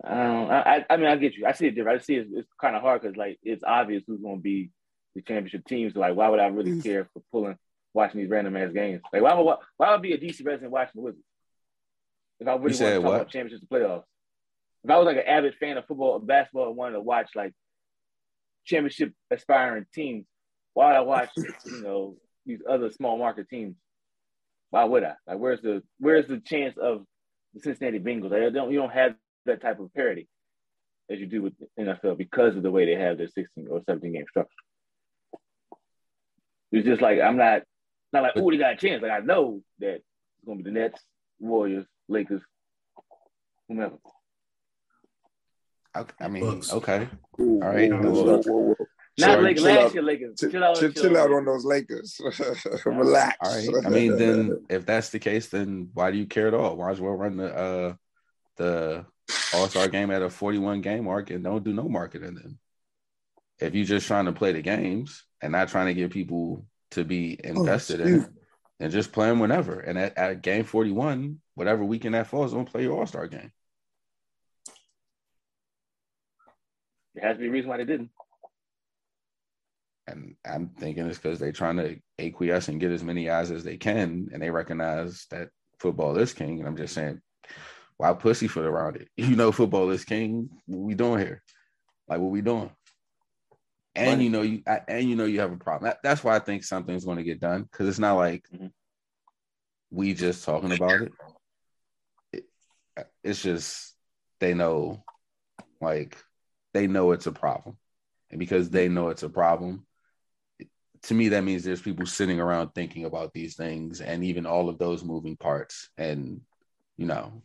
Um, 0.04 0.48
I, 0.50 0.86
I 0.90 0.98
mean, 0.98 1.08
I 1.08 1.16
get 1.16 1.36
you. 1.36 1.46
I 1.48 1.54
see 1.54 1.68
it 1.68 1.72
different. 1.72 2.02
I 2.02 2.04
see 2.04 2.16
it, 2.16 2.28
it's 2.32 2.48
kind 2.62 2.76
of 2.76 2.84
hard 2.84 3.02
because 3.02 3.18
like 3.18 3.40
it's 3.42 3.64
obvious 3.66 4.04
who's 4.06 4.22
going 4.22 4.38
to 4.38 4.42
be 4.42 4.70
the 5.18 5.24
championship 5.24 5.66
teams. 5.66 5.96
Like, 5.96 6.16
why 6.16 6.30
would 6.30 6.40
I 6.40 6.48
really 6.48 6.82
care 6.82 7.10
for 7.12 7.22
pulling 7.32 7.58
watching 7.94 8.22
these 8.22 8.30
random 8.30 8.56
ass 8.56 8.72
games? 8.72 9.02
Like, 9.12 9.24
why 9.24 9.34
would 9.34 9.44
why, 9.44 9.56
why 9.78 9.90
would 9.90 10.00
I 10.00 10.02
be 10.02 10.14
a 10.14 10.18
DC 10.18 10.46
resident 10.46 10.72
watching 10.72 10.94
the 10.96 11.02
Wizards 11.02 11.24
if 12.40 12.48
I 12.48 12.52
really 12.52 12.62
want 12.62 12.76
to 12.76 12.94
talk 12.94 13.04
what? 13.04 13.16
about 13.16 13.30
championships 13.30 13.66
and 13.70 13.70
playoffs? 13.70 14.04
If 14.84 14.92
I 14.92 14.98
was 14.98 15.06
like 15.08 15.18
an 15.18 15.28
avid 15.28 15.56
fan 15.56 15.78
of 15.78 15.86
football 15.88 16.12
or 16.12 16.20
basketball 16.22 16.68
and 16.68 16.78
wanted 16.78 16.94
to 16.94 17.02
watch 17.02 17.32
like 17.36 17.54
championship 18.64 19.12
aspiring 19.32 19.86
teams, 19.94 20.26
why 20.76 20.88
would 20.88 20.98
I 20.98 21.02
watch 21.02 21.30
you 21.66 21.82
know 21.82 22.16
these 22.46 22.60
other 22.70 22.92
small 22.92 23.18
market 23.18 23.50
teams? 23.50 23.76
Why 24.70 24.84
would 24.84 25.04
I? 25.04 25.14
Like, 25.26 25.40
where's 25.40 25.62
the 25.62 25.82
where's 26.00 26.28
the 26.28 26.40
chance 26.40 26.78
of 26.78 27.04
the 27.56 27.62
Cincinnati 27.62 28.00
Bengals? 28.00 28.30
Like, 28.30 28.54
don't 28.54 28.72
you 28.72 28.78
don't 28.78 28.94
have 28.94 29.16
that 29.48 29.62
type 29.62 29.80
of 29.80 29.92
parity 29.96 30.28
as 31.10 31.20
you 31.20 31.26
do 31.26 31.42
with 31.42 31.54
NFL 31.80 32.18
because 32.18 32.56
of 32.56 32.64
the 32.64 32.72
way 32.72 32.86
they 32.86 33.02
have 33.02 33.18
their 33.18 33.28
16 33.28 33.68
or 33.70 33.82
17 33.88 34.14
game 34.14 34.26
structure. 34.30 34.52
It's 36.72 36.86
just 36.86 37.02
like 37.02 37.20
I'm 37.20 37.38
not 37.38 37.64
not 38.14 38.24
like 38.24 38.34
oh 38.36 38.52
they 38.52 38.58
got 38.58 38.74
a 38.74 38.78
chance. 38.78 39.02
Like 39.02 39.12
I 39.12 39.20
know 39.20 39.62
that 39.80 39.96
it's 39.96 40.46
gonna 40.46 40.58
be 40.58 40.64
the 40.64 40.72
Nets, 40.72 41.02
Warriors, 41.40 41.86
Lakers, 42.08 42.42
whomever. 43.68 43.98
I 46.20 46.28
mean, 46.28 46.62
okay, 46.72 47.10
all 47.40 47.60
right. 47.60 47.90
Not 49.20 49.42
Lakers. 49.42 49.64
Last 49.64 49.94
year, 49.96 50.04
Lakers. 50.04 50.40
Chill, 50.40 50.64
out, 50.64 50.80
chill, 50.80 50.92
chill 50.92 51.18
out 51.18 51.32
on 51.32 51.44
those 51.46 51.66
Lakers. 51.66 52.22
Relax. 52.86 53.38
All 53.42 53.52
right. 53.52 53.86
I 53.86 53.90
mean, 53.90 54.16
then 54.16 54.66
if 54.70 54.86
that's 54.86 55.10
the 55.10 55.18
case, 55.18 55.48
then 55.48 55.90
why 55.94 56.12
do 56.12 56.18
you 56.18 56.28
care 56.28 56.48
at 56.48 56.54
all? 56.54 56.76
Why 56.76 56.92
as 56.92 57.02
well 57.02 57.14
run 57.14 57.38
the 57.38 57.56
uh 57.56 57.94
the 58.58 59.06
All 59.56 59.68
Star 59.70 59.88
game 59.88 60.12
at 60.12 60.22
a 60.22 60.30
forty 60.30 60.60
one 60.60 60.82
game 60.82 61.06
mark 61.06 61.32
and 61.32 61.44
don't 61.44 61.64
do 61.64 61.74
no 61.74 61.90
marketing 61.90 62.36
then? 62.36 62.60
If 63.60 63.74
you're 63.74 63.86
just 63.86 64.08
trying 64.08 64.26
to 64.26 64.32
play 64.32 64.52
the 64.52 64.62
games, 64.62 65.24
and 65.42 65.52
not 65.52 65.70
trying 65.70 65.88
to 65.88 65.94
get 65.94 66.12
people 66.12 66.66
to 66.92 67.04
be 67.04 67.40
oh, 67.44 67.50
invested 67.50 68.02
oh, 68.02 68.06
in 68.06 68.22
it 68.22 68.30
and 68.80 68.92
just 68.92 69.12
play 69.12 69.28
them 69.28 69.40
whenever. 69.40 69.80
And 69.80 69.98
at, 69.98 70.18
at 70.18 70.42
game 70.42 70.64
41, 70.64 71.40
whatever 71.56 71.84
weekend 71.84 72.16
that 72.16 72.28
falls, 72.28 72.54
don't 72.54 72.70
play 72.70 72.84
your 72.84 72.98
All 72.98 73.06
Star 73.06 73.28
game. 73.28 73.52
There 77.16 77.28
has 77.28 77.38
to 77.38 77.42
be 77.42 77.48
a 77.48 77.52
reason 77.52 77.70
why 77.70 77.78
they 77.78 77.86
didn't. 77.86 78.12
And 80.06 80.36
I'm 80.46 80.70
thinking 80.70 81.06
it's 81.08 81.18
because 81.18 81.40
they're 81.40 81.52
trying 81.52 81.78
to 81.78 81.98
acquiesce 82.20 82.70
and 82.70 82.80
get 82.80 82.92
as 82.92 83.04
many 83.04 83.30
eyes 83.30 83.52
as 83.52 83.64
they 83.64 83.78
can, 83.78 84.30
and 84.32 84.42
they 84.42 84.52
recognize 84.52 85.26
that 85.32 85.50
football 85.80 86.18
is 86.18 86.34
king. 86.34 86.60
And 86.60 86.68
I'm 86.68 86.78
just 86.78 86.94
saying, 86.94 87.20
why 87.98 88.14
pussyfoot 88.14 88.66
around 88.66 88.98
it? 88.98 89.10
You 89.18 89.36
know, 89.36 89.52
football 89.52 89.90
is 89.90 90.06
king. 90.06 90.50
What 90.66 90.86
we 90.86 90.94
doing 90.94 91.20
here? 91.20 91.42
Like, 92.08 92.20
what 92.20 92.32
we 92.32 92.42
doing? 92.42 92.70
And 93.98 94.12
Money. 94.12 94.24
you 94.26 94.30
know 94.30 94.42
you 94.44 94.62
and 94.88 95.10
you 95.10 95.16
know 95.16 95.26
you 95.26 95.40
have 95.40 95.52
a 95.52 95.58
problem. 95.58 95.90
That, 95.90 95.98
that's 96.04 96.24
why 96.24 96.36
I 96.36 96.40
think 96.40 96.64
something's 96.64 97.04
going 97.04 97.18
to 97.18 97.24
get 97.24 97.40
done 97.40 97.64
because 97.64 97.90
it's 97.90 98.00
not 98.00 98.14
like 98.14 98.46
mm-hmm. 98.54 98.68
we 99.90 100.14
just 100.14 100.46
talking 100.46 100.72
about 100.72 101.02
it. 101.02 101.12
it. 102.32 102.44
It's 103.24 103.42
just 103.42 103.96
they 104.40 104.54
know, 104.54 105.04
like 105.82 106.16
they 106.74 106.86
know 106.86 107.12
it's 107.12 107.26
a 107.26 107.32
problem, 107.32 107.78
and 108.30 108.40
because 108.40 108.70
they 108.70 108.88
know 108.88 109.10
it's 109.10 109.24
a 109.24 109.30
problem, 109.30 109.86
to 111.04 111.14
me 111.16 111.30
that 111.30 111.44
means 111.44 111.64
there's 111.64 111.82
people 111.82 112.06
sitting 112.06 112.40
around 112.40 112.70
thinking 112.76 113.06
about 113.06 113.34
these 113.34 113.56
things 113.56 114.00
and 114.00 114.24
even 114.24 114.46
all 114.46 114.70
of 114.70 114.78
those 114.78 115.04
moving 115.04 115.38
parts, 115.38 115.90
and 115.98 116.42
you 116.98 117.08
know, 117.08 117.42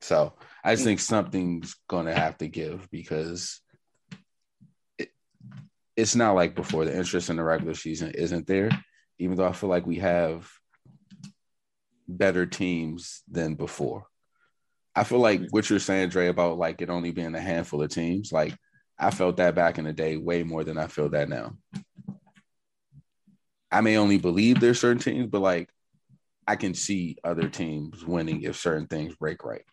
so 0.00 0.32
I 0.62 0.74
just 0.74 0.82
mm. 0.82 0.86
think 0.86 1.00
something's 1.00 1.74
going 1.88 2.06
to 2.06 2.14
have 2.14 2.38
to 2.38 2.46
give 2.46 2.88
because 2.92 3.60
it's 5.98 6.14
not 6.14 6.36
like 6.36 6.54
before. 6.54 6.84
The 6.84 6.96
interest 6.96 7.28
in 7.28 7.36
the 7.36 7.42
regular 7.42 7.74
season 7.74 8.12
isn't 8.12 8.46
there, 8.46 8.70
even 9.18 9.36
though 9.36 9.48
I 9.48 9.52
feel 9.52 9.68
like 9.68 9.84
we 9.84 9.96
have 9.96 10.48
better 12.06 12.46
teams 12.46 13.22
than 13.28 13.56
before. 13.56 14.04
I 14.94 15.02
feel 15.02 15.18
like 15.18 15.42
what 15.50 15.68
you're 15.68 15.80
saying, 15.80 16.10
Dre, 16.10 16.28
about 16.28 16.56
like 16.56 16.80
it 16.80 16.88
only 16.88 17.10
being 17.10 17.34
a 17.34 17.40
handful 17.40 17.82
of 17.82 17.90
teams, 17.90 18.30
like 18.30 18.54
I 18.96 19.10
felt 19.10 19.38
that 19.38 19.56
back 19.56 19.78
in 19.78 19.86
the 19.86 19.92
day 19.92 20.16
way 20.16 20.44
more 20.44 20.62
than 20.62 20.78
I 20.78 20.86
feel 20.86 21.08
that 21.10 21.28
now. 21.28 21.56
I 23.72 23.80
may 23.80 23.96
only 23.96 24.18
believe 24.18 24.60
there's 24.60 24.80
certain 24.80 25.02
teams, 25.02 25.26
but 25.26 25.42
like 25.42 25.68
I 26.46 26.54
can 26.54 26.74
see 26.74 27.16
other 27.24 27.48
teams 27.48 28.04
winning 28.04 28.42
if 28.42 28.54
certain 28.54 28.86
things 28.86 29.16
break 29.16 29.44
right. 29.44 29.64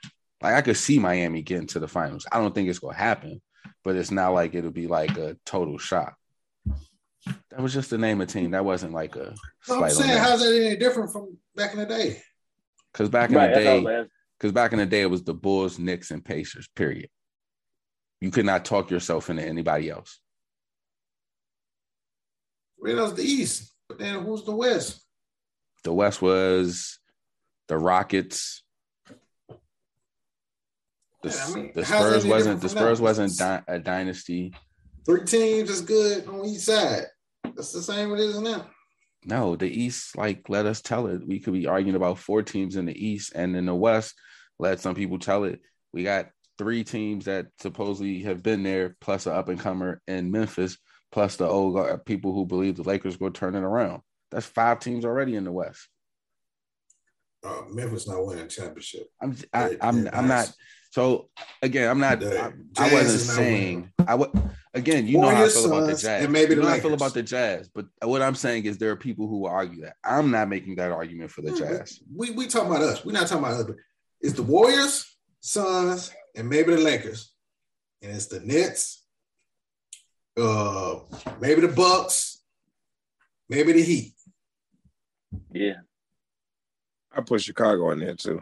Like 0.41 0.55
I 0.55 0.61
could 0.61 0.77
see 0.77 0.97
Miami 0.97 1.43
getting 1.43 1.67
to 1.67 1.79
the 1.79 1.87
finals. 1.87 2.25
I 2.31 2.39
don't 2.39 2.55
think 2.55 2.67
it's 2.67 2.79
gonna 2.79 2.97
happen, 2.97 3.43
but 3.85 3.95
it's 3.95 4.11
not 4.11 4.33
like 4.33 4.55
it'll 4.55 4.71
be 4.71 4.87
like 4.87 5.15
a 5.17 5.37
total 5.45 5.77
shock. 5.77 6.17
That 7.51 7.61
was 7.61 7.73
just 7.73 7.91
the 7.91 7.97
name 7.97 8.19
of 8.19 8.27
the 8.27 8.33
team. 8.33 8.51
That 8.51 8.65
wasn't 8.65 8.93
like 8.93 9.15
a. 9.15 9.33
I'm 9.69 9.89
saying, 9.89 10.17
how's 10.17 10.41
that 10.41 10.53
any 10.53 10.75
different 10.75 11.13
from 11.13 11.37
back 11.55 11.73
in 11.73 11.79
the 11.79 11.85
day? 11.85 12.21
Because 12.91 13.09
back 13.09 13.29
in 13.29 13.35
right, 13.35 13.53
the 13.53 13.59
day, 13.61 14.05
because 14.37 14.51
back 14.51 14.73
in 14.73 14.79
the 14.79 14.85
day, 14.85 15.01
it 15.01 15.09
was 15.09 15.23
the 15.23 15.33
Bulls, 15.33 15.79
Knicks, 15.79 16.11
and 16.11 16.25
Pacers. 16.25 16.67
Period. 16.75 17.09
You 18.21 18.31
could 18.31 18.45
not 18.45 18.65
talk 18.65 18.89
yourself 18.89 19.29
into 19.29 19.43
anybody 19.43 19.89
else. 19.89 20.19
Well, 22.77 22.95
that 22.95 23.01
was 23.01 23.13
the 23.13 23.23
East, 23.23 23.73
but 23.87 23.99
then 23.99 24.23
who's 24.23 24.43
the 24.43 24.55
West? 24.55 25.03
The 25.83 25.93
West 25.93 26.21
was 26.21 26.99
the 27.67 27.77
Rockets, 27.77 28.63
the, 31.25 31.41
I 31.41 31.55
mean, 31.55 31.71
the 31.73 31.85
Spurs 31.85 32.25
wasn't 32.25 32.61
the 32.61 32.69
Spurs 32.69 33.01
wasn't 33.01 33.37
di- 33.37 33.63
a 33.67 33.79
dynasty. 33.79 34.53
Three 35.05 35.23
teams 35.23 35.69
is 35.69 35.81
good 35.81 36.27
on 36.27 36.45
each 36.45 36.61
side. 36.61 37.05
That's 37.43 37.71
the 37.71 37.81
same 37.81 38.11
it 38.13 38.19
is 38.19 38.39
now. 38.39 38.67
No, 39.23 39.55
the 39.55 39.67
East, 39.67 40.17
like, 40.17 40.49
let 40.49 40.65
us 40.65 40.81
tell 40.81 41.07
it. 41.07 41.25
We 41.25 41.39
could 41.39 41.53
be 41.53 41.67
arguing 41.67 41.95
about 41.95 42.19
four 42.19 42.43
teams 42.43 42.75
in 42.75 42.85
the 42.85 43.05
East, 43.05 43.33
and 43.33 43.55
in 43.55 43.65
the 43.65 43.75
West, 43.75 44.13
let 44.59 44.79
some 44.79 44.95
people 44.95 45.19
tell 45.19 45.43
it. 45.43 45.61
We 45.93 46.03
got 46.03 46.29
three 46.57 46.83
teams 46.83 47.25
that 47.25 47.47
supposedly 47.59 48.21
have 48.23 48.43
been 48.43 48.63
there, 48.63 48.95
plus 49.01 49.25
an 49.25 49.33
up 49.33 49.49
and 49.49 49.59
comer 49.59 50.01
in 50.07 50.31
Memphis, 50.31 50.77
plus 51.11 51.37
the 51.37 51.47
old 51.47 52.05
people 52.05 52.33
who 52.33 52.45
believe 52.45 52.75
the 52.75 52.83
Lakers 52.83 53.19
will 53.19 53.31
turn 53.31 53.55
it 53.55 53.63
around. 53.63 54.01
That's 54.31 54.45
five 54.45 54.79
teams 54.79 55.05
already 55.05 55.35
in 55.35 55.43
the 55.43 55.51
West. 55.51 55.87
Uh, 57.43 57.61
Memphis 57.69 58.07
not 58.07 58.25
winning 58.25 58.45
a 58.45 58.47
championship. 58.47 59.07
I'm 59.21 59.35
I, 59.53 59.77
I'm 59.81 60.09
I'm 60.11 60.27
not 60.27 60.51
so 60.95 61.27
again, 61.61 61.89
I'm 61.89 61.99
not. 61.99 62.23
I, 62.23 62.53
I, 62.77 62.93
wasn't 62.93 63.19
saying. 63.19 63.91
I 64.07 64.15
would 64.15 64.29
again. 64.73 65.05
You 65.05 65.17
know 65.17 65.27
how 65.27 65.43
I 65.43 65.49
feel 65.49 65.65
about 65.65 65.87
the 65.87 65.95
Jazz. 65.97 66.23
And 66.23 66.31
maybe 66.31 66.55
you 66.55 66.61
know 66.61 66.69
how 66.69 66.75
I 66.75 66.79
feel 66.79 66.93
about 66.93 67.13
the 67.13 67.21
Jazz. 67.21 67.67
But 67.67 67.87
what 68.01 68.21
I'm 68.21 68.33
saying 68.33 68.63
is 68.63 68.77
there 68.77 68.91
are 68.91 68.95
people 68.95 69.27
who 69.27 69.39
will 69.39 69.49
argue 69.49 69.81
that. 69.81 69.97
I'm 70.05 70.31
not 70.31 70.47
making 70.47 70.77
that 70.77 70.93
argument 70.93 71.31
for 71.31 71.41
the 71.41 71.51
Jazz. 71.51 71.99
We 72.15 72.31
we 72.31 72.47
talking 72.47 72.69
about 72.69 72.81
us. 72.81 73.03
We're 73.03 73.11
not 73.11 73.27
talking 73.27 73.43
about 73.43 73.69
us. 73.69 73.75
It's 74.21 74.35
the 74.35 74.43
Warriors, 74.43 75.05
Suns, 75.41 76.13
and 76.33 76.47
maybe 76.47 76.73
the 76.73 76.81
Lakers, 76.81 77.33
and 78.01 78.13
it's 78.13 78.27
the 78.27 78.39
Nets. 78.39 79.03
Uh, 80.39 80.99
maybe 81.41 81.59
the 81.59 81.73
Bucks, 81.75 82.41
maybe 83.49 83.73
the 83.73 83.83
Heat. 83.83 84.13
Yeah, 85.51 85.79
I 87.11 87.19
put 87.19 87.41
Chicago 87.41 87.91
in 87.91 87.99
there 87.99 88.15
too. 88.15 88.41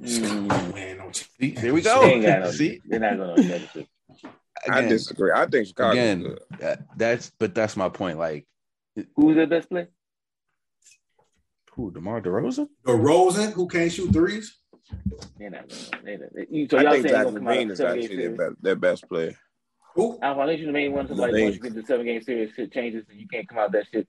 Mm. 0.00 0.74
Man, 0.74 1.00
See, 1.12 1.50
there 1.52 1.74
we 1.74 1.82
go. 1.82 2.18
No, 2.18 2.50
See, 2.50 2.80
they're 2.86 3.00
not 3.00 3.16
going 3.16 3.36
to 3.36 3.86
Again, 4.66 4.74
I 4.84 4.88
disagree. 4.88 5.32
I 5.34 5.46
think 5.46 5.68
Chicago. 5.68 5.92
Again, 5.92 6.36
that, 6.58 6.82
that's 6.96 7.32
but 7.38 7.54
that's 7.54 7.76
my 7.76 7.88
point. 7.88 8.18
Like, 8.18 8.46
who's 9.16 9.36
the 9.36 9.46
best 9.46 9.70
player? 9.70 9.88
Who? 11.72 11.90
DeMar 11.90 12.20
DeRozan? 12.20 12.68
DeRozan, 12.86 13.52
who 13.52 13.68
can't 13.68 13.90
shoot 13.90 14.12
threes. 14.12 14.58
They're 15.38 15.50
not 15.50 15.68
going 16.04 16.18
to. 16.18 16.68
So 16.68 16.78
I 16.78 16.92
think 16.92 17.08
Zach 17.08 17.26
LaVine 17.26 17.70
is 17.70 17.80
actually 17.80 18.16
their 18.16 18.36
best, 18.36 18.62
their 18.62 18.76
best 18.76 19.08
player. 19.08 19.34
Who? 19.94 20.18
I 20.22 20.34
think 20.46 20.58
you're 20.58 20.66
the 20.66 20.72
main 20.72 20.92
one. 20.92 21.08
Somebody 21.08 21.42
once 21.42 21.56
you 21.56 21.62
get 21.62 21.74
the 21.74 21.82
seven 21.82 22.04
game 22.06 22.22
series, 22.22 22.52
shit 22.54 22.72
changes, 22.72 23.04
and 23.08 23.18
you 23.18 23.28
can't 23.28 23.48
come 23.48 23.58
out 23.58 23.72
that 23.72 23.86
shit 23.90 24.06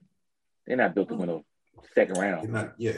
They're 0.66 0.76
not 0.76 0.94
built 0.94 1.08
to 1.08 1.14
win 1.14 1.30
a 1.30 1.40
second 1.94 2.18
round. 2.18 2.48
Not, 2.50 2.74
yeah. 2.78 2.92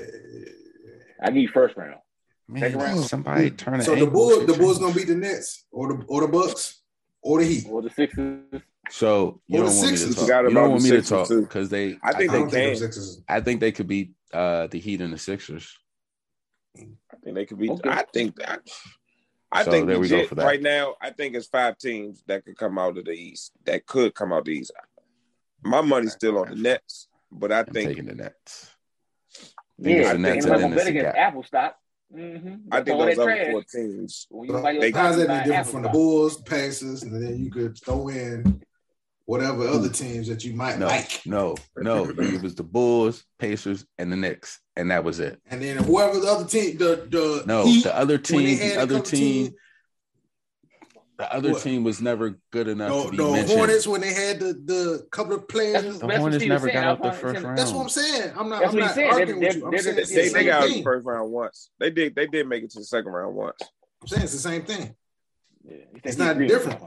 I 1.23 1.29
give 1.29 1.37
you 1.37 1.49
first 1.49 1.77
round. 1.77 2.01
Man, 2.49 2.61
second 2.61 2.79
round. 2.79 3.01
Somebody 3.05 3.51
turn 3.51 3.81
it. 3.81 3.85
So 3.85 3.95
the 3.95 4.07
Bulls, 4.07 4.47
the 4.47 4.55
Bulls 4.55 4.79
gonna 4.79 4.95
beat 4.95 5.09
the 5.09 5.15
Nets 5.15 5.65
or 5.71 5.89
the 5.89 6.05
or 6.07 6.21
the 6.21 6.29
Bucks 6.29 6.83
or 7.23 7.41
the 7.41 7.47
Heat 7.47 7.67
or 7.69 7.83
the 7.83 7.91
Sixers. 7.91 8.63
So 8.91 9.41
you 9.47 9.63
don't 9.63 9.77
want 9.77 9.91
me 9.91 9.97
to 9.97 10.15
talk. 10.15 10.29
You 10.29 10.55
don't 10.55 10.71
want 10.71 10.83
me 10.83 10.91
to 10.91 11.03
talk 11.03 11.29
because 11.29 11.69
they. 11.71 11.99
I 12.03 12.13
think 12.13 12.31
I 12.31 12.45
they 12.45 12.77
can. 12.77 12.91
I 13.29 13.41
think 13.41 13.61
they 13.61 13.73
could 13.73 13.89
beat 13.89 14.13
uh, 14.33 14.67
the 14.67 14.79
Heat 14.79 15.01
and 15.01 15.13
the 15.13 15.19
Sixers. 15.19 15.79
I 16.77 17.17
think 17.23 17.35
they 17.35 17.47
could 17.47 17.59
beat. 17.59 17.71
Okay. 17.71 17.89
I 17.89 18.05
think 18.13 18.37
that. 18.37 18.61
I 19.51 19.63
so 19.63 19.71
think 19.71 19.87
there 19.87 20.01
we 20.01 20.09
go 20.09 20.27
for 20.27 20.35
that. 20.35 20.45
right 20.45 20.61
now. 20.61 20.97
I 21.01 21.11
think 21.11 21.35
it's 21.37 21.47
five 21.47 21.79
teams 21.79 22.23
that 22.27 22.45
could 22.45 22.59
come 22.59 22.77
out 22.77 22.99
of 22.99 23.05
the 23.05 23.13
East. 23.13 23.53
That 23.65 23.87
could 23.87 24.15
come 24.15 24.33
out 24.33 24.41
of 24.41 24.45
the 24.47 24.53
East. 24.53 24.73
My 25.63 25.81
money's 25.81 26.13
still 26.13 26.39
on 26.39 26.51
the 26.51 26.57
Nets, 26.57 27.09
but 27.31 27.53
I 27.53 27.61
I'm 27.61 27.67
think 27.67 27.89
taking 27.91 28.07
the 28.07 28.17
Nets. 28.17 28.71
I 29.83 29.89
yeah, 29.89 30.13
the 30.13 30.19
Nets 30.19 30.45
and 30.45 30.63
then 30.63 30.75
bet 30.75 30.87
against 30.89 31.17
Apple 31.17 31.43
stock. 31.45 31.77
Mm-hmm. 32.15 32.55
I 32.71 32.83
think 32.83 32.99
those 32.99 33.19
other 33.19 33.51
four 33.51 33.65
teams. 33.65 34.27
They, 34.81 34.91
how's 34.93 35.17
that 35.17 35.31
any 35.31 35.45
different 35.45 35.69
from 35.69 35.83
the 35.83 35.89
Bulls, 35.89 36.41
Pacers, 36.43 37.03
and 37.03 37.23
then 37.23 37.43
you 37.43 37.51
could 37.51 37.77
throw 37.85 38.09
in 38.09 38.63
whatever 39.27 39.67
other 39.67 39.89
teams 39.89 40.29
that 40.29 40.45
you 40.45 40.55
might 40.55 40.79
no, 40.79 40.87
like. 40.87 41.23
No, 41.27 41.57
no, 41.77 42.05
it 42.11 42.43
was 42.43 42.55
the 42.55 42.63
Bulls, 42.63 43.25
Pacers, 43.39 43.85
and 43.99 44.13
the 44.13 44.17
Knicks, 44.17 44.61
and 44.77 44.91
that 44.91 45.03
was 45.03 45.19
it. 45.21 45.41
And 45.51 45.63
then 45.63 45.79
whoever 45.79 46.21
the 46.21 46.29
other 46.29 46.45
team, 46.45 46.79
the 46.79 47.07
the 47.09 47.43
no, 47.47 47.65
Heat, 47.65 47.85
the 47.85 47.97
other 47.97 48.19
team, 48.19 48.59
the 48.59 48.77
other 48.77 49.01
team, 49.01 49.47
team, 49.47 49.55
the 51.17 51.33
other 51.33 51.53
what? 51.53 51.63
team 51.63 51.85
was 51.85 52.01
never 52.01 52.39
good 52.51 52.67
enough. 52.67 52.89
No, 52.89 53.05
to 53.05 53.11
be 53.11 53.17
no 53.17 53.33
mentioned. 53.33 53.59
Hornets 53.59 53.87
when 53.87 54.01
they 54.01 54.13
had 54.13 54.41
the 54.41 54.53
the 54.65 55.07
couple 55.11 55.35
of 55.35 55.47
players. 55.47 55.99
The 56.01 56.19
Hornets 56.19 56.45
never 56.45 56.71
got 56.71 56.85
out 56.85 57.03
the 57.03 57.13
first 57.13 57.43
round. 57.43 57.57
That's 57.57 57.73
what 57.73 57.83
I'm 57.83 57.89
saying. 57.89 58.33
I'm 58.37 58.49
not. 58.49 58.63
That's 58.63 58.75
I'm 58.75 58.81
not 58.81 58.99
arguing 58.99 59.41
they're, 59.41 59.49
with 59.49 59.57
you. 59.57 59.67
I'm 59.67 59.79
saying 59.79 59.97
they, 59.97 60.03
the 60.03 60.31
they 60.33 60.45
got 60.45 60.65
out 60.65 60.69
the 60.71 60.83
first 60.83 61.07
round 61.07 61.31
once. 61.31 61.71
They 61.79 61.91
did. 61.91 62.15
They 62.15 62.27
did 62.27 62.49
make 62.49 62.65
it 62.65 62.71
to 62.73 62.81
the 62.81 62.85
second 62.85 63.13
round 63.13 63.35
once. 63.37 63.61
I'm 64.03 64.09
saying 64.09 64.23
it's 64.25 64.33
the 64.33 64.39
same 64.39 64.63
thing. 64.63 64.95
Yeah, 65.65 65.77
it's 66.03 66.19
not 66.19 66.37
different. 66.39 66.81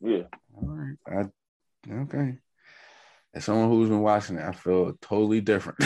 Yeah. 0.00 0.24
All 0.56 0.68
right. 0.68 0.96
I 1.06 1.24
Okay. 1.90 2.38
As 3.34 3.44
someone 3.44 3.68
who's 3.68 3.88
been 3.88 4.02
watching 4.02 4.36
it, 4.36 4.44
I 4.44 4.52
feel 4.52 4.92
totally 5.00 5.40
different 5.40 5.78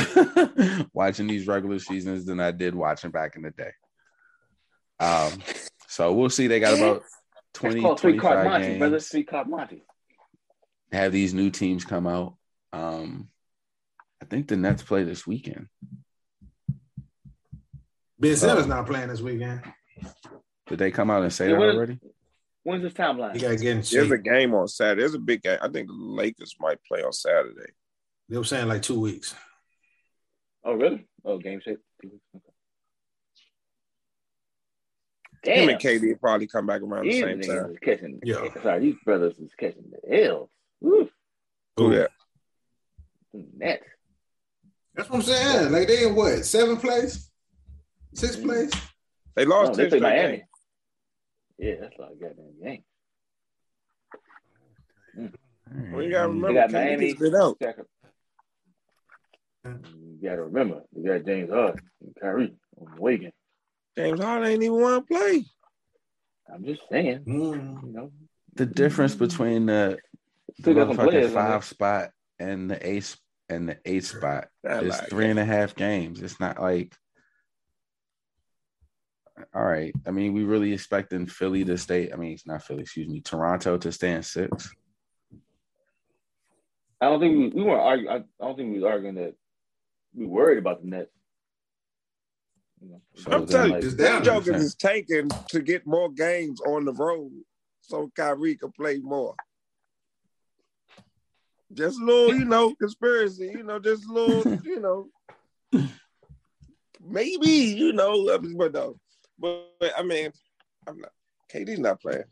watching 0.92 1.26
these 1.26 1.46
regular 1.46 1.78
seasons 1.78 2.24
than 2.26 2.40
I 2.40 2.50
did 2.50 2.74
watching 2.74 3.10
back 3.10 3.36
in 3.36 3.42
the 3.42 3.52
day. 3.52 3.70
Um, 4.98 5.32
so 5.86 6.12
we'll 6.12 6.30
see. 6.30 6.48
They 6.48 6.58
got 6.58 6.76
about 6.76 7.02
20, 7.56 7.80
25 7.80 8.44
Monty, 8.44 8.66
games. 8.66 8.78
Brother. 8.78 9.00
Three 9.00 9.24
card 9.24 9.48
Monty. 9.48 9.82
Have 10.92 11.12
these 11.12 11.34
new 11.34 11.50
teams 11.50 11.84
come 11.84 12.06
out. 12.06 12.36
Um, 12.72 13.28
I 14.22 14.26
think 14.26 14.48
the 14.48 14.56
Nets 14.56 14.82
play 14.82 15.04
this 15.04 15.26
weekend. 15.26 15.68
Ben 18.18 18.36
Simmons 18.36 18.66
uh, 18.66 18.68
not 18.68 18.86
playing 18.86 19.08
this 19.08 19.20
weekend. 19.20 19.62
Did 20.66 20.78
they 20.78 20.90
come 20.90 21.10
out 21.10 21.22
and 21.22 21.32
say 21.32 21.50
yeah, 21.50 21.56
that 21.56 21.74
already? 21.74 21.98
When's 22.62 22.82
this 22.82 22.92
timeline? 22.92 23.34
You 23.34 23.40
gotta 23.40 23.56
get 23.56 23.76
in 23.76 23.82
There's 23.82 24.10
a 24.10 24.18
game 24.18 24.54
on 24.54 24.68
Saturday. 24.68 25.02
There's 25.02 25.14
a 25.14 25.18
big 25.18 25.42
game. 25.42 25.58
I 25.60 25.68
think 25.68 25.88
the 25.88 25.94
Lakers 25.94 26.56
might 26.58 26.82
play 26.84 27.02
on 27.02 27.12
Saturday. 27.12 27.72
They 28.28 28.36
were 28.36 28.44
saying 28.44 28.68
like 28.68 28.82
two 28.82 29.00
weeks. 29.00 29.34
Oh, 30.64 30.74
really? 30.74 31.06
Oh, 31.24 31.38
game 31.38 31.60
shape. 31.60 31.78
Damn. 35.46 35.62
Him 35.62 35.68
and 35.68 35.80
KD 35.80 36.20
probably 36.20 36.48
come 36.48 36.66
back 36.66 36.82
around 36.82 37.04
these 37.04 37.22
the 37.22 37.30
same 37.40 37.40
time. 37.40 37.76
Catching, 37.80 38.18
yeah. 38.24 38.48
Sorry, 38.62 38.80
these 38.80 38.96
brothers 39.04 39.38
is 39.38 39.52
catching 39.56 39.84
the 39.92 40.24
L's. 40.24 40.48
Woo. 40.80 41.08
Who 41.76 41.94
that? 41.94 42.10
Net. 43.32 43.82
That's 44.96 45.08
what 45.08 45.18
I'm 45.18 45.22
saying. 45.22 45.72
Like 45.72 45.86
they 45.86 46.04
in 46.04 46.16
what? 46.16 46.44
Seventh 46.44 46.80
place? 46.80 47.30
Sixth 48.14 48.38
mm-hmm. 48.38 48.48
place? 48.48 48.72
They 49.36 49.44
lost. 49.44 49.72
No, 49.72 49.76
they 49.76 49.88
played 49.88 50.02
Miami. 50.02 50.36
Game. 50.38 50.46
Yeah, 51.58 51.74
that's 51.80 51.96
a 51.96 52.02
lot 52.02 52.12
of 52.12 52.20
goddamn 52.20 52.62
game. 52.62 52.82
Mm. 55.16 55.92
Well, 55.92 56.02
you 56.02 56.10
gotta 56.10 56.28
remember, 56.28 56.60
got 56.60 56.72
Miami. 56.72 57.14
Been 57.14 57.36
out. 57.36 57.56
You 59.64 60.18
gotta 60.22 60.42
remember, 60.42 60.82
you 60.94 61.06
got 61.06 61.24
James 61.24 61.50
Harden 61.50 61.80
and 62.00 62.16
Kyrie 62.20 62.54
on 62.80 62.96
the 62.96 63.02
weekend. 63.02 63.32
James 63.96 64.20
Harden 64.20 64.48
ain't 64.48 64.62
even 64.62 64.80
want 64.80 65.08
to 65.08 65.14
play. 65.14 65.44
I'm 66.52 66.64
just 66.64 66.82
saying. 66.90 67.24
Mm. 67.26 67.82
You 67.84 67.92
know, 67.92 68.12
the 68.54 68.66
difference 68.66 69.14
between 69.14 69.66
the, 69.66 69.98
the 70.60 70.72
motherfucking 70.72 71.32
five 71.32 71.64
spot 71.64 72.10
and 72.38 72.70
the 72.70 72.86
eight 72.86 73.16
and 73.48 73.68
the 73.68 73.78
eight 73.84 74.04
spot 74.04 74.48
is 74.64 74.98
like 74.98 75.08
three 75.08 75.30
and 75.30 75.38
a 75.38 75.44
half 75.44 75.74
games. 75.74 76.22
It's 76.22 76.40
not 76.40 76.60
like 76.60 76.94
all 79.54 79.64
right. 79.64 79.94
I 80.06 80.10
mean, 80.10 80.32
we 80.32 80.44
really 80.44 80.72
expecting 80.72 81.26
Philly 81.26 81.64
to 81.64 81.76
stay. 81.76 82.10
I 82.10 82.16
mean, 82.16 82.32
it's 82.32 82.46
not 82.46 82.62
Philly, 82.62 82.82
excuse 82.82 83.08
me, 83.08 83.20
Toronto 83.20 83.76
to 83.76 83.92
stay 83.92 84.12
in 84.12 84.22
six. 84.22 84.72
I 87.00 87.10
don't 87.10 87.20
think 87.20 87.36
we, 87.36 87.48
we 87.48 87.62
weren't 87.62 87.82
arguing. 87.82 88.24
I 88.40 88.44
don't 88.44 88.56
think 88.56 88.72
we 88.72 88.80
were 88.80 88.88
arguing 88.88 89.16
that 89.16 89.34
we 90.14 90.24
worried 90.26 90.58
about 90.58 90.82
the 90.82 90.88
Nets. 90.88 91.10
You 92.80 92.90
know, 92.90 93.00
so 93.14 93.32
I'm 93.32 93.46
telling 93.46 93.72
like, 93.72 93.82
you, 93.82 93.90
that 93.90 94.24
Jokers 94.24 94.62
is 94.62 94.74
tanking 94.74 95.30
to 95.48 95.60
get 95.60 95.86
more 95.86 96.10
games 96.10 96.60
on 96.60 96.84
the 96.84 96.92
road 96.92 97.32
so 97.80 98.10
Kyrie 98.14 98.56
can 98.56 98.72
play 98.72 98.98
more. 98.98 99.34
Just 101.72 102.00
a 102.00 102.04
little, 102.04 102.34
you 102.34 102.44
know, 102.44 102.74
conspiracy, 102.74 103.50
you 103.54 103.62
know, 103.62 103.78
just 103.78 104.08
a 104.08 104.12
little, 104.12 104.60
you 104.64 104.80
know, 104.80 105.08
maybe, 107.00 107.48
you 107.48 107.92
know, 107.92 108.38
but 108.56 108.72
no. 108.72 108.96
But, 109.38 109.70
but 109.80 109.92
I 109.96 110.02
mean, 110.02 110.32
I'm 110.86 110.98
not. 110.98 111.12
KD's 111.52 111.78
not 111.78 112.00
playing. 112.00 112.24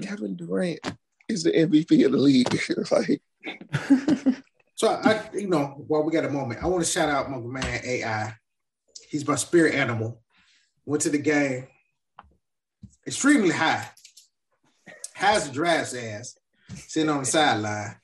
Kevin 0.00 0.36
Durant 0.36 0.80
is 1.28 1.42
the 1.42 1.52
MVP 1.52 2.04
of 2.06 2.12
the 2.12 2.18
league. 2.18 2.48
like, 2.90 3.22
so 4.74 4.88
I, 4.88 5.28
you 5.34 5.48
know, 5.48 5.84
while 5.86 6.02
we 6.02 6.12
got 6.12 6.24
a 6.24 6.30
moment, 6.30 6.62
I 6.62 6.66
want 6.66 6.84
to 6.84 6.90
shout 6.90 7.08
out 7.08 7.30
my 7.30 7.38
man 7.38 7.80
AI. 7.84 8.34
He's 9.12 9.28
my 9.28 9.34
spirit 9.34 9.74
animal. 9.74 10.22
Went 10.86 11.02
to 11.02 11.10
the 11.10 11.18
game, 11.18 11.66
extremely 13.06 13.50
high. 13.50 13.86
Has 15.12 15.50
a 15.50 15.52
draft's 15.52 15.92
ass 15.92 16.34
sitting 16.74 17.10
on 17.10 17.20
the 17.20 17.26
sideline 17.26 17.94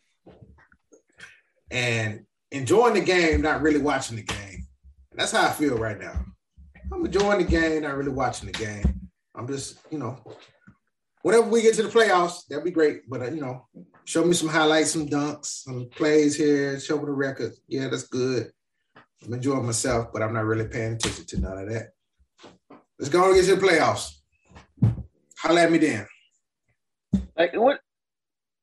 and 1.71 2.27
enjoying 2.53 2.93
the 2.93 3.01
game, 3.01 3.41
not 3.41 3.63
really 3.63 3.81
watching 3.81 4.17
the 4.17 4.23
game. 4.23 4.67
That's 5.15 5.33
how 5.33 5.49
I 5.49 5.53
feel 5.53 5.79
right 5.79 5.99
now. 5.99 6.27
I'm 6.93 7.07
enjoying 7.07 7.39
the 7.39 7.51
game, 7.51 7.83
not 7.83 7.97
really 7.97 8.13
watching 8.13 8.53
the 8.53 8.59
game. 8.59 9.09
I'm 9.35 9.49
just, 9.49 9.79
you 9.91 9.99
know, 9.99 10.19
whenever 11.23 11.49
we 11.49 11.63
get 11.63 11.75
to 11.77 11.85
the 11.85 11.89
playoffs, 11.89 12.47
that'd 12.51 12.67
be 12.67 12.71
great. 12.71 13.09
But 13.09 13.23
uh, 13.23 13.31
you 13.31 13.41
know, 13.41 13.67
show 14.05 14.27
me 14.27 14.35
some 14.35 14.49
highlights, 14.49 14.91
some 14.91 15.09
dunks, 15.09 15.47
some 15.47 15.89
plays 15.89 16.37
here, 16.37 16.79
show 16.79 16.99
me 16.99 17.07
the 17.07 17.13
record. 17.13 17.55
Yeah, 17.67 17.89
that's 17.89 18.09
good. 18.09 18.53
I'm 19.25 19.35
enjoying 19.35 19.67
myself, 19.67 20.13
but 20.13 20.23
I'm 20.23 20.33
not 20.33 20.45
really 20.45 20.69
paying 20.69 20.95
attention 20.95 21.25
to 21.27 21.41
none 21.41 21.59
of 21.59 21.69
that. 21.71 21.91
Let's 22.99 23.11
go 23.11 23.27
and 23.27 23.35
get 23.35 23.47
to 23.47 23.57
the 23.57 23.67
playoffs. 23.67 24.15
Holla 25.39 25.63
at 25.63 25.73
me 25.73 25.79
then. 25.79 26.07
Like 27.37 27.55
what 27.55 27.81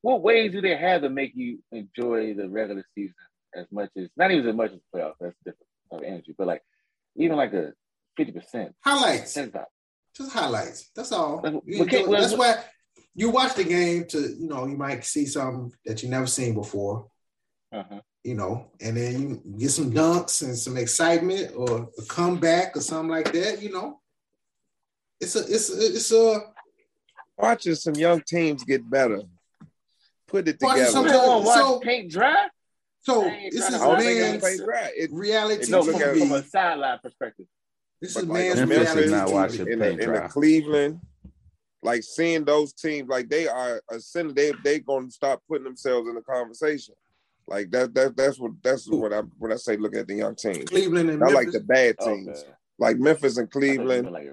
what 0.02 0.22
ways 0.22 0.52
do 0.52 0.60
they 0.60 0.76
have 0.76 1.02
to 1.02 1.08
make 1.08 1.32
you 1.34 1.58
enjoy 1.72 2.34
the 2.34 2.48
regular 2.48 2.84
season 2.94 3.14
as 3.54 3.66
much 3.70 3.90
as 3.96 4.08
not 4.16 4.30
even 4.30 4.48
as 4.48 4.54
much 4.54 4.72
as 4.72 4.80
playoffs? 4.94 5.14
That's 5.20 5.34
different 5.44 5.66
of 5.90 6.02
energy, 6.02 6.34
but 6.36 6.46
like 6.46 6.62
even 7.16 7.36
like 7.36 7.52
a 7.54 7.72
fifty 8.16 8.32
percent. 8.32 8.74
Highlights. 8.84 9.34
Just 10.16 10.32
highlights. 10.32 10.90
That's 10.94 11.12
all. 11.12 11.40
Well, 11.42 11.62
that's 11.64 12.34
why 12.34 12.56
you 13.14 13.30
watch 13.30 13.54
the 13.54 13.64
game 13.64 14.04
to 14.08 14.20
you 14.20 14.48
know 14.48 14.66
you 14.66 14.76
might 14.76 15.04
see 15.04 15.26
something 15.26 15.72
that 15.84 16.02
you 16.02 16.08
never 16.08 16.26
seen 16.26 16.54
before. 16.54 17.08
Uh-huh. 17.72 18.00
You 18.26 18.34
know, 18.34 18.66
and 18.80 18.96
then 18.96 19.40
you 19.44 19.56
get 19.56 19.70
some 19.70 19.92
dunks 19.92 20.42
and 20.42 20.58
some 20.58 20.76
excitement 20.76 21.52
or 21.54 21.88
a 21.96 22.02
comeback 22.08 22.76
or 22.76 22.80
something 22.80 23.08
like 23.08 23.32
that. 23.32 23.62
You 23.62 23.70
know, 23.70 24.00
it's 25.20 25.36
a 25.36 25.42
it's 25.42 25.72
a, 25.72 25.94
it's 25.94 26.10
a 26.10 26.40
watching 27.38 27.76
some 27.76 27.94
young 27.94 28.20
teams 28.22 28.64
get 28.64 28.90
better. 28.90 29.22
Put 30.26 30.48
it 30.48 30.58
together. 30.58 30.86
Some, 30.86 31.04
watch 31.04 31.56
so, 31.56 31.78
paint 31.78 32.10
dry. 32.10 32.48
So 32.98 33.22
this 33.52 33.68
is 33.68 33.80
man's 33.80 35.12
reality 35.12 35.70
no, 35.70 35.84
from 35.84 36.32
a 36.32 36.42
sideline 36.42 36.98
perspective. 37.00 37.46
This 38.02 38.16
is 38.16 38.26
man's 38.26 38.66
Memphis 38.66 39.08
not 39.08 39.30
watching 39.30 39.68
in, 39.68 39.80
in, 39.80 40.00
in 40.00 40.28
Cleveland. 40.30 41.00
Like 41.80 42.02
seeing 42.02 42.44
those 42.44 42.72
teams, 42.72 43.08
like 43.08 43.28
they 43.28 43.46
are 43.46 43.80
a 43.88 43.94
ascending, 43.94 44.34
they 44.34 44.52
they 44.64 44.80
gonna 44.80 45.12
start 45.12 45.38
putting 45.48 45.62
themselves 45.62 46.08
in 46.08 46.16
the 46.16 46.22
conversation. 46.22 46.96
Like 47.48 47.70
that 47.70 47.94
that 47.94 48.16
that's 48.16 48.38
what 48.38 48.52
that's 48.62 48.88
what 48.90 49.12
I 49.12 49.20
when 49.38 49.52
I 49.52 49.56
say 49.56 49.76
look 49.76 49.94
at 49.94 50.08
the 50.08 50.14
young 50.14 50.34
teams. 50.34 50.64
Cleveland 50.64 51.10
and 51.10 51.22
I 51.22 51.26
Memphis. 51.26 51.34
like 51.34 51.52
the 51.52 51.60
bad 51.60 51.96
teams. 51.98 52.40
Okay. 52.40 52.50
Like 52.78 52.98
Memphis 52.98 53.36
and 53.36 53.50
Cleveland. 53.50 54.10
Like 54.10 54.28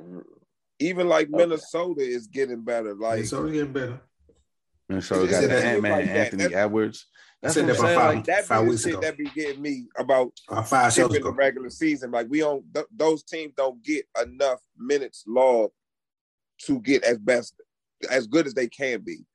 even 0.79 1.07
like 1.07 1.27
okay. 1.27 1.37
Minnesota 1.37 2.01
is 2.01 2.27
getting 2.27 2.63
better. 2.63 2.95
Like 2.95 3.17
Minnesota's 3.17 3.51
getting 3.51 3.73
better. 3.73 4.01
Minnesota 4.89 5.31
got 5.31 5.43
Ant 5.43 5.81
Man, 5.81 6.09
Anthony 6.09 6.53
Edwards. 6.53 7.05
That's 7.41 7.57
what 7.57 7.69
I'm 7.69 7.75
saying. 7.75 7.99
Five, 7.99 8.15
like, 8.15 8.25
that 8.25 8.45
five 8.45 8.65
weeks 8.65 8.83
shit 8.83 8.93
ago. 8.93 9.01
that 9.01 9.17
be 9.17 9.25
getting 9.25 9.61
me 9.61 9.85
about 9.97 10.31
uh, 10.49 10.63
five 10.63 10.93
shows 10.93 11.13
in 11.13 11.21
the 11.21 11.31
regular 11.31 11.69
season. 11.69 12.09
Like 12.09 12.27
we 12.29 12.39
don't, 12.39 12.63
th- 12.73 12.85
those 12.95 13.23
teams 13.23 13.53
don't 13.57 13.83
get 13.83 14.05
enough 14.21 14.61
minutes 14.77 15.25
logged 15.27 15.73
to 16.61 16.79
get 16.79 17.03
as 17.03 17.17
best, 17.17 17.55
as 18.09 18.27
good 18.27 18.47
as 18.47 18.53
they 18.53 18.67
can 18.67 19.01
be. 19.01 19.25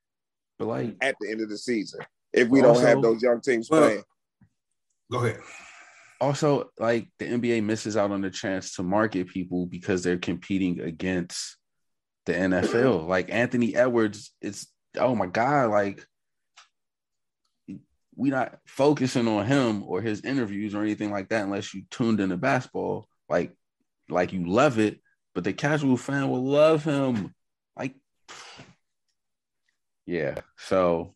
But 0.57 0.67
like 0.67 0.95
at 1.01 1.15
the 1.21 1.29
end 1.29 1.41
of 1.41 1.49
the 1.49 1.57
season, 1.57 1.99
if 2.33 2.47
we 2.47 2.61
also, 2.61 2.81
don't 2.81 2.89
have 2.89 3.01
those 3.01 3.21
young 3.21 3.41
teams 3.41 3.69
well, 3.69 3.81
playing. 3.81 4.03
Go 5.11 5.25
ahead. 5.25 5.39
Also, 6.21 6.69
like 6.77 7.07
the 7.17 7.25
NBA 7.25 7.63
misses 7.63 7.95
out 7.97 8.11
on 8.11 8.21
the 8.21 8.29
chance 8.29 8.75
to 8.75 8.83
market 8.83 9.27
people 9.27 9.65
because 9.65 10.03
they're 10.03 10.17
competing 10.17 10.81
against 10.81 11.57
the 12.25 12.33
NFL. 12.33 13.07
like 13.07 13.31
Anthony 13.31 13.75
Edwards, 13.75 14.31
it's 14.41 14.67
oh 14.97 15.15
my 15.15 15.27
god, 15.27 15.69
like 15.71 16.05
we 18.15 18.29
not 18.29 18.57
focusing 18.67 19.27
on 19.27 19.45
him 19.45 19.83
or 19.83 20.01
his 20.01 20.21
interviews 20.21 20.75
or 20.75 20.81
anything 20.81 21.09
like 21.09 21.29
that 21.29 21.43
unless 21.43 21.73
you 21.73 21.83
tuned 21.89 22.19
into 22.19 22.37
basketball, 22.37 23.07
like 23.29 23.55
like 24.09 24.33
you 24.33 24.45
love 24.45 24.77
it, 24.77 24.99
but 25.33 25.43
the 25.43 25.53
casual 25.53 25.95
fan 25.95 26.29
will 26.29 26.43
love 26.43 26.83
him. 26.83 27.33
Like 27.77 27.95
yeah. 30.05 30.35
So 30.57 31.15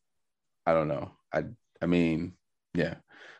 I 0.65 0.73
don't 0.73 0.87
know. 0.87 1.11
I 1.33 1.43
I 1.81 1.85
mean, 1.85 2.33
yeah. 2.73 2.95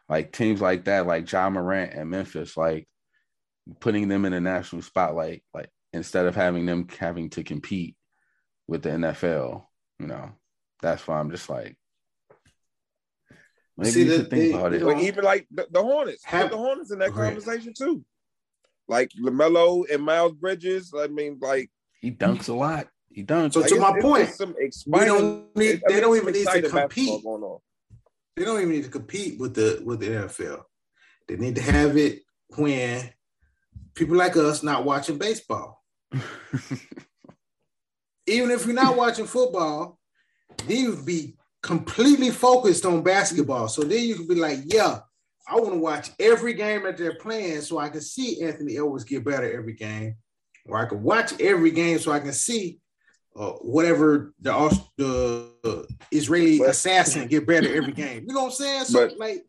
Like 0.10 0.32
teams 0.32 0.62
like 0.62 0.86
that, 0.86 1.08
like 1.08 1.32
Ja 1.32 1.50
Morant 1.50 1.94
and 1.94 2.10
Memphis, 2.10 2.58
like 2.58 2.88
putting 3.80 4.08
them 4.10 4.26
in 4.26 4.34
a 4.34 4.42
national 4.42 4.82
spotlight, 4.82 5.44
like 5.54 5.70
instead 5.94 6.26
of 6.26 6.36
having 6.36 6.66
them 6.66 6.88
having 7.00 7.30
to 7.32 7.44
compete 7.44 7.96
with 8.68 8.84
the 8.84 8.90
NFL, 8.90 9.66
you 10.00 10.08
know, 10.08 10.32
that's 10.82 11.08
why 11.08 11.20
I'm 11.20 11.32
just 11.32 11.50
like, 11.50 11.78
Maybe 13.78 13.92
See, 13.92 14.04
you 14.04 14.18
should 14.18 14.30
think 14.30 14.52
they, 14.52 14.58
about 14.58 14.74
it. 14.74 14.84
But 14.84 15.00
even 15.00 15.24
like 15.24 15.48
the, 15.50 15.68
the 15.72 15.82
Hornets, 15.82 16.24
have 16.26 16.52
the 16.52 16.58
Hornets 16.58 16.92
in 16.92 17.00
that 17.00 17.14
conversation 17.14 17.74
too. 17.76 18.06
Like 18.88 19.10
LaMelo 19.20 19.90
and 19.92 20.04
Miles 20.04 20.34
Bridges. 20.34 20.94
I 20.98 21.08
mean, 21.08 21.40
like 21.42 21.72
he 22.00 22.12
dunks 22.12 22.50
a 22.50 22.54
lot. 22.54 22.88
He 23.14 23.24
dunks. 23.24 23.54
So 23.54 23.60
like, 23.62 23.70
to 23.70 23.80
my 23.80 24.02
point, 24.02 24.32
we 24.88 25.00
don't 25.06 25.56
need. 25.56 25.82
They 25.88 26.00
don't 26.00 26.18
even 26.18 26.34
need 26.34 26.48
to 26.48 26.70
compete. 26.70 27.24
They 28.36 28.44
don't 28.44 28.60
even 28.60 28.72
need 28.72 28.86
to 28.86 28.90
compete 28.90 29.40
with 29.40 29.54
the 29.54 29.82
with 29.86 30.00
the 30.00 30.08
NFL. 30.08 30.64
They 31.28 31.38
need 31.38 31.56
to 31.56 31.62
have 31.62 31.96
it 31.96 32.24
when 32.56 33.12
people 33.94 34.18
like 34.18 34.36
us 34.36 34.64
not 34.64 34.84
watching 34.84 35.20
baseball. 35.20 35.84
even 38.28 38.50
if 38.50 38.66
you're 38.66 38.74
not 38.74 38.98
watching 38.98 39.28
football, 39.28 40.00
then 40.66 40.78
you'd 40.78 41.06
be 41.06 41.38
completely 41.62 42.32
focused 42.32 42.86
on 42.86 43.04
basketball. 43.04 43.68
So 43.68 43.84
then 43.84 44.04
you 44.04 44.16
could 44.16 44.28
be 44.28 44.36
like, 44.36 44.60
yeah, 44.66 45.00
I 45.48 45.56
want 45.58 45.74
to 45.74 45.80
watch 45.80 46.10
every 46.20 46.56
game 46.56 46.84
that 46.84 46.98
they're 46.98 47.16
playing 47.16 47.62
so 47.62 47.78
I 47.78 47.90
can 47.90 48.02
see 48.02 48.42
Anthony 48.42 48.78
Edwards 48.78 49.04
get 49.04 49.24
better 49.24 49.52
every 49.56 49.74
game, 49.74 50.16
or 50.66 50.80
I 50.80 50.88
can 50.88 51.04
watch 51.04 51.40
every 51.40 51.72
game 51.72 52.00
so 52.00 52.12
I 52.12 52.20
can 52.20 52.34
see 52.34 52.80
uh, 53.36 53.54
whatever 53.62 54.34
the 54.40 54.52
the 54.98 55.88
Israeli 56.12 56.60
but, 56.60 56.70
assassin 56.70 57.28
get 57.28 57.48
better 57.48 57.74
every 57.74 57.94
game. 57.94 58.26
You 58.28 58.34
know 58.34 58.44
what 58.44 58.46
I'm 58.48 58.52
saying? 58.52 58.86
So 58.86 59.08
but, 59.08 59.18
like, 59.18 59.46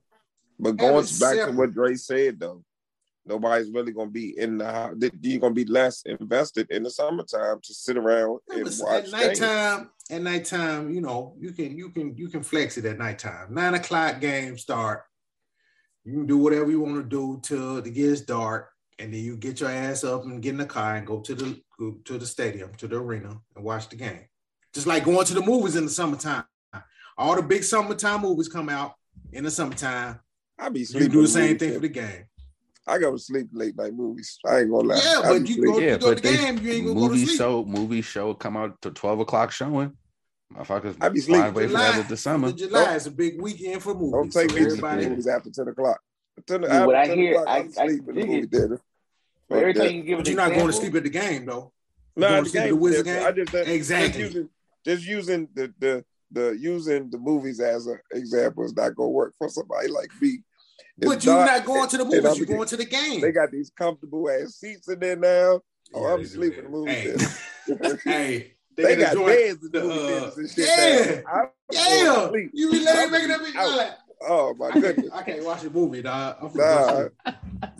but 0.58 0.76
going 0.76 1.06
back 1.20 1.46
to 1.46 1.52
what 1.52 1.74
Dre 1.74 1.94
said 1.94 2.40
though, 2.40 2.64
nobody's 3.26 3.70
really 3.70 3.92
gonna 3.92 4.10
be 4.10 4.38
in 4.38 4.58
the 4.58 4.64
house. 4.64 4.94
You're 5.20 5.40
gonna 5.40 5.54
be 5.54 5.64
less 5.64 6.02
invested 6.02 6.70
in 6.70 6.82
the 6.82 6.90
summertime 6.90 7.60
to 7.62 7.74
sit 7.74 7.96
around 7.96 8.40
and 8.48 8.64
watch. 8.80 9.04
At 9.04 9.10
nighttime, 9.10 9.78
games. 9.78 9.90
at 10.10 10.22
nighttime, 10.22 10.90
you 10.90 11.00
know, 11.00 11.34
you 11.38 11.52
can 11.52 11.76
you 11.76 11.90
can 11.90 12.16
you 12.16 12.28
can 12.28 12.42
flex 12.42 12.78
it 12.78 12.84
at 12.86 12.98
nighttime. 12.98 13.52
Nine 13.52 13.74
o'clock 13.74 14.20
game 14.20 14.56
start. 14.56 15.04
You 16.04 16.12
can 16.12 16.26
do 16.26 16.38
whatever 16.38 16.70
you 16.70 16.80
want 16.80 16.96
to 16.96 17.02
do 17.02 17.40
till 17.42 17.78
it 17.78 17.94
gets 17.94 18.20
dark, 18.22 18.70
and 18.98 19.12
then 19.12 19.20
you 19.20 19.36
get 19.36 19.60
your 19.60 19.70
ass 19.70 20.04
up 20.04 20.24
and 20.24 20.42
get 20.42 20.50
in 20.50 20.58
the 20.58 20.66
car 20.66 20.96
and 20.96 21.06
go 21.06 21.20
to 21.20 21.34
the 21.34 21.60
go 21.78 21.96
to 22.04 22.18
the 22.18 22.26
stadium, 22.26 22.72
to 22.78 22.88
the 22.88 22.96
arena, 22.96 23.40
and 23.56 23.64
watch 23.64 23.88
the 23.88 23.96
game. 23.96 24.20
Just 24.72 24.86
like 24.86 25.04
going 25.04 25.24
to 25.26 25.34
the 25.34 25.42
movies 25.42 25.76
in 25.76 25.84
the 25.84 25.90
summertime. 25.90 26.44
All 27.16 27.36
the 27.36 27.42
big 27.42 27.62
summertime 27.62 28.22
movies 28.22 28.48
come 28.48 28.68
out 28.68 28.94
in 29.32 29.44
the 29.44 29.50
summertime. 29.50 30.18
I 30.58 30.68
be 30.68 30.84
sleeping. 30.84 31.08
You 31.08 31.12
do 31.12 31.22
the 31.22 31.28
same 31.28 31.58
thing 31.58 31.74
for 31.74 31.80
the 31.80 31.88
game. 31.88 32.24
I 32.86 32.98
go 32.98 33.12
to 33.12 33.18
sleep 33.18 33.48
late 33.52 33.76
night 33.76 33.94
movies. 33.94 34.38
I 34.44 34.60
ain't 34.60 34.70
gonna 34.70 34.88
lie. 34.88 35.00
Yeah, 35.02 35.20
but 35.22 35.48
you 35.48 35.64
go, 35.64 35.78
yeah, 35.78 35.92
you 35.92 35.98
go 35.98 36.14
to 36.14 36.20
the 36.20 36.36
game, 36.36 36.58
you 36.58 36.72
ain't 36.72 36.86
gonna 36.86 37.00
movie 37.00 37.08
go 37.08 37.14
to 37.14 37.26
sleep. 37.26 37.38
show, 37.38 37.64
movie 37.64 38.02
show 38.02 38.34
come 38.34 38.56
out 38.56 38.80
to 38.82 38.90
twelve 38.90 39.20
o'clock 39.20 39.52
showing. 39.52 39.96
Motherfuckers, 40.52 40.96
I 41.00 41.08
be 41.08 41.20
sleeping. 41.20 41.54
Wait 41.54 41.68
July, 41.68 42.02
for 42.02 42.08
the 42.08 42.16
summer. 42.16 42.52
July 42.52 42.94
is 42.94 43.06
a 43.06 43.10
big 43.10 43.40
weekend 43.40 43.82
for 43.82 43.94
movies. 43.94 44.34
Don't 44.34 44.48
take 44.48 44.50
so 44.50 44.56
me 44.56 44.98
to 45.00 45.08
movies 45.08 45.26
after 45.26 45.50
ten 45.50 45.68
o'clock. 45.68 46.00
10, 46.46 46.60
Dude, 46.60 46.70
what 46.70 46.94
I 46.94 47.06
hear, 47.06 47.44
I, 47.46 47.52
I, 47.52 47.56
I 47.56 47.86
the 47.86 48.12
movie 48.12 48.46
theater. 48.46 48.80
But 49.48 49.58
every 49.58 49.74
time 49.74 49.90
you 49.90 50.02
give 50.02 50.18
but 50.18 50.26
you're 50.26 50.36
not 50.36 50.52
going 50.52 50.66
to 50.66 50.72
sleep 50.72 50.94
at 50.94 51.02
the 51.02 51.10
game 51.10 51.46
though. 51.46 51.72
No, 52.16 52.28
nah, 52.28 52.40
the 52.42 52.50
game, 52.50 52.68
the 52.68 52.76
Wizard 52.76 53.06
game. 53.06 53.26
I 53.26 53.32
just, 53.32 53.54
uh, 53.54 53.58
exactly. 53.58 54.22
Just 54.22 54.34
using, 54.34 54.48
just 54.84 55.06
using 55.06 55.48
the 55.54 55.74
the 55.78 56.04
the 56.30 56.56
using 56.58 57.10
the 57.10 57.18
movies 57.18 57.60
as 57.60 57.86
an 57.86 57.98
example 58.12 58.64
is 58.64 58.74
not 58.74 58.94
gonna 58.94 59.08
work 59.08 59.34
for 59.38 59.48
somebody 59.48 59.88
like 59.88 60.10
me 60.20 60.38
but 60.98 61.24
you're 61.24 61.44
not 61.44 61.64
going 61.64 61.88
to 61.88 61.96
the 61.98 62.04
movies. 62.04 62.38
You're 62.38 62.46
going 62.46 62.68
to 62.68 62.76
the 62.76 62.84
game. 62.84 63.20
They 63.20 63.32
got 63.32 63.50
these 63.50 63.70
comfortable 63.70 64.28
ass 64.30 64.56
seats 64.56 64.88
in 64.88 65.00
there 65.00 65.16
now. 65.16 65.60
Oh, 65.92 66.06
yeah, 66.06 66.14
I'm 66.14 66.26
sleeping 66.26 66.58
in 66.58 66.64
the 66.64 66.70
movie. 66.70 66.92
Hey, 66.92 67.16
hey 68.04 68.52
they, 68.76 68.82
they 68.82 68.96
got 68.96 69.14
beds 69.14 69.64
in 69.64 69.70
the 69.72 70.24
uh, 70.26 70.30
and 70.36 70.50
shit. 70.50 71.24
Yeah, 71.26 71.46
yeah. 71.70 72.30
You 72.52 72.70
be 72.70 72.84
laying 72.84 73.10
making 73.10 73.30
up 73.30 73.40
like, 73.42 73.92
Oh 74.26 74.54
my 74.54 74.70
goodness! 74.70 75.10
I 75.12 75.22
can't 75.22 75.44
watch 75.44 75.64
a 75.64 75.70
movie, 75.70 76.02
dog. 76.02 76.36
I'm 76.40 76.54
nah, 76.54 77.08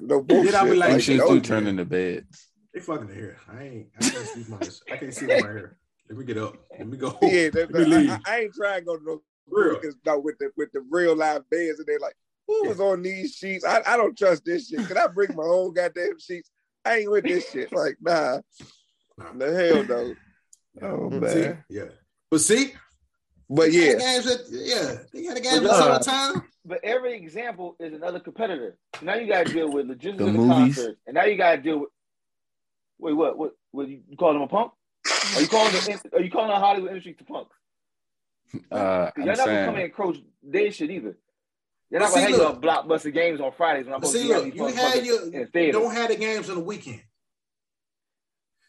no 0.01 0.23
bullshit. 0.23 0.53
Then 0.53 0.67
I 0.67 0.71
be 0.71 0.77
like, 0.77 0.93
like 0.93 1.03
shit 1.03 1.21
do 1.21 1.41
turn 1.41 1.67
into 1.67 1.85
bed. 1.85 2.27
They 2.73 2.81
fucking 2.81 3.09
here. 3.09 3.39
I 3.49 3.63
ain't. 3.63 3.89
I 4.01 4.09
can't 4.09 4.27
sleep 4.27 4.53
on 4.53 4.59
this. 4.59 4.83
I 4.91 4.97
can't 4.97 5.15
see 5.15 5.27
right 5.27 5.43
here. 5.43 5.79
Let 6.09 6.19
me 6.19 6.25
get 6.25 6.39
up. 6.39 6.57
Let 6.79 6.89
me 6.89 6.97
go. 6.97 7.17
Yeah, 7.23 7.51
Let 7.53 7.71
me 7.71 7.85
leave. 7.85 8.11
I, 8.11 8.21
I, 8.27 8.41
ain't 8.41 8.55
trying 8.55 8.81
to 8.81 8.85
go 8.85 8.97
to 8.97 9.05
no 9.05 9.23
real 9.49 9.81
no, 10.05 10.19
with 10.19 10.39
the 10.39 10.51
with 10.57 10.73
the 10.73 10.85
real 10.91 11.17
live 11.17 11.49
beds, 11.51 11.79
and 11.79 11.87
they're 11.87 11.99
like, 11.99 12.17
who 12.47 12.69
was 12.69 12.81
on 12.81 13.03
these 13.03 13.35
sheets? 13.35 13.65
I, 13.65 13.83
I 13.87 13.97
don't 13.97 14.17
trust 14.17 14.45
this 14.45 14.69
shit. 14.69 14.87
Can 14.87 14.99
I 14.99 15.07
bring 15.07 15.35
my 15.35 15.45
own 15.45 15.73
goddamn 15.73 16.19
sheets? 16.19 16.51
I 16.85 16.99
ain't 16.99 17.11
with 17.11 17.25
this 17.25 17.51
shit. 17.51 17.73
Like, 17.73 17.97
nah. 18.01 18.41
The 19.37 19.55
hell 19.55 19.85
no. 19.85 20.15
Oh 20.83 21.11
man. 21.11 21.31
See? 21.69 21.77
Yeah. 21.77 21.89
But 22.31 22.41
see, 22.41 22.75
but 23.49 23.73
yeah. 23.73 23.95
That, 23.95 24.47
yeah, 24.51 24.97
they 25.13 25.25
got 25.25 25.37
a 25.37 25.41
game 25.41 25.69
all 25.69 25.99
the 25.99 26.05
time. 26.05 26.43
But 26.65 26.81
every 26.83 27.15
example 27.15 27.77
is 27.79 27.93
another 27.93 28.21
competitor. 28.21 28.79
Now 29.03 29.17
you 29.17 29.27
gotta 29.27 29.53
deal 29.53 29.71
with 29.71 29.87
logistics 29.87 30.25
the 30.25 30.33
movies. 30.33 30.77
Concert, 30.77 30.99
and 31.07 31.15
now 31.15 31.25
you 31.25 31.37
gotta 31.37 31.61
deal 31.61 31.81
with 31.81 31.89
wait, 32.99 33.13
what 33.13 33.37
what 33.37 33.53
what 33.71 33.89
you 33.89 34.01
calling 34.19 34.37
them 34.37 34.43
a 34.43 34.49
punk? 34.49 34.73
Are 35.35 35.41
you 35.41 35.49
calling 35.49 35.73
the 35.73 36.01
are 36.15 36.21
you 36.23 36.31
calling 36.31 36.49
the 36.49 36.57
Hollywood 36.57 36.91
industry 36.91 37.15
to 37.15 37.25
punk? 37.25 37.49
Uh, 38.71 39.11
Y'all 39.17 39.27
never 39.27 39.65
come 39.67 39.75
and 39.75 39.85
encroach 39.85 40.19
their 40.43 40.71
shit 40.71 40.91
either. 40.91 41.17
They're 41.91 42.01
not 42.01 42.11
gonna 42.11 42.23
have 42.23 42.31
your 42.31 42.55
blockbuster 42.55 43.13
games 43.13 43.41
on 43.41 43.53
Fridays 43.53 43.85
when 43.85 43.95
I'm 43.95 44.05
see, 44.05 44.25
look, 44.25 44.55
you 44.55 44.67
had 44.67 45.05
your 45.05 45.73
don't 45.73 45.95
have 45.95 46.09
the 46.09 46.17
games 46.17 46.49
on 46.49 46.57
the 46.57 46.63
weekend. 46.63 47.03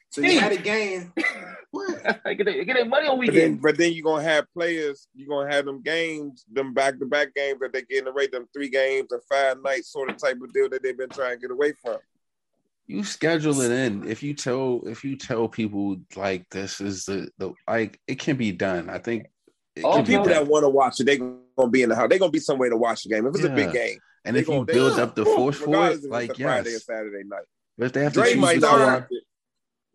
So 0.09 0.21
you 0.21 0.39
had 0.39 0.51
a 0.51 0.57
game. 0.57 1.13
what? 1.75 2.23
get, 2.37 2.45
their, 2.45 2.85
money 2.85 3.07
on 3.07 3.19
weekend. 3.19 3.61
But 3.61 3.67
then, 3.67 3.73
but 3.73 3.77
then 3.77 3.93
you're 3.93 4.03
gonna 4.03 4.23
have 4.23 4.51
players, 4.53 5.07
you're 5.13 5.27
gonna 5.27 5.53
have 5.53 5.65
them 5.65 5.81
games, 5.81 6.45
them 6.51 6.73
back 6.73 6.99
to 6.99 7.05
back 7.05 7.35
games 7.35 7.59
that 7.61 7.73
they 7.73 7.81
get 7.81 7.99
in 7.99 8.05
the 8.05 8.13
rate, 8.13 8.31
them 8.31 8.47
three 8.53 8.69
games 8.69 9.09
or 9.11 9.21
five 9.29 9.61
nights 9.61 9.91
sort 9.91 10.09
of 10.09 10.17
type 10.17 10.37
of 10.41 10.53
deal 10.53 10.69
that 10.69 10.81
they've 10.81 10.97
been 10.97 11.09
trying 11.09 11.35
to 11.35 11.41
get 11.41 11.51
away 11.51 11.73
from. 11.81 11.97
You 12.87 13.03
schedule 13.03 13.61
it 13.61 13.71
in. 13.71 14.07
If 14.07 14.21
you 14.21 14.33
tell 14.33 14.81
if 14.85 15.03
you 15.03 15.17
tell 15.17 15.47
people 15.47 15.97
like 16.15 16.49
this 16.51 16.79
is 16.79 17.05
the 17.05 17.29
the 17.37 17.53
like 17.67 17.99
it 18.07 18.19
can 18.19 18.37
be 18.37 18.51
done. 18.51 18.89
I 18.89 18.99
think 18.99 19.25
all 19.83 20.03
people 20.03 20.25
that 20.25 20.47
want 20.47 20.63
to 20.63 20.69
watch 20.69 20.99
it, 20.99 21.05
they're 21.05 21.17
gonna 21.17 21.71
be 21.71 21.81
in 21.81 21.89
the 21.89 21.95
house. 21.95 22.09
They're 22.09 22.19
gonna 22.19 22.31
be 22.31 22.39
somewhere 22.39 22.69
to 22.69 22.77
watch 22.77 23.03
the 23.03 23.09
game. 23.09 23.25
If 23.25 23.35
it's 23.35 23.43
yeah. 23.43 23.51
a 23.51 23.55
big 23.55 23.73
game, 23.73 23.97
and 24.23 24.37
if 24.37 24.47
you 24.47 24.53
gonna, 24.53 24.65
build 24.65 24.99
up 24.99 25.15
the 25.15 25.25
force 25.25 25.57
for 25.57 25.89
it, 25.89 26.03
like 26.03 26.37
yes. 26.37 26.45
Friday 26.45 26.75
or 26.75 26.79
Saturday 26.79 27.23
night. 27.25 27.45
But 27.77 27.85
if 27.87 27.93
they 27.93 28.03
have 28.03 28.13
to 28.13 28.19
Dre 28.19 28.33
choose 28.33 28.41
might 28.41 28.59
not 28.59 29.07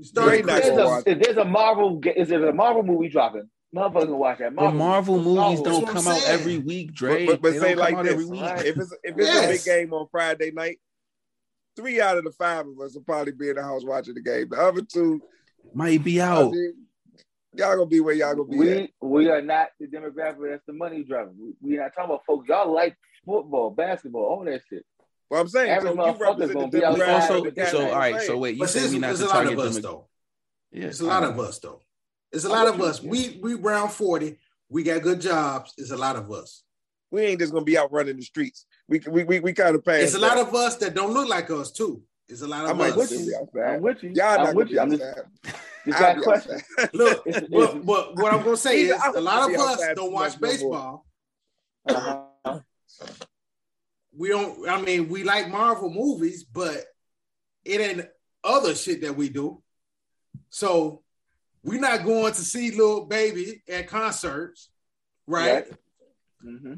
watch 0.01 0.09
it. 0.09 0.15
Dre 0.15 0.43
there's, 0.43 0.67
a, 0.67 1.03
if 1.07 1.19
there's 1.21 1.37
a 1.37 1.45
Marvel, 1.45 2.01
is 2.17 2.29
there 2.29 2.47
a 2.47 2.53
Marvel 2.53 2.83
movie 2.83 3.09
dropping? 3.09 3.49
Motherfuckers 3.75 3.93
gonna 3.93 4.17
watch 4.17 4.39
that. 4.39 4.53
Marvel, 4.53 4.73
but 4.73 4.85
Marvel 4.85 5.23
movies 5.23 5.61
don't 5.61 5.87
come 5.87 6.09
out 6.09 6.23
every 6.27 6.59
week, 6.59 6.93
Dre. 6.93 7.27
But, 7.27 7.41
but, 7.41 7.53
but 7.53 7.61
say 7.61 7.75
like 7.77 8.03
this: 8.03 8.29
if 8.65 8.77
it's 8.77 8.93
if 9.05 9.17
it's 9.17 9.27
yes. 9.29 9.45
a 9.45 9.49
big 9.49 9.65
game 9.65 9.93
on 9.93 10.09
Friday 10.11 10.51
night, 10.51 10.79
three 11.77 12.01
out 12.01 12.19
of 12.19 12.25
the 12.25 12.33
five 12.33 12.67
of 12.67 12.81
us 12.81 12.95
will 12.95 13.03
probably 13.03 13.33
be 13.33 13.51
in 13.51 13.57
the 13.57 13.63
house 13.63 13.85
watching 13.85 14.15
the 14.15 14.23
game. 14.23 14.49
The 14.51 14.61
other 14.61 14.83
two 14.83 15.23
might 15.73 16.03
be 16.03 16.21
out. 16.21 16.49
I 16.49 16.51
mean, 16.51 16.75
y'all 17.55 17.77
gonna 17.77 17.87
be 17.87 18.01
where 18.01 18.15
y'all 18.15 18.35
gonna 18.35 18.49
be. 18.49 18.59
We 18.59 18.73
at. 18.73 18.91
we 19.01 19.29
are 19.29 19.43
not 19.43 19.69
the 19.79 19.87
demographic 19.87 20.51
that's 20.51 20.67
the 20.67 20.73
money 20.73 21.05
driver. 21.05 21.31
We, 21.39 21.55
we 21.61 21.77
not 21.77 21.93
talking 21.95 22.07
about 22.07 22.25
folks. 22.27 22.49
Y'all 22.49 22.73
like 22.73 22.97
football, 23.25 23.71
basketball, 23.71 24.25
all 24.25 24.45
that 24.45 24.63
shit. 24.69 24.85
Well, 25.31 25.41
I'm 25.41 25.49
saying 25.49 25.71
Every 25.71 25.91
so 25.91 26.07
you 26.07 26.13
represent 26.13 26.55
gonna 26.55 26.69
be 26.69 26.85
also, 26.85 27.51
so 27.71 27.89
all 27.89 27.99
right. 27.99 28.21
So 28.21 28.37
wait, 28.37 28.57
you 28.57 28.67
said 28.67 28.91
we 28.91 28.99
not 28.99 29.17
to 29.17 29.27
target 29.27 29.57
them. 29.57 29.69
Us, 29.69 29.79
though. 29.79 30.09
Yeah, 30.73 30.87
it's 30.87 31.01
a 31.01 31.07
lot 31.07 31.23
of 31.23 31.39
us 31.39 31.59
though. 31.61 31.83
It's 32.33 32.45
a 32.45 32.49
lot 32.49 32.67
of 32.67 32.81
us. 32.81 33.01
We 33.01 33.39
we 33.41 33.55
round 33.55 33.93
forty. 33.93 34.39
We 34.69 34.83
got 34.83 35.03
good 35.03 35.21
jobs. 35.21 35.73
It's 35.79 35.93
a 35.93 35.97
lot 35.97 36.17
of 36.17 36.31
us. 36.33 36.65
we 37.13 37.23
ain't 37.23 37.41
just 37.41 37.53
gonna 37.53 37.65
be 37.65 37.79
out 37.79 37.93
running 37.93 38.17
the 38.17 38.23
streets. 38.23 38.67
We 38.89 39.01
we 39.09 39.23
we, 39.23 39.41
we 39.41 39.53
kind 39.53 39.77
of 39.77 39.85
pass. 39.85 40.03
It's 40.03 40.15
a 40.15 40.19
lot 40.19 40.39
of 40.39 40.53
us 40.53 40.77
that 40.79 40.95
don't 40.95 41.13
look 41.13 41.29
like 41.29 41.49
us 41.51 41.71
too. 41.71 42.03
It's 42.29 42.43
a 42.43 42.47
lot 42.47 42.65
of 42.65 42.71
I'm 42.71 42.81
us. 42.81 42.97
With 42.97 43.13
you. 43.13 43.49
I'm 43.65 43.83
with 43.83 44.03
you. 44.03 44.11
Y'all 44.15 44.47
I'm 44.47 44.55
with 44.55 44.71
you. 44.71 44.81
I'm 44.81 44.91
just, 44.91 45.03
just 45.87 45.99
got 45.99 46.19
a 46.19 46.21
question. 46.23 46.61
Look, 46.93 47.25
but, 47.25 47.87
but 47.87 48.17
what 48.17 48.33
I'm 48.33 48.43
gonna 48.43 48.57
say 48.57 48.81
is 48.83 49.01
a 49.15 49.21
lot 49.21 49.49
of 49.49 49.57
us 49.57 49.81
don't 49.95 50.13
watch 50.13 50.41
baseball. 50.41 51.07
Uh-huh. 51.89 52.61
We 54.17 54.29
don't. 54.29 54.69
I 54.69 54.81
mean, 54.81 55.09
we 55.09 55.23
like 55.25 55.49
Marvel 55.49 55.91
movies, 55.91 56.45
but 56.45 56.85
it 57.65 57.81
ain't 57.81 58.07
other 58.43 58.75
shit 58.75 59.03
that 59.03 59.17
we 59.17 59.29
do. 59.29 59.63
So 60.49 61.03
we're 61.63 61.81
not 61.81 62.05
going 62.05 62.33
to 62.33 62.41
see 62.41 62.71
Lil 62.73 63.07
Baby 63.07 63.63
at 63.69 63.89
concerts, 63.89 64.71
right? 65.27 65.65
right. 65.67 65.67
Mm-hmm. 66.45 66.75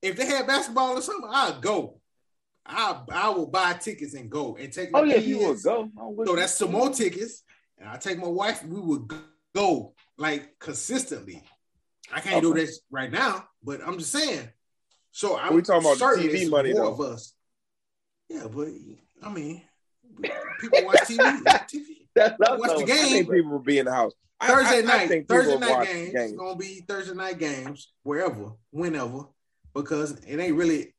If 0.00 0.16
they 0.16 0.26
had 0.26 0.46
basketball 0.46 0.96
or 0.96 1.02
something, 1.02 1.30
I'd 1.30 1.60
go. 1.60 2.00
I 2.64 3.00
I 3.10 3.30
will 3.30 3.46
buy 3.46 3.74
tickets 3.74 4.14
and 4.14 4.30
go 4.30 4.56
and 4.56 4.72
take. 4.72 4.92
My 4.92 5.00
oh 5.00 5.04
yeah, 5.04 5.14
kids. 5.14 5.26
you 5.26 5.38
would 5.38 5.62
go. 5.62 5.90
So 6.24 6.36
that's 6.36 6.54
some 6.54 6.72
more 6.72 6.90
tickets, 6.90 7.42
and 7.78 7.88
I 7.88 7.96
take 7.96 8.18
my 8.18 8.28
wife. 8.28 8.64
We 8.64 8.80
would 8.80 9.10
go 9.54 9.94
like 10.16 10.58
consistently. 10.58 11.42
I 12.12 12.20
can't 12.20 12.36
okay. 12.36 12.40
do 12.40 12.54
this 12.54 12.80
right 12.90 13.10
now, 13.10 13.48
but 13.62 13.80
I'm 13.84 13.98
just 13.98 14.12
saying. 14.12 14.48
So 15.10 15.38
I'm 15.38 15.54
we 15.54 15.62
talking 15.62 15.90
about 15.90 16.18
TV 16.18 16.48
money 16.48 16.72
though. 16.72 16.92
Of 16.92 17.00
us. 17.00 17.34
Yeah, 18.28 18.46
but 18.52 18.68
I 19.22 19.30
mean, 19.30 19.62
people 20.60 20.84
watch 20.84 20.98
TV. 21.00 21.18
TV. 21.18 21.84
That's 22.14 22.34
watch 22.38 22.78
the 22.78 22.84
game. 22.84 22.96
I 22.96 23.08
think 23.08 23.30
people 23.30 23.52
will 23.52 23.58
be 23.60 23.78
in 23.78 23.86
the 23.86 23.92
house. 23.92 24.12
Thursday 24.40 24.76
I, 24.76 24.78
I, 24.78 24.82
night, 24.82 25.10
I 25.10 25.24
Thursday 25.28 25.58
night 25.58 25.86
games, 25.86 26.12
games. 26.12 26.30
It's 26.30 26.38
gonna 26.38 26.56
be 26.56 26.84
Thursday 26.86 27.14
night 27.14 27.38
games 27.38 27.92
wherever, 28.02 28.52
whenever, 28.70 29.24
because 29.74 30.12
it 30.24 30.38
ain't 30.38 30.54
really 30.54 30.94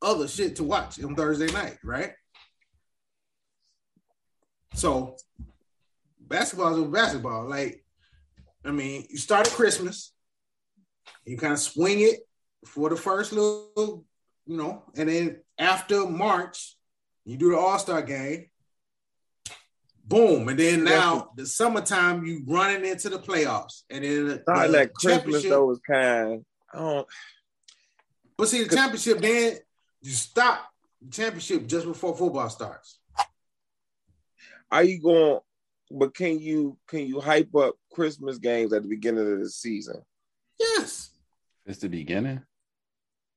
other 0.00 0.28
shit 0.28 0.56
to 0.56 0.64
watch 0.64 1.02
on 1.02 1.14
Thursday 1.14 1.52
night, 1.52 1.78
right? 1.82 2.12
So 4.74 5.16
basketball 6.20 6.84
is 6.84 6.90
basketball. 6.90 7.48
Like, 7.48 7.84
I 8.64 8.70
mean, 8.70 9.06
you 9.10 9.18
start 9.18 9.48
at 9.48 9.52
Christmas, 9.52 10.12
you 11.24 11.36
kind 11.36 11.54
of 11.54 11.58
swing 11.58 12.00
it 12.00 12.20
for 12.64 12.90
the 12.90 12.96
first 12.96 13.32
little, 13.32 14.04
you 14.46 14.56
know, 14.56 14.84
and 14.96 15.08
then 15.08 15.40
after 15.58 16.06
March, 16.06 16.76
you 17.24 17.36
do 17.36 17.50
the 17.50 17.58
All 17.58 17.78
Star 17.78 18.02
game. 18.02 18.46
Boom, 20.04 20.48
and 20.48 20.58
then 20.58 20.84
now 20.84 21.30
the 21.36 21.44
summertime 21.44 22.24
you 22.24 22.42
running 22.46 22.86
into 22.86 23.10
the 23.10 23.18
playoffs, 23.18 23.82
and 23.90 24.02
then 24.02 24.26
the, 24.26 24.42
that 24.46 24.94
Christmas 24.94 25.42
though 25.42 25.66
was 25.66 25.80
kind. 25.80 26.44
I 26.72 26.78
don't. 26.78 27.06
But 28.38 28.48
see, 28.48 28.64
the 28.64 28.74
championship 28.74 29.18
then 29.18 29.58
you 30.00 30.10
stop 30.12 30.70
the 31.02 31.10
championship 31.10 31.66
just 31.66 31.86
before 31.86 32.16
football 32.16 32.48
starts. 32.48 32.98
Are 34.70 34.82
you 34.82 35.00
going? 35.00 35.40
But 35.90 36.14
can 36.14 36.38
you 36.38 36.78
can 36.86 37.06
you 37.06 37.20
hype 37.20 37.54
up 37.54 37.74
Christmas 37.92 38.38
games 38.38 38.72
at 38.72 38.82
the 38.82 38.88
beginning 38.88 39.30
of 39.30 39.40
the 39.40 39.50
season? 39.50 40.02
Yes, 40.58 40.97
it's 41.68 41.78
the 41.78 41.88
beginning. 41.88 42.42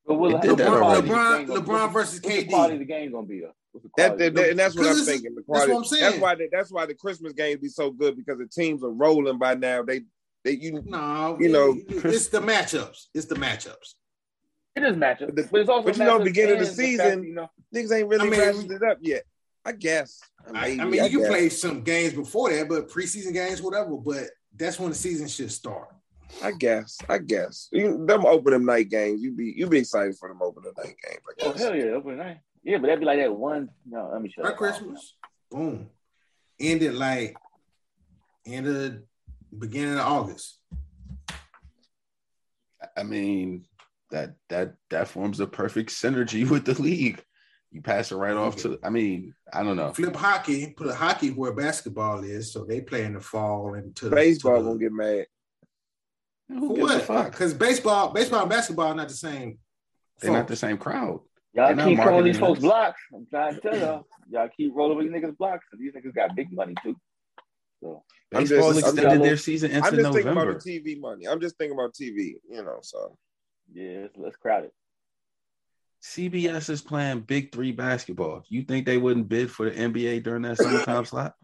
But 0.05 0.15
will 0.15 0.39
LeBron, 0.39 0.57
LeBron, 0.57 1.01
LeBron, 1.01 1.47
LeBron 1.47 1.93
versus 1.93 2.19
KD. 2.19 2.35
The 2.35 2.45
quality 2.47 2.73
of 2.73 2.79
the 2.79 2.85
game 2.85 3.11
gonna 3.11 3.27
be? 3.27 3.43
That, 3.97 4.17
that, 4.17 4.35
that, 4.35 4.49
and 4.49 4.59
that's 4.59 4.75
what 4.75 4.87
I'm 4.87 5.05
thinking. 5.05 5.35
The 5.35 5.43
quality, 5.43 5.67
that's 5.67 5.73
what 5.73 5.77
I'm 5.77 5.85
saying. 5.85 6.03
That's 6.03 6.21
why 6.21 6.35
the, 6.35 6.49
that's 6.51 6.71
why 6.71 6.85
the 6.85 6.95
Christmas 6.95 7.33
game 7.33 7.59
be 7.61 7.67
so 7.67 7.91
good 7.91 8.17
because 8.17 8.39
the 8.39 8.47
teams 8.47 8.83
are 8.83 8.89
rolling 8.89 9.37
by 9.37 9.55
now. 9.55 9.83
They 9.83 10.01
they 10.43 10.51
you 10.53 10.81
no, 10.85 11.37
you 11.39 11.49
know 11.49 11.77
it's 11.87 12.27
the 12.29 12.39
matchups. 12.39 13.07
It's 13.13 13.27
the 13.27 13.35
matchups. 13.35 13.95
It 14.75 14.83
is 14.83 14.95
matchup, 14.95 15.35
but, 15.35 15.59
it's 15.59 15.69
also 15.69 15.85
but 15.85 15.97
you 15.97 16.05
know, 16.05 16.19
beginning 16.19 16.53
of 16.53 16.59
the 16.59 16.65
season, 16.65 17.05
fact, 17.05 17.23
you 17.25 17.33
know, 17.33 17.49
niggas 17.75 17.93
ain't 17.93 18.07
really 18.07 18.37
I 18.37 18.51
mean, 18.53 18.71
it 18.71 18.83
up 18.83 18.97
yet. 19.01 19.23
I 19.65 19.73
guess. 19.73 20.19
Maybe, 20.49 20.79
I, 20.79 20.83
I 20.83 20.87
mean, 20.87 21.01
I 21.01 21.05
you 21.05 21.19
guess. 21.19 21.27
can 21.27 21.27
play 21.27 21.49
some 21.49 21.83
games 21.83 22.13
before 22.13 22.51
that, 22.51 22.67
but 22.67 22.89
preseason 22.89 23.33
games, 23.33 23.61
whatever. 23.61 23.97
But 23.97 24.29
that's 24.55 24.79
when 24.79 24.89
the 24.89 24.95
season 24.95 25.27
should 25.27 25.51
start. 25.51 25.89
I 26.43 26.51
guess. 26.51 26.97
I 27.07 27.17
guess. 27.19 27.67
You, 27.71 28.05
them 28.05 28.25
opening 28.25 28.65
night 28.65 28.89
games, 28.89 29.21
you 29.21 29.31
be 29.31 29.53
you 29.55 29.67
be 29.67 29.79
excited 29.79 30.17
for 30.17 30.29
them 30.29 30.39
opening 30.41 30.73
night 30.77 30.95
games. 31.03 31.21
Oh 31.41 31.53
hell 31.53 31.75
yeah, 31.75 31.91
opening 31.91 32.17
night. 32.17 32.39
Yeah, 32.63 32.77
but 32.77 32.87
that'd 32.87 32.99
be 32.99 33.05
like 33.05 33.19
that 33.19 33.35
one. 33.35 33.69
No, 33.87 34.09
let 34.11 34.21
me 34.21 34.29
show. 34.29 34.43
Right 34.43 34.55
Christmas, 34.55 35.15
boom, 35.49 35.89
ended 36.59 36.93
like 36.93 37.35
end 38.45 38.67
of 38.67 39.01
beginning 39.57 39.95
of 39.95 40.05
August. 40.05 40.59
I 42.97 43.03
mean, 43.03 43.65
that 44.11 44.35
that 44.49 44.75
that 44.89 45.07
forms 45.07 45.39
a 45.39 45.47
perfect 45.47 45.89
synergy 45.89 46.49
with 46.49 46.65
the 46.65 46.79
league. 46.81 47.23
You 47.71 47.81
pass 47.81 48.11
it 48.11 48.17
right 48.17 48.35
off 48.35 48.57
to. 48.57 48.77
I 48.83 48.89
mean, 48.89 49.33
I 49.51 49.63
don't 49.63 49.77
know. 49.77 49.93
Flip 49.93 50.15
hockey, 50.15 50.73
put 50.75 50.87
a 50.87 50.93
hockey 50.93 51.29
where 51.29 51.53
basketball 51.53 52.21
is, 52.23 52.51
so 52.51 52.65
they 52.65 52.81
play 52.81 53.05
in 53.05 53.13
the 53.13 53.21
fall 53.21 53.75
and 53.75 53.95
to 53.95 54.09
baseball. 54.09 54.57
To 54.57 54.63
the, 54.63 54.69
gonna 54.69 54.79
get 54.79 54.91
mad. 54.91 55.25
Who 56.51 56.81
what? 56.81 57.31
Because 57.31 57.53
baseball, 57.53 58.11
baseball 58.11 58.41
and 58.41 58.49
basketball 58.49 58.87
are 58.87 58.95
not 58.95 59.09
the 59.09 59.15
same. 59.15 59.57
They're 60.19 60.29
folks. 60.29 60.37
not 60.37 60.47
the 60.47 60.55
same 60.55 60.77
crowd. 60.77 61.21
Y'all 61.53 61.75
They're 61.75 61.85
keep 61.85 61.99
rolling 61.99 62.25
these 62.25 62.39
folks 62.39 62.59
blocks. 62.59 63.01
I'm 63.13 63.27
trying 63.29 63.55
to 63.55 63.61
tell 63.61 63.77
y'all. 63.77 64.07
Y'all 64.29 64.49
keep 64.55 64.73
rolling 64.73 64.97
with 64.97 65.07
these 65.07 65.15
niggas 65.15 65.37
blocks. 65.37 65.65
These 65.77 65.93
niggas 65.93 66.13
got 66.13 66.35
big 66.35 66.51
money 66.51 66.73
too. 66.83 66.95
So 67.81 68.03
baseball 68.29 68.73
just, 68.73 68.87
extended 68.87 69.21
their 69.21 69.37
season 69.37 69.71
into 69.71 69.85
I'm 69.85 69.95
just 69.95 70.03
November. 70.03 70.13
thinking 70.13 70.43
about 70.43 70.63
the 70.63 70.79
TV 70.79 70.99
money. 70.99 71.27
I'm 71.27 71.41
just 71.41 71.57
thinking 71.57 71.77
about 71.77 71.93
TV. 71.93 72.35
You 72.49 72.63
know, 72.63 72.79
so 72.81 73.17
yeah, 73.73 74.07
let's 74.15 74.37
crowd 74.37 74.65
it. 74.65 74.73
CBS 76.03 76.69
is 76.69 76.81
playing 76.81 77.21
Big 77.21 77.51
Three 77.51 77.71
basketball. 77.71 78.43
You 78.47 78.63
think 78.63 78.85
they 78.85 78.97
wouldn't 78.97 79.27
bid 79.27 79.51
for 79.51 79.69
the 79.69 79.75
NBA 79.75 80.23
during 80.23 80.43
that 80.43 80.57
summertime 80.57 81.05
slot? 81.05 81.35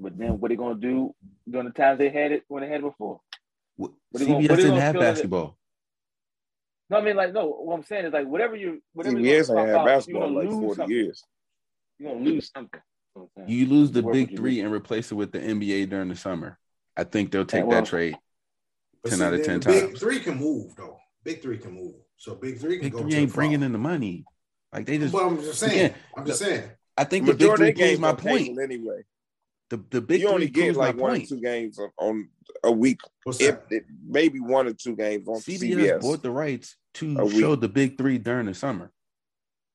But 0.00 0.18
then, 0.18 0.40
what 0.40 0.50
are 0.50 0.54
they 0.54 0.58
gonna 0.58 0.74
do 0.74 1.14
during 1.48 1.66
the 1.66 1.72
times 1.72 1.98
they 1.98 2.08
had 2.08 2.32
it 2.32 2.44
when 2.48 2.62
they 2.62 2.68
had 2.68 2.80
it 2.80 2.84
before? 2.84 3.20
What, 3.76 3.92
CBS 4.14 4.48
gonna, 4.48 4.56
didn't 4.56 4.76
have 4.76 4.94
basketball. 4.94 5.56
No, 6.90 6.98
I 6.98 7.00
mean 7.02 7.16
like 7.16 7.32
no. 7.32 7.46
What 7.46 7.74
I'm 7.74 7.82
saying 7.84 8.06
is 8.06 8.12
like 8.12 8.26
whatever 8.26 8.54
you 8.54 8.82
whatever 8.92 9.16
CBS 9.16 9.58
ain't 9.58 9.68
had 9.68 9.84
basketball 9.84 10.30
like 10.30 10.50
forty 10.50 10.74
something. 10.76 10.96
years. 10.96 11.24
You're 11.98 12.12
gonna 12.12 12.24
lose 12.24 12.50
something. 12.54 12.80
You 13.46 13.66
lose 13.66 13.92
the 13.92 14.02
Big 14.02 14.36
Three 14.36 14.60
and 14.60 14.72
replace 14.72 15.12
it 15.12 15.14
with 15.14 15.32
the 15.32 15.38
NBA 15.38 15.90
during 15.90 16.08
the 16.08 16.16
summer. 16.16 16.58
I 16.96 17.04
think 17.04 17.30
they'll 17.30 17.44
take 17.44 17.64
well, 17.64 17.80
that 17.80 17.88
trade. 17.88 18.16
ten 19.06 19.18
see, 19.18 19.24
out 19.24 19.34
of 19.34 19.44
ten 19.44 19.60
times. 19.60 19.80
Big 19.80 19.98
Three 19.98 20.20
can 20.20 20.38
move 20.38 20.74
though. 20.76 20.98
Big 21.24 21.42
Three 21.42 21.58
can 21.58 21.72
move. 21.72 21.94
So 22.16 22.34
Big 22.34 22.58
Three 22.58 22.78
can 22.78 22.86
big 22.86 22.92
go. 22.92 23.02
Three 23.02 23.14
ain't 23.14 23.32
bringing 23.32 23.62
in 23.62 23.72
the 23.72 23.78
money. 23.78 24.24
Like 24.72 24.86
they 24.86 24.98
just. 24.98 25.12
Well, 25.12 25.28
I'm 25.28 25.38
just 25.38 25.60
saying. 25.60 25.72
Again, 25.72 25.94
I'm 26.16 26.26
just 26.26 26.40
saying. 26.40 26.70
I 26.96 27.04
think 27.04 27.26
the, 27.26 27.32
the 27.32 27.38
Big 27.38 27.56
Three 27.56 27.72
proves 27.72 28.00
my 28.00 28.12
point. 28.14 28.58
Anyway, 28.62 29.02
the 29.70 29.82
the 29.90 30.00
Big 30.00 30.20
you 30.20 30.26
Three 30.26 30.34
only 30.34 30.48
get 30.48 30.76
like 30.76 30.96
one 30.96 31.12
point. 31.12 31.24
or 31.24 31.36
two 31.36 31.40
games 31.40 31.78
on, 31.78 31.90
on 31.98 32.28
a 32.62 32.70
week. 32.70 33.00
If, 33.26 33.58
if, 33.70 33.84
maybe 34.06 34.40
one 34.40 34.66
or 34.66 34.72
two 34.72 34.96
games 34.96 35.28
on 35.28 35.36
CBS. 35.36 35.74
CBS. 35.74 36.00
bought 36.00 36.22
the 36.22 36.30
rights 36.30 36.76
to 36.94 37.30
show 37.30 37.56
the 37.56 37.68
Big 37.68 37.98
Three 37.98 38.18
during 38.18 38.46
the 38.46 38.54
summer. 38.54 38.90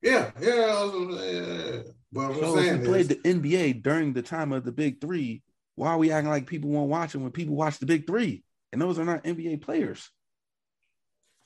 Yeah, 0.02 0.30
yeah. 0.40 0.90
yeah. 1.20 1.82
But 2.12 2.34
so 2.34 2.58
if 2.58 2.80
we 2.80 2.86
played 2.86 3.08
the 3.08 3.16
NBA 3.16 3.82
during 3.82 4.12
the 4.12 4.22
time 4.22 4.52
of 4.52 4.64
the 4.64 4.72
Big 4.72 5.00
Three, 5.00 5.42
why 5.74 5.90
are 5.90 5.98
we 5.98 6.10
acting 6.10 6.30
like 6.30 6.46
people 6.46 6.70
won't 6.70 6.90
watch 6.90 7.14
it 7.14 7.18
when 7.18 7.30
people 7.30 7.54
watch 7.54 7.78
the 7.78 7.86
Big 7.86 8.06
Three? 8.06 8.44
And 8.72 8.80
those 8.80 8.98
are 8.98 9.04
not 9.04 9.24
NBA 9.24 9.62
players. 9.62 10.10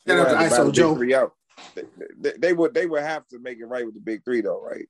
Shout 0.07 0.19
out 0.19 0.51
to 0.51 0.57
ISO 0.57 0.73
Joe. 0.73 1.33
They, 1.75 1.83
they, 2.19 2.33
they, 2.39 2.53
would 2.53 2.75
they 2.75 2.87
would 2.87 3.03
have 3.03 3.27
to 3.29 3.39
make 3.39 3.59
it 3.59 3.67
right 3.67 3.85
with 3.85 3.95
the 3.95 4.01
Big 4.01 4.25
Three 4.25 4.41
though, 4.41 4.61
right? 4.61 4.89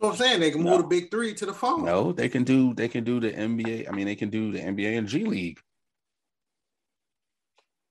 That's 0.00 0.18
what 0.18 0.26
I'm 0.26 0.30
saying. 0.30 0.40
They 0.40 0.50
can 0.50 0.62
move 0.62 0.72
no. 0.72 0.78
the 0.78 0.88
Big 0.88 1.10
Three 1.10 1.34
to 1.34 1.46
the 1.46 1.52
fall. 1.52 1.78
No, 1.78 2.12
they 2.12 2.30
can 2.30 2.42
do 2.42 2.72
they 2.72 2.88
can 2.88 3.04
do 3.04 3.20
the 3.20 3.32
NBA. 3.32 3.86
I 3.86 3.92
mean, 3.92 4.06
they 4.06 4.14
can 4.16 4.30
do 4.30 4.50
the 4.50 4.58
NBA 4.58 4.96
and 4.96 5.06
G 5.06 5.24
League. 5.24 5.60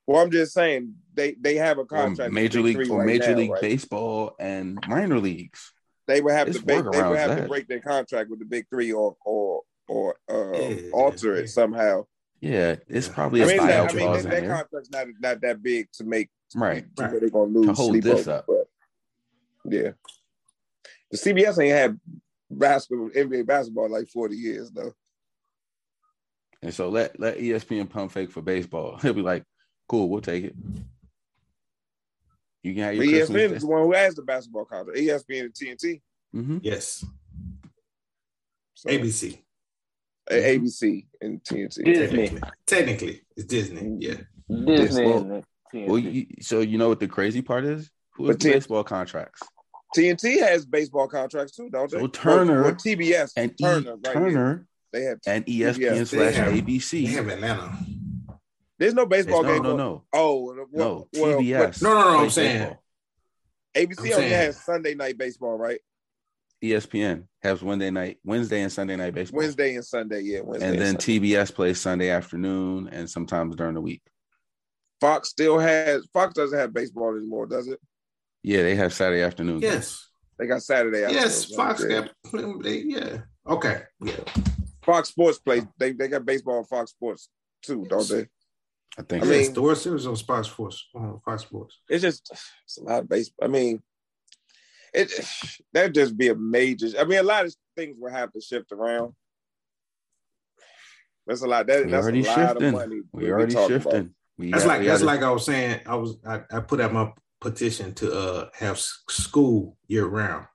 Well, 0.08 0.20
I'm 0.20 0.32
just 0.32 0.54
saying 0.54 0.96
they 1.14 1.36
they 1.40 1.56
have 1.56 1.78
a 1.78 1.86
contract. 1.86 2.32
Or 2.32 2.34
major 2.34 2.62
league 2.62 2.78
or 2.90 2.98
right 2.98 3.06
Major 3.06 3.32
now, 3.32 3.38
League 3.38 3.52
right? 3.52 3.62
Baseball 3.62 4.36
and 4.40 4.80
minor 4.88 5.20
leagues. 5.20 5.72
They 6.08 6.22
would 6.22 6.34
have 6.34 6.48
it's 6.48 6.58
to 6.58 6.66
they 6.66 6.82
would 6.82 6.96
have 6.96 7.30
that. 7.30 7.42
to 7.44 7.48
break 7.48 7.68
their 7.68 7.80
contract 7.80 8.32
with 8.32 8.40
the 8.40 8.46
Big 8.46 8.66
Three 8.72 8.92
or 8.92 9.16
or 9.24 9.62
or 9.88 10.16
uh, 10.28 10.58
yeah, 10.58 10.90
alter 10.92 11.36
yeah. 11.36 11.42
it 11.42 11.50
somehow. 11.50 12.08
Yeah, 12.42 12.78
it's 12.88 13.08
probably 13.08 13.42
a 13.42 13.44
I 13.44 13.48
mean, 13.50 13.60
buyout 13.60 13.92
I 13.92 13.94
mean, 13.94 14.06
clause 14.08 14.24
that, 14.24 14.30
that 14.32 14.48
contract's 14.48 14.90
not 14.90 15.08
not 15.20 15.42
that 15.42 15.62
big 15.62 15.92
to 15.92 16.04
make 16.04 16.30
right. 16.56 16.86
To 16.96 17.04
right. 17.04 17.20
They're 17.20 17.30
gonna 17.30 17.52
lose 17.52 17.68
to 17.68 17.74
hold 17.74 18.02
this 18.02 18.28
over, 18.28 18.38
up. 18.38 18.46
But 18.48 18.68
yeah, 19.72 19.92
the 21.12 21.18
CBS 21.18 21.62
ain't 21.62 21.74
had 21.74 22.00
basketball 22.50 23.10
NBA 23.10 23.46
basketball 23.46 23.90
like 23.90 24.08
forty 24.08 24.36
years 24.36 24.72
though. 24.72 24.94
And 26.62 26.74
so 26.74 26.90
let 26.90 27.20
let 27.20 27.38
ESPN 27.38 27.90
pump 27.90 28.12
fake 28.12 28.32
for 28.32 28.42
baseball. 28.42 28.98
He'll 29.02 29.14
be 29.14 29.22
like, 29.22 29.44
"Cool, 29.88 30.10
we'll 30.10 30.22
take 30.22 30.46
it." 30.46 30.56
You 32.64 32.74
can 32.74 32.84
have 32.84 32.96
your 32.96 33.06
ESPN 33.06 33.54
is 33.54 33.62
the 33.62 33.68
one 33.68 33.84
who 33.84 33.94
has 33.94 34.16
the 34.16 34.24
basketball 34.24 34.66
contract. 34.66 34.98
ESPN 34.98 35.46
and 35.46 35.54
TNT. 35.54 36.02
Mm-hmm. 36.36 36.58
Yes. 36.62 37.06
So, 38.74 38.90
ABC. 38.90 39.40
ABC 40.30 41.06
and 41.22 41.44
TNT. 41.44 41.84
Disney. 41.84 42.28
Technically, 42.28 42.42
technically 42.68 43.22
it's 43.36 43.46
Disney. 43.46 43.98
Yeah. 44.00 44.16
Disney. 44.50 45.06
Well, 45.06 45.44
Well, 45.74 45.98
you, 45.98 46.28
so 46.42 46.60
you 46.60 46.78
know 46.78 46.90
what 46.90 47.00
the 47.00 47.08
crazy 47.08 47.42
part 47.42 47.66
is? 47.66 47.90
Who 48.16 48.28
has 48.28 48.38
baseball 48.38 48.84
contracts? 48.84 49.42
TNT 49.95 50.40
has 50.40 50.66
baseball 50.66 51.08
contracts 51.08 51.56
too, 51.56 51.69
don't 51.69 51.90
they? 51.90 52.00
So 52.00 52.08
Turner, 52.08 52.64
or, 52.64 52.69
or 52.69 52.72
TBS, 52.74 53.34
and 53.35 53.58
Turner, 53.58 53.92
e, 53.92 53.95
right 54.06 54.14
Turner, 54.14 54.68
they 54.92 55.03
have 55.03 55.19
and 55.26 55.45
ESPN 55.45 56.08
slash 56.08 56.35
ABC. 56.35 57.06
They 57.06 57.11
have 57.14 57.27
Atlanta. 57.27 57.77
There's 58.77 58.93
no 58.93 59.06
baseball 59.06 59.43
There's 59.43 59.59
game. 59.59 59.64
No, 59.64 59.76
no, 59.76 59.77
no. 59.77 60.03
Oh, 60.14 60.68
well, 60.72 61.08
no. 61.14 61.38
TBS. 61.40 61.82
no, 61.82 61.93
no, 61.93 62.14
no. 62.14 62.19
I'm 62.19 62.30
saying 62.30 62.77
ABC 63.76 64.08
I'm 64.08 64.14
only 64.14 64.30
has 64.30 64.64
Sunday 64.64 64.95
night 64.95 65.18
baseball, 65.18 65.58
right? 65.58 65.80
ESPN 66.64 67.24
has 67.42 67.61
Wednesday 67.61 67.90
night, 67.90 68.18
Wednesday 68.24 68.61
and 68.61 68.72
Sunday 68.72 68.95
night 68.95 69.14
baseball. 69.14 69.40
Wednesday 69.40 69.76
and 69.76 69.85
Sunday, 69.85 70.22
yeah. 70.22 70.42
Wednesday 70.42 70.68
and 70.68 70.80
then 70.80 70.90
and 70.90 70.98
TBS 70.98 71.53
plays 71.53 71.80
Sunday 71.80 72.09
afternoon 72.09 72.90
and 72.92 73.09
sometimes 73.09 73.56
during 73.56 73.76
the 73.76 73.82
week. 73.82 74.01
Fox 75.00 75.30
still 75.30 75.58
has 75.58 76.06
Fox 76.11 76.34
doesn't 76.34 76.58
have 76.58 76.74
baseball 76.74 77.16
anymore, 77.16 77.45
does 77.45 77.68
it? 77.68 77.80
Yeah, 78.43 78.64
they 78.64 78.76
have 78.76 78.93
Saturday 78.93 79.22
afternoon. 79.22 79.61
Yes. 79.61 80.08
They 80.38 80.48
got 80.48 80.64
Saturday 80.64 81.03
afternoon. 81.03 81.22
Yes, 81.22 81.45
Fox 81.53 81.84
got 81.84 82.11
they, 82.64 82.77
yeah. 82.80 83.18
Okay. 83.45 83.82
Yeah. 84.01 84.14
Fox 84.84 85.09
Sports 85.09 85.40
plays 85.40 85.64
they, 85.77 85.92
they 85.92 86.08
got 86.08 86.26
baseball 86.26 86.59
on 86.59 86.64
Fox 86.64 86.92
Sports 86.92 87.30
too, 87.61 87.85
don't 87.90 88.08
they? 88.08 88.27
I 88.98 89.01
think 89.03 89.24
I 89.24 89.27
mean 89.27 89.53
the 89.53 89.61
World 89.61 89.77
Series 89.77 90.08
on 90.08 90.16
Fox 90.16 90.48
Sports 90.48 90.88
on 90.95 91.19
Fox 91.26 91.43
Sports. 91.43 91.80
It's 91.90 92.01
just 92.01 92.32
it's 92.64 92.77
a 92.77 92.84
lot 92.84 93.01
of 93.01 93.09
baseball. 93.09 93.45
I 93.45 93.51
mean, 93.51 93.82
it 94.93 95.11
that'd 95.74 95.93
just 95.93 96.18
be 96.18 96.30
a 96.30 96.35
major. 96.35 96.88
I 96.98 97.03
mean, 97.03 97.19
a 97.19 97.24
lot 97.24 97.45
of 97.45 97.53
things 97.76 97.98
will 98.00 98.11
have 98.11 98.32
to 98.32 98.42
shift 98.42 98.72
around. 98.72 99.14
That's 101.27 101.42
a 101.42 101.48
lot. 101.48 101.68
That, 101.68 101.85
we 101.85 101.92
that's 101.92 102.03
already 102.03 102.24
a 102.24 102.27
lot 102.27 102.35
shifting. 102.35 102.68
of 102.68 102.74
money. 102.74 103.01
We 103.11 103.32
already 103.32 103.53
shifting. 103.53 104.16
We 104.38 104.51
that's 104.51 104.64
got, 104.64 104.77
like 104.77 104.88
that's 104.88 105.03
like 105.03 105.22
I 105.22 105.32
was 105.32 105.45
saying. 105.45 105.82
I 105.85 105.95
was 105.95 106.18
I, 106.26 106.42
I 106.51 106.59
put 106.61 106.82
out 106.82 106.93
my 106.93 107.11
petition 107.42 107.93
to 107.95 108.11
uh 108.11 108.50
have 108.56 108.80
school 108.80 109.77
year 109.88 110.06
round. 110.06 110.45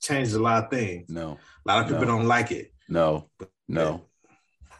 Changes 0.00 0.34
a 0.34 0.42
lot 0.42 0.64
of 0.64 0.70
things. 0.70 1.10
No, 1.10 1.38
a 1.66 1.68
lot 1.68 1.82
of 1.82 1.88
people 1.88 2.06
no. 2.06 2.18
don't 2.18 2.26
like 2.26 2.50
it. 2.52 2.72
No, 2.88 3.28
no, 3.68 4.02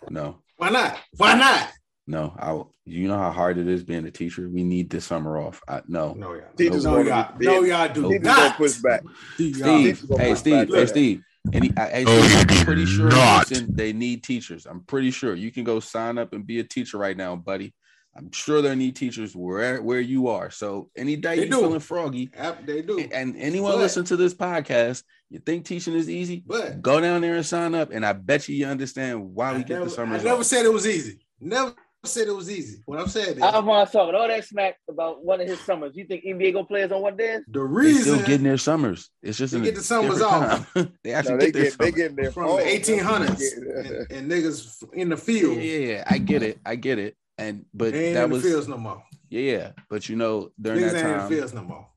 no. 0.08 0.38
Why 0.56 0.70
not? 0.70 0.98
Why 1.16 1.34
not? 1.34 1.72
No, 2.06 2.34
I. 2.38 2.62
You 2.90 3.06
know 3.06 3.18
how 3.18 3.30
hard 3.30 3.58
it 3.58 3.68
is 3.68 3.84
being 3.84 4.06
a 4.06 4.10
teacher. 4.10 4.48
We 4.48 4.64
need 4.64 4.88
this 4.88 5.04
summer 5.04 5.36
off. 5.36 5.60
I, 5.68 5.82
no, 5.88 6.14
no, 6.14 6.32
y'all, 6.32 6.44
Teachers 6.56 6.84
no, 6.84 7.00
y'all, 7.00 7.34
no, 7.38 7.62
y'all 7.62 7.92
do 7.92 8.08
Teachers 8.08 8.24
not 8.24 8.56
push 8.56 8.76
back. 8.76 9.02
Steve, 9.34 10.02
hey 10.16 10.34
Steve, 10.34 10.70
hey 10.72 10.86
Steve. 10.86 11.22
Any, 11.52 11.70
I, 11.76 12.04
I'm 12.06 12.64
pretty 12.64 12.86
sure 12.86 13.10
listen, 13.10 13.74
they 13.74 13.92
need 13.92 14.22
teachers. 14.22 14.64
I'm 14.64 14.80
pretty 14.80 15.10
sure 15.10 15.34
you 15.34 15.52
can 15.52 15.64
go 15.64 15.80
sign 15.80 16.16
up 16.16 16.32
and 16.32 16.46
be 16.46 16.60
a 16.60 16.64
teacher 16.64 16.96
right 16.96 17.16
now, 17.16 17.36
buddy. 17.36 17.74
I'm 18.16 18.32
sure 18.32 18.60
they 18.62 18.74
need 18.74 18.96
teachers 18.96 19.36
where 19.36 19.80
where 19.80 20.00
you 20.00 20.28
are. 20.28 20.50
So 20.50 20.90
any 20.96 21.14
day 21.16 21.36
They 21.36 21.42
you're 21.42 21.50
do. 21.50 21.60
feeling 21.60 21.80
froggy, 21.80 22.30
They 22.66 22.82
do. 22.82 22.98
and 23.12 23.36
anyone 23.36 23.72
But- 23.72 23.78
listen 23.78 24.04
to 24.06 24.16
this 24.16 24.34
podcast, 24.34 25.04
you 25.30 25.38
think 25.38 25.64
teaching 25.66 25.94
is 25.94 26.08
easy? 26.10 26.42
But 26.44 26.82
Go 26.82 27.00
down 27.00 27.20
there 27.20 27.34
and 27.36 27.46
sign 27.46 27.74
up, 27.74 27.90
and 27.92 28.04
I 28.04 28.14
bet 28.14 28.48
you 28.48 28.56
you 28.56 28.66
understand 28.66 29.34
why 29.34 29.52
we 29.52 29.58
I 29.58 29.62
get 29.62 29.74
never, 29.74 29.84
the 29.84 29.90
summers 29.90 30.20
I 30.22 30.24
never 30.24 30.40
off. 30.40 30.46
said 30.46 30.64
it 30.66 30.72
was 30.72 30.86
easy. 30.86 31.20
Never 31.40 31.74
said 32.04 32.26
it 32.28 32.32
was 32.34 32.50
easy. 32.50 32.78
What 32.86 32.98
I'm 33.00 33.08
saying 33.08 33.36
is 33.36 33.42
Alphonse 33.42 33.90
talking 33.92 34.14
all 34.14 34.26
that 34.26 34.44
smack 34.44 34.76
about 34.88 35.24
one 35.24 35.40
of 35.40 35.46
his 35.48 35.60
summers. 35.60 35.92
You 35.94 36.04
think 36.06 36.24
NBA 36.24 36.52
gonna 36.52 36.64
play 36.64 36.82
us 36.84 36.90
on 36.92 37.02
one 37.02 37.16
day? 37.16 37.38
the 37.46 37.58
They 37.60 37.66
reason 37.66 38.02
still 38.14 38.26
getting 38.26 38.44
their 38.44 38.56
summers. 38.56 39.10
It's 39.22 39.36
just 39.38 39.52
They 39.52 39.60
get 39.60 39.74
the 39.76 39.82
summers 39.82 40.22
off. 40.22 40.72
time. 40.74 40.92
they 41.04 41.12
actually 41.12 41.34
No, 41.34 41.38
they 41.40 41.46
get 41.46 41.52
their 41.52 41.62
get 41.64 41.78
they 41.78 41.84
summers. 41.84 41.94
getting 41.94 42.16
their 42.16 42.32
from 42.32 42.46
the 42.48 42.56
That's 42.56 42.88
what 42.88 42.88
they 42.88 42.94
1800s 42.96 44.08
and, 44.08 44.12
and 44.12 44.30
niggas 44.32 44.84
in 44.94 45.08
the 45.10 45.16
Yeah, 45.16 45.22
field. 45.22 45.56
yeah, 45.58 45.78
yeah, 45.78 46.04
I 46.06 46.18
get 46.18 46.42
it. 46.42 46.58
I 46.64 46.74
get 46.76 46.98
it. 46.98 47.16
And 47.38 47.64
but 47.72 47.92
They 47.92 48.06
ain't 48.06 48.14
that 48.14 48.24
in 48.24 48.30
was 48.30 48.42
the 48.42 48.48
fields 48.50 48.68
no 48.68 48.76
more. 48.78 49.02
yeah, 49.30 49.40
yeah. 49.40 49.72
But 49.88 50.08
you 50.08 50.16
know, 50.16 50.50
during 50.60 50.80
Niggas 50.80 50.92
that 50.92 50.96
ain't 50.98 51.06
in 51.06 51.12
the 51.12 51.18
time, 51.18 51.28
fields 51.30 51.54
no 51.54 51.62
more. 51.62 51.88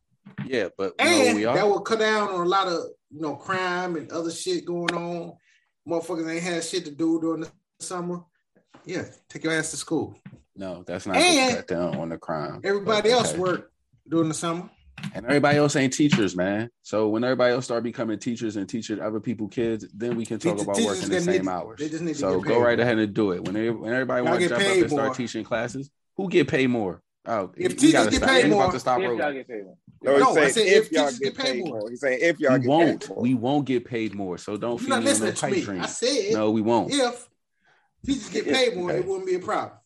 yeah. 0.45 0.67
But 0.77 0.93
you 0.99 1.05
know 1.05 1.49
And 1.49 1.57
that 1.57 1.67
will 1.67 1.81
cut 1.81 1.99
down 1.99 2.29
on 2.29 2.41
a 2.45 2.49
lot 2.49 2.67
of 2.67 2.83
you 3.09 3.21
know 3.21 3.35
crime 3.35 3.95
and 3.95 4.11
other 4.11 4.31
shit 4.31 4.65
going 4.65 4.93
on. 4.93 5.33
Motherfuckers 5.87 6.29
ain't 6.31 6.43
had 6.43 6.63
shit 6.63 6.85
to 6.85 6.91
do 6.91 7.19
during 7.19 7.41
the 7.41 7.51
summer. 7.79 8.21
Yeah, 8.85 9.05
take 9.29 9.43
your 9.43 9.53
ass 9.53 9.71
to 9.71 9.77
school. 9.77 10.15
No, 10.55 10.83
that's 10.85 11.05
not 11.07 11.15
And- 11.17 11.55
cut 11.57 11.67
down 11.67 11.95
on 11.95 12.09
the 12.09 12.17
crime. 12.17 12.61
Everybody 12.63 13.09
But, 13.09 13.17
else 13.17 13.31
okay. 13.31 13.39
work 13.39 13.71
during 14.07 14.27
the 14.27 14.33
summer. 14.35 14.69
And 15.13 15.25
everybody 15.25 15.57
else 15.57 15.75
ain't 15.75 15.93
teachers, 15.93 16.35
man. 16.35 16.69
So 16.83 17.07
when 17.09 17.23
everybody 17.23 17.53
else 17.53 17.65
start 17.65 17.83
becoming 17.83 18.19
teachers 18.19 18.55
and 18.55 18.67
teaching 18.67 18.99
other 18.99 19.19
people 19.19 19.47
kids, 19.47 19.85
then 19.93 20.15
we 20.15 20.25
can 20.25 20.39
talk 20.39 20.53
Teachers- 20.57 20.63
about 20.63 20.77
working 20.81 21.01
the 21.03 21.09
gonna 21.09 21.21
same 21.21 21.41
need- 21.45 21.47
hours. 21.49 21.79
they 21.79 21.89
just 21.89 22.01
need 22.03 22.13
to 22.13 22.19
so 22.19 22.39
go 22.41 22.59
right 22.59 22.77
more. 22.77 22.83
ahead 22.85 22.97
and 22.99 23.13
do 23.13 23.31
it. 23.31 23.43
When, 23.43 23.53
they, 23.55 23.69
when 23.69 23.91
everybody 23.93 24.21
wants 24.23 24.43
to 24.43 24.49
jump 24.49 24.61
up 24.61 24.67
paid 24.67 24.81
and 24.81 24.91
start 24.91 25.05
more. 25.07 25.15
teaching 25.15 25.43
classes, 25.43 25.89
who 26.17 26.29
get 26.29 26.47
paid 26.47 26.67
more? 26.69 27.01
Oh, 27.25 27.51
If 27.55 27.77
teachers 27.77 28.05
get 28.07 28.13
stop. 28.15 28.29
paid 28.29 28.39
Ain't 28.41 28.49
more- 28.49 28.63
about 28.63 28.73
to 28.73 28.79
stop 28.79 28.99
If 28.99 29.17
y'all 29.17 29.31
get 29.33 29.47
paid. 29.47 29.63
No, 30.03 30.13
he's 30.15 30.21
No, 30.23 30.31
I 30.31 30.33
saying 30.33 30.53
said 30.53 30.65
if, 30.67 30.85
if 30.87 30.91
y'all 30.91 31.03
teachers 31.05 31.19
get 31.19 31.35
get 31.35 31.45
paid 31.45 31.53
paid 31.53 31.63
more. 31.65 31.79
more. 31.81 31.89
He's 31.91 32.01
saying 32.01 32.19
if 32.21 32.39
y'all 32.39 32.53
We 32.53 32.59
get 32.61 32.67
won't. 32.69 33.01
paid 33.01 33.09
more. 33.09 33.21
We 33.21 33.33
won't 33.35 33.65
get 33.65 33.85
paid 33.85 34.15
more. 34.15 34.37
So 34.39 34.57
don't 34.57 34.71
You're 34.71 34.79
feed 34.79 34.89
not 34.89 34.95
me 34.95 34.99
on 35.01 35.05
listening 35.05 35.29
no 35.29 35.35
to 35.35 35.41
pipe 35.41 35.51
me. 35.51 35.61
dreams. 35.61 35.83
I 35.83 35.87
said 35.87 36.33
No, 36.33 36.49
we 36.51 36.61
won't. 36.61 36.91
if 36.91 37.29
teachers 38.05 38.29
get 38.29 38.45
paid 38.47 38.75
more, 38.77 38.91
it 38.91 39.05
wouldn't 39.05 39.27
be 39.27 39.35
a 39.35 39.39
problem. 39.39 39.77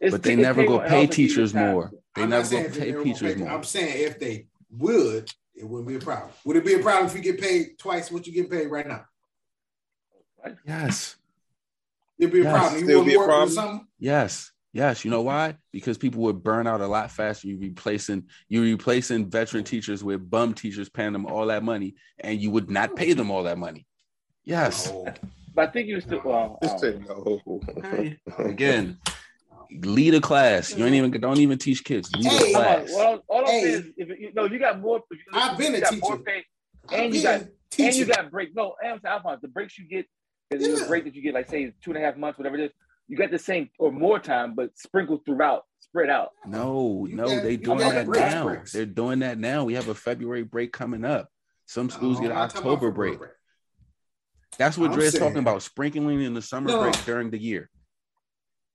It's- 0.00 0.10
But 0.12 0.24
they 0.24 0.34
never 0.34 0.62
paid 0.62 0.68
go 0.68 0.80
pay 0.80 1.06
teachers 1.06 1.54
more. 1.54 1.92
They 2.16 2.22
never 2.22 2.36
not 2.38 2.46
saying 2.46 2.70
go 2.72 2.78
pay 2.80 3.04
teachers 3.04 3.36
more. 3.36 3.48
I'm 3.50 3.62
saying 3.62 4.04
if 4.08 4.18
they 4.18 4.46
would, 4.76 5.30
it 5.54 5.68
wouldn't 5.68 5.88
be 5.88 5.96
a 5.96 6.00
problem. 6.00 6.30
Would 6.44 6.56
it 6.56 6.64
be 6.64 6.74
a 6.74 6.78
problem 6.78 7.06
if 7.06 7.14
you 7.14 7.20
get 7.22 7.40
paid 7.40 7.78
twice 7.78 8.10
what 8.10 8.26
you 8.26 8.32
get 8.32 8.50
paid 8.50 8.66
right 8.68 8.86
now? 8.86 9.04
Yes. 10.66 11.16
It'd 12.18 12.32
be 12.32 12.40
a 12.40 12.44
Yes, 12.44 12.52
problem. 12.52 12.80
You 12.80 12.86
wouldn't 12.86 13.06
be 13.06 13.14
a 13.14 13.18
work 13.18 13.28
with 13.28 13.34
problem. 13.34 13.50
something. 13.54 13.86
Yes. 13.98 14.50
Yes. 14.72 15.04
You 15.04 15.10
know 15.10 15.22
why? 15.22 15.56
Because 15.72 15.98
people 15.98 16.22
would 16.22 16.42
burn 16.42 16.66
out 16.66 16.80
a 16.80 16.86
lot 16.86 17.10
faster. 17.10 17.46
You 17.48 17.58
replacing 17.58 18.24
you 18.48 18.62
replacing 18.62 19.30
veteran 19.30 19.64
teachers 19.64 20.02
with 20.02 20.28
bum 20.30 20.54
teachers, 20.54 20.88
paying 20.88 21.12
them 21.12 21.26
all 21.26 21.46
that 21.46 21.62
money, 21.62 21.94
and 22.18 22.40
you 22.40 22.50
would 22.50 22.70
not 22.70 22.96
pay 22.96 23.12
them 23.12 23.30
all 23.30 23.42
that 23.44 23.58
money. 23.58 23.86
Yes. 24.44 24.90
No. 24.90 25.06
But 25.54 25.68
I 25.68 25.72
think 25.72 25.88
you 25.88 26.00
still 26.00 26.22
well. 26.24 26.58
Just 26.62 26.82
um, 26.84 27.04
no. 27.06 27.60
Again, 28.38 28.98
lead 29.82 30.14
a 30.14 30.20
class. 30.20 30.70
You 30.70 30.84
ain't 30.84 30.94
mm-hmm. 30.94 31.06
even 31.06 31.20
don't 31.20 31.38
even 31.38 31.58
teach 31.58 31.84
kids. 31.84 32.10
Lead 32.14 32.24
Hey. 32.26 32.36
a 32.36 32.38
Come 32.38 32.46
on. 32.46 32.62
class. 32.62 32.90
Well, 32.94 33.24
all 33.28 33.40
I'm 33.40 33.46
Hey. 33.46 33.60
saying 33.62 33.74
is, 33.76 33.92
if 33.96 34.20
you 34.20 34.32
know, 34.34 34.44
you 34.46 34.58
got 34.58 34.80
more. 34.80 35.02
If 35.10 35.18
you, 35.18 35.24
I've 35.32 35.58
been 35.58 35.72
you 35.72 35.78
a 35.78 35.80
got 35.80 35.90
teacher. 35.90 36.00
More 36.04 36.18
pay, 36.18 36.44
and 36.92 37.14
you 37.14 37.22
been 37.22 37.38
got 37.40 37.48
teaching. 37.70 37.86
and 37.86 37.96
you 37.96 38.04
got 38.06 38.30
break. 38.30 38.54
No, 38.54 38.74
I'm 38.82 39.00
saying 39.00 39.12
Alphonse, 39.14 39.40
the 39.42 39.48
breaks 39.48 39.78
you 39.78 39.86
get, 39.88 40.06
the 40.50 40.58
Yeah. 40.58 40.86
break 40.88 41.04
that 41.04 41.14
you 41.14 41.22
get, 41.22 41.34
like 41.34 41.48
say 41.48 41.72
two 41.82 41.90
and 41.92 41.96
a 41.96 42.00
half 42.00 42.16
months, 42.16 42.38
whatever 42.38 42.56
it 42.56 42.64
is, 42.64 42.70
you 43.08 43.16
got 43.16 43.30
the 43.30 43.38
same 43.38 43.68
or 43.78 43.90
more 43.92 44.18
time, 44.18 44.54
but 44.54 44.70
sprinkled 44.78 45.24
throughout, 45.24 45.64
spread 45.80 46.08
out. 46.10 46.30
No, 46.46 47.06
You 47.08 47.16
no, 47.16 47.26
got- 47.26 47.42
they 47.42 47.52
you 47.52 47.56
doing 47.58 47.78
that 47.78 48.06
breaks, 48.06 48.32
now. 48.32 48.44
breaks. 48.44 48.72
They're 48.72 48.86
doing 48.86 49.18
that 49.20 49.38
now. 49.38 49.64
We 49.64 49.74
have 49.74 49.88
a 49.88 49.94
February 49.94 50.42
break 50.44 50.72
coming 50.72 51.04
up. 51.04 51.28
Some 51.66 51.90
schools 51.90 52.16
No, 52.18 52.22
get 52.22 52.30
an 52.30 52.32
I'm 52.32 52.38
not 52.42 52.50
talking 52.50 52.62
about 52.62 52.72
October 52.74 52.90
February 52.92 53.16
break. 53.16 53.30
That's 54.58 54.76
what 54.76 54.90
I'm 54.90 54.96
Dre's 54.98 55.18
talking 55.18 55.38
about, 55.38 55.62
sprinkling 55.62 56.20
in 56.20 56.34
the 56.34 56.42
summer 56.42 56.68
No. 56.68 56.82
break 56.82 57.04
during 57.04 57.30
the 57.30 57.38
year. 57.38 57.70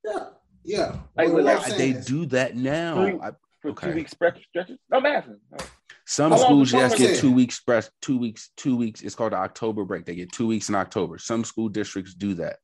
Yeah, 0.03 0.25
yeah. 0.67 0.97
Like, 1.15 1.29
But 1.29 1.33
what 1.33 1.43
like, 1.45 1.77
They 1.77 1.93
do 1.93 2.25
that 2.27 2.55
now. 2.55 2.95
Three- 3.09 3.19
I- 3.19 3.31
For 3.61 3.69
Okay. 3.71 3.89
two 3.89 3.95
weeks 3.95 4.11
stretch, 4.11 4.45
stretches. 4.49 4.77
No, 4.91 4.97
I'm 4.99 5.05
asking. 5.07 5.39
Some 6.05 6.31
How 6.31 6.37
schools 6.37 6.71
the 6.71 6.77
just 6.77 6.97
get 6.97 7.17
two 7.19 7.31
weeks 7.33 7.55
express, 7.55 7.89
two 8.01 8.17
weeks, 8.19 8.51
two 8.55 8.77
weeks. 8.77 9.01
It's 9.01 9.15
called 9.15 9.31
the 9.33 9.37
October 9.37 9.83
break. 9.83 10.05
They 10.05 10.13
get 10.15 10.31
two 10.31 10.45
weeks 10.47 10.69
in 10.69 10.75
October. 10.75 11.17
Some 11.17 11.43
school 11.43 11.67
districts 11.69 12.13
do 12.13 12.35
that. 12.35 12.59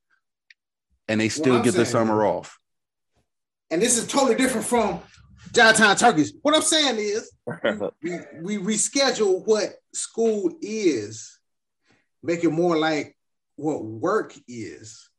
And 1.08 1.20
they 1.20 1.30
still 1.30 1.58
I'm 1.58 1.64
get 1.64 1.74
the 1.74 1.86
summer 1.86 2.24
is- 2.24 2.30
off. 2.30 2.60
and 3.72 3.82
this 3.82 3.98
is 3.98 4.08
totally 4.08 4.36
different 4.36 4.68
from 4.68 5.02
downtown 5.52 5.96
Turkeys. 5.98 6.34
What 6.42 6.56
I'm 6.56 6.62
saying 6.62 6.98
is 7.00 7.32
we, 8.02 8.20
we 8.42 8.58
reschedule 8.60 9.46
what 9.46 9.74
school 9.94 10.54
is, 10.62 11.40
make 12.22 12.44
it 12.44 12.52
more 12.52 12.78
like 12.78 13.18
what 13.56 13.84
work 13.84 14.34
is. 14.48 15.10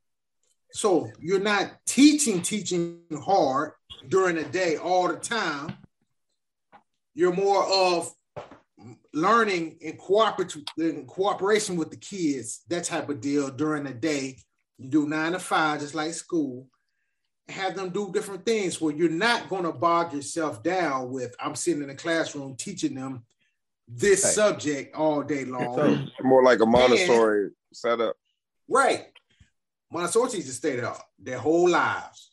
So 0.74 1.08
you're 1.20 1.38
not 1.40 1.70
teaching, 1.86 2.42
teaching 2.42 2.98
hard 3.24 3.72
during 4.08 4.34
the 4.34 4.42
day 4.44 4.76
all 4.76 5.06
the 5.06 5.14
time. 5.16 5.76
You're 7.14 7.32
more 7.32 7.64
of 7.64 8.12
learning 9.12 9.78
in, 9.80 9.96
cooperat- 9.96 10.66
in 10.78 11.06
cooperation 11.06 11.76
with 11.76 11.90
the 11.90 11.96
kids, 11.96 12.62
that 12.68 12.84
type 12.84 13.08
of 13.08 13.20
deal 13.20 13.50
during 13.50 13.84
the 13.84 13.94
day. 13.94 14.36
You 14.78 14.88
do 14.90 15.06
nine 15.06 15.32
to 15.32 15.38
five, 15.38 15.78
just 15.80 15.94
like 15.94 16.12
school 16.12 16.66
have 17.48 17.76
them 17.76 17.90
do 17.90 18.10
different 18.10 18.44
things 18.46 18.80
where 18.80 18.94
you're 18.96 19.10
not 19.10 19.50
going 19.50 19.64
to 19.64 19.72
bog 19.72 20.14
yourself 20.14 20.62
down 20.62 21.10
with 21.10 21.36
i'm 21.38 21.54
sitting 21.54 21.82
in 21.82 21.88
the 21.88 21.94
classroom 21.94 22.56
teaching 22.56 22.94
them 22.94 23.22
this 23.86 24.24
Right. 24.24 24.32
subject 24.32 24.96
all 24.96 25.22
day 25.22 25.44
long 25.44 26.08
More 26.22 26.42
like 26.42 26.60
a 26.60 26.64
Montessori 26.66 27.50
setup. 27.70 28.16
right 28.66 29.08
montessori 29.94 30.28
teachers 30.30 30.56
stay 30.56 30.76
there 30.76 30.92
their 31.18 31.38
whole 31.38 31.68
lives 31.70 32.32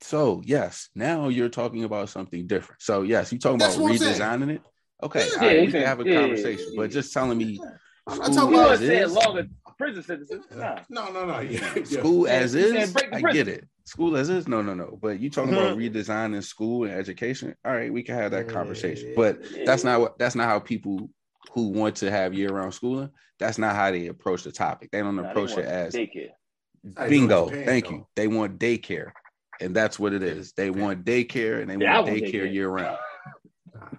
So 0.00 0.42
yes, 0.44 0.90
now 0.94 1.28
you're 1.28 1.48
talking 1.48 1.84
about 1.84 2.10
something 2.10 2.46
different. 2.46 2.82
So 2.82 3.02
yes, 3.02 3.32
you 3.32 3.38
talking 3.38 3.58
That's 3.58 3.76
about 3.76 3.84
what 3.84 3.92
I'm 3.92 3.98
saying. 3.98 4.20
redesigning 4.20 4.50
it. 4.56 4.62
Okay, 5.02 5.26
Yeah. 5.26 5.34
all 5.34 5.46
right, 5.46 5.56
Yeah, 5.56 5.64
we 5.64 5.72
can 5.72 5.82
have 5.82 6.00
a 6.00 6.04
yeah, 6.04 6.20
conversation, 6.20 6.66
yeah, 6.72 6.76
but 6.80 6.90
just 6.90 7.12
telling 7.12 7.38
me 7.38 7.58
i'm 8.06 8.18
not 8.18 8.32
talking 8.34 8.54
about 8.54 8.68
weren't 8.68 8.82
is- 8.82 8.88
saying 8.88 9.14
longer 9.14 9.46
prison 9.78 10.02
sentences. 10.02 10.44
Nah. 10.54 10.80
no 10.90 11.10
no 11.10 11.24
no 11.26 11.40
yeah, 11.40 11.72
yeah. 11.74 11.84
school 11.84 12.28
as 12.28 12.54
is, 12.54 12.94
I 13.12 13.20
get 13.32 13.48
it. 13.48 13.66
school 13.86 14.16
as 14.16 14.28
is? 14.28 14.46
No, 14.46 14.60
no, 14.62 14.74
no. 14.74 14.98
But 15.00 15.18
you 15.20 15.30
talking 15.30 15.54
about 15.54 15.76
redesigning 15.78 16.44
school 16.44 16.84
and 16.84 16.92
education? 16.92 17.54
All 17.64 17.72
right, 17.72 17.92
we 17.92 18.02
can 18.02 18.14
have 18.14 18.30
that 18.32 18.46
conversation. 18.48 19.14
But 19.16 19.38
that's 19.64 19.82
not 19.84 20.00
what 20.00 20.18
that's 20.18 20.34
not 20.36 20.46
how 20.52 20.58
people 20.60 21.10
who 21.54 21.68
want 21.80 21.96
to 22.02 22.10
have 22.10 22.34
year-round 22.34 22.72
schooling. 22.74 23.10
That's 23.38 23.58
not 23.58 23.74
how 23.74 23.90
they 23.90 24.06
approach 24.08 24.42
the 24.44 24.52
topic. 24.52 24.90
They 24.92 25.00
don't 25.00 25.18
approach 25.18 25.54
they 25.56 25.62
it 25.62 25.68
as 25.68 25.94
daycare. 25.94 26.30
Bingo. 26.84 27.48
Thank 27.48 27.90
you. 27.90 28.06
They 28.14 28.28
want 28.28 28.58
daycare, 28.58 29.12
and 29.60 29.74
that's 29.74 29.98
what 29.98 30.12
it 30.12 30.22
is. 30.22 30.52
They 30.52 30.70
want 30.70 31.04
daycare, 31.04 31.60
and 31.60 31.70
they 31.70 31.82
yeah, 31.84 32.00
want 32.00 32.08
daycare, 32.08 32.32
daycare 32.32 32.52
year 32.52 32.68
round. 32.68 32.98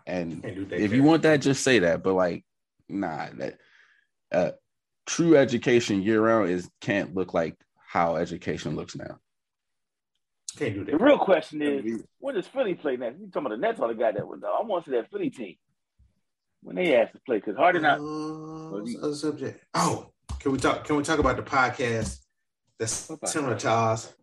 And 0.06 0.46
if 0.72 0.94
you 0.94 1.04
want 1.04 1.24
that, 1.24 1.38
just 1.38 1.64
say 1.64 1.80
that. 1.80 2.04
But 2.04 2.14
like, 2.14 2.46
nah, 2.88 3.28
that 3.38 3.58
uh, 4.32 4.52
true 5.06 5.36
education 5.36 6.04
year 6.04 6.22
round 6.22 6.50
is 6.50 6.70
can't 6.82 7.16
look 7.16 7.34
like 7.34 7.56
how 7.88 8.16
education 8.18 8.76
looks 8.76 8.96
now. 8.96 9.18
Can't 10.58 10.74
do 10.74 10.86
that. 10.86 10.92
The 10.92 11.04
real 11.04 11.18
question 11.18 11.62
is, 11.62 12.04
when 12.20 12.36
does 12.36 12.48
Philly 12.48 12.76
play 12.76 12.98
next? 12.98 13.20
You 13.20 13.28
talking 13.28 13.48
about 13.48 13.56
the 13.56 13.62
Nets 13.62 13.80
or 13.80 13.88
the 13.88 13.96
guy 13.96 14.12
that 14.12 14.28
was? 14.28 14.42
I 14.44 14.62
want 14.64 14.86
to 14.86 14.92
see 14.92 14.96
that 14.96 15.10
Philly 15.10 15.30
team 15.30 15.56
when 16.62 16.76
they 16.76 16.96
asked 16.96 17.14
to 17.14 17.20
play 17.26 17.38
because 17.38 17.58
Harden 17.58 17.82
not. 17.82 18.00
Uh, 18.00 19.06
other 19.06 19.16
subject. 19.16 19.64
Oh, 19.74 20.12
can 20.40 20.52
we 20.52 20.60
talk? 20.60 20.86
Can 20.86 20.96
we 20.98 21.04
talk 21.04 21.20
about 21.20 21.36
the 21.36 21.44
podcast 21.44 22.25
that's 22.80 23.10
similar 23.26 23.56
to 23.56 23.70
ours? 23.70 24.14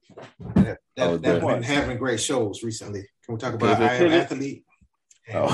That, 0.55 0.79
that, 0.97 1.09
oh, 1.09 1.17
that 1.17 1.41
been 1.41 1.63
having 1.63 1.99
great 1.99 2.21
shows 2.21 2.63
recently. 2.63 3.07
Can 3.25 3.35
we 3.35 3.41
talk 3.41 3.55
about 3.55 3.81
I 3.83 3.95
am 3.95 4.13
athlete? 4.13 4.65
Oh. 5.33 5.49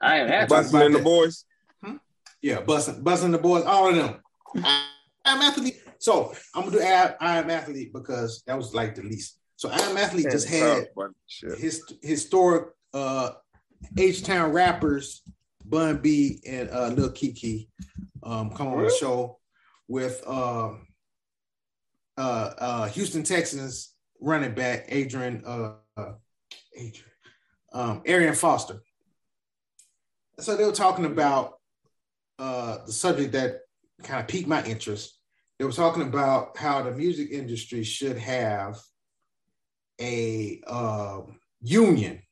I 0.00 0.18
am 0.18 0.28
athlete. 0.28 0.48
Busting 0.48 0.80
in 0.80 0.92
the 0.92 0.98
boys. 0.98 1.44
Hmm? 1.82 1.96
Yeah, 2.42 2.60
busting, 2.60 3.02
busting 3.02 3.30
the 3.30 3.38
boys. 3.38 3.64
All 3.64 3.88
of 3.88 3.94
them. 3.94 4.20
I 4.56 4.86
am 5.24 5.40
athlete. 5.40 5.80
So 5.98 6.34
I'm 6.54 6.64
gonna 6.64 6.78
do 6.78 6.82
I, 6.82 7.14
I 7.20 7.38
am 7.38 7.48
athlete 7.48 7.92
because 7.92 8.42
that 8.46 8.56
was 8.56 8.74
like 8.74 8.94
the 8.94 9.02
least. 9.02 9.38
So 9.56 9.70
I 9.70 9.78
am 9.78 9.96
athlete 9.96 10.26
just 10.30 10.48
had 10.48 10.88
his 11.56 11.82
historic 12.02 12.70
uh 12.92 13.30
H 13.96 14.24
Town 14.24 14.52
rappers, 14.52 15.22
Bun 15.64 15.98
B 15.98 16.40
and 16.46 16.68
uh, 16.70 16.88
Lil 16.88 17.10
Keke, 17.10 17.68
um, 18.22 18.50
come 18.50 18.68
on 18.68 18.82
the 18.82 18.90
show 18.90 19.38
with 19.88 20.22
uh, 20.26 20.72
uh, 22.22 22.54
uh, 22.58 22.88
Houston 22.88 23.24
Texans 23.24 23.94
running 24.20 24.54
back 24.54 24.84
Adrian 24.88 25.42
uh, 25.44 25.72
uh, 25.96 26.12
Adrian 26.76 27.10
um, 27.72 28.02
Arian 28.06 28.34
Foster. 28.34 28.80
So 30.38 30.56
they 30.56 30.64
were 30.64 30.72
talking 30.72 31.04
about 31.04 31.54
uh, 32.38 32.78
the 32.86 32.92
subject 32.92 33.32
that 33.32 33.60
kind 34.04 34.20
of 34.20 34.28
piqued 34.28 34.48
my 34.48 34.64
interest. 34.64 35.18
They 35.58 35.64
were 35.64 35.72
talking 35.72 36.02
about 36.02 36.56
how 36.56 36.82
the 36.82 36.92
music 36.92 37.30
industry 37.30 37.84
should 37.84 38.18
have 38.18 38.78
a 40.00 40.60
uh, 40.66 41.20
union 41.60 42.22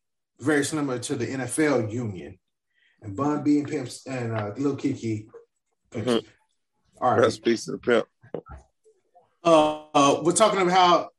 very 0.41 0.65
similar 0.65 0.99
to 0.99 1.17
the 1.17 1.27
NFL 1.27 1.93
union. 1.93 2.39
And 3.02 3.17
Bun 3.17 3.43
B 3.43 3.59
and 3.59 3.69
Pimps 3.69 4.07
and 4.07 4.33
uh, 4.33 4.52
Lil 4.57 4.77
Keke. 4.77 5.27
Mm-hmm. 5.93 6.27
All 7.01 7.12
right. 7.12 7.23
Best 7.23 7.44
piece 7.44 7.69
of 7.69 7.73
the 7.73 7.78
pimp. 7.78 8.07
Uh, 9.43 9.85
uh, 9.94 10.20
we're 10.23 10.33
talking 10.33 10.60
about 10.60 11.10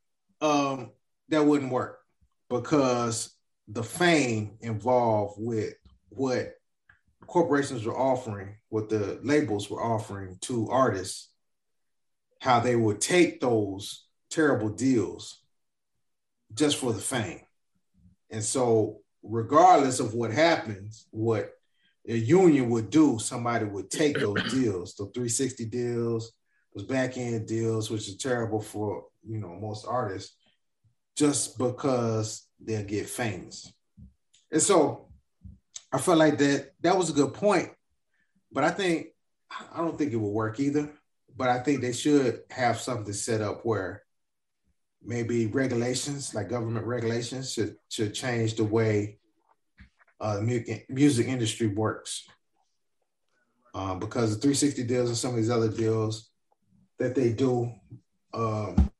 how 0.41 0.47
um, 0.47 0.91
that 1.29 1.45
wouldn't 1.45 1.71
work 1.71 1.99
because 2.49 3.35
the 3.67 3.83
fame 3.83 4.57
involved 4.61 5.35
with 5.37 5.73
what 6.09 6.53
corporations 7.25 7.85
were 7.85 7.97
offering, 7.97 8.55
what 8.69 8.89
the 8.89 9.19
labels 9.23 9.69
were 9.69 9.81
offering 9.81 10.37
to 10.41 10.69
artists, 10.69 11.29
how 12.39 12.59
they 12.59 12.75
would 12.75 13.01
take 13.01 13.39
those 13.39 14.05
terrible 14.29 14.69
deals 14.69 15.39
just 16.53 16.77
for 16.77 16.93
the 16.93 17.01
fame. 17.01 17.41
And 18.29 18.43
so 18.43 18.99
regardless 19.23 19.99
of 19.99 20.13
what 20.13 20.31
happens, 20.31 21.07
what 21.11 21.51
a 22.07 22.15
union 22.15 22.69
would 22.69 22.89
do, 22.89 23.19
somebody 23.19 23.65
would 23.65 23.89
take 23.89 24.19
those 24.19 24.43
deals, 24.51 24.95
the 24.95 25.05
360 25.05 25.65
deals, 25.65 26.33
those 26.73 26.85
back 26.85 27.17
end 27.17 27.47
deals, 27.47 27.89
which 27.89 28.07
is 28.07 28.17
terrible 28.17 28.61
for 28.61 29.05
you 29.27 29.39
know 29.39 29.55
most 29.59 29.85
artists, 29.87 30.35
just 31.15 31.57
because 31.57 32.47
they'll 32.59 32.83
get 32.83 33.09
famous. 33.09 33.71
And 34.51 34.61
so 34.61 35.07
I 35.91 35.97
felt 35.97 36.17
like 36.17 36.37
that 36.37 36.71
that 36.81 36.97
was 36.97 37.09
a 37.09 37.13
good 37.13 37.33
point, 37.33 37.69
but 38.51 38.63
I 38.63 38.71
think 38.71 39.07
I 39.73 39.77
don't 39.77 39.97
think 39.97 40.13
it 40.13 40.17
will 40.17 40.33
work 40.33 40.59
either. 40.59 40.89
But 41.35 41.49
I 41.49 41.59
think 41.59 41.81
they 41.81 41.93
should 41.93 42.41
have 42.49 42.79
something 42.79 43.13
set 43.13 43.41
up 43.41 43.65
where 43.65 44.03
maybe 45.03 45.47
regulations, 45.47 46.35
like 46.35 46.49
government 46.49 46.85
regulations, 46.85 47.53
should 47.53 47.77
should 47.89 48.13
change 48.13 48.55
the 48.55 48.63
way 48.63 49.19
uh, 50.19 50.39
music 50.41 50.89
music 50.89 51.27
industry 51.27 51.67
works. 51.67 52.27
Um, 53.73 53.99
because 53.99 54.35
the 54.35 54.41
360 54.41 54.83
deals 54.83 55.07
and 55.07 55.17
some 55.17 55.31
of 55.31 55.37
these 55.37 55.49
other 55.49 55.69
deals 55.69 56.30
that 57.01 57.15
they 57.15 57.33
do, 57.33 57.71
um, 58.31 58.91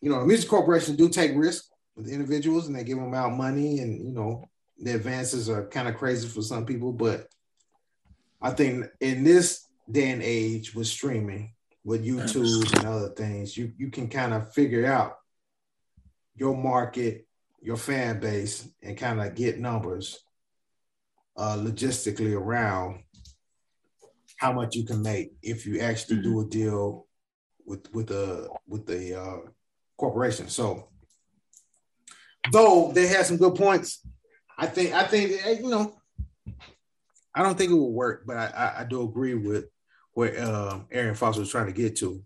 you 0.00 0.10
know, 0.10 0.24
music 0.24 0.50
corporations 0.50 0.96
do 0.96 1.08
take 1.08 1.36
risks 1.36 1.70
with 1.94 2.08
individuals 2.08 2.66
and 2.66 2.74
they 2.74 2.82
give 2.82 2.98
them 2.98 3.14
out 3.14 3.32
money 3.32 3.78
and 3.78 4.04
you 4.04 4.12
know 4.12 4.44
the 4.78 4.94
advances 4.96 5.48
are 5.48 5.68
kind 5.68 5.86
of 5.86 5.94
crazy 5.94 6.26
for 6.26 6.42
some 6.42 6.66
people, 6.66 6.92
but 6.92 7.28
I 8.40 8.50
think 8.50 8.86
in 9.00 9.22
this 9.22 9.68
day 9.88 10.10
and 10.10 10.22
age 10.22 10.74
with 10.74 10.88
streaming, 10.88 11.54
with 11.84 12.04
YouTube 12.04 12.76
and 12.76 12.86
other 12.86 13.10
things, 13.10 13.56
you 13.56 13.72
you 13.78 13.90
can 13.90 14.08
kind 14.08 14.34
of 14.34 14.52
figure 14.52 14.84
out 14.84 15.18
your 16.34 16.56
market, 16.56 17.28
your 17.60 17.76
fan 17.76 18.18
base, 18.18 18.68
and 18.82 18.98
kind 18.98 19.20
of 19.20 19.36
get 19.36 19.60
numbers 19.60 20.18
uh, 21.36 21.56
logistically 21.56 22.34
around 22.34 23.04
how 24.38 24.52
much 24.52 24.74
you 24.74 24.84
can 24.84 25.02
make 25.02 25.34
if 25.40 25.66
you 25.66 25.78
actually 25.78 26.16
mm-hmm. 26.16 26.32
do 26.32 26.40
a 26.40 26.46
deal 26.46 27.06
with 27.66 27.92
with 27.92 28.10
a 28.10 28.48
with 28.66 28.86
the 28.86 29.20
uh, 29.20 29.38
corporation. 29.96 30.48
So, 30.48 30.88
though 32.50 32.92
they 32.92 33.06
had 33.06 33.26
some 33.26 33.36
good 33.36 33.54
points, 33.54 34.06
I 34.58 34.66
think 34.66 34.92
I 34.92 35.04
think 35.04 35.62
you 35.62 35.70
know 35.70 35.94
I 37.34 37.42
don't 37.42 37.56
think 37.56 37.70
it 37.70 37.74
will 37.74 37.92
work, 37.92 38.24
but 38.26 38.36
I, 38.36 38.46
I, 38.46 38.80
I 38.80 38.84
do 38.84 39.02
agree 39.02 39.34
with 39.34 39.66
where 40.14 40.42
um, 40.44 40.86
Arian 40.90 41.14
Foster 41.14 41.40
was 41.40 41.50
trying 41.50 41.66
to 41.66 41.72
get 41.72 41.96
to, 41.96 42.22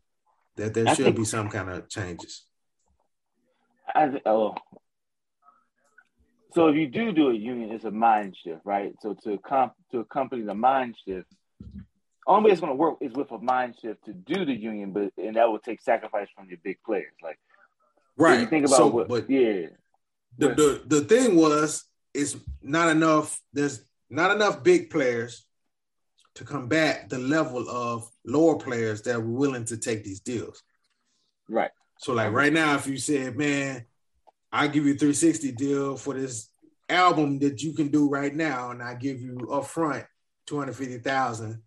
that 0.57 0.75
there 0.75 0.87
should 0.89 1.05
think, 1.05 1.17
be 1.17 1.25
some 1.25 1.49
kind 1.49 1.71
of 1.71 1.89
changes. 1.89 2.45
I, 3.95 4.21
oh, 4.27 4.57
so 6.57 6.69
if 6.69 6.77
you 6.77 6.89
do 6.89 7.13
do 7.13 7.31
a 7.31 7.35
union, 7.35 7.71
it's 7.71 7.85
a 7.85 7.91
mind 7.91 8.37
shift, 8.43 8.63
right? 8.65 8.95
So 9.03 9.15
to 9.25 9.39
comp 9.39 9.75
to 9.93 10.01
accompany 10.01 10.43
the 10.43 10.55
mind 10.55 10.97
shift, 11.07 11.29
only 12.27 12.47
way 12.47 12.53
it's 12.53 12.61
going 12.61 12.73
to 12.73 12.77
work 12.77 12.97
is 13.01 13.13
with 13.13 13.31
a 13.31 13.39
mind 13.39 13.77
shift 13.81 14.05
to 14.07 14.13
do 14.13 14.45
the 14.45 14.53
union, 14.53 14.93
but 14.93 15.13
and 15.17 15.37
that 15.37 15.49
will 15.49 15.59
take 15.59 15.81
sacrifice 15.81 16.29
from 16.35 16.49
your 16.49 16.59
big 16.63 16.79
players. 16.85 17.13
Like, 17.23 17.39
right? 18.17 18.41
You 18.41 18.47
think 18.47 18.67
about 18.67 18.77
so, 18.77 18.87
what? 18.89 19.09
But 19.09 19.31
yeah. 19.31 19.67
The, 20.39 20.49
the 20.49 20.83
the 20.87 21.01
thing 21.03 21.37
was, 21.37 21.85
it's 22.13 22.37
not 22.63 22.89
enough. 22.89 23.41
There's 23.53 23.85
not 24.11 24.33
enough 24.33 24.63
big 24.63 24.91
players 24.91 25.47
to 26.35 26.45
combat 26.45 27.09
the 27.09 27.19
level 27.19 27.69
of 27.69 28.11
lower 28.25 28.57
players 28.57 29.03
that 29.03 29.19
were 29.19 29.31
willing 29.31 29.65
to 29.65 29.77
take 29.79 30.05
these 30.05 30.21
deals. 30.21 30.63
Right. 31.49 31.71
So 31.99 32.13
like 32.13 32.33
right 32.33 32.53
now, 32.53 32.75
if 32.75 32.87
you 32.87 32.99
said, 32.99 33.37
man, 33.37 33.87
I 34.53 34.67
give 34.67 34.85
you 34.85 34.93
360 34.93 35.53
deal 35.53 35.97
for 35.97 36.15
this 36.15 36.51
album 36.89 37.39
that 37.39 37.63
you 37.63 37.73
can 37.73 37.89
do 37.89 38.09
right 38.09 38.35
now, 38.35 38.71
and 38.71 38.83
I 38.83 38.95
give 38.95 39.21
you 39.21 39.37
upfront 39.51 40.07
250,000, 40.47 41.63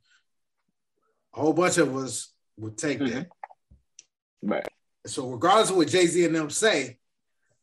a 1.34 1.40
whole 1.40 1.54
bunch 1.54 1.78
of 1.78 1.96
us 1.96 2.34
would 2.58 2.78
take 2.78 3.00
mm-hmm. 3.00 3.14
that. 3.14 3.28
Right. 4.42 4.68
So 5.06 5.30
regardless 5.30 5.70
of 5.70 5.78
what 5.78 5.88
Jay-Z 5.88 6.26
and 6.26 6.36
them 6.36 6.50
say, 6.50 6.98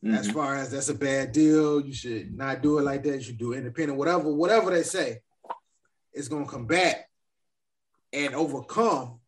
mm-hmm. 0.04 0.14
as 0.14 0.30
far 0.30 0.56
as 0.56 0.70
that's 0.70 0.88
a 0.88 0.94
bad 0.94 1.32
deal, 1.32 1.80
you 1.80 1.92
should 1.92 2.36
not 2.36 2.62
do 2.62 2.78
it 2.78 2.82
like 2.82 3.02
that, 3.04 3.16
you 3.16 3.22
should 3.22 3.38
do 3.38 3.52
independent, 3.52 3.98
whatever, 3.98 4.32
whatever 4.32 4.70
they 4.70 4.82
say, 4.82 5.20
it's 6.12 6.28
gonna 6.28 6.46
come 6.46 6.66
back 6.66 7.08
and 8.12 8.34
overcome 8.34 9.20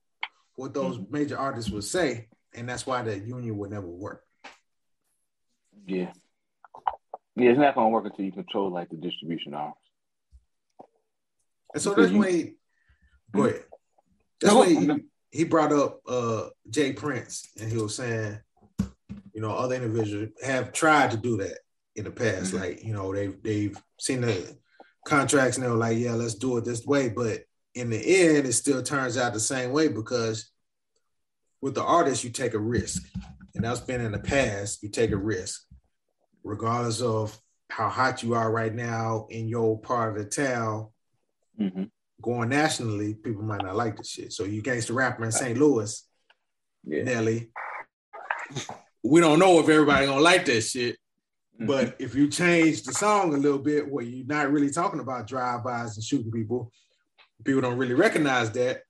what 0.55 0.75
those 0.75 0.99
mm-hmm. 0.99 1.12
major 1.12 1.39
artists 1.39 1.70
would 1.70 1.84
say 1.84 2.28
and 2.55 2.68
that's 2.68 2.86
why 2.86 3.02
the 3.02 3.18
union 3.18 3.57
would 3.58 3.70
never 3.70 3.86
work. 3.86 4.25
Yeah, 5.86 6.12
yeah, 7.36 7.50
it's 7.50 7.58
not 7.58 7.75
going 7.75 7.86
to 7.86 7.91
work 7.91 8.05
until 8.07 8.25
you 8.25 8.33
control 8.33 8.70
like 8.70 8.91
the 8.91 8.97
distribution 8.97 9.55
arms. 9.55 9.75
And 11.73 11.83
so 11.83 11.94
that's 11.94 12.12
when 12.12 12.28
he, 12.28 12.52
go 13.33 13.44
ahead. 13.44 13.65
That's 14.41 14.55
no, 14.55 14.60
when 14.60 14.91
he, 15.31 15.39
he 15.39 15.44
brought 15.44 15.73
up 15.73 16.00
uh 16.07 16.49
J. 16.70 16.92
Prince, 16.92 17.49
and 17.60 17.70
he 17.70 17.78
was 17.78 17.94
saying, 17.94 18.39
you 19.33 19.41
know, 19.41 19.50
other 19.50 19.75
individuals 19.75 20.31
have 20.44 20.73
tried 20.73 21.10
to 21.12 21.17
do 21.17 21.36
that 21.39 21.58
in 21.97 22.05
the 22.05 22.10
past. 22.10 22.52
Mm-hmm. 22.52 22.57
Like, 22.57 22.84
you 22.84 22.92
know, 22.92 23.15
they've 23.15 23.42
they've 23.42 23.76
seen 23.99 24.23
the 24.23 24.57
contracts 25.07 25.57
and 25.57 25.65
they 25.65 25.70
were 25.70 25.76
like, 25.76 25.99
yeah, 25.99 26.15
let's 26.15 26.34
do 26.34 26.57
it 26.57 26.65
this 26.65 26.84
way. 26.86 27.08
But 27.08 27.42
in 27.75 27.91
the 27.91 27.97
end, 27.99 28.47
it 28.47 28.52
still 28.52 28.83
turns 28.83 29.17
out 29.17 29.33
the 29.33 29.41
same 29.41 29.73
way 29.73 29.89
because 29.89 30.50
with 31.60 31.75
the 31.75 31.83
artist, 31.83 32.25
you 32.25 32.31
take 32.31 32.55
a 32.55 32.58
risk. 32.58 33.02
and 33.55 33.65
that's 33.65 33.81
been 33.81 34.00
in 34.00 34.12
the 34.12 34.18
past, 34.18 34.83
you 34.83 34.89
take 34.89 35.10
a 35.10 35.17
risk, 35.17 35.62
regardless 36.44 37.00
of 37.00 37.36
how 37.70 37.89
hot 37.89 38.23
you 38.23 38.34
are 38.34 38.50
right 38.50 38.75
now 38.75 39.26
in 39.31 39.49
your 39.49 39.81
part 39.81 40.17
of 40.17 40.23
the 40.23 40.31
town. 40.31 40.89
Mm-hmm. 41.60 41.84
Going 42.21 42.49
nationally, 42.49 43.15
people 43.15 43.43
might 43.43 43.63
not 43.63 43.77
like 43.77 43.97
this 43.97 44.11
shit. 44.11 44.33
So 44.33 44.45
you 44.45 44.61
gangster 44.61 44.93
rapper 44.93 45.25
in 45.25 45.31
St. 45.33 45.57
Louis, 45.57 46.05
yeah. 46.85 47.05
Nelly. 47.05 47.51
We 49.05 49.21
don't 49.21 49.39
know 49.39 49.61
if 49.61 49.69
everybody 49.69 50.07
gonna 50.07 50.21
like 50.21 50.45
that 50.47 50.63
shit. 50.63 50.97
Mm-hmm. 51.55 51.67
But 51.67 51.97
if 52.01 52.15
you 52.15 52.29
change 52.29 52.83
the 52.83 52.93
song 52.93 53.35
a 53.35 53.37
little 53.37 53.59
bit 53.59 53.89
where 53.89 54.05
you're 54.05 54.27
not 54.27 54.51
really 54.51 54.71
talking 54.71 55.01
about 55.01 55.27
drive-bys 55.29 55.97
and 55.97 56.05
shooting 56.05 56.33
people, 56.33 56.73
people 57.45 57.61
don't 57.61 57.79
really 57.79 57.95
recognize 57.95 58.51
that. 58.53 58.83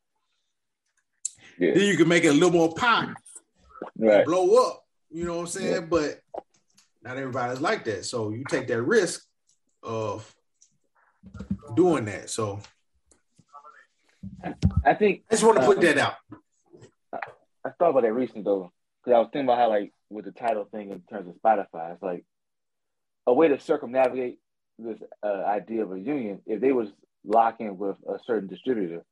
Yeah. 1.58 1.74
Then 1.74 1.84
you 1.84 1.96
can 1.96 2.08
make 2.08 2.24
it 2.24 2.28
a 2.28 2.32
little 2.32 2.50
more 2.50 2.72
pop, 2.74 3.10
right. 3.98 4.24
blow 4.24 4.68
up. 4.68 4.84
You 5.10 5.24
know 5.24 5.34
what 5.34 5.40
I'm 5.40 5.46
saying? 5.48 5.72
Yeah. 5.72 5.80
But 5.80 6.20
not 7.02 7.16
everybody's 7.16 7.60
like 7.60 7.84
that. 7.84 8.04
So 8.04 8.30
you 8.30 8.44
take 8.48 8.68
that 8.68 8.82
risk 8.82 9.22
of 9.82 10.34
doing 11.74 12.06
that. 12.06 12.30
So 12.30 12.60
I 14.84 14.94
think 14.94 15.22
I 15.30 15.34
just 15.34 15.44
want 15.44 15.58
to 15.58 15.66
put 15.66 15.78
uh, 15.78 15.80
that 15.82 15.98
out. 15.98 16.14
I 17.64 17.70
thought 17.78 17.90
about 17.90 18.02
that 18.02 18.12
recently 18.12 18.42
though, 18.42 18.72
because 19.02 19.16
I 19.16 19.18
was 19.20 19.28
thinking 19.32 19.48
about 19.48 19.58
how 19.58 19.68
like 19.68 19.92
with 20.10 20.24
the 20.24 20.32
Tidal 20.32 20.64
thing 20.64 20.90
in 20.90 21.00
terms 21.02 21.28
of 21.28 21.34
Spotify, 21.40 21.92
it's 21.92 22.02
like 22.02 22.24
a 23.26 23.32
way 23.32 23.48
to 23.48 23.60
circumnavigate 23.60 24.38
this 24.78 24.98
uh, 25.22 25.44
idea 25.44 25.82
of 25.82 25.92
a 25.92 25.98
union 25.98 26.40
if 26.46 26.60
they 26.60 26.72
was 26.72 26.88
locking 27.24 27.76
with 27.76 27.96
a 28.08 28.18
certain 28.24 28.48
distributor 28.48 29.04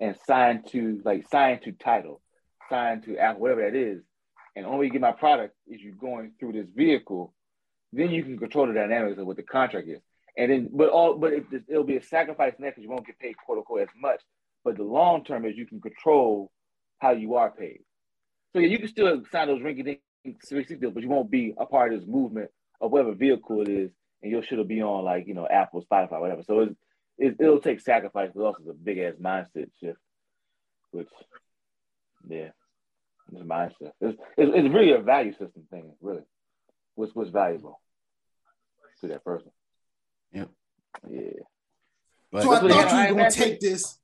and 0.00 0.16
signed 0.26 0.66
to 0.68 1.00
like 1.04 1.28
signed 1.30 1.62
to 1.62 1.72
Tidal, 1.72 2.20
signed 2.68 3.04
to 3.04 3.18
Apple, 3.18 3.42
whatever 3.42 3.62
that 3.62 3.76
is, 3.76 4.02
and 4.56 4.66
only 4.66 4.88
get 4.88 5.00
my 5.00 5.12
product 5.12 5.54
is 5.66 5.80
you 5.80 5.92
going 5.92 6.32
through 6.38 6.52
this 6.52 6.68
vehicle, 6.74 7.34
then 7.92 8.10
you 8.10 8.22
can 8.22 8.38
control 8.38 8.66
the 8.66 8.72
dynamics 8.72 9.18
of 9.18 9.26
what 9.26 9.36
the 9.36 9.42
contract 9.42 9.88
is. 9.88 10.00
And 10.36 10.50
then, 10.50 10.68
but 10.72 10.88
all, 10.88 11.16
but 11.16 11.32
it, 11.32 11.44
it'll 11.68 11.84
be 11.84 11.96
a 11.96 12.02
sacrifice 12.02 12.54
now 12.58 12.68
because 12.68 12.82
you 12.82 12.90
won't 12.90 13.06
get 13.06 13.18
paid 13.18 13.36
quote 13.36 13.58
unquote 13.58 13.82
as 13.82 13.88
much. 14.00 14.20
But 14.64 14.76
the 14.76 14.82
long 14.82 15.24
term 15.24 15.44
is 15.44 15.56
you 15.56 15.66
can 15.66 15.80
control 15.80 16.50
how 16.98 17.10
you 17.10 17.34
are 17.34 17.50
paid. 17.50 17.80
So 18.52 18.58
yeah, 18.60 18.68
you 18.68 18.78
can 18.78 18.88
still 18.88 19.22
sign 19.30 19.48
those 19.48 19.62
rinky 19.62 19.84
dink 19.84 20.00
deals, 20.80 20.94
but 20.94 21.02
you 21.02 21.08
won't 21.08 21.30
be 21.30 21.54
a 21.58 21.66
part 21.66 21.92
of 21.92 22.00
this 22.00 22.08
movement 22.08 22.50
of 22.80 22.90
whatever 22.90 23.14
vehicle 23.14 23.60
it 23.60 23.68
is, 23.68 23.90
and 24.22 24.44
shit 24.44 24.58
will 24.58 24.64
be 24.64 24.82
on 24.82 25.04
like 25.04 25.26
you 25.26 25.34
know 25.34 25.46
Apple, 25.46 25.84
Spotify, 25.84 26.20
whatever. 26.20 26.42
So 26.42 26.60
it's, 26.60 26.74
it, 27.18 27.36
will 27.38 27.60
take 27.60 27.80
sacrifice, 27.80 28.30
but 28.34 28.42
also 28.42 28.58
it's 28.60 28.70
a 28.70 28.72
big 28.72 28.98
ass 28.98 29.14
mindset 29.20 29.70
shift, 29.80 29.98
which 30.90 31.08
yeah, 32.28 32.50
it's 33.32 33.42
mindset. 33.42 33.92
It's, 34.00 34.18
it's, 34.36 34.52
it's 34.54 34.74
really 34.74 34.92
a 34.92 34.98
value 34.98 35.32
system 35.32 35.64
thing, 35.70 35.92
really. 36.00 36.22
What's 36.94 37.14
what's 37.14 37.30
valuable 37.30 37.80
to 39.00 39.08
that 39.08 39.24
person? 39.24 39.50
Yep. 40.34 40.50
Yeah. 41.10 41.20
But 42.30 42.42
so 42.42 42.52
I 42.52 42.60
thought 42.60 43.08
you 43.08 43.14
were 43.14 43.20
gonna 43.20 43.30
take 43.30 43.60
this. 43.60 43.98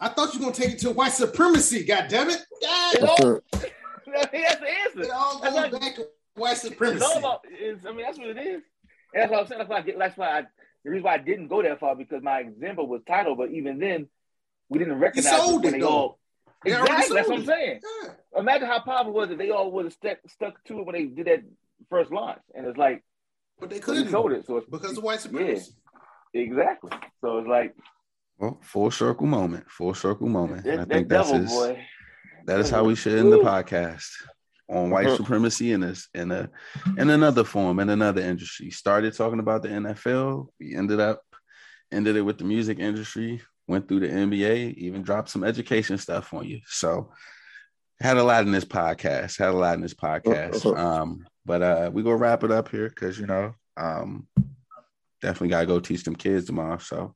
I 0.00 0.08
thought 0.08 0.34
you 0.34 0.40
were 0.40 0.46
gonna 0.46 0.56
take 0.56 0.70
it 0.70 0.78
to 0.80 0.90
white 0.90 1.12
supremacy. 1.12 1.84
God 1.84 2.08
damn 2.08 2.30
it! 2.30 2.40
God, 2.60 2.94
it 2.94 3.02
all, 3.02 3.40
that's 3.52 4.30
the 4.30 4.38
answer. 4.38 5.02
It 5.02 5.10
all 5.10 5.40
goes 5.40 5.54
like, 5.54 5.72
back 5.72 5.94
to 5.96 6.08
white 6.34 6.56
supremacy. 6.56 6.96
It's 6.96 7.04
all 7.04 7.18
about. 7.18 7.40
It's, 7.48 7.86
I 7.86 7.92
mean, 7.92 8.02
that's 8.02 8.18
what 8.18 8.28
it 8.28 8.38
is. 8.38 8.62
And 9.14 9.22
that's 9.22 9.30
what 9.30 9.40
I'm 9.40 9.46
saying. 9.46 9.58
That's 9.58 9.70
why. 9.70 9.76
I 9.76 9.82
get, 9.82 9.98
that's 9.98 10.16
why 10.16 10.38
I. 10.38 10.46
The 10.84 10.90
reason 10.90 11.04
why 11.04 11.14
I 11.14 11.18
didn't 11.18 11.48
go 11.48 11.62
that 11.62 11.78
far 11.78 11.94
because 11.94 12.22
my 12.22 12.40
example 12.40 12.88
was 12.88 13.02
Tidal, 13.06 13.36
but 13.36 13.50
even 13.52 13.78
then, 13.78 14.08
we 14.68 14.80
didn't 14.80 14.98
recognize 14.98 15.32
it, 15.32 15.64
it 15.64 15.70
they 15.70 15.82
all. 15.82 16.18
Exactly. 16.64 17.16
That's 17.16 17.28
what 17.28 17.38
I'm 17.38 17.46
saying. 17.46 17.80
Yeah. 18.02 18.08
Imagine 18.38 18.66
how 18.66 18.80
powerful 18.80 19.12
it 19.12 19.14
was 19.14 19.30
if 19.30 19.38
they 19.38 19.50
all 19.50 19.70
would 19.72 19.84
have 19.84 19.92
stuck 19.92 20.18
stuck 20.28 20.64
to 20.64 20.80
it 20.80 20.86
when 20.86 20.94
they 20.94 21.04
did 21.04 21.26
that 21.26 21.42
first 21.90 22.10
launch, 22.10 22.40
and 22.54 22.66
it's 22.66 22.78
like 22.78 23.04
but 23.58 23.70
they 23.70 23.78
couldn't 23.78 24.10
sold 24.10 24.32
it, 24.32 24.46
so 24.46 24.58
it's, 24.58 24.68
because 24.68 24.96
of 24.98 25.04
white 25.04 25.20
supremacy. 25.20 25.72
Yeah, 26.34 26.42
exactly. 26.42 26.90
So 27.20 27.38
it's 27.38 27.48
like 27.48 27.74
well, 28.38 28.58
full 28.62 28.90
circle 28.90 29.26
moment, 29.26 29.70
full 29.70 29.94
circle 29.94 30.28
moment. 30.28 30.64
That, 30.64 30.80
I 30.80 30.84
think 30.84 31.08
that's 31.08 31.30
devil, 31.30 31.46
his, 31.46 31.52
boy. 31.52 31.86
that 32.46 32.60
is 32.60 32.70
how 32.70 32.84
we 32.84 32.94
should 32.94 33.18
end 33.18 33.32
the 33.32 33.38
podcast 33.38 34.08
on 34.68 34.90
white 34.90 35.06
uh-huh. 35.06 35.16
supremacy 35.16 35.72
in 35.72 35.80
this 35.80 36.08
in 36.14 36.32
a 36.32 36.50
in 36.96 37.10
another 37.10 37.44
form 37.44 37.78
in 37.78 37.90
another 37.90 38.22
industry. 38.22 38.70
Started 38.70 39.14
talking 39.14 39.38
about 39.38 39.62
the 39.62 39.68
NFL, 39.68 40.48
we 40.58 40.74
ended 40.74 40.98
up 40.98 41.22
ended 41.92 42.16
it 42.16 42.22
with 42.22 42.38
the 42.38 42.44
music 42.44 42.78
industry, 42.78 43.42
went 43.68 43.86
through 43.86 44.00
the 44.00 44.08
NBA, 44.08 44.74
even 44.74 45.02
dropped 45.02 45.28
some 45.28 45.44
education 45.44 45.98
stuff 45.98 46.32
on 46.32 46.46
you. 46.46 46.60
So 46.66 47.12
had 48.02 48.16
a 48.16 48.24
lot 48.24 48.44
in 48.44 48.52
this 48.52 48.64
podcast, 48.64 49.38
had 49.38 49.50
a 49.50 49.52
lot 49.52 49.74
in 49.74 49.80
this 49.80 49.94
podcast. 49.94 50.66
Uh-huh. 50.66 50.74
Um, 50.74 51.26
but 51.46 51.62
uh, 51.62 51.90
we 51.92 52.02
gonna 52.02 52.16
wrap 52.16 52.44
it 52.44 52.50
up 52.50 52.68
here 52.68 52.88
because 52.88 53.18
you 53.18 53.26
know, 53.26 53.54
um, 53.76 54.26
definitely 55.20 55.48
gotta 55.48 55.66
go 55.66 55.80
teach 55.80 56.04
them 56.04 56.16
kids 56.16 56.46
tomorrow. 56.46 56.78
So 56.78 57.14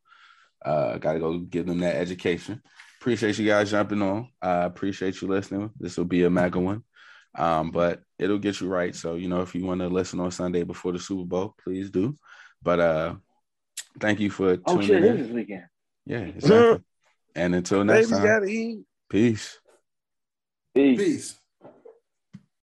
uh, 0.64 0.98
gotta 0.98 1.18
go 1.18 1.38
give 1.38 1.66
them 1.66 1.80
that 1.80 1.96
education. 1.96 2.62
Appreciate 3.00 3.38
you 3.38 3.46
guys 3.46 3.70
jumping 3.70 4.02
on. 4.02 4.28
I 4.40 4.62
uh, 4.62 4.66
appreciate 4.66 5.20
you 5.20 5.28
listening. 5.28 5.70
This 5.78 5.96
will 5.96 6.04
be 6.04 6.24
a 6.24 6.30
mega 6.30 6.58
one. 6.58 6.82
Um, 7.36 7.70
but 7.70 8.00
it'll 8.18 8.38
get 8.38 8.60
you 8.60 8.68
right. 8.68 8.94
So, 8.94 9.16
you 9.16 9.28
know, 9.28 9.42
if 9.42 9.54
you 9.54 9.64
want 9.64 9.80
to 9.82 9.88
listen 9.88 10.20
on 10.20 10.30
Sunday 10.30 10.62
before 10.62 10.92
the 10.92 10.98
Super 10.98 11.24
Bowl, 11.24 11.54
please 11.62 11.90
do. 11.90 12.16
But 12.62 12.80
uh 12.80 13.14
thank 14.00 14.20
you 14.20 14.30
for 14.30 14.56
tuning 14.56 14.62
oh, 14.66 14.72
tuning 14.74 14.86
shit, 14.86 15.04
in. 15.04 15.22
this 15.22 15.30
weekend. 15.30 15.64
Yeah, 16.06 16.18
exactly. 16.20 16.84
and 17.34 17.54
until 17.54 17.84
next 17.84 18.10
Baby 18.10 18.22
time. 18.22 18.86
Peace. 19.08 19.58
Peace. 20.76 20.98
Peace. 20.98 21.45